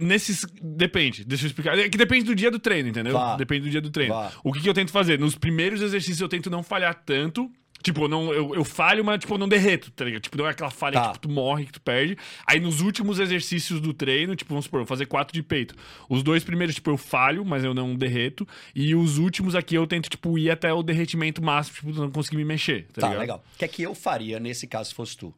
Nesses. 0.00 0.44
Depende, 0.62 1.24
deixa 1.24 1.44
eu 1.44 1.48
explicar. 1.48 1.78
É 1.78 1.88
que 1.88 1.98
depende 1.98 2.24
do 2.24 2.34
dia 2.34 2.50
do 2.50 2.58
treino, 2.58 2.88
entendeu? 2.88 3.12
Vá. 3.12 3.36
Depende 3.36 3.62
do 3.64 3.70
dia 3.70 3.80
do 3.80 3.90
treino. 3.90 4.14
Vá. 4.14 4.32
O 4.44 4.52
que, 4.52 4.60
que 4.60 4.68
eu 4.68 4.74
tento 4.74 4.90
fazer? 4.92 5.18
Nos 5.18 5.34
primeiros 5.34 5.80
exercícios 5.80 6.20
eu 6.20 6.28
tento 6.28 6.48
não 6.50 6.62
falhar 6.62 6.94
tanto. 7.04 7.50
Tipo, 7.82 8.02
eu, 8.02 8.08
não, 8.08 8.32
eu, 8.32 8.54
eu 8.56 8.64
falho, 8.64 9.04
mas 9.04 9.20
tipo, 9.20 9.34
eu 9.34 9.38
não 9.38 9.48
derreto, 9.48 9.90
tá 9.92 10.04
ligado? 10.04 10.22
Tipo, 10.22 10.36
não 10.36 10.46
é 10.46 10.50
aquela 10.50 10.70
falha 10.70 10.94
Tá. 10.94 11.06
que 11.08 11.12
tipo, 11.14 11.28
tu 11.28 11.30
morre, 11.32 11.64
que 11.66 11.72
tu 11.72 11.80
perde. 11.80 12.18
Aí 12.46 12.58
nos 12.58 12.80
últimos 12.80 13.20
exercícios 13.20 13.80
do 13.80 13.94
treino, 13.94 14.34
tipo, 14.34 14.48
vamos 14.50 14.64
supor, 14.64 14.80
eu 14.80 14.84
vou 14.84 14.88
fazer 14.88 15.06
quatro 15.06 15.32
de 15.32 15.42
peito. 15.44 15.74
Os 16.08 16.22
dois 16.24 16.42
primeiros, 16.42 16.74
tipo, 16.74 16.90
eu 16.90 16.96
falho, 16.96 17.44
mas 17.44 17.62
eu 17.62 17.72
não 17.72 17.94
derreto. 17.94 18.46
E 18.74 18.94
os 18.96 19.18
últimos 19.18 19.54
aqui 19.54 19.76
eu 19.76 19.86
tento, 19.86 20.08
tipo, 20.10 20.36
ir 20.36 20.50
até 20.50 20.72
o 20.72 20.82
derretimento 20.82 21.40
máximo, 21.42 21.76
tipo, 21.76 21.92
não 22.00 22.10
conseguir 22.10 22.36
me 22.36 22.44
mexer, 22.44 22.86
tá, 22.92 23.00
Tá, 23.02 23.06
ligado? 23.08 23.20
legal. 23.20 23.44
O 23.54 23.58
que 23.58 23.64
é 23.64 23.68
que 23.68 23.82
eu 23.82 23.94
faria 23.94 24.40
nesse 24.40 24.66
caso 24.66 24.88
se 24.88 24.94
fosse 24.94 25.16
tu? 25.16 25.32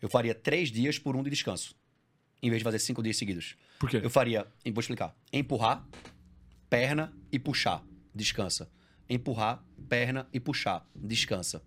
Eu 0.00 0.08
faria 0.08 0.34
três 0.34 0.70
dias 0.70 0.98
por 0.98 1.16
um 1.16 1.22
de 1.24 1.30
descanso. 1.30 1.74
Em 2.42 2.48
vez 2.48 2.60
de 2.60 2.64
fazer 2.64 2.78
cinco 2.78 3.02
dias 3.02 3.16
seguidos. 3.18 3.56
Por 3.78 3.90
quê? 3.90 4.00
Eu 4.02 4.08
faria, 4.08 4.46
vou 4.72 4.80
explicar. 4.80 5.14
Empurrar, 5.32 5.84
perna 6.68 7.12
e 7.32 7.38
puxar. 7.38 7.82
Descansa. 8.14 8.68
Empurrar, 9.10 9.62
perna 9.88 10.26
e 10.32 10.40
puxar. 10.40 10.88
Descansa. 10.94 11.62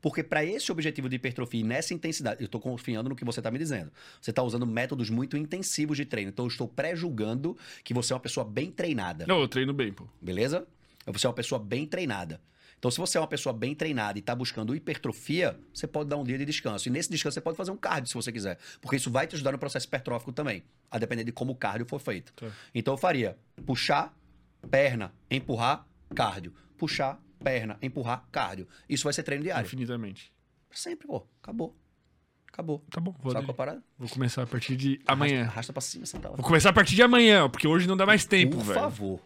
Porque 0.00 0.22
para 0.22 0.44
esse 0.44 0.70
objetivo 0.70 1.08
de 1.08 1.16
hipertrofia 1.16 1.60
e 1.60 1.64
nessa 1.64 1.94
intensidade, 1.94 2.42
eu 2.42 2.46
estou 2.46 2.60
confiando 2.60 3.08
no 3.08 3.16
que 3.16 3.24
você 3.24 3.40
está 3.40 3.50
me 3.50 3.58
dizendo. 3.58 3.90
Você 4.20 4.30
está 4.30 4.42
usando 4.42 4.66
métodos 4.66 5.08
muito 5.08 5.36
intensivos 5.36 5.96
de 5.96 6.04
treino. 6.04 6.30
Então 6.30 6.44
eu 6.44 6.48
estou 6.48 6.68
pré-julgando 6.68 7.56
que 7.82 7.94
você 7.94 8.12
é 8.12 8.16
uma 8.16 8.20
pessoa 8.20 8.44
bem 8.44 8.70
treinada. 8.70 9.26
Não, 9.26 9.40
eu 9.40 9.48
treino 9.48 9.72
bem, 9.72 9.92
pô. 9.92 10.06
Beleza? 10.20 10.66
Você 11.06 11.26
é 11.26 11.28
uma 11.30 11.34
pessoa 11.34 11.58
bem 11.58 11.86
treinada. 11.86 12.40
Então, 12.82 12.90
se 12.90 12.98
você 12.98 13.16
é 13.16 13.20
uma 13.20 13.28
pessoa 13.28 13.52
bem 13.52 13.76
treinada 13.76 14.18
e 14.18 14.20
está 14.20 14.34
buscando 14.34 14.74
hipertrofia, 14.74 15.56
você 15.72 15.86
pode 15.86 16.08
dar 16.08 16.16
um 16.16 16.24
dia 16.24 16.36
de 16.36 16.44
descanso. 16.44 16.88
E 16.88 16.90
nesse 16.90 17.08
descanso 17.08 17.34
você 17.34 17.40
pode 17.40 17.56
fazer 17.56 17.70
um 17.70 17.76
cardio 17.76 18.08
se 18.08 18.14
você 18.14 18.32
quiser. 18.32 18.58
Porque 18.80 18.96
isso 18.96 19.08
vai 19.08 19.24
te 19.24 19.36
ajudar 19.36 19.52
no 19.52 19.58
processo 19.58 19.86
hipertrófico 19.86 20.32
também. 20.32 20.64
A 20.90 20.98
depender 20.98 21.22
de 21.22 21.30
como 21.30 21.52
o 21.52 21.54
cardio 21.54 21.86
for 21.86 22.00
feito. 22.00 22.32
Tá. 22.32 22.50
Então 22.74 22.94
eu 22.94 22.98
faria 22.98 23.38
puxar, 23.64 24.12
perna, 24.68 25.14
empurrar, 25.30 25.86
cardio. 26.12 26.52
Puxar, 26.82 27.16
perna, 27.44 27.78
empurrar, 27.80 28.24
cardio. 28.32 28.66
Isso 28.88 29.04
vai 29.04 29.12
ser 29.12 29.22
treino 29.22 29.44
diário. 29.44 29.64
Infinitamente. 29.64 30.32
Sempre, 30.72 31.06
pô. 31.06 31.24
Acabou. 31.40 31.76
Acabou. 32.52 32.84
Tá 32.90 33.00
bom, 33.00 33.14
vou, 33.22 33.30
Sabe 33.32 33.46
qual 33.46 33.52
a 33.52 33.56
parada? 33.56 33.82
vou 33.96 34.08
começar 34.08 34.42
a 34.42 34.46
partir 34.48 34.74
de 34.74 35.00
amanhã. 35.06 35.42
Arrasta, 35.42 35.52
arrasta 35.54 35.72
pra 35.72 35.80
cima. 35.80 36.04
Vou 36.34 36.44
começar 36.44 36.70
a 36.70 36.72
partir 36.72 36.96
de 36.96 37.02
amanhã, 37.04 37.48
porque 37.48 37.68
hoje 37.68 37.86
não 37.86 37.96
dá 37.96 38.04
mais 38.04 38.24
tempo, 38.24 38.56
Por 38.56 38.64
velho. 38.64 38.80
favor. 38.80 39.20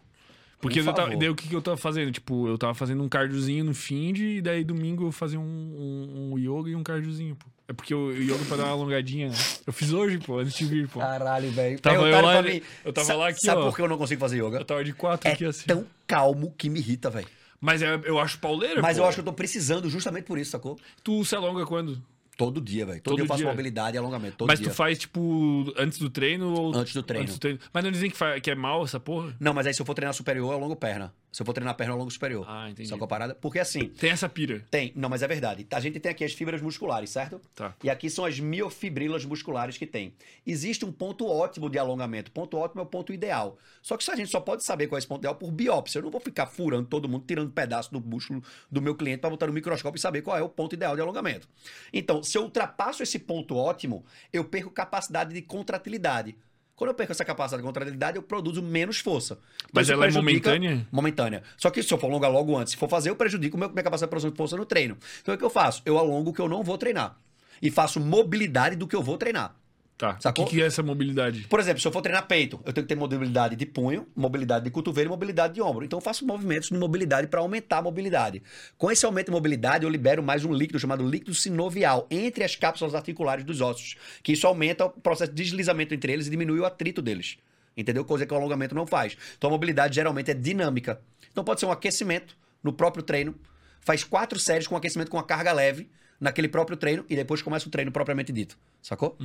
Porque 0.61 0.81
Por 0.83 0.89
eu 0.89 0.93
tava, 0.93 1.15
daí 1.17 1.29
o 1.29 1.35
que, 1.35 1.47
que 1.47 1.55
eu 1.55 1.61
tava 1.63 1.77
fazendo? 1.77 2.11
Tipo, 2.11 2.47
eu 2.47 2.59
tava 2.59 2.75
fazendo 2.75 3.01
um 3.03 3.09
cardiozinho 3.09 3.63
no 3.65 3.73
fim 3.73 4.13
de, 4.13 4.37
e 4.37 4.41
daí 4.41 4.63
domingo 4.63 5.07
eu 5.07 5.11
fazia 5.11 5.39
um, 5.39 5.43
um, 5.43 6.33
um 6.33 6.37
yoga 6.37 6.69
e 6.69 6.75
um 6.75 6.83
cardiozinho, 6.83 7.35
pô. 7.35 7.47
É 7.67 7.73
porque 7.73 7.93
o, 7.93 8.11
yoga 8.11 8.45
pra 8.45 8.57
dar 8.57 8.63
uma 8.65 8.71
alongadinha, 8.73 9.29
né? 9.29 9.35
Eu 9.65 9.73
fiz 9.73 9.91
hoje, 9.93 10.19
pô, 10.19 10.37
antes 10.37 10.53
de 10.55 10.65
vir, 10.65 10.87
pô. 10.87 10.99
Caralho, 10.99 11.49
velho. 11.51 11.79
Tava 11.79 11.95
eu 11.95 12.01
Perguntaram 12.03 12.27
lá, 12.27 12.61
eu 12.85 12.93
tava 12.93 13.07
sa- 13.07 13.15
lá 13.15 13.27
aqui, 13.29 13.41
Sabe 13.41 13.61
ó. 13.61 13.65
por 13.69 13.75
que 13.75 13.81
eu 13.81 13.87
não 13.89 13.97
consigo 13.97 14.19
fazer 14.21 14.37
yoga? 14.43 14.59
Eu 14.59 14.65
tava 14.65 14.83
de 14.83 14.93
quatro 14.93 15.27
É 15.27 15.33
aqui 15.33 15.43
assim. 15.43 15.65
tão 15.65 15.85
calmo 16.05 16.53
que 16.57 16.69
me 16.69 16.79
irrita, 16.79 17.09
velho. 17.09 17.27
Mas 17.59 17.81
é- 17.81 17.99
eu 18.05 18.19
acho 18.19 18.37
pauleira, 18.39 18.81
Mas 18.81 18.97
pô. 18.97 19.03
eu 19.03 19.07
acho 19.07 19.15
que 19.15 19.21
eu 19.21 19.25
tô 19.25 19.33
precisando 19.33 19.89
justamente 19.89 20.25
por 20.25 20.37
isso, 20.37 20.51
sacou? 20.51 20.77
Tu 21.03 21.25
se 21.25 21.35
alonga 21.35 21.65
quando? 21.65 22.01
Todo 22.37 22.61
dia, 22.61 22.85
velho. 22.85 23.01
Todo, 23.01 23.13
Todo 23.13 23.15
dia 23.17 23.23
eu 23.23 23.27
faço 23.27 23.39
dia? 23.39 23.47
mobilidade 23.49 23.95
e 23.95 23.99
alongamento. 23.99 24.37
Todo 24.37 24.47
Mas 24.47 24.59
dia. 24.59 24.69
tu 24.69 24.73
faz, 24.75 24.99
tipo, 24.99 25.73
antes 25.75 25.97
do 25.97 26.07
treino 26.07 26.53
ou... 26.53 26.75
Antes 26.75 26.93
do 26.93 27.01
treino. 27.01 27.27
Mas 27.73 27.83
não 27.83 27.89
dizem 27.91 28.11
que, 28.11 28.15
fa- 28.17 28.39
que 28.39 28.51
é 28.51 28.55
mal 28.55 28.83
essa 28.83 28.99
porra? 28.99 29.35
Não, 29.39 29.55
mas 29.55 29.65
aí 29.65 29.73
se 29.73 29.81
eu 29.81 29.85
for 29.87 29.95
treinar 29.95 30.13
superior, 30.13 30.51
eu 30.51 30.57
alongo 30.57 30.75
perna. 30.75 31.11
Se 31.31 31.41
eu 31.41 31.45
for 31.45 31.53
treinar 31.53 31.75
perna, 31.75 31.91
eu 31.91 31.97
alongo 31.97 32.09
superior. 32.09 32.45
Ah, 32.47 32.69
entendi. 32.69 32.89
Sacou 32.89 33.05
a 33.05 33.07
parada? 33.07 33.35
Porque 33.35 33.59
assim, 33.59 33.89
Tem 33.89 34.09
essa 34.09 34.27
pira. 34.27 34.65
tem. 34.71 34.91
Não, 34.95 35.09
mas 35.09 35.21
é 35.21 35.27
verdade. 35.27 35.67
A 35.71 35.79
gente 35.79 35.99
tem 35.99 36.11
aqui 36.11 36.23
as 36.23 36.33
fibras 36.33 36.61
musculares, 36.61 37.09
certo? 37.09 37.39
Tá. 37.53 37.75
E 37.83 37.89
aqui 37.89 38.09
são 38.09 38.25
as 38.25 38.39
miofibrilas 38.39 39.23
musculares 39.25 39.77
que 39.77 39.85
tem. 39.85 40.13
Existe 40.45 40.85
um 40.85 40.91
ponto 40.91 41.27
ótimo 41.27 41.69
de 41.69 41.77
alongamento. 41.77 42.29
O 42.29 42.31
ponto 42.31 42.57
ótimo 42.57 42.81
é 42.81 42.83
o 42.83 42.87
ponto 42.87 43.13
ideal. 43.13 43.57
Só 43.81 43.95
que 43.97 44.09
a 44.09 44.15
gente 44.15 44.31
só 44.31 44.39
pode 44.39 44.63
saber 44.63 44.87
qual 44.87 44.97
é 44.97 44.99
esse 44.99 45.07
ponto 45.07 45.19
ideal 45.19 45.35
por 45.35 45.51
biópsia. 45.51 45.99
Eu 45.99 46.03
não 46.03 46.11
vou 46.11 46.21
ficar 46.21 46.47
furando 46.47 46.87
todo 46.87 47.07
mundo, 47.07 47.25
tirando 47.27 47.51
pedaço 47.51 47.91
do 47.91 48.01
músculo 48.01 48.41
do 48.71 48.81
meu 48.81 48.95
cliente 48.95 49.19
para 49.19 49.29
botar 49.29 49.47
no 49.47 49.53
microscópio 49.53 49.97
e 49.97 50.01
saber 50.01 50.21
qual 50.21 50.37
é 50.37 50.41
o 50.41 50.49
ponto 50.49 50.73
ideal 50.73 50.95
de 50.95 51.01
alongamento. 51.01 51.47
Então, 51.93 52.23
se 52.23 52.37
eu 52.37 52.43
ultrapasso 52.43 53.03
esse 53.03 53.19
ponto 53.19 53.55
ótimo, 53.55 54.03
eu 54.31 54.43
perco 54.43 54.71
capacidade 54.71 55.33
de 55.33 55.41
contratilidade. 55.41 56.35
Quando 56.77 56.91
eu 56.91 56.93
perco 56.93 57.11
essa 57.11 57.25
capacidade 57.25 57.63
de 57.63 57.65
contratilidade, 57.65 58.17
eu 58.17 58.21
produzo 58.21 58.61
menos 58.61 58.99
força. 58.99 59.33
Então, 59.33 59.71
Mas 59.73 59.89
ela 59.89 60.05
é 60.05 60.11
momentânea? 60.11 60.87
Momentânea. 60.91 61.41
Só 61.57 61.71
que 61.71 61.81
se 61.81 61.91
eu 61.91 61.97
for 61.97 62.05
alongar 62.05 62.31
logo 62.31 62.55
antes, 62.55 62.73
se 62.73 62.77
for 62.77 62.87
fazer, 62.87 63.09
eu 63.09 63.15
prejudico 63.15 63.57
minha 63.57 63.67
capacidade 63.67 64.03
de 64.03 64.09
produção 64.09 64.29
de 64.29 64.37
força 64.37 64.55
no 64.55 64.63
treino. 64.63 64.95
Então 65.23 65.33
o 65.33 65.37
que 65.37 65.43
eu 65.43 65.49
faço? 65.49 65.81
Eu 65.83 65.97
alongo 65.97 66.29
o 66.29 66.33
que 66.33 66.39
eu 66.39 66.47
não 66.47 66.61
vou 66.63 66.77
treinar. 66.77 67.17
E 67.59 67.71
faço 67.71 67.99
mobilidade 67.99 68.75
do 68.75 68.87
que 68.87 68.95
eu 68.95 69.01
vou 69.01 69.17
treinar. 69.17 69.55
Tá. 69.97 70.15
Sacou? 70.19 70.45
O 70.45 70.47
que, 70.47 70.57
que 70.57 70.61
é 70.61 70.65
essa 70.67 70.83
mobilidade? 70.83 71.47
Por 71.49 71.59
exemplo, 71.59 71.81
se 71.81 71.87
eu 71.87 71.91
for 71.91 72.03
treinar 72.03 72.27
peito, 72.27 72.59
eu 72.63 72.71
tenho 72.71 72.85
que 72.85 72.93
ter 72.93 72.99
mobilidade 72.99 73.55
de 73.55 73.65
punho, 73.65 74.07
mobilidade 74.15 74.63
de 74.63 74.69
cotovelo 74.69 75.07
e 75.07 75.09
mobilidade 75.09 75.55
de 75.55 75.61
ombro. 75.61 75.83
Então 75.83 75.97
eu 75.97 76.01
faço 76.01 76.23
movimentos 76.23 76.69
de 76.69 76.77
mobilidade 76.77 77.25
para 77.27 77.39
aumentar 77.39 77.79
a 77.79 77.81
mobilidade. 77.81 78.43
Com 78.77 78.91
esse 78.91 79.03
aumento 79.07 79.27
de 79.27 79.31
mobilidade, 79.31 79.85
eu 79.85 79.89
libero 79.89 80.21
mais 80.21 80.45
um 80.45 80.53
líquido 80.53 80.77
chamado 80.77 81.07
líquido 81.07 81.33
sinovial 81.33 82.05
entre 82.11 82.43
as 82.43 82.55
cápsulas 82.55 82.93
articulares 82.93 83.43
dos 83.43 83.59
ossos, 83.59 83.95
que 84.21 84.33
isso 84.33 84.45
aumenta 84.45 84.85
o 84.85 84.89
processo 84.91 85.31
de 85.31 85.43
deslizamento 85.43 85.95
entre 85.95 86.13
eles 86.13 86.27
e 86.27 86.29
diminui 86.29 86.59
o 86.59 86.65
atrito 86.65 87.01
deles. 87.01 87.37
Entendeu? 87.75 88.05
Coisa 88.05 88.23
que 88.23 88.33
o 88.33 88.37
alongamento 88.37 88.75
não 88.75 88.85
faz. 88.85 89.17
Então 89.35 89.49
a 89.49 89.53
mobilidade 89.53 89.95
geralmente 89.95 90.29
é 90.29 90.35
dinâmica. 90.35 91.01
Então 91.31 91.43
pode 91.43 91.59
ser 91.59 91.65
um 91.65 91.71
aquecimento 91.71 92.37
no 92.63 92.71
próprio 92.71 93.01
treino, 93.01 93.33
faz 93.81 94.03
quatro 94.03 94.37
séries 94.37 94.67
com 94.67 94.75
aquecimento 94.75 95.09
com 95.09 95.17
a 95.17 95.23
carga 95.23 95.51
leve 95.51 95.89
naquele 96.19 96.47
próprio 96.47 96.77
treino 96.77 97.03
e 97.09 97.15
depois 97.15 97.41
começa 97.41 97.67
o 97.67 97.71
treino 97.71 97.91
propriamente 97.91 98.31
dito. 98.31 98.57
Sacou? 98.79 99.17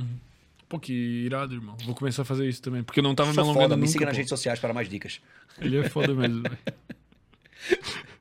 Pô, 0.69 0.79
que 0.79 0.93
irado, 0.93 1.53
irmão. 1.53 1.75
Vou 1.85 1.93
começar 1.95 2.23
a 2.23 2.25
fazer 2.25 2.47
isso 2.47 2.61
também. 2.61 2.83
Porque 2.83 2.99
eu 2.99 3.03
não 3.03 3.13
tava 3.13 3.29
me 3.29 3.35
Sou 3.35 3.43
alongando 3.43 3.63
foda, 3.63 3.75
me 3.75 3.81
nunca, 3.81 3.91
siga 3.91 4.05
nas 4.05 4.13
pô. 4.13 4.17
redes 4.17 4.29
sociais 4.29 4.59
para 4.59 4.73
mais 4.73 4.89
dicas. 4.89 5.19
Ele 5.59 5.77
é 5.77 5.89
foda 5.89 6.13
mesmo, 6.13 6.41
velho. 6.43 6.57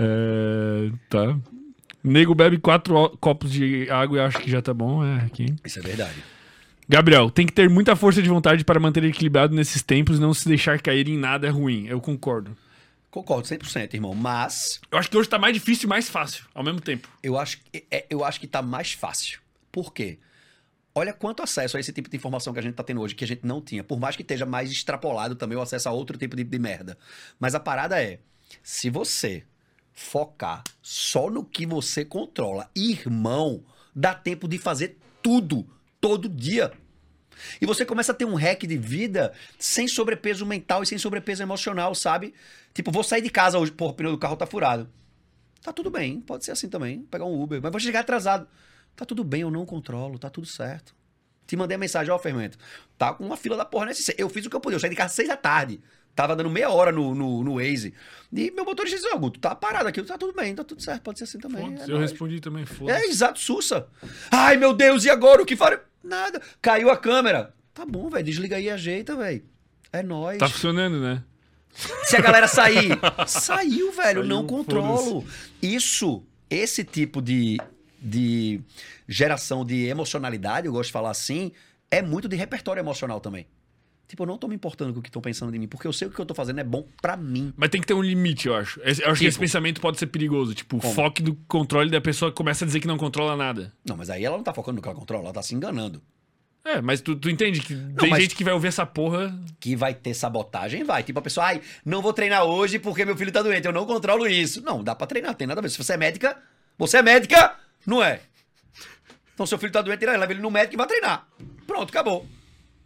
É, 0.00 0.90
tá. 1.08 1.36
Nego 2.04 2.34
bebe 2.34 2.58
quatro 2.58 3.10
copos 3.18 3.50
de 3.50 3.90
água 3.90 4.18
e 4.18 4.20
acho 4.20 4.38
que 4.38 4.50
já 4.50 4.62
tá 4.62 4.72
bom. 4.72 5.04
É, 5.04 5.24
aqui. 5.24 5.46
Isso 5.64 5.78
é 5.80 5.82
verdade. 5.82 6.22
Gabriel, 6.88 7.30
tem 7.30 7.44
que 7.44 7.52
ter 7.52 7.68
muita 7.68 7.94
força 7.96 8.22
de 8.22 8.28
vontade 8.28 8.64
para 8.64 8.80
manter 8.80 9.04
equilibrado 9.04 9.54
nesses 9.54 9.82
tempos 9.82 10.18
e 10.18 10.20
não 10.20 10.32
se 10.32 10.48
deixar 10.48 10.80
cair 10.80 11.08
em 11.08 11.18
nada 11.18 11.46
é 11.46 11.50
ruim. 11.50 11.86
Eu 11.86 12.00
concordo. 12.00 12.56
Concordo 13.10 13.46
100%, 13.48 13.94
irmão. 13.94 14.14
Mas 14.14 14.80
Eu 14.90 14.98
acho 14.98 15.10
que 15.10 15.16
hoje 15.16 15.28
tá 15.28 15.38
mais 15.38 15.52
difícil 15.52 15.86
e 15.86 15.88
mais 15.88 16.08
fácil, 16.08 16.44
ao 16.54 16.62
mesmo 16.62 16.80
tempo. 16.80 17.08
eu 17.22 17.36
acho, 17.38 17.58
é, 17.90 18.06
eu 18.08 18.24
acho 18.24 18.38
que 18.38 18.46
tá 18.46 18.62
mais 18.62 18.92
fácil. 18.92 19.40
Por 19.70 19.92
quê? 19.92 20.18
Olha 20.94 21.12
quanto 21.12 21.42
acesso 21.42 21.76
a 21.76 21.80
esse 21.80 21.92
tipo 21.92 22.10
de 22.10 22.16
informação 22.16 22.52
que 22.52 22.58
a 22.58 22.62
gente 22.62 22.74
tá 22.74 22.82
tendo 22.82 23.00
hoje, 23.00 23.14
que 23.14 23.24
a 23.24 23.26
gente 23.26 23.46
não 23.46 23.60
tinha. 23.60 23.84
Por 23.84 24.00
mais 24.00 24.16
que 24.16 24.22
esteja 24.22 24.44
mais 24.44 24.70
extrapolado 24.70 25.36
também 25.36 25.56
o 25.56 25.60
acesso 25.60 25.88
a 25.88 25.92
outro 25.92 26.18
tipo 26.18 26.34
de, 26.34 26.42
de 26.42 26.58
merda. 26.58 26.98
Mas 27.38 27.54
a 27.54 27.60
parada 27.60 28.02
é: 28.02 28.18
se 28.62 28.90
você 28.90 29.44
focar 29.92 30.62
só 30.82 31.30
no 31.30 31.44
que 31.44 31.66
você 31.66 32.04
controla, 32.04 32.70
irmão, 32.74 33.64
dá 33.94 34.14
tempo 34.14 34.48
de 34.48 34.58
fazer 34.58 34.98
tudo, 35.22 35.68
todo 36.00 36.28
dia. 36.28 36.72
E 37.60 37.66
você 37.66 37.84
começa 37.84 38.12
a 38.12 38.14
ter 38.14 38.24
um 38.24 38.34
hack 38.34 38.64
de 38.64 38.76
vida 38.76 39.32
sem 39.58 39.86
sobrepeso 39.86 40.44
mental 40.44 40.82
e 40.82 40.86
sem 40.86 40.98
sobrepeso 40.98 41.42
emocional, 41.42 41.94
sabe? 41.94 42.34
Tipo, 42.74 42.90
vou 42.90 43.04
sair 43.04 43.22
de 43.22 43.30
casa 43.30 43.58
hoje, 43.58 43.72
porra, 43.72 43.92
o 43.92 43.94
pneu 43.94 44.12
do 44.12 44.18
carro 44.18 44.36
tá 44.36 44.46
furado. 44.46 44.88
Tá 45.62 45.72
tudo 45.72 45.90
bem, 45.90 46.20
pode 46.20 46.44
ser 46.44 46.52
assim 46.52 46.68
também, 46.68 47.02
pegar 47.02 47.24
um 47.24 47.40
Uber, 47.40 47.60
mas 47.62 47.70
vou 47.70 47.80
chegar 47.80 48.00
atrasado. 48.00 48.48
Tá 48.98 49.04
tudo 49.06 49.22
bem, 49.22 49.42
eu 49.42 49.50
não 49.50 49.64
controlo, 49.64 50.18
tá 50.18 50.28
tudo 50.28 50.44
certo. 50.48 50.92
Te 51.46 51.56
mandei 51.56 51.76
a 51.76 51.78
mensagem, 51.78 52.12
ó, 52.12 52.18
Fermento, 52.18 52.58
tá 52.98 53.14
com 53.14 53.24
uma 53.24 53.36
fila 53.36 53.56
da 53.56 53.64
porra 53.64 53.86
nesse. 53.86 54.12
Eu 54.18 54.28
fiz 54.28 54.44
o 54.44 54.50
que 54.50 54.56
eu 54.56 54.60
podia, 54.60 54.74
eu 54.74 54.80
saí 54.80 54.90
de 54.90 54.96
casa 54.96 55.06
às 55.06 55.12
seis 55.12 55.28
da 55.28 55.36
tarde. 55.36 55.80
Tava 56.16 56.34
dando 56.34 56.50
meia 56.50 56.68
hora 56.68 56.90
no, 56.90 57.14
no, 57.14 57.44
no 57.44 57.54
Waze. 57.54 57.94
E 58.32 58.50
meu 58.50 58.64
motorista 58.64 58.98
disse, 58.98 59.08
ó, 59.14 59.16
Guto, 59.16 59.38
tá 59.38 59.54
parado 59.54 59.88
aqui, 59.88 60.02
tá 60.02 60.18
tudo 60.18 60.32
bem, 60.32 60.52
tá 60.52 60.64
tudo 60.64 60.82
certo, 60.82 61.00
pode 61.02 61.18
ser 61.18 61.24
assim 61.26 61.38
também. 61.38 61.76
é 61.78 61.84
eu 61.84 61.88
nóis." 61.90 62.10
respondi 62.10 62.40
também, 62.40 62.64
É, 62.64 62.66
foda-se. 62.66 63.06
exato, 63.06 63.38
sussa. 63.38 63.86
Ai, 64.32 64.56
meu 64.56 64.74
Deus, 64.74 65.04
e 65.04 65.10
agora 65.10 65.40
o 65.40 65.46
que 65.46 65.54
farei? 65.54 65.78
Nada. 66.02 66.42
Caiu 66.60 66.90
a 66.90 66.96
câmera. 66.96 67.54
Tá 67.72 67.86
bom, 67.86 68.10
velho, 68.10 68.24
desliga 68.24 68.56
aí 68.56 68.64
e 68.64 68.70
ajeita, 68.70 69.14
velho. 69.14 69.44
É 69.92 70.02
nóis. 70.02 70.38
Tá 70.38 70.48
funcionando, 70.48 71.00
né? 71.00 71.22
Se 72.02 72.16
a 72.16 72.20
galera 72.20 72.48
sair, 72.48 72.98
saiu, 73.28 73.92
velho, 73.92 74.20
Saiu, 74.22 74.24
não 74.24 74.44
controlo. 74.44 75.24
Isso, 75.62 76.24
esse 76.50 76.82
tipo 76.82 77.22
de, 77.22 77.58
de 78.00 78.60
geração 79.06 79.64
de 79.64 79.86
emocionalidade, 79.86 80.66
eu 80.66 80.72
gosto 80.72 80.86
de 80.88 80.92
falar 80.92 81.10
assim, 81.10 81.52
é 81.90 82.00
muito 82.02 82.28
de 82.28 82.36
repertório 82.36 82.80
emocional 82.80 83.20
também. 83.20 83.46
Tipo, 84.06 84.22
eu 84.22 84.26
não 84.26 84.38
tô 84.38 84.48
me 84.48 84.54
importando 84.54 84.94
com 84.94 85.00
o 85.00 85.02
que 85.02 85.10
estão 85.10 85.20
pensando 85.20 85.52
de 85.52 85.58
mim, 85.58 85.68
porque 85.68 85.86
eu 85.86 85.92
sei 85.92 86.08
que 86.08 86.12
o 86.14 86.16
que 86.16 86.20
eu 86.22 86.24
tô 86.26 86.34
fazendo 86.34 86.58
é 86.60 86.64
bom 86.64 86.86
pra 87.02 87.14
mim. 87.14 87.52
Mas 87.54 87.68
tem 87.68 87.78
que 87.78 87.86
ter 87.86 87.92
um 87.92 88.00
limite, 88.00 88.48
eu 88.48 88.54
acho. 88.54 88.80
Eu 88.80 88.86
acho 88.90 89.00
que 89.02 89.12
Tipo? 89.12 89.24
esse 89.28 89.38
pensamento 89.38 89.82
pode 89.82 89.98
ser 89.98 90.06
perigoso. 90.06 90.54
Tipo, 90.54 90.78
o 90.78 90.80
foco 90.80 91.22
do 91.22 91.34
controle 91.46 91.90
da 91.90 92.00
pessoa 92.00 92.32
começa 92.32 92.64
a 92.64 92.66
dizer 92.66 92.80
que 92.80 92.86
não 92.86 92.96
controla 92.96 93.36
nada. 93.36 93.70
Não, 93.84 93.98
mas 93.98 94.08
aí 94.08 94.24
ela 94.24 94.34
não 94.38 94.42
tá 94.42 94.54
focando 94.54 94.76
no 94.76 94.82
que 94.82 94.88
ela 94.88 94.96
controla, 94.98 95.24
ela 95.24 95.32
tá 95.34 95.42
se 95.42 95.54
enganando. 95.54 96.00
É, 96.64 96.80
mas 96.80 97.02
tu, 97.02 97.16
tu 97.16 97.28
entende 97.28 97.60
que 97.60 97.74
tem 97.98 98.08
mas- 98.08 98.22
gente 98.22 98.34
que 98.34 98.42
vai 98.44 98.54
ouvir 98.54 98.68
essa 98.68 98.86
porra. 98.86 99.38
Que 99.60 99.76
vai 99.76 99.92
ter 99.92 100.14
sabotagem, 100.14 100.84
vai. 100.84 101.02
Tipo, 101.02 101.18
a 101.18 101.22
pessoa, 101.22 101.44
ai, 101.46 101.60
não 101.84 102.00
vou 102.00 102.14
treinar 102.14 102.44
hoje 102.44 102.78
porque 102.78 103.04
meu 103.04 103.16
filho 103.16 103.30
tá 103.30 103.42
doente, 103.42 103.66
eu 103.66 103.72
não 103.72 103.84
controlo 103.84 104.26
isso. 104.26 104.62
Não, 104.62 104.82
dá 104.82 104.94
pra 104.94 105.06
treinar, 105.06 105.34
tem 105.34 105.46
nada 105.46 105.60
a 105.60 105.62
ver. 105.62 105.68
Se 105.68 105.76
você 105.76 105.92
é 105.92 105.96
médica, 105.98 106.34
você 106.78 106.96
é 106.96 107.02
médica, 107.02 107.54
não 107.86 108.02
é? 108.02 108.20
Então, 109.34 109.46
seu 109.46 109.58
filho 109.58 109.72
tá 109.72 109.82
doente, 109.82 110.04
leva 110.04 110.32
ele 110.32 110.40
no 110.40 110.50
médico 110.50 110.74
e 110.74 110.76
vai 110.76 110.86
treinar. 110.86 111.28
Pronto, 111.66 111.90
acabou. 111.90 112.26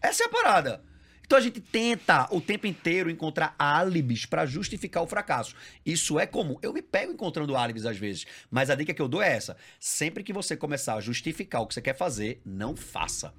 Essa 0.01 0.25
é 0.25 0.27
a 0.27 0.29
parada. 0.29 0.83
Então 1.25 1.39
a 1.39 1.43
gente 1.43 1.63
tenta 1.63 2.29
o 2.31 2.43
tempo 2.43 2.67
inteiro 2.67 3.09
encontrar 3.09 3.55
álibis 3.59 4.27
pra 4.27 4.45
justificar 4.45 5.03
o 5.03 5.07
fracasso. 5.07 5.55
Isso 5.87 6.19
é 6.21 6.27
comum. 6.27 6.59
Eu 6.61 6.75
me 6.75 6.83
pego 6.83 7.11
encontrando 7.11 7.57
álibis 7.57 7.87
às 7.87 7.97
vezes, 7.97 8.27
mas 8.51 8.69
a 8.69 8.75
dica 8.75 8.93
que 8.93 9.01
eu 9.01 9.09
dou 9.09 9.23
é 9.23 9.33
essa: 9.33 9.57
sempre 9.81 10.23
que 10.23 10.31
você 10.31 10.59
começar 10.59 10.95
a 10.95 11.01
justificar 11.01 11.63
o 11.63 11.67
que 11.67 11.73
você 11.73 11.81
quer 11.81 11.97
fazer, 11.97 12.43
não 12.45 12.77
faça. 12.77 13.33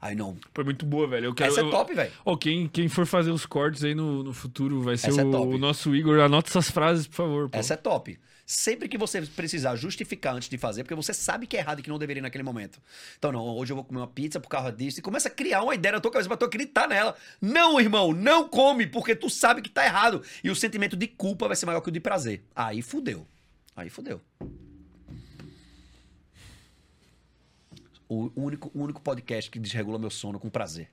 Aí 0.00 0.16
não. 0.16 0.36
Foi 0.52 0.64
muito 0.64 0.84
boa, 0.84 1.06
velho. 1.06 1.26
Eu 1.26 1.34
quero, 1.34 1.52
Essa 1.52 1.60
é 1.60 1.70
top, 1.70 1.94
velho. 1.94 2.12
Ó, 2.24 2.34
quem, 2.36 2.66
quem 2.66 2.88
for 2.88 3.06
fazer 3.06 3.30
os 3.30 3.46
cortes 3.46 3.84
aí 3.84 3.94
no, 3.94 4.24
no 4.24 4.32
futuro 4.32 4.82
vai 4.82 4.96
ser 4.96 5.10
é 5.10 5.22
o, 5.22 5.30
top. 5.30 5.54
o 5.54 5.58
nosso 5.58 5.94
Igor. 5.94 6.18
Anota 6.18 6.48
essas 6.48 6.68
frases, 6.68 7.06
por 7.06 7.14
favor. 7.14 7.50
Pô. 7.50 7.56
Essa 7.56 7.74
é 7.74 7.76
top. 7.76 8.18
Sempre 8.52 8.88
que 8.88 8.98
você 8.98 9.22
precisar 9.22 9.76
justificar 9.76 10.34
antes 10.34 10.48
de 10.48 10.58
fazer, 10.58 10.82
porque 10.82 10.96
você 10.96 11.14
sabe 11.14 11.46
que 11.46 11.56
é 11.56 11.60
errado 11.60 11.78
e 11.78 11.82
que 11.84 11.88
não 11.88 12.00
deveria 12.00 12.20
naquele 12.20 12.42
momento. 12.42 12.82
Então, 13.16 13.30
não, 13.30 13.40
hoje 13.44 13.70
eu 13.70 13.76
vou 13.76 13.84
comer 13.84 14.00
uma 14.00 14.08
pizza 14.08 14.40
por 14.40 14.48
causa 14.48 14.72
disso. 14.72 14.98
E 14.98 15.02
começa 15.02 15.28
a 15.28 15.30
criar 15.30 15.62
uma 15.62 15.72
ideia 15.72 15.92
na 15.92 16.00
tua 16.00 16.10
cabeça 16.10 16.28
pra 16.28 16.36
tu 16.36 16.46
acreditar 16.46 16.88
nela. 16.88 17.14
Não, 17.40 17.80
irmão, 17.80 18.12
não 18.12 18.48
come, 18.48 18.88
porque 18.88 19.14
tu 19.14 19.30
sabe 19.30 19.62
que 19.62 19.70
tá 19.70 19.84
errado. 19.84 20.24
E 20.42 20.50
o 20.50 20.56
sentimento 20.56 20.96
de 20.96 21.06
culpa 21.06 21.46
vai 21.46 21.54
ser 21.54 21.64
maior 21.64 21.80
que 21.80 21.90
o 21.90 21.92
de 21.92 22.00
prazer. 22.00 22.42
Aí 22.52 22.82
fudeu. 22.82 23.24
Aí 23.76 23.88
fudeu. 23.88 24.20
O 28.08 28.32
único, 28.34 28.68
o 28.74 28.82
único 28.82 29.00
podcast 29.00 29.48
que 29.48 29.60
desregula 29.60 29.96
meu 29.96 30.10
sono 30.10 30.40
com 30.40 30.50
prazer. 30.50 30.90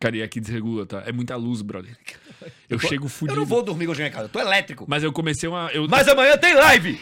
Cara, 0.00 0.16
e 0.16 0.22
aqui 0.22 0.40
desregula, 0.40 0.86
tá? 0.86 1.02
É 1.06 1.12
muita 1.12 1.36
luz, 1.36 1.60
brother. 1.60 1.94
Eu 2.70 2.80
tô- 2.80 2.88
chego 2.88 3.04
Eu 3.04 3.08
fudido. 3.10 3.38
não 3.38 3.44
vou 3.46 3.62
dormir 3.62 3.86
hoje 3.86 4.02
em 4.02 4.10
casa, 4.10 4.24
eu 4.24 4.28
tô 4.30 4.40
elétrico. 4.40 4.86
Mas 4.88 5.02
eu 5.04 5.12
comecei 5.12 5.46
uma. 5.48 5.70
Eu, 5.72 5.86
Mas 5.86 6.08
amanhã 6.08 6.38
tem 6.38 6.54
live! 6.54 6.98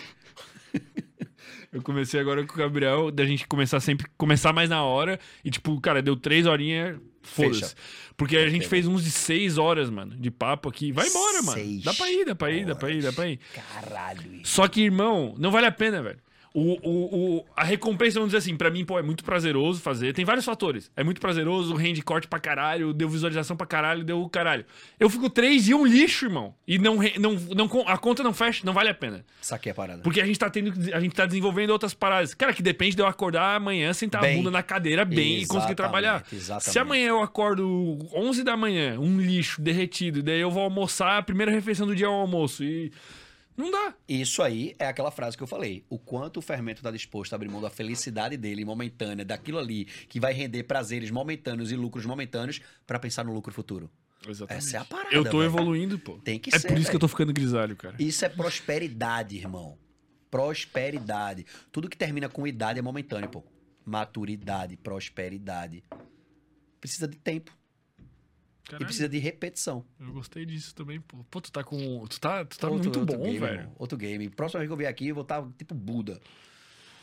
eu 1.72 1.80
comecei 1.82 2.18
agora 2.18 2.44
com 2.44 2.54
o 2.54 2.56
Gabriel, 2.58 3.10
da 3.10 3.24
gente 3.24 3.46
começar 3.46 3.78
sempre. 3.80 4.06
Começar 4.16 4.52
mais 4.52 4.68
na 4.68 4.82
hora. 4.82 5.18
E, 5.44 5.50
tipo, 5.50 5.80
cara, 5.80 6.02
deu 6.02 6.16
três 6.16 6.44
horinhas. 6.46 6.96
Foda-se. 7.22 7.74
Porque 8.16 8.36
a 8.36 8.48
gente 8.48 8.66
fez 8.66 8.86
uns 8.86 9.04
de 9.04 9.10
seis 9.10 9.58
horas, 9.58 9.90
mano, 9.90 10.16
de 10.16 10.30
papo 10.30 10.68
aqui. 10.68 10.90
Vai 10.92 11.06
embora, 11.06 11.42
mano. 11.42 11.80
Dá 11.84 11.94
pra 11.94 12.10
ir, 12.10 12.24
dá 12.24 12.34
pra 12.34 12.50
ir, 12.50 12.64
dá 12.66 12.74
pra 12.74 12.90
ir, 12.90 13.02
dá 13.02 13.12
pra 13.12 13.28
ir. 13.28 13.38
Caralho. 13.54 14.40
Só 14.44 14.66
que, 14.66 14.80
irmão, 14.82 15.34
não 15.38 15.50
vale 15.52 15.66
a 15.66 15.72
pena, 15.72 16.02
velho. 16.02 16.18
O, 16.58 16.78
o, 16.82 17.36
o- 17.38 17.44
a 17.56 17.62
recompensa, 17.62 18.14
vamos 18.18 18.28
dizer 18.30 18.38
assim, 18.38 18.56
pra 18.56 18.70
mim, 18.70 18.84
pô, 18.84 18.98
é 18.98 19.02
muito 19.02 19.22
prazeroso 19.22 19.80
fazer. 19.80 20.12
Tem 20.12 20.24
vários 20.24 20.44
fatores. 20.44 20.90
É 20.96 21.04
muito 21.04 21.20
prazeroso, 21.20 21.74
rende 21.74 22.02
corte 22.02 22.26
pra 22.26 22.40
caralho, 22.40 22.92
deu 22.92 23.08
visualização 23.08 23.56
pra 23.56 23.66
caralho, 23.66 24.02
deu 24.02 24.28
caralho. 24.28 24.64
Eu 24.98 25.08
fico 25.08 25.30
três 25.30 25.64
dias 25.64 25.78
um 25.78 25.86
lixo, 25.86 26.26
irmão. 26.26 26.54
E 26.66 26.78
não, 26.78 26.96
não, 27.18 27.34
não, 27.34 27.70
a 27.86 27.96
conta 27.96 28.22
não 28.22 28.32
fecha, 28.32 28.62
não 28.64 28.72
vale 28.72 28.88
a 28.90 28.94
pena. 28.94 29.24
Saquei 29.40 29.70
a 29.70 29.74
parada. 29.74 30.02
Porque 30.02 30.20
a 30.20 30.26
gente 30.26 30.38
tá 30.38 30.50
tendo. 30.50 30.72
A 30.94 31.00
gente 31.00 31.14
tá 31.14 31.26
desenvolvendo 31.26 31.70
outras 31.70 31.94
paradas. 31.94 32.34
Cara, 32.34 32.52
que 32.52 32.62
depende 32.62 32.96
de 32.96 33.02
eu 33.02 33.06
acordar 33.06 33.54
amanhã, 33.56 33.92
sentar 33.92 34.20
Bem. 34.22 34.34
a 34.34 34.36
bunda 34.38 34.50
na 34.50 34.62
cadeira 34.62 35.04
bem 35.04 35.38
e 35.42 35.46
conseguir 35.46 35.74
trabalhar. 35.74 36.24
exatamente. 36.32 36.70
Se 36.72 36.78
amanhã 36.78 37.08
eu 37.08 37.22
acordo 37.22 37.98
11 38.14 38.42
da 38.42 38.56
manhã, 38.56 38.98
um 38.98 39.20
lixo 39.20 39.60
derretido, 39.60 40.22
daí 40.22 40.40
eu 40.40 40.50
vou 40.50 40.62
almoçar, 40.64 41.18
a 41.18 41.22
primeira 41.22 41.52
refeição 41.52 41.86
do 41.86 41.94
dia 41.94 42.06
é 42.06 42.10
o 42.10 42.12
almoço. 42.12 42.64
E. 42.64 42.90
Não 43.58 43.72
dá. 43.72 43.92
Isso 44.08 44.40
aí 44.40 44.76
é 44.78 44.86
aquela 44.86 45.10
frase 45.10 45.36
que 45.36 45.42
eu 45.42 45.46
falei. 45.48 45.84
O 45.90 45.98
quanto 45.98 46.36
o 46.36 46.40
fermento 46.40 46.78
está 46.78 46.92
disposto 46.92 47.32
a 47.32 47.36
abrir 47.36 47.48
mão 47.48 47.60
da 47.60 47.68
felicidade 47.68 48.36
dele 48.36 48.64
momentânea, 48.64 49.24
daquilo 49.24 49.58
ali 49.58 49.84
que 49.84 50.20
vai 50.20 50.32
render 50.32 50.62
prazeres 50.62 51.10
momentâneos 51.10 51.72
e 51.72 51.76
lucros 51.76 52.06
momentâneos 52.06 52.60
para 52.86 53.00
pensar 53.00 53.24
no 53.24 53.34
lucro 53.34 53.52
futuro. 53.52 53.90
Exatamente. 54.28 54.64
Essa 54.64 54.76
é 54.76 54.80
a 54.80 54.84
parada. 54.84 55.12
Eu 55.12 55.24
tô 55.24 55.38
velho. 55.38 55.42
evoluindo, 55.42 55.98
pô. 55.98 56.18
Tem 56.18 56.38
que 56.38 56.54
é 56.54 56.58
ser, 56.58 56.68
por 56.68 56.74
isso 56.74 56.82
que 56.82 56.86
velho. 56.86 56.96
eu 56.96 57.00
tô 57.00 57.08
ficando 57.08 57.32
grisalho, 57.32 57.74
cara. 57.74 57.96
Isso 57.98 58.24
é 58.24 58.28
prosperidade, 58.28 59.36
irmão. 59.36 59.76
Prosperidade. 60.30 61.44
Tudo 61.72 61.88
que 61.88 61.96
termina 61.96 62.28
com 62.28 62.46
idade 62.46 62.78
é 62.78 62.82
momentâneo, 62.82 63.28
pô. 63.28 63.42
Maturidade, 63.84 64.76
prosperidade. 64.76 65.82
Precisa 66.80 67.08
de 67.08 67.16
tempo 67.16 67.57
e 68.68 68.70
Caralho, 68.72 68.86
precisa 68.86 69.08
de 69.08 69.18
repetição. 69.18 69.84
Eu 69.98 70.12
gostei 70.12 70.44
disso 70.44 70.74
também, 70.74 71.00
pô. 71.00 71.18
Pô, 71.30 71.40
tu 71.40 71.50
tá 71.50 71.64
com. 71.64 72.06
Tu 72.06 72.20
tá, 72.20 72.44
tu 72.44 72.58
tá 72.58 72.68
Outro- 72.68 72.84
muito 72.84 73.00
outro 73.00 73.16
bom, 73.16 73.24
game, 73.24 73.38
velho. 73.38 73.60
irmão. 73.60 73.72
Outro 73.78 73.96
game. 73.98 74.28
Próxima 74.28 74.60
vez 74.60 74.68
que 74.68 74.72
eu 74.72 74.76
vier 74.76 74.90
aqui, 74.90 75.08
eu 75.08 75.14
vou 75.14 75.22
estar 75.22 75.42
tipo 75.56 75.74
Buda. 75.74 76.20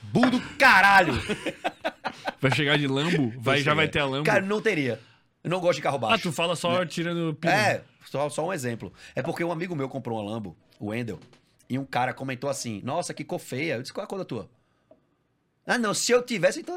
Budo 0.04 0.40
caralho! 0.58 1.14
Vai 2.40 2.52
chegar 2.52 2.78
de 2.78 2.88
Lambo, 2.88 3.34
vai, 3.40 3.62
já 3.62 3.74
vai 3.74 3.88
ter 3.88 4.00
a 4.00 4.06
Lambo. 4.06 4.24
Cara, 4.26 4.42
não 4.46 4.62
teria. 4.62 5.00
Eu 5.44 5.50
não 5.50 5.60
gosto 5.60 5.78
de 5.78 5.82
carro 5.82 5.98
ah, 5.98 6.00
baixo. 6.00 6.24
tu 6.24 6.32
fala 6.32 6.56
só 6.56 6.86
tirando 6.86 7.34
pino. 7.36 7.52
É, 7.54 7.84
só, 8.06 8.30
só 8.30 8.48
um 8.48 8.54
exemplo. 8.54 8.94
É 9.16 9.22
porque 9.22 9.44
um 9.44 9.52
amigo 9.52 9.76
meu 9.76 9.90
comprou 9.90 10.20
uma 10.20 10.32
Lambo, 10.32 10.56
o 10.80 10.88
Wendel, 10.88 11.20
e 11.70 11.78
um 11.80 11.86
cara 11.86 12.14
comentou 12.14 12.50
assim: 12.50 12.82
Nossa, 12.84 13.14
que 13.14 13.24
cor 13.24 13.40
feia. 13.40 13.76
Eu 13.76 13.82
disse: 13.82 13.92
Qual 13.94 14.04
é 14.04 14.06
a 14.06 14.08
cor 14.08 14.20
da 14.20 14.26
tua? 14.26 14.50
Ah, 15.66 15.78
não, 15.80 15.94
se 15.94 16.12
eu 16.12 16.24
tivesse, 16.24 16.60
então. 16.62 16.76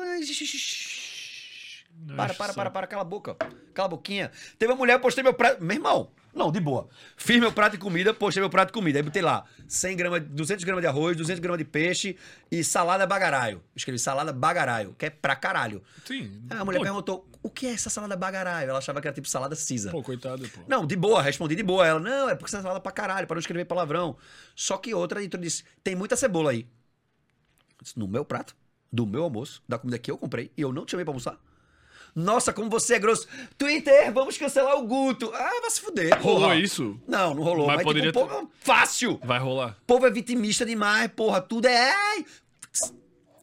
Para, 2.17 2.35
para, 2.35 2.53
para, 2.53 2.71
para, 2.71 2.87
cala 2.87 3.03
a 3.03 3.05
boca. 3.05 3.37
Cala 3.75 3.87
a 3.87 3.91
boquinha. 3.91 4.31
Teve 4.59 4.73
uma 4.73 4.79
mulher, 4.79 4.99
postei 5.01 5.23
meu 5.23 5.35
prato. 5.35 5.63
Meu 5.63 5.77
irmão, 5.77 6.11
não, 6.35 6.53
de 6.53 6.61
boa. 6.61 6.89
Fiz 7.17 7.39
meu 7.41 7.53
prato 7.53 7.73
de 7.73 7.79
comida, 7.79 8.15
postei 8.15 8.41
meu 8.41 8.49
prato 8.49 8.69
de 8.69 8.73
comida. 8.73 8.99
Aí 8.99 9.03
botei 9.03 9.23
lá 9.23 9.45
100 9.67 9.97
gramas, 9.97 10.23
200 10.23 10.65
gramas 10.65 10.83
de 10.83 10.87
arroz, 10.87 11.17
200 11.17 11.41
gramas 11.41 11.59
de 11.59 11.65
peixe 11.65 12.17
e 12.51 12.63
salada 12.63 13.07
bagaraio. 13.07 13.63
Escrevi 13.75 13.99
salada 13.99 14.33
bagaraio, 14.33 14.95
que 14.97 15.07
é 15.07 15.11
pra 15.11 15.35
caralho. 15.35 15.83
Sim. 16.05 16.43
Aí 16.49 16.59
a 16.59 16.65
mulher 16.65 16.79
pô, 16.79 16.85
perguntou: 16.85 17.29
O 17.43 17.51
que 17.51 17.67
é 17.67 17.73
essa 17.73 17.91
salada 17.91 18.17
bagaraio? 18.17 18.71
Ela 18.71 18.79
achava 18.79 19.01
que 19.01 19.09
era 19.09 19.15
tipo 19.15 19.29
salada 19.29 19.57
cisa. 19.57 19.91
Pô, 19.91 20.03
coitado, 20.03 20.49
pô. 20.49 20.61
Não, 20.69 20.87
de 20.87 20.97
boa, 20.97 21.21
respondi 21.21 21.57
de 21.57 21.63
boa. 21.63 21.87
Ela, 21.87 22.01
não, 22.01 22.31
é 22.31 22.35
porque 22.35 22.51
você 22.51 22.63
fala 22.63 22.81
pra 22.81 22.93
caralho, 22.93 23.27
para 23.27 23.35
não 23.35 23.41
escrever 23.41 23.65
palavrão. 23.65 24.17
Só 24.55 24.77
que 24.77 24.95
outra 24.95 25.23
entrou 25.23 25.43
e 25.43 25.47
disse: 25.47 25.65
tem 25.83 25.97
muita 25.97 26.17
cebola 26.17 26.53
aí. 26.53 26.67
Disse, 27.83 27.99
no 27.99 28.07
meu 28.07 28.25
prato, 28.25 28.57
do 28.93 29.07
meu 29.07 29.25
almoço, 29.25 29.63
da 29.69 29.79
comida 29.79 29.99
que 29.99 30.11
eu 30.11 30.19
comprei, 30.19 30.51
e 30.57 30.63
eu 30.63 30.73
não 30.73 30.85
te 30.85 30.93
chamei 30.93 31.05
pra 31.05 31.11
almoçar. 31.11 31.39
Nossa, 32.19 32.53
como 32.53 32.69
você 32.69 32.95
é 32.95 32.99
grosso. 32.99 33.29
Twitter, 33.57 34.13
vamos 34.13 34.37
cancelar 34.37 34.77
o 34.77 34.85
Guto. 34.87 35.31
Ah, 35.33 35.61
vai 35.61 35.71
se 35.71 35.81
fuder. 35.81 36.21
Rolou 36.21 36.41
porra. 36.41 36.57
isso? 36.57 37.01
Não, 37.07 37.33
não 37.33 37.45
rolou. 37.45 37.69
Mas 37.69 37.77
Mas, 37.77 37.85
poderia 37.85 38.11
tipo, 38.11 38.27
pô, 38.27 38.51
fácil. 38.59 39.21
Vai 39.23 39.39
rolar. 39.39 39.77
O 39.83 39.87
povo 39.87 40.05
é 40.05 40.11
vitimista 40.11 40.67
demais, 40.67 41.09
porra. 41.15 41.41
Tudo 41.41 41.69
é. 41.69 41.95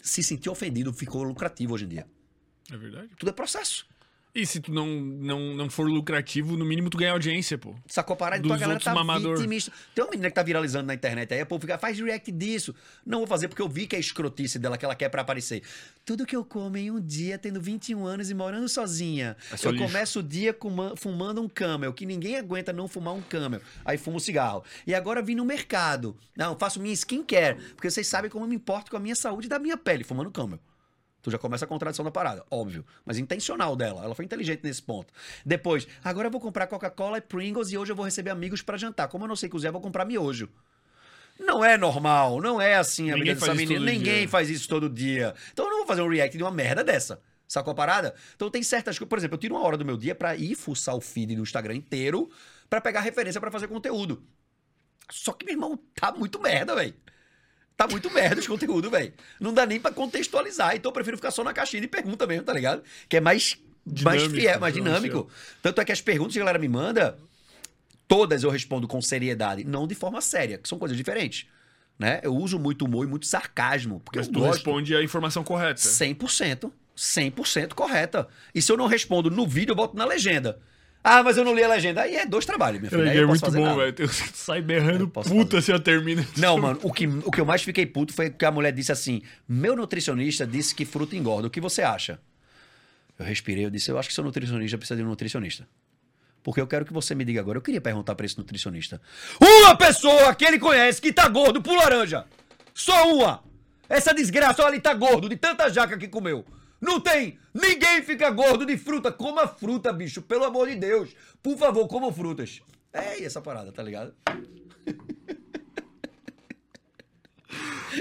Se 0.02 0.22
sentir 0.22 0.50
ofendido 0.50 0.92
ficou 0.92 1.24
lucrativo 1.24 1.74
hoje 1.74 1.86
em 1.86 1.88
dia. 1.88 2.08
É 2.70 2.76
verdade. 2.76 3.10
Tudo 3.18 3.30
é 3.30 3.32
processo. 3.32 3.88
E 4.36 4.46
se 4.46 4.60
tu 4.60 4.70
não, 4.70 4.86
não, 4.86 5.56
não 5.56 5.70
for 5.70 5.90
lucrativo, 5.90 6.58
no 6.58 6.66
mínimo 6.66 6.90
tu 6.90 6.98
ganha 6.98 7.14
audiência, 7.14 7.58
pô. 7.58 7.74
Sacou 7.88 8.16
a 8.16 8.18
parada? 8.18 8.44
Então 8.44 8.54
a 8.54 8.60
galera 8.60 8.82
tá 8.82 8.94
mamador. 8.94 9.38
vitimista. 9.38 9.72
Tem 9.96 10.04
uma 10.04 10.12
menina 10.12 10.28
que 10.28 10.36
tá 10.36 10.44
viralizando 10.44 10.88
na 10.88 10.94
internet 10.94 11.34
aí, 11.34 11.46
povo 11.46 11.62
fica, 11.62 11.78
faz 11.78 11.98
react 11.98 12.34
disso. 12.34 12.76
Não 13.06 13.20
vou 13.20 13.28
fazer 13.28 13.48
porque 13.48 13.62
eu 13.62 13.70
vi 13.70 13.88
que 13.88 13.96
é 13.96 14.00
escrotice 14.00 14.60
dela, 14.60 14.78
que 14.78 14.84
ela 14.84 14.94
quer 14.94 15.08
pra 15.08 15.22
aparecer. 15.22 15.64
Tudo 16.06 16.26
que 16.26 16.36
eu 16.36 16.44
como 16.44 16.76
em 16.76 16.92
um 16.92 17.00
dia, 17.00 17.38
tendo 17.38 17.62
21 17.62 18.06
anos 18.06 18.30
e 18.30 18.34
morando 18.34 18.68
sozinha. 18.68 19.38
É 19.50 19.66
eu 19.66 19.72
lixo. 19.72 19.86
começo 19.86 20.20
o 20.20 20.24
dia 20.24 20.54
fumando 20.98 21.42
um 21.42 21.48
camel, 21.48 21.94
que 21.94 22.06
ninguém 22.06 22.36
aguenta 22.36 22.74
não 22.74 22.90
fumar 22.90 23.14
um 23.14 23.22
camel. 23.22 23.62
Aí 23.86 23.98
fumo 23.98 24.20
cigarro. 24.20 24.66
E 24.86 24.94
agora 24.94 25.22
vim 25.22 25.36
no 25.36 25.46
mercado. 25.46 26.14
Não, 26.36 26.60
faço 26.60 26.82
minha 26.82 26.94
skincare, 26.94 27.56
porque 27.74 27.90
vocês 27.90 28.06
sabem 28.06 28.30
como 28.30 28.44
eu 28.44 28.50
me 28.50 28.56
importo 28.56 28.92
com 28.92 28.98
a 28.98 29.00
minha 29.00 29.16
saúde 29.16 29.46
e 29.46 29.50
da 29.50 29.60
minha 29.60 29.78
pele, 29.78 30.04
fumando 30.04 30.30
camel. 30.30 30.60
Tu 31.26 31.32
já 31.32 31.40
começa 31.40 31.66
a 31.66 31.68
contradição 31.68 32.06
da 32.06 32.12
parada, 32.12 32.46
óbvio. 32.52 32.86
Mas 33.04 33.18
intencional 33.18 33.76
dela. 33.76 34.04
Ela 34.04 34.14
foi 34.14 34.26
inteligente 34.26 34.62
nesse 34.64 34.80
ponto. 34.80 35.12
Depois, 35.44 35.88
agora 36.04 36.28
eu 36.28 36.32
vou 36.32 36.40
comprar 36.40 36.68
Coca-Cola 36.68 37.18
e 37.18 37.22
Pringles 37.22 37.72
e 37.72 37.78
hoje 37.80 37.92
eu 37.92 37.96
vou 37.96 38.06
receber 38.06 38.30
amigos 38.30 38.62
pra 38.62 38.78
jantar. 38.78 39.08
Como 39.08 39.24
eu 39.24 39.28
não 39.28 39.36
sei 39.36 39.50
cozinhar, 39.50 39.70
eu 39.70 39.74
vou 39.74 39.82
comprar 39.82 40.06
miojo. 40.06 40.48
Não 41.40 41.66
é 41.66 41.80
normal, 41.80 42.40
não 42.40 42.62
é 42.62 42.76
assim 42.76 43.10
a 43.10 43.16
Ninguém 43.16 43.34
vida 43.34 43.40
dessa 43.40 43.56
menina. 43.56 43.84
Ninguém 43.84 44.20
dia. 44.20 44.30
faz 44.30 44.52
isso 44.52 44.70
todo 44.70 44.88
dia. 44.88 45.34
Então 45.52 45.66
eu 45.66 45.72
não 45.72 45.78
vou 45.80 45.88
fazer 45.88 46.04
um 46.04 46.08
react 46.08 46.38
de 46.38 46.44
uma 46.44 46.52
merda 46.52 46.84
dessa. 46.84 47.20
Sacou 47.48 47.72
a 47.72 47.76
parada? 47.76 48.14
Então 48.36 48.52
tem 48.52 48.62
certas 48.62 48.96
coisas. 49.00 49.10
Por 49.10 49.18
exemplo, 49.18 49.34
eu 49.34 49.40
tiro 49.40 49.56
uma 49.56 49.66
hora 49.66 49.78
do 49.78 49.84
meu 49.84 49.98
dia 49.98 50.14
pra 50.14 50.36
ir 50.36 50.54
fuçar 50.54 50.96
o 50.96 51.02
feed 51.02 51.36
do 51.36 51.42
Instagram 51.42 51.74
inteiro 51.74 52.30
pra 52.70 52.80
pegar 52.80 53.00
referência 53.00 53.42
pra 53.42 53.50
fazer 53.50 53.68
conteúdo. 53.68 54.24
Só 55.10 55.34
que, 55.34 55.44
meu 55.44 55.56
irmão, 55.56 55.80
tá 55.96 56.12
muito 56.12 56.40
merda, 56.40 56.76
velho. 56.76 56.94
Tá 57.78 57.88
muito 57.88 58.10
merda 58.10 58.40
os 58.40 58.48
conteúdos, 58.48 58.90
velho. 58.90 59.14
Não 59.40 59.54
dá 59.54 59.66
nem 59.66 59.80
pra 59.80 59.92
contextualizar. 59.92 60.76
Então 60.76 60.90
eu 60.90 60.94
prefiro 60.94 61.18
ficar 61.18 61.32
só 61.32 61.44
na 61.44 61.54
caixinha 61.54 61.82
de 61.82 61.88
pergunta 61.88 62.26
mesmo, 62.26 62.44
tá 62.44 62.54
ligado? 62.54 62.84
Que 63.10 63.18
é 63.18 63.20
mais, 63.20 63.58
mais 63.86 64.22
Dinâmico, 64.22 64.42
fiel, 64.42 64.60
mais 64.60 64.74
dinâmico. 64.74 65.30
Tanto 65.62 65.82
é 65.82 65.86
que 65.86 65.92
as 65.92 66.02
perguntas 66.02 66.34
que 66.34 66.40
a 66.40 66.42
galera 66.42 66.60
me 66.60 66.70
manda, 66.70 67.18
todas 68.08 68.44
eu 68.44 68.50
respondo 68.50 68.88
com 68.88 69.02
seriedade, 69.02 69.66
não 69.66 69.86
de 69.86 69.94
forma 69.94 70.22
séria, 70.22 70.58
que 70.58 70.70
são 70.70 70.80
coisas 70.80 70.96
diferentes. 70.96 71.48
Né? 72.00 72.20
Eu 72.24 72.36
uso 72.36 72.60
muito 72.60 72.86
humor 72.86 73.06
e 73.06 73.10
muito 73.10 73.26
sarcasmo, 73.26 74.00
porque 74.02 74.20
Mas 74.20 74.28
eu 74.28 74.34
tu 74.34 74.40
gosto 74.40 74.54
responde 74.56 74.96
a 74.96 75.04
informação 75.04 75.44
correta. 75.44 75.80
100%, 75.80 76.72
100% 76.96 77.74
correta. 77.74 78.28
E 78.54 78.62
se 78.62 78.72
eu 78.72 78.78
não 78.78 78.88
respondo 78.88 79.30
no 79.30 79.46
vídeo, 79.46 79.72
eu 79.72 79.76
boto 79.76 79.96
na 79.98 80.06
legenda. 80.06 80.60
Ah, 81.08 81.22
mas 81.22 81.38
eu 81.38 81.46
não 81.46 81.54
li 81.54 81.64
a 81.64 81.68
legenda. 81.68 82.02
Aí 82.02 82.16
é 82.16 82.26
dois 82.26 82.48
trabalhos, 82.48 82.90
filha. 82.90 83.12
Aí 83.12 83.16
é 83.20 83.22
eu 83.22 83.28
muito 83.28 83.52
bom, 83.52 83.76
velho. 83.76 83.94
Tu 83.94 84.08
sai 84.34 84.60
berrando 84.60 85.04
Eu 85.04 85.08
posso 85.08 85.30
puta 85.30 85.62
se 85.62 85.72
eu 85.72 85.80
termino. 85.80 86.26
Não, 86.36 86.58
mano, 86.58 86.80
o 86.82 86.92
que, 86.92 87.06
o 87.06 87.30
que 87.30 87.40
eu 87.40 87.46
mais 87.46 87.62
fiquei 87.62 87.86
puto 87.86 88.12
foi 88.12 88.32
que 88.32 88.44
a 88.44 88.50
mulher 88.50 88.72
disse 88.72 88.92
assim: 88.92 89.22
Meu 89.48 89.76
nutricionista 89.76 90.48
disse 90.48 90.74
que 90.74 90.84
fruta 90.84 91.16
engorda. 91.16 91.48
O 91.48 91.52
que 91.52 91.62
você 91.62 91.84
acha? 91.84 92.20
Eu 93.20 93.24
respirei, 93.24 93.64
eu 93.64 93.70
disse: 93.70 93.92
Eu 93.92 94.00
acho 94.00 94.10
que 94.10 94.16
seu 94.16 94.24
nutricionista 94.24 94.80
precisa 94.80 94.98
de 94.98 95.04
um 95.04 95.10
nutricionista. 95.10 95.68
Porque 96.42 96.60
eu 96.60 96.66
quero 96.66 96.86
que 96.86 96.92
você 96.92 97.14
me 97.14 97.24
diga 97.24 97.40
agora. 97.40 97.60
Eu 97.60 97.62
queria 97.62 97.80
perguntar 97.82 98.16
pra 98.16 98.26
esse 98.26 98.40
nutricionista: 98.40 99.00
Uma 99.40 99.78
pessoa 99.78 100.34
que 100.34 100.44
ele 100.44 100.58
conhece 100.58 101.00
que 101.00 101.14
tá 101.14 101.30
gordo 101.30 101.62
por 101.62 101.78
laranja. 101.78 102.26
Só 102.74 103.14
uma. 103.14 103.44
Essa 103.88 104.12
desgraça, 104.12 104.64
olha, 104.64 104.74
ele 104.74 104.82
tá 104.82 104.96
gordo 104.96 105.30
de 105.30 105.36
tanta 105.38 105.70
jaca 105.70 106.00
que 106.00 106.08
comeu. 106.08 106.44
Não 106.80 107.00
tem! 107.00 107.40
Ninguém 107.54 108.04
fica 108.04 108.30
gordo 108.30 108.66
de 108.66 108.78
fruta. 108.78 109.12
Coma 109.12 109.48
fruta, 109.48 109.92
bicho. 109.94 110.22
Pelo 110.22 110.44
amor 110.44 110.68
de 110.70 110.76
Deus. 110.76 111.16
Por 111.42 111.58
favor, 111.58 111.88
comam 111.88 112.12
frutas. 112.12 112.62
É 112.92 113.24
essa 113.24 113.42
parada, 113.42 113.72
tá 113.72 113.82
ligado? 113.84 114.14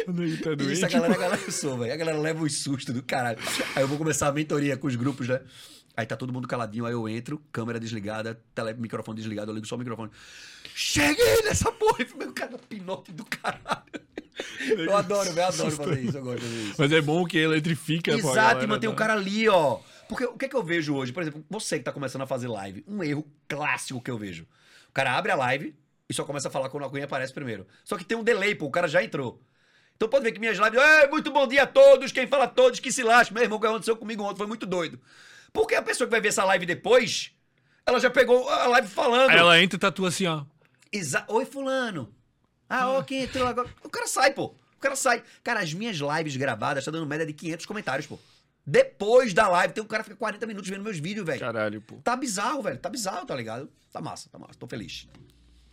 Ele 0.07 0.37
tá 0.39 0.55
doente, 0.55 0.73
Isso 0.73 0.85
a 0.85 0.89
galera, 0.89 1.15
a 1.15 1.17
galera 1.17 1.51
sou, 1.51 1.79
velho. 1.79 1.93
A 1.93 1.97
galera 1.97 2.19
leva 2.19 2.43
os 2.43 2.63
sustos 2.63 2.95
do 2.95 3.03
caralho. 3.03 3.39
Aí 3.77 3.83
eu 3.83 3.89
vou 3.89 3.97
começar 3.97 4.29
a 4.29 4.33
mentoria 4.33 4.77
com 4.77 4.87
os 4.87 4.97
grupos, 4.97 5.29
né? 5.29 5.41
Aí 5.97 6.05
tá 6.05 6.17
todo 6.17 6.33
mundo 6.33 6.49
caladinho, 6.49 6.87
aí 6.87 6.93
eu 6.93 7.09
entro, 7.09 7.41
câmera 7.53 7.79
desligada, 7.79 8.41
tele, 8.53 8.75
microfone 8.75 9.17
desligado, 9.17 9.53
eu 9.53 9.55
ligo 9.55 9.67
só 9.67 9.77
o 9.77 9.79
microfone. 9.79 10.11
Cheguei 10.75 11.43
nessa 11.43 11.71
porra! 11.71 12.05
Meu 12.17 12.33
cara 12.33 12.59
pinote 12.69 13.13
do 13.13 13.25
caralho. 13.25 13.85
Eu 14.69 14.97
adoro, 14.97 15.33
velho, 15.33 15.47
adoro 15.47 15.71
fazer 15.71 16.01
isso, 16.01 16.17
eu 16.17 16.23
gosto 16.23 16.41
de 16.41 16.47
fazer 16.47 16.63
isso. 16.63 16.75
Mas 16.79 16.93
é 16.93 17.01
bom 17.01 17.25
que 17.25 17.39
eletrifica. 17.39 18.13
a 18.13 18.17
Exato, 18.17 18.65
e 18.65 18.67
mantém 18.67 18.89
o 18.89 18.93
né? 18.93 18.99
cara 18.99 19.13
ali, 19.15 19.49
ó. 19.49 19.79
Porque 20.09 20.25
o 20.25 20.37
que 20.37 20.47
é 20.47 20.49
que 20.49 20.57
eu 20.57 20.63
vejo 20.63 20.95
hoje? 20.95 21.13
Por 21.13 21.23
exemplo, 21.23 21.45
você 21.49 21.79
que 21.79 21.85
tá 21.85 21.93
começando 21.93 22.23
a 22.23 22.27
fazer 22.27 22.49
live, 22.49 22.85
um 22.87 23.03
erro 23.03 23.27
clássico 23.49 24.01
que 24.01 24.11
eu 24.11 24.19
vejo. 24.19 24.47
O 24.89 24.93
cara 24.93 25.17
abre 25.17 25.33
a 25.33 25.37
live 25.37 25.75
e 26.09 26.15
só 26.15 26.25
começa 26.25 26.49
a 26.49 26.51
falar 26.51 26.69
quando 26.69 26.85
alguém 26.85 27.03
aparece 27.03 27.33
primeiro. 27.33 27.67
Só 27.85 27.97
que 27.97 28.05
tem 28.05 28.17
um 28.17 28.23
delay, 28.23 28.55
pô, 28.55 28.67
o 28.67 28.71
cara 28.71 28.87
já 28.89 29.03
entrou. 29.03 29.41
Então 29.97 30.09
pode 30.09 30.25
ver 30.25 30.33
que 30.33 30.41
minhas 30.41 30.59
lives, 30.59 30.81
"Ei, 30.81 31.09
muito 31.09 31.31
bom 31.31 31.47
dia 31.47 31.63
a 31.63 31.67
todos, 31.67 32.13
quem 32.13 32.27
fala 32.27 32.47
todos, 32.49 32.81
que 32.81 32.91
se 32.93 33.03
lasque. 33.03 33.33
Meu 33.33 33.43
irmão, 33.43 33.59
o 33.59 33.61
que 33.61 33.67
aconteceu 33.67 33.97
comigo 33.97 34.23
ontem 34.23 34.39
foi 34.39 34.47
muito 34.47 34.67
doido. 34.67 35.01
Porque 35.53 35.75
a 35.75 35.83
pessoa 35.83 36.07
que 36.07 36.11
vai 36.11 36.21
ver 36.21 36.29
essa 36.29 36.45
live 36.45 36.67
depois, 36.67 37.31
ela 37.87 38.01
já 38.01 38.11
pegou 38.11 38.49
a 38.49 38.67
live 38.67 38.89
falando. 38.89 39.31
Aí 39.31 39.39
ela 39.39 39.61
entra 39.61 39.77
e 39.77 39.81
tatua 39.81 40.09
assim, 40.09 40.27
ó. 40.27 40.45
Exa 40.93 41.25
Oi, 41.29 41.45
fulano. 41.45 42.14
Ah, 42.69 42.91
ó, 42.91 43.03
quem 43.03 43.23
entrou 43.23 43.47
agora? 43.47 43.69
O 43.83 43.89
cara 43.89 44.07
sai, 44.07 44.33
pô. 44.33 44.47
O 44.77 44.81
cara 44.81 44.97
sai. 44.97 45.23
Cara, 45.43 45.61
as 45.61 45.73
minhas 45.73 45.97
lives 45.97 46.37
gravadas 46.37 46.85
tá 46.85 46.91
dando 46.91 47.07
média 47.07 47.27
de 47.27 47.33
500 47.33 47.67
comentários, 47.67 48.07
pô. 48.07 48.19
Depois 48.67 49.35
da 49.35 49.47
live, 49.49 49.75
tem 49.75 49.85
um 49.85 49.87
cara 49.87 50.03
que 50.03 50.11
fica 50.11 50.19
40 50.19 50.47
minutos 50.47 50.71
vendo 50.71 50.83
meus 50.83 50.99
vídeos, 50.99 51.27
velho. 51.27 51.41
Caralho, 51.41 51.81
pô. 51.83 51.97
Tá 51.97 52.17
bizarro, 52.17 52.63
velho. 52.63 52.79
Tá 52.79 52.89
bizarro, 52.89 53.27
tá 53.27 53.37
ligado? 53.37 53.71
Tá 53.93 54.01
massa, 54.01 54.29
tá 54.31 54.39
massa. 54.39 54.55
Tô 54.59 54.67
feliz. 54.67 55.07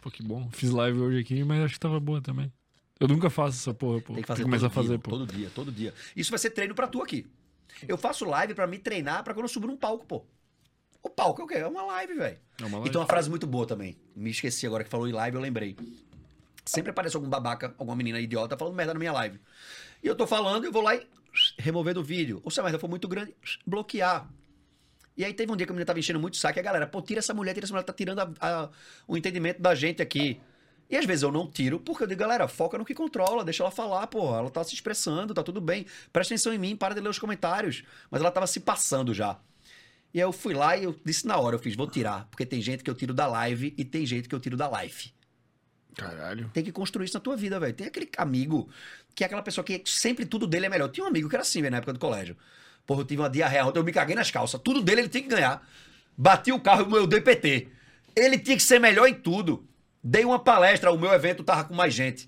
Pô, 0.02 0.12
que 0.12 0.22
bom. 0.22 0.50
Fiz 0.52 0.72
live 0.72 1.00
hoje 1.00 1.20
aqui, 1.20 1.44
mas 1.44 1.64
acho 1.64 1.76
que 1.76 1.80
tava 1.80 2.00
boa 2.00 2.22
também. 2.22 2.52
Eu 3.00 3.08
nunca 3.08 3.30
faço 3.30 3.58
essa 3.58 3.74
porra, 3.74 4.02
pô. 4.02 4.14
Tem 4.14 4.22
que 4.22 4.28
fazer 4.28 4.44
começar 4.44 4.68
a 4.68 4.70
fazer, 4.70 4.98
pô. 5.00 5.12
todo 5.12 5.26
dia, 5.26 5.50
todo 5.56 5.72
dia. 5.72 5.94
Isso 6.16 6.30
vai 6.30 6.38
ser 6.38 6.52
treino 6.52 6.76
pra 6.76 6.88
tu 6.88 7.02
aqui. 7.02 7.26
Eu 7.88 7.98
faço 7.98 8.26
live 8.26 8.54
pra 8.54 8.68
me 8.68 8.78
treinar 8.78 9.24
pra 9.24 9.34
quando 9.34 9.46
eu 9.46 9.50
subir 9.50 9.68
num 9.68 9.78
palco, 9.78 10.06
pô. 10.06 10.26
O 11.02 11.10
palco 11.10 11.42
é 11.42 11.46
o 11.46 11.48
quê? 11.48 11.56
É 11.56 11.68
uma 11.68 11.84
live, 11.84 12.14
velho. 12.14 12.38
É 12.60 12.66
uma 12.66 12.78
live. 12.78 12.92
tem 12.92 13.02
uma 13.02 13.08
frase 13.08 13.30
muito 13.30 13.48
boa 13.48 13.66
também. 13.66 13.98
Me 14.16 14.30
esqueci 14.30 14.68
agora 14.68 14.84
que 14.84 14.90
falou 14.90 15.08
em 15.08 15.12
live, 15.12 15.36
eu 15.36 15.42
lembrei. 15.42 15.76
Sempre 16.66 16.92
aparece 16.92 17.16
algum 17.16 17.28
babaca, 17.28 17.74
alguma 17.78 17.96
menina 17.96 18.20
idiota 18.20 18.58
falando 18.58 18.76
merda 18.76 18.94
na 18.94 19.00
minha 19.00 19.12
live. 19.14 19.40
E 20.04 20.08
eu 20.08 20.16
tô 20.16 20.26
falando, 20.28 20.66
eu 20.66 20.72
vou 20.72 20.82
lá 20.82 20.96
e 20.96 21.08
remover 21.58 21.94
do 21.94 22.04
vídeo. 22.04 22.40
Ou 22.44 22.52
se 22.52 22.60
a 22.60 22.64
merda 22.64 22.80
for 22.80 22.90
muito 22.90 23.08
grande, 23.08 23.34
bloquear. 23.66 24.28
E 25.18 25.26
aí 25.26 25.34
teve 25.34 25.52
um 25.52 25.56
dia 25.58 25.66
que 25.66 25.72
a 25.72 25.74
menina 25.74 25.86
tava 25.86 26.00
enchendo 26.00 26.20
muito 26.20 26.38
saco 26.38 26.58
e 26.58 26.62
a 26.62 26.64
galera, 26.64 26.88
pô, 26.88 27.02
tira 27.02 27.20
essa 27.20 27.34
mulher, 27.34 27.54
tira 27.54 27.66
essa 27.66 27.74
mulher, 27.74 27.84
tá 27.84 27.94
tirando 27.94 28.20
a- 28.20 28.32
a- 28.40 28.70
o 29.08 29.18
entendimento 29.18 29.62
da 29.62 29.76
gente 29.76 30.02
aqui. 30.02 30.40
E 30.90 30.96
às 30.98 31.06
vezes 31.06 31.24
eu 31.24 31.32
não 31.32 31.50
tiro, 31.50 31.80
porque 31.80 32.04
eu 32.04 32.08
digo, 32.08 32.20
galera, 32.20 32.48
foca 32.48 32.78
no 32.78 32.84
que 32.86 32.94
controla, 32.94 33.44
deixa 33.46 33.64
ela 33.64 33.72
falar, 33.72 34.08
pô, 34.08 34.36
ela 34.36 34.50
tá 34.50 34.64
se 34.64 34.74
expressando, 34.74 35.34
tá 35.34 35.42
tudo 35.44 35.62
bem. 35.62 35.86
Presta 36.12 36.34
atenção 36.34 36.54
em 36.54 36.58
mim, 36.58 36.76
para 36.76 36.94
de 36.94 37.02
ler 37.02 37.10
os 37.10 37.20
comentários. 37.20 37.84
Mas 38.10 38.22
ela 38.22 38.32
tava 38.32 38.48
se 38.48 38.60
passando 38.60 39.14
já. 39.14 39.40
E 40.14 40.20
aí 40.20 40.26
eu 40.26 40.32
fui 40.34 40.54
lá 40.54 40.76
e 40.76 40.84
eu 40.84 40.96
disse 41.06 41.26
na 41.26 41.38
hora, 41.38 41.56
eu 41.56 41.60
fiz, 41.60 41.76
vou 41.76 41.88
tirar, 41.88 42.28
porque 42.30 42.46
tem 42.46 42.62
gente 42.62 42.84
que 42.84 42.90
eu 42.90 42.96
tiro 42.96 43.14
da 43.14 43.26
live 43.28 43.74
e 43.78 43.86
tem 43.86 44.06
gente 44.06 44.28
que 44.28 44.36
eu 44.36 44.40
tiro 44.40 44.58
da 44.58 44.68
live. 44.68 45.14
Caralho. 45.96 46.50
Tem 46.54 46.64
que 46.64 46.72
construir 46.72 47.06
isso 47.06 47.14
na 47.14 47.20
tua 47.20 47.36
vida, 47.36 47.60
velho. 47.60 47.74
Tem 47.74 47.88
aquele 47.88 48.10
amigo 48.18 48.70
que 49.14 49.24
é 49.24 49.28
aquela 49.28 49.42
pessoa 49.42 49.64
que 49.64 49.82
sempre 49.86 50.26
tudo 50.26 50.48
dele 50.48 50.66
é 50.66 50.70
melhor. 50.70 50.90
Tinha 50.90 51.04
um 51.04 51.08
amigo 51.08 51.28
que 51.30 51.36
era 51.36 51.42
assim, 51.42 51.62
velho, 51.62 51.72
na 51.72 51.78
época 51.78 51.94
do 51.94 52.00
colégio. 52.00 52.36
Porra, 52.86 53.02
eu 53.02 53.06
tive 53.06 53.22
uma 53.22 53.30
diarreia 53.30 53.66
ontem, 53.66 53.80
eu 53.80 53.84
me 53.84 53.92
caguei 53.92 54.16
nas 54.16 54.32
calças. 54.32 54.60
Tudo 54.64 54.82
dele 54.82 55.02
ele 55.02 55.10
tem 55.10 55.24
que 55.24 55.30
ganhar. 55.30 55.66
Bati 56.18 56.52
o 56.52 56.60
carro, 56.60 56.96
eu 56.96 57.08
dei 57.08 57.22
PT. 57.22 57.68
Ele 58.16 58.38
tinha 58.38 58.58
que 58.58 58.64
ser 58.64 58.80
melhor 58.80 59.08
em 59.08 59.14
tudo. 59.14 59.68
Dei 60.04 60.26
uma 60.26 60.40
palestra, 60.40 60.92
o 60.92 60.98
meu 60.98 61.12
evento 61.12 61.44
tava 61.44 61.64
com 61.64 61.74
mais 61.74 61.94
gente. 61.94 62.28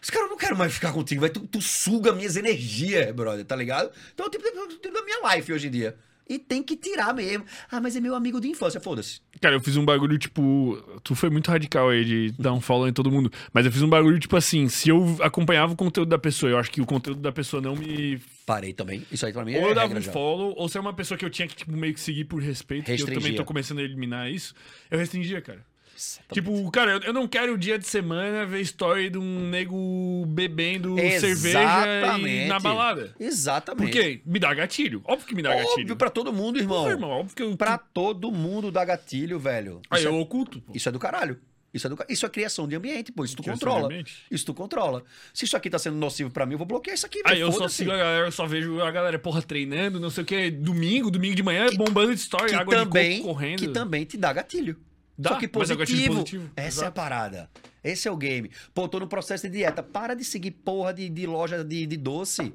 Esse 0.00 0.12
cara, 0.12 0.26
eu 0.26 0.30
não 0.30 0.36
quero 0.36 0.56
mais 0.56 0.72
ficar 0.72 0.92
contigo, 0.92 1.22
velho. 1.22 1.32
Tu, 1.32 1.40
tu 1.40 1.60
suga 1.60 2.12
minhas 2.12 2.36
energias, 2.36 3.10
brother, 3.12 3.44
tá 3.44 3.56
ligado? 3.56 3.90
Então 4.14 4.30
tipo, 4.30 4.44
tipo 4.68 4.92
da 4.92 5.02
minha 5.02 5.34
life 5.34 5.52
hoje 5.52 5.66
em 5.66 5.70
dia. 5.70 5.96
E 6.28 6.38
tem 6.38 6.62
que 6.62 6.76
tirar 6.76 7.14
mesmo. 7.14 7.44
Ah, 7.70 7.80
mas 7.80 7.96
é 7.96 8.00
meu 8.00 8.14
amigo 8.14 8.40
de 8.40 8.48
infância, 8.48 8.78
foda-se. 8.80 9.20
Cara, 9.40 9.54
eu 9.56 9.60
fiz 9.60 9.76
um 9.76 9.84
bagulho, 9.84 10.18
tipo. 10.18 10.76
Tu 11.02 11.14
foi 11.14 11.30
muito 11.30 11.50
radical 11.50 11.88
aí 11.88 12.04
de 12.04 12.32
dar 12.38 12.52
um 12.52 12.60
follow 12.60 12.86
em 12.86 12.92
todo 12.92 13.10
mundo. 13.10 13.32
Mas 13.52 13.64
eu 13.64 13.72
fiz 13.72 13.80
um 13.82 13.88
bagulho, 13.88 14.18
tipo 14.18 14.36
assim, 14.36 14.68
se 14.68 14.90
eu 14.90 15.16
acompanhava 15.22 15.72
o 15.72 15.76
conteúdo 15.76 16.08
da 16.10 16.18
pessoa, 16.18 16.50
eu 16.50 16.58
acho 16.58 16.70
que 16.70 16.80
o 16.80 16.86
conteúdo 16.86 17.20
da 17.20 17.32
pessoa 17.32 17.62
não 17.62 17.74
me. 17.74 18.20
Parei 18.44 18.72
também. 18.72 19.06
Isso 19.10 19.24
aí 19.24 19.32
pra 19.32 19.44
mim 19.44 19.54
é 19.54 19.60
Ou 19.60 19.68
eu 19.68 19.74
dava 19.74 19.94
um 19.96 20.00
já. 20.00 20.12
follow, 20.12 20.54
ou 20.56 20.68
se 20.68 20.76
é 20.76 20.80
uma 20.80 20.92
pessoa 20.92 21.16
que 21.16 21.24
eu 21.24 21.30
tinha 21.30 21.48
que, 21.48 21.56
tipo, 21.56 21.72
meio 21.72 21.94
que 21.94 22.00
seguir 22.00 22.24
por 22.24 22.42
respeito, 22.42 22.84
que 22.84 22.92
eu 22.92 22.98
também 22.98 23.14
Restringia. 23.14 23.36
tô 23.38 23.44
começando 23.44 23.78
a 23.78 23.82
eliminar 23.82 24.30
isso, 24.30 24.54
eu 24.90 24.98
restringia, 24.98 25.40
cara. 25.40 25.64
Exatamente. 25.98 26.32
Tipo, 26.34 26.70
cara, 26.70 27.00
eu- 27.04 27.12
não 27.12 27.26
quero 27.26 27.58
dia 27.58 27.76
de 27.76 27.86
semana 27.86 28.46
ver 28.46 28.60
story 28.60 29.10
de 29.10 29.18
um 29.18 29.48
nego 29.50 30.24
bebendo 30.28 30.96
cerveja 31.18 31.60
Exatamente. 31.60 32.46
na 32.46 32.60
balada. 32.60 33.14
Exatamente. 33.18 33.82
Por 33.84 33.90
quê? 33.90 34.20
Me 34.24 34.38
dá 34.38 34.54
gatilho. 34.54 35.02
Óbvio 35.04 35.26
que 35.26 35.34
me 35.34 35.42
dá 35.42 35.50
Óbvio 35.50 35.66
gatilho. 35.68 35.96
pra 35.96 36.08
todo 36.10 36.32
mundo, 36.32 36.58
irmão. 36.58 36.82
Porra, 36.82 36.92
irmão, 36.92 37.10
óbvio 37.10 37.34
que 37.34 37.42
eu. 37.42 37.56
Pra 37.56 37.76
todo 37.76 38.30
mundo 38.30 38.70
dá 38.70 38.84
gatilho, 38.84 39.38
velho. 39.40 39.80
Aí 39.90 39.98
Isso, 40.00 40.08
eu 40.08 40.14
é, 40.14 40.18
oculto, 40.20 40.60
pô. 40.60 40.72
isso 40.74 40.88
é 40.88 40.92
do 40.92 40.98
caralho. 41.00 41.38
Isso 41.74 41.86
é, 41.86 41.90
do, 41.90 41.98
isso 42.08 42.24
é 42.24 42.28
criação 42.30 42.66
de 42.66 42.74
ambiente, 42.76 43.12
pô. 43.12 43.24
Isso 43.24 43.36
tu 43.36 43.42
Criação 43.42 43.68
controla. 43.72 44.02
Isso 44.30 44.46
tu 44.46 44.54
controla. 44.54 45.04
Se 45.34 45.44
isso 45.44 45.54
aqui 45.54 45.68
tá 45.68 45.78
sendo 45.78 45.96
nocivo 45.96 46.30
pra 46.30 46.46
mim, 46.46 46.52
eu 46.52 46.58
vou 46.58 46.66
bloquear 46.66 46.94
isso 46.94 47.04
aqui, 47.04 47.20
Aí 47.24 47.34
velho. 47.34 47.46
eu 47.48 47.52
só 47.52 47.68
sigo 47.68 47.90
a 47.92 47.96
galera, 47.96 48.26
eu 48.26 48.32
só 48.32 48.46
vejo 48.46 48.80
a 48.80 48.90
galera, 48.90 49.18
porra, 49.18 49.42
treinando, 49.42 50.00
não 50.00 50.08
sei 50.08 50.22
o 50.22 50.26
que, 50.26 50.50
domingo, 50.50 51.10
domingo 51.10 51.34
de 51.34 51.42
manhã, 51.42 51.66
bombando 51.76 52.14
de 52.14 52.20
story, 52.20 52.48
que 52.50 52.54
água 52.54 52.74
também, 52.74 53.10
de 53.10 53.16
coco 53.22 53.34
correndo. 53.34 53.58
que 53.58 53.68
também 53.68 54.04
te 54.06 54.16
dá 54.16 54.32
gatilho. 54.32 54.78
Dá, 55.18 55.30
Só 55.30 55.36
que 55.36 55.48
positivo. 55.48 56.14
positivo, 56.14 56.50
Essa 56.54 56.60
é 56.62 56.64
a 56.64 56.68
exato. 56.68 56.92
parada. 56.94 57.50
Esse 57.82 58.06
é 58.06 58.10
o 58.10 58.16
game. 58.16 58.50
Pô, 58.72 58.88
tô 58.88 59.00
no 59.00 59.08
processo 59.08 59.48
de 59.48 59.54
dieta. 59.58 59.82
Para 59.82 60.14
de 60.14 60.24
seguir 60.24 60.52
porra 60.52 60.94
de, 60.94 61.08
de 61.08 61.26
loja 61.26 61.64
de, 61.64 61.86
de 61.86 61.96
doce. 61.96 62.52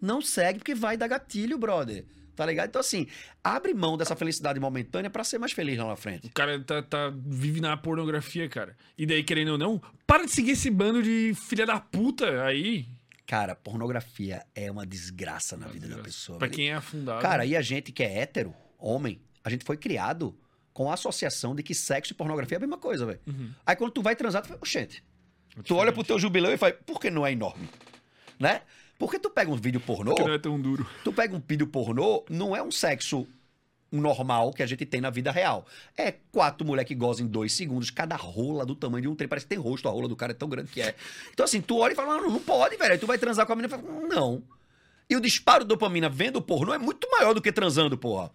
Não 0.00 0.20
segue 0.22 0.58
porque 0.60 0.74
vai 0.74 0.96
dar 0.96 1.08
gatilho, 1.08 1.58
brother. 1.58 2.04
Tá 2.36 2.44
ligado? 2.46 2.68
Então, 2.68 2.80
assim, 2.80 3.06
abre 3.42 3.72
mão 3.74 3.96
dessa 3.96 4.14
felicidade 4.16 4.58
momentânea 4.60 5.08
pra 5.08 5.22
ser 5.24 5.38
mais 5.38 5.52
feliz 5.52 5.78
lá 5.78 5.86
na 5.86 5.96
frente. 5.96 6.26
O 6.26 6.30
cara 6.32 6.58
tá, 6.60 6.82
tá- 6.82 7.12
vive 7.16 7.60
na 7.60 7.76
pornografia, 7.76 8.48
cara. 8.48 8.76
E 8.98 9.06
daí, 9.06 9.22
querendo 9.22 9.52
ou 9.52 9.58
não, 9.58 9.80
para 10.06 10.24
de 10.24 10.30
seguir 10.32 10.52
esse 10.52 10.68
bando 10.70 11.02
de 11.02 11.32
filha 11.34 11.64
da 11.64 11.78
puta 11.80 12.44
aí. 12.44 12.86
Cara, 13.26 13.54
pornografia 13.54 14.44
é 14.54 14.70
uma 14.70 14.84
desgraça 14.84 15.56
na 15.56 15.66
vida 15.68 15.88
da 15.88 15.98
pessoa. 16.02 16.38
Pra 16.38 16.46
velho. 16.48 16.56
quem 16.56 16.70
é 16.70 16.74
afundado. 16.74 17.22
Cara, 17.22 17.46
e 17.46 17.56
a 17.56 17.62
gente 17.62 17.90
que 17.92 18.02
é 18.02 18.18
hétero, 18.18 18.52
homem, 18.78 19.20
a 19.42 19.48
gente 19.50 19.64
foi 19.64 19.76
criado 19.76 20.36
com 20.74 20.90
a 20.90 20.94
associação 20.94 21.54
de 21.54 21.62
que 21.62 21.74
sexo 21.74 22.12
e 22.12 22.16
pornografia 22.16 22.56
é 22.56 22.58
a 22.58 22.60
mesma 22.60 22.76
coisa, 22.76 23.06
velho. 23.06 23.20
Uhum. 23.26 23.50
Aí 23.64 23.76
quando 23.76 23.92
tu 23.92 24.02
vai 24.02 24.14
transar, 24.14 24.42
tu 24.42 24.48
fala, 24.48 24.58
oxente. 24.60 25.02
Tu 25.64 25.74
olha 25.74 25.92
pro 25.92 26.02
teu 26.02 26.18
jubileu 26.18 26.52
e 26.52 26.56
fala, 26.58 26.72
por 26.84 27.00
que 27.00 27.10
não 27.10 27.24
é 27.24 27.30
enorme? 27.30 27.68
Né? 28.38 28.60
Porque 28.98 29.18
tu 29.18 29.30
pega 29.30 29.50
um 29.50 29.56
vídeo 29.56 29.80
pornô, 29.80 30.10
Porque 30.10 30.28
não 30.28 30.34
é 30.34 30.38
tão 30.38 30.60
duro. 30.60 30.86
tu 31.04 31.12
pega 31.12 31.34
um 31.34 31.40
vídeo 31.46 31.68
pornô, 31.68 32.24
não 32.28 32.56
é 32.56 32.62
um 32.62 32.72
sexo 32.72 33.24
normal 33.90 34.52
que 34.52 34.64
a 34.64 34.66
gente 34.66 34.84
tem 34.84 35.00
na 35.00 35.10
vida 35.10 35.30
real. 35.30 35.64
É 35.96 36.12
quatro 36.32 36.66
mulheres 36.66 36.88
que 36.88 36.94
gozam 36.96 37.24
em 37.24 37.28
dois 37.28 37.52
segundos, 37.52 37.90
cada 37.90 38.16
rola 38.16 38.66
do 38.66 38.74
tamanho 38.74 39.02
de 39.02 39.08
um 39.08 39.14
trem. 39.14 39.28
Parece 39.28 39.46
que 39.46 39.50
tem 39.50 39.58
rosto, 39.58 39.88
a 39.88 39.92
rola 39.92 40.08
do 40.08 40.16
cara 40.16 40.32
é 40.32 40.34
tão 40.34 40.48
grande 40.48 40.72
que 40.72 40.82
é. 40.82 40.96
Então, 41.32 41.44
assim, 41.44 41.60
tu 41.60 41.78
olha 41.78 41.92
e 41.92 41.94
fala, 41.94 42.20
não, 42.20 42.30
não 42.30 42.40
pode, 42.40 42.76
velho. 42.76 42.92
Aí 42.92 42.98
tu 42.98 43.06
vai 43.06 43.16
transar 43.16 43.46
com 43.46 43.52
a 43.52 43.56
menina 43.56 43.76
e 43.76 43.80
fala, 43.80 44.08
não. 44.08 44.42
E 45.08 45.14
o 45.16 45.20
disparo 45.20 45.62
de 45.62 45.68
dopamina 45.68 46.08
vendo 46.08 46.42
pornô 46.42 46.74
é 46.74 46.78
muito 46.78 47.08
maior 47.10 47.32
do 47.32 47.40
que 47.40 47.52
transando, 47.52 47.96
porra. 47.96 48.32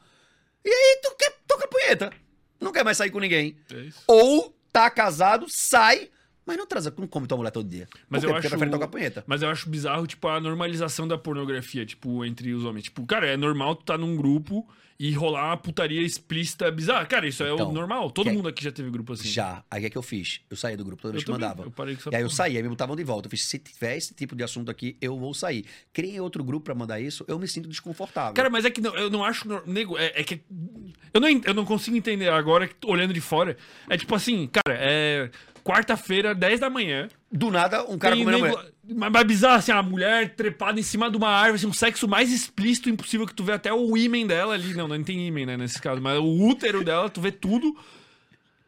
E 0.63 0.69
aí 0.69 0.99
tu 1.01 1.15
quer 1.17 1.37
toca 1.47 1.67
punheta. 1.67 2.11
Não 2.59 2.71
quer 2.71 2.83
mais 2.83 2.97
sair 2.97 3.09
com 3.09 3.19
ninguém. 3.19 3.55
É. 3.71 3.89
Ou 4.07 4.53
tá 4.71 4.89
casado, 4.89 5.45
sai, 5.49 6.09
mas 6.49 6.57
não 6.57 6.67
transa, 6.67 6.93
não 6.97 7.07
come 7.07 7.27
tua 7.27 7.37
mulher 7.37 7.51
todo 7.51 7.67
dia. 7.69 7.87
Mas 8.09 8.23
Por 8.23 8.31
eu 8.31 8.35
acho- 8.35 8.49
prefere 8.49 8.71
tocar 8.71 8.87
punheta. 8.87 9.23
Mas 9.27 9.41
eu 9.41 9.49
acho 9.49 9.69
bizarro, 9.69 10.05
tipo, 10.07 10.27
a 10.27 10.39
normalização 10.41 11.07
da 11.07 11.17
pornografia, 11.17 11.85
tipo, 11.85 12.25
entre 12.25 12.53
os 12.53 12.65
homens. 12.65 12.83
Tipo, 12.85 13.05
cara, 13.05 13.27
é 13.27 13.37
normal 13.37 13.75
tu 13.75 13.85
tá 13.85 13.97
num 13.97 14.15
grupo 14.15 14.67
e 15.01 15.13
rolar 15.13 15.45
uma 15.51 15.55
putaria 15.57 16.01
explícita 16.01 16.69
bizarra. 16.69 17.05
Cara, 17.05 17.25
isso 17.25 17.41
é 17.41 17.49
o 17.51 17.55
Então, 17.55 17.71
normal. 17.71 18.11
Todo 18.11 18.25
que- 18.29 18.33
mundo 18.35 18.49
aqui 18.49 18.61
já 18.61 18.69
teve 18.71 18.89
grupo 18.89 19.13
assim. 19.13 19.29
Já. 19.29 19.63
Aí 19.71 19.79
o 19.79 19.81
que 19.81 19.87
é 19.87 19.89
que 19.91 19.97
eu 19.97 20.01
fiz? 20.01 20.41
Eu 20.49 20.57
saí 20.57 20.75
do 20.75 20.83
grupo 20.83 21.01
toda 21.01 21.13
vez 21.13 21.23
que 21.23 21.31
mandava. 21.31 21.63
eu 21.63 21.71
parei 21.71 21.95
com 21.95 22.09
E 22.11 22.15
aí 22.17 22.21
eu 22.21 22.29
saí, 22.29 22.57
aí 22.57 22.63
me 22.63 22.67
botavam 22.67 22.97
de 22.97 23.03
volta. 23.05 23.27
Eu 23.27 23.29
fiz, 23.29 23.45
se 23.45 23.57
tiver 23.59 23.95
esse 23.95 24.13
tipo 24.13 24.35
de 24.35 24.43
assunto 24.43 24.69
aqui, 24.69 24.97
eu 24.99 25.17
vou 25.17 25.33
sair. 25.33 25.63
Criei 25.93 26.19
outro 26.19 26.43
grupo 26.43 26.65
pra 26.65 26.75
mandar 26.75 26.99
isso, 26.99 27.23
eu 27.29 27.39
me 27.39 27.47
sinto 27.47 27.69
desconfortável. 27.69 28.33
Cara, 28.33 28.49
mas 28.49 28.65
é 28.65 28.69
que 28.69 28.81
não- 28.81 28.93
eu 28.93 29.09
não 29.09 29.23
acho. 29.23 29.47
Nego, 29.65 29.97
é, 29.97 30.11
é 30.19 30.21
que. 30.23 30.41
Eu 31.13 31.21
não, 31.21 31.29
eu 31.29 31.53
não 31.53 31.63
consigo 31.63 31.95
entender 31.95 32.27
agora, 32.27 32.69
olhando 32.85 33.13
de 33.13 33.21
fora. 33.21 33.55
É 33.89 33.97
tipo 33.97 34.13
assim, 34.13 34.47
cara, 34.51 34.77
é. 34.77 35.31
Quarta-feira, 35.63 36.33
10 36.35 36.59
da 36.59 36.69
manhã. 36.69 37.07
Do 37.31 37.51
nada, 37.51 37.83
um 37.89 37.97
cara 37.97 38.15
comendo 38.15 38.31
nego- 38.43 38.57
mulher. 38.57 38.71
Mas, 38.95 39.11
mas 39.11 39.23
bizarro, 39.23 39.55
assim, 39.57 39.71
a 39.71 39.83
mulher 39.83 40.35
trepada 40.35 40.79
em 40.79 40.83
cima 40.83 41.09
de 41.11 41.17
uma 41.17 41.29
árvore, 41.29 41.55
assim, 41.57 41.67
um 41.67 41.73
sexo 41.73 42.07
mais 42.07 42.31
explícito 42.31 42.89
impossível 42.89 43.27
que 43.27 43.33
tu 43.35 43.43
vê 43.43 43.51
até 43.53 43.71
o 43.71 43.95
ímen 43.95 44.25
dela 44.25 44.55
ali. 44.55 44.73
Não, 44.73 44.87
não 44.87 45.03
tem 45.03 45.27
ímen, 45.27 45.45
né, 45.45 45.55
nesse 45.57 45.79
caso, 45.81 46.01
mas 46.01 46.17
o 46.17 46.23
útero 46.47 46.83
dela, 46.83 47.09
tu 47.09 47.21
vê 47.21 47.31
tudo. 47.31 47.75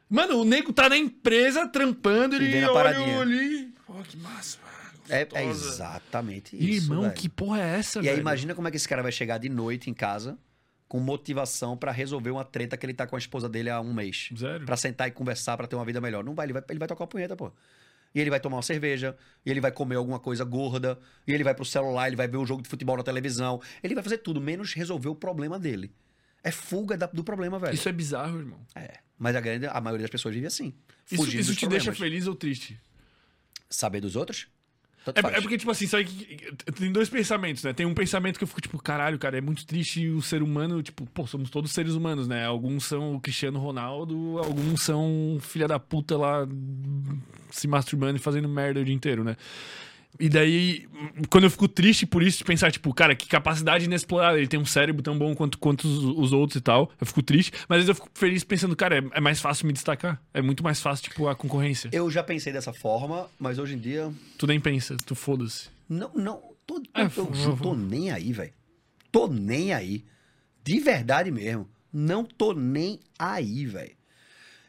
Mano, 0.09 0.39
o 0.41 0.45
nego 0.45 0.71
tá 0.73 0.89
na 0.89 0.97
empresa 0.97 1.67
trampando, 1.67 2.35
E 2.35 2.43
ele 2.45 2.65
a 2.65 2.71
olha 2.71 3.19
ali. 3.21 3.73
Pô, 3.87 3.93
que 4.03 4.17
massa. 4.17 4.57
É, 5.09 5.27
é 5.33 5.45
exatamente 5.45 6.55
isso. 6.55 6.85
Irmão, 6.85 7.01
velho. 7.03 7.13
que 7.13 7.27
porra 7.27 7.59
é 7.61 7.79
essa, 7.79 7.99
E 7.99 8.03
velho? 8.03 8.13
aí 8.15 8.19
imagina 8.19 8.53
como 8.53 8.67
é 8.67 8.71
que 8.71 8.77
esse 8.77 8.87
cara 8.87 9.01
vai 9.01 9.11
chegar 9.11 9.37
de 9.39 9.49
noite 9.49 9.89
em 9.89 9.93
casa 9.93 10.37
com 10.91 10.99
motivação 10.99 11.77
pra 11.77 11.89
resolver 11.89 12.31
uma 12.31 12.43
treta 12.43 12.75
que 12.75 12.85
ele 12.85 12.93
tá 12.93 13.07
com 13.07 13.15
a 13.15 13.19
esposa 13.19 13.47
dele 13.47 13.69
há 13.69 13.79
um 13.79 13.93
mês. 13.93 14.27
Sério? 14.35 14.65
Pra 14.65 14.75
sentar 14.75 15.07
e 15.07 15.11
conversar 15.11 15.55
pra 15.55 15.65
ter 15.65 15.77
uma 15.77 15.85
vida 15.85 16.01
melhor. 16.01 16.21
Não 16.21 16.35
vai, 16.35 16.45
ele 16.47 16.51
vai, 16.51 16.61
ele 16.69 16.79
vai 16.79 16.85
tocar 16.85 17.03
uma 17.05 17.07
punheta, 17.07 17.33
pô. 17.33 17.49
E 18.13 18.19
ele 18.19 18.29
vai 18.29 18.41
tomar 18.41 18.57
uma 18.57 18.61
cerveja, 18.61 19.15
e 19.45 19.49
ele 19.49 19.61
vai 19.61 19.71
comer 19.71 19.95
alguma 19.95 20.19
coisa 20.19 20.43
gorda, 20.43 20.99
e 21.25 21.31
ele 21.33 21.45
vai 21.45 21.55
pro 21.55 21.63
celular, 21.63 22.07
ele 22.07 22.17
vai 22.17 22.27
ver 22.27 22.35
um 22.35 22.45
jogo 22.45 22.61
de 22.61 22.67
futebol 22.67 22.97
na 22.97 23.03
televisão. 23.03 23.61
Ele 23.81 23.95
vai 23.95 24.03
fazer 24.03 24.17
tudo, 24.17 24.41
menos 24.41 24.73
resolver 24.73 25.07
o 25.07 25.15
problema 25.15 25.57
dele. 25.57 25.93
É 26.43 26.51
fuga 26.51 26.97
da- 26.97 27.05
do 27.07 27.23
problema, 27.23 27.57
velho. 27.57 27.73
Isso 27.73 27.87
é 27.87 27.91
bizarro, 27.93 28.37
irmão. 28.39 28.59
É. 28.75 28.95
Mas 29.17 29.33
a, 29.33 29.39
grande, 29.39 29.67
a 29.67 29.79
maioria 29.79 30.03
das 30.03 30.11
pessoas 30.11 30.35
vive 30.35 30.47
assim. 30.47 30.73
Isso, 31.09 31.23
isso 31.23 31.55
te 31.55 31.67
deixa 31.67 31.85
problemas. 31.85 31.97
feliz 31.99 32.27
ou 32.27 32.35
triste? 32.35 32.77
Saber 33.69 34.01
dos 34.01 34.17
outros? 34.17 34.49
É, 35.07 35.37
é 35.37 35.41
porque, 35.41 35.57
tipo 35.57 35.71
assim, 35.71 35.87
sabe 35.87 36.05
que 36.05 36.71
tem 36.73 36.91
dois 36.91 37.09
pensamentos, 37.09 37.63
né? 37.63 37.73
Tem 37.73 37.85
um 37.87 37.93
pensamento 37.93 38.37
que 38.37 38.43
eu 38.43 38.47
fico, 38.47 38.61
tipo, 38.61 38.77
caralho, 38.81 39.17
cara, 39.17 39.37
é 39.37 39.41
muito 39.41 39.65
triste 39.65 40.07
o 40.09 40.21
ser 40.21 40.43
humano, 40.43 40.83
tipo, 40.83 41.07
pô, 41.07 41.25
somos 41.25 41.49
todos 41.49 41.71
seres 41.71 41.93
humanos, 41.93 42.27
né? 42.27 42.45
Alguns 42.45 42.85
são 42.85 43.15
o 43.15 43.19
Cristiano 43.19 43.59
Ronaldo, 43.59 44.37
alguns 44.37 44.83
são 44.83 45.39
filha 45.41 45.67
da 45.67 45.79
puta 45.79 46.15
lá 46.15 46.47
se 47.49 47.67
masturbando 47.67 48.17
e 48.17 48.19
fazendo 48.19 48.47
merda 48.47 48.79
o 48.79 48.85
dia 48.85 48.93
inteiro, 48.93 49.23
né? 49.23 49.35
E 50.19 50.29
daí, 50.29 50.87
quando 51.29 51.45
eu 51.45 51.49
fico 51.49 51.67
triste 51.67 52.05
por 52.05 52.21
isso, 52.21 52.39
de 52.39 52.43
pensar, 52.43 52.71
tipo, 52.71 52.93
cara, 52.93 53.15
que 53.15 53.27
capacidade 53.27 53.85
inexplorada. 53.85 54.37
Ele 54.37 54.47
tem 54.47 54.59
um 54.59 54.65
cérebro 54.65 55.01
tão 55.01 55.17
bom 55.17 55.33
quanto, 55.33 55.57
quanto 55.57 55.85
os, 55.87 56.03
os 56.03 56.33
outros 56.33 56.57
e 56.57 56.61
tal. 56.61 56.91
Eu 56.99 57.07
fico 57.07 57.23
triste. 57.23 57.51
Mas 57.67 57.79
às 57.79 57.85
vezes 57.85 57.89
eu 57.89 57.95
fico 57.95 58.09
feliz 58.13 58.43
pensando, 58.43 58.75
cara, 58.75 58.99
é, 58.99 59.03
é 59.13 59.19
mais 59.21 59.39
fácil 59.41 59.65
me 59.65 59.73
destacar. 59.73 60.21
É 60.33 60.41
muito 60.41 60.63
mais 60.63 60.79
fácil, 60.81 61.09
tipo, 61.09 61.27
a 61.27 61.35
concorrência. 61.35 61.89
Eu 61.91 62.09
já 62.11 62.21
pensei 62.21 62.53
dessa 62.53 62.71
forma, 62.73 63.27
mas 63.39 63.57
hoje 63.57 63.73
em 63.75 63.79
dia 63.79 64.11
Tu 64.37 64.45
nem 64.45 64.59
pensa, 64.59 64.95
tu 65.05 65.15
foda-se. 65.15 65.69
Não, 65.89 66.11
não. 66.13 66.51
Tô, 66.67 66.79
tô, 66.79 66.89
É, 66.93 67.05
eu 67.05 67.09
favor. 67.09 67.59
tô 67.61 67.73
nem 67.73 68.11
aí, 68.11 68.31
velho. 68.31 68.53
Tô 69.11 69.27
nem 69.27 69.73
aí. 69.73 70.05
De 70.63 70.79
verdade 70.79 71.31
mesmo. 71.31 71.67
Não 71.91 72.23
tô 72.23 72.53
nem 72.53 72.99
aí, 73.17 73.65
velho. 73.65 73.91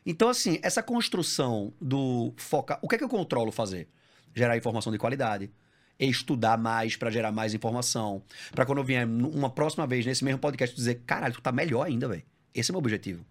Então, 0.04 0.28
assim, 0.28 0.58
essa 0.62 0.82
construção 0.82 1.72
do 1.80 2.32
focar. 2.36 2.78
O 2.82 2.88
que 2.88 2.94
é 2.94 2.98
que 2.98 3.04
eu 3.04 3.08
controlo 3.08 3.52
fazer? 3.52 3.86
Gerar 4.34 4.56
informação 4.56 4.92
de 4.92 4.98
qualidade, 4.98 5.50
estudar 5.98 6.58
mais 6.58 6.96
pra 6.96 7.10
gerar 7.10 7.32
mais 7.32 7.54
informação, 7.54 8.22
Pra 8.52 8.66
quando 8.66 8.78
eu 8.78 8.84
vier 8.84 9.06
uma 9.06 9.50
próxima 9.50 9.86
vez 9.86 10.04
nesse 10.04 10.24
mesmo 10.24 10.38
podcast 10.38 10.74
dizer, 10.74 11.02
caralho, 11.06 11.34
tu 11.34 11.40
tá 11.40 11.52
melhor 11.52 11.86
ainda, 11.86 12.08
velho. 12.08 12.22
Esse 12.54 12.70
é 12.70 12.72
meu 12.72 12.78
objetivo. 12.78 13.24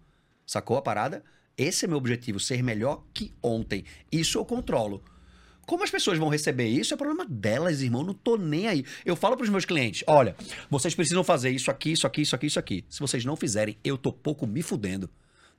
Sacou 0.46 0.76
a 0.76 0.82
parada? 0.82 1.22
Esse 1.56 1.84
é 1.84 1.88
meu 1.88 1.98
objetivo, 1.98 2.40
ser 2.40 2.62
melhor 2.62 3.04
que 3.12 3.32
ontem. 3.42 3.84
Isso 4.10 4.38
eu 4.38 4.44
controlo. 4.44 5.02
Como 5.66 5.84
as 5.84 5.90
pessoas 5.90 6.18
vão 6.18 6.28
receber 6.28 6.66
isso 6.66 6.92
é 6.92 6.96
problema 6.96 7.24
delas, 7.24 7.82
irmão. 7.82 8.02
Não 8.02 8.14
tô 8.14 8.36
nem 8.36 8.66
aí. 8.66 8.84
Eu 9.04 9.14
falo 9.14 9.36
pros 9.36 9.48
meus 9.48 9.64
clientes: 9.64 10.02
olha, 10.06 10.34
vocês 10.68 10.94
precisam 10.94 11.22
fazer 11.22 11.50
isso 11.50 11.70
aqui, 11.70 11.92
isso 11.92 12.06
aqui, 12.06 12.22
isso 12.22 12.34
aqui, 12.34 12.46
isso 12.46 12.58
aqui. 12.58 12.84
Se 12.88 13.00
vocês 13.00 13.24
não 13.24 13.36
fizerem, 13.36 13.76
eu 13.84 13.96
tô 13.96 14.12
pouco 14.12 14.46
me 14.46 14.62
fudendo. 14.62 15.08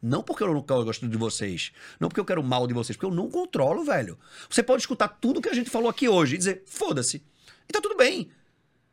Não 0.03 0.21
porque 0.21 0.43
eu 0.43 0.53
não 0.53 0.61
gosto 0.61 1.07
de 1.07 1.17
vocês. 1.17 1.71
Não 1.97 2.09
porque 2.09 2.19
eu 2.19 2.25
quero 2.25 2.43
mal 2.43 2.67
de 2.67 2.73
vocês. 2.73 2.97
Porque 2.97 3.05
eu 3.05 3.15
não 3.15 3.31
controlo, 3.31 3.85
velho. 3.85 4.19
Você 4.49 4.61
pode 4.61 4.81
escutar 4.81 5.07
tudo 5.07 5.41
que 5.41 5.47
a 5.47 5.53
gente 5.53 5.69
falou 5.69 5.89
aqui 5.89 6.09
hoje 6.09 6.35
e 6.35 6.37
dizer: 6.37 6.63
foda-se. 6.65 7.23
E 7.69 7.71
tá 7.71 7.79
tudo 7.79 7.95
bem. 7.95 8.29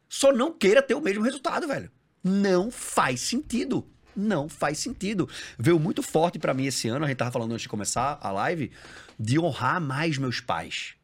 Só 0.08 0.32
não 0.32 0.52
queira 0.52 0.80
ter 0.80 0.94
o 0.94 1.00
mesmo 1.00 1.24
resultado, 1.24 1.66
velho. 1.66 1.90
Não 2.22 2.70
faz 2.70 3.22
sentido. 3.22 3.84
Não 4.14 4.48
faz 4.48 4.78
sentido. 4.78 5.28
Veio 5.58 5.80
muito 5.80 6.00
forte 6.00 6.38
pra 6.38 6.54
mim 6.54 6.66
esse 6.66 6.86
ano, 6.88 7.04
a 7.04 7.08
gente 7.08 7.16
tava 7.16 7.32
falando 7.32 7.52
antes 7.52 7.62
de 7.62 7.68
começar 7.68 8.18
a 8.20 8.30
live, 8.30 8.70
de 9.18 9.38
honrar 9.38 9.80
mais 9.80 10.16
meus 10.16 10.40
pais. 10.40 10.94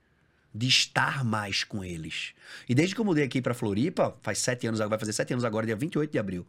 De 0.54 0.68
estar 0.68 1.24
mais 1.24 1.64
com 1.64 1.84
eles. 1.84 2.32
E 2.68 2.74
desde 2.74 2.94
que 2.94 3.00
eu 3.00 3.04
mudei 3.04 3.24
aqui 3.24 3.42
pra 3.42 3.54
Floripa, 3.54 4.16
faz 4.22 4.38
sete 4.38 4.66
anos, 4.66 4.78
vai 4.78 4.98
fazer 4.98 5.12
sete 5.12 5.32
anos 5.32 5.44
agora, 5.44 5.66
dia 5.66 5.76
28 5.76 6.10
de 6.10 6.18
abril. 6.18 6.46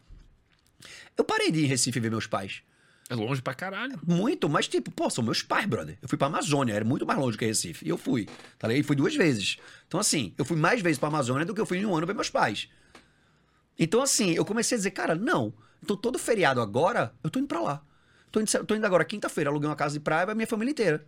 Eu 1.17 1.23
parei 1.23 1.51
de 1.51 1.59
ir 1.59 1.65
em 1.65 1.67
Recife 1.67 1.99
ver 1.99 2.11
meus 2.11 2.27
pais. 2.27 2.61
É 3.09 3.15
longe 3.15 3.41
pra 3.41 3.53
caralho. 3.53 3.97
Muito, 4.05 4.49
mas 4.49 4.67
tipo, 4.67 4.91
pô, 4.91 5.09
são 5.09 5.23
meus 5.23 5.41
pais, 5.41 5.65
brother. 5.65 5.97
Eu 6.01 6.09
fui 6.09 6.17
pra 6.17 6.27
Amazônia, 6.27 6.73
era 6.73 6.83
muito 6.83 7.05
mais 7.05 7.17
longe 7.17 7.37
que 7.37 7.45
Recife. 7.45 7.85
E 7.85 7.89
eu 7.89 7.97
fui, 7.97 8.25
tá 8.59 8.67
ligado? 8.67 8.83
E 8.83 8.83
fui 8.83 8.95
duas 8.95 9.15
vezes. 9.15 9.57
Então, 9.87 9.99
assim, 9.99 10.33
eu 10.37 10.43
fui 10.43 10.57
mais 10.57 10.81
vezes 10.81 10.99
pra 10.99 11.07
Amazônia 11.07 11.45
do 11.45 11.53
que 11.53 11.61
eu 11.61 11.65
fui 11.65 11.77
em 11.77 11.85
um 11.85 11.95
ano 11.95 12.05
ver 12.05 12.13
meus 12.13 12.29
pais. 12.29 12.67
Então, 13.79 14.01
assim, 14.01 14.31
eu 14.33 14.43
comecei 14.43 14.75
a 14.75 14.79
dizer, 14.79 14.91
cara, 14.91 15.15
não. 15.15 15.53
Então, 15.83 15.95
todo 15.95 16.17
feriado 16.19 16.59
agora, 16.59 17.13
eu 17.23 17.29
tô 17.29 17.39
indo 17.39 17.47
pra 17.47 17.61
lá. 17.61 17.81
Tô 18.31 18.41
indo, 18.41 18.65
tô 18.65 18.75
indo 18.75 18.85
agora 18.85 19.05
quinta-feira, 19.05 19.49
aluguei 19.49 19.69
uma 19.69 19.75
casa 19.75 19.93
de 19.93 19.99
praia, 20.01 20.25
vai 20.25 20.35
minha 20.35 20.47
família 20.47 20.71
inteira. 20.71 21.05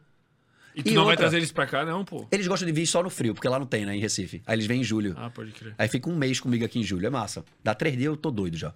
E 0.75 0.83
tu 0.83 0.89
E 0.89 0.93
não 0.93 1.01
vai 1.03 1.13
outra? 1.13 1.23
trazer 1.25 1.37
eles 1.37 1.51
pra 1.51 1.65
cá, 1.65 1.83
não, 1.83 2.05
pô. 2.05 2.27
Eles 2.31 2.47
gostam 2.47 2.65
de 2.67 2.71
vir 2.71 2.85
só 2.85 3.01
no 3.03 3.09
frio, 3.09 3.33
porque 3.33 3.47
lá 3.49 3.59
não 3.59 3.65
tem, 3.65 3.85
né, 3.85 3.95
em 3.95 3.99
Recife. 3.99 4.41
Aí 4.45 4.55
eles 4.55 4.67
vêm 4.67 4.81
em 4.81 4.83
julho. 4.83 5.15
Ah, 5.17 5.29
pode 5.29 5.51
crer. 5.51 5.73
Aí 5.77 5.89
fica 5.89 6.07
um 6.09 6.15
mês 6.15 6.39
comigo 6.39 6.63
aqui 6.63 6.79
em 6.79 6.83
julho, 6.83 7.05
é 7.07 7.09
massa. 7.09 7.43
Dá 7.63 7.73
três 7.75 7.97
dias, 7.97 8.05
eu 8.05 8.15
tô 8.15 8.29
doido 8.31 8.55
já. 8.55 8.73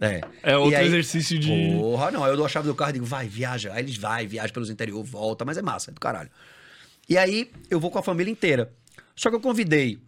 É. 0.00 0.20
É 0.42 0.56
outro 0.56 0.78
aí- 0.78 0.86
exercício 0.86 1.38
de. 1.38 1.48
Porra, 1.78 2.10
não. 2.10 2.26
Eu 2.26 2.36
dou 2.36 2.46
a 2.46 2.48
chave 2.48 2.66
do 2.66 2.74
carro 2.74 2.90
e 2.90 2.94
digo, 2.94 3.04
vai, 3.06 3.28
viaja. 3.28 3.72
Aí 3.72 3.82
eles 3.82 3.96
vai, 3.96 4.26
viaja 4.26 4.52
pelos 4.52 4.70
interior, 4.70 5.02
volta, 5.04 5.44
mas 5.44 5.56
é 5.58 5.62
massa, 5.62 5.90
é 5.90 5.94
do 5.94 6.00
caralho. 6.00 6.30
E 7.08 7.18
aí 7.18 7.50
eu 7.70 7.78
vou 7.78 7.90
com 7.90 7.98
a 7.98 8.02
família 8.02 8.30
inteira. 8.30 8.72
Só 9.14 9.28
que 9.28 9.36
eu 9.36 9.40
convidei 9.40 10.00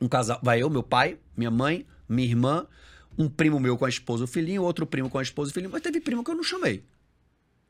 um 0.00 0.08
casal, 0.08 0.38
vai 0.42 0.62
eu, 0.62 0.70
meu 0.70 0.82
pai, 0.82 1.18
minha 1.36 1.50
mãe, 1.50 1.86
minha 2.08 2.28
irmã, 2.28 2.66
um 3.18 3.28
primo 3.28 3.58
meu 3.58 3.76
com 3.76 3.84
a 3.84 3.88
esposa 3.88 4.22
e 4.22 4.24
o 4.24 4.28
filhinho, 4.28 4.62
outro 4.62 4.86
primo 4.86 5.10
com 5.10 5.18
a 5.18 5.22
esposa 5.22 5.50
e 5.50 5.52
o 5.52 5.54
filhinho, 5.54 5.72
mas 5.72 5.82
teve 5.82 6.00
primo 6.00 6.22
que 6.24 6.30
eu 6.30 6.34
não 6.36 6.42
chamei. 6.44 6.84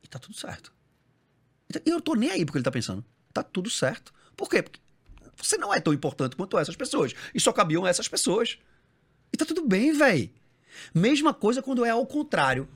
E 0.02 0.08
tá 0.08 0.18
tudo 0.18 0.36
certo. 0.36 0.72
E 1.86 1.90
eu 1.90 2.00
tô 2.00 2.14
nem 2.14 2.30
aí 2.30 2.44
porque 2.44 2.58
ele 2.58 2.64
tá 2.64 2.70
pensando. 2.70 3.04
Tá 3.32 3.42
tudo 3.42 3.70
certo. 3.70 4.12
Por 4.36 4.48
quê? 4.48 4.62
Porque 4.62 4.80
você 5.36 5.56
não 5.56 5.72
é 5.72 5.80
tão 5.80 5.92
importante 5.92 6.36
quanto 6.36 6.58
essas 6.58 6.76
pessoas. 6.76 7.14
E 7.34 7.40
só 7.40 7.52
cabiam 7.52 7.86
essas 7.86 8.08
pessoas. 8.08 8.58
E 9.32 9.36
tá 9.36 9.44
tudo 9.44 9.66
bem, 9.66 9.92
véi. 9.92 10.32
Mesma 10.94 11.32
coisa 11.34 11.62
quando 11.62 11.84
é 11.84 11.90
ao 11.90 12.06
contrário. 12.06 12.68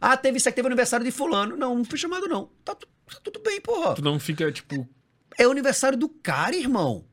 Ah, 0.00 0.16
teve 0.16 0.38
isso 0.38 0.48
aqui, 0.48 0.56
teve 0.56 0.66
aniversário 0.68 1.04
de 1.04 1.12
fulano. 1.12 1.56
Não, 1.56 1.76
não 1.76 1.84
fui 1.84 1.98
chamado, 1.98 2.26
não. 2.26 2.48
Tá, 2.64 2.74
tá 2.74 2.86
tudo 3.22 3.40
bem, 3.40 3.60
porra. 3.60 3.94
Tu 3.94 4.02
não 4.02 4.18
fica, 4.18 4.50
tipo. 4.50 4.88
É 5.38 5.46
o 5.46 5.50
aniversário 5.50 5.96
do 5.96 6.08
cara, 6.08 6.56
irmão. 6.56 7.04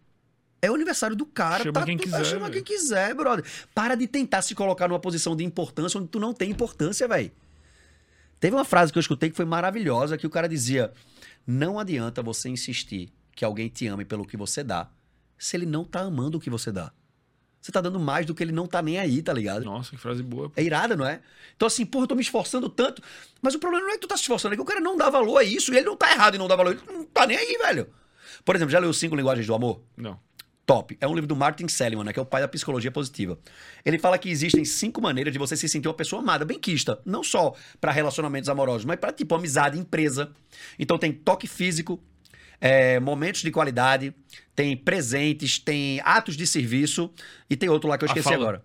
É 0.61 0.69
o 0.69 0.75
aniversário 0.75 1.15
do 1.15 1.25
cara. 1.25 1.63
Chama 1.63 1.73
tá 1.73 1.85
quem 1.85 1.97
tu- 1.97 2.03
quiser, 2.03 2.25
Chama 2.25 2.49
velho. 2.49 2.53
quem 2.53 2.63
quiser, 2.75 3.13
brother. 3.13 3.45
Para 3.73 3.95
de 3.95 4.07
tentar 4.07 4.41
se 4.41 4.53
colocar 4.55 4.87
numa 4.87 4.99
posição 4.99 5.35
de 5.35 5.43
importância 5.43 5.99
onde 5.99 6.09
tu 6.09 6.19
não 6.19 6.33
tem 6.33 6.49
importância, 6.51 7.07
velho. 7.07 7.31
Teve 8.39 8.55
uma 8.55 8.65
frase 8.65 8.91
que 8.91 8.97
eu 8.97 9.01
escutei 9.01 9.29
que 9.29 9.35
foi 9.35 9.45
maravilhosa, 9.45 10.17
que 10.17 10.27
o 10.27 10.29
cara 10.29 10.49
dizia: 10.49 10.91
Não 11.45 11.79
adianta 11.79 12.21
você 12.21 12.49
insistir 12.49 13.11
que 13.35 13.45
alguém 13.45 13.69
te 13.69 13.87
ame 13.87 14.03
pelo 14.03 14.25
que 14.25 14.35
você 14.35 14.63
dá, 14.63 14.89
se 15.37 15.55
ele 15.55 15.65
não 15.65 15.85
tá 15.85 16.01
amando 16.01 16.37
o 16.37 16.41
que 16.41 16.49
você 16.49 16.71
dá. 16.71 16.91
Você 17.61 17.71
tá 17.71 17.81
dando 17.81 17.99
mais 17.99 18.25
do 18.25 18.33
que 18.33 18.41
ele 18.41 18.51
não 18.51 18.65
tá 18.65 18.81
nem 18.81 18.97
aí, 18.97 19.21
tá 19.21 19.33
ligado? 19.33 19.65
Nossa, 19.65 19.91
que 19.91 19.97
frase 19.97 20.23
boa. 20.23 20.49
pô. 20.49 20.53
É 20.59 20.63
irada, 20.63 20.95
não 20.95 21.05
é? 21.05 21.21
Então, 21.55 21.67
assim, 21.67 21.85
porra, 21.85 22.03
eu 22.03 22.07
tô 22.07 22.15
me 22.15 22.21
esforçando 22.21 22.69
tanto. 22.69 23.01
Mas 23.41 23.53
o 23.53 23.59
problema 23.59 23.85
não 23.85 23.91
é 23.91 23.95
que 23.95 24.01
tu 24.01 24.07
tá 24.07 24.15
se 24.15 24.23
esforçando, 24.23 24.53
é 24.53 24.55
que 24.55 24.61
o 24.61 24.65
cara 24.65 24.79
não 24.79 24.95
dá 24.95 25.09
valor 25.09 25.37
a 25.37 25.43
isso. 25.43 25.73
E 25.73 25.77
ele 25.77 25.85
não 25.85 25.97
tá 25.97 26.11
errado 26.11 26.35
em 26.35 26.37
não 26.37 26.47
dar 26.47 26.55
valor. 26.55 26.71
Ele 26.71 26.97
não 26.97 27.03
tá 27.03 27.27
nem 27.27 27.37
aí, 27.37 27.57
velho. 27.57 27.89
Por 28.45 28.55
exemplo, 28.55 28.71
já 28.71 28.79
leu 28.79 28.93
Cinco 28.93 29.15
Linguagens 29.15 29.45
do 29.45 29.53
Amor? 29.53 29.81
Não. 29.97 30.17
Top. 30.65 30.95
É 31.01 31.07
um 31.07 31.13
livro 31.13 31.27
do 31.27 31.35
Martin 31.35 31.67
Seligman, 31.67 32.05
né, 32.05 32.13
que 32.13 32.19
é 32.19 32.21
o 32.21 32.25
pai 32.25 32.41
da 32.41 32.47
psicologia 32.47 32.91
positiva. 32.91 33.39
Ele 33.83 33.97
fala 33.97 34.17
que 34.17 34.29
existem 34.29 34.63
cinco 34.63 35.01
maneiras 35.01 35.33
de 35.33 35.39
você 35.39 35.57
se 35.57 35.67
sentir 35.67 35.87
uma 35.87 35.95
pessoa 35.95 36.21
amada, 36.21 36.45
bem 36.45 36.59
quista. 36.59 37.01
Não 37.03 37.23
só 37.23 37.55
para 37.81 37.91
relacionamentos 37.91 38.49
amorosos, 38.49 38.85
mas 38.85 38.99
para 38.99 39.11
tipo 39.11 39.33
amizade, 39.33 39.79
empresa. 39.79 40.31
Então 40.77 40.97
tem 40.97 41.11
toque 41.11 41.47
físico, 41.47 41.99
é, 42.61 42.99
momentos 42.99 43.41
de 43.41 43.51
qualidade, 43.51 44.13
tem 44.55 44.75
presentes, 44.75 45.59
tem 45.59 46.01
atos 46.03 46.35
de 46.35 46.45
serviço 46.45 47.11
e 47.49 47.55
tem 47.55 47.69
outro 47.69 47.89
lá 47.89 47.97
que 47.97 48.03
eu 48.03 48.07
esqueci 48.07 48.33
agora. 48.33 48.63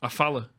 A 0.00 0.10
fala. 0.10 0.50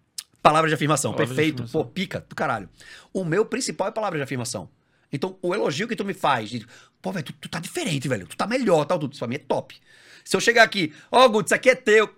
Palavra 0.41 0.69
de 0.69 0.75
afirmação, 0.75 1.11
Palavra 1.11 1.25
de 1.25 1.35
perfeito. 1.35 1.63
afirmação. 1.63 1.83
Pô, 1.83 1.89
pica 1.89 2.25
do 2.27 2.35
caralho. 2.35 2.69
O 3.11 3.25
meu 3.25 3.45
principal 3.45 3.87
é 3.87 3.91
palavra 3.91 4.19
de 4.19 4.23
afirmação. 4.23 4.69
Então, 5.11 5.37
o 5.41 5.53
elogio 5.55 5.87
que 5.87 5.95
tu 5.95 6.05
me 6.05 6.13
faz, 6.13 6.49
de, 6.49 6.65
pô, 7.01 7.11
velho, 7.11 7.25
tu, 7.25 7.33
tu 7.33 7.49
tá 7.49 7.59
diferente, 7.59 8.07
velho. 8.07 8.27
Tu 8.27 8.35
tá 8.35 8.45
melhor, 8.45 8.85
tal, 8.85 8.99
tudo. 8.99 9.13
Isso 9.13 9.19
pra 9.19 9.27
mim 9.27 9.35
é 9.35 9.39
top. 9.39 9.75
Se 10.23 10.35
eu 10.35 10.41
chegar 10.41 10.63
aqui, 10.63 10.93
ó, 11.11 11.27
Guto, 11.29 11.47
isso 11.47 11.55
aqui 11.55 11.69
é 11.69 11.75
teu. 11.75 12.09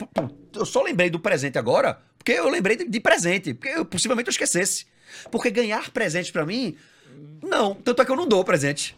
Eu 0.56 0.66
só 0.66 0.82
lembrei 0.82 1.10
do 1.10 1.20
presente 1.20 1.58
agora, 1.58 2.00
porque 2.18 2.32
eu 2.32 2.50
lembrei 2.50 2.76
de, 2.78 2.86
de 2.88 3.00
presente. 3.00 3.54
Porque 3.54 3.70
eu, 3.70 3.86
possivelmente 3.86 4.28
eu 4.28 4.32
esquecesse. 4.32 4.86
Porque 5.30 5.52
ganhar 5.52 5.90
presente 5.92 6.32
pra 6.32 6.46
mim, 6.46 6.76
não. 7.44 7.76
Tanto 7.76 8.02
é 8.02 8.06
que 8.06 8.12
eu 8.12 8.16
não 8.16 8.28
dou 8.28 8.44
presente. 8.44 8.97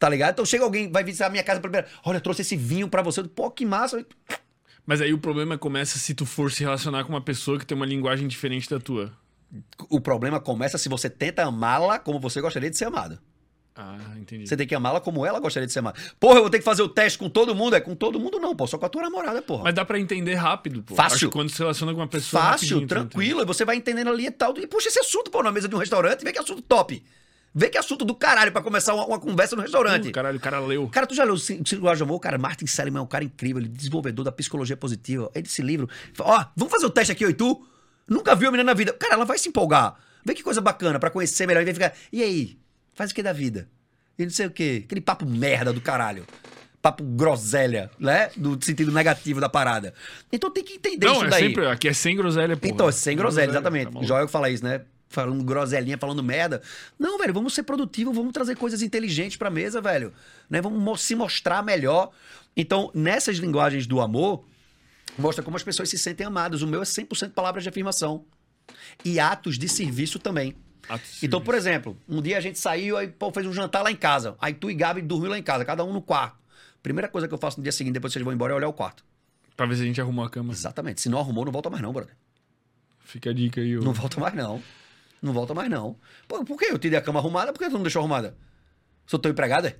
Tá 0.00 0.08
ligado? 0.08 0.32
Então 0.32 0.46
chega 0.46 0.64
alguém, 0.64 0.90
vai 0.90 1.04
visitar 1.04 1.26
a 1.26 1.30
minha 1.30 1.44
casa 1.44 1.60
primeiro. 1.60 1.86
Olha, 2.02 2.16
eu 2.16 2.20
trouxe 2.22 2.40
esse 2.40 2.56
vinho 2.56 2.88
pra 2.88 3.02
você. 3.02 3.22
Pô, 3.22 3.50
que 3.50 3.66
massa. 3.66 4.04
Mas 4.86 5.02
aí 5.02 5.12
o 5.12 5.18
problema 5.18 5.58
começa 5.58 5.98
se 5.98 6.14
tu 6.14 6.24
for 6.24 6.50
se 6.50 6.64
relacionar 6.64 7.04
com 7.04 7.12
uma 7.12 7.20
pessoa 7.20 7.58
que 7.58 7.66
tem 7.66 7.76
uma 7.76 7.84
linguagem 7.84 8.26
diferente 8.26 8.68
da 8.70 8.80
tua. 8.80 9.12
O 9.90 10.00
problema 10.00 10.40
começa 10.40 10.78
se 10.78 10.88
você 10.88 11.10
tenta 11.10 11.44
amá-la 11.44 11.98
como 11.98 12.18
você 12.18 12.40
gostaria 12.40 12.70
de 12.70 12.78
ser 12.78 12.86
amado. 12.86 13.18
Ah, 13.76 13.98
entendi. 14.16 14.46
Você 14.46 14.56
tem 14.56 14.66
que 14.66 14.74
amá-la 14.74 15.00
como 15.00 15.24
ela 15.26 15.38
gostaria 15.38 15.66
de 15.66 15.72
ser 15.72 15.80
amada. 15.80 16.00
Porra, 16.18 16.36
eu 16.36 16.42
vou 16.42 16.50
ter 16.50 16.58
que 16.58 16.64
fazer 16.64 16.82
o 16.82 16.88
teste 16.88 17.18
com 17.18 17.28
todo 17.28 17.54
mundo? 17.54 17.76
É 17.76 17.80
com 17.80 17.94
todo 17.94 18.18
mundo 18.18 18.38
não, 18.38 18.56
pô. 18.56 18.66
Só 18.66 18.78
com 18.78 18.86
a 18.86 18.88
tua 18.88 19.02
namorada, 19.02 19.42
porra. 19.42 19.64
Mas 19.64 19.74
dá 19.74 19.84
pra 19.84 20.00
entender 20.00 20.34
rápido, 20.34 20.82
pô. 20.82 20.94
Fácil. 20.94 21.16
Acho 21.16 21.26
que 21.26 21.32
quando 21.32 21.50
se 21.50 21.58
relaciona 21.58 21.92
com 21.92 22.00
uma 22.00 22.08
pessoa. 22.08 22.42
Fácil, 22.42 22.78
rapidinho, 22.78 22.80
tu 22.80 22.88
tranquilo. 22.88 23.42
E 23.42 23.44
você 23.44 23.66
vai 23.66 23.76
entendendo 23.76 24.08
ali 24.08 24.26
e 24.26 24.30
tal. 24.30 24.56
E 24.56 24.66
puxa 24.66 24.88
esse 24.88 24.98
assunto, 24.98 25.30
pô, 25.30 25.42
na 25.42 25.52
mesa 25.52 25.68
de 25.68 25.74
um 25.74 25.78
restaurante. 25.78 26.24
Vê 26.24 26.32
que 26.32 26.38
assunto 26.38 26.62
top. 26.62 27.02
Vê 27.52 27.68
que 27.68 27.76
assunto 27.76 28.04
do 28.04 28.14
caralho 28.14 28.52
pra 28.52 28.62
começar 28.62 28.94
uma, 28.94 29.04
uma 29.04 29.18
conversa 29.18 29.56
no 29.56 29.62
restaurante. 29.62 30.08
Uh, 30.08 30.12
caralho, 30.12 30.38
o 30.38 30.40
cara 30.40 30.60
leu. 30.60 30.88
Cara, 30.88 31.06
tu 31.06 31.14
já 31.14 31.24
leu 31.24 31.34
o 31.34 31.38
Linguagens 31.38 31.98
de 31.98 32.02
Amor? 32.04 32.20
Cara, 32.20 32.38
Martin 32.38 32.66
Seligman 32.66 33.00
é 33.00 33.02
um 33.02 33.08
cara 33.08 33.24
incrível, 33.24 33.60
ele 33.60 33.68
é 33.68 33.76
desenvolvedor 33.76 34.24
da 34.24 34.30
psicologia 34.30 34.76
positiva. 34.76 35.30
Ele 35.34 35.42
desse 35.42 35.60
livro. 35.60 35.88
Ó, 36.20 36.44
vamos 36.56 36.72
fazer 36.72 36.86
o 36.86 36.90
teste 36.90 37.10
aqui, 37.12 37.24
eu 37.24 37.30
e 37.30 37.34
tu? 37.34 37.66
Nunca 38.08 38.36
viu 38.36 38.48
a 38.48 38.52
menina 38.52 38.70
na 38.70 38.74
vida. 38.74 38.92
Cara, 38.92 39.14
ela 39.14 39.24
vai 39.24 39.36
se 39.38 39.48
empolgar. 39.48 39.96
Vê 40.24 40.34
que 40.34 40.42
coisa 40.42 40.60
bacana 40.60 40.98
pra 40.98 41.10
conhecer 41.10 41.46
melhor. 41.46 41.62
E 41.62 41.64
vai 41.64 41.74
ficar, 41.74 41.92
e 42.12 42.22
aí? 42.22 42.58
Faz 42.94 43.10
o 43.10 43.14
que 43.14 43.22
da 43.22 43.32
vida? 43.32 43.68
E 44.18 44.24
não 44.24 44.30
sei 44.30 44.46
o 44.46 44.50
quê. 44.50 44.82
Aquele 44.84 45.00
papo 45.00 45.26
merda 45.26 45.72
do 45.72 45.80
caralho. 45.80 46.24
Papo 46.82 47.02
groselha, 47.02 47.90
né? 47.98 48.30
Do 48.36 48.62
sentido 48.64 48.92
negativo 48.92 49.40
da 49.40 49.48
parada. 49.48 49.92
Então 50.32 50.50
tem 50.50 50.62
que 50.62 50.74
entender 50.74 51.06
Não, 51.06 51.14
isso 51.14 51.24
é 51.24 51.28
daí. 51.28 51.48
sempre. 51.48 51.66
Aqui 51.66 51.88
é 51.88 51.92
sem 51.92 52.16
groselha, 52.16 52.56
pô. 52.56 52.66
Então, 52.66 52.90
sem 52.92 53.16
groselha, 53.16 53.50
exatamente. 53.50 53.92
Tá. 53.92 54.02
Joel 54.02 54.26
que 54.26 54.32
fala 54.32 54.48
isso, 54.48 54.64
né? 54.64 54.82
Falando 55.12 55.42
groselinha, 55.42 55.98
falando 55.98 56.22
merda. 56.22 56.62
Não, 56.96 57.18
velho, 57.18 57.34
vamos 57.34 57.52
ser 57.52 57.64
produtivos, 57.64 58.14
vamos 58.14 58.32
trazer 58.32 58.56
coisas 58.56 58.80
inteligentes 58.80 59.36
pra 59.36 59.50
mesa, 59.50 59.80
velho. 59.80 60.12
Né? 60.48 60.60
Vamos 60.60 60.80
mo- 60.80 60.96
se 60.96 61.16
mostrar 61.16 61.64
melhor. 61.64 62.12
Então, 62.56 62.92
nessas 62.94 63.38
linguagens 63.38 63.88
do 63.88 64.00
amor, 64.00 64.44
mostra 65.18 65.42
como 65.42 65.56
as 65.56 65.64
pessoas 65.64 65.88
se 65.88 65.98
sentem 65.98 66.24
amadas. 66.24 66.62
O 66.62 66.66
meu 66.66 66.80
é 66.80 66.84
100% 66.84 67.32
palavras 67.32 67.64
de 67.64 67.68
afirmação. 67.68 68.24
E 69.04 69.18
atos 69.18 69.58
de 69.58 69.68
serviço 69.68 70.20
também. 70.20 70.54
Atos 70.88 71.20
Então, 71.24 71.40
por 71.40 71.56
exemplo, 71.56 71.96
um 72.08 72.22
dia 72.22 72.38
a 72.38 72.40
gente 72.40 72.58
saiu, 72.60 72.96
aí 72.96 73.08
pô, 73.08 73.32
fez 73.32 73.44
um 73.46 73.52
jantar 73.52 73.82
lá 73.82 73.90
em 73.90 73.96
casa. 73.96 74.36
Aí 74.40 74.54
tu 74.54 74.70
e 74.70 74.74
Gabi 74.74 75.02
dormiu 75.02 75.30
lá 75.30 75.38
em 75.38 75.42
casa, 75.42 75.64
cada 75.64 75.82
um 75.84 75.92
no 75.92 76.00
quarto. 76.00 76.38
Primeira 76.84 77.08
coisa 77.08 77.26
que 77.26 77.34
eu 77.34 77.38
faço 77.38 77.58
no 77.58 77.64
dia 77.64 77.72
seguinte, 77.72 77.94
depois 77.94 78.12
que 78.12 78.14
vocês 78.14 78.24
vão 78.24 78.32
embora, 78.32 78.52
é 78.52 78.56
olhar 78.56 78.68
o 78.68 78.72
quarto. 78.72 79.04
Pra 79.56 79.66
ver 79.66 79.74
se 79.74 79.82
a 79.82 79.84
gente 79.86 80.00
arrumou 80.00 80.24
a 80.24 80.30
cama. 80.30 80.52
Exatamente. 80.52 81.00
Se 81.00 81.08
não 81.08 81.18
arrumou, 81.18 81.44
não 81.44 81.50
volta 81.52 81.68
mais 81.68 81.82
não, 81.82 81.92
brother. 81.92 82.14
Fica 83.04 83.30
a 83.30 83.32
dica 83.32 83.60
aí. 83.60 83.76
ô. 83.76 83.82
Não 83.82 83.92
volta 83.92 84.20
mais, 84.20 84.34
não. 84.34 84.62
Não 85.22 85.32
volta 85.32 85.52
mais, 85.54 85.68
não. 85.70 85.96
Pô, 86.26 86.44
por 86.44 86.58
que 86.58 86.66
eu 86.66 86.78
te 86.78 86.88
dei 86.88 86.98
a 86.98 87.02
cama 87.02 87.20
arrumada? 87.20 87.52
Por 87.52 87.58
que 87.58 87.66
tu 87.68 87.74
não 87.74 87.82
deixou 87.82 88.00
arrumada? 88.00 88.36
Sou 89.06 89.18
teu 89.18 89.30
empregado, 89.30 89.66
é? 89.66 89.76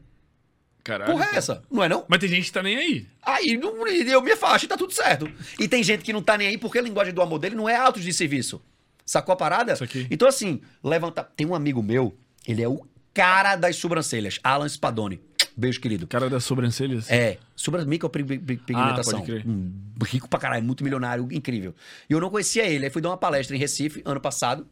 Caralho. 0.85 1.13
Porra 1.13 1.25
é 1.27 1.31
pô. 1.31 1.37
essa? 1.37 1.63
Não 1.71 1.83
é, 1.85 1.89
não? 1.89 2.05
Mas 2.09 2.19
tem 2.21 2.29
gente 2.29 2.45
que 2.47 2.53
tá 2.53 2.63
nem 2.63 2.77
aí. 2.77 3.07
Aí 3.23 3.57
não- 3.57 3.87
eu 3.87 4.23
me 4.23 4.33
afasto 4.33 4.65
e 4.65 4.69
tá 4.69 4.77
tudo 4.77 4.93
certo. 4.93 5.31
E 5.59 5.69
tem 5.69 5.83
gente 5.83 6.03
que 6.03 6.13
não 6.13 6.23
tá 6.23 6.37
nem 6.39 6.49
aí 6.49 6.59
porque 6.59 6.79
a 6.79 6.83
linguagem 6.83 7.13
do 7.15 7.23
amor 7.23 7.39
dele 7.39 7.55
não 7.55 7.69
é 7.69 7.77
autos 7.77 8.03
de 8.03 8.13
serviço. 8.13 8.61
Sacou 9.05 9.33
a 9.33 9.37
parada? 9.37 9.73
Isso 9.75 9.85
aqui. 9.85 10.07
Então, 10.11 10.29
assim, 10.29 10.61
levanta. 10.83 11.23
Tem 11.25 11.47
um 11.47 11.55
amigo 11.55 11.83
meu, 11.83 12.17
ele 12.47 12.63
é 12.63 12.69
o 12.69 12.87
cara 13.13 13.57
das 13.57 13.77
sobrancelhas. 13.77 14.39
Alan 14.43 14.69
Spadoni. 14.69 15.21
Beijo, 15.57 15.81
querido. 15.81 16.07
Cara 16.07 16.31
das 16.31 16.45
sobrancelhas? 16.45 17.11
É, 17.11 17.37
sobre 17.57 17.85
micropigmentação. 17.85 19.19
Ah, 19.19 19.23
pode 19.23 19.23
crer. 19.25 19.47
um 19.47 19.73
rico 20.07 20.29
pra 20.29 20.39
caralho, 20.39 20.65
muito 20.65 20.83
milionário, 20.85 21.29
incrível. 21.33 21.75
E 22.09 22.13
eu 22.13 22.21
não 22.21 22.31
conhecia 22.31 22.65
ele. 22.67 22.85
Aí 22.85 22.91
fui 22.91 23.03
dar 23.03 23.11
uma 23.11 23.17
palestra 23.17 23.55
em 23.55 23.59
Recife, 23.59 24.01
ano 24.05 24.21
passado, 24.21 24.67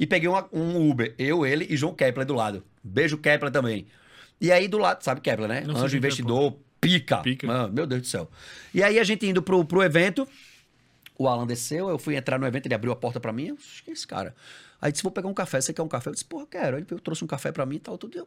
e 0.00 0.06
peguei 0.06 0.28
uma- 0.28 0.48
um 0.52 0.90
Uber. 0.90 1.14
Eu, 1.16 1.46
ele 1.46 1.66
e 1.70 1.76
João 1.76 1.94
Kepler 1.94 2.26
do 2.26 2.34
lado. 2.34 2.64
Beijo, 2.82 3.16
Kepler 3.18 3.52
também. 3.52 3.86
E 4.40 4.50
aí 4.50 4.66
do 4.66 4.78
lado, 4.78 5.02
sabe 5.04 5.20
Kepler, 5.20 5.46
né? 5.48 5.60
Não 5.60 5.76
Anjo 5.76 5.96
investidor, 5.96 6.56
pica. 6.80 7.18
Pica. 7.18 7.46
Mano, 7.46 7.72
meu 7.72 7.86
Deus 7.86 8.00
do 8.00 8.06
céu. 8.08 8.28
E 8.74 8.82
aí 8.82 8.98
a 8.98 9.04
gente 9.04 9.26
indo 9.26 9.42
pro, 9.42 9.62
pro 9.64 9.82
evento, 9.82 10.26
o 11.18 11.28
Alan 11.28 11.46
desceu, 11.46 11.90
eu 11.90 11.98
fui 11.98 12.16
entrar 12.16 12.38
no 12.38 12.46
evento, 12.46 12.66
ele 12.66 12.74
abriu 12.74 12.90
a 12.90 12.96
porta 12.96 13.20
pra 13.20 13.32
mim. 13.32 13.48
Eu 13.48 13.56
que 13.84 13.90
é 13.90 13.92
esse 13.92 14.06
cara? 14.06 14.34
Aí 14.80 14.90
disse, 14.90 15.02
vou 15.02 15.12
pegar 15.12 15.28
um 15.28 15.34
café, 15.34 15.60
você 15.60 15.74
quer 15.74 15.82
um 15.82 15.88
café? 15.88 16.08
Eu 16.08 16.14
disse, 16.14 16.24
porra, 16.24 16.46
quero. 16.50 16.78
Ele 16.78 16.86
trouxe 17.04 17.22
um 17.22 17.26
café 17.26 17.52
pra 17.52 17.66
mim 17.66 17.76
e 17.76 17.80
tal, 17.80 17.98
tudo. 17.98 18.16
Eu, 18.16 18.26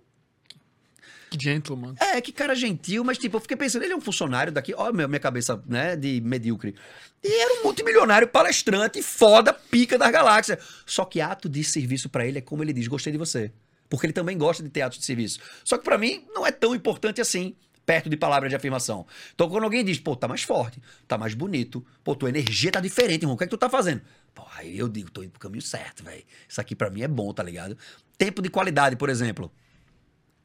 gentleman. 1.40 1.96
é, 2.00 2.20
que 2.22 2.32
cara 2.32 2.56
gentil, 2.56 3.04
mas 3.04 3.18
tipo, 3.18 3.38
eu 3.38 3.42
fiquei 3.42 3.58
pensando, 3.58 3.84
ele 3.84 3.94
é 3.94 3.96
um 3.96 4.02
funcionário 4.02 4.52
daqui, 4.52 4.74
ó, 4.76 4.92
minha, 4.92 5.20
cabeça, 5.20 5.62
né, 5.68 5.96
de 5.96 6.22
medíocre. 6.22 6.76
E 7.24 7.42
era 7.42 7.60
um 7.60 7.64
multimilionário 7.64 8.28
palestrante, 8.28 9.02
foda, 9.02 9.54
pica 9.54 9.98
das 9.98 10.12
galáxias. 10.12 10.60
Só 10.86 11.06
que 11.06 11.22
ato 11.22 11.48
de 11.48 11.64
serviço 11.64 12.10
pra 12.10 12.26
ele 12.28 12.40
é 12.40 12.42
como 12.42 12.64
ele 12.64 12.74
diz, 12.74 12.88
gostei 12.88 13.12
de 13.12 13.18
você. 13.18 13.52
Porque 13.90 14.08
ele 14.08 14.14
também 14.14 14.38
gosta 14.38 14.64
de 14.64 14.70
ter 14.70 14.82
atos 14.82 15.00
de 15.00 15.06
serviço. 15.06 15.40
Só 15.64 15.78
que 15.78 15.84
pra 15.84 15.98
mim 15.98 16.26
não 16.34 16.46
é 16.46 16.52
tão 16.52 16.74
importante 16.74 17.22
assim, 17.22 17.56
perto 17.86 18.10
de 18.10 18.18
palavras 18.18 18.50
de 18.50 18.56
afirmação. 18.56 19.06
Então 19.34 19.50
quando 19.50 19.64
alguém 19.64 19.84
diz, 19.84 20.00
pô, 20.00 20.16
tá 20.16 20.28
mais 20.28 20.44
forte, 20.44 20.82
tá 21.08 21.18
mais 21.18 21.34
bonito, 21.34 21.86
pô, 22.04 22.16
tua 22.16 22.30
energia 22.30 22.72
tá 22.72 22.80
diferente, 22.80 23.24
irmão, 23.24 23.36
o 23.36 23.38
que 23.38 23.44
é 23.44 23.48
que 23.48 23.52
tu 23.52 23.58
tá 23.58 23.70
fazendo? 23.70 24.02
Pô, 24.34 24.44
aí 24.56 24.78
eu 24.78 24.90
digo, 24.90 25.12
tô 25.12 25.24
indo 25.24 25.32
pro 25.32 25.40
caminho 25.40 25.62
certo, 25.62 26.04
velho. 26.04 26.24
Isso 26.48 26.60
aqui 26.60 26.76
pra 26.76 26.90
mim 26.90 27.02
é 27.04 27.08
bom, 27.08 27.32
tá 27.34 27.44
ligado? 27.44 27.78
Tempo 28.18 28.42
de 28.42 28.50
qualidade, 28.50 28.96
por 28.96 29.10
exemplo. 29.10 29.52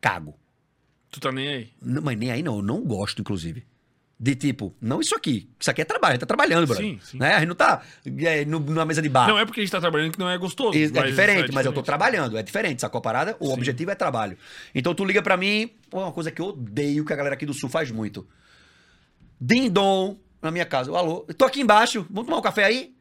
Cago. 0.01 0.39
Tu 1.11 1.21
tá 1.21 1.33
nem 1.33 1.49
aí. 1.49 1.69
Não, 1.81 2.03
mas 2.03 2.19
nem 2.19 2.31
aí 2.31 2.43
não, 2.43 2.57
eu 2.57 2.63
não 2.63 2.83
gosto, 2.83 3.21
inclusive. 3.21 3.65
De 4.21 4.35
tipo, 4.35 4.75
não 4.81 5.01
isso 5.01 5.15
aqui. 5.15 5.49
Isso 5.61 5.71
aqui 5.71 5.81
é 5.81 5.85
trabalho, 5.85 6.11
a 6.11 6.15
gente 6.15 6.21
tá 6.21 6.27
trabalhando, 6.27 6.67
brother. 6.67 6.85
Sim, 6.85 6.99
sim. 7.03 7.19
Né? 7.19 7.35
A 7.35 7.39
gente 7.39 7.49
não 7.51 7.55
tá 7.55 7.83
é, 8.05 8.45
no- 8.45 8.59
numa 8.59 8.85
mesa 8.85 9.01
de 9.01 9.09
bar. 9.09 9.29
Não 9.29 9.39
é 9.39 9.47
porque 9.47 9.61
a 9.61 9.63
gente 9.63 9.71
tá 9.71 9.81
trabalhando 9.81 10.13
que 10.13 10.19
não 10.19 10.29
é 10.29 10.37
gostoso. 10.37 10.77
É 10.77 10.91
mas 10.91 11.11
diferente, 11.11 11.51
é 11.51 11.55
mas 11.55 11.65
eu 11.65 11.73
tô 11.73 11.81
diferente. 11.81 11.85
trabalhando, 11.85 12.37
é 12.37 12.43
diferente, 12.43 12.81
sacou 12.81 12.99
a 12.99 13.03
parada? 13.03 13.37
O 13.39 13.47
Sim. 13.47 13.53
objetivo 13.53 13.93
é 13.93 13.95
trabalho. 13.95 14.37
Então 14.75 14.93
tu 14.93 15.05
liga 15.05 15.23
pra 15.23 15.37
mim, 15.37 15.71
pô, 15.89 16.01
uma 16.01 16.11
coisa 16.13 16.33
que 16.33 16.43
eu 16.43 16.47
odeio 16.47 17.05
que 17.05 17.13
a 17.13 17.17
galera 17.17 17.37
aqui 17.37 17.47
do 17.47 17.55
Sul 17.55 17.69
faz 17.69 17.93
muito. 17.93 18.27
Ding-dong 19.41 20.19
na 20.43 20.51
minha 20.51 20.65
casa. 20.67 20.91
Alô, 20.97 21.21
tô 21.37 21.45
aqui 21.45 21.61
embaixo, 21.61 22.05
vamos 22.11 22.27
tomar 22.27 22.39
um 22.39 22.43
café 22.43 22.65
aí? 22.65 22.95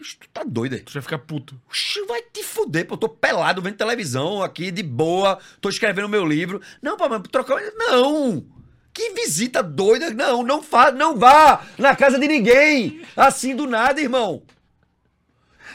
Ixi, 0.00 0.16
Tu 0.18 0.28
tá 0.32 0.42
doido 0.42 0.74
aí? 0.74 0.80
Tu 0.80 0.92
já 0.92 1.02
fica 1.02 1.18
puto. 1.18 1.60
Oxi, 1.68 2.04
vai 2.06 2.22
te 2.22 2.42
fuder, 2.42 2.86
pô. 2.86 2.94
Eu 2.94 2.98
tô 2.98 3.08
pelado 3.08 3.62
vendo 3.62 3.76
televisão 3.76 4.42
aqui, 4.42 4.70
de 4.70 4.82
boa. 4.82 5.38
Tô 5.60 5.68
escrevendo 5.68 6.08
meu 6.08 6.24
livro. 6.26 6.60
Não, 6.82 6.96
pô, 6.96 7.08
mas 7.08 7.22
trocar. 7.30 7.60
Não! 7.76 8.44
Que 8.92 9.10
visita 9.10 9.62
doida. 9.62 10.10
Não, 10.10 10.42
não 10.42 10.62
faz, 10.62 10.94
não 10.94 11.16
vá 11.16 11.64
na 11.78 11.96
casa 11.96 12.18
de 12.18 12.28
ninguém. 12.28 13.02
Assim 13.16 13.54
do 13.54 13.66
nada, 13.66 14.00
irmão. 14.00 14.42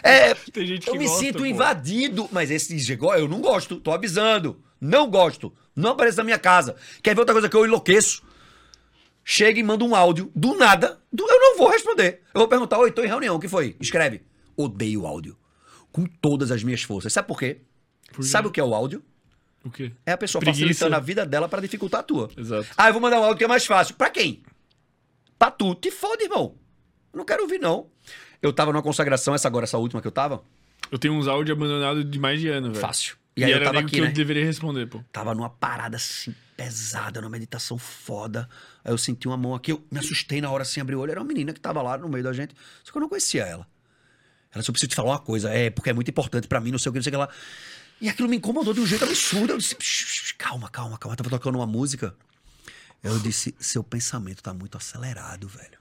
É, 0.04 0.34
Tem 0.52 0.66
gente 0.66 0.88
eu 0.88 0.94
que 0.94 1.00
me 1.00 1.06
gosta, 1.06 1.20
sinto 1.20 1.40
pô. 1.40 1.46
invadido. 1.46 2.30
Mas 2.32 2.52
esse 2.52 2.98
eu 3.00 3.28
não 3.28 3.42
gosto. 3.42 3.80
Tô 3.80 3.92
avisando. 3.92 4.62
Não 4.80 5.10
gosto. 5.10 5.54
Não 5.76 5.92
aparece 5.92 6.18
na 6.18 6.24
minha 6.24 6.40
casa. 6.40 6.76
Quer 7.02 7.14
ver 7.14 7.22
outra 7.22 7.34
coisa 7.34 7.50
que 7.50 7.56
eu 7.56 7.66
enlouqueço? 7.66 8.22
Chega 9.24 9.60
e 9.60 9.64
manda 9.64 9.84
um 9.84 9.96
áudio 9.96 10.32
do 10.36 10.56
nada. 10.56 10.99
Eu 11.18 11.40
não 11.40 11.58
vou 11.58 11.70
responder. 11.70 12.22
Eu 12.34 12.40
vou 12.40 12.48
perguntar: 12.48 12.78
Oi, 12.80 12.92
tô 12.92 13.04
em 13.04 13.08
reunião. 13.08 13.36
O 13.36 13.40
que 13.40 13.48
foi? 13.48 13.76
Escreve. 13.80 14.22
Odeio 14.56 15.06
áudio. 15.06 15.38
Com 15.92 16.06
todas 16.06 16.52
as 16.52 16.64
minhas 16.64 16.82
forças. 16.84 17.12
Sabe 17.14 17.28
por 17.28 17.40
quê? 17.40 17.62
Por? 18.14 18.24
Sabe 18.24 18.48
o 18.48 18.52
que 18.52 18.60
é 18.60 18.64
o 18.64 18.74
áudio? 18.76 19.04
O 19.64 19.70
quê? 19.70 19.92
É 20.06 20.12
a 20.14 20.18
pessoa 20.18 20.40
Preguiça. 20.40 20.62
facilitando 20.66 20.96
a 20.96 21.00
vida 21.00 21.26
dela 21.26 21.50
pra 21.50 21.60
dificultar 21.62 22.02
a 22.02 22.04
tua. 22.04 22.30
Exato. 22.38 22.68
Ah, 22.78 22.88
eu 22.90 22.94
vou 22.94 23.02
mandar 23.02 23.20
um 23.20 23.24
áudio 23.24 23.38
que 23.40 23.44
é 23.44 23.48
mais 23.48 23.66
fácil. 23.66 23.96
Pra 23.96 24.10
quem? 24.10 24.44
Pra 25.38 25.50
tu. 25.52 25.76
Te 25.76 25.90
fode, 25.92 26.24
irmão. 26.24 26.56
Não 27.14 27.26
quero 27.26 27.44
ouvir, 27.44 27.60
não. 27.60 27.88
Eu 28.42 28.54
tava 28.54 28.72
numa 28.72 28.84
consagração, 28.84 29.34
essa 29.36 29.48
agora, 29.48 29.66
essa 29.66 29.78
última 29.78 30.02
que 30.02 30.08
eu 30.08 30.12
tava. 30.12 30.44
Eu 30.92 30.98
tenho 30.98 31.14
uns 31.14 31.28
áudios 31.28 31.56
abandonados 31.58 32.10
de 32.10 32.20
mais 32.20 32.40
de 32.40 32.48
ano, 32.48 32.70
velho. 32.70 32.80
Fácil. 32.80 33.18
E, 33.36 33.42
E 33.42 33.44
aí 33.46 33.52
eu 33.52 33.64
tava 33.64 33.80
aqui, 33.80 33.92
que 33.96 34.02
né? 34.02 34.08
eu 34.08 34.14
deveria 34.14 34.46
responder, 34.46 34.86
pô. 34.88 35.04
Tava 35.12 35.34
numa 35.36 35.50
parada 35.50 35.98
assim, 35.98 36.34
pesada, 36.60 37.22
numa 37.22 37.30
meditação 37.30 37.78
foda. 37.78 38.50
Aí 38.84 38.92
eu 38.92 38.98
senti 38.98 39.30
uma 39.30 39.38
mão 39.38 39.56
aqui, 39.56 39.72
eu 39.72 39.82
me 39.90 39.98
assustei 39.98 40.42
na 40.42 40.52
hora 40.52 40.64
assim, 40.64 40.82
abri 40.82 40.94
o 40.94 41.00
olho. 41.00 41.12
Era 41.12 41.22
uma 41.22 41.26
menina 41.26 41.54
que 41.54 41.60
tava 41.62 41.82
lá 41.82 41.98
no 41.98 42.10
meio 42.10 42.22
da 42.22 42.34
gente. 42.34 42.54
Só 42.84 42.92
que 42.92 42.98
eu 42.98 43.02
não 43.02 43.08
conhecia 43.08 43.46
ela. 43.46 43.66
Ela 44.52 44.62
só 44.62 44.74
precisa 44.74 44.90
te 44.90 44.96
falar 44.96 45.12
uma 45.12 45.20
coisa, 45.20 45.50
é, 45.50 45.70
porque 45.70 45.90
é 45.90 45.94
muito 45.94 46.10
importante 46.10 46.50
pra 46.50 46.60
mim, 46.60 46.72
não 46.72 46.78
sei 46.78 46.90
o 46.90 46.94
que, 46.94 47.00
não 47.00 47.04
sei 47.04 47.12
o 47.12 47.14
que 47.14 47.18
lá. 47.18 47.30
E 48.02 48.10
aquilo 48.10 48.28
me 48.28 48.36
incomodou 48.36 48.74
de 48.74 48.82
um 48.82 48.86
jeito 48.86 49.06
absurdo. 49.06 49.54
Eu 49.54 49.58
disse, 49.58 49.74
"Psh, 49.74 50.04
psh, 50.04 50.32
calma, 50.38 50.70
calma, 50.70 50.98
calma. 50.98 51.16
Tava 51.16 51.30
tocando 51.30 51.56
uma 51.56 51.66
música. 51.66 52.14
Eu 53.02 53.18
disse, 53.20 53.56
seu 53.58 53.82
pensamento 53.82 54.44
tá 54.44 54.54
muito 54.54 54.78
acelerado, 54.78 55.48
velho. 55.48 55.80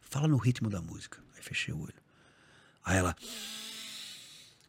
Fala 0.00 0.26
no 0.26 0.36
ritmo 0.36 0.68
da 0.68 0.82
música. 0.82 1.18
Aí 1.36 1.42
fechei 1.42 1.72
o 1.72 1.80
olho. 1.80 1.94
Aí 2.84 2.96
ela. 2.96 3.14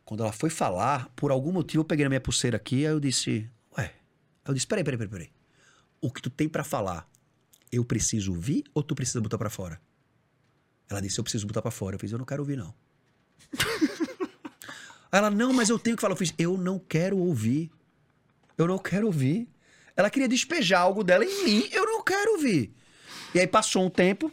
Quando 0.05 0.21
ela 0.21 0.31
foi 0.31 0.51
falar, 0.51 1.09
por 1.15 1.31
algum 1.31 1.51
motivo 1.51 1.81
eu 1.81 1.85
peguei 1.85 2.05
na 2.05 2.09
minha 2.09 2.21
pulseira 2.21 2.57
aqui, 2.57 2.85
aí 2.85 2.91
eu 2.91 2.99
disse, 2.99 3.49
ué. 3.75 3.85
Aí 3.85 3.91
eu 4.45 4.53
disse, 4.53 4.67
peraí, 4.67 4.83
peraí, 4.83 4.97
peraí, 4.97 5.09
peraí. 5.11 5.38
O 6.01 6.11
que 6.11 6.21
tu 6.21 6.29
tem 6.29 6.47
pra 6.47 6.63
falar, 6.63 7.09
eu 7.71 7.83
preciso 7.83 8.33
ouvir 8.33 8.63
ou 8.73 8.81
tu 8.81 8.95
precisa 8.95 9.21
botar 9.21 9.37
pra 9.37 9.49
fora? 9.49 9.81
Ela 10.89 11.01
disse, 11.01 11.19
eu 11.19 11.23
preciso 11.23 11.45
botar 11.45 11.61
pra 11.61 11.71
fora. 11.71 11.95
Eu 11.95 11.99
fiz, 11.99 12.11
eu 12.11 12.17
não 12.17 12.25
quero 12.25 12.41
ouvir, 12.41 12.57
não. 12.57 12.73
Ela, 15.11 15.29
não, 15.29 15.53
mas 15.53 15.69
eu 15.69 15.77
tenho 15.79 15.95
que 15.95 16.01
falar. 16.01 16.13
Eu 16.13 16.17
fiz, 16.17 16.33
eu 16.37 16.57
não 16.57 16.79
quero 16.79 17.17
ouvir. 17.17 17.71
Eu 18.57 18.67
não 18.67 18.77
quero 18.77 19.07
ouvir. 19.07 19.47
Ela 19.95 20.09
queria 20.09 20.29
despejar 20.29 20.81
algo 20.81 21.03
dela 21.03 21.25
em 21.25 21.43
mim, 21.43 21.69
eu 21.73 21.85
não 21.85 22.01
quero 22.01 22.31
ouvir. 22.31 22.73
E 23.35 23.39
aí 23.39 23.45
passou 23.45 23.85
um 23.85 23.89
tempo, 23.89 24.31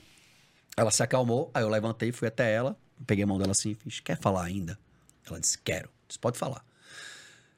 ela 0.76 0.92
se 0.92 1.02
acalmou, 1.02 1.50
aí 1.52 1.62
eu 1.64 1.68
levantei, 1.68 2.12
fui 2.12 2.28
até 2.28 2.52
ela, 2.52 2.78
peguei 3.04 3.24
a 3.24 3.26
mão 3.26 3.36
dela 3.36 3.50
assim 3.50 3.70
e 3.70 3.74
fiz, 3.74 3.98
quer 3.98 4.16
falar 4.16 4.44
ainda? 4.44 4.78
Ela 5.26 5.40
disse, 5.40 5.58
quero. 5.58 5.90
Disse, 6.06 6.20
pode 6.20 6.38
falar. 6.38 6.64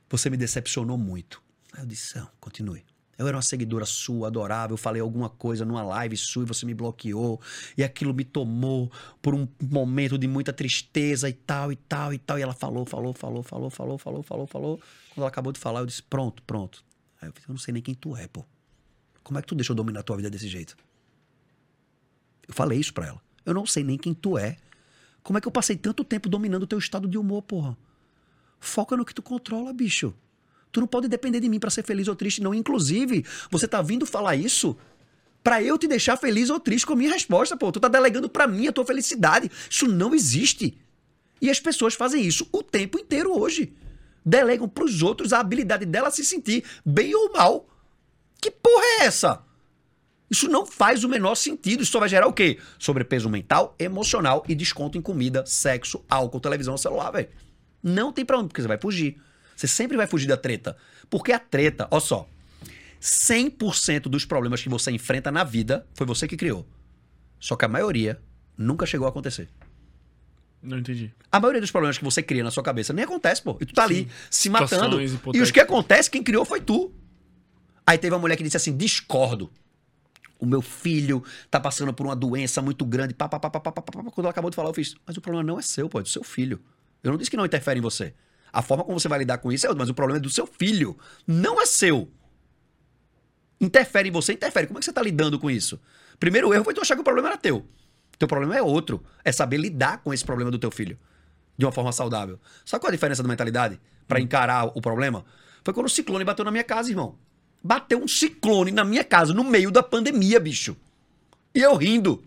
Você 0.09 0.31
me 0.31 0.39
decepcionou 0.39 0.97
muito. 0.97 1.43
Aí 1.75 1.83
eu 1.83 1.87
disse, 1.87 2.17
não, 2.17 2.31
continue. 2.41 2.83
Eu 3.19 3.27
era 3.27 3.37
uma 3.37 3.43
seguidora 3.43 3.85
sua, 3.85 4.29
adorável, 4.29 4.75
eu 4.75 4.79
falei 4.79 5.03
alguma 5.03 5.29
coisa 5.29 5.65
numa 5.65 5.83
live 5.83 6.17
sua 6.17 6.45
e 6.45 6.47
você 6.47 6.65
me 6.65 6.73
bloqueou, 6.73 7.41
e 7.77 7.83
aquilo 7.83 8.15
me 8.15 8.23
tomou 8.25 8.93
por 9.21 9.35
um 9.35 9.49
momento 9.61 10.17
de 10.17 10.29
muita 10.29 10.53
tristeza 10.53 11.29
e 11.29 11.33
tal, 11.33 11.73
e 11.73 11.77
tal, 11.77 12.15
e 12.15 12.19
tal. 12.19 12.39
E 12.39 12.43
ela 12.43 12.55
falou, 12.55 12.85
falou, 12.87 13.13
falou, 13.13 13.43
falou, 13.43 13.71
falou, 13.71 13.99
falou, 13.99 14.23
falou, 14.23 14.47
falou. 14.47 14.77
Quando 15.11 15.19
ela 15.19 15.29
acabou 15.29 15.53
de 15.53 15.59
falar, 15.59 15.81
eu 15.81 15.87
disse, 15.87 16.01
pronto, 16.01 16.41
pronto. 16.45 16.85
Aí 17.21 17.29
eu 17.29 17.33
disse, 17.33 17.49
eu 17.49 17.53
não 17.53 17.59
sei 17.59 17.75
nem 17.75 17.83
quem 17.83 17.95
tu 17.95 18.17
é, 18.17 18.29
pô. 18.29 18.45
Como 19.25 19.37
é 19.37 19.43
que 19.43 19.49
tu 19.49 19.57
deixou 19.57 19.75
dominar 19.75 20.05
tua 20.05 20.17
vida 20.17 20.31
desse 20.31 20.47
jeito? 20.47 20.77
Eu 22.47 22.55
falei 22.55 22.79
isso 22.79 22.95
pra 22.95 23.09
ela. 23.09 23.21
Eu 23.45 23.53
não 23.53 23.67
sei 23.67 23.83
nem 23.83 23.99
quem 23.99 24.15
tu 24.15 24.39
é. 24.39 24.57
Como 25.25 25.37
é 25.37 25.41
que 25.41 25.49
eu 25.49 25.53
passei 25.53 25.77
tanto 25.77 26.05
tempo 26.05 26.29
dominando 26.29 26.63
o 26.63 26.67
teu 26.67 26.79
estado 26.79 27.09
de 27.09 27.19
humor, 27.19 27.43
porra? 27.43 27.77
Foca 28.61 28.97
no 28.97 29.05
que 29.05 29.13
tu 29.13 29.23
controla, 29.23 29.73
bicho. 29.73 30.15
Tu 30.71 30.81
não 30.81 30.87
pode 30.87 31.09
depender 31.09 31.41
de 31.41 31.49
mim 31.49 31.59
pra 31.59 31.71
ser 31.71 31.83
feliz 31.83 32.09
ou 32.09 32.15
triste, 32.15 32.43
não. 32.43 32.55
Inclusive, 32.55 33.25
você 33.51 33.67
tá 33.67 33.81
vindo 33.81 34.05
falar 34.05 34.37
isso 34.37 34.77
pra 35.43 35.63
eu 35.63 35.79
te 35.79 35.89
deixar 35.89 36.17
feliz 36.17 36.51
ou 36.51 36.61
triste 36.61 36.87
com 36.87 36.93
a 36.93 36.97
minha 36.97 37.13
resposta, 37.13 37.57
pô. 37.57 37.73
Tu 37.73 37.81
tá 37.81 37.89
delegando 37.89 38.29
pra 38.29 38.47
mim 38.47 38.67
a 38.67 38.73
tua 38.73 38.85
felicidade. 38.85 39.51
Isso 39.71 39.87
não 39.87 40.15
existe. 40.15 40.77
E 41.41 41.51
as 41.51 41.61
pessoas 41.61 41.95
fazem 41.95 42.23
isso 42.25 42.49
o 42.53 42.63
tempo 42.63 42.99
inteiro 42.99 43.39
hoje. 43.39 43.73
Delegam 44.25 44.69
pros 44.69 45.03
outros 45.03 45.33
a 45.33 45.41
habilidade 45.41 45.87
dela 45.87 46.11
se 46.11 46.25
sentir 46.25 46.65
bem 46.85 47.15
ou 47.15 47.33
mal. 47.33 47.67
Que 48.41 48.51
porra 48.51 48.85
é 49.01 49.05
essa? 49.07 49.43
Isso 50.31 50.49
não 50.49 50.67
faz 50.67 51.05
o 51.05 51.09
menor 51.09 51.35
sentido. 51.35 51.83
Isso 51.83 51.93
só 51.93 52.01
vai 52.01 52.09
gerar 52.09 52.27
o 52.27 52.33
quê? 52.33 52.59
Sobrepeso 52.79 53.31
mental, 53.31 53.75
emocional 53.79 54.45
e 54.47 54.55
desconto 54.55 54.99
em 54.99 55.03
comida, 55.03 55.45
sexo, 55.47 56.05
álcool, 56.09 56.41
televisão, 56.41 56.77
celular, 56.77 57.11
velho. 57.11 57.29
Não 57.83 58.13
tem 58.13 58.25
pra 58.25 58.39
onde, 58.39 58.49
porque 58.49 58.61
você 58.61 58.69
vai 58.69 58.79
fugir. 58.79 59.19
Você 59.59 59.67
sempre 59.67 59.97
vai 59.97 60.07
fugir 60.07 60.29
da 60.29 60.37
treta. 60.37 60.77
Porque 61.11 61.33
a 61.33 61.39
treta, 61.39 61.89
ó 61.91 61.99
só, 61.99 62.29
100% 63.03 64.03
dos 64.03 64.25
problemas 64.25 64.63
que 64.63 64.69
você 64.69 64.93
enfrenta 64.93 65.33
na 65.33 65.43
vida 65.43 65.85
foi 65.95 66.07
você 66.07 66.29
que 66.29 66.37
criou. 66.37 66.65
Só 67.41 67.57
que 67.57 67.65
a 67.65 67.69
maioria 67.69 68.21
nunca 68.57 68.87
chegou 68.87 69.05
a 69.05 69.11
acontecer. 69.11 69.49
Não 70.63 70.79
entendi. 70.79 71.13
A 71.31 71.41
maioria 71.41 71.61
dos 71.61 71.73
problemas 71.73 71.99
que 71.99 72.05
você 72.05 72.23
cria 72.23 72.45
na 72.45 72.53
sua 72.53 72.63
cabeça 72.63 72.93
nem 72.93 73.05
acontece, 73.05 73.43
pô. 73.43 73.59
E 73.61 73.67
tu 73.67 73.75
tá 73.75 73.83
ali 73.83 74.05
Sim. 74.05 74.09
se 74.31 74.49
matando. 74.49 75.01
E 75.35 75.41
os 75.41 75.51
que 75.51 75.59
acontece, 75.59 76.09
quem 76.09 76.23
criou 76.23 76.45
foi 76.45 76.61
tu. 76.61 76.93
Aí 77.85 77.99
teve 77.99 78.15
uma 78.15 78.21
mulher 78.21 78.37
que 78.37 78.45
disse 78.45 78.57
assim: 78.57 78.77
discordo. 78.77 79.51
O 80.39 80.47
meu 80.47 80.63
filho 80.63 81.25
tá 81.51 81.59
passando 81.59 81.93
por 81.93 82.07
uma 82.07 82.15
doença 82.15 82.63
muito 82.63 82.85
grande. 82.85 83.13
Pá, 83.13 83.29
pá, 83.29 83.41
pá, 83.41 83.51
pá, 83.51 83.61
pá, 83.61 83.73
pá, 83.73 83.83
pá. 83.83 84.03
Quando 84.05 84.21
ela 84.21 84.31
acabou 84.31 84.51
de 84.51 84.55
falar, 84.55 84.69
eu 84.69 84.75
fiz: 84.75 84.95
Mas 85.05 85.17
o 85.17 85.21
problema 85.21 85.45
não 85.45 85.59
é 85.59 85.63
seu, 85.63 85.89
pô, 85.89 85.99
é 85.99 86.03
do 86.03 86.09
seu 86.09 86.23
filho. 86.23 86.61
Eu 87.03 87.11
não 87.11 87.19
disse 87.19 87.29
que 87.29 87.37
não 87.37 87.45
interfere 87.45 87.81
em 87.81 87.83
você. 87.83 88.15
A 88.53 88.63
forma 88.63 88.85
como 88.85 88.99
você 88.99 89.09
vai 89.09 89.19
lidar 89.19 89.39
com 89.39 89.53
isso 89.53 89.67
é 89.67 89.69
outra, 89.69 89.83
mas 89.83 89.91
o 89.91 89.95
problema 89.95 90.19
é 90.19 90.21
do 90.21 90.31
seu 90.31 90.47
filho. 90.47 90.97
Não 91.27 91.61
é 91.61 91.67
seu. 91.67 92.11
Interfere 93.61 94.09
em 94.09 94.13
você, 94.13 94.33
interfere. 94.33 94.67
Como 94.67 94.79
é 94.79 94.81
que 94.81 94.85
você 94.85 94.93
tá 94.93 95.03
lidando 95.03 95.39
com 95.39 95.51
isso? 95.51 95.81
Primeiro 96.19 96.53
erro 96.53 96.65
foi 96.65 96.75
tu 96.75 96.81
achar 96.81 96.95
que 96.95 97.01
o 97.01 97.05
problema 97.05 97.29
era 97.29 97.37
teu. 97.37 97.67
Teu 98.19 98.29
problema 98.29 98.57
é 98.57 98.63
outro. 98.63 99.03
É 99.25 99.33
saber 99.33 99.59
lidar 99.59 99.99
com 99.99 100.13
esse 100.13 100.25
problema 100.25 100.51
do 100.51 100.59
teu 100.59 100.71
filho. 100.71 100.99
De 101.57 101.65
uma 101.65 101.73
forma 101.73 101.93
saudável. 101.93 102.39
Sabe 102.65 102.81
qual 102.81 102.89
é 102.89 102.93
a 102.93 102.97
diferença 102.97 103.23
da 103.23 103.29
mentalidade? 103.29 103.81
Pra 104.07 104.21
encarar 104.21 104.67
o 104.77 104.81
problema? 104.81 105.25
Foi 105.65 105.75
quando 105.75 105.87
o 105.87 105.91
ciclone 105.91 106.25
bateu 106.25 106.45
na 106.45 106.51
minha 106.51 106.65
casa, 106.65 106.91
irmão. 106.91 107.17
Bateu 107.63 107.99
um 107.99 108.09
ciclone 108.09 108.71
na 108.71 108.85
minha 108.85 109.03
casa, 109.03 109.35
no 109.35 109.43
meio 109.43 109.71
da 109.71 109.83
pandemia, 109.83 110.39
bicho. 110.39 110.77
E 111.55 111.61
eu 111.61 111.75
rindo. 111.75 112.25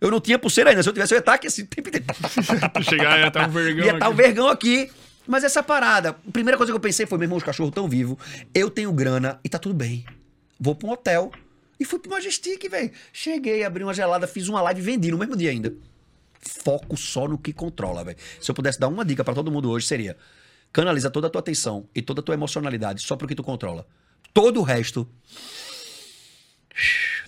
Eu 0.00 0.10
não 0.10 0.20
tinha 0.20 0.38
pulseira 0.38 0.70
ainda. 0.70 0.82
Se 0.82 0.88
eu 0.88 0.92
tivesse, 0.92 1.14
eu 1.14 1.16
ia 1.16 1.20
estar 1.20 1.34
aqui 1.34 1.46
assim. 1.46 1.66
Chegar 2.82 3.18
ia 3.18 3.28
estar 3.28 3.48
um 3.48 3.52
vergão. 3.52 3.84
Ia 3.84 3.92
estar 3.92 4.08
o 4.08 4.12
aqui. 4.12 4.22
vergão 4.22 4.48
aqui. 4.48 4.90
Mas 5.30 5.44
essa 5.44 5.62
parada, 5.62 6.10
a 6.10 6.32
primeira 6.32 6.56
coisa 6.56 6.72
que 6.72 6.76
eu 6.76 6.80
pensei 6.80 7.06
foi: 7.06 7.16
meu 7.16 7.26
irmão, 7.26 7.38
os 7.38 7.44
cachorros 7.44 7.72
tão 7.72 7.88
vivos, 7.88 8.18
eu 8.52 8.68
tenho 8.68 8.92
grana 8.92 9.38
e 9.44 9.48
tá 9.48 9.60
tudo 9.60 9.72
bem. 9.72 10.04
Vou 10.58 10.74
pra 10.74 10.88
um 10.88 10.90
hotel. 10.90 11.30
E 11.78 11.84
fui 11.84 12.00
pro 12.00 12.10
Majestic, 12.10 12.68
velho. 12.68 12.90
Cheguei, 13.12 13.62
abri 13.62 13.84
uma 13.84 13.94
gelada, 13.94 14.26
fiz 14.26 14.48
uma 14.48 14.60
live 14.60 14.80
e 14.80 14.84
vendi 14.84 15.10
no 15.12 15.16
mesmo 15.16 15.36
dia 15.36 15.50
ainda. 15.50 15.72
Foco 16.40 16.96
só 16.96 17.28
no 17.28 17.38
que 17.38 17.52
controla, 17.52 18.02
velho. 18.02 18.18
Se 18.40 18.50
eu 18.50 18.54
pudesse 18.56 18.80
dar 18.80 18.88
uma 18.88 19.04
dica 19.04 19.22
pra 19.22 19.32
todo 19.32 19.52
mundo 19.52 19.70
hoje, 19.70 19.86
seria: 19.86 20.16
canaliza 20.72 21.08
toda 21.08 21.28
a 21.28 21.30
tua 21.30 21.38
atenção 21.38 21.88
e 21.94 22.02
toda 22.02 22.20
a 22.20 22.24
tua 22.24 22.34
emocionalidade 22.34 23.00
só 23.00 23.14
pro 23.14 23.28
que 23.28 23.36
tu 23.36 23.44
controla. 23.44 23.86
Todo 24.34 24.58
o 24.58 24.64
resto. 24.64 25.08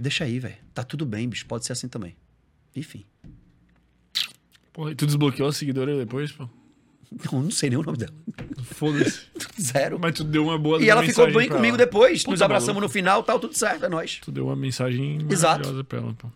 Deixa 0.01 0.25
aí, 0.25 0.41
velho. 0.41 0.57
Tá 0.75 0.83
tudo 0.83 1.07
bem, 1.07 1.29
bicho. 1.29 1.47
Pode 1.47 1.65
ser 1.65 1.73
assim 1.73 1.87
também. 1.87 2.17
Enfim. 2.75 3.05
Porra, 4.73 4.91
e 4.91 4.95
tu 4.97 5.07
desbloqueou 5.07 5.49
a 5.49 5.53
seguidora 5.53 5.97
depois, 5.97 6.33
pô? 6.33 6.49
Não, 7.33 7.43
não 7.43 7.51
sei 7.51 7.71
nem 7.71 7.79
o 7.79 7.83
nome 7.83 7.99
dela. 7.99 8.13
Foda-se. 8.65 9.27
Zero. 9.61 9.99
Mas 10.01 10.15
tu 10.15 10.25
deu 10.25 10.45
uma 10.45 10.59
boa 10.59 10.83
E 10.83 10.89
ela 10.89 11.03
ficou 11.03 11.27
bem 11.33 11.49
comigo 11.49 11.77
ela. 11.77 11.85
depois. 11.85 12.21
Puta 12.23 12.31
Nos 12.33 12.43
abraçamos 12.43 12.75
maluco. 12.77 12.87
no 12.89 12.93
final, 12.93 13.23
tal, 13.23 13.39
tudo 13.39 13.55
certo, 13.55 13.85
é 13.85 13.89
nóis. 13.89 14.19
Tu 14.25 14.33
deu 14.33 14.47
uma 14.47 14.57
mensagem 14.57 15.19
Exato. 15.31 15.59
maravilhosa 15.61 15.85
pra 15.85 15.99
ela, 15.99 16.15
pô. 16.15 16.29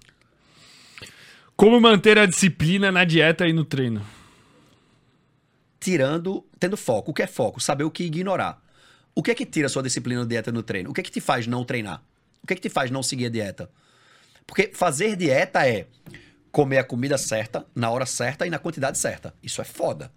Como 1.57 1.81
manter 1.81 2.19
a 2.19 2.27
disciplina 2.27 2.93
na 2.93 3.05
dieta 3.05 3.47
e 3.49 3.53
no 3.53 3.65
treino? 3.65 4.05
Tirando, 5.81 6.45
tendo 6.59 6.77
foco. 6.77 7.11
O 7.11 7.15
que 7.15 7.23
é 7.23 7.27
foco? 7.27 7.61
Saber 7.61 7.85
o 7.85 7.91
que 7.91 8.05
ignorar. 8.05 8.63
O 9.15 9.23
que 9.23 9.31
é 9.31 9.35
que 9.35 9.47
tira 9.47 9.67
a 9.67 9.71
sua 9.71 9.83
disciplina 9.83 10.21
no 10.21 10.27
dieta 10.27 10.51
e 10.51 10.53
no 10.53 10.63
treino? 10.63 10.91
O 10.91 10.93
que 10.93 11.01
é 11.01 11.05
que 11.05 11.11
te 11.11 11.21
faz 11.21 11.47
não 11.47 11.65
treinar? 11.65 12.03
O 12.43 12.47
que 12.47 12.53
é 12.53 12.57
que 12.57 12.63
te 12.63 12.69
faz 12.69 12.91
não 12.91 13.03
seguir 13.03 13.27
a 13.27 13.31
dieta? 13.31 13.71
Porque 14.47 14.71
fazer 14.75 15.17
dieta 15.17 15.67
é 15.67 15.87
comer 16.53 16.79
a 16.79 16.85
comida 16.85 17.17
certa, 17.19 17.67
na 17.75 17.91
hora 17.91 18.07
certa 18.07 18.47
e 18.47 18.51
na 18.51 18.59
quantidade 18.59 18.99
certa. 18.99 19.35
Isso 19.43 19.61
é 19.61 19.65
foda. 19.65 20.11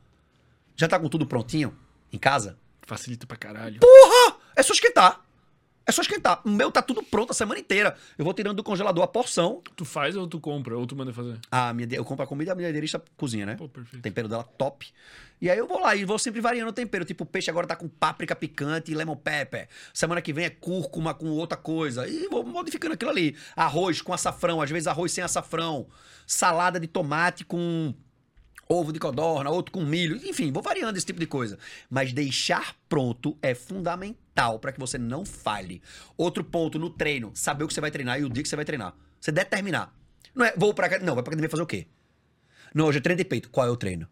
Já 0.80 0.88
tá 0.88 0.98
com 0.98 1.10
tudo 1.10 1.28
prontinho 1.28 1.76
em 2.10 2.18
casa? 2.18 2.58
Facilita 2.84 3.28
pra 3.28 3.36
caralho. 3.36 3.82
Porra! 3.82 4.38
É 4.56 4.64
só 4.64 4.72
esquentar. 4.72 5.20
É 5.86 5.92
só 5.92 6.02
esquentar. 6.02 6.40
O 6.46 6.50
meu 6.50 6.72
tá 6.72 6.82
tudo 6.82 7.04
pronto 7.04 7.32
a 7.32 7.34
semana 7.34 7.60
inteira. 7.60 7.98
Eu 8.18 8.24
vou 8.24 8.34
tirando 8.34 8.56
do 8.56 8.64
congelador 8.64 9.04
a 9.04 9.08
porção. 9.08 9.62
Tu 9.76 9.84
faz 9.84 10.16
ou 10.16 10.26
tu 10.26 10.40
compra? 10.40 10.78
Ou 10.78 10.88
tu 10.88 10.96
manda 10.96 11.12
fazer? 11.12 11.38
A 11.52 11.74
minha, 11.74 11.86
eu 11.92 12.06
compro 12.06 12.24
a 12.24 12.28
comida, 12.28 12.54
a 12.54 12.56
minha 12.56 12.72
diarista 12.72 13.04
cozinha, 13.18 13.46
né? 13.46 13.56
Pô, 13.58 13.68
perfeito. 13.68 13.98
O 13.98 14.02
tempero 14.02 14.30
dela 14.30 14.46
top. 14.58 14.88
E 15.42 15.50
aí 15.50 15.58
eu 15.58 15.68
vou 15.68 15.82
lá 15.82 15.98
e 15.98 16.06
vou 16.06 16.18
sempre 16.18 16.40
variando 16.40 16.70
o 16.70 16.74
tempero. 16.74 17.04
Tipo, 17.04 17.26
o 17.26 17.28
peixe 17.28 17.52
agora 17.52 17.68
tá 17.68 17.76
com 17.76 17.90
páprica 17.90 18.34
picante 18.34 18.90
e 18.90 18.96
lemon 18.96 19.18
pepper. 19.18 19.68
Semana 19.94 20.22
que 20.22 20.32
vem 20.32 20.46
é 20.46 20.50
cúrcuma 20.50 21.14
com 21.14 21.28
outra 21.32 21.58
coisa. 21.58 22.08
E 22.08 22.30
vou 22.30 22.46
modificando 22.46 22.94
aquilo 22.94 23.12
ali. 23.12 23.36
Arroz 23.54 24.02
com 24.02 24.14
açafrão, 24.14 24.62
às 24.62 24.70
vezes 24.70 24.88
arroz 24.88 25.12
sem 25.12 25.26
açafrão. 25.26 25.88
Salada 26.26 26.80
de 26.80 26.88
tomate 26.88 27.44
com 27.44 27.94
ovo 28.72 28.94
de 28.94 29.00
codorna, 29.00 29.50
outro 29.50 29.72
com 29.72 29.84
milho. 29.84 30.16
Enfim, 30.18 30.52
vou 30.52 30.62
variando 30.62 30.96
esse 30.96 31.06
tipo 31.06 31.20
de 31.20 31.26
coisa. 31.26 31.58
Mas 31.90 32.14
deixar 32.14 32.76
pronto 32.88 33.36
é 33.42 33.56
fundamental 33.56 34.60
para 34.60 34.72
que 34.72 34.80
você 34.80 34.96
não 34.96 35.26
falhe. 35.26 35.82
Outro 36.16 36.44
ponto 36.44 36.78
no 36.78 36.92
treino, 36.92 37.32
saber 37.34 37.64
o 37.64 37.68
que 37.68 37.74
você 37.74 37.82
vai 37.82 37.90
treinar 37.90 38.20
e 38.20 38.24
o 38.24 38.30
dia 38.30 38.44
que 38.44 38.48
você 38.48 38.56
vai 38.56 38.66
treinar. 38.66 38.96
Você 39.20 39.32
determinar. 39.32 39.92
Não 40.36 40.46
é, 40.46 40.54
vou 40.56 40.70
academia. 40.70 41.00
Não, 41.00 41.16
vai 41.16 41.24
pra 41.24 41.32
academia 41.32 41.50
fazer 41.50 41.64
o 41.64 41.66
quê? 41.66 41.88
Não, 42.72 42.86
hoje 42.86 43.00
é 43.00 43.02
treino 43.02 43.18
de 43.18 43.26
peito. 43.26 43.50
Qual 43.50 43.66
é 43.66 43.72
o 43.72 43.76
treino? 43.76 44.08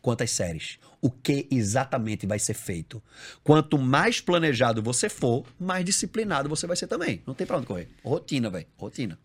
Quantas 0.00 0.30
séries? 0.30 0.78
O 1.02 1.10
que 1.10 1.46
exatamente 1.50 2.26
vai 2.26 2.38
ser 2.38 2.54
feito? 2.54 3.02
Quanto 3.44 3.76
mais 3.76 4.18
planejado 4.18 4.82
você 4.82 5.10
for, 5.10 5.44
mais 5.58 5.84
disciplinado 5.84 6.48
você 6.48 6.66
vai 6.66 6.74
ser 6.74 6.86
também. 6.86 7.22
Não 7.26 7.34
tem 7.34 7.46
pra 7.46 7.58
onde 7.58 7.66
correr. 7.66 7.90
Rotina, 8.02 8.48
velho. 8.48 8.66
Rotina. 8.78 9.18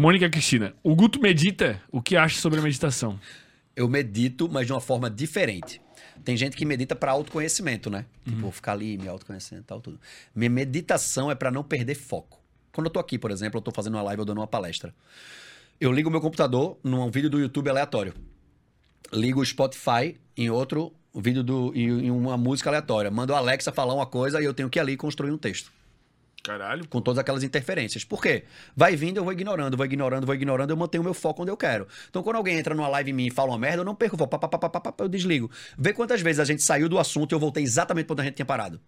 Mônica 0.00 0.30
Cristina, 0.30 0.74
o 0.82 0.96
Guto 0.96 1.20
medita. 1.20 1.78
O 1.92 2.00
que 2.00 2.16
acha 2.16 2.40
sobre 2.40 2.58
a 2.58 2.62
meditação? 2.62 3.20
Eu 3.76 3.86
medito, 3.86 4.48
mas 4.50 4.66
de 4.66 4.72
uma 4.72 4.80
forma 4.80 5.10
diferente. 5.10 5.78
Tem 6.24 6.38
gente 6.38 6.56
que 6.56 6.64
medita 6.64 6.96
para 6.96 7.12
autoconhecimento, 7.12 7.90
né? 7.90 8.06
Tipo, 8.24 8.40
vou 8.40 8.50
ficar 8.50 8.72
ali, 8.72 8.96
me 8.96 9.06
autoconhecendo 9.06 9.60
e 9.60 9.64
tal, 9.64 9.78
tudo. 9.78 10.00
Minha 10.34 10.48
meditação 10.48 11.30
é 11.30 11.34
para 11.34 11.50
não 11.50 11.62
perder 11.62 11.96
foco. 11.96 12.40
Quando 12.72 12.86
eu 12.86 12.90
tô 12.90 12.98
aqui, 12.98 13.18
por 13.18 13.30
exemplo, 13.30 13.58
eu 13.58 13.62
tô 13.62 13.70
fazendo 13.70 13.92
uma 13.96 14.02
live, 14.04 14.20
eu 14.20 14.24
dando 14.24 14.38
uma 14.38 14.46
palestra. 14.46 14.94
Eu 15.78 15.92
ligo 15.92 16.08
o 16.08 16.12
meu 16.12 16.22
computador 16.22 16.78
num 16.82 17.10
vídeo 17.10 17.28
do 17.28 17.38
YouTube 17.38 17.68
aleatório. 17.68 18.14
Ligo 19.12 19.42
o 19.42 19.44
Spotify 19.44 20.16
em 20.34 20.48
outro 20.48 20.94
vídeo 21.14 21.42
do, 21.42 21.74
em 21.74 22.06
em 22.06 22.10
uma 22.10 22.38
música 22.38 22.70
aleatória. 22.70 23.10
Mando 23.10 23.34
a 23.34 23.36
Alexa 23.36 23.70
falar 23.70 23.92
uma 23.92 24.06
coisa 24.06 24.40
e 24.40 24.46
eu 24.46 24.54
tenho 24.54 24.70
que 24.70 24.78
ir 24.78 24.80
ali 24.80 24.96
construir 24.96 25.30
um 25.30 25.36
texto 25.36 25.70
Caralho. 26.42 26.86
com 26.88 27.00
todas 27.00 27.18
aquelas 27.18 27.42
interferências. 27.42 28.04
Por 28.04 28.22
quê? 28.22 28.44
Vai 28.74 28.96
vindo, 28.96 29.18
eu 29.18 29.24
vou 29.24 29.32
ignorando, 29.32 29.76
vou 29.76 29.84
ignorando, 29.84 30.24
vou 30.24 30.34
ignorando, 30.34 30.70
eu 30.70 30.76
mantenho 30.76 31.02
o 31.02 31.04
meu 31.04 31.14
foco 31.14 31.42
onde 31.42 31.50
eu 31.50 31.56
quero. 31.56 31.86
Então, 32.08 32.22
quando 32.22 32.36
alguém 32.36 32.58
entra 32.58 32.74
numa 32.74 32.88
live 32.88 33.10
em 33.10 33.14
mim 33.14 33.26
e 33.26 33.30
fala 33.30 33.50
uma 33.50 33.58
merda, 33.58 33.78
eu 33.78 33.84
não 33.84 33.94
perco 33.94 34.16
o 34.16 34.18
foco, 34.18 34.38
pá, 34.38 34.48
pá, 34.48 34.58
pá, 34.58 34.70
pá, 34.70 34.92
pá, 34.92 35.04
eu 35.04 35.08
desligo. 35.08 35.50
Vê 35.78 35.92
quantas 35.92 36.20
vezes 36.20 36.40
a 36.40 36.44
gente 36.44 36.62
saiu 36.62 36.88
do 36.88 36.98
assunto 36.98 37.32
e 37.32 37.34
eu 37.34 37.38
voltei 37.38 37.62
exatamente 37.62 38.06
para 38.06 38.14
onde 38.14 38.22
a 38.22 38.24
gente 38.24 38.34
tinha 38.36 38.46
parado. 38.46 38.80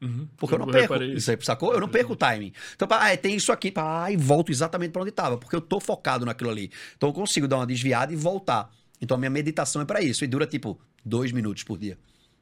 Uhum. 0.00 0.28
Porque 0.36 0.54
eu 0.54 0.58
não 0.58 0.66
perco. 0.66 0.94
Isso 1.02 1.30
aí, 1.30 1.38
sacou? 1.40 1.72
Eu 1.72 1.80
não 1.80 1.88
perco 1.88 2.12
o 2.12 2.16
timing. 2.16 2.52
Então, 2.74 2.86
ah, 2.90 3.10
é, 3.10 3.16
tem 3.16 3.34
isso 3.34 3.52
aqui, 3.52 3.70
pá, 3.70 4.10
e 4.10 4.16
volto 4.16 4.50
exatamente 4.50 4.90
para 4.90 5.02
onde 5.02 5.10
estava, 5.10 5.38
porque 5.38 5.56
eu 5.56 5.60
tô 5.60 5.80
focado 5.80 6.24
naquilo 6.24 6.50
ali. 6.50 6.70
Então, 6.96 7.08
eu 7.08 7.12
consigo 7.12 7.48
dar 7.48 7.56
uma 7.56 7.66
desviada 7.66 8.12
e 8.12 8.16
voltar. 8.16 8.70
Então, 9.00 9.16
a 9.16 9.18
minha 9.18 9.30
meditação 9.30 9.82
é 9.82 9.84
para 9.84 10.00
isso. 10.02 10.24
E 10.24 10.26
dura, 10.26 10.46
tipo, 10.46 10.80
dois 11.04 11.32
minutos 11.32 11.62
por 11.62 11.78
dia. 11.78 11.98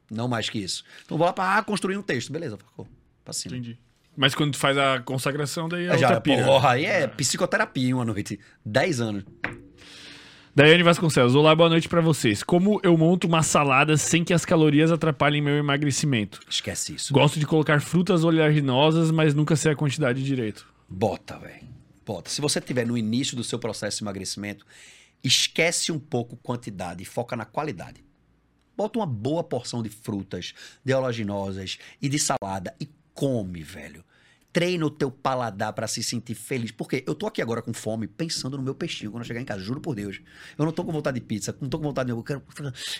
Não 0.09 0.27
mais 0.27 0.49
que 0.49 0.59
isso. 0.59 0.83
Então, 1.03 1.15
eu 1.15 1.17
vou 1.17 1.27
lá 1.27 1.33
para 1.33 1.63
construir 1.63 1.97
um 1.97 2.01
texto. 2.01 2.31
Beleza, 2.31 2.57
ficou. 2.57 2.87
Pra 3.23 3.33
cima. 3.33 3.55
Entendi. 3.55 3.79
Mas 4.15 4.33
quando 4.33 4.53
tu 4.53 4.57
faz 4.57 4.77
a 4.77 4.99
consagração, 4.99 5.67
daí 5.67 5.87
é 5.87 5.95
É, 5.95 5.97
já, 5.97 6.07
outra 6.07 6.21
pira. 6.21 6.43
porra, 6.45 6.71
aí 6.71 6.85
é 6.85 7.07
psicoterapia 7.07 7.95
uma 7.95 8.05
noite. 8.05 8.39
Dez 8.65 9.01
anos. 9.01 9.23
Daiane 10.55 10.83
Vasconcelos, 10.83 11.35
olá, 11.35 11.53
boa 11.53 11.67
noite 11.67 11.89
pra 11.89 11.99
vocês. 11.99 12.41
Como 12.41 12.79
eu 12.81 12.97
monto 12.97 13.27
uma 13.27 13.43
salada 13.43 13.97
sem 13.97 14.23
que 14.23 14.33
as 14.33 14.45
calorias 14.45 14.89
atrapalhem 14.89 15.41
meu 15.41 15.57
emagrecimento? 15.57 16.39
Esquece 16.49 16.95
isso. 16.95 17.13
Gosto 17.13 17.37
de 17.37 17.45
colocar 17.45 17.81
frutas 17.81 18.23
oleaginosas, 18.23 19.11
mas 19.11 19.33
nunca 19.33 19.57
sei 19.57 19.73
a 19.73 19.75
quantidade 19.75 20.23
direito. 20.23 20.65
Bota, 20.87 21.37
velho. 21.37 21.65
Bota. 22.05 22.29
Se 22.29 22.39
você 22.39 22.59
estiver 22.59 22.87
no 22.87 22.97
início 22.97 23.35
do 23.35 23.43
seu 23.43 23.59
processo 23.59 23.97
de 23.97 24.03
emagrecimento, 24.05 24.65
esquece 25.21 25.91
um 25.91 25.99
pouco 25.99 26.37
quantidade 26.37 27.03
e 27.03 27.05
foca 27.05 27.35
na 27.35 27.43
qualidade. 27.43 28.01
Bota 28.77 28.97
uma 28.99 29.05
boa 29.05 29.43
porção 29.43 29.83
de 29.83 29.89
frutas, 29.89 30.53
de 30.85 30.93
oleaginosas 30.93 31.77
e 32.01 32.07
de 32.07 32.17
salada 32.19 32.73
e 32.79 32.87
come, 33.15 33.63
velho. 33.63 34.03
Treina 34.53 34.85
o 34.85 34.89
teu 34.89 35.11
paladar 35.11 35.73
pra 35.73 35.85
se 35.85 36.01
sentir 36.01 36.33
feliz. 36.33 36.71
Porque 36.71 37.03
eu 37.05 37.13
tô 37.13 37.27
aqui 37.27 37.41
agora 37.41 37.61
com 37.61 37.73
fome, 37.73 38.07
pensando 38.07 38.55
no 38.55 38.63
meu 38.63 38.73
peixinho 38.73 39.11
quando 39.11 39.23
eu 39.23 39.27
chegar 39.27 39.41
em 39.41 39.45
casa, 39.45 39.61
juro 39.61 39.81
por 39.81 39.95
Deus. 39.95 40.21
Eu 40.57 40.63
não 40.63 40.71
tô 40.71 40.83
com 40.85 40.93
vontade 40.93 41.19
de 41.19 41.25
pizza, 41.25 41.53
não 41.59 41.67
tô 41.67 41.77
com 41.77 41.83
vontade 41.83 42.07
de. 42.07 42.11
Eu 42.13 42.23
quero 42.23 42.41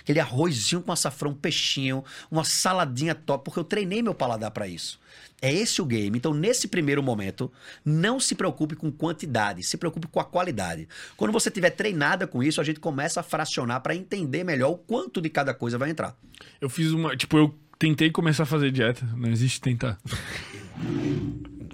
aquele 0.02 0.20
arrozinho 0.20 0.82
com 0.82 0.92
açafrão, 0.92 1.34
peixinho, 1.34 2.04
uma 2.30 2.44
saladinha 2.44 3.16
top, 3.16 3.46
porque 3.46 3.60
eu 3.60 3.64
treinei 3.64 4.02
meu 4.02 4.14
paladar 4.14 4.52
pra 4.52 4.68
isso. 4.68 5.00
É 5.42 5.54
esse 5.54 5.82
o 5.82 5.86
game. 5.86 6.18
Então, 6.18 6.34
nesse 6.34 6.68
primeiro 6.68 7.02
momento, 7.02 7.52
não 7.86 8.20
se 8.20 8.36
preocupe 8.36 8.76
com 8.76 8.92
quantidade, 8.92 9.64
se 9.64 9.78
preocupe 9.78 10.08
com 10.08 10.20
a 10.20 10.26
qualidade. 10.26 10.90
Quando 11.16 11.32
você 11.32 11.50
tiver 11.50 11.70
treinada 11.70 12.28
com 12.28 12.44
isso, 12.44 12.60
a 12.60 12.64
gente 12.64 12.80
começa 12.80 13.20
a 13.20 13.24
fracionar 13.24 13.82
pra 13.82 13.96
entender 13.96 14.44
melhor 14.44 14.72
o 14.72 14.78
quanto 14.78 15.22
de 15.22 15.30
cada 15.30 15.54
coisa 15.54 15.78
vai 15.78 15.90
entrar. 15.90 16.18
Eu 16.60 16.70
fiz 16.70 16.92
uma. 16.92 17.16
Tipo, 17.16 17.38
eu 17.38 17.56
tentei 17.80 18.10
começar 18.12 18.44
a 18.44 18.46
fazer 18.46 18.72
dieta. 18.72 19.06
Não 19.16 19.30
existe 19.30 19.62
tentar. 19.62 19.98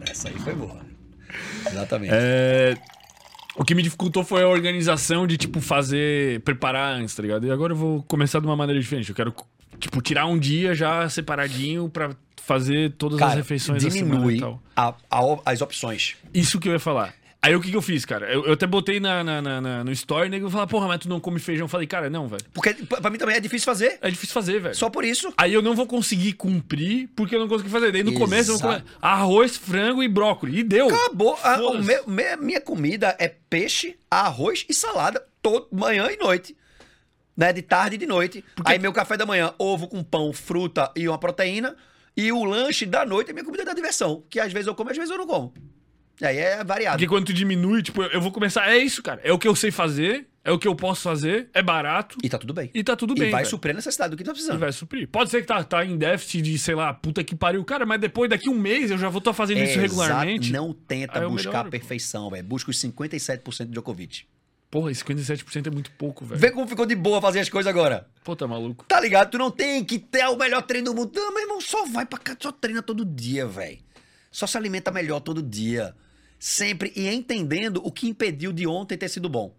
Essa 0.09 0.29
aí 0.29 0.37
foi 0.39 0.53
boa. 0.55 0.79
Exatamente. 1.69 2.11
É, 2.13 2.75
O 3.55 3.63
que 3.65 3.75
me 3.75 3.81
dificultou 3.83 4.23
foi 4.23 4.43
a 4.43 4.47
organização 4.47 5.27
de, 5.27 5.37
tipo, 5.37 5.59
fazer. 5.61 6.39
preparar 6.41 6.95
antes, 6.95 7.13
tá 7.15 7.21
ligado? 7.21 7.45
E 7.45 7.51
agora 7.51 7.73
eu 7.73 7.77
vou 7.77 8.03
começar 8.03 8.39
de 8.39 8.45
uma 8.45 8.55
maneira 8.55 8.79
diferente. 8.81 9.09
Eu 9.09 9.15
quero, 9.15 9.33
tipo, 9.79 10.01
tirar 10.01 10.25
um 10.25 10.37
dia 10.39 10.73
já 10.73 11.07
separadinho 11.09 11.89
pra 11.89 12.11
fazer 12.41 12.91
todas 12.93 13.15
as 13.21 13.27
Cara, 13.27 13.35
refeições 13.35 13.83
da 13.83 13.89
semana 13.91 14.11
diminui 14.15 14.37
e 14.37 14.39
tal. 14.39 14.61
a- 14.75 14.95
a- 15.09 15.39
as 15.51 15.61
opções. 15.61 16.15
Isso 16.33 16.59
que 16.59 16.67
eu 16.69 16.73
ia 16.73 16.79
falar. 16.79 17.13
Aí 17.43 17.55
o 17.55 17.59
que, 17.59 17.71
que 17.71 17.75
eu 17.75 17.81
fiz, 17.81 18.05
cara? 18.05 18.31
Eu, 18.31 18.45
eu 18.45 18.53
até 18.53 18.67
botei 18.67 18.99
na, 18.99 19.23
na- 19.23 19.41
na- 19.41 19.83
no 19.83 19.91
story, 19.91 20.29
nego 20.29 20.47
falou, 20.47 20.67
porra, 20.67 20.87
mas 20.87 20.99
tu 20.99 21.09
não 21.09 21.19
come 21.19 21.39
feijão. 21.39 21.65
Eu 21.65 21.67
falei, 21.67 21.87
cara, 21.87 22.07
não, 22.07 22.27
velho. 22.27 22.43
Porque 22.53 22.71
pra 22.85 23.09
mim 23.09 23.17
também 23.17 23.35
é 23.35 23.39
difícil 23.39 23.65
fazer. 23.65 23.97
É 23.99 24.11
difícil 24.11 24.31
fazer, 24.33 24.59
velho. 24.59 24.75
Só 24.75 24.91
por 24.91 25.03
isso. 25.03 25.33
Aí 25.35 25.51
eu 25.51 25.59
não 25.63 25.73
vou 25.75 25.87
conseguir 25.87 26.33
cumprir 26.33 27.09
porque 27.15 27.35
eu 27.35 27.39
não 27.39 27.47
consegui 27.47 27.71
fazer. 27.71 27.91
Daí 27.91 28.03
no 28.03 28.13
começo 28.13 28.51
eu 28.51 28.59
vou 28.59 28.69
Exato. 28.71 28.85
comer 28.85 28.97
arroz, 29.01 29.57
frango 29.57 30.03
e 30.03 30.07
brócolis. 30.07 30.59
E 30.59 30.63
deu. 30.63 30.87
Acabou. 30.87 31.33
A- 31.41 31.57
Foda-se. 31.57 31.87
meu- 31.87 32.07
me- 32.07 32.35
minha 32.37 32.61
comida 32.61 33.15
é 33.19 33.27
peixe, 33.49 33.97
arroz 34.09 34.63
e 34.69 34.73
salada, 34.75 35.25
todo, 35.41 35.67
manhã 35.71 36.09
e 36.11 36.17
noite. 36.17 36.55
Né? 37.35 37.51
De 37.51 37.63
tarde 37.63 37.95
e 37.95 37.97
de 37.97 38.05
noite. 38.05 38.45
Aí 38.63 38.77
meu 38.77 38.93
café 38.93 39.17
da 39.17 39.25
manhã, 39.25 39.51
ovo 39.57 39.87
com 39.87 40.03
pão, 40.03 40.31
fruta 40.31 40.91
e 40.95 41.07
uma 41.07 41.17
proteína. 41.17 41.75
E 42.15 42.31
o 42.31 42.43
lanche 42.43 42.85
da 42.85 43.03
noite 43.03 43.31
é 43.31 43.33
minha 43.33 43.43
comida 43.45 43.65
da 43.65 43.73
diversão. 43.73 44.23
Que 44.29 44.39
às 44.39 44.53
vezes 44.53 44.67
eu 44.67 44.75
como, 44.75 44.91
às 44.91 44.95
vezes 44.97 45.09
eu 45.09 45.17
não 45.17 45.25
como. 45.25 45.51
E 46.19 46.25
aí 46.25 46.37
é 46.37 46.63
variado. 46.63 46.97
Porque 46.97 47.07
quando 47.07 47.25
tu 47.25 47.33
diminui, 47.33 47.81
tipo, 47.81 48.01
eu 48.03 48.21
vou 48.21 48.31
começar. 48.31 48.69
É 48.71 48.77
isso, 48.77 49.01
cara. 49.01 49.21
É 49.23 49.31
o 49.31 49.39
que 49.39 49.47
eu 49.47 49.55
sei 49.55 49.71
fazer. 49.71 50.27
É 50.43 50.51
o 50.51 50.57
que 50.57 50.67
eu 50.67 50.73
posso 50.75 51.03
fazer, 51.03 51.49
é 51.53 51.61
barato 51.61 52.17
E 52.23 52.27
tá 52.27 52.35
tudo 52.39 52.51
bem. 52.51 52.71
e 52.73 52.83
tá 52.83 52.95
tudo 52.95 53.13
E 53.15 53.19
bem. 53.19 53.29
vai 53.29 53.41
velho. 53.41 53.49
suprir 53.51 53.73
a 53.73 53.75
necessidade 53.75 54.09
do 54.09 54.17
que 54.17 54.23
tá 54.23 54.31
E 54.31 54.33
precisando. 54.33 54.57
vai 54.57 54.71
suprir. 54.71 55.07
Pode 55.07 55.29
ser 55.29 55.41
que 55.41 55.45
tá, 55.47 55.63
tá 55.63 55.85
em 55.85 55.95
déficit 55.95 56.41
de, 56.41 56.57
sei 56.57 56.73
lá, 56.73 56.91
puta 56.95 57.23
que 57.23 57.35
pariu. 57.35 57.63
Cara, 57.63 57.85
mas 57.85 58.01
depois, 58.01 58.27
daqui 58.27 58.49
um 58.49 58.55
mês, 58.57 58.89
eu 58.89 58.97
já 58.97 59.07
vou 59.07 59.19
estar 59.19 59.33
fazendo 59.33 59.59
isso 59.59 59.73
Exato. 59.73 59.81
regularmente. 59.81 60.51
Não 60.51 60.73
tenta 60.73 61.19
buscar 61.29 61.49
melhoro, 61.51 61.67
a 61.67 61.69
perfeição, 61.71 62.27
velho. 62.31 62.43
Busca 62.43 62.71
os 62.71 62.81
57% 62.81 63.65
de 63.65 63.71
Djokovic. 63.71 64.23
Porra, 64.71 64.89
esse 64.89 65.03
57% 65.03 65.67
é 65.67 65.69
muito 65.69 65.91
pouco, 65.91 66.25
velho. 66.25 66.41
Vê 66.41 66.49
como 66.49 66.67
ficou 66.67 66.87
de 66.87 66.95
boa 66.95 67.21
fazer 67.21 67.39
as 67.41 67.47
coisas 67.47 67.69
agora. 67.69 68.07
Pô, 68.23 68.35
tá 68.35 68.47
maluco. 68.47 68.83
Tá 68.87 68.99
ligado? 68.99 69.29
Tu 69.29 69.37
não 69.37 69.51
tem 69.51 69.85
que 69.85 69.99
ter 69.99 70.25
o 70.25 70.35
melhor 70.35 70.63
treino 70.63 70.85
do 70.91 70.95
mundo. 70.95 71.11
Não, 71.13 71.31
meu 71.35 71.43
irmão, 71.43 71.61
só 71.61 71.85
vai 71.85 72.03
pra 72.03 72.17
cá, 72.17 72.35
só 72.39 72.51
treina 72.51 72.81
todo 72.81 73.05
dia, 73.05 73.45
velho. 73.45 73.77
Só 74.31 74.47
se 74.47 74.57
alimenta 74.57 74.89
melhor 74.91 75.19
todo 75.19 75.43
dia. 75.43 75.93
Sempre. 76.39 76.91
E 76.95 77.07
entendendo 77.07 77.81
o 77.85 77.91
que 77.91 78.07
impediu 78.07 78.51
de 78.53 78.65
ontem 78.65 78.97
ter 78.97 79.09
sido 79.09 79.27
bom. 79.29 79.55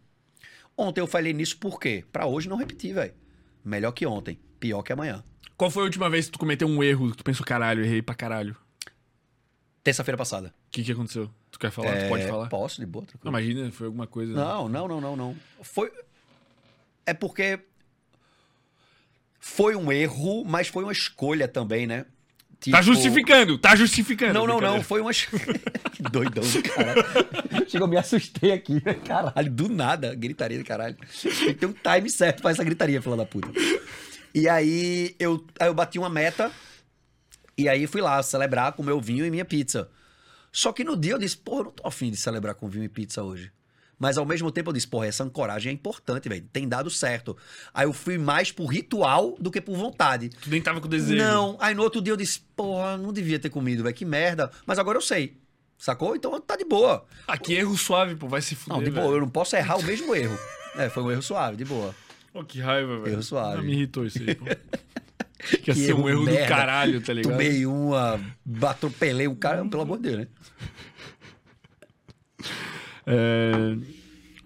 Ontem 0.77 1.01
eu 1.01 1.07
falei 1.07 1.33
nisso 1.33 1.59
por 1.59 1.79
quê? 1.79 2.05
Pra 2.11 2.27
hoje 2.27 2.49
não 2.49 2.57
repetir, 2.57 2.95
velho. 2.95 3.15
Melhor 3.65 3.93
que 3.93 4.07
ontem, 4.07 4.39
pior 4.59 4.83
que 4.83 4.93
amanhã. 4.93 5.23
Qual 5.57 5.71
foi 5.71 5.83
a 5.83 5.85
última 5.85 6.09
vez 6.11 6.27
que 6.27 6.33
tu 6.33 6.39
cometeu 6.39 6.67
um 6.67 6.83
erro 6.83 7.11
que 7.11 7.19
tu 7.19 7.23
pensou, 7.25 7.47
caralho, 7.47 7.85
errei 7.85 8.01
pra 8.03 8.15
caralho? 8.15 8.57
Terça-feira 9.85 10.17
passada. 10.17 10.49
O 10.69 10.71
que 10.71 10.83
que 10.83 10.93
aconteceu? 10.93 11.31
Tu 11.51 11.59
quer 11.59 11.71
falar? 11.71 11.97
Tu 12.05 12.09
pode 12.09 12.23
É, 12.25 12.29
falar? 12.29 12.49
Posso, 12.49 12.81
de 12.81 12.87
boa, 12.87 13.03
Não, 13.03 13.07
tranquilo. 13.07 13.31
imagina, 13.31 13.71
foi 13.73 13.87
alguma 13.87 14.07
coisa. 14.07 14.33
Não, 14.33 14.69
não, 14.69 14.89
não, 14.89 15.01
não, 15.01 15.17
não. 15.17 15.37
Foi. 15.61 15.93
É 17.05 17.13
porque. 17.13 17.61
Foi 19.39 19.75
um 19.77 19.91
erro, 19.93 20.45
mas 20.45 20.69
foi 20.69 20.85
uma 20.85 20.93
escolha 20.93 21.47
também, 21.49 21.87
né? 21.87 22.07
Tá 22.71 22.81
Tipo- 22.81 22.95
justificando, 22.95 23.59
tá 23.59 23.75
justificando. 23.75 24.35
Não, 24.35 24.47
não, 24.47 24.61
não. 24.61 24.83
Foi 24.83 25.01
uma. 25.01 25.13
que 25.13 25.27
doidão 26.11 26.45
do 26.45 26.63
cara. 26.63 26.95
Chegou, 27.69 27.89
me 27.89 27.97
assustei 27.97 28.53
aqui. 28.53 28.75
né? 28.85 28.95
Caralho, 29.05 29.51
do 29.51 29.69
nada. 29.69 30.15
Gritaria 30.15 30.59
do 30.59 30.65
caralho. 30.65 30.97
Tem 31.23 31.33
que 31.33 31.55
ter 31.55 31.67
um 31.67 31.73
time 31.73 32.09
certo 32.11 32.41
pra 32.43 32.51
essa 32.53 32.63
gritaria, 32.63 33.03
filha 33.03 33.17
da 33.17 33.25
puta. 33.27 33.49
E 34.35 34.49
aí 34.49 35.15
eu, 35.19 35.45
aí 35.59 35.69
eu 35.69 35.75
bati 35.75 35.99
uma 35.99 36.09
meta. 36.11 36.51
E 37.59 37.69
aí 37.69 37.87
fui 37.87 38.01
lá 38.01 38.23
celebrar 38.23 38.73
com 38.73 38.83
meu 38.83 39.01
vinho 39.01 39.27
e 39.27 39.31
minha 39.31 39.45
pizza. 39.45 39.89
Só 40.51 40.73
que 40.73 40.85
no 40.85 40.97
dia 40.97 41.13
eu 41.13 41.19
disse, 41.19 41.37
porra, 41.37 41.61
eu 41.61 41.65
não 41.65 41.73
tô 41.73 41.87
afim 41.87 42.11
de 42.11 42.17
celebrar 42.17 42.55
com 42.55 42.69
vinho 42.69 42.85
e 42.85 42.89
pizza 42.89 43.23
hoje. 43.23 43.51
Mas 44.03 44.19
ao 44.19 44.27
mesmo 44.27 44.51
tempo 44.51 44.71
eu 44.71 44.73
disse, 44.75 44.89
porra, 44.89 45.07
essa 45.07 45.23
ancoragem 45.23 45.71
é 45.71 45.73
importante, 45.73 46.29
velho. 46.29 46.45
Tem 46.53 46.69
dado 46.69 46.91
certo. 46.91 47.37
Aí 47.73 47.87
eu 47.87 47.93
fui 47.93 48.19
mais 48.19 48.51
por 48.51 48.67
ritual 48.67 49.37
do 49.39 49.49
que 49.49 49.61
por 49.61 49.77
vontade. 49.77 50.29
Tu 50.29 50.51
nem 50.51 50.61
tava 50.61 50.81
com 50.81 50.89
desejo. 50.89 51.23
Não. 51.23 51.57
Aí 51.61 51.73
no 51.73 51.85
outro 51.85 52.03
dia 52.03 52.13
eu 52.13 52.17
disse, 52.17 52.41
porra, 52.57 52.97
não 52.97 53.13
devia 53.13 53.39
ter 53.39 53.49
comido, 53.49 53.85
velho. 53.85 53.95
Que 53.95 54.05
merda. 54.05 54.51
Mas 54.67 54.81
agora 54.81 54.99
eu 54.99 55.01
sei. 55.01 55.37
Sacou? 55.79 56.17
Então 56.17 56.41
tá 56.41 56.57
de 56.57 56.65
boa. 56.65 57.07
Aqui 57.29 57.55
erro 57.55 57.79
suave, 57.79 58.17
pô, 58.17 58.27
vai 58.27 58.43
se 58.43 58.57
fuder. 58.57 58.77
Não, 58.77 58.83
de 58.83 58.91
boa. 58.91 59.05
velho. 59.07 59.17
Eu 59.19 59.21
não 59.21 59.29
posso 59.29 59.55
errar 59.55 59.77
o 59.77 59.85
mesmo 59.85 60.13
erro. 60.17 60.37
É, 60.75 60.89
foi 60.89 61.05
um 61.05 61.11
erro 61.13 61.23
suave, 61.23 61.57
de 61.57 61.65
boa. 61.65 61.95
Pô, 62.33 62.43
que 62.43 62.61
raiva, 62.61 62.99
velho. 62.99 63.15
Erro 63.15 63.23
suave. 63.23 63.59
Não, 63.59 63.63
me 63.63 63.73
irritou 63.73 64.05
isso 64.05 64.19
aí, 64.19 64.35
pô. 64.35 64.47
Que 65.63 65.71
ia 65.71 65.75
ser 65.75 65.95
um 65.95 66.09
erro 66.09 66.25
do 66.25 66.47
caralho, 66.47 67.01
tá 67.01 67.13
ligado? 67.13 67.33
Tomei 67.33 67.67
uma, 67.67 68.21
atropelei 68.63 69.27
o 69.27 69.35
cara, 69.35 69.65
pelo 69.65 69.83
amor 69.83 69.97
de 69.99 70.05
Deus, 70.05 70.19
né? 70.21 70.27
É... 73.07 73.77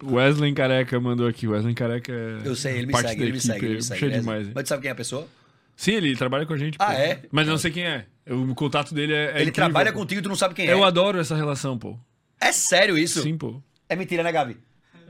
Wesley 0.05 0.53
Careca 0.53 1.01
mandou 1.01 1.27
aqui. 1.27 1.47
Wesley 1.49 1.75
Careca 1.75 2.13
é. 2.13 2.41
Eu 2.45 2.55
sei, 2.55 2.79
ele 2.79 2.87
me 2.87 2.93
parte 2.93 3.09
segue, 3.09 3.21
da 3.21 3.25
ele 3.25 3.33
me 3.33 3.39
equipe, 3.39 3.53
segue, 3.53 3.67
ele 3.67 3.75
me 3.77 3.83
segue. 3.83 4.01
Puxa 4.01 4.15
é- 4.15 4.19
demais. 4.21 4.49
Mas 4.55 4.65
tu 4.65 4.69
sabe 4.69 4.83
quem 4.83 4.89
é 4.89 4.93
a 4.93 4.97
pessoa? 4.97 5.27
Sim, 5.75 5.93
ele 5.93 6.17
trabalha 6.17 6.47
com 6.47 6.53
a 6.53 6.57
gente. 6.57 6.77
Ah, 6.79 6.87
pô. 6.87 6.93
é? 6.93 7.21
Mas 7.31 7.47
eu 7.47 7.53
não 7.53 7.59
sei 7.59 7.71
quem 7.71 7.85
é. 7.85 8.07
O 8.29 8.55
contato 8.55 8.95
dele 8.95 9.13
é. 9.15 9.17
é 9.17 9.29
ele 9.29 9.31
incrível, 9.51 9.53
trabalha 9.55 9.93
pô. 9.93 9.99
contigo 10.01 10.21
e 10.21 10.23
tu 10.23 10.29
não 10.29 10.37
sabe 10.37 10.55
quem 10.55 10.67
Eu 10.67 10.85
é. 10.85 10.87
adoro 10.87 11.19
essa 11.19 11.35
relação, 11.37 11.79
pô. 11.79 11.99
É 12.41 12.53
sério 12.53 12.99
isso? 12.99 13.23
Sim, 13.23 13.37
pô. 13.39 13.63
É 13.89 13.97
mentira, 13.97 14.23
né, 14.23 14.33
Gabi? 14.33 14.57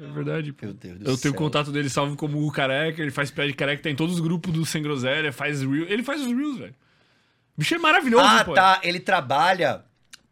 É 0.01 0.07
verdade, 0.13 0.53
pô. 0.53 0.67
Meu 0.67 0.75
Deus 0.75 0.99
do 0.99 1.03
Eu 1.03 1.05
tenho 1.05 1.15
o 1.15 1.19
céu. 1.19 1.35
contato 1.35 1.73
dele 1.73 1.89
salvo 1.89 2.15
como 2.17 2.47
o 2.47 2.53
Careca, 2.53 3.01
ele 3.01 3.11
faz 3.11 3.31
pé 3.31 3.47
de 3.47 3.55
careca, 3.55 3.83
tem 3.83 3.97
todos 3.97 4.17
os 4.17 4.21
grupos 4.21 4.53
do 4.53 4.65
Sem 4.67 4.83
Groselha, 4.83 5.33
faz. 5.33 5.63
Ele 5.63 6.03
faz 6.03 6.21
os 6.21 6.27
Reels, 6.29 6.59
velho. 6.59 6.75
O 7.57 7.61
bicho 7.61 7.75
é 7.75 7.79
maravilhoso, 7.79 8.27
Ah, 8.29 8.45
pô. 8.45 8.53
tá. 8.53 8.81
Ele 8.85 9.01
trabalha 9.01 9.83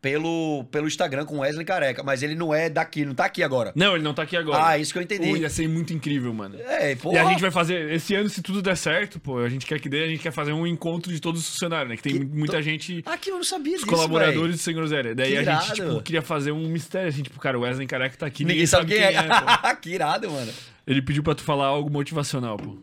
pelo, 0.05 0.65
pelo 0.71 0.87
Instagram 0.87 1.25
com 1.25 1.39
Wesley 1.39 1.65
Careca, 1.65 2.03
mas 2.03 2.23
ele 2.23 2.35
não 2.35 2.53
é 2.53 2.69
daqui, 2.69 3.07
não 3.07 3.15
tá 3.15 3.25
aqui 3.25 3.43
agora. 3.43 3.73
Não, 3.75 3.95
ele 3.95 4.05
não 4.05 4.13
tá 4.13 4.23
aqui 4.25 4.37
agora. 4.37 4.63
Ah, 4.67 4.77
isso 4.77 4.93
que 4.93 4.99
eu 4.99 5.03
entendi. 5.03 5.27
Pô, 5.31 5.35
ia 5.35 5.49
ser 5.49 5.67
muito 5.67 5.95
incrível, 5.95 6.35
mano. 6.35 6.59
É, 6.61 6.95
porra. 6.95 7.15
E 7.15 7.19
a 7.19 7.25
gente 7.25 7.41
vai 7.41 7.51
fazer, 7.51 7.91
esse 7.91 8.15
ano, 8.15 8.29
se 8.29 8.43
tudo 8.43 8.61
der 8.61 8.77
certo, 8.77 9.19
pô, 9.19 9.39
a 9.39 9.49
gente 9.49 9.65
quer 9.65 9.81
que 9.81 9.89
dê, 9.89 10.05
a 10.05 10.07
gente 10.07 10.21
quer 10.21 10.31
fazer 10.31 10.53
um 10.53 10.67
encontro 10.67 11.11
de 11.11 11.19
todos 11.21 11.41
os 11.41 11.49
funcionários, 11.49 11.89
né? 11.89 11.97
Que 11.97 12.03
tem 12.03 12.19
Que 12.19 12.25
muita 12.27 12.59
to- 12.59 12.63
gente, 12.63 13.03
Ah, 13.07 13.17
que 13.17 13.31
eu 13.31 13.37
não 13.37 13.45
sabia 13.45 13.73
os 13.77 13.81
disso, 13.81 13.91
colaboradores 13.91 14.41
véi. 14.43 14.51
do 14.51 14.59
Sem 14.59 14.75
Groselha. 14.75 15.15
Daí 15.15 15.31
Que 15.31 15.37
a 15.39 15.43
gente, 15.43 15.65
irado. 15.65 15.75
tipo, 15.93 16.03
queria 16.03 16.21
fazer 16.21 16.53
um 16.53 16.69
mistério, 16.69 17.09
assim, 17.09 17.23
tipo, 17.23 17.41
cara, 17.41 17.59
o 17.59 17.63
Wesley 17.63 17.87
Careca 17.87 18.15
tá 18.15 18.27
aqui, 18.27 18.45
Ninguém 18.45 18.67
sabe 18.67 18.93
quem 18.95 19.03
é. 19.03 19.11
pô. 19.23 19.77
que 19.81 19.89
irado, 19.89 20.31
mano. 20.31 20.53
Ele 20.87 21.01
pediu 21.01 21.23
pra 21.23 21.35
tu 21.35 21.43
falar 21.43 21.65
algo 21.65 21.91
motivacional, 21.91 22.59
pô. 22.59 22.77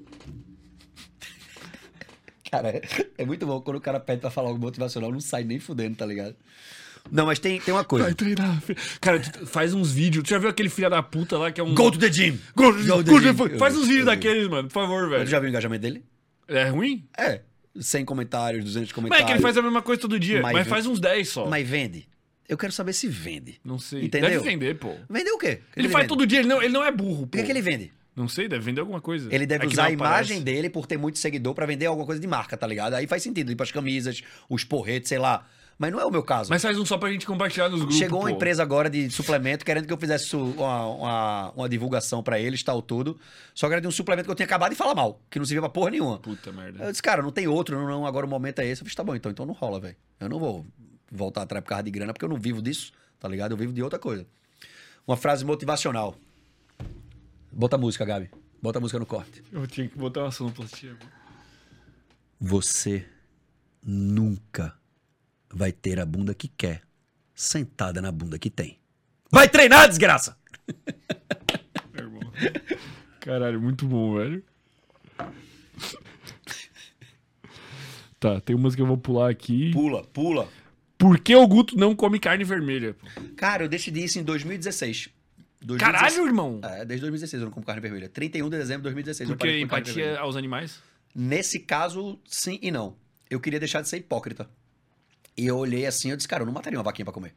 Cara, 2.49 2.69
é- 2.69 2.81
é 3.19 3.25
muito 3.25 3.45
bom 3.45 3.61
quando 3.61 3.77
o 3.77 3.81
cara 3.81 3.99
pede 3.99 4.21
pra 4.21 4.31
falar 4.31 4.49
algo 4.49 4.59
motivacional, 4.59 5.11
não 5.11 5.21
sai 5.21 5.43
nem 5.43 5.59
fudendo, 5.59 5.95
tá 5.95 6.05
ligado? 6.05 6.35
Não, 7.09 7.25
mas 7.25 7.39
tem, 7.39 7.59
tem 7.59 7.73
uma 7.73 7.83
coisa. 7.83 8.05
Vai 8.05 8.13
treinar. 8.13 8.61
filho. 8.61 8.77
Cara, 8.99 9.19
tu 9.19 9.45
faz 9.47 9.73
uns 9.73 9.91
vídeos. 9.91 10.23
Tu 10.23 10.29
já 10.29 10.37
viu 10.37 10.49
aquele 10.49 10.69
filho 10.69 10.89
da 10.89 11.01
puta 11.01 11.37
lá 11.37 11.51
que 11.51 11.59
é 11.59 11.63
um. 11.63 11.73
Go 11.73 11.89
to 11.91 11.97
the 11.99 12.09
gym! 12.11 12.37
Go- 12.55 12.71
Go 12.73 13.03
to 13.03 13.03
go- 13.03 13.21
the 13.21 13.49
gym. 13.49 13.57
Faz 13.59 13.75
uns 13.77 13.87
vídeos 13.87 14.05
daqueles, 14.05 14.47
mano, 14.47 14.67
por 14.67 14.73
favor, 14.73 15.03
Tu 15.05 15.09
velho. 15.09 15.27
já 15.27 15.39
viu 15.39 15.47
o 15.47 15.49
engajamento 15.49 15.81
dele? 15.81 16.03
É 16.47 16.65
ruim? 16.69 17.05
É. 17.17 17.41
100 17.79 18.03
comentários, 18.05 18.63
200 18.65 18.89
Mas 18.89 18.93
comentários. 18.93 19.23
é 19.23 19.27
que 19.27 19.33
ele 19.33 19.41
faz 19.41 19.57
a 19.57 19.61
mesma 19.61 19.81
coisa 19.81 20.01
todo 20.01 20.19
dia. 20.19 20.41
Mas 20.41 20.53
Mas, 20.53 20.67
faz 20.67 20.85
uns 20.85 20.99
10 20.99 21.27
só. 21.29 21.45
Mas 21.47 21.67
vende. 21.67 22.07
Eu 22.47 22.57
quero 22.57 22.73
saber 22.73 22.91
se 22.91 23.07
vende. 23.07 23.59
Não 23.63 23.79
sei. 23.79 24.03
Entendeu? 24.05 24.29
Deve 24.29 24.43
vender, 24.43 24.77
pô. 24.77 24.93
Vender 25.09 25.31
o 25.31 25.37
quê? 25.37 25.61
O 25.69 25.73
que 25.73 25.79
Ele, 25.79 25.87
faz 25.89 26.03
vende? 26.03 26.09
todo 26.09 26.27
dia, 26.27 26.39
ele 26.39 26.49
não, 26.49 26.61
ele 26.61 26.73
não 26.73 26.83
é 26.83 26.91
burro, 26.91 27.21
pô. 27.21 27.27
Por 27.27 27.37
que, 27.37 27.43
que 27.43 27.51
ele 27.51 27.61
vende? 27.61 27.91
Não 28.13 28.27
sei, 28.27 28.49
deve 28.49 28.63
vender 28.65 28.81
alguma 28.81 28.99
coisa. 28.99 29.33
Ele 29.33 29.45
deve 29.45 29.63
É 29.63 29.67
usar 29.67 29.85
a 29.85 29.91
imagem 29.91 30.37
aparece. 30.39 30.41
dele 30.43 30.69
por 30.69 30.85
ter 30.85 30.97
muito 30.97 31.17
seguidor 31.17 31.53
pra 31.55 31.65
vender 31.65 31.85
alguma 31.85 32.05
coisa 32.05 32.19
de 32.19 32.27
marca, 32.27 32.57
tá 32.57 32.67
ligado? 32.67 32.93
Aí 32.95 33.07
faz 33.07 33.23
sentido, 33.23 33.51
ir 33.53 33.55
pras 33.55 33.71
camisas, 33.71 34.21
os 34.49 34.65
porretes, 34.65 35.07
sei 35.07 35.17
lá. 35.17 35.47
Mas 35.81 35.91
não 35.91 35.99
é 35.99 36.05
o 36.05 36.11
meu 36.11 36.21
caso. 36.21 36.47
Mas 36.51 36.61
faz 36.61 36.77
um 36.77 36.85
só 36.85 36.95
pra 36.95 37.11
gente 37.11 37.25
compartilhar 37.25 37.67
nos 37.67 37.79
grupos. 37.79 37.97
Chegou 37.97 38.19
uma 38.19 38.29
pô. 38.29 38.35
empresa 38.35 38.61
agora 38.61 38.87
de 38.87 39.09
suplemento 39.09 39.65
querendo 39.65 39.87
que 39.87 39.91
eu 39.91 39.97
fizesse 39.97 40.35
uma, 40.35 40.85
uma, 40.85 41.51
uma 41.55 41.67
divulgação 41.67 42.21
pra 42.21 42.39
eles, 42.39 42.61
tal, 42.61 42.83
tudo. 42.83 43.19
Só 43.55 43.65
que 43.65 43.73
era 43.73 43.81
de 43.81 43.87
um 43.87 43.91
suplemento 43.91 44.27
que 44.27 44.31
eu 44.31 44.35
tinha 44.35 44.45
acabado 44.45 44.69
de 44.69 44.75
falar 44.75 44.93
mal, 44.93 45.19
que 45.27 45.39
não 45.39 45.45
servia 45.45 45.61
pra 45.61 45.69
porra 45.71 45.89
nenhuma. 45.89 46.19
Puta 46.19 46.51
merda. 46.51 46.83
Eu 46.83 46.91
disse, 46.91 47.01
cara, 47.01 47.23
não 47.23 47.31
tem 47.31 47.47
outro, 47.47 47.75
não, 47.75 47.87
não, 47.87 48.05
agora 48.05 48.27
o 48.27 48.29
momento 48.29 48.59
é 48.59 48.67
esse. 48.67 48.83
Eu 48.83 48.83
disse, 48.83 48.95
tá 48.95 49.03
bom, 49.03 49.15
então, 49.15 49.31
então 49.31 49.43
não 49.43 49.55
rola, 49.55 49.79
velho. 49.79 49.95
Eu 50.19 50.29
não 50.29 50.37
vou 50.37 50.67
voltar 51.11 51.41
atrás 51.41 51.63
por 51.63 51.69
causa 51.69 51.81
de 51.81 51.89
grana, 51.89 52.13
porque 52.13 52.25
eu 52.25 52.29
não 52.29 52.37
vivo 52.37 52.61
disso, 52.61 52.91
tá 53.19 53.27
ligado? 53.27 53.53
Eu 53.53 53.57
vivo 53.57 53.73
de 53.73 53.81
outra 53.81 53.97
coisa. 53.97 54.23
Uma 55.07 55.17
frase 55.17 55.43
motivacional. 55.43 56.13
Bota 57.51 57.75
a 57.75 57.79
música, 57.79 58.05
Gabi. 58.05 58.29
Bota 58.61 58.77
a 58.77 58.81
música 58.81 58.99
no 58.99 59.05
corte. 59.07 59.43
Eu 59.51 59.65
tinha 59.65 59.87
que 59.87 59.97
botar 59.97 60.21
uma 60.21 60.31
sonoplastia. 60.31 60.95
Você 62.39 63.03
nunca 63.83 64.79
vai 65.53 65.71
ter 65.71 65.99
a 65.99 66.05
bunda 66.05 66.33
que 66.33 66.47
quer 66.47 66.81
sentada 67.33 68.01
na 68.01 68.11
bunda 68.11 68.37
que 68.37 68.49
tem. 68.49 68.79
Vai 69.31 69.47
treinar, 69.47 69.87
desgraça! 69.87 70.37
Meu 71.93 72.03
irmão. 72.05 72.21
Caralho, 73.19 73.61
muito 73.61 73.87
bom, 73.87 74.15
velho. 74.15 74.43
Tá, 78.19 78.39
tem 78.39 78.55
umas 78.55 78.75
que 78.75 78.81
eu 78.81 78.85
vou 78.85 78.97
pular 78.97 79.29
aqui. 79.29 79.71
Pula, 79.71 80.03
pula. 80.03 80.47
Por 80.97 81.19
que 81.19 81.35
o 81.35 81.47
Guto 81.47 81.75
não 81.75 81.95
come 81.95 82.19
carne 82.19 82.43
vermelha? 82.43 82.95
Cara, 83.35 83.63
eu 83.63 83.67
decidi 83.69 84.03
isso 84.03 84.19
em 84.19 84.23
2016. 84.23 85.09
2016. 85.63 85.79
Caralho, 85.79 86.27
irmão! 86.27 86.59
É, 86.63 86.85
desde 86.85 87.01
2016 87.01 87.41
eu 87.41 87.45
não 87.45 87.51
como 87.51 87.65
carne 87.65 87.81
vermelha. 87.81 88.07
31 88.09 88.49
de 88.49 88.57
dezembro 88.57 88.81
de 88.81 88.83
2016 88.83 89.29
eu 89.29 89.35
Porque 89.35 89.47
parei 89.47 89.63
de 89.63 89.67
comer 89.67 89.83
carne 89.83 89.99
empatia 89.99 90.19
aos 90.19 90.35
animais? 90.35 90.79
Nesse 91.15 91.59
caso, 91.59 92.19
sim 92.25 92.59
e 92.61 92.69
não. 92.69 92.95
Eu 93.29 93.39
queria 93.39 93.59
deixar 93.59 93.81
de 93.81 93.89
ser 93.89 93.97
hipócrita. 93.97 94.47
E 95.37 95.45
eu 95.47 95.57
olhei 95.57 95.85
assim, 95.85 96.11
eu 96.11 96.17
disse, 96.17 96.27
cara, 96.27 96.43
eu 96.43 96.45
não 96.45 96.53
mataria 96.53 96.77
uma 96.77 96.83
vaquinha 96.83 97.05
pra 97.05 97.13
comer. 97.13 97.33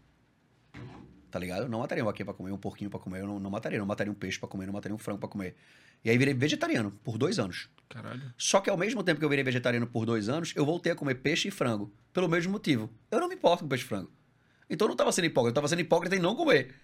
Tá 1.30 1.38
ligado? 1.38 1.62
Eu 1.62 1.68
não 1.68 1.80
mataria 1.80 2.04
uma 2.04 2.10
vaquinha 2.10 2.26
pra 2.26 2.34
comer, 2.34 2.52
um 2.52 2.56
porquinho 2.56 2.90
pra 2.90 3.00
comer, 3.00 3.20
eu 3.20 3.26
não, 3.26 3.40
não 3.40 3.50
mataria. 3.50 3.78
Não 3.78 3.86
mataria 3.86 4.12
um 4.12 4.14
peixe 4.14 4.38
pra 4.38 4.48
comer, 4.48 4.64
eu 4.64 4.66
não 4.68 4.74
mataria 4.74 4.94
um 4.94 4.98
frango 4.98 5.18
pra 5.18 5.28
comer. 5.28 5.56
E 6.04 6.10
aí 6.10 6.18
virei 6.18 6.34
vegetariano 6.34 6.92
por 7.02 7.18
dois 7.18 7.38
anos. 7.38 7.68
Caralho. 7.88 8.22
Só 8.36 8.60
que 8.60 8.70
ao 8.70 8.76
mesmo 8.76 9.02
tempo 9.02 9.18
que 9.18 9.24
eu 9.24 9.28
virei 9.28 9.42
vegetariano 9.42 9.86
por 9.86 10.04
dois 10.06 10.28
anos, 10.28 10.52
eu 10.54 10.64
voltei 10.64 10.92
a 10.92 10.94
comer 10.94 11.16
peixe 11.16 11.48
e 11.48 11.50
frango. 11.50 11.92
Pelo 12.12 12.28
mesmo 12.28 12.52
motivo. 12.52 12.90
Eu 13.10 13.20
não 13.20 13.28
me 13.28 13.34
importo 13.34 13.64
com 13.64 13.68
peixe 13.68 13.84
e 13.84 13.88
frango. 13.88 14.12
Então 14.68 14.86
eu 14.86 14.90
não 14.90 14.96
tava 14.96 15.12
sendo 15.12 15.24
hipócrita, 15.24 15.50
eu 15.50 15.54
tava 15.54 15.68
sendo 15.68 15.80
hipócrita 15.80 16.14
em 16.14 16.20
não 16.20 16.34
comer. 16.36 16.74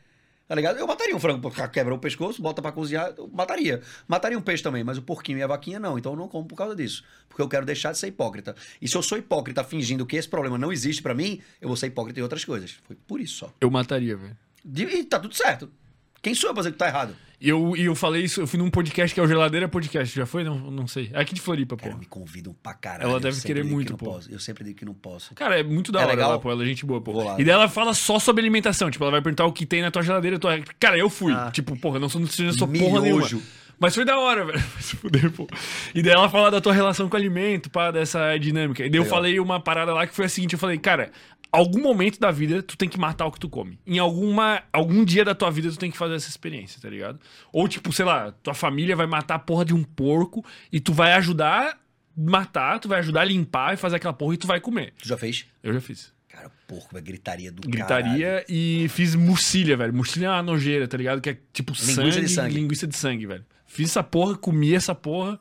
Tá 0.50 0.56
ligado? 0.56 0.80
Eu 0.80 0.84
mataria 0.88 1.14
um 1.14 1.20
frango, 1.20 1.40
porque 1.40 1.68
quebra 1.68 1.94
o 1.94 1.98
pescoço, 2.00 2.42
bota 2.42 2.60
pra 2.60 2.72
cozinhar, 2.72 3.14
eu 3.16 3.28
mataria. 3.28 3.82
Mataria 4.08 4.36
um 4.36 4.42
peixe 4.42 4.60
também, 4.60 4.82
mas 4.82 4.98
o 4.98 5.02
porquinho 5.02 5.38
e 5.38 5.42
a 5.44 5.46
vaquinha 5.46 5.78
não. 5.78 5.96
Então 5.96 6.10
eu 6.10 6.18
não 6.18 6.26
como 6.26 6.44
por 6.44 6.56
causa 6.56 6.74
disso. 6.74 7.04
Porque 7.28 7.40
eu 7.40 7.48
quero 7.48 7.64
deixar 7.64 7.92
de 7.92 7.98
ser 7.98 8.08
hipócrita. 8.08 8.56
E 8.82 8.88
se 8.88 8.96
eu 8.96 9.00
sou 9.00 9.16
hipócrita 9.16 9.62
fingindo 9.62 10.04
que 10.04 10.16
esse 10.16 10.28
problema 10.28 10.58
não 10.58 10.72
existe 10.72 11.02
pra 11.02 11.14
mim, 11.14 11.40
eu 11.60 11.68
vou 11.68 11.76
ser 11.76 11.86
hipócrita 11.86 12.18
em 12.18 12.24
outras 12.24 12.44
coisas. 12.44 12.80
Foi 12.82 12.96
por 12.96 13.20
isso 13.20 13.34
só. 13.34 13.54
Eu 13.60 13.70
mataria, 13.70 14.16
velho. 14.16 14.36
E 14.64 15.04
tá 15.04 15.20
tudo 15.20 15.36
certo. 15.36 15.70
Quem 16.20 16.34
sou 16.34 16.50
eu 16.50 16.54
pra 16.54 16.62
dizer 16.62 16.72
que 16.72 16.78
tá 16.78 16.88
errado? 16.88 17.14
E 17.40 17.48
eu, 17.48 17.74
e 17.74 17.86
eu 17.86 17.94
falei 17.94 18.22
isso, 18.22 18.42
eu 18.42 18.46
fui 18.46 18.58
num 18.58 18.68
podcast 18.68 19.14
que 19.14 19.18
é 19.18 19.22
o 19.22 19.26
Geladeira 19.26 19.66
Podcast. 19.66 20.14
Já 20.14 20.26
foi? 20.26 20.44
Não, 20.44 20.58
não 20.70 20.86
sei. 20.86 21.10
É 21.14 21.20
aqui 21.20 21.34
de 21.34 21.40
Floripa, 21.40 21.74
pô. 21.74 21.84
Cara, 21.84 21.96
me 21.96 22.04
convidam 22.04 22.54
pra 22.62 22.74
caralho. 22.74 23.04
Ela 23.04 23.12
eu 23.14 23.20
deve 23.20 23.40
querer 23.40 23.64
que 23.64 23.70
muito, 23.70 23.92
não 23.92 23.96
pô. 23.96 24.12
posso. 24.12 24.30
Eu 24.30 24.38
sempre 24.38 24.62
digo 24.62 24.78
que 24.78 24.84
não 24.84 24.92
posso. 24.92 25.34
Cara, 25.34 25.58
é 25.58 25.62
muito 25.62 25.90
da 25.90 26.00
É 26.00 26.02
hora 26.02 26.10
legal? 26.12 26.30
ela, 26.32 26.38
pô. 26.38 26.50
Ela 26.50 26.62
é 26.62 26.66
gente 26.66 26.84
boa, 26.84 27.00
pô. 27.00 27.12
Lá. 27.12 27.40
E 27.40 27.44
daí 27.44 27.54
ela 27.54 27.66
fala 27.66 27.94
só 27.94 28.18
sobre 28.18 28.42
alimentação. 28.42 28.90
Tipo, 28.90 29.04
ela 29.04 29.12
vai 29.12 29.22
perguntar 29.22 29.46
o 29.46 29.52
que 29.52 29.64
tem 29.64 29.80
na 29.80 29.90
tua 29.90 30.02
geladeira. 30.02 30.38
Tu... 30.38 30.48
Cara, 30.78 30.98
eu 30.98 31.08
fui. 31.08 31.32
Ah. 31.32 31.50
Tipo, 31.50 31.74
porra, 31.78 31.96
eu 31.96 32.00
não 32.00 32.10
sou 32.10 32.20
nutricionista, 32.20 32.58
sou 32.58 32.68
porra 32.68 33.00
nenhuma. 33.00 33.26
Mas 33.78 33.94
foi 33.94 34.04
da 34.04 34.18
hora, 34.18 34.44
velho. 34.46 34.60
Se 34.78 34.94
fuder, 34.96 35.30
pô. 35.30 35.48
E 35.94 36.02
daí 36.02 36.12
ela 36.12 36.28
fala 36.28 36.50
da 36.50 36.60
tua 36.60 36.74
relação 36.74 37.08
com 37.08 37.16
o 37.16 37.18
alimento, 37.18 37.70
pá, 37.70 37.90
dessa 37.90 38.36
dinâmica. 38.36 38.84
E 38.84 38.90
daí 38.90 38.98
eu 38.98 39.04
Legal. 39.04 39.16
falei 39.16 39.40
uma 39.40 39.58
parada 39.58 39.94
lá 39.94 40.06
que 40.06 40.14
foi 40.14 40.26
a 40.26 40.28
seguinte: 40.28 40.52
eu 40.52 40.58
falei, 40.58 40.76
cara, 40.76 41.10
algum 41.52 41.82
momento 41.82 42.18
da 42.18 42.30
vida 42.30 42.62
tu 42.62 42.76
tem 42.76 42.88
que 42.88 42.98
matar 42.98 43.26
o 43.26 43.32
que 43.32 43.40
tu 43.40 43.48
come. 43.48 43.78
Em 43.86 43.98
alguma, 43.98 44.62
algum 44.72 45.04
dia 45.04 45.24
da 45.24 45.34
tua 45.34 45.50
vida 45.50 45.70
tu 45.70 45.78
tem 45.78 45.90
que 45.90 45.96
fazer 45.98 46.14
essa 46.14 46.28
experiência, 46.28 46.80
tá 46.80 46.88
ligado? 46.88 47.18
Ou 47.52 47.66
tipo, 47.68 47.92
sei 47.92 48.04
lá, 48.04 48.32
tua 48.42 48.54
família 48.54 48.94
vai 48.96 49.06
matar 49.06 49.34
a 49.36 49.38
porra 49.38 49.64
de 49.64 49.74
um 49.74 49.82
porco 49.82 50.44
e 50.72 50.80
tu 50.80 50.92
vai 50.92 51.12
ajudar 51.14 51.70
a 51.72 51.76
matar, 52.16 52.78
tu 52.78 52.88
vai 52.88 52.98
ajudar 53.00 53.22
a 53.22 53.24
limpar 53.24 53.74
e 53.74 53.76
fazer 53.76 53.96
aquela 53.96 54.12
porra 54.12 54.34
e 54.34 54.36
tu 54.36 54.46
vai 54.46 54.60
comer. 54.60 54.92
Tu 55.00 55.08
já 55.08 55.16
fez? 55.16 55.46
Eu 55.62 55.72
já 55.72 55.80
fiz. 55.80 56.12
Cara, 56.28 56.50
porco, 56.68 56.96
é 56.96 57.00
gritaria 57.00 57.50
do 57.50 57.68
Gritaria 57.68 58.44
e 58.48 58.86
fiz 58.90 59.14
murcilha, 59.16 59.76
velho. 59.76 59.92
Murcilha 59.92 60.26
é 60.26 60.30
uma 60.30 60.42
nojeira, 60.42 60.86
tá 60.86 60.96
ligado? 60.96 61.20
Que 61.20 61.30
é 61.30 61.38
tipo 61.52 61.72
Linguiça 61.72 61.94
sangue, 61.94 62.20
de 62.20 62.28
sangue. 62.28 62.54
linguiça 62.54 62.86
de 62.86 62.96
sangue, 62.96 63.26
velho. 63.26 63.44
Fiz 63.66 63.90
essa 63.90 64.02
porra, 64.02 64.36
comi 64.36 64.74
essa 64.74 64.94
porra. 64.94 65.40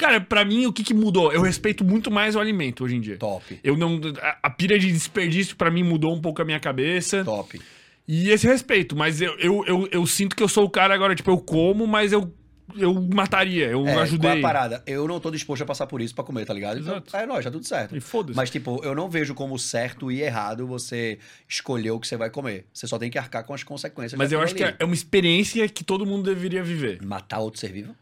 Cara, 0.00 0.18
pra 0.18 0.46
mim, 0.46 0.64
o 0.64 0.72
que 0.72 0.82
que 0.82 0.94
mudou? 0.94 1.30
Eu 1.30 1.42
respeito 1.42 1.84
muito 1.84 2.10
mais 2.10 2.34
o 2.34 2.40
alimento 2.40 2.84
hoje 2.84 2.96
em 2.96 3.00
dia. 3.02 3.18
Top, 3.18 3.60
Eu 3.62 3.76
não... 3.76 4.00
A, 4.22 4.38
a 4.44 4.50
pira 4.50 4.78
de 4.78 4.90
desperdício, 4.90 5.54
pra 5.56 5.70
mim, 5.70 5.82
mudou 5.82 6.14
um 6.14 6.20
pouco 6.22 6.40
a 6.40 6.44
minha 6.44 6.58
cabeça. 6.58 7.22
top. 7.22 7.60
E 8.08 8.30
esse 8.30 8.46
respeito. 8.46 8.96
Mas 8.96 9.20
eu, 9.20 9.38
eu, 9.38 9.62
eu, 9.66 9.88
eu 9.92 10.06
sinto 10.06 10.34
que 10.34 10.42
eu 10.42 10.48
sou 10.48 10.64
o 10.64 10.70
cara 10.70 10.94
agora, 10.94 11.14
tipo, 11.14 11.30
eu 11.30 11.36
como, 11.38 11.86
mas 11.86 12.12
eu, 12.12 12.34
eu 12.76 12.94
mataria. 12.94 13.66
Eu 13.66 13.86
É, 13.86 13.94
ajudei. 13.96 14.30
Qual 14.30 14.36
é 14.36 14.38
a 14.38 14.42
parada? 14.42 14.82
Eu 14.86 15.06
não 15.06 15.20
tô 15.20 15.30
disposto 15.30 15.62
a 15.62 15.66
passar 15.66 15.86
por 15.86 16.00
isso 16.00 16.14
pra 16.14 16.24
comer, 16.24 16.46
tá 16.46 16.54
ligado? 16.54 16.80
Então, 16.80 16.94
Exato. 16.94 17.16
é 17.16 17.26
nóis, 17.26 17.44
tá 17.44 17.50
tudo 17.50 17.66
certo. 17.66 17.94
E 17.94 18.00
foda-se. 18.00 18.34
Mas, 18.36 18.48
tipo, 18.50 18.80
eu 18.82 18.94
não 18.94 19.08
vejo 19.10 19.34
como 19.34 19.58
certo 19.58 20.10
e 20.10 20.22
errado 20.22 20.66
você 20.66 21.18
escolher 21.46 21.90
o 21.90 22.00
que 22.00 22.08
você 22.08 22.16
vai 22.16 22.30
comer. 22.30 22.64
Você 22.72 22.86
só 22.86 22.98
tem 22.98 23.10
que 23.10 23.18
arcar 23.18 23.44
com 23.44 23.52
as 23.52 23.62
consequências. 23.62 24.18
Mas 24.18 24.32
eu 24.32 24.40
acho 24.40 24.54
que 24.54 24.64
ali. 24.64 24.74
é 24.78 24.84
uma 24.84 24.94
experiência 24.94 25.68
que 25.68 25.84
todo 25.84 26.06
mundo 26.06 26.24
deveria 26.24 26.62
viver. 26.64 27.00
Matar 27.04 27.40
outro 27.40 27.60
ser 27.60 27.70
vivo? 27.70 27.94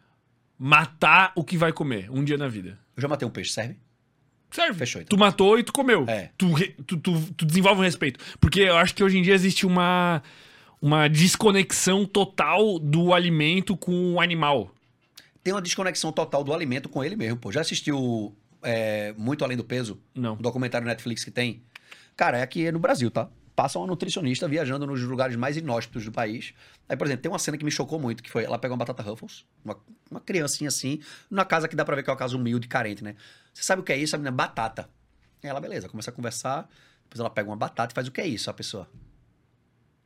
Matar 0.59 1.33
o 1.37 1.45
que 1.45 1.57
vai 1.57 1.73
comer 1.73 2.11
um 2.11 2.25
dia 2.25 2.37
na 2.37 2.49
vida. 2.49 2.79
Eu 2.97 3.03
já 3.03 3.09
matei 3.09 3.27
um 3.27 3.31
peixe, 3.31 3.53
serve? 3.53 3.77
Serve. 4.51 4.79
Fechou, 4.79 5.01
então. 5.01 5.17
Tu 5.17 5.21
matou 5.21 5.59
e 5.59 5.63
tu 5.63 5.73
comeu. 5.73 6.05
É. 6.09 6.31
Tu, 6.37 6.49
tu, 6.87 6.97
tu, 6.97 7.35
tu 7.37 7.47
desenvolve 7.47 7.81
um 7.81 7.85
respeito. 7.85 8.19
Porque 8.41 8.63
eu 8.63 8.77
acho 8.77 8.95
que 8.95 9.05
hoje 9.05 9.19
em 9.19 9.23
dia 9.23 9.35
existe 9.35 9.67
uma, 9.67 10.23
uma 10.81 11.09
desconexão 11.09 12.05
total 12.05 12.79
do 12.79 13.13
alimento 13.13 13.77
com 13.77 14.15
o 14.15 14.21
animal. 14.21 14.75
Tem 15.45 15.53
uma 15.53 15.63
desconexão 15.63 16.11
total 16.13 16.43
do 16.43 16.53
alimento 16.53 16.89
com 16.89 17.05
ele 17.05 17.15
mesmo, 17.15 17.39
pô. 17.39 17.53
Já 17.53 17.61
assistiu 17.61 18.35
é, 18.63 19.15
Muito 19.17 19.45
Além 19.45 19.57
do 19.57 19.65
Peso? 19.65 20.01
Não. 20.15 20.35
Um 20.35 20.43
documentário 20.43 20.87
Netflix 20.87 21.25
que 21.25 21.31
tem? 21.31 21.63
Cara, 22.17 22.39
é 22.39 22.43
aqui 22.43 22.71
no 22.73 22.79
Brasil, 22.79 23.11
tá? 23.11 23.29
Passa 23.59 23.77
uma 23.77 23.89
nutricionista 23.89 24.47
viajando 24.47 24.87
nos 24.87 25.03
lugares 25.03 25.35
mais 25.35 25.57
inóspitos 25.57 26.05
do 26.05 26.13
país. 26.13 26.55
Aí, 26.89 26.97
por 26.97 27.09
exemplo, 27.09 27.23
tem 27.23 27.33
uma 27.33 27.41
cena 27.41 27.59
que 27.59 27.65
me 27.65 27.73
chocou 27.73 27.99
muito, 27.99 28.23
que 28.23 28.31
foi 28.31 28.45
ela 28.45 28.57
pega 28.57 28.73
uma 28.73 28.79
batata 28.79 29.03
Ruffles, 29.03 29.45
uma, 29.65 29.77
uma 30.09 30.21
criancinha 30.21 30.69
assim, 30.69 31.03
numa 31.29 31.45
casa 31.45 31.67
que 31.67 31.75
dá 31.75 31.85
pra 31.85 31.97
ver 31.97 32.05
que 32.05 32.09
é 32.09 32.13
uma 32.13 32.17
casa 32.17 32.37
humilde, 32.37 32.69
carente, 32.69 33.03
né? 33.03 33.17
Você 33.53 33.65
sabe 33.65 33.83
o 33.83 33.85
que 33.85 33.93
é 33.93 33.97
isso? 33.97 34.15
A 34.15 34.19
menina, 34.21 34.31
batata. 34.31 34.89
Aí 35.43 35.51
ela, 35.51 35.61
beleza, 35.61 35.89
começa 35.89 36.09
a 36.09 36.13
conversar, 36.15 36.71
depois 37.03 37.19
ela 37.19 37.29
pega 37.29 37.51
uma 37.51 37.57
batata 37.57 37.93
e 37.93 37.97
faz 37.97 38.07
o 38.07 38.13
que 38.13 38.21
é 38.21 38.29
isso, 38.29 38.49
a 38.49 38.55
pessoa. 38.55 38.89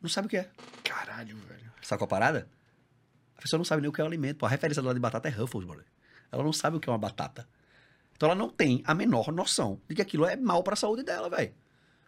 Não 0.00 0.08
sabe 0.08 0.28
o 0.28 0.30
que 0.30 0.38
é. 0.38 0.48
Caralho, 0.82 1.36
velho. 1.36 1.70
Sabe 1.82 1.98
qual 1.98 2.06
a 2.06 2.08
parada? 2.08 2.48
A 3.36 3.42
pessoa 3.42 3.58
não 3.58 3.66
sabe 3.66 3.82
nem 3.82 3.90
o 3.90 3.92
que 3.92 4.00
é 4.00 4.04
o 4.04 4.06
alimento. 4.06 4.38
Pô, 4.38 4.46
a 4.46 4.48
referência 4.48 4.80
dela 4.80 4.94
de 4.94 5.00
batata 5.00 5.28
é 5.28 5.30
Ruffles, 5.30 5.66
brother. 5.66 5.84
Ela 6.32 6.42
não 6.42 6.54
sabe 6.54 6.78
o 6.78 6.80
que 6.80 6.88
é 6.88 6.92
uma 6.92 6.96
batata. 6.96 7.46
Então 8.16 8.30
ela 8.30 8.34
não 8.34 8.48
tem 8.48 8.82
a 8.86 8.94
menor 8.94 9.30
noção 9.30 9.78
de 9.86 9.94
que 9.94 10.00
aquilo 10.00 10.24
é 10.24 10.36
mal 10.36 10.62
pra 10.62 10.74
saúde 10.74 11.02
dela, 11.02 11.28
velho. 11.28 11.52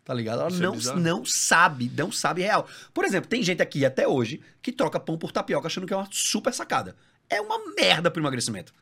Tá 0.04 0.12
ligado? 0.12 0.40
Ela 0.40 0.50
é 0.50 0.60
não, 0.60 0.72
bizarro. 0.72 1.00
não 1.00 1.24
sabe, 1.24 1.90
não 1.96 2.12
sabe 2.12 2.42
real. 2.42 2.68
Por 2.92 3.04
exemplo, 3.04 3.28
tem 3.28 3.42
gente 3.42 3.62
aqui 3.62 3.86
até 3.86 4.06
hoje 4.06 4.40
que 4.60 4.70
troca 4.70 5.00
pão 5.00 5.16
por 5.16 5.32
tapioca 5.32 5.66
achando 5.66 5.86
que 5.86 5.94
é 5.94 5.96
uma 5.96 6.08
super 6.10 6.52
sacada. 6.52 6.94
É 7.30 7.40
uma 7.40 7.58
merda 7.74 8.10
pro 8.10 8.20
emagrecimento. 8.20 8.74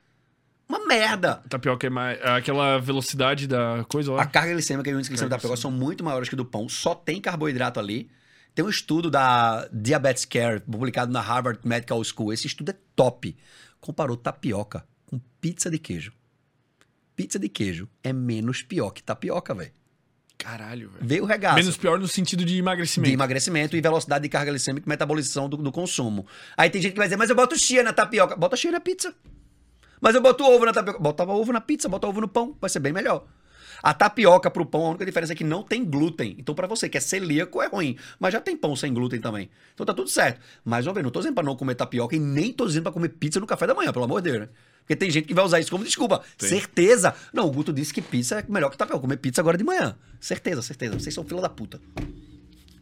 Uma 0.69 0.85
merda. 0.87 1.43
Tapioca 1.49 1.87
é 1.87 1.91
mais. 1.91 2.19
é 2.21 2.31
aquela 2.31 2.79
velocidade 2.79 3.47
da 3.47 3.85
coisa 3.89 4.13
lá. 4.13 4.23
A 4.23 4.27
carga 4.27 4.53
glicêmica 4.53 4.91
e 4.91 4.95
o 4.95 4.97
índice 4.97 5.11
glicêmico 5.11 5.31
da 5.31 5.37
tapioca 5.37 5.57
são 5.57 5.71
muito 5.71 6.03
maiores 6.03 6.29
que 6.29 6.35
do 6.35 6.45
pão, 6.45 6.69
só 6.69 6.95
tem 6.95 7.21
carboidrato 7.21 7.79
ali. 7.79 8.11
Tem 8.55 8.65
um 8.65 8.69
estudo 8.69 9.11
da 9.11 9.69
Diabetes 9.73 10.25
Care, 10.25 10.61
publicado 10.61 11.13
na 11.13 11.21
Harvard 11.21 11.61
Medical 11.65 12.03
School. 12.05 12.33
Esse 12.33 12.47
estudo 12.47 12.71
é 12.71 12.77
top. 12.97 13.37
Comparou 13.81 14.17
tapioca 14.17 14.85
com 15.07 15.21
pizza 15.41 15.71
de 15.71 15.79
queijo. 15.79 16.13
Pizza 17.15 17.39
de 17.39 17.49
queijo 17.49 17.89
é 18.03 18.13
menos 18.13 18.63
pior 18.63 18.91
que 18.91 19.03
tapioca, 19.03 19.55
velho. 19.55 19.73
Caralho, 20.43 20.91
velho. 20.91 21.07
Veio 21.07 21.23
o 21.23 21.27
regaço. 21.27 21.55
Menos 21.55 21.77
pior 21.77 22.01
no 22.01 22.09
sentido 22.09 22.45
de 22.45 22.53
de 22.53 22.59
emagrecimento. 22.59 23.15
emagrecimento 23.15 23.77
e 23.77 23.81
velocidade 23.81 24.25
de 24.25 24.29
carga 24.29 24.51
glicêmica 24.51 24.85
e 24.85 24.89
metabolização 24.89 25.49
do, 25.49 25.57
do 25.57 25.71
consumo. 25.71 26.27
Aí 26.57 26.69
tem 26.69 26.83
gente 26.83 26.93
que 26.93 26.99
vai 26.99 27.07
dizer, 27.07 27.17
mas 27.17 27.31
eu 27.31 27.37
boto 27.37 27.57
chia 27.57 27.83
na 27.83 27.93
tapioca. 27.93 28.35
Bota 28.35 28.57
chia 28.57 28.73
na 28.73 28.81
pizza. 28.81 29.15
Mas 30.01 30.17
eu 30.17 30.21
boto 30.21 30.45
ovo 30.45 30.67
na 30.67 30.73
tapioca. 30.73 30.99
Bota 30.99 31.23
ovo 31.25 31.53
na 31.53 31.61
pizza, 31.61 31.89
bota 31.89 32.09
ovo 32.09 32.21
no 32.21 32.27
pão. 32.29 32.57
Vai 32.61 32.69
ser 32.69 32.81
bem 32.81 32.93
melhor. 32.93 33.25
A 33.83 33.95
tapioca 33.95 34.51
pro 34.51 34.67
pão, 34.67 34.87
a 34.87 34.89
única 34.91 35.07
diferença 35.07 35.33
é 35.33 35.37
que 35.37 35.45
não 35.45 35.63
tem 35.63 35.85
glúten. 35.85 36.37
Então, 36.39 36.55
pra 36.55 36.67
você 36.67 36.89
que 36.89 36.99
é 36.99 37.01
celíaco, 37.01 37.63
é 37.63 37.69
ruim. 37.69 37.97
Mas 38.19 38.33
já 38.33 38.41
tem 38.41 38.57
pão 38.57 38.75
sem 38.75 38.93
glúten 38.93 39.21
também. 39.21 39.49
Então 39.75 39.87
tá 39.87 39.95
tudo 39.95 40.09
certo. 40.09 40.41
Mas, 40.65 40.87
ó, 40.87 40.93
velho, 40.93 41.05
não 41.05 41.11
tô 41.11 41.21
dizendo 41.21 41.35
pra 41.35 41.45
não 41.45 41.57
comer 41.57 41.77
tapioca 41.77 42.17
e 42.17 42.19
nem 42.19 42.53
tô 42.53 42.67
dizendo 42.67 42.83
pra 42.83 42.93
comer 42.93 43.11
pizza 43.11 43.39
no 43.39 43.47
café 43.47 43.67
da 43.67 43.75
manhã, 43.75 43.93
pelo 43.93 44.05
amor 44.05 44.21
de 44.21 44.31
Deus, 44.31 44.43
né? 44.43 44.49
Porque 44.83 44.97
tem 44.97 45.11
gente 45.11 45.27
que 45.27 45.35
vai 45.35 45.45
usar 45.45 45.59
isso 45.61 45.71
como 45.71 45.85
desculpa. 45.85 46.23
Tem. 46.37 46.49
Certeza. 46.49 47.15
Não, 47.33 47.47
o 47.47 47.51
Guto 47.51 47.73
disse 47.73 47.95
que 47.95 48.03
pizza 48.03 48.41
é 48.41 48.45
melhor 48.49 48.71
que 48.71 48.77
tapioca. 48.77 49.01
Comer 49.01 49.17
pizza 49.17 49.41
agora 49.41 49.57
de 49.57 49.65
manhã. 49.65 49.97
Certeza, 50.21 50.61
certeza. 50.63 50.99
Vocês 50.99 51.15
são 51.15 51.25
fila 51.25 51.41
da 51.41 51.49
puta. 51.49 51.81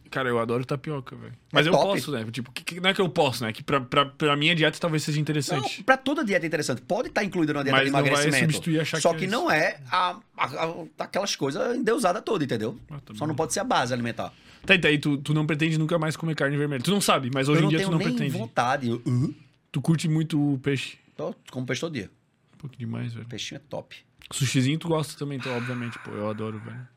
Cara, 0.09 0.27
eu 0.27 0.39
adoro 0.39 0.65
tapioca, 0.65 1.15
velho. 1.15 1.31
Mas 1.53 1.65
eu 1.65 1.71
top. 1.71 1.85
posso, 1.85 2.11
né? 2.11 2.25
Tipo, 2.29 2.51
que, 2.51 2.63
que- 2.65 2.81
não 2.81 2.89
é 2.89 2.93
que 2.93 2.99
eu 2.99 3.07
posso, 3.07 3.45
né? 3.45 3.53
Que 3.53 3.63
pra, 3.63 3.79
pra, 3.79 4.05
pra 4.05 4.35
minha 4.35 4.53
dieta 4.53 4.77
talvez 4.77 5.03
seja 5.03 5.15
Não, 5.15 5.21
interessante. 5.21 5.81
pra 5.83 5.95
toda 5.95 6.21
dieta 6.25 6.45
é 6.45 6.47
interessante. 6.47 6.81
Pode 6.81 7.07
estar 7.07 7.23
incluída 7.23 7.53
na 7.53 7.63
dieta 7.63 7.77
Mas 7.77 7.85
de 7.85 7.91
não 7.93 7.99
vai 8.01 8.09
emagrecimento. 8.09 8.51
substituir 8.51 8.81
achar 8.81 8.99
só 8.99 9.13
que 9.13 9.19
que, 9.19 9.25
é 9.25 9.27
não 9.29 9.49
é 9.49 9.79
a, 9.89 10.17
a- 10.35 10.45
a- 10.65 10.85
aquelas 11.05 11.33
coisas 11.37 11.77
endeusadas 11.77 12.21
todas, 12.25 12.43
entendeu? 12.45 12.77
Ah, 12.89 12.99
tá 13.05 13.13
só 13.13 13.19
bom. 13.21 13.27
não 13.27 13.35
pode 13.35 13.53
ser 13.53 13.61
a 13.61 13.63
base 13.63 13.93
alimentar. 13.93 14.33
Tá, 14.65 14.75
e 14.75 14.77
daí 14.79 14.97
tu, 14.97 15.17
tu 15.17 15.33
não 15.33 15.45
pretende 15.47 15.77
nunca 15.79 15.97
mais 15.97 16.17
comer 16.17 16.35
carne 16.35 16.57
vermelha. 16.57 16.83
Tu 16.83 16.91
não 16.91 16.99
sabe, 16.99 17.31
mas 17.33 17.47
hoje 17.47 17.59
em 17.59 17.63
não 17.63 17.69
dia 17.69 17.77
tenho 17.79 17.89
tu 17.89 17.93
não 17.93 17.99
pretende. 17.99 18.37
vontade. 18.37 18.89
Eu, 18.89 19.01
uh, 19.07 19.33
Tu 19.71 19.79
curte 19.81 20.09
muito 20.09 20.59
peixe. 20.61 20.97
Tô, 21.15 21.35
como 21.51 21.65
peixe 21.65 21.81
todo 21.81 21.93
dia. 21.93 22.09
Um 22.55 22.57
pouco 22.57 22.75
demais, 22.77 23.13
velho. 23.13 23.27
Peixinho 23.27 23.57
é 23.57 23.61
top. 23.69 23.95
Sushizinho 24.31 24.77
tu 24.79 24.87
gosta 24.87 25.17
também, 25.17 25.37
então, 25.37 25.55
obviamente, 25.55 25.97
pô. 25.99 26.11
Eu 26.11 26.29
adoro, 26.29 26.59
velho. 26.59 26.87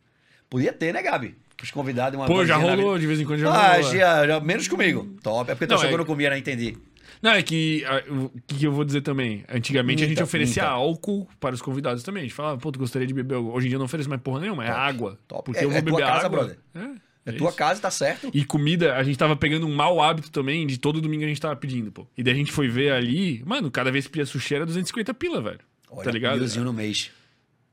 Podia 0.48 0.72
ter, 0.72 0.92
né, 0.94 1.02
Gabi? 1.02 1.36
Os 1.62 1.70
convidados 1.70 2.18
uma 2.18 2.26
Pô, 2.26 2.44
já 2.44 2.56
rolou, 2.56 2.98
de 2.98 3.06
vez 3.06 3.18
em 3.20 3.24
quando 3.24 3.38
já 3.40 3.48
Ah, 3.50 3.76
rolou. 3.76 3.90
é. 3.94 3.96
já, 3.98 4.26
já- 4.26 4.40
menos 4.40 4.68
comigo. 4.68 5.16
Top. 5.22 5.50
É 5.50 5.54
porque 5.54 5.66
tu 5.66 5.70
Não, 5.70 5.76
achou 5.76 5.86
é- 5.86 5.88
que 5.88 5.94
eu 5.94 5.98
não 5.98 6.04
comia, 6.04 6.28
né? 6.30 6.38
Entendi. 6.38 6.76
Não, 7.22 7.30
é 7.30 7.42
que. 7.42 7.82
O 8.10 8.30
que, 8.46 8.64
eu 8.64 8.72
vou 8.72 8.84
dizer 8.84 9.00
também? 9.00 9.44
Antigamente 9.48 10.04
a 10.04 10.06
gente 10.06 10.22
oferecia 10.22 10.62
minta. 10.64 10.74
álcool 10.74 11.26
para 11.40 11.54
os 11.54 11.62
convidados 11.62 12.02
também. 12.02 12.20
A 12.22 12.24
gente 12.24 12.34
falava, 12.34 12.58
pô, 12.58 12.70
tu 12.70 12.78
gostaria 12.78 13.06
de 13.06 13.14
beber 13.14 13.36
algo. 13.36 13.50
Hoje 13.52 13.66
em 13.66 13.68
dia 13.70 13.76
eu 13.76 13.78
não 13.78 13.86
ofereço 13.86 14.08
mais 14.10 14.20
porra 14.20 14.40
nenhuma, 14.40 14.64
é 14.64 14.68
Top, 14.68 14.78
água. 14.80 15.18
top. 15.26 15.44
Porque 15.44 15.60
É- 15.60 15.64
eu 15.64 15.70
vou 15.70 15.78
é 15.78 15.82
beber 15.82 16.00
casa, 16.00 16.26
água. 16.26 16.38
brother. 16.38 16.58
É, 16.74 16.80
É, 17.26 17.30
é 17.30 17.32
tua 17.32 17.48
isso. 17.48 17.56
casa, 17.56 17.80
tá 17.80 17.90
certo? 17.90 18.30
E 18.34 18.44
comida, 18.44 18.96
a 18.96 19.02
gente 19.02 19.16
tava 19.18 19.34
pegando 19.36 19.66
um 19.66 19.74
mau 19.74 20.02
hábito 20.02 20.30
também 20.30 20.66
de 20.66 20.78
todo 20.78 21.00
domingo 21.00 21.24
a 21.24 21.28
gente 21.28 21.40
tava 21.40 21.56
pedindo, 21.56 21.90
pô. 21.90 22.06
E 22.16 22.22
daí 22.22 22.34
a 22.34 22.36
gente 22.36 22.52
foi 22.52 22.68
ver 22.68 22.92
ali, 22.92 23.42
mano, 23.46 23.70
cada 23.70 23.90
vez 23.90 24.06
que 24.06 24.12
pedia 24.12 24.26
sushi 24.26 24.54
era 24.54 24.66
250 24.66 25.12
pila, 25.14 25.40
velho. 25.40 25.60
Olha, 25.90 26.04
tá 26.04 26.10
ligado? 26.10 26.38
milzinho 26.38 26.64
no 26.64 26.72
mês. 26.72 27.10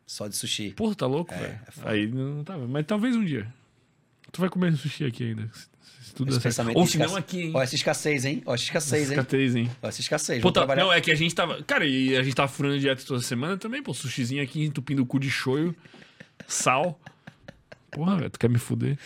Só 0.06 0.28
de 0.28 0.36
sushi. 0.36 0.72
Porra, 0.72 0.94
tá 0.96 1.06
louco, 1.08 1.34
velho. 1.34 1.46
é. 1.54 1.60
Aí 1.86 2.08
não 2.08 2.44
tava. 2.44 2.68
Mas 2.68 2.86
talvez 2.86 3.16
um 3.16 3.24
dia. 3.24 3.48
Tu 4.32 4.40
vai 4.42 4.50
comer 4.50 4.76
sushi 4.76 5.06
aqui 5.06 5.24
ainda. 5.26 5.50
Se, 6.02 6.14
tudo 6.14 6.32
Esse 6.32 6.40
pensamento 6.42 6.78
Ou 6.78 6.86
se 6.86 6.98
não 6.98 7.06
escassez. 7.06 7.24
aqui, 7.24 7.42
hein? 7.44 7.52
Ó, 7.54 7.62
essa 7.62 7.76
escassez, 7.76 8.26
hein? 8.26 8.42
Ó, 8.46 8.54
essa 8.54 8.64
escassez, 8.64 9.04
hein? 9.12 9.18
Escateis, 9.18 9.56
hein? 9.56 9.72
Ó, 9.82 9.88
essa 9.88 10.02
escassez. 10.02 10.42
Pô, 10.42 10.52
tá- 10.52 10.62
trabalhar. 10.62 10.84
Não, 10.84 10.92
é 10.92 11.00
que 11.00 11.12
a 11.12 11.16
gente 11.16 11.34
tava. 11.34 11.64
Cara, 11.64 11.86
e 11.86 12.16
a 12.18 12.24
gente 12.24 12.36
tava 12.36 12.48
furando 12.50 12.78
dieta 12.80 13.04
toda 13.06 13.22
semana 13.22 13.58
também, 13.58 13.82
pô. 13.82 13.94
Sushizinho 13.94 14.44
aqui, 14.44 14.64
entupindo 14.64 15.02
o 15.02 15.06
cu 15.06 15.20
de 15.20 15.30
shoyu, 15.30 15.74
sal. 16.48 17.00
Porra, 17.92 18.16
velho, 18.18 18.30
tu 18.30 18.40
quer 18.40 18.50
me 18.50 18.58
fuder? 18.58 18.98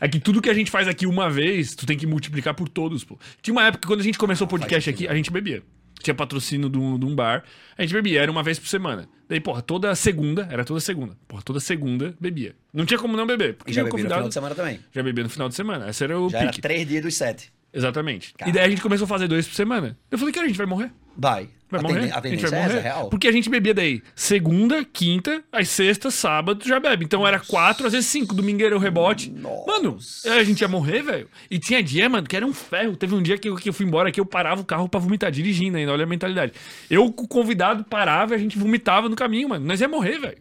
É 0.00 0.08
que 0.08 0.20
tudo 0.20 0.40
que 0.40 0.48
a 0.48 0.54
gente 0.54 0.70
faz 0.70 0.86
aqui 0.86 1.06
uma 1.06 1.28
vez, 1.28 1.74
tu 1.74 1.84
tem 1.84 1.98
que 1.98 2.06
multiplicar 2.06 2.54
por 2.54 2.68
todos, 2.68 3.02
pô. 3.04 3.18
Tinha 3.42 3.52
uma 3.52 3.66
época, 3.66 3.86
quando 3.88 4.00
a 4.00 4.04
gente 4.04 4.16
começou 4.16 4.46
o 4.46 4.50
podcast 4.50 4.88
aqui, 4.88 5.08
a 5.08 5.14
gente 5.14 5.30
bebia. 5.30 5.62
Tinha 6.00 6.14
patrocínio 6.14 6.68
de 6.70 6.78
um, 6.78 6.96
de 6.96 7.04
um 7.04 7.12
bar, 7.16 7.42
a 7.76 7.82
gente 7.82 7.92
bebia, 7.92 8.22
era 8.22 8.30
uma 8.30 8.40
vez 8.44 8.56
por 8.56 8.68
semana. 8.68 9.08
Daí, 9.28 9.40
porra, 9.40 9.60
toda 9.60 9.92
segunda, 9.96 10.46
era 10.48 10.64
toda 10.64 10.78
segunda. 10.78 11.18
Porra, 11.26 11.42
toda 11.42 11.58
segunda 11.58 12.14
bebia. 12.20 12.54
Não 12.72 12.86
tinha 12.86 12.98
como 12.98 13.16
não 13.16 13.26
beber, 13.26 13.54
porque 13.54 13.72
E 13.72 13.74
já 13.74 13.82
o 13.82 13.84
bebi 13.86 13.90
no 13.90 13.96
convidado 13.98 14.14
final 14.20 14.28
de 14.28 14.34
semana 14.34 14.54
também. 14.54 14.78
já 14.94 15.02
bebia 15.02 15.24
no 15.24 15.30
final 15.30 15.48
de 15.48 15.56
semana. 15.56 15.90
Esse 15.90 16.04
era 16.04 16.18
o 16.20 16.30
Já 16.30 16.38
era 16.38 16.46
pique. 16.50 16.60
três 16.60 16.86
dias 16.86 17.02
dos 17.02 17.16
sete. 17.16 17.52
Exatamente. 17.72 18.34
Cara. 18.34 18.50
E 18.50 18.54
daí 18.54 18.64
a 18.64 18.68
gente 18.70 18.82
começou 18.82 19.04
a 19.04 19.08
fazer 19.08 19.28
dois 19.28 19.46
por 19.46 19.54
semana. 19.54 19.96
Eu 20.10 20.18
falei, 20.18 20.32
cara, 20.32 20.46
a 20.46 20.48
gente 20.48 20.56
vai 20.56 20.66
morrer. 20.66 20.90
Vai. 21.16 21.48
Vai 21.70 21.80
a 21.80 21.82
morrer. 21.82 21.98
A 21.98 22.02
a 22.02 22.06
gente 22.06 22.22
tendência 22.22 22.48
vai 22.48 22.60
é 22.60 22.62
morrer. 22.62 22.78
é 22.78 22.80
real. 22.80 23.10
Porque 23.10 23.28
a 23.28 23.32
gente 23.32 23.50
bebia 23.50 23.74
daí 23.74 24.02
segunda, 24.14 24.82
quinta, 24.86 25.42
aí 25.52 25.66
sexta, 25.66 26.10
sábado, 26.10 26.66
já 26.66 26.80
bebe. 26.80 27.04
Então 27.04 27.26
era 27.26 27.38
quatro, 27.38 27.86
às 27.86 27.92
vezes 27.92 28.08
cinco. 28.08 28.34
Domingueiro 28.34 28.76
o 28.76 28.78
rebote. 28.78 29.30
Nossa. 29.30 29.66
Mano, 29.66 29.98
a 30.38 30.44
gente 30.44 30.62
ia 30.62 30.68
morrer, 30.68 31.02
velho. 31.02 31.28
E 31.50 31.58
tinha 31.58 31.82
dia, 31.82 32.08
mano, 32.08 32.26
que 32.26 32.34
era 32.36 32.46
um 32.46 32.54
ferro. 32.54 32.96
Teve 32.96 33.14
um 33.14 33.22
dia 33.22 33.36
que 33.36 33.48
eu, 33.50 33.56
que 33.56 33.68
eu 33.68 33.72
fui 33.74 33.84
embora 33.84 34.10
que 34.10 34.18
eu 34.18 34.24
parava 34.24 34.62
o 34.62 34.64
carro 34.64 34.88
pra 34.88 34.98
vomitar, 34.98 35.30
dirigindo 35.30 35.76
ainda. 35.76 35.92
Olha 35.92 36.04
a 36.04 36.06
mentalidade. 36.06 36.52
Eu, 36.88 37.12
com 37.12 37.24
o 37.24 37.28
convidado, 37.28 37.84
parava 37.84 38.32
e 38.32 38.36
a 38.36 38.38
gente 38.38 38.56
vomitava 38.56 39.08
no 39.10 39.16
caminho, 39.16 39.50
mano. 39.50 39.66
Nós 39.66 39.78
ia 39.80 39.88
morrer, 39.88 40.18
velho. 40.18 40.38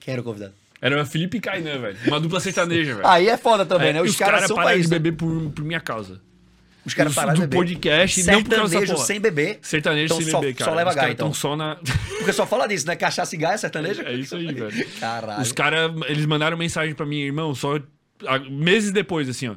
Quem 0.00 0.12
era 0.12 0.20
o 0.20 0.24
convidado? 0.24 0.52
Era 0.80 1.00
o 1.00 1.06
Felipe 1.06 1.36
e 1.36 1.40
Kainan, 1.40 1.78
velho. 1.78 1.96
Uma 2.08 2.18
dupla 2.18 2.40
sertaneja, 2.40 2.94
velho. 2.96 3.06
Aí 3.06 3.28
é 3.28 3.36
foda 3.36 3.64
também, 3.64 3.90
É, 3.90 3.92
né? 3.94 3.98
e 4.00 4.02
Os, 4.02 4.16
caras 4.16 4.46
são 4.46 4.56
pararam 4.56 4.74
pra 4.76 4.82
de 4.82 4.90
né? 4.90 4.98
beber 4.98 5.16
por, 5.16 5.50
por 5.52 5.64
minha 5.64 5.80
causa. 5.80 6.20
Os 6.86 6.94
caras 6.94 7.14
pararam 7.14 7.40
do 7.40 7.48
podcast, 7.48 8.22
não 8.22 8.42
por 8.44 8.50
causa 8.54 8.62
dessa 8.62 8.68
Sertanejo 8.70 8.92
porra. 8.94 9.06
sem 9.06 9.20
beber. 9.20 9.58
Sertanejo 9.60 10.04
Então 10.06 10.16
sem 10.22 10.30
só- 10.30 10.40
beber, 10.40 10.56
só 10.56 10.64
cara. 10.66 10.76
leva 10.76 10.90
Os 10.90 10.96
gás, 10.96 11.10
então. 11.10 11.26
tão 11.26 11.34
só 11.34 11.56
na... 11.56 11.76
Porque 12.16 12.32
só 12.32 12.46
fala 12.46 12.66
disso, 12.68 12.86
né? 12.86 12.94
Cachaça 12.96 13.34
e 13.34 13.38
gás 13.38 13.54
é 13.54 13.58
sertanejo. 13.58 14.02
É 14.02 14.12
isso 14.14 14.36
aí, 14.36 14.46
velho. 14.54 14.86
Caralho. 15.00 15.42
Os 15.42 15.50
caras, 15.52 15.90
eles 16.06 16.24
mandaram 16.26 16.56
mensagem 16.56 16.94
pra 16.94 17.04
mim, 17.04 17.18
irmão, 17.20 17.54
só 17.54 17.78
meses 18.48 18.92
depois, 18.92 19.28
assim, 19.28 19.48
ó. 19.48 19.54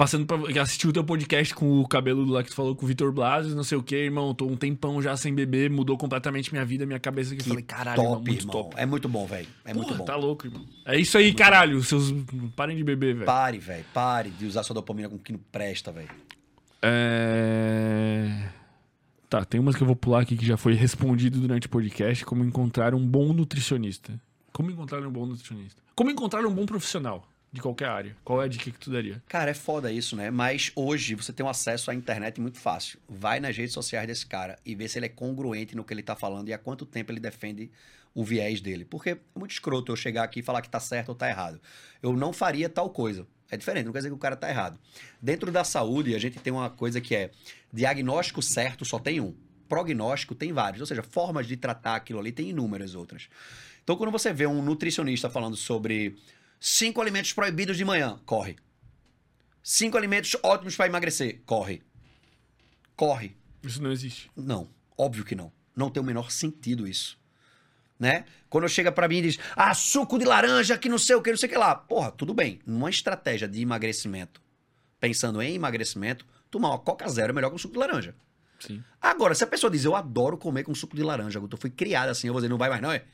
Passando 0.00 0.24
pra 0.24 0.62
assistir 0.62 0.88
o 0.88 0.94
teu 0.94 1.04
podcast 1.04 1.54
com 1.54 1.78
o 1.78 1.86
cabelo 1.86 2.24
lá 2.24 2.42
que 2.42 2.48
tu 2.48 2.54
falou 2.54 2.74
com 2.74 2.86
o 2.86 2.88
Vitor 2.88 3.12
Blasius, 3.12 3.54
não 3.54 3.62
sei 3.62 3.76
o 3.76 3.82
que, 3.82 3.94
irmão. 3.94 4.34
Tô 4.34 4.46
um 4.46 4.56
tempão 4.56 5.02
já 5.02 5.14
sem 5.14 5.34
beber, 5.34 5.68
mudou 5.68 5.98
completamente 5.98 6.50
minha 6.52 6.64
vida, 6.64 6.86
minha 6.86 6.98
cabeça. 6.98 7.34
Que 7.34 7.42
eu 7.42 7.44
Que 7.44 7.48
falei, 7.50 7.62
caralho, 7.62 7.96
top, 7.96 8.08
irmão, 8.08 8.22
muito 8.24 8.40
irmão. 8.40 8.52
top. 8.64 8.76
É 8.78 8.86
muito 8.86 9.08
bom, 9.10 9.26
velho. 9.26 9.46
É 9.62 9.74
muito 9.74 9.88
Porra, 9.88 9.98
bom. 9.98 10.04
Tá 10.06 10.16
louco, 10.16 10.46
irmão. 10.46 10.64
É 10.86 10.98
isso 10.98 11.18
aí, 11.18 11.34
caralho. 11.34 11.82
Seus. 11.82 12.14
Parem 12.56 12.78
de 12.78 12.82
beber, 12.82 13.12
velho. 13.12 13.26
Pare, 13.26 13.58
velho. 13.58 13.84
Pare 13.92 14.30
de 14.30 14.46
usar 14.46 14.62
sua 14.62 14.72
dopamina 14.72 15.06
com 15.10 15.16
o 15.16 15.18
que 15.18 15.32
não 15.32 15.40
presta, 15.52 15.92
velho. 15.92 16.08
É. 16.80 18.48
Tá, 19.28 19.44
tem 19.44 19.60
umas 19.60 19.76
que 19.76 19.82
eu 19.82 19.86
vou 19.86 19.96
pular 19.96 20.22
aqui 20.22 20.34
que 20.34 20.46
já 20.46 20.56
foi 20.56 20.72
respondido 20.72 21.38
durante 21.38 21.66
o 21.66 21.70
podcast. 21.70 22.24
Como 22.24 22.42
encontrar 22.42 22.94
um 22.94 23.06
bom 23.06 23.34
nutricionista. 23.34 24.18
Como 24.50 24.70
encontrar 24.70 25.06
um 25.06 25.10
bom 25.10 25.26
nutricionista? 25.26 25.82
Como 25.94 26.10
encontrar 26.10 26.46
um 26.46 26.54
bom 26.54 26.64
profissional 26.64 27.28
de 27.52 27.60
qualquer 27.60 27.88
área? 27.88 28.16
Qual 28.24 28.40
é 28.40 28.44
a 28.44 28.48
dica 28.48 28.70
que 28.70 28.78
tu 28.78 28.90
daria? 28.90 29.22
Cara, 29.28 29.50
é 29.50 29.54
foda 29.54 29.90
isso, 29.90 30.14
né? 30.14 30.30
Mas 30.30 30.70
hoje 30.76 31.14
você 31.14 31.32
tem 31.32 31.44
um 31.44 31.48
acesso 31.48 31.90
à 31.90 31.94
internet 31.94 32.40
muito 32.40 32.58
fácil. 32.58 32.98
Vai 33.08 33.40
nas 33.40 33.56
redes 33.56 33.72
sociais 33.72 34.06
desse 34.06 34.26
cara 34.26 34.58
e 34.64 34.74
vê 34.74 34.86
se 34.88 34.98
ele 34.98 35.06
é 35.06 35.08
congruente 35.08 35.74
no 35.74 35.84
que 35.84 35.92
ele 35.92 36.02
tá 36.02 36.14
falando 36.14 36.48
e 36.48 36.52
há 36.52 36.58
quanto 36.58 36.86
tempo 36.86 37.10
ele 37.10 37.20
defende 37.20 37.70
o 38.14 38.24
viés 38.24 38.60
dele. 38.60 38.84
Porque 38.84 39.10
é 39.10 39.18
muito 39.34 39.50
escroto 39.50 39.90
eu 39.90 39.96
chegar 39.96 40.24
aqui 40.24 40.40
e 40.40 40.42
falar 40.42 40.62
que 40.62 40.70
tá 40.70 40.80
certo 40.80 41.10
ou 41.10 41.14
tá 41.14 41.28
errado. 41.28 41.60
Eu 42.02 42.12
não 42.16 42.32
faria 42.32 42.68
tal 42.68 42.90
coisa. 42.90 43.26
É 43.50 43.56
diferente, 43.56 43.84
não 43.84 43.92
quer 43.92 43.98
dizer 43.98 44.10
que 44.10 44.14
o 44.14 44.18
cara 44.18 44.36
tá 44.36 44.48
errado. 44.48 44.78
Dentro 45.20 45.50
da 45.50 45.64
saúde, 45.64 46.14
a 46.14 46.18
gente 46.20 46.38
tem 46.38 46.52
uma 46.52 46.70
coisa 46.70 47.00
que 47.00 47.16
é 47.16 47.32
diagnóstico 47.72 48.40
certo 48.40 48.84
só 48.84 48.98
tem 48.98 49.20
um. 49.20 49.34
Prognóstico 49.68 50.34
tem 50.34 50.52
vários, 50.52 50.80
ou 50.80 50.86
seja, 50.86 51.02
formas 51.02 51.46
de 51.46 51.56
tratar 51.56 51.96
aquilo 51.96 52.20
ali 52.20 52.30
tem 52.30 52.50
inúmeras 52.50 52.94
outras. 52.94 53.28
Então, 53.82 53.96
quando 53.96 54.10
você 54.10 54.32
vê 54.32 54.46
um 54.46 54.62
nutricionista 54.62 55.28
falando 55.28 55.56
sobre 55.56 56.16
cinco 56.60 57.00
alimentos 57.00 57.32
proibidos 57.32 57.76
de 57.76 57.84
manhã, 57.84 58.20
corre. 58.24 58.56
Cinco 59.62 59.96
alimentos 59.96 60.36
ótimos 60.42 60.76
para 60.76 60.86
emagrecer. 60.86 61.40
Corre. 61.44 61.82
Corre. 62.94 63.36
Isso 63.62 63.82
não 63.82 63.90
existe. 63.90 64.30
Não. 64.36 64.68
Óbvio 64.96 65.24
que 65.24 65.34
não. 65.34 65.52
Não 65.74 65.90
tem 65.90 66.02
o 66.02 66.06
menor 66.06 66.30
sentido 66.30 66.86
isso. 66.86 67.18
Né? 67.98 68.24
Quando 68.48 68.68
chega 68.68 68.90
pra 68.90 69.08
mim 69.08 69.18
e 69.18 69.22
diz, 69.22 69.38
ah, 69.54 69.74
suco 69.74 70.18
de 70.18 70.24
laranja, 70.24 70.78
que 70.78 70.88
não 70.88 70.98
sei 70.98 71.16
o 71.16 71.22
que, 71.22 71.30
não 71.30 71.36
sei 71.36 71.48
o 71.48 71.52
que 71.52 71.58
lá. 71.58 71.74
Porra, 71.74 72.10
tudo 72.10 72.32
bem. 72.32 72.60
Numa 72.66 72.88
estratégia 72.88 73.46
de 73.46 73.60
emagrecimento, 73.60 74.40
pensando 74.98 75.40
em 75.42 75.54
emagrecimento, 75.54 76.26
tomar 76.50 76.70
uma 76.70 76.78
Coca 76.78 77.08
Zero 77.08 77.30
é 77.30 77.34
melhor 77.34 77.50
que 77.50 77.56
um 77.56 77.58
suco 77.58 77.74
de 77.74 77.80
laranja. 77.80 78.14
Sim. 78.58 78.82
Agora, 79.00 79.34
se 79.34 79.44
a 79.44 79.46
pessoa 79.46 79.70
diz, 79.70 79.84
eu 79.84 79.94
adoro 79.94 80.36
comer 80.36 80.64
com 80.64 80.74
suco 80.74 80.96
de 80.96 81.02
laranja, 81.02 81.38
eu 81.38 81.58
fui 81.58 81.70
criado 81.70 82.08
assim, 82.08 82.26
eu 82.26 82.32
vou 82.32 82.40
dizer, 82.40 82.48
não 82.48 82.58
vai 82.58 82.68
mais 82.68 82.82
não, 82.82 82.92
é? 82.92 83.04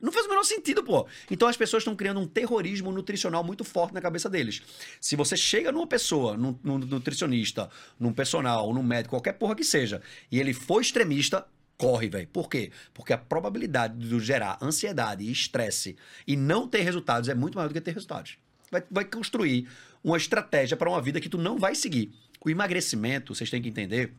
Não 0.00 0.12
faz 0.12 0.26
o 0.26 0.28
menor 0.28 0.44
sentido, 0.44 0.82
pô. 0.82 1.06
Então 1.30 1.48
as 1.48 1.56
pessoas 1.56 1.80
estão 1.80 1.96
criando 1.96 2.20
um 2.20 2.26
terrorismo 2.26 2.92
nutricional 2.92 3.42
muito 3.42 3.64
forte 3.64 3.92
na 3.92 4.00
cabeça 4.00 4.30
deles. 4.30 4.62
Se 5.00 5.16
você 5.16 5.36
chega 5.36 5.72
numa 5.72 5.86
pessoa, 5.86 6.36
num, 6.36 6.56
num 6.62 6.78
nutricionista, 6.78 7.68
num 7.98 8.12
personal, 8.12 8.72
num 8.72 8.82
médico, 8.82 9.16
qualquer 9.16 9.32
porra 9.32 9.56
que 9.56 9.64
seja, 9.64 10.00
e 10.30 10.38
ele 10.38 10.54
for 10.54 10.80
extremista, 10.80 11.46
corre, 11.76 12.08
velho. 12.08 12.28
Por 12.28 12.48
quê? 12.48 12.70
Porque 12.94 13.12
a 13.12 13.18
probabilidade 13.18 13.96
de 13.98 14.20
gerar 14.20 14.58
ansiedade 14.62 15.24
e 15.24 15.32
estresse 15.32 15.96
e 16.26 16.36
não 16.36 16.68
ter 16.68 16.82
resultados 16.82 17.28
é 17.28 17.34
muito 17.34 17.56
maior 17.56 17.68
do 17.68 17.74
que 17.74 17.80
ter 17.80 17.92
resultados. 17.92 18.38
Vai, 18.70 18.84
vai 18.90 19.04
construir 19.04 19.68
uma 20.02 20.16
estratégia 20.16 20.76
para 20.76 20.90
uma 20.90 21.00
vida 21.00 21.20
que 21.20 21.28
tu 21.28 21.38
não 21.38 21.58
vai 21.58 21.74
seguir. 21.74 22.12
O 22.44 22.50
emagrecimento, 22.50 23.34
vocês 23.34 23.50
têm 23.50 23.60
que 23.62 23.68
entender 23.68 24.14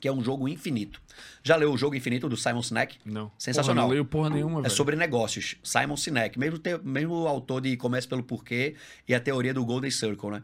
que 0.00 0.06
é 0.08 0.12
um 0.12 0.22
jogo 0.22 0.46
infinito. 0.48 1.00
Já 1.42 1.56
leu 1.56 1.72
o 1.72 1.78
Jogo 1.78 1.94
Infinito 1.96 2.28
do 2.28 2.36
Simon 2.36 2.62
Sinek? 2.62 2.98
Não. 3.04 3.30
Sensacional. 3.38 3.84
Porra, 3.84 3.86
não 3.86 3.90
leio 3.92 4.04
porra 4.04 4.30
nenhuma, 4.30 4.60
É 4.60 4.62
velho. 4.64 4.74
sobre 4.74 4.94
negócios. 4.96 5.56
Simon 5.62 5.96
Sinek, 5.96 6.38
mesmo, 6.38 6.58
te- 6.58 6.78
mesmo 6.84 7.26
autor 7.26 7.60
de 7.62 7.76
Comece 7.76 8.06
pelo 8.06 8.22
Porquê 8.22 8.74
e 9.08 9.14
a 9.14 9.20
teoria 9.20 9.54
do 9.54 9.64
Golden 9.64 9.90
Circle, 9.90 10.30
né? 10.30 10.42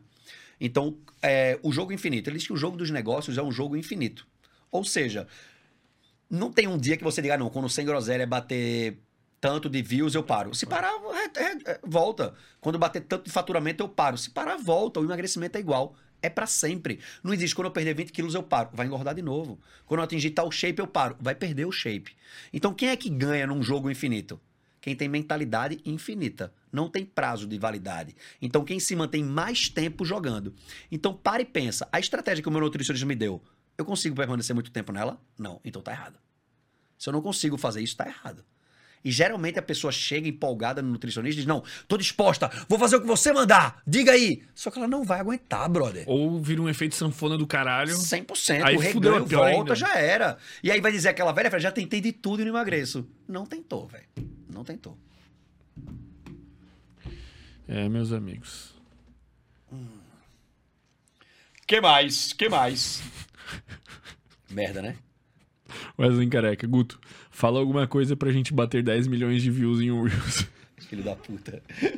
Então, 0.60 0.96
é, 1.20 1.58
o 1.62 1.70
jogo 1.72 1.92
infinito. 1.92 2.30
Ele 2.30 2.38
diz 2.38 2.46
que 2.46 2.52
o 2.52 2.56
jogo 2.56 2.76
dos 2.76 2.88
negócios 2.90 3.36
é 3.36 3.42
um 3.42 3.50
jogo 3.52 3.76
infinito. 3.76 4.26
Ou 4.70 4.84
seja, 4.84 5.26
não 6.30 6.50
tem 6.50 6.66
um 6.66 6.78
dia 6.78 6.96
que 6.96 7.04
você 7.04 7.20
diga, 7.20 7.34
ah, 7.34 7.38
não, 7.38 7.50
quando 7.50 7.68
100 7.68 7.84
groselha 7.84 8.26
bater 8.26 8.98
tanto 9.40 9.68
de 9.68 9.82
views, 9.82 10.14
eu 10.14 10.22
paro. 10.22 10.54
Se 10.54 10.64
parar, 10.64 10.92
é- 11.14 11.42
é- 11.42 11.72
é- 11.72 11.80
volta. 11.84 12.32
Quando 12.60 12.78
bater 12.78 13.00
tanto 13.02 13.24
de 13.24 13.30
faturamento, 13.30 13.82
eu 13.82 13.88
paro. 13.88 14.16
Se 14.16 14.30
parar, 14.30 14.56
volta. 14.56 15.00
O 15.00 15.04
emagrecimento 15.04 15.58
é 15.58 15.60
igual. 15.60 15.94
É 16.22 16.30
pra 16.30 16.46
sempre. 16.46 17.00
Não 17.22 17.34
existe 17.34 17.54
quando 17.54 17.66
eu 17.66 17.72
perder 17.72 17.94
20 17.94 18.12
quilos, 18.12 18.34
eu 18.34 18.42
paro. 18.42 18.70
Vai 18.72 18.86
engordar 18.86 19.14
de 19.14 19.20
novo. 19.22 19.60
Quando 19.84 19.98
eu 19.98 20.04
atingir 20.04 20.30
tal 20.30 20.50
shape, 20.50 20.78
eu 20.80 20.86
paro. 20.86 21.16
Vai 21.20 21.34
perder 21.34 21.66
o 21.66 21.72
shape. 21.72 22.16
Então, 22.52 22.72
quem 22.72 22.90
é 22.90 22.96
que 22.96 23.10
ganha 23.10 23.46
num 23.46 23.62
jogo 23.62 23.90
infinito? 23.90 24.40
Quem 24.80 24.94
tem 24.96 25.08
mentalidade 25.08 25.80
infinita. 25.84 26.52
Não 26.72 26.88
tem 26.88 27.04
prazo 27.04 27.46
de 27.46 27.58
validade. 27.58 28.14
Então, 28.40 28.64
quem 28.64 28.80
se 28.80 28.94
mantém 28.94 29.24
mais 29.24 29.68
tempo 29.68 30.04
jogando. 30.04 30.54
Então, 30.90 31.12
para 31.12 31.42
e 31.42 31.44
pensa. 31.44 31.88
A 31.92 31.98
estratégia 32.00 32.42
que 32.42 32.48
o 32.48 32.52
meu 32.52 32.60
nutricionista 32.60 33.06
me 33.06 33.14
deu, 33.14 33.42
eu 33.76 33.84
consigo 33.84 34.14
permanecer 34.14 34.54
muito 34.54 34.70
tempo 34.70 34.92
nela? 34.92 35.20
Não. 35.36 35.60
Então, 35.64 35.82
tá 35.82 35.92
errado. 35.92 36.18
Se 36.96 37.08
eu 37.08 37.12
não 37.12 37.20
consigo 37.20 37.58
fazer 37.58 37.82
isso, 37.82 37.96
tá 37.96 38.06
errado. 38.06 38.44
E 39.04 39.10
geralmente 39.10 39.58
a 39.58 39.62
pessoa 39.62 39.92
chega 39.92 40.28
empolgada 40.28 40.80
no 40.80 40.90
nutricionista 40.90 41.34
e 41.34 41.42
diz: 41.42 41.46
Não, 41.46 41.62
tô 41.88 41.96
disposta, 41.96 42.50
vou 42.68 42.78
fazer 42.78 42.96
o 42.96 43.00
que 43.00 43.06
você 43.06 43.32
mandar, 43.32 43.82
diga 43.86 44.12
aí. 44.12 44.42
Só 44.54 44.70
que 44.70 44.78
ela 44.78 44.88
não 44.88 45.02
vai 45.04 45.20
aguentar, 45.20 45.68
brother. 45.68 46.04
Ou 46.06 46.40
vira 46.40 46.62
um 46.62 46.68
efeito 46.68 46.94
sanfona 46.94 47.36
do 47.36 47.46
caralho. 47.46 47.94
100%. 47.94 48.62
Aí 48.62 48.76
o 48.76 48.80
fudeu, 48.80 49.14
reganho 49.14 49.28
volta, 49.28 49.72
ainda. 49.72 49.74
já 49.74 49.94
era. 49.96 50.38
E 50.62 50.70
aí 50.70 50.80
vai 50.80 50.92
dizer 50.92 51.08
aquela 51.08 51.32
velha, 51.32 51.58
já 51.58 51.72
tentei 51.72 52.00
de 52.00 52.12
tudo 52.12 52.42
e 52.42 52.44
não 52.44 52.52
emagreço. 52.52 53.06
Não 53.28 53.44
tentou, 53.44 53.86
velho. 53.88 54.06
Não 54.48 54.64
tentou. 54.64 54.96
É, 57.66 57.88
meus 57.88 58.12
amigos. 58.12 58.74
Que 61.66 61.80
mais? 61.80 62.32
Que 62.32 62.48
mais? 62.48 63.02
Merda, 64.50 64.82
né? 64.82 64.96
Wesley 65.98 66.28
Careca. 66.28 66.66
Guto, 66.66 66.98
fala 67.30 67.58
alguma 67.58 67.86
coisa 67.86 68.16
pra 68.16 68.30
gente 68.32 68.52
bater 68.52 68.82
10 68.82 69.06
milhões 69.06 69.42
de 69.42 69.50
views 69.50 69.80
em 69.80 69.90
um 69.90 70.02
Reels. 70.04 70.46
Filho 70.88 71.02
da 71.02 71.14
puta. 71.16 71.62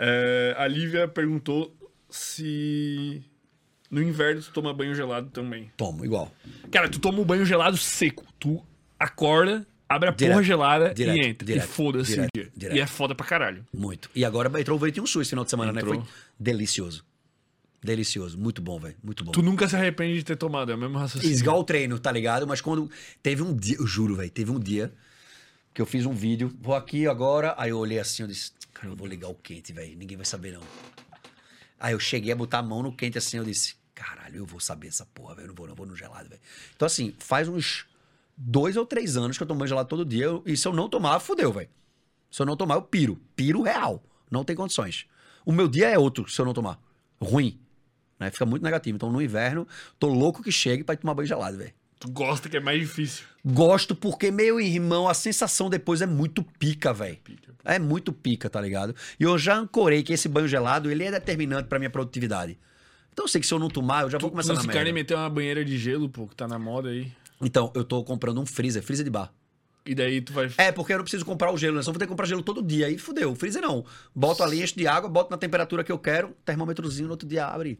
É, 0.00 0.54
a 0.56 0.68
Lívia 0.68 1.08
perguntou 1.08 1.76
se 2.08 3.20
no 3.90 4.00
inverno 4.00 4.40
tu 4.40 4.52
toma 4.52 4.72
banho 4.72 4.94
gelado 4.94 5.28
também. 5.30 5.70
Tomo, 5.76 6.04
igual. 6.04 6.32
Cara, 6.70 6.88
tu 6.88 7.00
toma 7.00 7.18
um 7.18 7.24
banho 7.24 7.44
gelado 7.44 7.76
seco. 7.76 8.24
Tu 8.38 8.64
acorda, 8.96 9.66
abre 9.88 10.08
a 10.08 10.12
porra 10.12 10.28
Direto, 10.28 10.42
gelada 10.44 10.94
direto, 10.94 11.16
e 11.16 11.26
entra. 11.26 11.46
direto, 11.46 11.64
e 11.64 11.66
foda-se 11.66 12.20
o 12.20 12.26
dia. 12.32 12.50
E 12.74 12.78
é 12.78 12.86
foda 12.86 13.12
pra 13.12 13.26
caralho. 13.26 13.66
Muito. 13.74 14.08
E 14.14 14.24
agora 14.24 14.48
entrou 14.60 14.76
o 14.76 14.80
Ventinho 14.80 15.06
Sul 15.06 15.20
esse 15.22 15.30
final 15.30 15.44
de 15.44 15.50
semana, 15.50 15.72
né? 15.72 15.80
Entrou. 15.80 16.00
Foi 16.00 16.08
delicioso. 16.38 17.04
Delicioso. 17.82 18.36
Muito 18.38 18.60
bom, 18.60 18.78
velho. 18.78 18.96
Muito 19.02 19.24
bom. 19.24 19.32
Tu 19.32 19.40
nunca 19.42 19.68
se 19.68 19.76
arrepende 19.76 20.18
de 20.18 20.24
ter 20.24 20.36
tomado, 20.36 20.72
é 20.72 20.74
o 20.74 20.78
mesmo 20.78 20.98
raciocínio. 20.98 21.36
Igual 21.38 21.60
o 21.60 21.64
treino, 21.64 21.98
tá 21.98 22.10
ligado? 22.10 22.46
Mas 22.46 22.60
quando. 22.60 22.90
Teve 23.22 23.42
um 23.42 23.54
dia, 23.54 23.76
eu 23.78 23.86
juro, 23.86 24.16
velho, 24.16 24.30
teve 24.30 24.50
um 24.50 24.58
dia 24.58 24.92
que 25.72 25.80
eu 25.80 25.86
fiz 25.86 26.04
um 26.04 26.12
vídeo, 26.12 26.52
vou 26.60 26.74
aqui 26.74 27.06
agora, 27.06 27.54
aí 27.56 27.70
eu 27.70 27.78
olhei 27.78 28.00
assim, 28.00 28.22
eu 28.24 28.28
disse, 28.28 28.50
cara, 28.74 28.88
eu 28.88 28.96
vou 28.96 29.06
ligar 29.06 29.28
o 29.28 29.34
quente, 29.34 29.72
velho, 29.72 29.96
ninguém 29.96 30.16
vai 30.16 30.26
saber 30.26 30.52
não. 30.52 30.62
Aí 31.78 31.92
eu 31.92 32.00
cheguei 32.00 32.32
a 32.32 32.36
botar 32.36 32.58
a 32.58 32.62
mão 32.62 32.82
no 32.82 32.92
quente 32.92 33.16
assim, 33.16 33.36
eu 33.36 33.44
disse, 33.44 33.76
caralho, 33.94 34.38
eu 34.38 34.44
vou 34.46 34.58
saber 34.58 34.88
essa 34.88 35.06
porra, 35.06 35.36
velho, 35.36 35.48
não 35.48 35.54
vou, 35.54 35.68
não 35.68 35.76
vou 35.76 35.86
no 35.86 35.94
gelado, 35.94 36.28
velho. 36.28 36.40
Então 36.74 36.84
assim, 36.86 37.14
faz 37.20 37.48
uns 37.48 37.86
dois 38.36 38.76
ou 38.76 38.84
três 38.84 39.16
anos 39.16 39.36
que 39.36 39.42
eu 39.44 39.46
tomo 39.46 39.64
gelado 39.68 39.88
todo 39.88 40.04
dia, 40.04 40.24
eu- 40.24 40.42
e 40.44 40.56
se 40.56 40.66
eu 40.66 40.72
não 40.72 40.88
tomar, 40.88 41.20
fudeu, 41.20 41.52
velho. 41.52 41.68
Se 42.28 42.42
eu 42.42 42.46
não 42.46 42.56
tomar, 42.56 42.74
eu 42.74 42.82
piro. 42.82 43.16
Piro 43.36 43.62
real. 43.62 44.02
Não 44.28 44.42
tem 44.42 44.56
condições. 44.56 45.06
O 45.46 45.52
meu 45.52 45.68
dia 45.68 45.88
é 45.88 45.98
outro 45.98 46.28
se 46.28 46.40
eu 46.40 46.44
não 46.44 46.52
tomar. 46.52 46.80
Ruim. 47.22 47.58
Né? 48.18 48.30
Fica 48.30 48.44
muito 48.46 48.62
negativo. 48.62 48.96
Então, 48.96 49.10
no 49.10 49.22
inverno, 49.22 49.66
tô 49.98 50.08
louco 50.08 50.42
que 50.42 50.50
chegue 50.52 50.82
pra 50.84 50.94
ir 50.94 50.98
tomar 50.98 51.14
banho 51.14 51.28
gelado, 51.28 51.56
velho. 51.58 51.72
Tu 52.00 52.08
gosta 52.10 52.48
que 52.48 52.56
é 52.56 52.60
mais 52.60 52.80
difícil. 52.80 53.24
Gosto 53.44 53.94
porque, 53.94 54.30
meu 54.30 54.60
irmão, 54.60 55.08
a 55.08 55.14
sensação 55.14 55.68
depois 55.68 56.00
é 56.00 56.06
muito 56.06 56.42
pica, 56.42 56.92
velho. 56.92 57.18
É 57.64 57.78
muito 57.78 58.12
pica, 58.12 58.48
tá 58.48 58.60
ligado? 58.60 58.94
E 59.18 59.24
eu 59.24 59.36
já 59.36 59.56
ancorei 59.56 60.02
que 60.02 60.12
esse 60.12 60.28
banho 60.28 60.46
gelado, 60.46 60.90
ele 60.90 61.04
é 61.04 61.10
determinante 61.10 61.68
pra 61.68 61.78
minha 61.78 61.90
produtividade. 61.90 62.56
Então 63.12 63.24
eu 63.24 63.28
sei 63.28 63.40
que 63.40 63.46
se 63.46 63.52
eu 63.52 63.58
não 63.58 63.68
tomar, 63.68 64.02
eu 64.02 64.10
já 64.10 64.16
vou 64.18 64.30
Tu 64.30 64.32
começar 64.32 64.54
não 64.54 64.62
na 64.62 64.72
merda. 64.72 64.92
meter 64.92 65.14
uma 65.16 65.28
banheira 65.28 65.64
de 65.64 65.76
gelo, 65.76 66.08
pô, 66.08 66.28
que 66.28 66.36
tá 66.36 66.46
na 66.46 66.56
moda 66.58 66.88
aí. 66.90 67.10
Então, 67.40 67.72
eu 67.74 67.82
tô 67.84 68.02
comprando 68.04 68.40
um 68.40 68.46
freezer, 68.46 68.82
freezer 68.82 69.04
de 69.04 69.10
bar. 69.10 69.32
E 69.90 69.94
daí 69.94 70.20
tu 70.20 70.32
vai. 70.34 70.50
É, 70.58 70.70
porque 70.70 70.92
eu 70.92 70.98
não 70.98 71.04
preciso 71.04 71.24
comprar 71.24 71.50
o 71.50 71.56
gelo, 71.56 71.76
né? 71.76 71.82
Só 71.82 71.90
vou 71.90 71.98
ter 71.98 72.04
que 72.04 72.10
comprar 72.10 72.26
gelo 72.26 72.42
todo 72.42 72.62
dia. 72.62 72.86
Aí 72.86 72.98
fudeu. 72.98 73.34
Freezer 73.34 73.62
não. 73.62 73.84
Boto 74.14 74.42
ali, 74.42 74.62
encho 74.62 74.76
de 74.76 74.86
água, 74.86 75.08
boto 75.08 75.30
na 75.30 75.38
temperatura 75.38 75.82
que 75.82 75.90
eu 75.90 75.98
quero, 75.98 76.36
termômetrozinho 76.44 77.06
no 77.06 77.12
outro 77.14 77.26
dia 77.26 77.46
abre. 77.46 77.78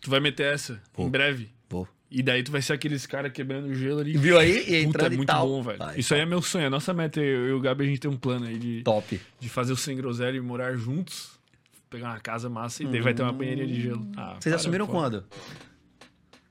Tu 0.00 0.08
vai 0.10 0.20
meter 0.20 0.54
essa 0.54 0.80
Vou. 0.94 1.06
em 1.06 1.10
breve. 1.10 1.50
Pô. 1.68 1.86
E 2.10 2.22
daí 2.22 2.42
tu 2.42 2.50
vai 2.52 2.62
ser 2.62 2.72
aqueles 2.72 3.04
caras 3.06 3.30
quebrando 3.32 3.66
o 3.66 3.74
gelo 3.74 4.00
ali. 4.00 4.16
Viu 4.16 4.38
aí? 4.38 4.82
E 4.82 4.86
Puta, 4.86 5.06
é 5.06 5.12
e 5.12 5.16
muito 5.16 5.26
tal. 5.28 5.46
bom, 5.48 5.62
velho. 5.62 5.82
Ai, 5.82 5.98
Isso 5.98 6.14
aí 6.14 6.20
é 6.20 6.26
meu 6.26 6.40
sonho. 6.40 6.66
A 6.66 6.70
nossa 6.70 6.94
meta, 6.94 7.20
eu 7.20 7.48
e 7.48 7.52
o 7.52 7.60
Gabi, 7.60 7.84
a 7.84 7.86
gente 7.88 8.00
tem 8.00 8.10
um 8.10 8.16
plano 8.16 8.46
aí 8.46 8.58
de, 8.58 8.82
Top. 8.82 9.20
de 9.40 9.48
fazer 9.48 9.72
o 9.72 9.76
Sem 9.76 9.96
Groselha 9.96 10.36
e 10.36 10.40
morar 10.40 10.74
juntos. 10.76 11.30
pegar 11.90 12.08
uma 12.10 12.20
casa 12.20 12.48
massa 12.48 12.82
e 12.82 12.86
daí 12.86 13.00
vai 13.02 13.12
ter 13.12 13.22
uma 13.22 13.32
banheirinha 13.32 13.66
de 13.66 13.80
gelo. 13.82 14.06
Ah, 14.16 14.36
Vocês 14.40 14.44
para, 14.52 14.56
assumiram 14.56 14.86
pô. 14.86 14.92
quando? 14.92 15.24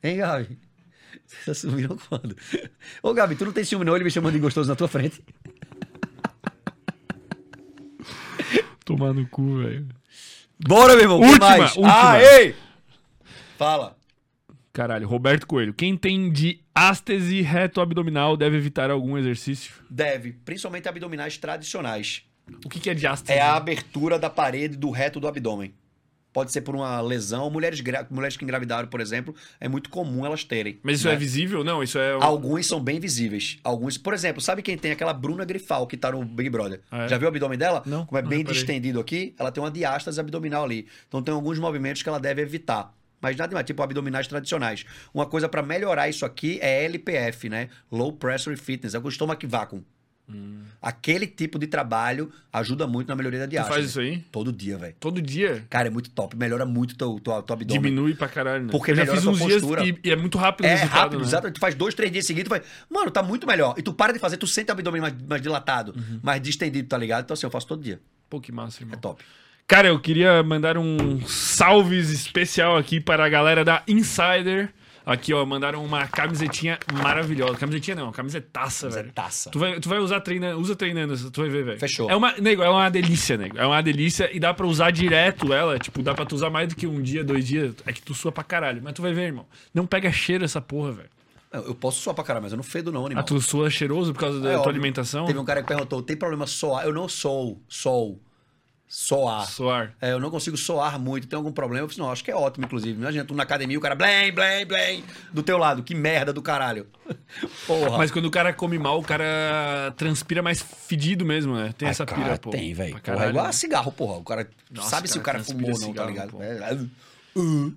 Hein, 0.04 0.18
Gabi? 0.18 0.58
Vocês 1.44 1.58
assumiram 1.58 1.98
quando? 2.10 2.36
Ô, 3.02 3.14
Gabi, 3.14 3.36
tu 3.36 3.46
não 3.46 3.52
tem 3.52 3.64
ciúme 3.64 3.86
não, 3.86 3.96
ele 3.96 4.04
me 4.04 4.12
chamando 4.12 4.34
de 4.34 4.40
gostoso 4.40 4.70
na 4.70 4.76
tua 4.76 4.88
frente? 4.88 5.24
Tomar 8.86 9.14
no 9.14 9.28
cu, 9.28 9.60
velho. 9.60 9.88
Bora, 10.68 10.94
meu 10.94 11.04
irmão, 11.04 11.20
Última, 11.20 11.58
mais? 11.58 11.76
última. 11.76 12.12
Ah, 12.12 12.22
ei! 12.22 12.56
Fala. 13.58 13.98
Caralho, 14.72 15.08
Roberto 15.08 15.46
Coelho. 15.46 15.74
Quem 15.74 15.96
tem 15.96 16.32
diástese 16.32 17.42
reto 17.42 17.80
abdominal 17.80 18.36
deve 18.36 18.58
evitar 18.58 18.90
algum 18.90 19.18
exercício? 19.18 19.74
Deve, 19.90 20.34
principalmente 20.34 20.90
abdominais 20.90 21.38
tradicionais. 21.38 22.24
O 22.66 22.70
que, 22.70 22.80
que 22.80 22.90
é 22.90 22.94
diástese? 22.94 23.38
É 23.38 23.42
a 23.42 23.56
abertura 23.56 24.20
da 24.20 24.30
parede 24.30 24.76
do 24.76 24.90
reto 24.90 25.20
do 25.20 25.28
abdômen. 25.28 25.74
Pode 26.34 26.52
ser 26.52 26.62
por 26.62 26.76
uma 26.76 27.00
lesão. 27.00 27.50
Mulheres, 27.52 27.80
gra- 27.80 28.08
mulheres 28.10 28.36
que 28.36 28.44
engravidaram, 28.44 28.88
por 28.90 29.00
exemplo, 29.00 29.36
é 29.60 29.70
muito 29.70 29.90
comum 29.90 30.26
elas 30.26 30.44
terem. 30.44 30.80
Mas 30.82 30.98
isso 31.00 31.08
né? 31.08 31.14
é 31.14 31.18
visível? 31.18 31.64
Não, 31.64 31.84
isso 31.84 32.00
é. 32.00 32.12
Alguns 32.14 32.66
são 32.66 32.82
bem 32.82 33.00
visíveis. 33.00 33.60
Alguns, 33.64 33.98
por 34.00 34.14
exemplo, 34.16 34.42
sabe 34.42 34.64
quem 34.64 34.76
tem 34.78 34.92
aquela 34.92 35.14
Bruna 35.14 35.46
Grifal 35.46 35.86
que 35.86 35.96
tá 35.96 36.12
no 36.12 36.26
Big 36.26 36.50
Brother? 36.50 36.82
Ah, 36.92 37.04
é? 37.04 37.08
Já 37.08 37.18
viu 37.20 37.28
o 37.28 37.30
abdômen 37.30 37.58
dela? 37.58 37.84
Não, 37.86 38.06
Como 38.06 38.18
é 38.18 38.22
não 38.24 38.30
bem 38.30 38.40
reparei. 38.40 38.60
distendido 38.60 39.00
aqui, 39.00 39.36
ela 39.38 39.52
tem 39.52 39.64
uma 39.64 39.70
diástase 39.72 40.20
abdominal 40.20 40.64
ali. 40.64 40.88
Então 41.08 41.22
tem 41.22 41.34
alguns 41.34 41.60
movimentos 41.60 42.02
que 42.02 42.10
ela 42.10 42.20
deve 42.20 42.42
evitar. 42.42 42.92
Mas 43.22 43.38
nada 43.38 43.54
mais, 43.54 43.66
tipo 43.66 43.82
abdominais 43.82 44.28
tradicionais. 44.28 44.84
Uma 45.14 45.26
coisa 45.26 45.48
pra 45.48 45.62
melhorar 45.62 46.10
isso 46.10 46.26
aqui 46.26 46.60
é 46.62 46.84
LPF, 46.84 47.48
né? 47.48 47.70
Low 47.90 48.12
Pressure 48.12 48.58
Fitness, 48.58 48.94
é 48.96 49.00
o 49.00 49.10
stomach 49.10 49.46
vacuum. 49.48 49.82
Aquele 50.82 51.26
tipo 51.26 51.58
de 51.58 51.66
trabalho 51.68 52.30
ajuda 52.52 52.86
muito 52.86 53.08
na 53.08 53.16
melhoria 53.16 53.48
da 53.48 53.62
Hum. 53.62 53.64
Tu 53.66 53.70
faz 53.70 53.86
isso 53.86 54.00
aí? 54.02 54.18
Todo 54.32 54.52
dia, 54.52 54.78
velho. 54.78 54.94
Todo 55.00 55.22
dia? 55.22 55.66
Cara, 55.70 55.88
é 55.88 55.90
muito 55.92 56.10
top. 56.10 56.36
Melhora 56.36 56.66
muito 56.66 56.98
teu, 56.98 57.20
teu, 57.20 57.42
teu 57.42 57.54
abdômen. 57.54 57.82
Diminui 57.82 58.16
pra 58.16 58.28
caralho, 58.28 58.66
né? 58.66 58.70
Porque 58.72 58.92
eu 58.92 58.96
já 58.96 59.06
fiz 59.06 59.26
uns 59.26 59.38
tua 59.38 59.48
dias 59.48 59.62
postura. 59.62 59.86
e, 59.86 59.98
e 60.04 60.12
é 60.12 60.16
muito 60.16 60.38
rápido 60.38 60.66
É 60.66 60.76
resultado, 60.76 61.00
rápido, 61.00 61.20
né? 61.20 61.26
exato. 61.26 61.52
Tu 61.52 61.60
faz 61.60 61.74
dois, 61.76 61.94
três 61.94 62.12
dias 62.12 62.26
seguidos, 62.26 62.48
tu 62.48 62.52
vai, 62.52 62.62
mano, 62.90 63.10
tá 63.12 63.24
muito 63.24 63.48
melhor. 63.48 63.76
E 63.78 63.82
tu 63.82 63.94
para 63.94 64.12
de 64.12 64.20
fazer, 64.20 64.36
tu 64.38 64.46
sente 64.48 64.70
o 64.70 64.74
abdômen 64.74 65.02
mais, 65.02 65.14
mais 65.28 65.42
dilatado, 65.42 65.94
Uhum. 65.96 66.20
mais 66.22 66.42
distendido, 66.42 66.88
tá 66.88 66.98
ligado? 66.98 67.24
Então 67.24 67.34
assim, 67.34 67.46
eu 67.46 67.52
faço 67.52 67.68
todo 67.68 67.82
dia. 67.82 68.02
Pô, 68.30 68.42
que 68.42 68.52
massa, 68.52 68.82
irmão. 68.84 68.96
É 68.96 68.98
top. 69.00 69.24
Cara, 69.66 69.88
eu 69.88 69.98
queria 70.00 70.44
mandar 70.44 70.78
um 70.78 71.22
salves 71.26 72.10
especial 72.10 72.76
aqui 72.76 73.00
para 73.00 73.24
a 73.26 73.30
galera 73.30 73.64
da 73.64 73.82
Insider. 73.88 74.74
Aqui, 75.06 75.34
ó, 75.34 75.46
mandaram 75.46 75.84
uma 75.84 76.08
camisetinha 76.08 76.80
maravilhosa. 76.94 77.58
Camisetinha 77.58 77.96
não, 77.96 78.12
camisetaça, 78.12 78.88
é 78.88 78.90
velho. 78.90 79.12
taça. 79.12 79.50
Tu 79.50 79.60
vai, 79.60 79.80
tu 79.80 79.90
vai 79.90 80.00
usar 80.00 80.22
treinando, 80.22 80.60
usa 80.60 80.76
treinando, 80.76 81.32
tu 81.32 81.42
vai 81.42 81.50
ver, 81.50 81.66
velho. 81.66 81.80
Fechou. 81.80 82.10
É 82.10 82.16
uma, 82.16 82.34
nego, 82.34 82.64
é 82.64 82.70
uma 82.70 82.90
delícia, 82.90 83.38
nego. 83.38 83.58
É 83.58 83.66
uma 83.66 83.82
delícia 83.82 84.30
e 84.34 84.40
dá 84.40 84.54
pra 84.54 84.66
usar 84.66 84.92
direto 84.92 85.54
ela. 85.54 85.78
Tipo, 85.78 86.02
dá 86.02 86.14
pra 86.14 86.26
tu 86.26 86.36
usar 86.36 86.50
mais 86.50 86.70
do 86.70 86.76
que 86.76 86.88
um 86.88 87.02
dia, 87.02 87.24
dois 87.24 87.46
dias. 87.46 87.76
É 87.86 87.92
que 87.92 88.02
tu 88.02 88.14
sua 88.14 88.32
pra 88.32 88.44
caralho. 88.44 88.82
Mas 88.82 88.94
tu 88.94 89.02
vai 89.02 89.14
ver, 89.14 89.24
irmão. 89.24 89.46
Não 89.74 89.86
pega 89.86 90.12
cheiro 90.12 90.46
essa 90.46 90.62
porra, 90.62 90.94
velho. 90.94 91.10
Eu, 91.54 91.76
posso 91.76 92.02
suar 92.02 92.16
pra 92.16 92.24
caralho, 92.24 92.42
mas 92.42 92.52
eu 92.52 92.56
não 92.56 92.64
fedo 92.64 92.92
não, 92.92 93.06
animal. 93.06 93.22
Ah, 93.22 93.28
tu 93.28 93.40
sua 93.40 93.70
cheiroso 93.70 94.12
por 94.12 94.22
causa 94.22 94.40
da 94.40 94.54
É 94.54 94.58
tua 94.58 94.70
alimentação? 94.70 95.28
Teve 95.28 95.38
um 95.38 95.46
cara 95.46 95.62
que 95.62 95.68
perguntou, 95.68 96.02
tem 96.02 96.18
problema 96.18 96.48
soar? 96.48 96.84
Eu 96.84 96.92
não 96.92 97.08
sou, 97.08 97.62
sou, 97.70 98.20
soar. 98.96 99.50
Soar. 99.50 99.96
É, 100.00 100.12
eu 100.12 100.20
não 100.20 100.30
consigo 100.30 100.56
soar 100.56 101.00
muito, 101.00 101.28
tem 101.28 101.36
algum 101.36 101.52
problema? 101.52 101.84
Eu 101.86 101.90
falei, 101.90 102.06
não, 102.06 102.12
acho 102.12 102.24
que 102.24 102.30
é 102.30 102.36
ótimo, 102.36 102.66
inclusive. 102.66 103.00
Imagina, 103.00 103.26
tu 103.26 103.34
na 103.34 103.42
academia, 103.42 103.76
o 103.76 103.82
cara 103.82 103.96
blém, 103.96 104.32
blém, 104.32 104.66
blém, 104.68 105.04
do 105.32 105.42
teu 105.42 105.58
lado. 105.58 105.82
Que 105.82 105.96
merda 105.96 106.32
do 106.32 106.44
caralho. 106.44 106.86
Porra. 107.66 107.98
Mas 107.98 108.12
quando 108.12 108.26
o 108.26 108.32
cara 108.32 108.54
come 108.54 108.78
mal, 108.78 109.00
o 109.00 109.04
cara 109.04 109.92
transpira 109.98 110.44
mais 110.44 110.62
fedido 110.62 111.26
mesmo, 111.26 111.56
né? 111.56 111.74
Tem 111.76 111.88
Ah, 111.88 111.92
essa 111.92 112.06
cara, 112.06 112.22
pira, 112.22 112.38
pô. 112.38 112.52
Tem, 112.52 112.72
velho. 112.74 112.96
É 113.04 113.30
igual 113.30 113.46
né? 113.46 113.50
a 113.50 113.54
cigarro, 113.54 113.92
porra. 113.92 114.20
O 114.20 114.24
cara 114.24 114.48
Nossa, 114.70 114.90
sabe 114.90 115.08
se 115.08 115.18
o 115.18 115.22
cara, 115.22 115.40
cara 115.40 115.50
fumou 115.52 115.72
ou 115.72 115.80
não, 115.80 115.80
tá 115.80 115.86
cigarro, 115.88 116.10
ligado? 116.10 116.32
pô. 116.32 116.44
É, 116.44 116.78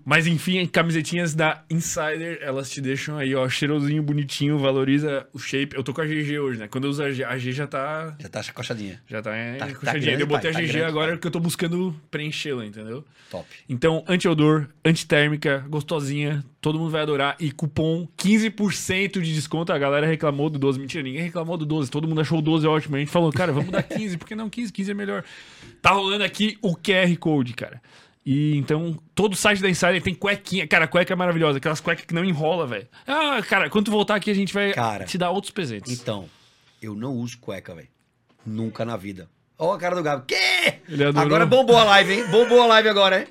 Mas 0.05 0.27
enfim, 0.27 0.67
camisetinhas 0.67 1.35
da 1.35 1.63
Insider, 1.71 2.39
elas 2.43 2.71
te 2.71 2.81
deixam 2.81 3.17
aí, 3.17 3.35
ó, 3.35 3.49
cheirosinho, 3.49 4.03
bonitinho, 4.03 4.59
valoriza 4.59 5.27
o 5.33 5.39
shape. 5.39 5.75
Eu 5.77 5.83
tô 5.83 5.95
com 5.95 6.01
a 6.01 6.05
GG 6.07 6.39
hoje, 6.39 6.59
né? 6.59 6.69
Quando 6.69 6.85
eu 6.85 6.91
uso 6.91 7.03
a 7.03 7.11
G, 7.11 7.25
a 7.25 7.39
G 7.39 7.53
já 7.53 7.67
tá. 7.67 8.15
Já 8.21 8.29
tá 8.29 8.43
coxadinha. 8.53 9.01
Já 9.09 9.23
tá, 9.23 9.35
é, 9.35 9.57
Tá- 9.57 9.67
tá 9.67 9.93
grande, 9.93 10.21
eu 10.21 10.27
botei 10.27 10.51
pai, 10.51 10.51
a 10.51 10.55
tá 10.55 10.61
GG 10.61 10.73
grande, 10.73 10.85
agora 10.85 11.13
porque 11.13 11.27
eu 11.27 11.31
tô 11.31 11.41
buscando 11.41 11.95
preenchê-la, 12.11 12.67
entendeu? 12.67 13.05
Top. 13.31 13.47
Então, 13.69 14.05
anti-odor, 14.07 14.69
antitérmica, 14.85 15.65
gostosinha, 15.69 16.45
todo 16.61 16.79
mundo 16.79 16.91
vai 16.91 17.03
adorar. 17.03 17.37
E 17.41 17.51
cupom 17.51 18.07
15% 18.17 19.21
de 19.21 19.35
desconto. 19.35 19.73
A 19.73 19.79
galera 19.79 20.07
reclamou 20.07 20.49
do 20.51 20.59
12. 20.59 20.79
Mentira, 20.79 21.03
ninguém 21.03 21.23
reclamou 21.23 21.57
do 21.57 21.65
12. 21.67 21.91
Todo 21.91 22.07
mundo 22.07 22.21
achou 22.21 22.39
o 22.39 22.43
12 22.43 22.67
ótimo. 22.67 22.97
A 22.97 22.99
gente 22.99 23.11
falou, 23.11 23.33
cara, 23.33 23.53
vamos 23.53 23.71
dar 23.71 23.83
15, 23.83 24.17
por 24.19 24.27
que 24.29 24.35
não 24.35 24.49
15? 24.51 24.73
15 24.73 24.91
é 24.91 24.95
melhor. 24.95 25.25
Tá 25.83 25.91
rolando 25.91 26.25
aqui 26.25 26.59
o 26.63 26.77
QR 26.77 27.17
Code, 27.19 27.55
cara. 27.55 27.81
E 28.27 28.57
então, 28.57 28.99
todo 29.15 29.35
o 29.35 29.37
site 29.37 29.63
da 29.63 29.71
Insider 29.71 30.03
tem 30.03 30.13
cuequinha. 30.13 30.67
Cara, 30.67 30.87
a 30.87 30.89
cueca 30.89 31.13
é 31.13 31.17
maravilhosa. 31.17 31.59
Aquelas 31.59 31.79
cuecas 31.79 32.05
que 32.05 32.13
não 32.13 32.25
enrola, 32.25 32.67
velho. 32.67 32.89
Ah, 33.07 33.41
cara, 33.49 33.71
quando 33.71 33.85
tu 33.85 33.93
voltar 33.93 34.17
aqui, 34.17 34.29
a 34.29 34.35
gente 34.35 34.53
vai 34.53 34.73
Cara. 34.73 35.05
te 35.05 35.17
dar 35.17 35.31
outros 35.31 35.53
presentes. 35.53 35.93
Então, 35.93 36.29
eu 36.83 36.97
não 36.97 37.15
uso 37.15 37.39
cueca, 37.39 37.73
velho. 37.73 37.87
Nunca 38.45 38.85
na 38.85 38.97
vida. 38.97 39.31
Ó 39.57 39.73
a 39.73 39.79
cara 39.79 39.95
do 39.95 40.03
Gabo. 40.03 40.25
Quê? 40.27 40.81
Agora 41.15 41.47
bombou 41.47 41.77
a 41.77 41.85
live, 41.85 42.15
hein? 42.15 42.27
Bombou 42.27 42.61
a 42.63 42.67
live 42.67 42.89
agora, 42.89 43.21
hein? 43.21 43.29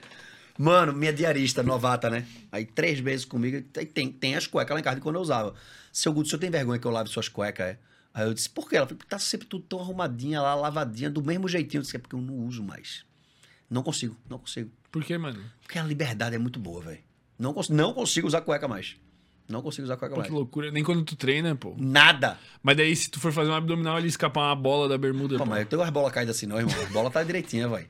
Mano, 0.57 0.93
minha 0.93 1.11
diarista 1.11 1.61
novata, 1.61 2.09
né? 2.09 2.25
Aí 2.49 2.65
três 2.65 2.99
vezes 2.99 3.25
comigo, 3.25 3.61
tem, 3.93 4.09
tem, 4.09 4.35
as 4.35 4.47
cuecas 4.47 4.73
lá 4.73 4.79
em 4.79 4.83
casa 4.83 4.95
de 4.95 5.01
quando 5.01 5.15
eu 5.15 5.21
usava. 5.21 5.53
Seu 5.91 6.13
Guto, 6.13 6.27
o 6.27 6.29
senhor 6.29 6.39
tem 6.39 6.49
vergonha 6.49 6.79
que 6.79 6.87
eu 6.87 6.91
lave 6.91 7.09
suas 7.09 7.27
cuecas, 7.27 7.67
é? 7.67 7.77
Aí 8.13 8.25
eu 8.25 8.33
disse, 8.33 8.49
por 8.49 8.69
quê? 8.69 8.77
Ela 8.77 8.87
falou, 8.87 9.03
tá 9.09 9.19
sempre 9.19 9.45
tudo 9.45 9.65
tão 9.67 9.81
arrumadinha 9.81 10.41
lá, 10.41 10.55
lavadinha, 10.55 11.09
do 11.09 11.21
mesmo 11.21 11.49
jeitinho. 11.49 11.79
Eu 11.79 11.83
disse, 11.83 11.97
é 11.97 11.99
porque 11.99 12.15
eu 12.15 12.21
não 12.21 12.35
uso 12.45 12.63
mais. 12.63 13.03
Não 13.69 13.83
consigo, 13.83 14.15
não 14.29 14.39
consigo. 14.39 14.71
Por 14.95 15.03
que, 15.03 15.17
mano? 15.17 15.43
Porque 15.61 15.77
a 15.77 15.83
liberdade 15.83 16.37
é 16.37 16.39
muito 16.39 16.57
boa, 16.57 16.81
velho. 16.81 16.99
Não, 17.37 17.53
cons 17.53 17.67
não 17.67 17.93
consigo 17.93 18.25
usar 18.25 18.39
cueca 18.39 18.65
mais. 18.65 18.95
Não 19.45 19.61
consigo 19.61 19.83
usar 19.83 19.97
cueca 19.97 20.13
Pô, 20.15 20.21
mais. 20.21 20.29
que 20.29 20.33
loucura. 20.33 20.71
Nem 20.71 20.85
quando 20.85 21.03
tu 21.03 21.17
treina, 21.17 21.53
pô. 21.53 21.75
Nada. 21.77 22.39
Mas 22.63 22.77
daí, 22.77 22.95
se 22.95 23.11
tu 23.11 23.19
for 23.19 23.33
fazer 23.33 23.49
um 23.49 23.55
abdominal, 23.55 23.99
ele 23.99 24.07
escapar 24.07 24.47
uma 24.47 24.55
bola 24.55 24.87
da 24.87 24.97
bermuda. 24.97 25.37
Pô, 25.37 25.43
pô. 25.43 25.49
mas 25.49 25.59
eu 25.59 25.65
tenho 25.65 25.81
umas 25.81 25.91
bolas 25.91 26.13
caídas 26.13 26.37
assim, 26.37 26.45
não, 26.45 26.57
irmão. 26.57 26.81
A 26.81 26.85
bola 26.93 27.11
tá 27.11 27.21
direitinha, 27.23 27.67
velho. 27.67 27.89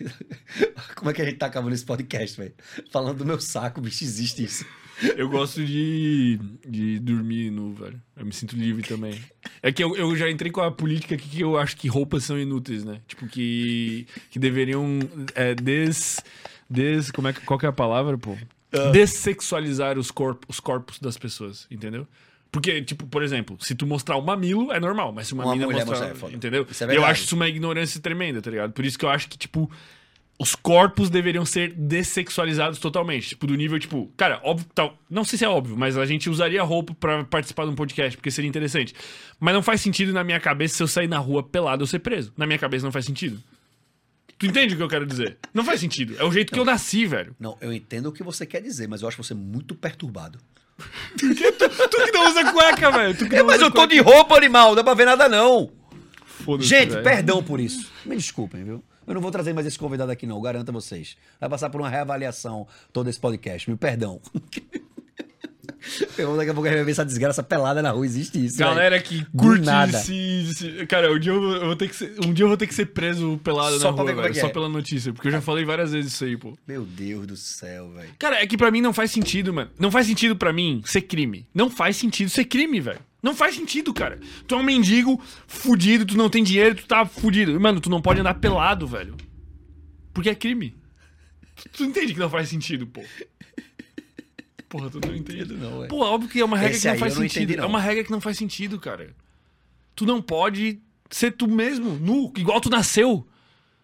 Como 0.96 1.12
é 1.12 1.14
que 1.14 1.22
a 1.22 1.24
gente 1.26 1.36
tá 1.36 1.46
acabando 1.46 1.74
esse 1.74 1.84
podcast, 1.84 2.36
velho? 2.36 2.54
Falando 2.90 3.18
do 3.18 3.24
meu 3.24 3.40
saco, 3.40 3.80
bicho, 3.80 4.02
existe 4.02 4.42
isso. 4.42 4.66
Eu 5.16 5.28
gosto 5.28 5.64
de, 5.64 6.38
de 6.66 6.98
dormir 6.98 7.50
nu, 7.50 7.72
velho. 7.72 8.00
Eu 8.16 8.24
me 8.24 8.32
sinto 8.32 8.56
livre 8.56 8.82
também. 8.82 9.20
É 9.62 9.72
que 9.72 9.82
eu, 9.82 9.96
eu 9.96 10.14
já 10.16 10.30
entrei 10.30 10.50
com 10.50 10.60
a 10.60 10.70
política 10.70 11.14
aqui 11.14 11.28
que 11.28 11.40
eu 11.40 11.58
acho 11.58 11.76
que 11.76 11.88
roupas 11.88 12.24
são 12.24 12.38
inúteis, 12.38 12.84
né? 12.84 13.00
Tipo, 13.06 13.26
que, 13.26 14.06
que 14.30 14.38
deveriam 14.38 15.00
é, 15.34 15.54
des, 15.54 16.22
des... 16.68 17.10
Como 17.10 17.28
é 17.28 17.32
que, 17.32 17.40
qual 17.40 17.58
que 17.58 17.66
é 17.66 17.68
a 17.68 17.72
palavra, 17.72 18.16
pô? 18.16 18.36
Dessexualizar 18.92 19.98
os, 19.98 20.10
corp, 20.10 20.42
os 20.48 20.58
corpos 20.60 20.98
das 20.98 21.16
pessoas, 21.16 21.66
entendeu? 21.70 22.06
Porque, 22.50 22.82
tipo, 22.82 23.06
por 23.06 23.22
exemplo, 23.22 23.56
se 23.60 23.74
tu 23.74 23.84
mostrar 23.84 24.16
o 24.16 24.22
mamilo, 24.22 24.70
é 24.70 24.78
normal, 24.78 25.12
mas 25.12 25.26
se 25.26 25.34
uma, 25.34 25.44
Uma 25.44 25.54
mina 25.54 25.66
mostrar... 25.66 26.08
mostrar, 26.08 26.28
é 26.30 26.32
entendeu? 26.32 26.64
É 26.88 26.96
eu 26.96 27.04
acho 27.04 27.24
isso 27.24 27.34
uma 27.34 27.48
ignorância 27.48 28.00
tremenda, 28.00 28.40
tá 28.40 28.48
ligado? 28.48 28.72
Por 28.72 28.84
isso 28.84 28.96
que 28.96 29.04
eu 29.04 29.10
acho 29.10 29.28
que, 29.28 29.36
tipo, 29.36 29.68
os 30.38 30.54
corpos 30.54 31.08
deveriam 31.10 31.44
ser 31.44 31.72
dessexualizados 31.72 32.78
totalmente. 32.78 33.30
Tipo, 33.30 33.46
do 33.46 33.54
nível, 33.54 33.78
tipo, 33.78 34.12
cara, 34.16 34.40
óbvio, 34.42 34.66
tal, 34.74 34.98
não 35.08 35.24
sei 35.24 35.38
se 35.38 35.44
é 35.44 35.48
óbvio, 35.48 35.76
mas 35.76 35.96
a 35.96 36.04
gente 36.04 36.28
usaria 36.28 36.62
roupa 36.62 36.94
pra 36.94 37.24
participar 37.24 37.64
de 37.64 37.70
um 37.70 37.74
podcast, 37.74 38.16
porque 38.16 38.30
seria 38.30 38.48
interessante. 38.48 38.94
Mas 39.38 39.54
não 39.54 39.62
faz 39.62 39.80
sentido 39.80 40.12
na 40.12 40.24
minha 40.24 40.40
cabeça 40.40 40.76
se 40.76 40.82
eu 40.82 40.88
sair 40.88 41.08
na 41.08 41.18
rua 41.18 41.42
pelado 41.42 41.82
eu 41.82 41.86
ser 41.86 42.00
preso. 42.00 42.32
Na 42.36 42.46
minha 42.46 42.58
cabeça 42.58 42.84
não 42.84 42.92
faz 42.92 43.04
sentido. 43.04 43.40
Tu 44.36 44.46
entende 44.46 44.74
o 44.74 44.76
que 44.76 44.82
eu 44.82 44.88
quero 44.88 45.06
dizer? 45.06 45.38
Não 45.54 45.64
faz 45.64 45.78
sentido. 45.78 46.16
É 46.18 46.24
o 46.24 46.32
jeito 46.32 46.52
que 46.52 46.58
eu 46.58 46.64
nasci, 46.64 47.06
velho. 47.06 47.36
Não, 47.38 47.56
eu 47.60 47.72
entendo 47.72 48.06
o 48.06 48.12
que 48.12 48.22
você 48.22 48.44
quer 48.44 48.60
dizer, 48.60 48.88
mas 48.88 49.02
eu 49.02 49.08
acho 49.08 49.22
você 49.22 49.32
muito 49.34 49.74
perturbado. 49.74 50.38
Tu 51.16 51.34
que 51.34 52.10
não 52.12 52.28
usa 52.28 52.52
cueca, 52.52 52.90
velho. 52.90 53.16
Tu 53.16 53.28
que 53.28 53.36
É, 53.36 53.38
não 53.38 53.46
mas 53.46 53.60
eu 53.60 53.70
tô 53.70 53.86
de 53.86 54.00
roupa, 54.00 54.36
animal, 54.36 54.70
não 54.70 54.74
dá 54.74 54.82
pra 54.84 54.94
ver 54.94 55.04
nada, 55.04 55.28
não. 55.28 55.70
Foda-se, 56.24 56.68
Gente, 56.68 56.96
perdão 57.00 57.42
por 57.42 57.60
isso. 57.60 57.90
Me 58.04 58.16
desculpem, 58.16 58.64
viu? 58.64 58.82
Eu 59.06 59.14
não 59.14 59.20
vou 59.20 59.30
trazer 59.30 59.52
mais 59.52 59.66
esse 59.66 59.78
convidado 59.78 60.10
aqui, 60.10 60.26
não, 60.26 60.40
garanto 60.40 60.68
a 60.68 60.72
vocês. 60.72 61.16
Vai 61.40 61.48
passar 61.48 61.70
por 61.70 61.80
uma 61.80 61.88
reavaliação 61.88 62.66
todo 62.92 63.08
esse 63.08 63.20
podcast. 63.20 63.70
Me 63.70 63.76
perdão. 63.76 64.20
Eu, 66.16 66.36
daqui 66.36 66.50
a 66.50 66.54
pouco 66.54 66.66
a 66.66 66.70
gente 66.70 66.78
vai 66.78 66.84
ver 66.86 66.90
essa 66.92 67.04
desgraça 67.04 67.42
pelada 67.42 67.82
na 67.82 67.90
rua. 67.90 68.04
Existe 68.06 68.44
isso. 68.44 68.58
Galera 68.58 69.00
que 69.00 69.18
Do 69.20 69.26
curte 69.36 69.64
nada. 69.66 69.98
esse, 69.98 70.14
esse- 70.50 70.86
Cara, 70.86 71.12
um 71.12 71.18
dia, 71.18 71.32
eu 71.32 71.40
vou, 71.40 71.52
eu 71.56 71.66
vou 71.66 71.76
ter 71.76 71.88
que 71.88 71.96
ser, 71.96 72.14
um 72.24 72.32
dia 72.32 72.44
eu 72.44 72.48
vou 72.48 72.56
ter 72.56 72.66
que 72.66 72.74
ser 72.74 72.86
preso 72.86 73.38
pelado 73.44 73.78
Só 73.78 73.90
na 73.92 74.02
rua, 74.02 74.10
é 74.10 74.14
velho, 74.14 74.32
que 74.34 74.40
só 74.40 74.46
é. 74.46 74.50
pela 74.50 74.68
notícia. 74.68 75.12
Porque 75.12 75.28
eu 75.28 75.32
já 75.32 75.40
falei 75.40 75.64
várias 75.64 75.92
vezes 75.92 76.12
isso 76.12 76.24
aí, 76.24 76.36
pô. 76.36 76.56
Meu 76.66 76.84
Deus 76.84 77.26
do 77.26 77.36
céu, 77.36 77.90
velho. 77.90 78.10
Cara, 78.18 78.42
é 78.42 78.46
que 78.46 78.56
pra 78.56 78.70
mim 78.70 78.80
não 78.80 78.92
faz 78.92 79.10
sentido, 79.10 79.52
mano. 79.52 79.70
Não 79.78 79.90
faz 79.90 80.06
sentido 80.06 80.36
pra 80.36 80.52
mim 80.52 80.82
ser 80.84 81.02
crime. 81.02 81.46
Não 81.54 81.68
faz 81.70 81.96
sentido 81.96 82.30
ser 82.30 82.44
crime, 82.44 82.80
velho. 82.80 83.00
Não 83.22 83.34
faz 83.34 83.54
sentido, 83.54 83.92
cara. 83.94 84.18
Tu 84.46 84.54
é 84.54 84.58
um 84.58 84.62
mendigo 84.62 85.20
fudido, 85.46 86.04
tu 86.04 86.16
não 86.16 86.28
tem 86.28 86.42
dinheiro, 86.44 86.74
tu 86.74 86.86
tá 86.86 87.06
fudido. 87.06 87.58
Mano, 87.58 87.80
tu 87.80 87.88
não 87.88 88.00
pode 88.02 88.20
andar 88.20 88.34
pelado, 88.34 88.86
velho. 88.86 89.16
Porque 90.12 90.28
é 90.30 90.34
crime. 90.34 90.74
Tu, 91.56 91.68
tu 91.70 91.84
entende 91.84 92.12
que 92.12 92.20
não 92.20 92.28
faz 92.28 92.48
sentido, 92.48 92.86
pô. 92.86 93.02
Porra, 94.76 94.90
tu 94.90 95.00
não 95.06 95.14
entende. 95.14 95.54
não, 95.54 95.76
velho. 95.78 95.88
Pô, 95.88 95.98
óbvio 96.04 96.28
que 96.28 96.40
é 96.40 96.44
uma 96.44 96.56
regra 96.58 96.72
Esse 96.72 96.80
que 96.82 96.86
não 96.88 96.94
aí 96.94 96.98
faz 96.98 97.14
não 97.14 97.22
sentido. 97.22 97.42
entendi, 97.42 97.56
não. 97.58 97.64
É 97.64 97.66
uma 97.68 97.80
regra 97.80 98.02
que 98.02 98.10
não 98.10 98.20
faz 98.20 98.36
sentido, 98.36 98.80
cara. 98.80 99.10
Tu 99.94 100.04
não 100.04 100.20
pode 100.20 100.80
ser 101.10 101.30
tu 101.30 101.46
mesmo, 101.46 101.92
nu, 101.92 102.32
igual 102.36 102.60
tu 102.60 102.68
nasceu. 102.68 103.24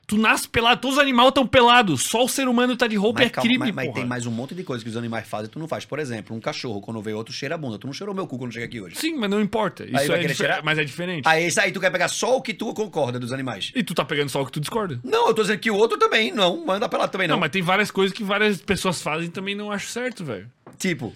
Tu 0.09 0.19
nasce 0.19 0.49
pelado, 0.49 0.81
todos 0.81 0.97
os 0.97 1.01
animais 1.01 1.29
estão 1.29 1.47
pelados. 1.47 2.03
Só 2.03 2.25
o 2.25 2.29
ser 2.29 2.49
humano 2.49 2.77
tá 2.77 2.89
de 2.89 2.97
roupa 2.97 3.21
Mas, 3.21 3.29
é 3.29 3.31
calma, 3.31 3.49
crime, 3.49 3.59
mas, 3.67 3.73
mas 3.77 3.85
porra. 3.87 3.95
tem 4.01 4.05
mais 4.05 4.27
um 4.27 4.33
monte 4.33 4.57
de 4.57 4.65
coisa 4.65 4.83
que 4.83 4.91
os 4.91 4.97
animais 4.97 5.29
fazem 5.29 5.47
e 5.47 5.49
tu 5.51 5.61
não 5.61 5.69
faz. 5.69 5.85
Por 5.85 6.01
exemplo, 6.01 6.35
um 6.37 6.41
cachorro, 6.41 6.81
quando 6.81 7.01
vê 7.01 7.13
outro, 7.13 7.33
cheira 7.33 7.55
a 7.55 7.59
bunda. 7.59 7.79
Tu 7.79 7.87
não 7.87 7.95
cheirou 7.95 8.13
meu 8.13 8.27
cu 8.27 8.37
quando 8.37 8.53
chega 8.53 8.65
aqui 8.67 8.81
hoje. 8.81 8.97
Sim, 8.97 9.15
mas 9.17 9.31
não 9.31 9.41
importa. 9.41 9.85
Isso 9.85 9.93
vai 9.93 10.05
é 10.19 10.21
querer 10.23 10.35
cheirar? 10.35 10.65
Mas 10.65 10.79
é 10.81 10.85
diferente. 10.85 11.29
Aí, 11.29 11.47
isso 11.47 11.61
aí 11.61 11.71
tu 11.71 11.79
quer 11.79 11.91
pegar 11.93 12.09
só 12.09 12.37
o 12.37 12.43
que 12.43 12.53
tu 12.53 12.75
concorda 12.75 13.21
dos 13.21 13.33
animais. 13.33 13.71
E 13.73 13.85
tu 13.85 13.95
tá 13.95 14.05
pegando 14.05 14.29
só 14.31 14.43
o 14.43 14.47
que 14.47 14.51
tu 14.51 14.59
discorda. 14.59 14.99
Não, 15.05 15.29
eu 15.29 15.35
tô 15.35 15.43
dizendo 15.43 15.61
que 15.61 15.71
o 15.71 15.77
outro 15.77 15.97
também. 15.97 16.33
Não, 16.33 16.67
manda 16.67 16.89
pelado 16.89 17.13
também 17.13 17.29
Não, 17.29 17.37
não. 17.37 17.41
mas 17.41 17.53
tem 17.53 17.63
várias 17.63 17.93
coisas 17.93 18.13
que 18.13 18.25
várias 18.25 18.61
pessoas 18.61 19.01
fazem 19.01 19.29
e 19.29 19.31
também 19.31 19.55
não 19.55 19.71
acho 19.71 19.87
certo, 19.87 20.25
velho. 20.25 20.51
Tipo, 20.81 21.15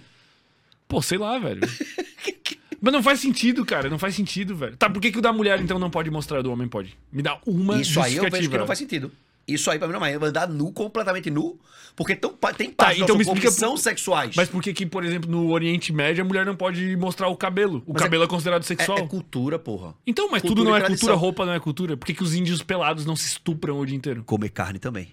Pô, 0.86 1.02
sei 1.02 1.18
lá, 1.18 1.38
velho. 1.38 1.60
Mas 2.80 2.92
não 2.92 3.02
faz 3.02 3.18
sentido, 3.18 3.64
cara. 3.64 3.88
Não 3.88 3.98
faz 3.98 4.14
sentido, 4.14 4.54
velho. 4.54 4.76
Tá, 4.76 4.90
por 4.90 5.00
que, 5.00 5.10
que 5.10 5.18
o 5.18 5.22
da 5.22 5.32
mulher, 5.32 5.58
então, 5.60 5.78
não 5.78 5.88
pode 5.90 6.10
mostrar 6.10 6.42
do 6.42 6.52
homem 6.52 6.68
pode? 6.68 6.96
Me 7.10 7.22
dá 7.22 7.38
uma 7.46 7.80
isso 7.80 7.98
aí 8.00 8.16
eu 8.16 8.30
vejo 8.30 8.50
que 8.50 8.58
não 8.58 8.66
faz 8.66 8.78
sentido. 8.78 9.10
Isso 9.48 9.70
aí 9.70 9.78
pra 9.78 9.86
mim 9.86 9.94
não 9.94 10.04
é 10.04 10.14
andar 10.14 10.48
nu, 10.48 10.72
completamente 10.72 11.30
nu, 11.30 11.58
porque 11.94 12.16
tão, 12.16 12.30
tem 12.56 12.70
Tá, 12.70 12.84
partes 12.86 13.02
então 13.02 13.14
me 13.16 13.24
nosso 13.24 13.30
corpo 13.30 13.40
que 13.40 13.46
explica 13.46 13.50
são 13.50 13.76
sexuais. 13.76 14.34
Mas 14.36 14.48
por 14.48 14.62
que 14.62 14.72
que, 14.72 14.86
por 14.86 15.04
exemplo, 15.04 15.30
no 15.30 15.50
Oriente 15.50 15.92
Médio, 15.92 16.24
a 16.24 16.26
mulher 16.26 16.46
não 16.46 16.56
pode 16.56 16.96
mostrar 16.96 17.28
o 17.28 17.36
cabelo? 17.36 17.82
O 17.86 17.92
Mas 17.92 18.02
cabelo 18.02 18.22
é, 18.22 18.26
é- 18.26 18.28
considerado 18.28 18.62
é, 18.62 18.64
sexual. 18.64 18.98
é 18.98 19.06
cultura, 19.06 19.58
porra. 19.58 19.94
Então, 20.06 20.30
mas 20.30 20.40
cultura 20.40 20.60
tudo 20.60 20.68
não 20.70 20.76
e 20.76 20.78
é 20.78 20.80
tradição. 20.84 21.08
cultura, 21.08 21.20
roupa 21.20 21.46
não 21.46 21.52
é 21.52 21.60
cultura. 21.60 21.96
Por 21.96 22.06
que, 22.06 22.14
que 22.14 22.22
os 22.22 22.34
índios 22.34 22.62
pelados 22.62 23.04
não 23.04 23.16
se 23.16 23.26
estupram 23.26 23.78
o 23.78 23.84
dia 23.84 23.96
inteiro? 23.96 24.24
Comer 24.24 24.48
carne 24.48 24.78
também. 24.78 25.08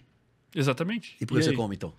Exatamente. 0.55 1.15
E 1.19 1.25
por 1.25 1.37
que 1.37 1.43
você 1.43 1.49
aí? 1.51 1.55
come, 1.55 1.75
então? 1.75 1.93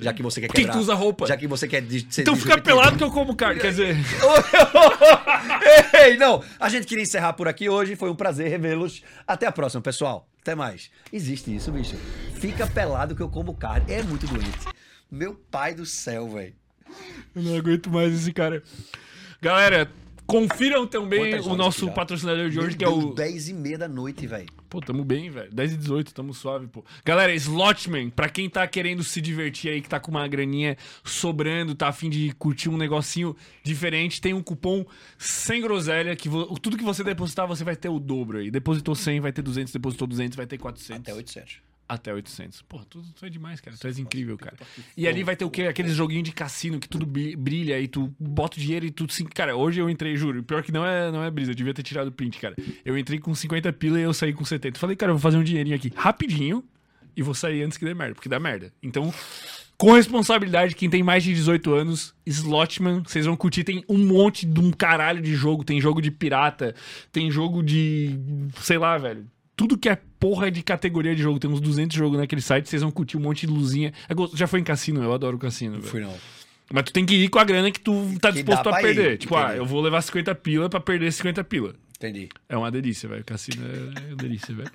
Já 0.00 0.12
que 0.12 0.22
você 0.22 0.40
quer 0.40 0.48
Por 0.48 0.54
que 0.54 0.60
que 0.62 0.66
quebrar. 0.66 0.78
tu 0.78 0.82
usa 0.82 0.94
roupa? 0.94 1.26
Já 1.26 1.36
que 1.36 1.46
você 1.46 1.66
quer 1.66 1.82
Então 2.18 2.36
fica 2.36 2.60
pelado 2.60 2.98
que 2.98 3.02
eu 3.02 3.10
como 3.10 3.34
carne. 3.34 3.60
Quer 3.60 3.70
dizer, 3.70 3.96
Ei, 6.04 6.16
não. 6.16 6.42
A 6.60 6.68
gente 6.68 6.86
queria 6.86 7.02
encerrar 7.02 7.32
por 7.32 7.48
aqui 7.48 7.68
hoje. 7.68 7.96
Foi 7.96 8.10
um 8.10 8.14
prazer 8.14 8.48
revê-los. 8.48 9.02
Até 9.26 9.46
a 9.46 9.52
próxima, 9.52 9.80
pessoal. 9.80 10.28
Até 10.42 10.54
mais. 10.54 10.90
Existe 11.12 11.54
isso, 11.54 11.72
bicho. 11.72 11.96
Fica 12.34 12.66
pelado 12.66 13.16
que 13.16 13.22
eu 13.22 13.28
como 13.28 13.54
carne. 13.54 13.92
É 13.92 14.02
muito 14.02 14.26
doente. 14.26 14.66
Meu 15.10 15.34
pai 15.34 15.74
do 15.74 15.86
céu, 15.86 16.28
velho. 16.28 16.54
eu 17.34 17.42
não 17.42 17.56
aguento 17.56 17.90
mais 17.90 18.12
esse 18.12 18.32
cara. 18.32 18.62
Galera, 19.40 19.90
confiram 20.26 20.86
também 20.86 21.20
Quantas 21.30 21.46
o 21.46 21.50
horas 21.50 21.58
nosso 21.58 21.78
aqui 21.84 21.86
já? 21.88 21.92
patrocinador 21.92 22.50
de 22.50 22.58
hoje, 22.58 22.76
que 22.76 22.84
é 22.84 22.88
o 22.88 22.98
Deus, 23.00 23.14
10 23.14 23.48
e 23.48 23.52
meia 23.54 23.78
da 23.78 23.88
noite, 23.88 24.26
velho. 24.26 24.46
Pô, 24.68 24.80
tamo 24.80 25.04
bem, 25.04 25.30
velho. 25.30 25.50
10 25.52 25.72
e 25.72 25.76
18, 25.76 26.12
tamo 26.12 26.34
suave, 26.34 26.66
pô. 26.66 26.84
Galera, 27.04 27.32
Slotman, 27.34 28.10
pra 28.10 28.28
quem 28.28 28.50
tá 28.50 28.66
querendo 28.66 29.02
se 29.04 29.20
divertir 29.20 29.70
aí, 29.70 29.80
que 29.80 29.88
tá 29.88 30.00
com 30.00 30.10
uma 30.10 30.26
graninha 30.26 30.76
sobrando, 31.04 31.74
tá 31.74 31.88
afim 31.88 32.10
de 32.10 32.32
curtir 32.38 32.68
um 32.68 32.76
negocinho 32.76 33.34
diferente, 33.62 34.20
tem 34.20 34.34
um 34.34 34.42
cupom 34.42 34.84
sem 35.18 35.60
groselha, 35.62 36.14
que 36.16 36.28
vo- 36.28 36.46
tudo 36.58 36.76
que 36.76 36.84
você 36.84 37.04
depositar, 37.04 37.46
você 37.46 37.62
vai 37.64 37.76
ter 37.76 37.88
o 37.88 37.98
dobro 38.00 38.38
aí. 38.38 38.50
Depositou 38.50 38.94
100, 38.94 39.20
vai 39.20 39.32
ter 39.32 39.42
200, 39.42 39.72
depositou 39.72 40.06
200, 40.08 40.36
vai 40.36 40.46
ter 40.46 40.58
400. 40.58 41.00
Até 41.02 41.14
800. 41.14 41.65
Até 41.88 42.12
800. 42.12 42.62
Pô, 42.62 42.78
tudo 42.80 43.06
tu 43.14 43.24
é 43.24 43.28
demais, 43.30 43.60
cara. 43.60 43.76
Tu 43.76 43.86
és 43.86 43.96
incrível, 43.98 44.36
cara. 44.36 44.56
E 44.96 45.06
ali 45.06 45.22
vai 45.22 45.36
ter 45.36 45.44
o 45.44 45.50
quê? 45.50 45.62
Aqueles 45.62 45.94
joguinhos 45.94 46.24
de 46.24 46.32
cassino 46.32 46.80
que 46.80 46.88
tudo 46.88 47.06
bri- 47.06 47.36
brilha 47.36 47.78
e 47.78 47.86
tu 47.86 48.12
bota 48.18 48.56
o 48.56 48.60
dinheiro 48.60 48.84
e 48.86 48.90
tu... 48.90 49.06
sim- 49.12 49.24
Cara, 49.26 49.54
hoje 49.56 49.80
eu 49.80 49.88
entrei, 49.88 50.16
juro. 50.16 50.42
Pior 50.42 50.64
que 50.64 50.72
não 50.72 50.84
é, 50.84 51.12
não 51.12 51.22
é 51.22 51.30
brisa. 51.30 51.52
Eu 51.52 51.54
devia 51.54 51.72
ter 51.72 51.84
tirado 51.84 52.08
o 52.08 52.12
print, 52.12 52.38
cara. 52.40 52.56
Eu 52.84 52.98
entrei 52.98 53.20
com 53.20 53.32
50 53.32 53.72
pila 53.74 54.00
e 54.00 54.02
eu 54.02 54.12
saí 54.12 54.32
com 54.32 54.44
70. 54.44 54.78
Falei, 54.80 54.96
cara, 54.96 55.10
eu 55.12 55.14
vou 55.16 55.22
fazer 55.22 55.36
um 55.36 55.44
dinheirinho 55.44 55.76
aqui 55.76 55.92
rapidinho 55.94 56.64
e 57.16 57.22
vou 57.22 57.34
sair 57.34 57.62
antes 57.62 57.78
que 57.78 57.84
dê 57.84 57.94
merda, 57.94 58.14
porque 58.14 58.28
dá 58.28 58.40
merda. 58.40 58.72
Então, 58.82 59.14
com 59.78 59.92
responsabilidade, 59.92 60.74
quem 60.74 60.90
tem 60.90 61.02
mais 61.04 61.22
de 61.22 61.32
18 61.34 61.72
anos, 61.72 62.14
Slotman, 62.26 63.02
vocês 63.06 63.26
vão 63.26 63.36
curtir. 63.36 63.62
Tem 63.62 63.84
um 63.88 63.98
monte 64.04 64.44
de 64.44 64.58
um 64.58 64.70
caralho 64.72 65.22
de 65.22 65.34
jogo. 65.36 65.62
Tem 65.64 65.80
jogo 65.80 66.02
de 66.02 66.10
pirata, 66.10 66.74
tem 67.12 67.30
jogo 67.30 67.62
de. 67.62 68.18
sei 68.60 68.76
lá, 68.78 68.98
velho. 68.98 69.26
Tudo 69.56 69.78
que 69.78 69.88
é 69.88 69.96
porra 70.20 70.50
de 70.50 70.62
categoria 70.62 71.14
de 71.16 71.22
jogo. 71.22 71.38
Tem 71.38 71.50
uns 71.50 71.60
200 71.60 71.96
jogos 71.96 72.18
naquele 72.18 72.42
site, 72.42 72.68
vocês 72.68 72.82
vão 72.82 72.90
curtir 72.90 73.16
um 73.16 73.20
monte 73.20 73.46
de 73.46 73.52
luzinha. 73.52 73.92
É 74.08 74.14
Já 74.36 74.46
foi 74.46 74.60
em 74.60 74.64
cassino, 74.64 75.02
eu 75.02 75.12
adoro 75.12 75.38
cassino, 75.38 75.76
velho. 75.78 75.86
Fui 75.86 76.00
não. 76.00 76.14
Mas 76.72 76.84
tu 76.84 76.92
tem 76.92 77.06
que 77.06 77.14
ir 77.14 77.28
com 77.28 77.38
a 77.38 77.44
grana 77.44 77.70
que 77.70 77.80
tu 77.80 77.92
tá 78.20 78.28
Que 78.28 78.42
disposto 78.42 78.68
a 78.68 78.76
perder. 78.78 79.12
ir, 79.12 79.18
tipo, 79.18 79.36
ah, 79.36 79.44
entendeu? 79.44 79.62
eu 79.62 79.66
vou 79.66 79.80
levar 79.80 80.02
50 80.02 80.34
pila 80.34 80.68
pra 80.68 80.80
perder 80.80 81.12
50 81.12 81.42
pila. 81.44 81.74
Entendi. 81.96 82.28
É 82.48 82.56
uma 82.56 82.70
delícia, 82.70 83.08
velho. 83.08 83.24
Cassino 83.24 83.64
é 83.64 84.08
uma 84.08 84.16
delícia, 84.16 84.54
velho. 84.54 84.70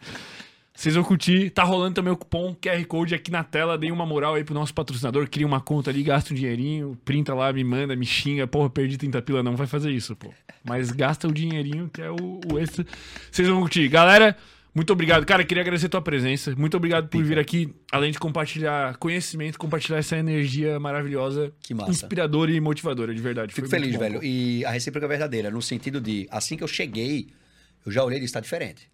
Vocês 0.74 0.95
vão 0.95 1.03
curtir. 1.03 1.51
Tá 1.51 1.64
rolando 1.64 1.93
também 1.93 2.11
o 2.11 2.18
cupom 2.18 2.56
QR 2.56 2.84
Code 2.85 3.14
aqui 3.14 3.30
na 3.30 3.43
tela. 3.43 3.77
Deem 3.77 3.92
uma 3.92 4.06
moral 4.06 4.34
aí 4.35 4.43
pro 4.43 4.56
nosso 4.56 4.74
patrocinador. 4.74 5.30
Cria 5.30 5.45
uma 5.45 5.60
conta 5.61 5.92
ali, 5.92 6.01
gasta 6.01 6.34
um 6.34 6.35
dinheirinho, 6.35 6.98
printa 7.06 7.35
lá, 7.35 7.51
me 7.53 7.64
manda, 7.64 7.95
me 7.95 8.06
xinga. 8.06 8.48
Porra, 8.48 8.69
perdi 8.69 8.98
30 8.98 9.22
pila. 9.22 9.43
Não 9.43 9.56
vai 9.56 9.68
fazer 9.68 9.92
isso, 9.92 10.16
pô. 10.16 10.34
Mas 10.64 10.90
gasta 10.92 11.27
o 11.27 11.32
dinheirinho, 11.32 11.90
que 11.93 12.01
é 12.01 12.10
o, 12.10 12.40
o 12.51 12.58
extra. 12.58 12.85
Vocês 13.30 13.48
vão 13.48 13.60
curtir. 13.60 13.88
Galera, 13.90 14.35
muito 14.74 14.93
obrigado. 14.93 15.25
Cara, 15.25 15.43
queria 15.43 15.61
agradecer 15.61 15.88
a 15.88 15.90
tua 15.90 16.01
presença. 16.01 16.56
Muito 16.56 16.77
obrigado 16.77 17.09
por 17.09 17.22
vir 17.24 17.38
aqui. 17.38 17.74
Além 17.91 18.11
de 18.11 18.19
compartilhar 18.19 18.95
conhecimento, 18.98 19.59
compartilhar 19.59 19.98
essa 19.98 20.17
energia 20.17 20.80
maravilhosa. 20.80 21.51
Que 21.61 21.74
massa. 21.74 21.91
Inspiradora 21.91 22.51
e 22.51 22.59
motivadora, 22.61 23.14
de 23.14 23.22
verdade. 23.22 23.53
Fico 23.53 23.67
Foi 23.67 23.80
feliz, 23.80 23.98
velho. 23.98 24.24
E 24.24 24.64
a 24.64 24.72
recíproca 24.72 25.06
é 25.06 25.09
verdadeira, 25.09 25.51
no 25.51 25.61
sentido 25.61 26.00
de, 26.00 26.27
assim 26.32 26.56
que 26.56 26.64
eu 26.64 26.67
cheguei, 26.67 27.27
eu 27.85 27.91
já 27.91 28.03
olhei 28.03 28.17
e 28.17 28.22
disse, 28.22 28.33
tá 28.33 28.40
diferente. 28.40 28.90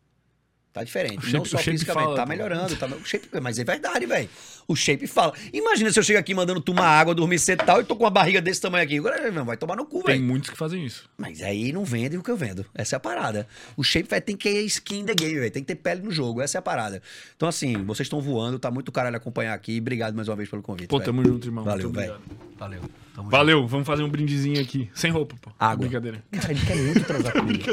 Tá 0.74 0.84
diferente. 0.84 1.22
Shape- 1.26 1.34
não 1.34 1.46
só 1.46 1.58
fisicamente, 1.58 2.06
fala, 2.06 2.16
tá 2.16 2.26
melhorando. 2.26 2.76
Tá... 2.76 2.88
Shape, 3.04 3.28
mas 3.42 3.58
é 3.58 3.64
verdade, 3.64 4.06
velho. 4.06 4.30
O 4.68 4.76
shape 4.76 5.08
fala. 5.08 5.34
Imagina 5.54 5.90
se 5.92 5.98
eu 5.98 6.04
chego 6.04 6.20
aqui 6.20 6.34
mandando 6.34 6.60
tomar 6.60 6.88
água, 6.88 7.16
dormir 7.16 7.40
cedo 7.40 7.64
e 7.64 7.66
tal, 7.66 7.80
e 7.80 7.86
tô 7.86 7.96
com 7.96 8.04
uma 8.04 8.10
barriga 8.10 8.42
desse 8.42 8.60
tamanho 8.60 8.84
aqui. 8.84 8.98
Agora 8.98 9.32
não, 9.32 9.46
vai 9.46 9.56
tomar 9.56 9.78
no 9.78 9.86
cu, 9.86 10.04
Tem 10.04 10.16
velho. 10.16 10.28
muitos 10.28 10.50
que 10.50 10.58
fazem 10.58 10.86
isso. 10.86 11.10
Mas 11.18 11.42
aí 11.42 11.72
não 11.72 11.86
vende 11.86 12.18
o 12.18 12.24
que 12.24 12.30
eu 12.30 12.36
vendo. 12.36 12.66
Essa 12.76 12.96
é 12.96 12.98
a 12.98 13.00
parada. 13.00 13.48
O 13.78 13.84
shape 13.84 14.10
vai 14.10 14.20
tem 14.20 14.36
que 14.36 14.50
ter 14.52 14.62
skin 14.64 15.00
in 15.00 15.06
the 15.06 15.16
game, 15.16 15.36
velho. 15.36 15.52
Tem 15.52 15.64
que 15.64 15.68
ter 15.68 15.76
pele 15.76 16.02
no 16.02 16.12
jogo. 16.12 16.42
Essa 16.42 16.58
é 16.58 16.60
a 16.60 16.62
parada. 16.62 17.02
Então, 17.36 17.48
assim, 17.48 17.82
vocês 17.86 18.08
estão 18.08 18.20
voando, 18.20 18.60
tá 18.60 18.70
muito 18.70 18.92
caralho 18.92 19.16
acompanhar 19.16 19.54
aqui. 19.54 19.80
Obrigado 19.80 20.16
mais 20.16 20.28
uma 20.28 20.36
vez 20.36 20.50
pelo 20.50 20.62
convite. 20.62 20.90
Pô, 20.90 20.98
velho. 20.98 21.06
tamo 21.06 21.24
junto, 21.24 21.48
irmão. 21.48 21.64
Valeu, 21.64 21.90
velho. 21.90 22.18
Valeu. 22.60 22.82
Tamo 23.16 23.30
Valeu, 23.30 23.68
vamos 23.68 23.88
fazer 23.88 24.04
um 24.04 24.10
brindezinho 24.10 24.62
aqui. 24.62 24.90
Sem 24.94 25.12
roupa, 25.12 25.36
pô. 25.42 25.50
Água. 25.58 25.78
Brincadeira. 25.88 26.22
Cara, 26.32 26.52
ele 26.52 26.66
quer 26.66 26.76
muito 26.76 27.04
transar 27.06 27.32
comigo. 27.34 27.64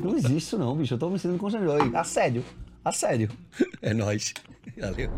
Não 0.00 0.16
existe 0.16 0.36
isso 0.36 0.58
não, 0.58 0.76
bicho. 0.76 0.94
Eu 0.94 0.98
tô 0.98 1.10
me 1.10 1.18
sentindo 1.18 1.38
constrangedor. 1.38 1.82
aí. 1.82 1.90
Assédio. 1.94 2.44
Assédio. 2.84 3.28
É 3.82 3.92
nóis. 3.92 4.32
Valeu. 4.78 5.10